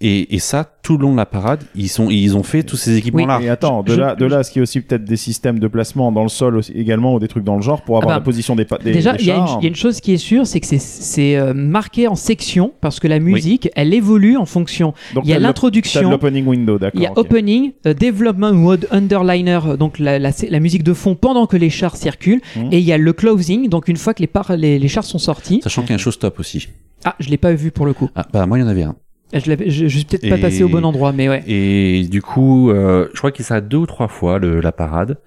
et, 0.00 0.34
et 0.34 0.38
ça, 0.38 0.64
tout 0.82 0.96
le 0.98 1.02
long 1.02 1.12
de 1.12 1.16
la 1.16 1.26
parade, 1.26 1.64
ils 1.74 1.88
sont, 1.88 2.10
ils 2.10 2.36
ont 2.36 2.42
fait 2.42 2.62
tous 2.62 2.76
ces 2.76 2.96
équipements-là. 2.96 3.40
Et 3.42 3.48
attends, 3.48 3.82
de 3.82 3.92
Je- 3.92 4.00
là, 4.00 4.14
de 4.14 4.24
là, 4.26 4.42
ce 4.42 4.50
qui 4.50 4.58
est 4.58 4.62
aussi 4.62 4.80
peut-être 4.80 5.04
des 5.04 5.16
systèmes 5.16 5.58
de 5.58 5.66
placement 5.68 6.12
dans 6.12 6.22
le 6.22 6.28
sol 6.28 6.56
aussi, 6.56 6.72
également 6.72 7.14
ou 7.14 7.18
des 7.18 7.28
trucs 7.28 7.44
dans 7.44 7.56
le 7.56 7.62
genre 7.62 7.82
pour 7.82 7.96
avoir 7.96 8.08
bah, 8.14 8.18
la 8.20 8.24
position 8.24 8.54
des, 8.56 8.66
des 8.84 8.92
Déjà, 8.92 9.16
il 9.18 9.26
y, 9.26 9.30
a 9.30 9.36
une- 9.36 9.46
chars. 9.46 9.58
il 9.60 9.64
y 9.64 9.66
a 9.66 9.68
une 9.68 9.74
chose 9.76 10.00
qui 10.00 10.12
est 10.12 10.16
sûre, 10.18 10.46
c'est 10.46 10.60
que 10.60 10.66
c'est- 10.66 10.78
c'est 10.78 11.36
euh, 11.36 11.54
marqué 11.54 12.08
en 12.08 12.14
section 12.14 12.72
parce 12.80 13.00
que 13.00 13.08
la 13.08 13.18
musique, 13.18 13.68
elle 13.74 13.92
évolue 13.94 14.36
en 14.36 14.46
fonction. 14.46 14.94
Donc, 15.14 15.24
il 15.24 15.30
y 15.30 15.32
a 15.32 15.38
l'introduction. 15.38 16.10
L'opening 16.10 16.46
window, 16.46 16.78
d'accord. 16.78 17.00
Il 17.00 17.04
y 17.04 17.06
a 17.06 17.12
ok. 17.12 17.18
opening, 17.18 17.72
euh, 17.86 17.94
development 17.94 18.52
mode 18.52 18.86
underliner, 18.90 19.60
euh, 19.66 19.76
donc 19.76 19.98
la, 19.98 20.18
la, 20.18 20.30
la 20.48 20.60
musique 20.60 20.82
de 20.82 20.92
fond 20.94 21.14
pendant 21.14 21.46
que 21.46 21.56
les 21.56 21.70
chars 21.70 21.96
circulent, 21.96 22.40
Mhm. 22.56 22.68
et 22.72 22.78
il 22.78 22.84
y 22.84 22.92
a 22.92 22.98
le 22.98 23.12
closing, 23.12 23.68
donc 23.68 23.88
une 23.88 23.96
fois 23.96 24.14
que 24.14 24.20
les, 24.20 24.26
par- 24.26 24.56
les, 24.56 24.78
les 24.78 24.88
chars 24.88 25.04
sont 25.04 25.18
sortis. 25.18 25.60
Sachant 25.62 25.82
qu'il 25.82 25.90
y 25.90 25.92
a 25.92 25.96
un 25.96 25.98
showstop 25.98 26.38
aussi. 26.38 26.68
Ah, 27.04 27.14
je 27.20 27.28
l'ai 27.30 27.36
pas 27.36 27.52
vu 27.52 27.70
pour 27.70 27.86
le 27.86 27.92
coup. 27.92 28.08
Ah, 28.14 28.26
bah, 28.32 28.46
moi, 28.46 28.58
il 28.58 28.62
y 28.62 28.64
en 28.64 28.68
avait 28.68 28.82
un. 28.82 28.96
Je, 29.32 29.48
l'avais- 29.50 29.70
je, 29.70 29.88
je 29.88 29.96
suis 29.96 30.04
peut-être 30.06 30.28
pas 30.28 30.38
passé 30.38 30.62
au 30.62 30.68
bon 30.68 30.84
endroit, 30.84 31.12
mais 31.12 31.28
ouais. 31.28 31.42
Et 31.46 32.06
du 32.08 32.22
coup, 32.22 32.70
euh, 32.70 33.08
je 33.12 33.18
crois 33.18 33.32
qu'il 33.32 33.44
s'arrête 33.44 33.68
deux 33.68 33.78
ou 33.78 33.86
trois 33.86 34.08
fois 34.08 34.38
le, 34.38 34.60
la 34.60 34.72
parade. 34.72 35.18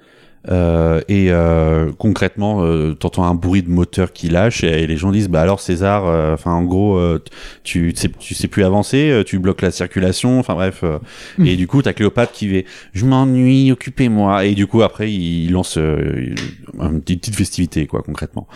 Euh, 0.49 1.01
et 1.09 1.27
euh, 1.31 1.91
concrètement, 1.97 2.63
euh, 2.63 2.93
t'entends 2.93 3.25
un 3.25 3.33
bruit 3.35 3.61
de 3.61 3.69
moteur 3.69 4.13
qui 4.13 4.29
lâche 4.29 4.63
et, 4.63 4.87
les 4.87 4.95
gens 4.97 5.11
disent 5.11 5.27
bah 5.27 5.41
alors 5.41 5.59
César, 5.59 6.05
euh, 6.07 6.33
enfin 6.33 6.51
en 6.53 6.63
gros, 6.63 6.97
euh, 6.97 7.21
tu 7.63 7.91
tu 7.93 7.99
sais, 8.01 8.09
tu 8.17 8.33
sais 8.33 8.47
plus 8.47 8.63
avancer, 8.63 9.09
euh, 9.11 9.23
tu 9.23 9.37
bloques 9.39 9.61
la 9.61 9.71
circulation, 9.71 10.39
enfin 10.39 10.53
bref. 10.55 10.81
euh, 10.83 10.97
Mm. 11.37 11.45
Et 11.45 11.55
du 11.57 11.67
coup, 11.67 11.81
t'as 11.81 11.93
Cléopâtre 11.93 12.31
qui 12.31 12.47
fait 12.47 12.65
je 12.93 13.05
m'ennuie, 13.05 13.71
occupez-moi. 13.71 14.45
Et 14.45 14.55
du 14.55 14.65
coup 14.67 14.81
après, 14.81 15.11
il 15.11 15.51
lance 15.51 15.77
euh, 15.77 16.33
une 16.79 17.01
petite 17.01 17.35
festivité 17.35 17.85
quoi 17.87 18.01
concrètement. 18.01 18.47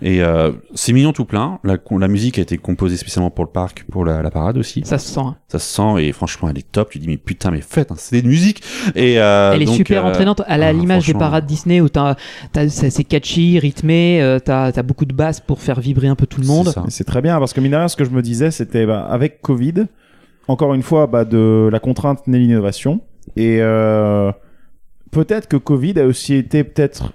Et 0.00 0.22
euh, 0.22 0.52
c'est 0.74 0.92
mignon 0.92 1.12
tout 1.12 1.24
plein. 1.24 1.58
La, 1.64 1.76
la 1.98 2.08
musique 2.08 2.38
a 2.38 2.42
été 2.42 2.56
composée 2.58 2.96
spécialement 2.96 3.30
pour 3.30 3.44
le 3.44 3.50
parc, 3.50 3.84
pour 3.90 4.04
la, 4.04 4.22
la 4.22 4.30
parade 4.30 4.56
aussi 4.58 4.82
Ça 4.84 4.98
se 4.98 5.08
sent. 5.12 5.20
hein. 5.20 5.36
ça 5.48 5.58
se 5.58 5.74
sent 5.74 6.04
et 6.06 6.12
franchement 6.12 6.48
elle 6.50 6.58
est 6.58 6.70
top 6.70 6.90
tu 6.90 6.98
dis 6.98 7.06
mais 7.08 7.16
putain 7.16 7.50
mais 7.50 7.60
faites 7.60 7.90
un 7.90 7.96
CD 7.96 8.22
de 8.22 8.28
musique 8.28 8.62
et 8.94 9.20
euh, 9.20 9.52
Elle 9.54 9.62
est 9.62 9.66
super 9.66 10.04
entraînante 10.06 10.42
à 10.46 10.56
la- 10.56 10.68
ah, 10.68 10.72
l'image 10.72 11.06
des 11.06 11.12
franchement. 11.12 11.18
Parades 11.32 11.46
Disney 11.46 11.80
où 11.80 11.88
t'as, 11.88 12.16
t'as- 12.52 12.68
c'est 12.68 13.04
catchy, 13.04 13.58
rythmé, 13.58 14.20
euh, 14.22 14.38
t'as, 14.38 14.70
t'as 14.72 14.82
beaucoup 14.82 15.06
de 15.06 15.14
basses 15.14 15.40
pour 15.40 15.60
faire 15.62 15.80
vibrer 15.80 16.08
un 16.08 16.14
peu 16.14 16.26
tout 16.26 16.40
le 16.42 16.46
monde. 16.46 16.72
C'est 16.88 17.04
très 17.04 17.22
bien 17.22 17.38
parce 17.38 17.54
que 17.54 17.60
mine 17.60 17.72
de 17.72 17.76
rien, 17.76 17.88
ce 17.88 17.96
que 17.96 18.04
je 18.04 18.10
me 18.10 18.20
disais, 18.22 18.50
c'était 18.50 18.84
bah, 18.84 19.06
avec 19.08 19.40
Covid, 19.40 19.86
encore 20.46 20.74
une 20.74 20.82
fois, 20.82 21.06
bah, 21.06 21.24
de 21.24 21.70
la 21.72 21.80
contrainte 21.80 22.26
naît 22.26 22.38
l'innovation. 22.38 23.00
Et 23.36 23.58
euh, 23.60 24.30
peut-être 25.10 25.48
que 25.48 25.56
Covid 25.56 25.98
a 26.00 26.04
aussi 26.06 26.34
été 26.34 26.64
peut-être 26.64 27.12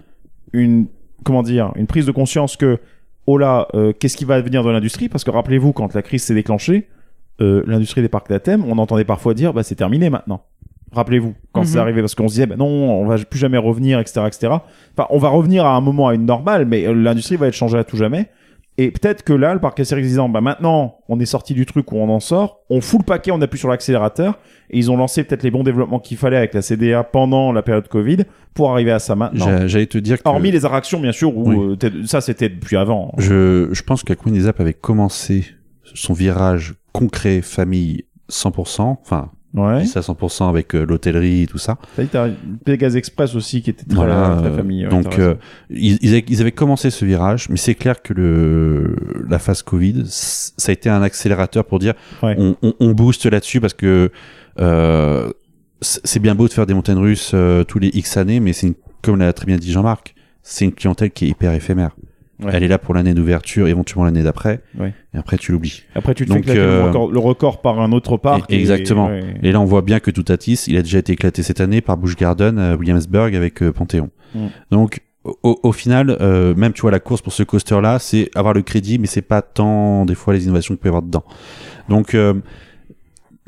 une 0.53 0.88
comment 1.23 1.44
dire 1.44 1.73
une 1.76 1.88
prise 1.88 2.06
de 2.06 2.11
conscience 2.11 2.56
que 2.56 2.80
oh 3.27 3.38
là, 3.38 3.68
euh, 3.76 3.91
qu'est-ce 3.91 4.15
qui 4.18 4.26
va 4.26 4.39
devenir 4.39 4.64
de 4.64 4.69
l'industrie? 4.72 5.10
Parce 5.10 5.23
que 5.23 5.31
rappelez-vous, 5.31 5.73
quand 5.73 5.94
la 5.94 6.02
crise 6.02 6.23
s'est 6.23 6.34
déclenchée, 6.34 6.88
euh, 7.41 7.61
l'industrie 7.68 8.02
des 8.02 8.07
parcs 8.10 8.30
d'Athènes, 8.30 8.64
on 8.65 8.77
entendait 8.80 9.03
parfois 9.03 9.34
dire 9.35 9.53
bah 9.53 9.61
c'est 9.64 9.76
terminé 9.76 10.10
maintenant. 10.10 10.41
Rappelez-vous 10.98 11.34
quand 11.53 11.61
Mhm. 11.61 11.68
c'est 11.68 11.80
arrivé 11.80 12.02
parce 12.02 12.14
qu'on 12.15 12.28
se 12.28 12.34
disait 12.34 12.45
bah 12.45 12.56
non, 12.57 12.65
on 12.68 13.06
va 13.07 13.18
plus 13.18 13.40
jamais 13.40 13.57
revenir, 13.57 13.99
etc., 13.99 14.22
etc. 14.28 14.48
Enfin, 14.98 15.07
on 15.10 15.18
va 15.18 15.30
revenir 15.30 15.65
à 15.65 15.76
un 15.76 15.82
moment 15.82 16.07
à 16.10 16.14
une 16.15 16.26
normale, 16.26 16.65
mais 16.65 16.86
euh, 16.86 16.94
l'industrie 16.94 17.38
va 17.38 17.48
être 17.48 17.53
changée 17.53 17.78
à 17.78 17.84
tout 17.84 17.98
jamais. 17.98 18.30
Et 18.80 18.91
peut-être 18.91 19.24
que 19.24 19.34
là, 19.34 19.56
le 19.56 19.60
parc 19.60 19.80
Astérix 19.80 20.07
disant, 20.07 20.30
bah 20.30 20.40
maintenant, 20.40 20.99
on 21.10 21.19
est 21.19 21.26
sorti 21.26 21.56
du 21.56 21.65
truc 21.65 21.91
où 21.91 21.95
on 21.98 22.10
en 22.10 22.19
sort, 22.19 22.60
on 22.69 22.80
fout 22.80 22.99
le 22.99 23.06
paquet, 23.06 23.32
on 23.32 23.41
appuie 23.41 23.57
sur 23.57 23.69
l'accélérateur, 23.69 24.38
et 24.69 24.78
ils 24.78 24.91
ont 24.91 24.98
lancé 24.98 25.24
peut-être 25.24 25.41
les 25.41 25.49
bons 25.49 25.64
développements 25.64 25.98
qu'il 25.99 26.15
fallait 26.18 26.38
avec 26.38 26.53
la 26.53 26.61
CDA 26.61 27.03
pendant 27.03 27.52
la 27.52 27.64
période 27.64 27.88
Covid 27.88 28.18
pour 28.53 28.72
arriver 28.72 28.91
à 28.91 28.99
ça 28.99 29.15
maintenant. 29.15 29.45
J'a- 29.48 29.65
J'allais 29.65 29.88
te 29.88 29.98
dire 29.98 30.22
que 30.22 30.30
Hormis 30.30 30.52
les 30.52 30.64
attractions, 30.64 30.99
bien 30.99 31.11
sûr, 31.11 31.36
où 31.36 31.49
Oui. 31.49 31.78
euh, 31.84 32.03
ça 32.06 32.22
c'était 32.22 32.49
depuis 32.49 32.78
avant. 32.78 33.15
je, 33.18 33.68
je 33.72 33.82
pense 33.82 34.03
que 34.03 34.14
la 34.14 34.15
Queen 34.15 34.36
des 34.36 34.45
Alpes 34.45 34.60
avait 34.61 34.74
commencé 34.76 35.45
son 35.95 36.14
virage 36.14 36.76
concret 36.94 37.41
famille 37.41 38.03
100%, 38.30 38.99
enfin, 39.02 39.32
Ouais. 39.57 39.81
dis 39.81 39.88
ça 39.88 40.01
100% 40.01 40.49
avec 40.49 40.75
euh, 40.75 40.85
l'hôtellerie 40.85 41.43
et 41.43 41.47
tout 41.47 41.57
ça. 41.57 41.77
T'as 42.11 42.29
Pegasus 42.65 42.97
Express 42.97 43.35
aussi 43.35 43.61
qui 43.61 43.71
était 43.71 43.85
très, 43.85 43.95
Voilà, 43.95 44.35
très 44.39 44.47
euh, 44.49 44.55
famille. 44.57 44.84
ouais, 44.85 44.89
donc 44.89 45.17
euh, 45.19 45.35
ils, 45.69 45.97
ils 46.01 46.09
avaient, 46.09 46.25
ils 46.27 46.41
avaient 46.41 46.51
commencé 46.51 46.89
ce 46.89 47.03
virage, 47.05 47.49
mais 47.49 47.57
c'est 47.57 47.75
clair 47.75 48.01
que 48.01 48.13
le 48.13 48.95
la 49.27 49.39
phase 49.39 49.61
Covid, 49.63 50.03
ça 50.07 50.69
a 50.69 50.73
été 50.73 50.89
un 50.89 51.01
accélérateur 51.01 51.65
pour 51.65 51.79
dire 51.79 51.93
Ouais. 52.23 52.35
on, 52.38 52.55
on, 52.61 52.73
on 52.79 52.91
booste 52.91 53.25
là-dessus 53.25 53.59
parce 53.59 53.73
que 53.73 54.11
euh, 54.59 55.31
c'est 55.81 56.19
bien 56.19 56.34
beau 56.35 56.47
de 56.47 56.53
faire 56.53 56.65
des 56.65 56.73
montagnes 56.73 56.97
russes 56.97 57.31
euh, 57.34 57.63
tous 57.63 57.79
les 57.79 57.89
X 57.89 58.17
années, 58.17 58.39
mais 58.39 58.53
c'est 58.53 58.73
comme 59.01 59.17
l'a 59.17 59.31
très 59.34 59.45
bien 59.45 59.57
dit 59.57 59.71
Jean-Marc, 59.71 60.15
c'est 60.41 60.65
une 60.65 60.73
clientèle 60.73 61.11
qui 61.11 61.25
est 61.25 61.29
hyper 61.29 61.51
éphémère. 61.53 61.91
Ouais. 62.43 62.51
Elle 62.53 62.64
est 62.64 62.68
là 62.68 62.77
pour 62.77 62.93
l'année 62.93 63.15
d'ouverture, 63.15 63.68
éventuellement 63.68 64.05
l'année 64.05 64.22
d'après, 64.22 64.61
Ouais. 64.80 64.93
et 65.14 65.18
après 65.18 65.38
tu 65.38 65.51
l'oublies. 65.51 65.84
Après, 65.95 66.14
tu 66.14 66.26
te 66.26 66.30
donc, 66.30 66.45
fais 66.45 66.51
éclater 66.51 66.59
euh, 66.59 66.81
le, 66.81 66.88
record, 66.88 67.11
le 67.11 67.19
record 67.19 67.61
par 67.61 67.80
un 67.81 67.91
autre 67.91 68.18
parc. 68.18 68.51
Et- 68.51 68.59
exactement. 68.59 69.07
ouais. 69.07 69.23
Et 69.41 69.51
là, 69.51 69.59
on 69.59 69.65
voit 69.65 69.81
bien 69.81 69.99
que 69.99 70.11
Toutatis, 70.11 70.65
il 70.68 70.77
a 70.77 70.84
déjà 70.84 70.99
été 70.99 71.14
éclaté 71.14 71.41
cette 71.41 71.61
année 71.61 71.81
par 71.81 71.97
Busch 71.97 72.15
Garden 72.15 72.59
à 72.59 72.76
Williamsburg 72.76 73.35
avec 73.35 73.64
euh, 73.64 73.72
Panthéon. 73.72 74.11
Mm. 74.35 74.45
Donc, 74.69 75.01
au, 75.43 75.59
au 75.64 75.72
final, 75.72 76.15
euh, 76.22 76.53
même 76.55 76.73
tu 76.73 76.81
vois 76.81 76.91
la 76.91 76.99
course 76.99 77.22
pour 77.23 77.34
ce 77.34 77.41
coaster-là, 77.43 77.97
c'est 77.99 78.30
avoir 78.35 78.53
le 78.53 78.61
crédit, 78.61 78.99
mais 78.99 79.07
c'est 79.07 79.22
pas 79.23 79.41
tant 79.41 80.05
des 80.05 80.15
fois 80.15 80.34
les 80.34 80.45
innovations 80.45 80.76
qu'il 80.76 80.80
peut 80.81 80.89
y 80.89 80.91
avoir 80.91 81.01
dedans. 81.03 81.23
Donc, 81.89 82.14
euh, 82.14 82.34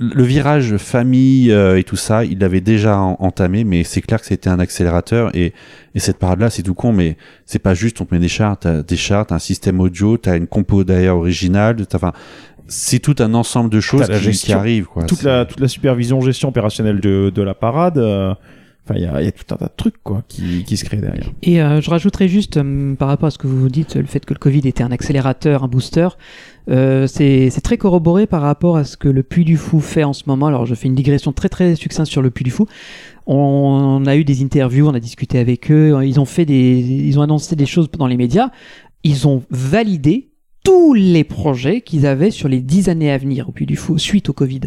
le 0.02 0.24
virage 0.24 0.78
famille 0.78 1.52
euh, 1.52 1.78
et 1.78 1.84
tout 1.84 1.98
ça, 1.98 2.24
il 2.24 2.40
l'avait 2.40 2.62
déjà 2.62 2.98
en- 3.00 3.18
entamé, 3.20 3.66
mais 3.66 3.84
c'est 3.84 4.00
clair 4.02 4.20
que 4.22 4.26
c'était 4.26 4.50
un 4.50 4.58
accélérateur 4.60 5.36
et, 5.36 5.54
et 5.94 6.00
cette 6.00 6.18
parade-là, 6.18 6.50
c'est 6.50 6.64
tout 6.64 6.74
con, 6.74 6.94
mais 6.94 7.18
c'est 7.46 7.60
pas 7.60 7.74
juste 7.74 8.00
on 8.00 8.06
te 8.06 8.14
met 8.16 8.20
des 8.22 8.30
charts, 8.30 8.58
t'as 8.60 8.82
des 8.82 8.96
charts, 8.96 9.28
t'as 9.28 9.36
un 9.36 9.40
système 9.40 9.82
audio, 9.82 10.16
t'as 10.18 10.38
une 10.38 10.48
compo 10.48 10.84
derrière 10.86 11.18
originale, 11.18 11.76
t'as- 11.86 11.98
enfin, 11.98 12.14
c'est 12.68 13.00
tout 13.00 13.16
un 13.20 13.34
ensemble 13.34 13.70
de 13.70 13.80
choses 13.82 14.08
qui, 14.32 14.54
arrivent. 14.54 14.86
Quoi. 14.86 15.04
toute 15.06 15.24
la 15.24 15.46
toute 15.46 15.60
la 15.60 15.68
supervision 15.68 16.22
gestion 16.22 16.50
opérationnelle 16.50 17.00
de, 17.02 17.32
de 17.34 17.42
la 17.42 17.56
parade 17.56 17.98
euh, 17.98 18.34
enfin 18.86 18.94
il 18.96 19.02
y 19.02 19.06
a, 19.08 19.22
il 19.22 19.26
y 19.26 19.28
a 19.28 19.32
tout 19.32 19.54
un 19.54 19.58
tas 19.58 19.66
de 19.66 19.72
trucs 19.76 20.02
quoi 20.04 20.24
qui, 20.28 20.64
qui 20.66 20.78
se 20.78 20.86
créent 20.86 21.02
derrière 21.02 21.32
Et 21.42 21.62
euh, 21.62 21.82
je 21.82 21.90
rajouterais 21.90 22.28
juste, 22.28 22.58
euh, 22.58 22.94
par 22.96 23.08
rapport 23.08 23.28
à 23.28 23.32
ce 23.32 23.38
que 23.40 23.48
vous 23.48 23.70
dites, 23.70 23.96
le 23.96 24.06
fait 24.06 24.24
que 24.24 24.34
le 24.36 24.40
Covid 24.40 24.68
était 24.68 24.84
un 24.84 24.92
accélérateur, 24.92 25.64
un 25.64 25.68
booster, 25.68 26.10
euh, 26.70 27.08
c'est 27.08 27.62
très 27.62 27.78
corroboré 27.78 28.28
par 28.28 28.42
rapport 28.42 28.78
à 28.78 28.84
ce 28.84 28.98
que 28.98 29.08
le 29.08 29.24
Puy 29.24 29.44
du 29.44 29.58
Fou 29.58 29.80
fait 29.80 30.04
en 30.04 30.14
ce 30.14 30.24
moment. 30.28 30.48
Alors 30.48 30.66
je 30.66 30.76
fais 30.76 30.88
une 30.88 30.96
digression 30.96 31.32
très 31.34 31.50
très 31.50 31.76
succincte 31.76 32.10
sur 32.10 32.22
le 32.22 32.30
Puy 32.30 32.44
du 32.44 32.52
Fou. 32.52 32.68
On 33.26 34.04
a 34.06 34.16
eu 34.16 34.24
des 34.24 34.44
interviews, 34.44 34.88
on 34.88 34.94
a 34.94 35.00
discuté 35.00 35.38
avec 35.40 35.72
eux, 35.72 36.00
ils 36.04 36.20
ont 36.20 36.26
fait 36.26 36.46
des, 36.46 36.80
ils 36.80 37.20
ont 37.20 37.22
annoncé 37.22 37.56
des 37.56 37.66
choses 37.66 37.90
dans 37.92 38.08
les 38.08 38.18
médias. 38.18 38.50
Ils 39.04 39.28
ont 39.28 39.44
validé 39.50 40.29
tous 40.64 40.94
les 40.94 41.24
projets 41.24 41.82
qu'ils 41.82 42.06
avaient 42.06 42.32
sur 42.32 42.48
les 42.50 42.60
dix 42.60 42.90
années 42.90 43.12
à 43.12 43.18
venir 43.18 43.50
au 43.50 43.52
Puy 43.52 43.66
du 43.66 43.76
Fou 43.76 43.98
suite 43.98 44.30
au 44.30 44.34
Covid. 44.34 44.62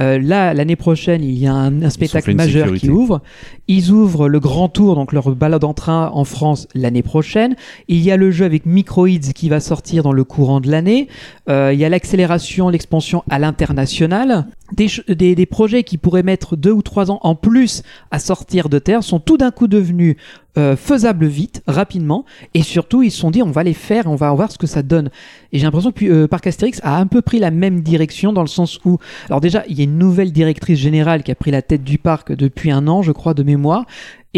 Euh, 0.00 0.18
là, 0.18 0.52
l'année 0.52 0.76
prochaine, 0.76 1.22
il 1.22 1.38
y 1.38 1.46
a 1.46 1.52
un, 1.54 1.82
un 1.82 1.90
spectacle 1.90 2.34
majeur 2.34 2.64
sécurité. 2.64 2.86
qui 2.86 2.90
ouvre. 2.92 3.22
Ils 3.68 3.90
ouvrent 3.90 4.28
le 4.28 4.40
Grand 4.40 4.68
Tour, 4.68 4.94
donc 4.94 5.12
leur 5.12 5.34
balade 5.34 5.64
en 5.64 5.74
train 5.74 6.10
en 6.12 6.24
France 6.24 6.66
l'année 6.74 7.02
prochaine. 7.02 7.54
Il 7.86 7.98
y 7.98 8.10
a 8.10 8.16
le 8.16 8.30
jeu 8.30 8.44
avec 8.44 8.66
Microids 8.66 9.32
qui 9.34 9.48
va 9.48 9.60
sortir 9.60 10.02
dans 10.02 10.12
le 10.12 10.24
courant 10.24 10.60
de 10.60 10.70
l'année. 10.70 11.08
Euh, 11.48 11.72
il 11.72 11.78
y 11.78 11.84
a 11.84 11.88
l'accélération, 11.88 12.68
l'expansion 12.68 13.22
à 13.30 13.38
l'international. 13.38 14.46
Des, 14.72 15.34
des 15.34 15.46
projets 15.46 15.82
qui 15.82 15.96
pourraient 15.96 16.22
mettre 16.22 16.54
deux 16.54 16.72
ou 16.72 16.82
trois 16.82 17.10
ans 17.10 17.20
en 17.22 17.34
plus 17.34 17.82
à 18.10 18.18
sortir 18.18 18.68
de 18.68 18.78
terre 18.78 19.02
sont 19.02 19.18
tout 19.18 19.38
d'un 19.38 19.50
coup 19.50 19.66
devenus 19.66 20.16
euh, 20.58 20.76
faisables 20.76 21.26
vite, 21.26 21.62
rapidement, 21.66 22.24
et 22.54 22.62
surtout 22.62 23.02
ils 23.02 23.10
se 23.10 23.18
sont 23.18 23.30
dit 23.30 23.42
on 23.42 23.50
va 23.50 23.62
les 23.62 23.74
faire, 23.74 24.06
on 24.06 24.16
va 24.16 24.32
voir 24.32 24.50
ce 24.50 24.58
que 24.58 24.66
ça 24.66 24.82
donne. 24.82 25.10
Et 25.52 25.58
j'ai 25.58 25.64
l'impression 25.64 25.92
que 25.92 26.04
euh, 26.04 26.28
Parc 26.28 26.46
Astérix 26.46 26.80
a 26.82 26.98
un 26.98 27.06
peu 27.06 27.22
pris 27.22 27.38
la 27.38 27.50
même 27.50 27.80
direction 27.80 28.32
dans 28.32 28.42
le 28.42 28.48
sens 28.48 28.80
où, 28.84 28.98
alors 29.28 29.40
déjà 29.40 29.64
il 29.68 29.78
y 29.78 29.80
a 29.80 29.84
une 29.84 29.98
nouvelle 29.98 30.32
directrice 30.32 30.78
générale 30.78 31.22
qui 31.22 31.30
a 31.30 31.34
pris 31.34 31.50
la 31.50 31.62
tête 31.62 31.84
du 31.84 31.98
parc 31.98 32.32
depuis 32.32 32.70
un 32.70 32.88
an, 32.88 33.02
je 33.02 33.12
crois, 33.12 33.34
de 33.34 33.42
mémoire. 33.42 33.86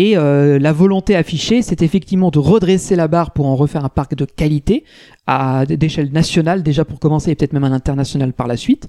Et 0.02 0.16
euh, 0.16 0.58
la 0.58 0.72
volonté 0.72 1.14
affichée, 1.14 1.60
c'est 1.60 1.82
effectivement 1.82 2.30
de 2.30 2.38
redresser 2.38 2.96
la 2.96 3.06
barre 3.06 3.32
pour 3.32 3.46
en 3.46 3.54
refaire 3.56 3.84
un 3.84 3.88
parc 3.90 4.14
de 4.14 4.24
qualité 4.24 4.84
à 5.26 5.66
d'échelle 5.66 6.10
nationale 6.12 6.62
déjà 6.62 6.84
pour 6.86 6.98
commencer 7.00 7.30
et 7.30 7.34
peut-être 7.34 7.52
même 7.52 7.64
un 7.64 7.72
international 7.72 8.32
par 8.32 8.46
la 8.46 8.56
suite 8.56 8.86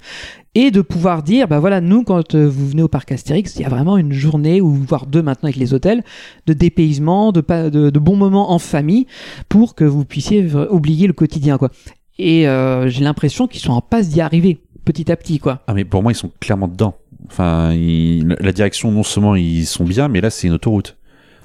et 0.55 0.71
de 0.71 0.81
pouvoir 0.81 1.21
dire 1.21 1.47
bah 1.49 1.59
voilà 1.59 1.81
nous 1.81 2.03
quand 2.03 2.33
euh, 2.33 2.47
vous 2.47 2.67
venez 2.69 2.81
au 2.81 2.87
parc 2.87 3.11
Astérix 3.11 3.55
il 3.57 3.61
y 3.61 3.65
a 3.65 3.69
vraiment 3.69 3.97
une 3.97 4.13
journée 4.13 4.61
ou 4.61 4.69
voire 4.73 5.05
deux 5.05 5.21
maintenant 5.21 5.47
avec 5.49 5.57
les 5.57 5.73
hôtels 5.73 6.01
de 6.47 6.53
dépaysement 6.53 7.31
de, 7.31 7.41
de, 7.69 7.89
de 7.89 7.99
bons 7.99 8.15
moments 8.15 8.51
en 8.53 8.59
famille 8.59 9.05
pour 9.49 9.75
que 9.75 9.83
vous 9.83 10.05
puissiez 10.05 10.47
oublier 10.69 11.07
le 11.07 11.13
quotidien 11.13 11.57
quoi 11.57 11.69
et 12.17 12.47
euh, 12.47 12.87
j'ai 12.87 13.03
l'impression 13.03 13.47
qu'ils 13.47 13.61
sont 13.61 13.73
en 13.73 13.81
passe 13.81 14.07
d'y 14.09 14.21
arriver 14.21 14.61
petit 14.85 15.11
à 15.11 15.15
petit 15.17 15.37
quoi 15.39 15.61
Ah 15.67 15.73
mais 15.73 15.83
pour 15.85 16.01
moi 16.03 16.11
ils 16.13 16.15
sont 16.15 16.31
clairement 16.39 16.67
dedans. 16.69 16.95
Enfin, 17.27 17.71
ils- 17.73 18.25
la 18.39 18.51
direction 18.51 18.91
non 18.91 19.03
seulement 19.03 19.35
ils 19.35 19.65
sont 19.67 19.83
bien, 19.85 20.07
mais 20.07 20.21
là 20.21 20.29
c'est 20.31 20.47
une 20.47 20.53
autoroute. 20.53 20.97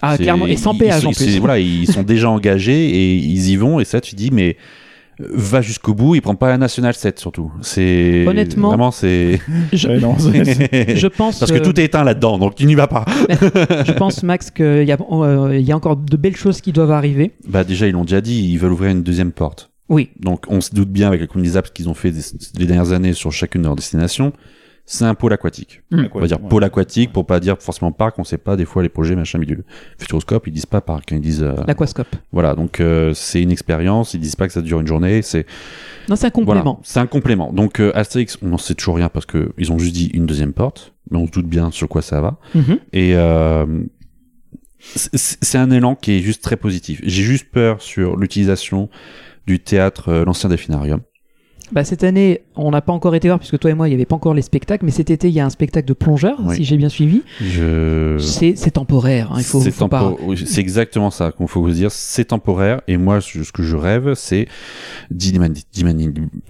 Ah 0.02 0.16
clairement 0.18 0.46
et 0.46 0.56
sans 0.56 0.72
ils- 0.74 0.78
péage 0.78 1.02
ils- 1.02 1.06
en 1.08 1.12
c'est- 1.12 1.24
plus 1.24 1.38
Voilà, 1.38 1.58
ils 1.58 1.86
sont 1.90 2.02
déjà 2.02 2.30
engagés 2.30 2.88
et 2.90 3.14
ils 3.16 3.48
y 3.50 3.56
vont 3.56 3.80
et 3.80 3.84
ça 3.84 4.00
tu 4.00 4.14
dis 4.14 4.30
mais 4.30 4.56
euh, 5.20 5.24
va 5.32 5.62
jusqu'au 5.62 5.94
bout, 5.94 6.14
il 6.14 6.20
prend 6.20 6.34
pas 6.34 6.48
la 6.48 6.58
nationale 6.58 6.92
7 6.94 7.18
surtout. 7.18 7.50
C'est 7.62 8.26
Honnêtement, 8.26 8.68
vraiment 8.68 8.90
c'est 8.90 9.40
je, 9.72 9.88
Ouais, 9.88 9.98
non, 9.98 10.16
c'est- 10.18 10.96
je 10.98 11.06
pense 11.06 11.38
parce 11.38 11.50
que 11.50 11.56
euh, 11.56 11.62
tout 11.62 11.80
est 11.80 11.84
éteint 11.84 12.04
là-dedans, 12.04 12.36
donc 12.38 12.54
tu 12.54 12.66
n'y 12.66 12.74
vas 12.74 12.86
pas. 12.86 13.04
je 13.30 13.92
pense 13.92 14.22
Max 14.22 14.50
qu'il 14.50 14.84
y, 14.84 14.92
a, 14.92 14.98
euh, 15.10 15.56
il 15.58 15.64
y 15.66 15.72
a 15.72 15.76
encore 15.76 15.96
de 15.96 16.16
belles 16.18 16.36
choses 16.36 16.60
qui 16.60 16.72
doivent 16.72 16.90
arriver 16.92 17.32
Bah 17.48 17.64
déjà 17.64 17.86
ils 17.86 17.92
l'ont 17.92 18.04
déjà 18.04 18.20
dit, 18.20 18.50
ils 18.52 18.58
veulent 18.58 18.72
ouvrir 18.72 18.90
une 18.90 19.02
deuxième 19.02 19.32
porte. 19.32 19.70
oui 19.88 20.10
Donc 20.20 20.44
on 20.48 20.60
se 20.60 20.74
doute 20.74 20.90
bien 20.90 21.08
avec 21.08 21.20
la 21.22 21.26
communauté 21.26 21.54
Zaps 21.54 21.70
qu'ils 21.70 21.88
ont 21.88 21.94
fait 21.94 22.10
des- 22.10 22.20
les 22.58 22.66
dernières 22.66 22.92
années 22.92 23.14
sur 23.14 23.32
chacune 23.32 23.62
de 23.62 23.66
leurs 23.68 23.76
destinations. 23.76 24.32
C'est 24.88 25.04
un 25.04 25.14
pôle 25.16 25.32
aquatique. 25.32 25.82
On 25.92 26.20
va 26.20 26.28
dire 26.28 26.40
Ouais. 26.40 26.48
pôle 26.48 26.62
aquatique 26.62 27.12
pour 27.12 27.26
pas 27.26 27.40
dire 27.40 27.56
forcément 27.60 27.90
parc, 27.90 28.18
on 28.20 28.24
sait 28.24 28.38
pas 28.38 28.54
des 28.56 28.64
fois 28.64 28.84
les 28.84 28.88
projets 28.88 29.16
machin 29.16 29.38
bidule. 29.40 29.64
Futuroscope, 29.98 30.46
ils 30.46 30.52
disent 30.52 30.64
pas 30.66 30.80
parc, 30.80 31.10
hein, 31.12 31.16
ils 31.16 31.20
disent 31.22 31.42
euh, 31.42 31.54
l'aquascope 31.66 32.14
voilà, 32.30 32.54
donc 32.54 32.78
euh, 32.78 33.12
c'est 33.12 33.42
une 33.42 33.50
expérience, 33.50 34.14
ils 34.14 34.20
disent 34.20 34.36
pas 34.36 34.46
que 34.46 34.52
ça 34.52 34.62
dure 34.62 34.80
une 34.80 34.86
journée, 34.86 35.22
c'est 35.22 35.44
non 36.08 36.14
c'est 36.14 36.26
un 36.26 36.30
voilà, 36.34 36.60
complément 36.60 36.80
c'est 36.84 37.00
un 37.00 37.06
complément. 37.08 37.52
Donc 37.52 37.80
euh, 37.80 37.90
Astérix, 37.96 38.38
on 38.42 38.48
n'en 38.48 38.58
sait 38.58 38.74
toujours 38.76 38.94
rien 38.96 39.08
parce 39.08 39.26
que 39.26 39.52
ils 39.58 39.72
ont 39.72 39.78
juste 39.78 39.94
dit 39.94 40.06
une 40.14 40.24
deuxième 40.24 40.52
porte, 40.52 40.94
mais 41.10 41.18
on 41.18 41.26
se 41.26 41.32
doute 41.32 41.46
bien 41.48 41.72
sur 41.72 41.88
quoi 41.88 42.00
ça 42.00 42.20
va. 42.20 42.38
Mhm. 42.54 42.78
Et 42.92 43.16
euh, 43.16 43.66
c'est 44.78 45.58
un 45.58 45.70
élan 45.72 45.96
qui 45.96 46.12
est 46.12 46.20
juste 46.20 46.42
très 46.44 46.56
positif. 46.56 47.00
J'ai 47.02 47.22
juste 47.24 47.50
peur 47.50 47.82
sur 47.82 48.16
l'utilisation 48.16 48.88
du 49.46 49.58
théâtre, 49.58 50.10
euh, 50.10 50.24
l'ancien 50.24 50.48
delphinarium. 50.48 51.00
Bah, 51.72 51.84
cette 51.84 52.04
année, 52.04 52.42
on 52.54 52.70
n'a 52.70 52.80
pas 52.80 52.92
encore 52.92 53.14
été 53.14 53.28
voir, 53.28 53.38
puisque 53.38 53.58
toi 53.58 53.70
et 53.70 53.74
moi, 53.74 53.88
il 53.88 53.90
n'y 53.90 53.94
avait 53.96 54.04
pas 54.06 54.14
encore 54.16 54.34
les 54.34 54.42
spectacles, 54.42 54.84
mais 54.84 54.92
cet 54.92 55.10
été, 55.10 55.28
il 55.28 55.34
y 55.34 55.40
a 55.40 55.44
un 55.46 55.50
spectacle 55.50 55.88
de 55.88 55.92
plongeurs, 55.94 56.38
Oui. 56.44 56.56
si 56.56 56.64
j'ai 56.64 56.76
bien 56.76 56.88
suivi. 56.88 57.22
Je... 57.40 58.16
C'est 58.18 58.54
c'est 58.56 58.70
temporaire, 58.70 59.32
hein, 59.32 59.38
il 59.38 59.44
faut, 59.44 59.60
c'est 59.60 59.70
faut 59.72 59.88
pas... 59.88 60.14
oui, 60.22 60.36
c'est 60.46 60.60
exactement 60.60 61.10
ça 61.10 61.32
qu'il 61.32 61.48
faut 61.48 61.60
vous 61.60 61.70
dire. 61.70 61.90
C'est 61.90 62.26
temporaire. 62.26 62.80
Et 62.86 62.96
moi, 62.96 63.20
ce 63.20 63.42
ce 63.42 63.50
que 63.52 63.62
je 63.62 63.74
rêve, 63.76 64.14
c'est 64.14 64.46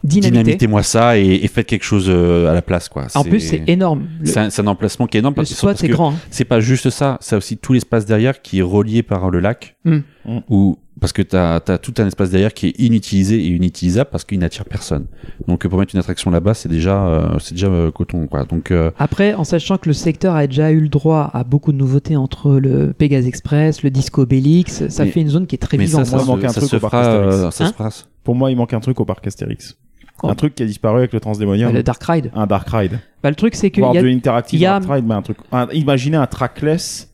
dynamitez-moi 0.05 0.83
ça 0.83 1.19
et, 1.19 1.27
et 1.43 1.49
faites 1.49 1.67
quelque 1.67 1.85
chose 1.85 2.07
euh, 2.09 2.49
à 2.51 2.55
la 2.55 2.63
place, 2.63 2.89
quoi. 2.89 3.07
En 3.15 3.25
plus, 3.25 3.41
c'est 3.41 3.63
énorme. 3.67 4.07
Le, 4.21 4.27
c'est 4.27 4.41
un, 4.41 4.51
c'est 4.51 4.63
un 4.63 4.67
emplacement 4.67 5.07
qui 5.07 5.17
est 5.17 5.21
énorme 5.21 5.35
le 5.35 5.43
parce, 5.43 5.53
spot 5.53 5.71
parce 5.71 5.83
est 5.85 5.89
que 5.89 5.93
grand. 5.93 6.13
hein. 6.13 6.19
c'est 6.31 6.45
pas 6.45 6.61
juste 6.61 6.91
ça. 6.91 7.19
C'est 7.21 7.37
aussi 7.37 7.57
tout 7.57 7.73
l'espace 7.73 8.07
derrière 8.07 8.43
qui 8.43 8.59
est 8.59 8.63
relié 8.63 9.03
par 9.03 9.31
le 9.31 9.41
lac. 9.41 9.77
Mm. 9.85 9.99
Mm. 10.27 10.73
Parce 10.99 11.13
que 11.13 11.21
t'as 11.21 11.57
as 11.57 11.77
tout 11.79 11.93
un 11.99 12.07
espace 12.07 12.31
derrière 12.31 12.55
qui 12.55 12.69
est 12.69 12.81
inutilisé 12.81 13.37
et 13.37 13.49
inutilisable 13.49 14.09
parce 14.11 14.25
qu'il 14.25 14.39
n'attire 14.39 14.65
personne. 14.65 15.05
Donc 15.47 15.67
pour 15.69 15.79
mettre 15.79 15.95
une 15.95 16.01
attraction 16.01 16.31
là-bas, 16.31 16.55
c'est 16.55 16.71
déjà 16.71 17.07
euh, 17.07 17.39
c'est 17.39 17.53
déjà 17.53 17.67
euh, 17.67 17.91
coton, 17.91 18.27
quoi. 18.27 18.45
Donc 18.45 18.71
euh, 18.71 18.91
Après, 18.99 19.35
en 19.35 19.45
sachant 19.45 19.77
que 19.77 19.89
le 19.91 19.93
secteur 19.93 20.35
a 20.35 20.47
déjà 20.47 20.71
eu 20.71 20.81
le 20.81 20.89
droit 20.89 21.31
à 21.35 21.45
beaucoup 21.45 21.73
de 21.73 21.77
nouveautés 21.77 22.17
entre 22.17 22.53
le 22.55 22.95
Pegasus 22.95 23.29
Express, 23.29 23.83
le 23.83 23.91
Disco 23.91 24.25
Bélix, 24.25 24.89
ça 24.89 25.05
Mais- 25.05 25.11
fait 25.11 25.21
une 25.21 25.29
zone 25.29 25.47
qui 25.47 25.55
est 25.57 25.59
très 25.59 25.77
mais 25.77 25.87
ça, 25.87 26.03
vivante. 26.03 26.07
ça, 26.07 26.17
Moi, 26.17 26.23
il 26.23 26.25
se- 26.25 26.31
manque 26.31 26.45
un 26.45 26.49
ça 26.49 26.61
truc 26.61 26.71
se 26.71 26.77
au 26.77 26.81
parc 26.81 26.93
fera, 26.93 27.03
Astérix. 27.03 27.35
euh, 27.35 27.51
ça 27.51 27.65
Hein 27.65 27.69
se 27.69 27.73
fera. 27.75 27.91
pour 28.25 28.35
moi 28.35 28.51
il 28.51 28.57
manque 28.57 28.73
un 28.73 28.81
truc 28.81 28.99
au 28.99 29.05
parc 29.05 29.27
Astérix 29.27 29.77
Oh. 30.23 30.29
un 30.31 30.35
truc 30.35 30.55
qui 30.55 30.63
a 30.63 30.67
disparu 30.67 30.97
avec 31.01 31.13
le 31.13 31.21
Transdémonium 31.21 31.75
le 31.75 31.83
Dark 31.83 32.03
Ride. 32.03 32.31
un 32.35 32.47
Dark 32.47 32.67
Ride 32.71 32.99
Bah, 33.23 33.29
le 33.29 33.35
truc, 33.37 33.55
c'est 33.55 33.71
qu'il 33.71 33.83
voire 33.83 33.95
y 33.95 33.99
a... 33.99 34.03
de 34.03 34.07
l'interactive 34.07 34.59
il 34.59 34.63
y 34.63 34.67
a- 34.67 34.81
Dark 34.81 34.91
Ride 34.91 35.05
mais 35.07 35.15
un 35.15 35.21
truc 35.21 35.37
un- 35.53 35.69
imaginez 35.75 36.17
un 36.17 36.27
trackless 36.27 37.13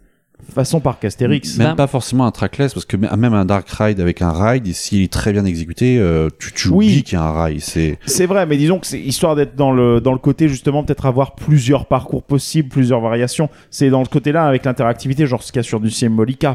façon 0.55 0.81
parc 0.81 1.05
Astérix. 1.05 1.57
Même 1.59 1.69
Ben- 1.69 1.77
pas 1.77 1.87
forcément 1.87 2.27
un 2.27 2.31
trackless, 2.31 2.75
parce 2.75 2.85
que 2.87 2.97
même 2.97 3.35
un 3.35 3.45
dark 3.45 3.69
ride 3.71 4.01
avec 4.01 4.23
un 4.23 4.33
ride, 4.33 4.67
s'il 4.75 5.03
est 5.03 5.13
très 5.13 5.33
bien 5.33 5.45
exécuté, 5.45 5.99
euh, 5.99 6.29
tu, 6.39 6.53
tu 6.53 6.69
Oui. 6.69 6.87
oublies 6.87 7.03
qu'il 7.03 7.19
y 7.19 7.21
a 7.21 7.25
un 7.25 7.33
rail. 7.33 7.61
C'est 7.61 7.99
C'est 8.07 8.27
vrai, 8.27 8.47
mais 8.47 8.57
disons 8.57 8.79
que 8.79 8.87
c'est 8.87 9.01
histoire 9.01 9.37
d'être 9.37 9.57
dans 9.57 9.73
le, 9.73 10.01
dans 10.01 10.13
le 10.13 10.19
côté 10.19 10.49
justement 10.49 10.85
peut-être 10.85 11.07
avoir 11.07 11.35
plusieurs 11.35 11.87
parcours 11.87 12.23
possibles, 12.23 12.69
plusieurs 12.69 13.01
variations. 13.01 13.49
C'est 13.71 13.91
dans 13.91 14.01
le 14.01 14.07
côté-là 14.09 14.47
avec 14.47 14.65
l'interactivité, 14.65 15.27
genre 15.27 15.43
ce 15.43 15.53
qu'il 15.53 15.59
y 15.59 15.61
a 15.61 15.63
sur 15.63 15.81
du 15.81 15.91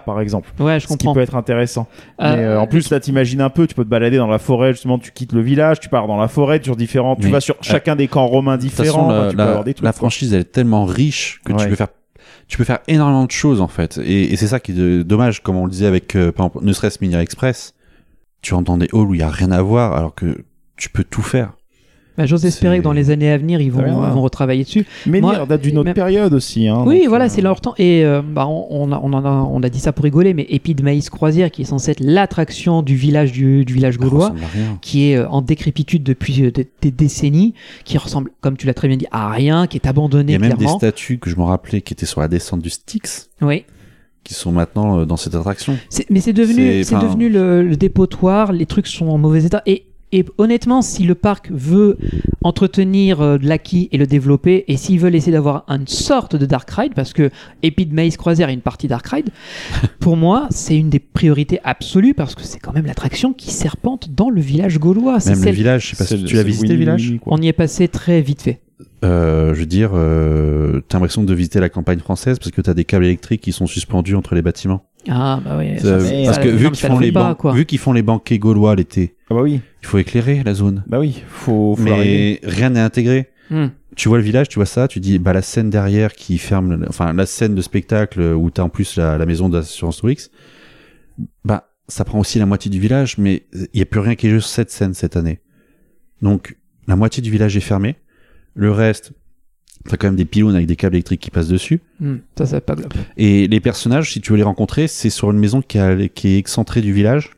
par 0.05 0.19
exemple. 0.21 0.49
Ouais, 0.59 0.79
je 0.79 0.83
Ce 0.85 0.87
qui 0.87 0.97
comprends. 0.97 1.13
peut 1.13 1.21
être 1.21 1.35
intéressant. 1.35 1.87
Euh, 2.21 2.35
Mais 2.35 2.43
euh, 2.43 2.59
en 2.59 2.67
plus, 2.67 2.89
là, 2.89 2.99
t'imagines 2.99 3.41
un 3.41 3.49
peu, 3.49 3.67
tu 3.67 3.75
peux 3.75 3.83
te 3.83 3.89
balader 3.89 4.17
dans 4.17 4.27
la 4.27 4.39
forêt, 4.39 4.73
justement, 4.73 4.99
tu 4.99 5.11
quittes 5.11 5.33
le 5.33 5.41
village, 5.41 5.79
tu 5.79 5.89
pars 5.89 6.07
dans 6.07 6.17
la 6.17 6.27
forêt, 6.27 6.59
sur 6.63 6.75
différents, 6.75 7.15
tu 7.15 7.29
vas 7.29 7.39
sur 7.39 7.55
chacun 7.61 7.95
des 7.95 8.07
camps 8.07 8.27
romains 8.27 8.57
différents, 8.57 8.87
façon, 8.87 8.99
enfin, 9.09 9.23
la, 9.23 9.29
tu 9.29 9.35
peux 9.35 9.41
la- 9.43 9.47
avoir 9.49 9.63
des 9.63 9.73
trucs. 9.73 9.83
la 9.85 9.91
quoi. 9.91 9.97
franchise 9.97 10.33
elle 10.33 10.41
est 10.41 10.51
tellement 10.51 10.85
riche 10.85 11.39
que 11.45 11.53
Ouais. 11.53 11.63
tu 11.63 11.69
peux 11.69 11.75
faire 11.75 11.87
tu 12.47 12.57
peux 12.57 12.63
faire 12.63 12.79
énormément 12.87 13.25
de 13.25 13.31
choses 13.31 13.61
en 13.61 13.67
fait. 13.67 13.99
Et, 14.03 14.35
c'est 14.37 14.47
ça 14.47 14.59
qui 14.59 14.71
est 14.71 15.03
dommage, 15.03 15.43
comme 15.43 15.57
on 15.57 15.65
le 15.65 15.71
disait 15.71 15.85
avec 15.85 16.15
euh, 16.15 16.31
par 16.31 16.47
exemple, 16.47 16.65
ne 16.65 16.73
serait-ce 16.73 16.99
Mini 17.01 17.15
Express. 17.15 17.73
Tu 18.41 18.53
rentres 18.53 18.65
dans 18.65 18.77
des 18.77 18.89
halls 18.93 19.07
où 19.07 19.13
il 19.15 19.19
y 19.19 19.23
a 19.23 19.29
rien 19.29 19.51
à 19.51 19.61
voir, 19.61 19.93
alors 19.93 20.15
que 20.15 20.43
tu 20.75 20.89
peux 20.89 21.03
tout 21.03 21.21
faire. 21.21 21.56
Bah, 22.17 22.25
J'ose 22.25 22.45
espérer 22.45 22.79
que 22.79 22.83
dans 22.83 22.93
les 22.93 23.11
années 23.11 23.31
à 23.31 23.37
venir, 23.37 23.61
ils 23.61 23.71
vont, 23.71 23.83
ouais. 23.83 24.09
vont 24.09 24.21
retravailler 24.23 24.63
dessus. 24.63 24.85
Mais 25.05 25.21
Moi, 25.21 25.45
date 25.45 25.61
d'une 25.61 25.77
autre 25.77 25.85
même- 25.85 25.93
période 25.93 26.33
aussi. 26.33 26.67
Hein, 26.67 26.83
oui, 26.85 27.01
donc, 27.01 27.09
voilà, 27.09 27.25
euh, 27.25 27.29
c'est 27.29 27.41
leur 27.41 27.61
temps. 27.61 27.75
Et 27.77 28.03
euh, 28.03 28.21
bah, 28.27 28.47
on, 28.47 28.65
on 28.71 28.91
a, 28.91 28.99
on, 29.03 29.13
en 29.13 29.23
a, 29.23 29.29
on 29.29 29.61
a 29.61 29.69
dit 29.69 29.79
ça 29.79 29.91
pour 29.93 30.03
rigoler, 30.03 30.33
mais 30.33 30.47
Épi 30.49 30.73
de 30.73 30.81
Maïs 30.81 31.09
Croisière, 31.11 31.51
qui 31.51 31.61
est 31.61 31.65
censé 31.65 31.91
être 31.91 31.99
l'attraction 31.99 32.81
du 32.81 32.95
village 32.95 33.31
du, 33.33 33.65
du 33.65 33.73
village 33.73 33.95
Ça 33.99 33.99
gaulois, 34.03 34.33
qui 34.81 35.11
est 35.11 35.17
euh, 35.17 35.29
en 35.29 35.41
décrépitude 35.43 36.01
depuis 36.01 36.51
des, 36.51 36.67
des 36.81 36.91
décennies, 36.91 37.53
qui 37.85 37.97
ressemble, 37.99 38.31
comme 38.41 38.57
tu 38.57 38.65
l'as 38.65 38.73
très 38.73 38.87
bien 38.87 38.97
dit, 38.97 39.07
à 39.11 39.29
rien, 39.29 39.67
qui 39.67 39.77
est 39.77 39.81
Il 39.85 39.89
abandonné 39.89 40.33
y 40.33 40.35
a 40.35 40.39
même 40.39 40.53
des 40.57 40.67
statues 40.67 41.19
que 41.19 41.29
je 41.29 41.35
me 41.35 41.43
rappelais 41.43 41.81
qui 41.81 41.93
étaient 41.93 42.05
sur 42.07 42.21
la 42.21 42.27
descente 42.27 42.61
du 42.61 42.69
Styx, 42.71 43.29
Oui. 43.43 43.63
qui 44.23 44.33
sont 44.33 44.51
maintenant 44.51 45.05
dans 45.05 45.17
cette 45.17 45.35
attraction. 45.35 45.77
Mais 46.09 46.19
c'est 46.19 46.33
devenu, 46.33 46.83
C'est- 46.83 46.95
devenu 46.99 47.29
le, 47.29 47.61
le 47.61 47.75
dépotoir, 47.75 48.51
les 48.53 48.65
trucs 48.65 48.87
sont 48.87 49.07
en 49.07 49.17
mauvais 49.19 49.43
état. 49.45 49.61
Et, 49.67 49.85
et 50.11 50.25
honnêtement, 50.37 50.81
si 50.81 51.03
le 51.03 51.15
parc 51.15 51.51
veut 51.51 51.97
entretenir 52.41 53.19
euh, 53.21 53.37
de 53.37 53.45
l'acquis 53.45 53.89
et 53.91 53.97
le 53.97 54.07
développer, 54.07 54.63
et 54.67 54.77
s'ils 54.77 54.99
veulent 54.99 55.15
essayer 55.15 55.33
d'avoir 55.33 55.65
une 55.67 55.87
sorte 55.87 56.35
de 56.35 56.45
Dark 56.45 56.69
Ride, 56.71 56.93
parce 56.95 57.11
que 57.11 57.29
Épide 57.61 57.93
Maïs 57.93 58.15
Croisière 58.15 58.49
est 58.49 58.53
une 58.53 58.61
partie 58.61 58.87
Dark 58.87 59.05
Ride, 59.07 59.29
pour 59.99 60.15
moi, 60.15 60.47
c'est 60.49 60.77
une 60.77 60.89
des 60.89 60.99
priorités 60.99 61.59
absolues, 61.63 62.13
parce 62.13 62.35
que 62.35 62.43
c'est 62.43 62.59
quand 62.59 62.73
même 62.73 62.85
l'attraction 62.85 63.33
qui 63.33 63.51
serpente 63.51 64.09
dans 64.15 64.29
le 64.29 64.39
village 64.39 64.79
gaulois. 64.79 65.19
C'est 65.19 65.35
Même 65.35 65.43
le 65.43 65.51
village, 65.51 65.89
je 65.89 65.95
sais 65.95 65.97
pas 65.97 66.05
si 66.05 66.23
tu 66.23 66.35
l'as 66.35 66.43
visité 66.43 66.73
le 66.73 66.79
village. 66.79 67.15
Quoi. 67.21 67.33
On 67.33 67.41
y 67.41 67.47
est 67.47 67.53
passé 67.53 67.87
très 67.89 68.21
vite 68.21 68.41
fait. 68.41 68.61
Euh, 69.03 69.53
je 69.53 69.59
veux 69.59 69.65
dire, 69.65 69.91
euh, 69.93 70.81
t'as 70.87 70.97
l'impression 70.97 71.23
de 71.23 71.33
visiter 71.33 71.59
la 71.59 71.69
campagne 71.69 71.99
française 71.99 72.39
parce 72.39 72.51
que 72.51 72.61
t'as 72.61 72.73
des 72.73 72.85
câbles 72.85 73.05
électriques 73.05 73.41
qui 73.41 73.51
sont 73.51 73.67
suspendus 73.67 74.15
entre 74.15 74.35
les 74.35 74.41
bâtiments. 74.41 74.85
Ah, 75.09 75.39
bah 75.43 75.57
oui. 75.57 75.79
Ça- 75.79 75.99
ça, 75.99 76.11
parce 76.25 76.35
ça- 76.37 76.43
que 76.43 76.49
vu 76.49 76.69
qu'ils 76.71 76.87
font 76.87 76.99
le 76.99 77.05
les 77.05 77.11
pas, 77.11 77.35
ban- 77.41 77.51
vu 77.53 77.65
qu'ils 77.65 77.79
font 77.79 77.93
les 77.93 78.01
banquets 78.01 78.39
gaulois 78.39 78.75
l'été, 78.75 79.15
Ah 79.29 79.35
bah 79.35 79.41
oui, 79.41 79.61
il 79.81 79.87
faut 79.87 79.97
éclairer 79.97 80.43
la 80.43 80.53
zone. 80.53 80.83
bah 80.87 80.99
oui, 80.99 81.23
faut, 81.29 81.75
faut. 81.75 81.81
Mais 81.83 82.39
rien 82.43 82.69
n'est 82.71 82.79
intégré. 82.81 83.29
Hmm. 83.49 83.67
Tu 83.95 84.09
vois 84.09 84.17
le 84.17 84.23
village, 84.23 84.49
tu 84.49 84.55
vois 84.59 84.65
ça, 84.65 84.87
tu 84.87 84.99
dis 84.99 85.17
bah 85.17 85.31
la 85.33 85.41
scène 85.41 85.69
derrière 85.69 86.13
qui 86.13 86.37
ferme, 86.37 86.85
enfin 86.89 87.13
la 87.13 87.25
scène 87.25 87.55
de 87.55 87.61
spectacle 87.61 88.19
où 88.21 88.49
t'as 88.51 88.63
en 88.63 88.69
plus 88.69 88.97
la, 88.97 89.17
la 89.17 89.25
maison 89.25 89.47
d'assurance 89.49 89.97
Twix, 89.97 90.29
bah 91.45 91.69
ça 91.87 92.03
prend 92.03 92.19
aussi 92.19 92.37
la 92.39 92.45
moitié 92.45 92.69
du 92.69 92.79
village, 92.79 93.17
mais 93.17 93.43
il 93.73 93.79
y 93.79 93.81
a 93.81 93.85
plus 93.85 94.01
rien 94.01 94.15
qui 94.15 94.27
est 94.27 94.29
juste 94.29 94.49
cette 94.49 94.69
scène 94.69 94.93
cette 94.93 95.15
année. 95.15 95.39
Donc 96.21 96.57
la 96.87 96.95
moitié 96.97 97.23
du 97.23 97.31
village 97.31 97.55
est 97.55 97.61
fermé, 97.61 97.95
le 98.53 98.71
reste, 98.71 99.13
t'as 99.87 99.97
quand 99.97 100.07
même 100.07 100.15
des 100.15 100.25
pylônes 100.25 100.55
avec 100.55 100.67
des 100.67 100.75
câbles 100.75 100.95
électriques 100.95 101.21
qui 101.21 101.31
passent 101.31 101.47
dessus. 101.47 101.81
Hmm, 101.99 102.15
ça, 102.37 102.45
ça 102.45 102.57
va 102.57 102.61
pas 102.61 102.75
glop. 102.75 102.93
Et 103.17 103.47
les 103.47 103.59
personnages, 103.59 104.11
si 104.13 104.21
tu 104.21 104.31
veux 104.31 104.37
les 104.37 104.43
rencontrer, 104.43 104.87
c'est 104.87 105.09
sur 105.09 105.31
une 105.31 105.39
maison 105.39 105.61
qui, 105.61 105.79
a- 105.79 106.07
qui 106.07 106.29
est 106.29 106.37
excentrée 106.37 106.81
du 106.81 106.93
village, 106.93 107.31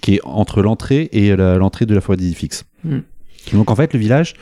qui 0.00 0.14
est 0.16 0.20
entre 0.24 0.62
l'entrée 0.62 1.08
et 1.12 1.34
l'entrée 1.36 1.86
de 1.86 1.94
la 1.94 2.00
forêt 2.00 2.16
d'Idifix. 2.16 2.64
Hmm. 2.84 2.98
Donc 3.52 3.70
en 3.70 3.74
fait, 3.74 3.92
le 3.94 3.98
village, 3.98 4.34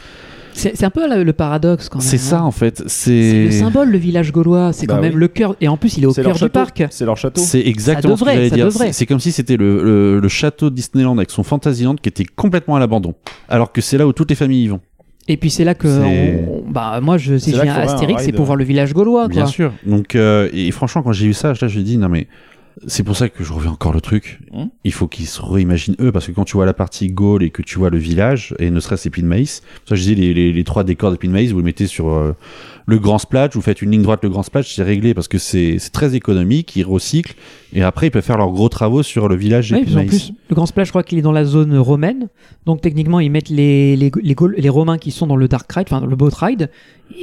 C'est 0.54 0.82
un 0.82 0.90
peu 0.90 1.08
le, 1.08 1.22
le 1.22 1.32
paradoxe 1.32 1.88
quand 1.88 2.00
même. 2.00 2.06
c'est 2.08 2.16
hein. 2.16 2.18
ça 2.18 2.42
en 2.42 2.50
fait. 2.50 2.82
C'est 2.88 3.44
le 3.44 3.50
symbole, 3.52 3.90
le 3.90 3.98
village 3.98 4.32
gaulois. 4.32 4.72
C'est 4.72 4.86
Bah 4.86 4.94
quand 4.96 5.00
même 5.02 5.14
oui. 5.14 5.20
le 5.20 5.28
cœur. 5.28 5.54
Et 5.60 5.68
en 5.68 5.76
plus, 5.76 5.96
il 5.98 6.02
est 6.02 6.06
au 6.06 6.12
cœur 6.12 6.34
du 6.34 6.48
parc. 6.48 6.82
C'est 6.90 7.04
leur 7.04 7.16
château. 7.16 7.40
c'est 7.40 7.60
exactement 7.64 8.14
devrait, 8.14 8.32
ce 8.32 8.34
que 8.34 8.36
j'allais 8.38 8.48
ça 8.50 8.54
dire. 8.56 8.64
devrait. 8.66 8.86
C'est- 8.88 8.92
C'est 8.94 9.06
comme 9.06 9.20
si 9.20 9.30
c'était 9.30 9.56
le, 9.56 9.84
le, 9.84 10.18
le 10.20 10.28
château 10.28 10.68
de 10.70 10.74
Disneyland 10.74 11.16
avec 11.16 11.30
son 11.30 11.44
Fantasyland 11.44 11.94
qui 11.94 12.08
était 12.08 12.24
complètement 12.24 12.74
à 12.74 12.80
l'abandon. 12.80 13.14
Alors 13.48 13.70
que 13.70 13.80
c'est 13.80 13.98
là 13.98 14.06
où 14.08 14.12
toutes 14.12 14.30
les 14.30 14.36
familles 14.36 14.64
y 14.64 14.68
vont. 14.68 14.80
Et 15.28 15.36
puis 15.36 15.50
c'est 15.50 15.64
là 15.64 15.74
que, 15.74 15.88
C'est- 15.88 16.44
on- 16.48 16.58
on- 16.66 16.70
bah 16.70 17.00
moi, 17.02 17.18
je, 17.18 17.36
si 17.36 17.50
C'est 17.50 17.56
je 17.58 17.62
viens 17.62 17.74
à 17.74 17.80
Astérix, 17.82 18.20
c'est 18.20 18.26
ride. 18.26 18.36
pour 18.36 18.46
voir 18.46 18.56
le 18.56 18.64
village 18.64 18.94
gaulois. 18.94 19.28
Bien 19.28 19.42
quoi. 19.42 19.50
sûr. 19.50 19.72
Donc, 19.86 20.14
euh, 20.16 20.48
et 20.54 20.70
franchement, 20.70 21.02
quand 21.02 21.12
j'ai 21.12 21.26
vu 21.26 21.34
ça, 21.34 21.48
là, 21.48 21.68
je 21.68 21.78
me 21.78 21.84
dis, 21.84 21.98
non 21.98 22.08
mais, 22.08 22.26
c'est 22.86 23.02
pour 23.02 23.16
ça 23.16 23.28
que 23.28 23.42
je 23.44 23.52
reviens 23.52 23.72
encore 23.72 23.92
le 23.92 24.00
truc. 24.00 24.40
Hum. 24.52 24.68
Il 24.84 24.92
faut 24.92 25.08
qu'ils 25.08 25.26
se 25.26 25.42
réimaginent 25.42 25.96
eux, 26.00 26.12
parce 26.12 26.26
que 26.26 26.32
quand 26.32 26.44
tu 26.44 26.54
vois 26.54 26.66
la 26.66 26.74
partie 26.74 27.08
Gaule 27.08 27.42
et 27.42 27.50
que 27.50 27.62
tu 27.62 27.78
vois 27.78 27.90
le 27.90 27.98
village, 27.98 28.54
et 28.58 28.70
ne 28.70 28.80
serait-ce 28.80 29.08
de 29.08 29.24
maïs, 29.24 29.62
ça 29.88 29.94
je 29.94 30.02
dis 30.02 30.14
les, 30.14 30.34
les, 30.34 30.52
les 30.52 30.64
trois 30.64 30.84
décors 30.84 31.10
d'épis 31.10 31.28
de 31.28 31.32
maïs, 31.32 31.50
vous 31.52 31.58
le 31.58 31.64
mettez 31.64 31.86
sur 31.86 32.08
euh, 32.10 32.32
le 32.86 32.98
grand 32.98 33.18
splash, 33.18 33.50
vous 33.54 33.60
faites 33.60 33.82
une 33.82 33.90
ligne 33.90 34.02
droite, 34.02 34.20
le 34.22 34.28
grand 34.30 34.42
splash, 34.42 34.74
c'est 34.74 34.82
réglé, 34.82 35.14
parce 35.14 35.28
que 35.28 35.38
c'est 35.38 35.78
très 35.92 36.14
économique, 36.14 36.74
ils 36.76 36.84
recyclent, 36.84 37.34
et 37.72 37.82
après 37.82 38.08
ils 38.08 38.10
peuvent 38.10 38.22
faire 38.24 38.38
leurs 38.38 38.50
gros 38.50 38.68
travaux 38.68 39.02
sur 39.02 39.28
le 39.28 39.36
village 39.36 39.72
Oui, 39.72 39.80
d'épis 39.80 39.86
puis 39.86 39.94
de 39.94 39.98
en 39.98 40.04
maïs. 40.04 40.10
plus, 40.10 40.32
le 40.48 40.54
Grand 40.54 40.66
Splash, 40.66 40.86
je 40.88 40.92
crois 40.92 41.02
qu'il 41.02 41.18
est 41.18 41.22
dans 41.22 41.32
la 41.32 41.44
zone 41.44 41.76
romaine. 41.76 42.28
Donc 42.64 42.80
techniquement, 42.80 43.20
ils 43.20 43.30
mettent 43.30 43.50
les, 43.50 43.96
les, 43.96 44.10
les, 44.22 44.36
les 44.56 44.68
Romains 44.68 44.96
qui 44.98 45.10
sont 45.10 45.26
dans 45.26 45.36
le 45.36 45.48
Dark 45.48 45.70
Ride, 45.70 45.86
enfin 45.90 46.06
le 46.06 46.16
Boat 46.16 46.30
Ride. 46.40 46.70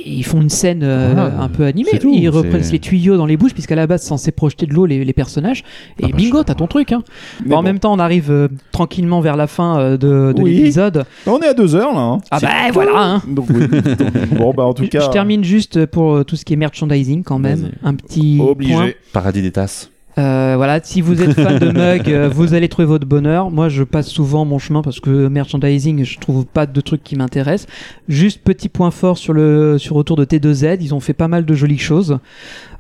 Ils 0.06 0.24
font 0.26 0.42
une 0.42 0.50
scène 0.50 0.82
euh, 0.84 1.16
un 1.40 1.48
peu 1.48 1.66
animée. 1.66 2.00
tout, 2.00 2.12
ils 2.14 2.28
reprennent 2.30 2.64
les 2.72 2.80
tuyaux 2.80 3.18
dans 3.18 3.28
les 3.28 3.38
bouches, 3.38 3.54
puisqu'à 3.54 3.76
la 3.76 3.86
base, 3.88 4.02
c'est 4.02 4.10
censé 4.10 4.32
projeter 4.32 4.66
de 4.66 4.74
l'eau 4.74 4.86
les, 4.88 5.06
les 5.06 5.14
personnages. 5.14 5.45
Et 5.54 6.04
Ah 6.04 6.08
bah, 6.10 6.18
bingo, 6.18 6.44
t'as 6.44 6.56
ton 6.56 6.68
truc. 6.68 6.92
Hein. 6.92 7.04
Bon, 7.46 7.56
en 7.56 7.58
bon. 7.60 7.64
même 7.64 7.80
temps, 7.80 7.94
on 7.94 8.00
arrive 8.00 8.32
euh, 8.32 8.48
tranquillement 8.72 9.22
vers 9.22 9.36
la 9.38 9.48
fin 9.48 9.78
euh, 9.80 9.92
de, 9.98 10.34
de 10.34 10.42
Oui. 10.42 10.56
l'épisode. 10.56 11.06
On 11.28 11.40
est 11.40 11.48
à 11.48 11.54
deux 11.54 11.76
heures 11.76 11.94
là. 11.94 12.00
hein. 12.02 12.18
Ah 12.32 12.40
bah 12.40 12.50
voilà. 12.74 12.92
Hein. 12.96 13.22
Donc, 13.28 13.48
oui. 13.50 13.68
Donc, 13.68 14.30
bon 14.38 14.54
bah 14.56 14.64
en 14.64 14.74
tout 14.74 14.84
Je- 14.86 14.90
cas. 14.90 15.02
Je 15.02 15.10
termine 15.10 15.44
juste 15.44 15.86
pour 15.86 16.14
euh, 16.16 16.24
tout 16.24 16.36
ce 16.36 16.46
qui 16.46 16.54
est 16.54 16.58
merchandising 16.58 17.24
quand 17.24 17.40
même. 17.40 17.72
Un 17.84 17.94
petit 17.96 18.38
point. 18.38 18.48
Obligé. 18.48 18.98
Paradis 19.14 19.42
des 19.42 19.52
tasses. 19.52 19.90
Euh, 20.18 20.54
voilà, 20.56 20.80
si 20.82 21.02
vous 21.02 21.22
êtes 21.22 21.34
fan 21.34 21.60
de 21.60 21.72
mug, 21.72 22.10
euh, 22.10 22.30
vous 22.34 22.54
allez 22.54 22.70
trouver 22.70 22.86
votre 22.86 23.06
bonheur. 23.06 23.52
Moi, 23.52 23.68
je 23.68 23.84
passe 23.84 24.08
souvent 24.08 24.46
mon 24.46 24.60
chemin 24.60 24.82
parce 24.82 25.00
que 25.02 25.28
merchandising, 25.28 26.06
je 26.06 26.20
trouve 26.20 26.46
pas 26.46 26.66
de 26.66 26.82
trucs 26.82 27.04
qui 27.04 27.16
m'intéressent. 27.18 27.68
Juste 28.08 28.42
petit 28.44 28.70
point 28.70 28.92
fort 28.92 29.18
sur 29.18 29.34
le 29.34 29.78
sur 29.78 29.98
autour 29.98 30.16
de 30.16 30.24
T2Z, 30.24 30.78
ils 30.80 30.94
ont 30.94 31.02
fait 31.02 31.14
pas 31.14 31.28
mal 31.28 31.44
de 31.46 31.54
jolies 31.54 31.78
choses. 31.78 32.20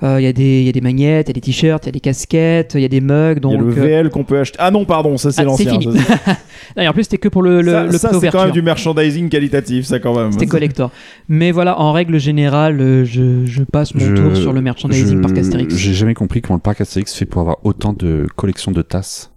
Euh, 0.03 0.19
Il 0.19 0.23
y 0.23 0.27
a 0.27 0.33
des 0.33 0.59
il 0.61 0.65
y 0.65 0.69
a 0.69 0.71
des 0.71 0.81
magnettes, 0.81 1.27
il 1.27 1.29
y 1.29 1.33
a 1.33 1.33
des 1.33 1.41
t-shirts, 1.41 1.83
il 1.85 1.87
y 1.87 1.89
a 1.89 1.91
des 1.91 1.99
casquettes, 1.99 2.73
il 2.75 2.81
y 2.81 2.85
a 2.85 2.89
des 2.89 3.01
mugs. 3.01 3.39
Donc 3.39 3.53
y 3.53 3.55
a 3.55 3.59
le 3.59 3.67
euh, 3.67 3.71
VL 3.71 4.09
qu'on 4.09 4.23
peut 4.23 4.39
acheter. 4.39 4.57
Ah 4.61 4.71
non, 4.71 4.85
pardon, 4.85 5.17
ça 5.17 5.31
c'est 5.31 5.41
ah, 5.41 5.43
c'est 5.57 5.65
l'ancien. 5.65 5.79
fini. 5.79 5.97
C'est- 5.97 6.31
non, 6.77 6.83
et 6.83 6.87
en 6.87 6.93
plus, 6.93 7.03
c'était 7.03 7.17
que 7.17 7.27
pour 7.27 7.41
le 7.43 7.61
le, 7.61 7.71
ça, 7.71 7.83
le 7.83 7.91
ça, 7.97 8.11
c'est 8.19 8.29
quand 8.29 8.43
même 8.43 8.51
du 8.51 8.61
merchandising 8.61 9.27
qualitatif, 9.29 9.85
ça 9.85 9.99
quand 9.99 10.15
même. 10.17 10.31
C'était 10.31 10.45
collector. 10.47 10.91
Mais 11.27 11.51
voilà, 11.51 11.79
en 11.79 11.91
règle 11.91 12.17
générale, 12.19 12.79
euh, 12.79 13.03
je, 13.05 13.45
je 13.45 13.63
passe 13.63 13.93
mon 13.93 14.05
Je- 14.05 14.13
tour 14.15 14.37
sur 14.37 14.53
le 14.53 14.61
merchandising 14.61 15.17
Je- 15.17 15.21
parc 15.21 15.37
Astérix. 15.37 15.75
J'ai 15.75 15.93
jamais 15.93 16.13
compris 16.13 16.41
comment 16.41 16.55
le 16.57 16.61
parc 16.61 16.79
Astérix 16.81 17.13
fait 17.13 17.24
pour 17.25 17.41
avoir 17.41 17.57
autant 17.65 17.93
de 17.93 18.27
collections 18.35 18.71
de 18.71 18.81
tasses. 18.81 19.31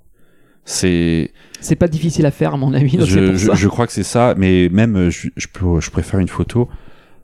C'est 0.65 1.33
C'est 1.61 1.77
pas 1.77 1.89
difficile 1.89 2.27
à 2.27 2.31
faire, 2.31 2.55
à 2.55 2.57
mon 2.57 2.75
avis. 2.75 2.97
donc 2.99 3.07
je, 3.07 3.19
pour 3.21 3.39
je, 3.39 3.47
ça. 3.47 3.55
je 3.55 3.69
crois 3.69 3.87
que 3.87 3.93
c'est 3.93 4.03
ça, 4.03 4.35
mais 4.37 4.69
même 4.71 4.97
euh, 4.97 5.11
je, 5.11 5.29
je, 5.37 5.47
peux, 5.49 5.81
je 5.81 5.91
préfère 5.91 6.21
une 6.21 6.29
photo. 6.29 6.69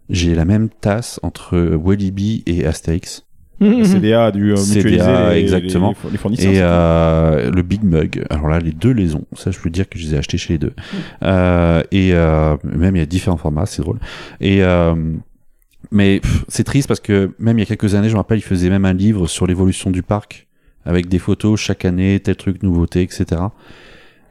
J'ai 0.09 0.35
la 0.35 0.45
même 0.45 0.69
tasse 0.69 1.21
entre 1.23 1.75
Walibi 1.77 2.43
et 2.47 2.67
Astérix. 2.67 3.27
CDA 3.61 4.31
du 4.31 4.53
euh, 4.53 4.57
CDA, 4.57 4.77
mutualiser 4.77 5.35
les, 5.35 5.41
exactement. 5.41 5.95
les, 6.05 6.11
les 6.11 6.19
fournisseurs. 6.19 6.53
Et 6.53 6.59
euh, 6.61 7.51
le 7.51 7.63
Big 7.63 7.83
Mug. 7.85 8.25
Alors 8.29 8.49
là, 8.49 8.59
les 8.59 8.73
deux 8.73 8.91
les 8.91 9.15
ont. 9.15 9.25
Ça, 9.37 9.51
je 9.51 9.59
peux 9.59 9.71
dire 9.71 9.89
que 9.89 9.99
je 9.99 10.07
les 10.07 10.15
ai 10.15 10.19
achetés 10.19 10.39
chez 10.39 10.55
les 10.55 10.59
deux. 10.59 10.73
Euh, 11.23 11.83
et 11.93 12.11
euh, 12.15 12.57
même 12.65 12.97
il 12.97 12.99
y 12.99 13.03
a 13.03 13.07
différents 13.07 13.37
formats, 13.37 13.67
c'est 13.67 13.83
drôle. 13.83 14.01
Et 14.41 14.63
euh, 14.63 14.95
mais 15.91 16.21
c'est 16.49 16.65
triste 16.65 16.89
parce 16.89 17.01
que 17.01 17.33
même 17.39 17.59
il 17.59 17.61
y 17.61 17.63
a 17.63 17.67
quelques 17.67 17.95
années, 17.95 18.09
je 18.09 18.15
me 18.15 18.19
rappelle, 18.19 18.39
ils 18.39 18.43
faisaient 18.43 18.71
même 18.71 18.85
un 18.85 18.93
livre 18.93 19.27
sur 19.27 19.47
l'évolution 19.47 19.91
du 19.91 20.03
parc 20.03 20.47
avec 20.85 21.09
des 21.09 21.19
photos 21.19 21.59
chaque 21.61 21.85
année, 21.85 22.21
tel 22.21 22.37
truc, 22.37 22.63
nouveauté, 22.63 23.03
etc. 23.03 23.41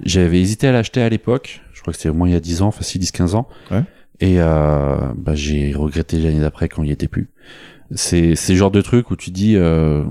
J'avais 0.03 0.39
hésité 0.41 0.67
à 0.67 0.71
l'acheter 0.71 1.01
à 1.01 1.09
l'époque. 1.09 1.61
Je 1.73 1.81
crois 1.81 1.93
que 1.93 1.97
c'était 1.97 2.09
au 2.09 2.13
moins 2.13 2.27
il 2.27 2.33
y 2.33 2.37
a 2.37 2.39
10 2.39 2.61
ans, 2.61 2.71
facile 2.71 3.01
10-15 3.01 3.35
ans. 3.35 3.47
Ouais. 3.71 3.83
Et 4.19 4.35
euh, 4.39 4.95
bah, 5.15 5.35
j'ai 5.35 5.73
regretté 5.73 6.17
l'année 6.17 6.39
d'après 6.39 6.69
quand 6.69 6.83
il 6.83 6.89
y 6.89 6.91
était 6.91 7.07
plus. 7.07 7.29
C'est 7.95 8.35
c'est 8.35 8.53
le 8.53 8.59
genre 8.59 8.71
de 8.71 8.81
truc 8.81 9.11
où 9.11 9.15
tu 9.15 9.31
dis 9.31 9.55
euh, 9.55 10.03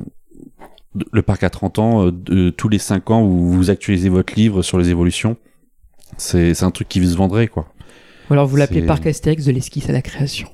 le 1.12 1.22
parc 1.22 1.42
à 1.42 1.50
30 1.50 1.78
ans, 1.78 2.06
euh, 2.06 2.12
de- 2.12 2.50
tous 2.50 2.68
les 2.68 2.78
5 2.78 3.10
ans, 3.10 3.22
vous, 3.24 3.50
vous 3.52 3.70
actualisez 3.70 4.08
votre 4.08 4.34
livre 4.34 4.62
sur 4.62 4.78
les 4.78 4.90
évolutions. 4.90 5.36
C'est 6.18 6.54
c'est 6.54 6.64
un 6.64 6.70
truc 6.70 6.88
qui 6.88 7.04
se 7.06 7.16
vendrait, 7.16 7.48
quoi. 7.48 7.72
Ou 8.30 8.34
alors 8.34 8.46
vous 8.46 8.56
l'appelez 8.56 8.82
parc 8.82 9.06
Astérix 9.06 9.44
de 9.44 9.52
l'esquisse 9.52 9.88
à 9.88 9.92
la 9.92 10.00
création. 10.02 10.48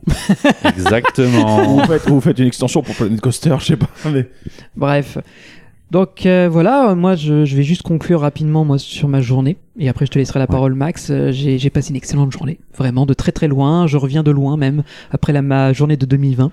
Exactement. 0.65 1.75
Ou 1.75 1.81
vous, 1.81 1.87
faites, 1.87 2.07
ou 2.09 2.15
vous 2.15 2.21
faites 2.21 2.39
une 2.39 2.47
extension 2.47 2.83
pour 2.83 2.95
Planet 2.95 3.21
Coaster, 3.21 3.55
je 3.61 3.65
sais 3.67 3.77
pas. 3.77 3.89
Mais... 4.13 4.29
Bref. 4.77 5.19
Donc 5.91 6.27
euh, 6.27 6.49
voilà, 6.51 6.95
moi 6.95 7.15
je, 7.15 7.47
je 7.47 7.57
vais 7.57 7.63
juste 7.63 7.81
conclure 7.83 8.21
rapidement 8.21 8.63
moi 8.65 8.79
sur 8.79 9.09
ma 9.09 9.23
journée 9.23 9.57
et 9.79 9.89
après 9.89 10.05
je 10.05 10.11
te 10.11 10.19
laisserai 10.19 10.39
la 10.39 10.47
parole 10.47 10.75
Max. 10.75 11.09
Euh, 11.11 11.33
J'ai 11.33 11.71
passé 11.71 11.91
une 11.91 11.97
excellente 11.97 12.31
journée, 12.31 12.59
vraiment 12.77 13.07
de 13.07 13.15
très 13.15 13.33
très 13.33 13.49
loin. 13.49 13.87
Je 13.87 13.97
reviens 13.97 14.23
de 14.23 14.31
loin 14.31 14.59
même 14.59 14.83
après 15.11 15.33
la, 15.33 15.41
ma 15.41 15.73
journée 15.73 15.97
de 15.97 16.05
2020. 16.05 16.53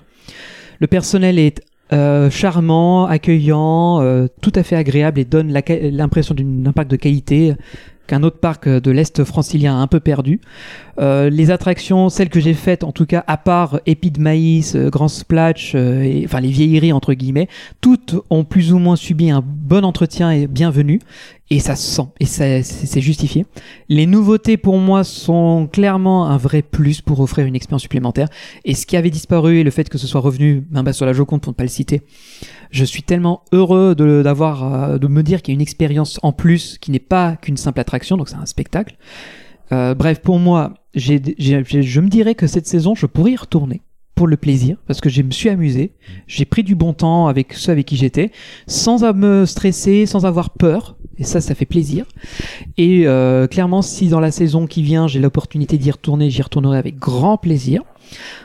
Le 0.80 0.86
personnel 0.86 1.38
est 1.38 1.62
Euh, 1.92 2.30
charmant, 2.30 3.06
accueillant, 3.06 4.00
euh, 4.02 4.26
tout 4.42 4.50
à 4.56 4.64
fait 4.64 4.74
agréable 4.74 5.20
et 5.20 5.24
donne 5.24 5.52
l'impression 5.52 6.34
d'un 6.36 6.72
parc 6.72 6.88
de 6.88 6.96
qualité 6.96 7.54
qu'un 8.06 8.22
autre 8.22 8.38
parc 8.38 8.68
de 8.68 8.90
l'Est 8.90 9.24
francilien 9.24 9.80
un 9.80 9.86
peu 9.86 10.00
perdu. 10.00 10.40
Euh, 10.98 11.28
les 11.28 11.50
attractions, 11.50 12.08
celles 12.08 12.30
que 12.30 12.40
j'ai 12.40 12.54
faites, 12.54 12.84
en 12.84 12.92
tout 12.92 13.06
cas, 13.06 13.22
à 13.26 13.36
part 13.36 13.80
Épi 13.86 14.10
de 14.10 14.20
Maïs, 14.20 14.74
euh, 14.74 14.88
Grand 14.88 15.08
Splash, 15.08 15.72
euh, 15.74 16.02
et, 16.02 16.22
enfin 16.24 16.40
les 16.40 16.48
vieilleries 16.48 16.92
entre 16.92 17.12
guillemets, 17.12 17.48
toutes 17.80 18.16
ont 18.30 18.44
plus 18.44 18.72
ou 18.72 18.78
moins 18.78 18.96
subi 18.96 19.30
un 19.30 19.42
bon 19.44 19.84
entretien 19.84 20.30
et 20.30 20.46
bienvenu. 20.46 21.00
Et 21.48 21.60
ça 21.60 21.76
se 21.76 21.86
sent, 21.88 22.08
et 22.18 22.26
ça- 22.26 22.60
c'est 22.64 23.00
justifié. 23.00 23.46
Les 23.88 24.06
nouveautés 24.06 24.56
pour 24.56 24.78
moi 24.78 25.04
sont 25.04 25.68
clairement 25.72 26.26
un 26.26 26.36
vrai 26.36 26.60
plus 26.60 27.00
pour 27.02 27.20
offrir 27.20 27.46
une 27.46 27.54
expérience 27.54 27.82
supplémentaire. 27.82 28.28
Et 28.64 28.74
ce 28.74 28.84
qui 28.84 28.96
avait 28.96 29.10
disparu 29.10 29.58
et 29.58 29.62
le 29.62 29.70
fait 29.70 29.88
que 29.88 29.96
ce 29.96 30.08
soit 30.08 30.20
revenu, 30.20 30.66
main 30.72 30.82
basse 30.82 30.96
sur 30.96 31.06
la 31.06 31.12
Joconde 31.12 31.40
pour 31.42 31.52
ne 31.52 31.54
pas 31.56 31.62
le 31.62 31.68
citer, 31.68 32.02
je 32.72 32.84
suis 32.84 33.04
tellement 33.04 33.44
heureux 33.52 33.94
de 33.94 34.22
d'avoir 34.24 34.74
euh, 34.74 34.98
de 34.98 35.06
me 35.06 35.22
dire 35.22 35.40
qu'il 35.40 35.52
y 35.52 35.54
a 35.54 35.58
une 35.58 35.60
expérience 35.62 36.18
en 36.24 36.32
plus 36.32 36.78
qui 36.78 36.90
n'est 36.90 36.98
pas 36.98 37.36
qu'une 37.36 37.56
simple 37.56 37.78
attraction, 37.78 38.16
donc 38.16 38.28
c'est 38.28 38.34
un 38.34 38.46
spectacle. 38.46 38.96
Euh, 39.70 39.94
bref, 39.94 40.20
pour 40.22 40.40
moi, 40.40 40.74
j'ai, 40.94 41.22
j'ai- 41.38 41.62
j'ai- 41.64 41.82
je 41.82 42.00
me 42.00 42.08
dirais 42.08 42.34
que 42.34 42.48
cette 42.48 42.66
saison, 42.66 42.96
je 42.96 43.06
pourrais 43.06 43.32
y 43.32 43.36
retourner 43.36 43.82
pour 44.16 44.26
le 44.26 44.36
plaisir, 44.36 44.78
parce 44.88 45.00
que 45.00 45.10
je 45.10 45.22
me 45.22 45.30
suis 45.30 45.48
amusé, 45.50 45.92
j'ai 46.26 46.44
pris 46.46 46.64
du 46.64 46.74
bon 46.74 46.92
temps 46.92 47.28
avec 47.28 47.52
ceux 47.52 47.70
avec 47.70 47.86
qui 47.86 47.96
j'étais, 47.96 48.32
sans 48.66 49.12
me 49.14 49.44
stresser, 49.44 50.06
sans 50.06 50.24
avoir 50.24 50.50
peur, 50.50 50.96
et 51.18 51.24
ça, 51.24 51.40
ça 51.40 51.54
fait 51.54 51.64
plaisir. 51.64 52.04
Et 52.76 53.06
euh, 53.06 53.46
clairement, 53.46 53.82
si 53.82 54.08
dans 54.08 54.20
la 54.20 54.30
saison 54.30 54.66
qui 54.66 54.82
vient, 54.82 55.06
j'ai 55.08 55.20
l'opportunité 55.20 55.78
d'y 55.78 55.90
retourner, 55.90 56.30
j'y 56.30 56.42
retournerai 56.42 56.78
avec 56.78 56.98
grand 56.98 57.36
plaisir. 57.36 57.82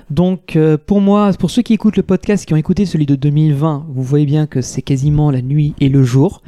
Donc 0.09 0.55
euh, 0.55 0.77
pour 0.77 1.01
moi, 1.01 1.31
pour 1.39 1.51
ceux 1.51 1.61
qui 1.61 1.73
écoutent 1.73 1.97
le 1.97 2.03
podcast, 2.03 2.45
qui 2.45 2.53
ont 2.53 2.57
écouté 2.57 2.85
celui 2.85 3.05
de 3.05 3.15
2020, 3.15 3.85
vous 3.89 4.03
voyez 4.03 4.25
bien 4.25 4.45
que 4.45 4.61
c'est 4.61 4.81
quasiment 4.81 5.31
la 5.31 5.41
nuit 5.41 5.73
et 5.79 5.87
le 5.87 6.03
jour, 6.03 6.41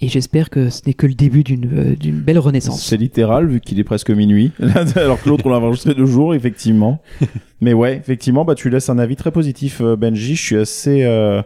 et 0.00 0.08
j'espère 0.08 0.50
que 0.50 0.70
ce 0.70 0.82
n'est 0.86 0.94
que 0.94 1.06
le 1.06 1.14
début 1.14 1.42
d'une 1.42 1.70
euh, 1.72 1.96
d'une 1.96 2.20
belle 2.20 2.38
renaissance. 2.38 2.84
C'est 2.84 2.96
littéral 2.96 3.48
vu 3.48 3.60
qu'il 3.60 3.80
est 3.80 3.84
presque 3.84 4.10
minuit, 4.10 4.52
alors 4.96 5.20
que 5.20 5.28
l'autre 5.28 5.46
on 5.46 5.50
l'a 5.50 5.58
enregistré 5.58 5.94
de 5.94 6.04
jour, 6.04 6.34
effectivement. 6.34 7.02
Mais 7.60 7.72
ouais, 7.72 7.96
effectivement, 7.96 8.44
bah 8.44 8.54
tu 8.54 8.70
laisses 8.70 8.88
un 8.88 8.98
avis 8.98 9.16
très 9.16 9.32
positif, 9.32 9.80
euh, 9.80 9.96
Benji. 9.96 10.36
Je 10.36 10.42
suis 10.42 10.56
assez 10.56 11.02
euh, 11.02 11.42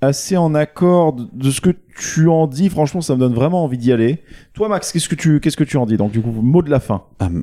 assez 0.00 0.36
en 0.36 0.54
accord 0.54 1.14
de 1.14 1.50
ce 1.50 1.60
que 1.60 1.70
tu 1.98 2.28
en 2.28 2.46
dis. 2.46 2.68
Franchement, 2.68 3.00
ça 3.00 3.14
me 3.14 3.20
donne 3.20 3.34
vraiment 3.34 3.64
envie 3.64 3.78
d'y 3.78 3.92
aller. 3.92 4.22
Toi, 4.54 4.68
Max, 4.68 4.92
qu'est-ce 4.92 5.08
que 5.08 5.14
tu 5.14 5.40
qu'est-ce 5.40 5.56
que 5.56 5.64
tu 5.64 5.76
en 5.76 5.86
dis? 5.86 5.96
Donc 5.96 6.12
du 6.12 6.20
coup, 6.20 6.30
mot 6.30 6.62
de 6.62 6.70
la 6.70 6.80
fin. 6.80 7.04
Euh, 7.22 7.42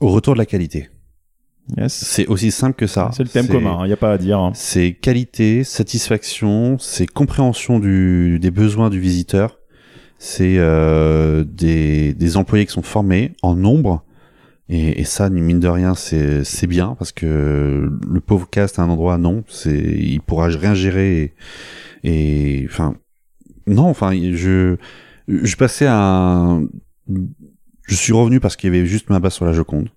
au 0.00 0.08
retour 0.08 0.34
de 0.34 0.38
la 0.38 0.46
qualité. 0.46 0.88
Yes. 1.78 1.92
C'est 1.92 2.26
aussi 2.26 2.50
simple 2.50 2.74
que 2.74 2.86
ça. 2.88 3.10
C'est 3.14 3.22
le 3.22 3.28
thème 3.28 3.46
commun. 3.46 3.82
Il 3.84 3.90
y 3.90 3.92
a 3.92 3.96
pas 3.96 4.12
à 4.12 4.18
dire. 4.18 4.38
hein. 4.38 4.50
C'est 4.54 4.94
qualité, 4.94 5.62
satisfaction, 5.62 6.76
c'est 6.78 7.06
compréhension 7.06 7.78
du, 7.78 8.38
des 8.40 8.50
besoins 8.50 8.90
du 8.90 8.98
visiteur. 8.98 9.58
C'est 10.18 10.56
euh, 10.58 11.44
des, 11.44 12.14
des 12.14 12.36
employés 12.36 12.66
qui 12.66 12.72
sont 12.72 12.82
formés 12.82 13.32
en 13.42 13.54
nombre. 13.54 14.04
Et, 14.72 15.00
et 15.00 15.04
ça, 15.04 15.28
mine 15.28 15.60
de 15.60 15.68
rien, 15.68 15.94
c'est 15.94 16.66
bien 16.66 16.96
parce 16.98 17.12
que 17.12 17.90
le 18.08 18.20
pauvre 18.20 18.48
cast 18.48 18.78
à 18.78 18.82
un 18.82 18.88
endroit, 18.88 19.18
non, 19.18 19.44
c'est 19.46 19.76
il 19.78 20.20
pourra 20.22 20.46
rien 20.46 20.72
gérer. 20.72 21.34
Et 22.04 22.66
enfin, 22.70 22.94
non, 23.66 23.84
enfin, 23.84 24.12
je 24.14 24.76
je 25.28 25.56
passais 25.56 25.86
un, 25.86 26.66
je 27.86 27.94
suis 27.94 28.14
revenu 28.14 28.40
parce 28.40 28.56
qu'il 28.56 28.74
y 28.74 28.76
avait 28.78 28.86
juste 28.86 29.10
ma 29.10 29.20
base 29.20 29.34
sur 29.34 29.44
la 29.44 29.52
Joconde. 29.52 29.90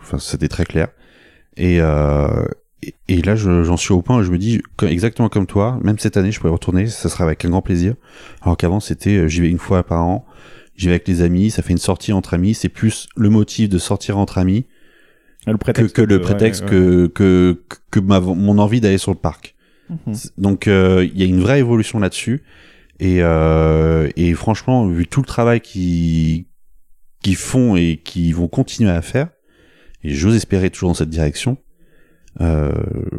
Enfin, 0.00 0.18
c'était 0.18 0.48
très 0.48 0.64
clair. 0.64 0.88
Et, 1.56 1.78
euh, 1.80 2.44
et, 3.08 3.22
là, 3.22 3.36
je- 3.36 3.62
j'en 3.62 3.76
suis 3.76 3.92
au 3.92 4.02
point 4.02 4.18
où 4.18 4.22
je 4.22 4.30
me 4.32 4.38
dis, 4.38 4.60
exactement 4.82 5.28
comme 5.28 5.46
toi, 5.46 5.78
même 5.82 5.98
cette 6.00 6.16
année, 6.16 6.32
je 6.32 6.40
pourrais 6.40 6.52
retourner, 6.52 6.88
ça 6.88 7.08
sera 7.08 7.24
avec 7.24 7.44
un 7.44 7.50
grand 7.50 7.62
plaisir. 7.62 7.94
Alors 8.42 8.56
qu'avant, 8.56 8.80
c'était, 8.80 9.28
j'y 9.28 9.40
vais 9.40 9.50
une 9.50 9.58
fois 9.58 9.84
par 9.84 10.02
an, 10.04 10.26
j'y 10.76 10.86
vais 10.86 10.92
avec 10.92 11.08
les 11.08 11.22
amis, 11.22 11.50
ça 11.50 11.62
fait 11.62 11.72
une 11.72 11.78
sortie 11.78 12.12
entre 12.12 12.34
amis, 12.34 12.54
c'est 12.54 12.68
plus 12.68 13.08
le 13.16 13.28
motif 13.30 13.68
de 13.68 13.78
sortir 13.78 14.18
entre 14.18 14.38
amis 14.38 14.66
Le 15.46 15.56
que, 15.56 15.82
que 15.92 16.02
le 16.02 16.20
prétexte 16.20 16.62
ouais, 16.64 16.68
que, 16.70 17.06
que, 17.06 17.62
que 17.90 18.00
ma, 18.00 18.20
mon 18.20 18.58
envie 18.58 18.80
d'aller 18.80 18.98
sur 18.98 19.12
le 19.12 19.18
parc. 19.18 19.54
C'est- 20.12 20.32
Donc, 20.38 20.66
euh, 20.66 21.08
il 21.12 21.18
y 21.18 21.22
a 21.22 21.26
une 21.26 21.40
vraie 21.40 21.60
évolution 21.60 21.98
là-dessus. 22.00 22.42
Et, 22.98 23.18
euh, 23.20 24.08
et 24.16 24.32
franchement, 24.34 24.86
vu 24.88 25.06
tout 25.06 25.20
le 25.20 25.26
travail 25.26 25.60
qu'ils 25.60 26.46
font 27.36 27.76
et 27.76 28.00
qu'ils 28.02 28.34
vont 28.34 28.48
continuer 28.48 28.90
à 28.90 29.02
faire, 29.02 29.28
et 30.02 30.14
j'ose 30.14 30.34
espérer 30.36 30.70
toujours 30.70 30.90
dans 30.90 30.94
cette 30.94 31.10
direction, 31.10 31.58
euh, 32.40 32.72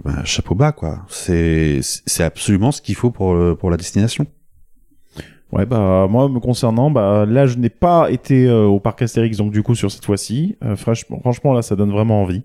ben, 0.03 0.23
chapeau 0.25 0.55
bas, 0.55 0.71
quoi. 0.71 1.05
C'est 1.09 1.79
c'est 1.81 2.23
absolument 2.23 2.71
ce 2.71 2.81
qu'il 2.81 2.95
faut 2.95 3.11
pour, 3.11 3.57
pour 3.57 3.69
la 3.71 3.77
destination. 3.77 4.27
Ouais, 5.53 5.65
bah 5.65 6.07
moi 6.09 6.27
me 6.27 6.39
concernant, 6.39 6.91
bah 6.91 7.25
là 7.25 7.45
je 7.45 7.57
n'ai 7.57 7.69
pas 7.69 8.11
été 8.11 8.47
euh, 8.47 8.65
au 8.65 8.81
parc 8.81 9.01
Astérix 9.01 9.37
donc 9.37 9.51
du 9.51 9.63
coup 9.63 9.75
sur 9.75 9.89
cette 9.89 10.03
fois-ci. 10.03 10.57
Euh, 10.63 10.75
franchement, 10.75 11.19
franchement 11.21 11.53
là 11.53 11.61
ça 11.61 11.75
donne 11.77 11.91
vraiment 11.91 12.21
envie 12.21 12.43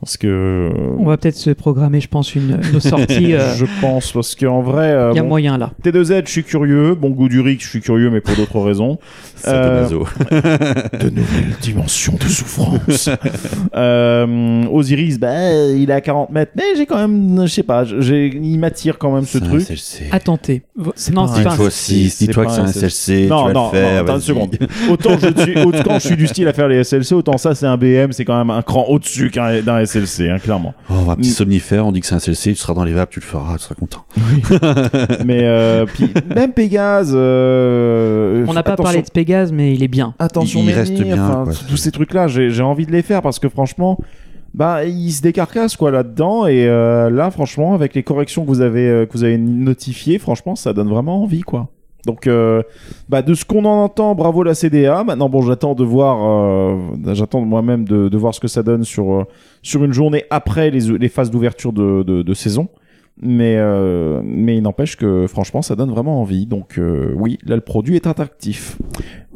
parce 0.00 0.16
que 0.16 0.26
euh, 0.26 0.96
On 0.98 1.04
va 1.04 1.16
peut-être 1.16 1.36
se 1.36 1.50
programmer, 1.50 2.00
je 2.00 2.08
pense, 2.08 2.34
une, 2.34 2.58
une 2.72 2.80
sortie. 2.80 3.34
euh, 3.34 3.54
je 3.56 3.66
pense 3.80 4.12
parce 4.12 4.34
qu'en 4.34 4.60
vrai, 4.62 4.88
euh, 4.90 5.10
Il 5.12 5.16
y 5.16 5.18
a 5.18 5.22
bon, 5.22 5.28
moyen 5.28 5.58
là. 5.58 5.72
T2Z 5.84 6.22
je 6.26 6.30
suis 6.30 6.44
curieux, 6.44 6.94
bon 6.94 7.10
goût 7.10 7.28
du 7.28 7.40
riz 7.40 7.58
je 7.60 7.68
suis 7.68 7.80
curieux 7.80 8.10
mais 8.10 8.20
pour 8.20 8.36
d'autres 8.36 8.60
raisons. 8.60 8.98
Euh, 9.46 9.88
de 11.00 11.10
nouvelles 11.10 11.54
dimensions 11.62 12.14
de 12.18 12.24
souffrance. 12.24 13.08
euh, 13.76 14.64
Osiris, 14.72 15.18
bah 15.20 15.52
il 15.70 15.88
est 15.88 15.94
à 15.94 16.00
40 16.00 16.30
mètres, 16.30 16.52
mais 16.56 16.64
j'ai 16.76 16.86
quand 16.86 16.98
même, 16.98 17.46
je 17.46 17.52
sais 17.52 17.62
pas, 17.62 17.84
il 17.84 18.58
m'attire 18.58 18.98
quand 18.98 19.12
même 19.12 19.24
ce 19.24 19.38
un 19.38 19.40
truc. 19.42 19.64
À 20.10 20.18
tenter. 20.18 20.62
C'est 20.96 21.14
non, 21.14 21.26
pas 21.26 21.34
c'est 21.34 21.40
un 21.40 21.44
pas 21.44 21.52
un 21.52 21.56
Fois 21.56 21.70
SLC, 21.70 21.94
6, 21.94 22.10
c'est 22.10 22.26
dis-toi 22.26 22.46
que 22.46 22.50
c'est 22.52 22.60
un 22.60 22.66
SLC, 22.66 23.28
non, 23.28 23.42
tu 23.42 23.46
vas 23.46 23.52
non, 23.52 23.70
le 23.72 23.78
faire. 23.78 23.92
non, 23.94 24.00
attends 24.00 24.14
une 24.16 24.20
seconde. 24.20 24.56
Autant 24.90 25.10
je 25.18 25.42
suis, 25.42 25.58
autant 25.60 25.94
je 25.94 26.06
suis 26.06 26.16
du 26.16 26.26
style 26.26 26.48
à 26.48 26.52
faire 26.52 26.66
les 26.66 26.82
SLC, 26.82 27.12
autant 27.12 27.38
ça 27.38 27.54
c'est 27.54 27.66
un 27.66 27.76
BM, 27.76 28.10
c'est 28.10 28.24
quand 28.24 28.36
même 28.36 28.50
un 28.50 28.62
cran 28.62 28.86
au-dessus 28.88 29.30
d'un 29.64 29.84
SLC, 29.88 30.28
hein, 30.30 30.38
clairement. 30.38 30.74
Oh, 30.90 31.10
un 31.10 31.16
petit 31.16 31.30
somnifère, 31.30 31.84
on 31.86 31.90
dit 31.92 32.00
que 32.00 32.06
c'est 32.06 32.14
un 32.14 32.20
SLC, 32.20 32.50
tu 32.52 32.56
seras 32.56 32.74
dans 32.74 32.84
les 32.84 32.92
vapes, 32.92 33.10
tu 33.10 33.18
le 33.20 33.24
feras, 33.24 33.56
tu 33.56 33.64
seras 33.64 33.74
content. 33.74 34.04
Mais 35.24 35.40
euh, 35.42 35.86
puis 35.86 36.12
même 36.34 36.52
Pégase. 36.52 37.12
euh, 37.14 38.44
On 38.48 38.52
n'a 38.52 38.62
pas 38.62 38.72
attention- 38.72 38.84
parlé 38.84 39.02
de 39.02 39.10
Pégase, 39.10 39.52
mais 39.52 39.74
il 39.74 39.82
est 39.82 39.88
bien. 39.88 40.14
Attention, 40.18 40.60
Il 40.62 40.70
reste 40.72 40.92
bien, 40.92 41.14
enfin, 41.14 41.44
quoi. 41.44 41.52
tous 41.68 41.76
ces 41.76 41.90
trucs-là, 41.90 42.28
j'ai 42.28 42.50
j'ai 42.50 42.62
envie 42.62 42.86
de 42.86 42.92
les 42.92 43.02
faire 43.02 43.22
parce 43.22 43.38
que 43.38 43.48
franchement, 43.48 43.98
bah, 44.54 44.84
ils 44.84 45.10
se 45.12 45.22
décarcassent 45.22 45.76
quoi 45.76 45.90
là-dedans 45.90 46.46
et 46.46 46.66
euh, 46.66 47.10
là, 47.10 47.30
franchement, 47.30 47.74
avec 47.74 47.94
les 47.94 48.02
corrections 48.02 48.42
que 48.44 48.48
vous 48.48 48.60
avez 48.60 48.88
euh, 48.88 49.06
que 49.06 49.12
vous 49.12 49.24
avez 49.24 49.38
notifiées, 49.38 50.18
franchement, 50.18 50.56
ça 50.56 50.72
donne 50.72 50.88
vraiment 50.88 51.22
envie 51.22 51.42
quoi. 51.42 51.68
Donc, 52.06 52.26
euh, 52.26 52.62
bah, 53.08 53.22
de 53.22 53.34
ce 53.34 53.44
qu'on 53.44 53.64
en 53.64 53.84
entend, 53.84 54.14
bravo 54.14 54.42
la 54.42 54.54
CDA. 54.54 55.04
Maintenant, 55.04 55.28
bon, 55.28 55.42
j'attends 55.42 55.74
de 55.74 55.84
voir, 55.84 56.18
euh, 56.24 56.76
j'attends 57.12 57.40
moi-même 57.40 57.84
de, 57.84 58.08
de 58.08 58.16
voir 58.16 58.34
ce 58.34 58.40
que 58.40 58.48
ça 58.48 58.62
donne 58.62 58.84
sur 58.84 59.12
euh, 59.12 59.24
sur 59.62 59.84
une 59.84 59.92
journée 59.92 60.24
après 60.30 60.70
les, 60.70 60.80
les 60.96 61.08
phases 61.08 61.30
d'ouverture 61.30 61.72
de, 61.72 62.02
de, 62.02 62.22
de 62.22 62.34
saison. 62.34 62.68
Mais 63.20 63.56
euh, 63.58 64.20
mais 64.24 64.56
il 64.56 64.62
n'empêche 64.62 64.96
que 64.96 65.26
franchement, 65.26 65.60
ça 65.60 65.74
donne 65.74 65.90
vraiment 65.90 66.20
envie. 66.20 66.46
Donc 66.46 66.78
euh, 66.78 67.12
oui, 67.16 67.36
là, 67.44 67.56
le 67.56 67.62
produit 67.62 67.96
est 67.96 68.06
attractif. 68.06 68.78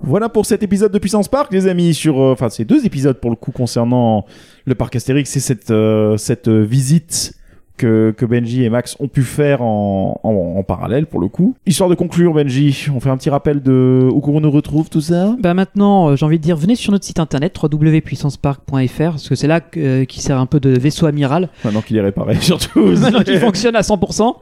Voilà 0.01 0.29
pour 0.29 0.47
cet 0.47 0.63
épisode 0.63 0.93
de 0.93 0.99
Puissance 0.99 1.27
Park, 1.27 1.53
les 1.53 1.67
amis. 1.67 1.93
Sur, 1.93 2.19
enfin, 2.19 2.49
c'est 2.49 2.65
deux 2.65 2.87
épisodes 2.87 3.19
pour 3.21 3.31
le 3.31 3.37
coup 3.37 3.51
concernant 3.51 4.25
le 4.67 4.77
parc 4.77 4.95
Astérix. 4.95 5.29
C'est 5.31 5.41
cette 5.41 5.73
cette 6.17 6.49
visite 6.49 7.35
que, 7.83 8.15
que 8.17 8.25
Benji 8.25 8.63
et 8.63 8.71
Max 8.71 8.97
ont 9.01 9.09
pu 9.09 9.23
faire 9.23 9.63
en, 9.63 10.21
en, 10.23 10.59
en 10.59 10.63
parallèle 10.63 11.07
pour 11.07 11.21
le 11.21 11.27
coup. 11.27 11.57
Histoire 11.67 11.91
de 11.91 11.97
conclure, 11.97 12.33
Benji, 12.33 12.87
on 12.95 13.01
fait 13.01 13.11
un 13.11 13.17
petit 13.17 13.31
rappel 13.31 13.61
de 13.61 14.09
où 14.13 14.21
qu'on 14.21 14.41
nous 14.41 14.51
retrouve 14.51 14.89
tout 14.89 15.01
ça? 15.01 15.35
Bah 15.41 15.53
maintenant, 15.53 16.11
euh, 16.11 16.17
j'ai 16.17 16.25
envie 16.25 16.39
de 16.39 16.45
dire, 16.45 16.57
venez 16.57 16.77
sur 16.77 16.93
notre 16.93 17.05
site 17.05 17.19
internet 17.19 17.59
www.puissancepark.fr 17.61 18.97
parce 18.99 19.29
que 19.29 19.35
c'est 19.35 19.49
là 19.49 19.61
euh, 19.77 20.05
qui 20.05 20.21
sert 20.21 20.39
un 20.39 20.47
peu 20.47 20.61
de 20.61 20.71
vaisseau 20.71 21.07
amiral. 21.07 21.49
Maintenant 21.65 21.83
qu'il 21.83 21.97
est 21.97 22.01
réparé, 22.03 22.37
surtout. 22.41 22.81
Maintenant 23.01 23.23
qu'il 23.23 23.39
fonctionne 23.39 23.75
à 23.75 23.81
100%. 23.81 24.33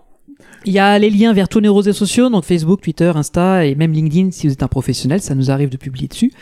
Il 0.66 0.74
y 0.74 0.78
a 0.78 0.98
les 0.98 1.08
liens 1.08 1.32
vers 1.32 1.48
tous 1.48 1.60
nos 1.60 1.74
réseaux 1.74 1.94
sociaux, 1.94 2.28
donc 2.28 2.44
Facebook, 2.44 2.82
Twitter, 2.82 3.10
Insta 3.14 3.64
et 3.64 3.74
même 3.74 3.92
LinkedIn 3.92 4.30
si 4.30 4.46
vous 4.46 4.52
êtes 4.52 4.62
un 4.62 4.68
professionnel, 4.68 5.20
ça 5.20 5.34
nous 5.34 5.50
arrive 5.50 5.70
de 5.70 5.78
publier 5.78 6.06
dessus. 6.06 6.32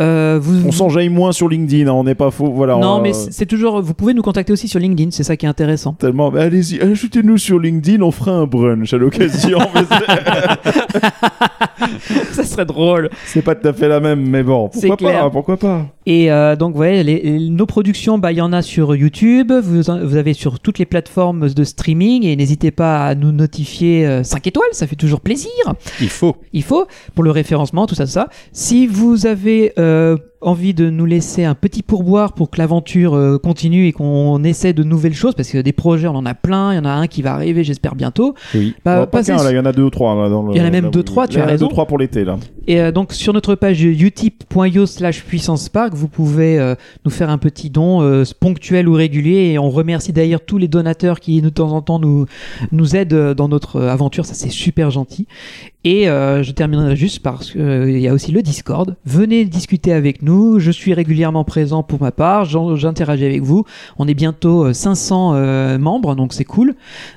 Euh, 0.00 0.38
vous, 0.40 0.66
On 0.68 0.72
s'enjaille 0.72 1.08
moins 1.08 1.32
sur 1.32 1.48
LinkedIn, 1.48 1.88
hein, 1.90 1.92
on 1.94 2.04
n'est 2.04 2.14
pas 2.14 2.30
faux. 2.30 2.52
Voilà. 2.52 2.76
non, 2.76 2.96
on- 2.96 3.00
mais 3.00 3.12
c'est 3.12 3.32
c'est 3.32 3.46
toujours. 3.46 3.80
Vous 3.82 3.94
pouvez 3.94 4.14
nous 4.14 4.22
contacter 4.22 4.52
aussi 4.52 4.68
sur 4.68 4.78
LinkedIn, 4.80 5.10
c'est 5.10 5.22
ça 5.24 5.36
qui 5.36 5.46
est 5.46 5.48
intéressant. 5.48 5.92
Tellement, 5.94 6.30
allez-y, 6.30 6.80
ajoutez-nous 6.80 7.38
sur 7.38 7.58
LinkedIn, 7.58 8.02
on 8.02 8.10
fera 8.10 8.32
un 8.32 8.46
brunch 8.46 8.92
à 8.92 8.96
l'occasion. 8.98 9.58
Ça 12.32 12.44
serait 12.44 12.66
drôle. 12.66 13.10
c'est 13.26 13.42
pas 13.42 13.54
tout 13.54 13.66
à 13.68 13.72
fait 13.72 13.88
la 13.88 14.00
même, 14.00 14.20
mais 14.28 14.42
bon, 14.42 14.70
C'est 14.72 14.88
pourquoi 14.88 15.10
clair. 15.10 15.22
pas, 15.24 15.30
pourquoi 15.30 15.56
pas. 15.56 15.86
Et 16.06 16.30
euh, 16.32 16.56
donc, 16.56 16.76
ouais, 16.76 17.02
les- 17.02 17.20
les- 17.22 17.50
nos 17.50 17.66
productions, 17.66 18.18
bah, 18.18 18.32
il 18.32 18.38
y 18.38 18.40
en 18.40 18.52
a 18.52 18.62
sur 18.62 18.94
YouTube, 18.96 19.52
vous, 19.52 19.90
en- 19.90 20.04
vous 20.04 20.16
avez 20.16 20.32
sur 20.34 20.58
toutes 20.60 20.78
les 20.78 20.86
plateformes 20.86 21.48
de 21.50 21.64
streaming, 21.64 22.24
et 22.24 22.34
n'hésitez 22.36 22.70
pas 22.70 23.06
à 23.06 23.14
nous 23.14 23.32
notifier 23.32 24.06
euh, 24.06 24.22
5 24.22 24.46
étoiles, 24.46 24.68
ça 24.72 24.86
fait 24.86 24.96
toujours 24.96 25.20
plaisir. 25.20 25.50
Il 26.00 26.08
faut. 26.08 26.36
Il 26.52 26.62
faut, 26.62 26.86
pour 27.14 27.24
le 27.24 27.30
référencement, 27.30 27.86
tout 27.86 27.94
ça, 27.94 28.04
tout 28.06 28.12
ça. 28.12 28.28
Si 28.52 28.86
vous 28.86 29.26
avez 29.26 29.72
euh, 29.78 29.87
euh, 29.88 30.16
envie 30.40 30.72
de 30.74 30.88
nous 30.90 31.04
laisser 31.04 31.44
un 31.44 31.54
petit 31.54 31.82
pourboire 31.82 32.32
pour 32.32 32.50
que 32.50 32.58
l'aventure 32.58 33.14
euh, 33.14 33.38
continue 33.38 33.86
et 33.86 33.92
qu'on 33.92 34.42
essaie 34.44 34.72
de 34.72 34.82
nouvelles 34.84 35.14
choses, 35.14 35.34
parce 35.34 35.50
que 35.50 35.58
des 35.58 35.72
projets, 35.72 36.06
on 36.08 36.14
en 36.14 36.26
a 36.26 36.34
plein. 36.34 36.72
Il 36.72 36.76
y 36.76 36.78
en 36.78 36.84
a 36.84 36.90
un 36.92 37.06
qui 37.08 37.22
va 37.22 37.34
arriver, 37.34 37.64
j'espère 37.64 37.94
bientôt. 37.94 38.34
Oui. 38.54 38.74
Bah, 38.84 39.00
Bon, 39.00 39.06
pas 39.06 39.22
qu'un, 39.24 39.36
là, 39.42 39.50
il 39.50 39.56
y 39.56 39.58
en 39.58 39.64
a 39.64 39.72
deux 39.72 39.82
ou 39.82 39.90
trois. 39.90 40.14
là, 40.14 40.28
dans 40.28 40.42
le- 40.42 40.54
Il 40.54 40.58
y 40.58 40.60
en 40.60 40.64
a 40.66 40.70
même 40.70 40.84
là, 40.84 40.90
deux, 40.90 41.02
trois, 41.02 41.26
tu 41.26 41.34
Il 41.34 41.38
y 41.38 41.40
as 41.40 41.44
en 41.44 41.48
a 41.48 41.50
raison. 41.50 41.66
deux, 41.66 41.70
trois 41.72 41.86
pour 41.86 41.98
l'été, 41.98 42.24
là. 42.24 42.38
Et 42.66 42.80
euh, 42.80 42.92
donc 42.92 43.14
sur 43.14 43.32
notre 43.32 43.54
page 43.54 43.82
utip.io 43.82 44.84
slash 44.86 45.24
puissance 45.24 45.68
park, 45.70 45.94
vous 45.94 46.06
pouvez 46.08 46.58
euh, 46.58 46.74
nous 47.06 47.10
faire 47.10 47.30
un 47.30 47.38
petit 47.38 47.70
don 47.70 48.02
euh, 48.02 48.24
ponctuel 48.40 48.88
ou 48.88 48.92
régulier. 48.92 49.52
Et 49.52 49.58
on 49.58 49.70
remercie 49.70 50.12
d'ailleurs 50.12 50.42
tous 50.44 50.58
les 50.58 50.68
donateurs 50.68 51.18
qui 51.20 51.40
de 51.40 51.48
temps 51.48 51.72
en 51.72 51.80
temps 51.80 51.98
nous, 51.98 52.26
nous 52.70 52.94
aident 52.94 53.32
dans 53.34 53.48
notre 53.48 53.80
aventure. 53.80 54.26
Ça 54.26 54.34
c'est 54.34 54.50
super 54.50 54.90
gentil. 54.90 55.26
Et 55.84 56.04
je 56.04 56.50
terminerai 56.50 56.96
juste 56.96 57.20
parce 57.20 57.52
qu'il 57.52 57.98
y 57.98 58.08
a 58.08 58.12
aussi 58.12 58.30
le 58.32 58.42
Discord. 58.42 58.96
Venez 59.06 59.46
discuter 59.46 59.94
avec 59.94 60.20
nous. 60.20 60.27
Je 60.58 60.70
suis 60.70 60.94
régulièrement 60.94 61.44
présent 61.44 61.82
pour 61.82 62.00
ma 62.00 62.12
part. 62.12 62.44
J'interagis 62.44 63.24
avec 63.24 63.42
vous. 63.42 63.64
On 63.98 64.06
est 64.06 64.14
bientôt 64.14 64.66
euh, 64.66 64.72
500 64.72 65.32
euh, 65.34 65.78
membres, 65.78 66.14
donc 66.14 66.32
c'est 66.32 66.44
cool. 66.44 66.74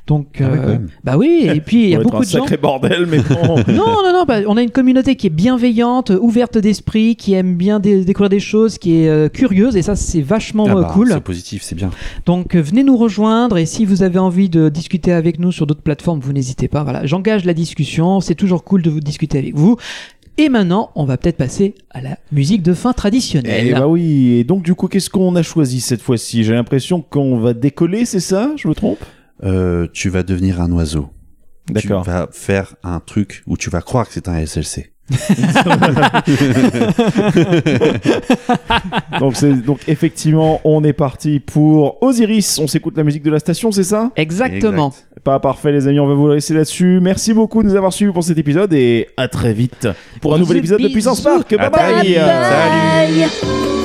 Donc 0.07 0.37
Ah 0.39 0.43
euh, 0.43 0.77
bah 1.03 1.17
oui. 1.17 1.47
Et 1.53 1.59
puis 1.61 1.83
il 1.83 1.89
y 1.89 1.95
a 1.95 1.99
beaucoup 2.03 2.17
un 2.17 2.19
de 2.21 2.25
gens. 2.25 2.39
sacré 2.39 2.57
bordel, 2.57 3.05
mais 3.05 3.19
bon. 3.19 3.55
Non, 3.67 3.85
non, 4.03 4.13
non, 4.13 4.25
bah, 4.27 4.39
on 4.47 4.57
a 4.57 4.61
une 4.61 4.69
communauté 4.71 5.15
qui 5.15 5.27
est 5.27 5.31
bienveillante, 5.31 6.11
ouverte 6.21 6.57
d'esprit, 6.57 7.15
qui 7.15 7.33
aime 7.33 7.55
bien 7.55 7.79
dé- 7.79 8.03
découvrir 8.05 8.29
des 8.29 8.39
choses, 8.39 8.77
qui 8.77 8.95
est 9.03 9.09
euh, 9.09 9.27
curieuse, 9.29 9.75
et 9.77 9.81
ça, 9.81 9.95
c'est 9.95 10.21
vachement 10.21 10.65
Ah 10.67 10.71
euh, 10.75 10.81
bah, 10.81 10.91
cool. 10.93 11.09
C'est 11.11 11.19
positif, 11.21 11.63
c'est 11.63 11.75
bien. 11.75 11.89
Donc, 12.25 12.55
euh, 12.55 12.61
venez 12.61 12.83
nous 12.83 12.97
rejoindre, 12.97 13.57
et 13.57 13.65
si 13.65 13.85
vous 13.85 14.03
avez 14.03 14.19
envie 14.19 14.49
de 14.49 14.69
discuter 14.69 15.11
avec 15.11 15.39
nous 15.39 15.51
sur 15.51 15.67
d'autres 15.67 15.81
plateformes, 15.81 16.19
vous 16.19 16.33
n'hésitez 16.33 16.67
pas. 16.67 16.83
Voilà, 16.83 17.05
j'engage 17.05 17.45
la 17.45 17.53
discussion, 17.53 18.19
c'est 18.21 18.35
toujours 18.35 18.63
cool 18.63 18.81
de 18.81 18.89
vous 18.89 18.99
discuter 18.99 19.37
avec 19.37 19.55
vous. 19.55 19.77
Et 20.37 20.49
maintenant, 20.49 20.91
on 20.95 21.05
va 21.05 21.17
peut-être 21.17 21.37
passer 21.37 21.75
à 21.89 22.01
la 22.01 22.17
musique 22.31 22.63
de 22.63 22.73
fin 22.73 22.93
traditionnelle. 22.93 23.67
Eh 23.67 23.73
bah 23.73 23.87
oui, 23.87 24.37
et 24.37 24.43
donc 24.43 24.63
du 24.63 24.75
coup, 24.75 24.87
qu'est-ce 24.87 25.09
qu'on 25.09 25.35
a 25.35 25.43
choisi 25.43 25.81
cette 25.81 26.01
fois-ci? 26.01 26.43
J'ai 26.43 26.53
l'impression 26.53 27.01
qu'on 27.01 27.39
va 27.39 27.53
décoller, 27.53 28.05
c'est 28.05 28.19
ça? 28.19 28.51
Je 28.55 28.67
me 28.67 28.73
trompe? 28.73 28.99
Euh, 29.43 29.87
tu 29.91 30.09
vas 30.09 30.23
devenir 30.23 30.61
un 30.61 30.71
oiseau. 30.71 31.09
D'accord. 31.69 32.03
Tu 32.03 32.09
vas 32.09 32.29
faire 32.31 32.75
un 32.83 32.99
truc 32.99 33.43
où 33.45 33.57
tu 33.57 33.69
vas 33.69 33.81
croire 33.81 34.07
que 34.07 34.13
c'est 34.13 34.27
un 34.27 34.45
SLC. 34.45 34.93
donc, 39.19 39.35
c'est, 39.35 39.53
donc 39.53 39.79
effectivement, 39.87 40.61
on 40.63 40.83
est 40.83 40.93
parti 40.93 41.39
pour 41.39 42.01
Osiris. 42.01 42.59
On 42.59 42.67
s'écoute 42.67 42.95
la 42.97 43.03
musique 43.03 43.23
de 43.23 43.31
la 43.31 43.39
station, 43.39 43.71
c'est 43.71 43.83
ça? 43.83 44.11
Exactement. 44.15 44.87
Exact. 44.87 45.07
Pas 45.23 45.39
parfait, 45.39 45.71
les 45.71 45.87
amis. 45.87 45.99
On 45.99 46.07
va 46.07 46.13
vous 46.13 46.29
laisser 46.29 46.53
là-dessus. 46.53 46.99
Merci 47.01 47.33
beaucoup 47.33 47.61
de 47.61 47.67
nous 47.67 47.75
avoir 47.75 47.93
suivis 47.93 48.11
pour 48.11 48.23
cet 48.23 48.37
épisode 48.37 48.73
et 48.73 49.07
à 49.17 49.27
très 49.27 49.53
vite 49.53 49.87
pour 50.21 50.33
un 50.33 50.39
nouvel 50.39 50.57
épisode 50.57 50.81
de 50.81 50.87
Puissance. 50.87 51.21
Park. 51.21 51.55
Bye 51.55 51.69
bye. 51.69 52.05
vite. 52.05 52.17
Salut. 52.17 53.80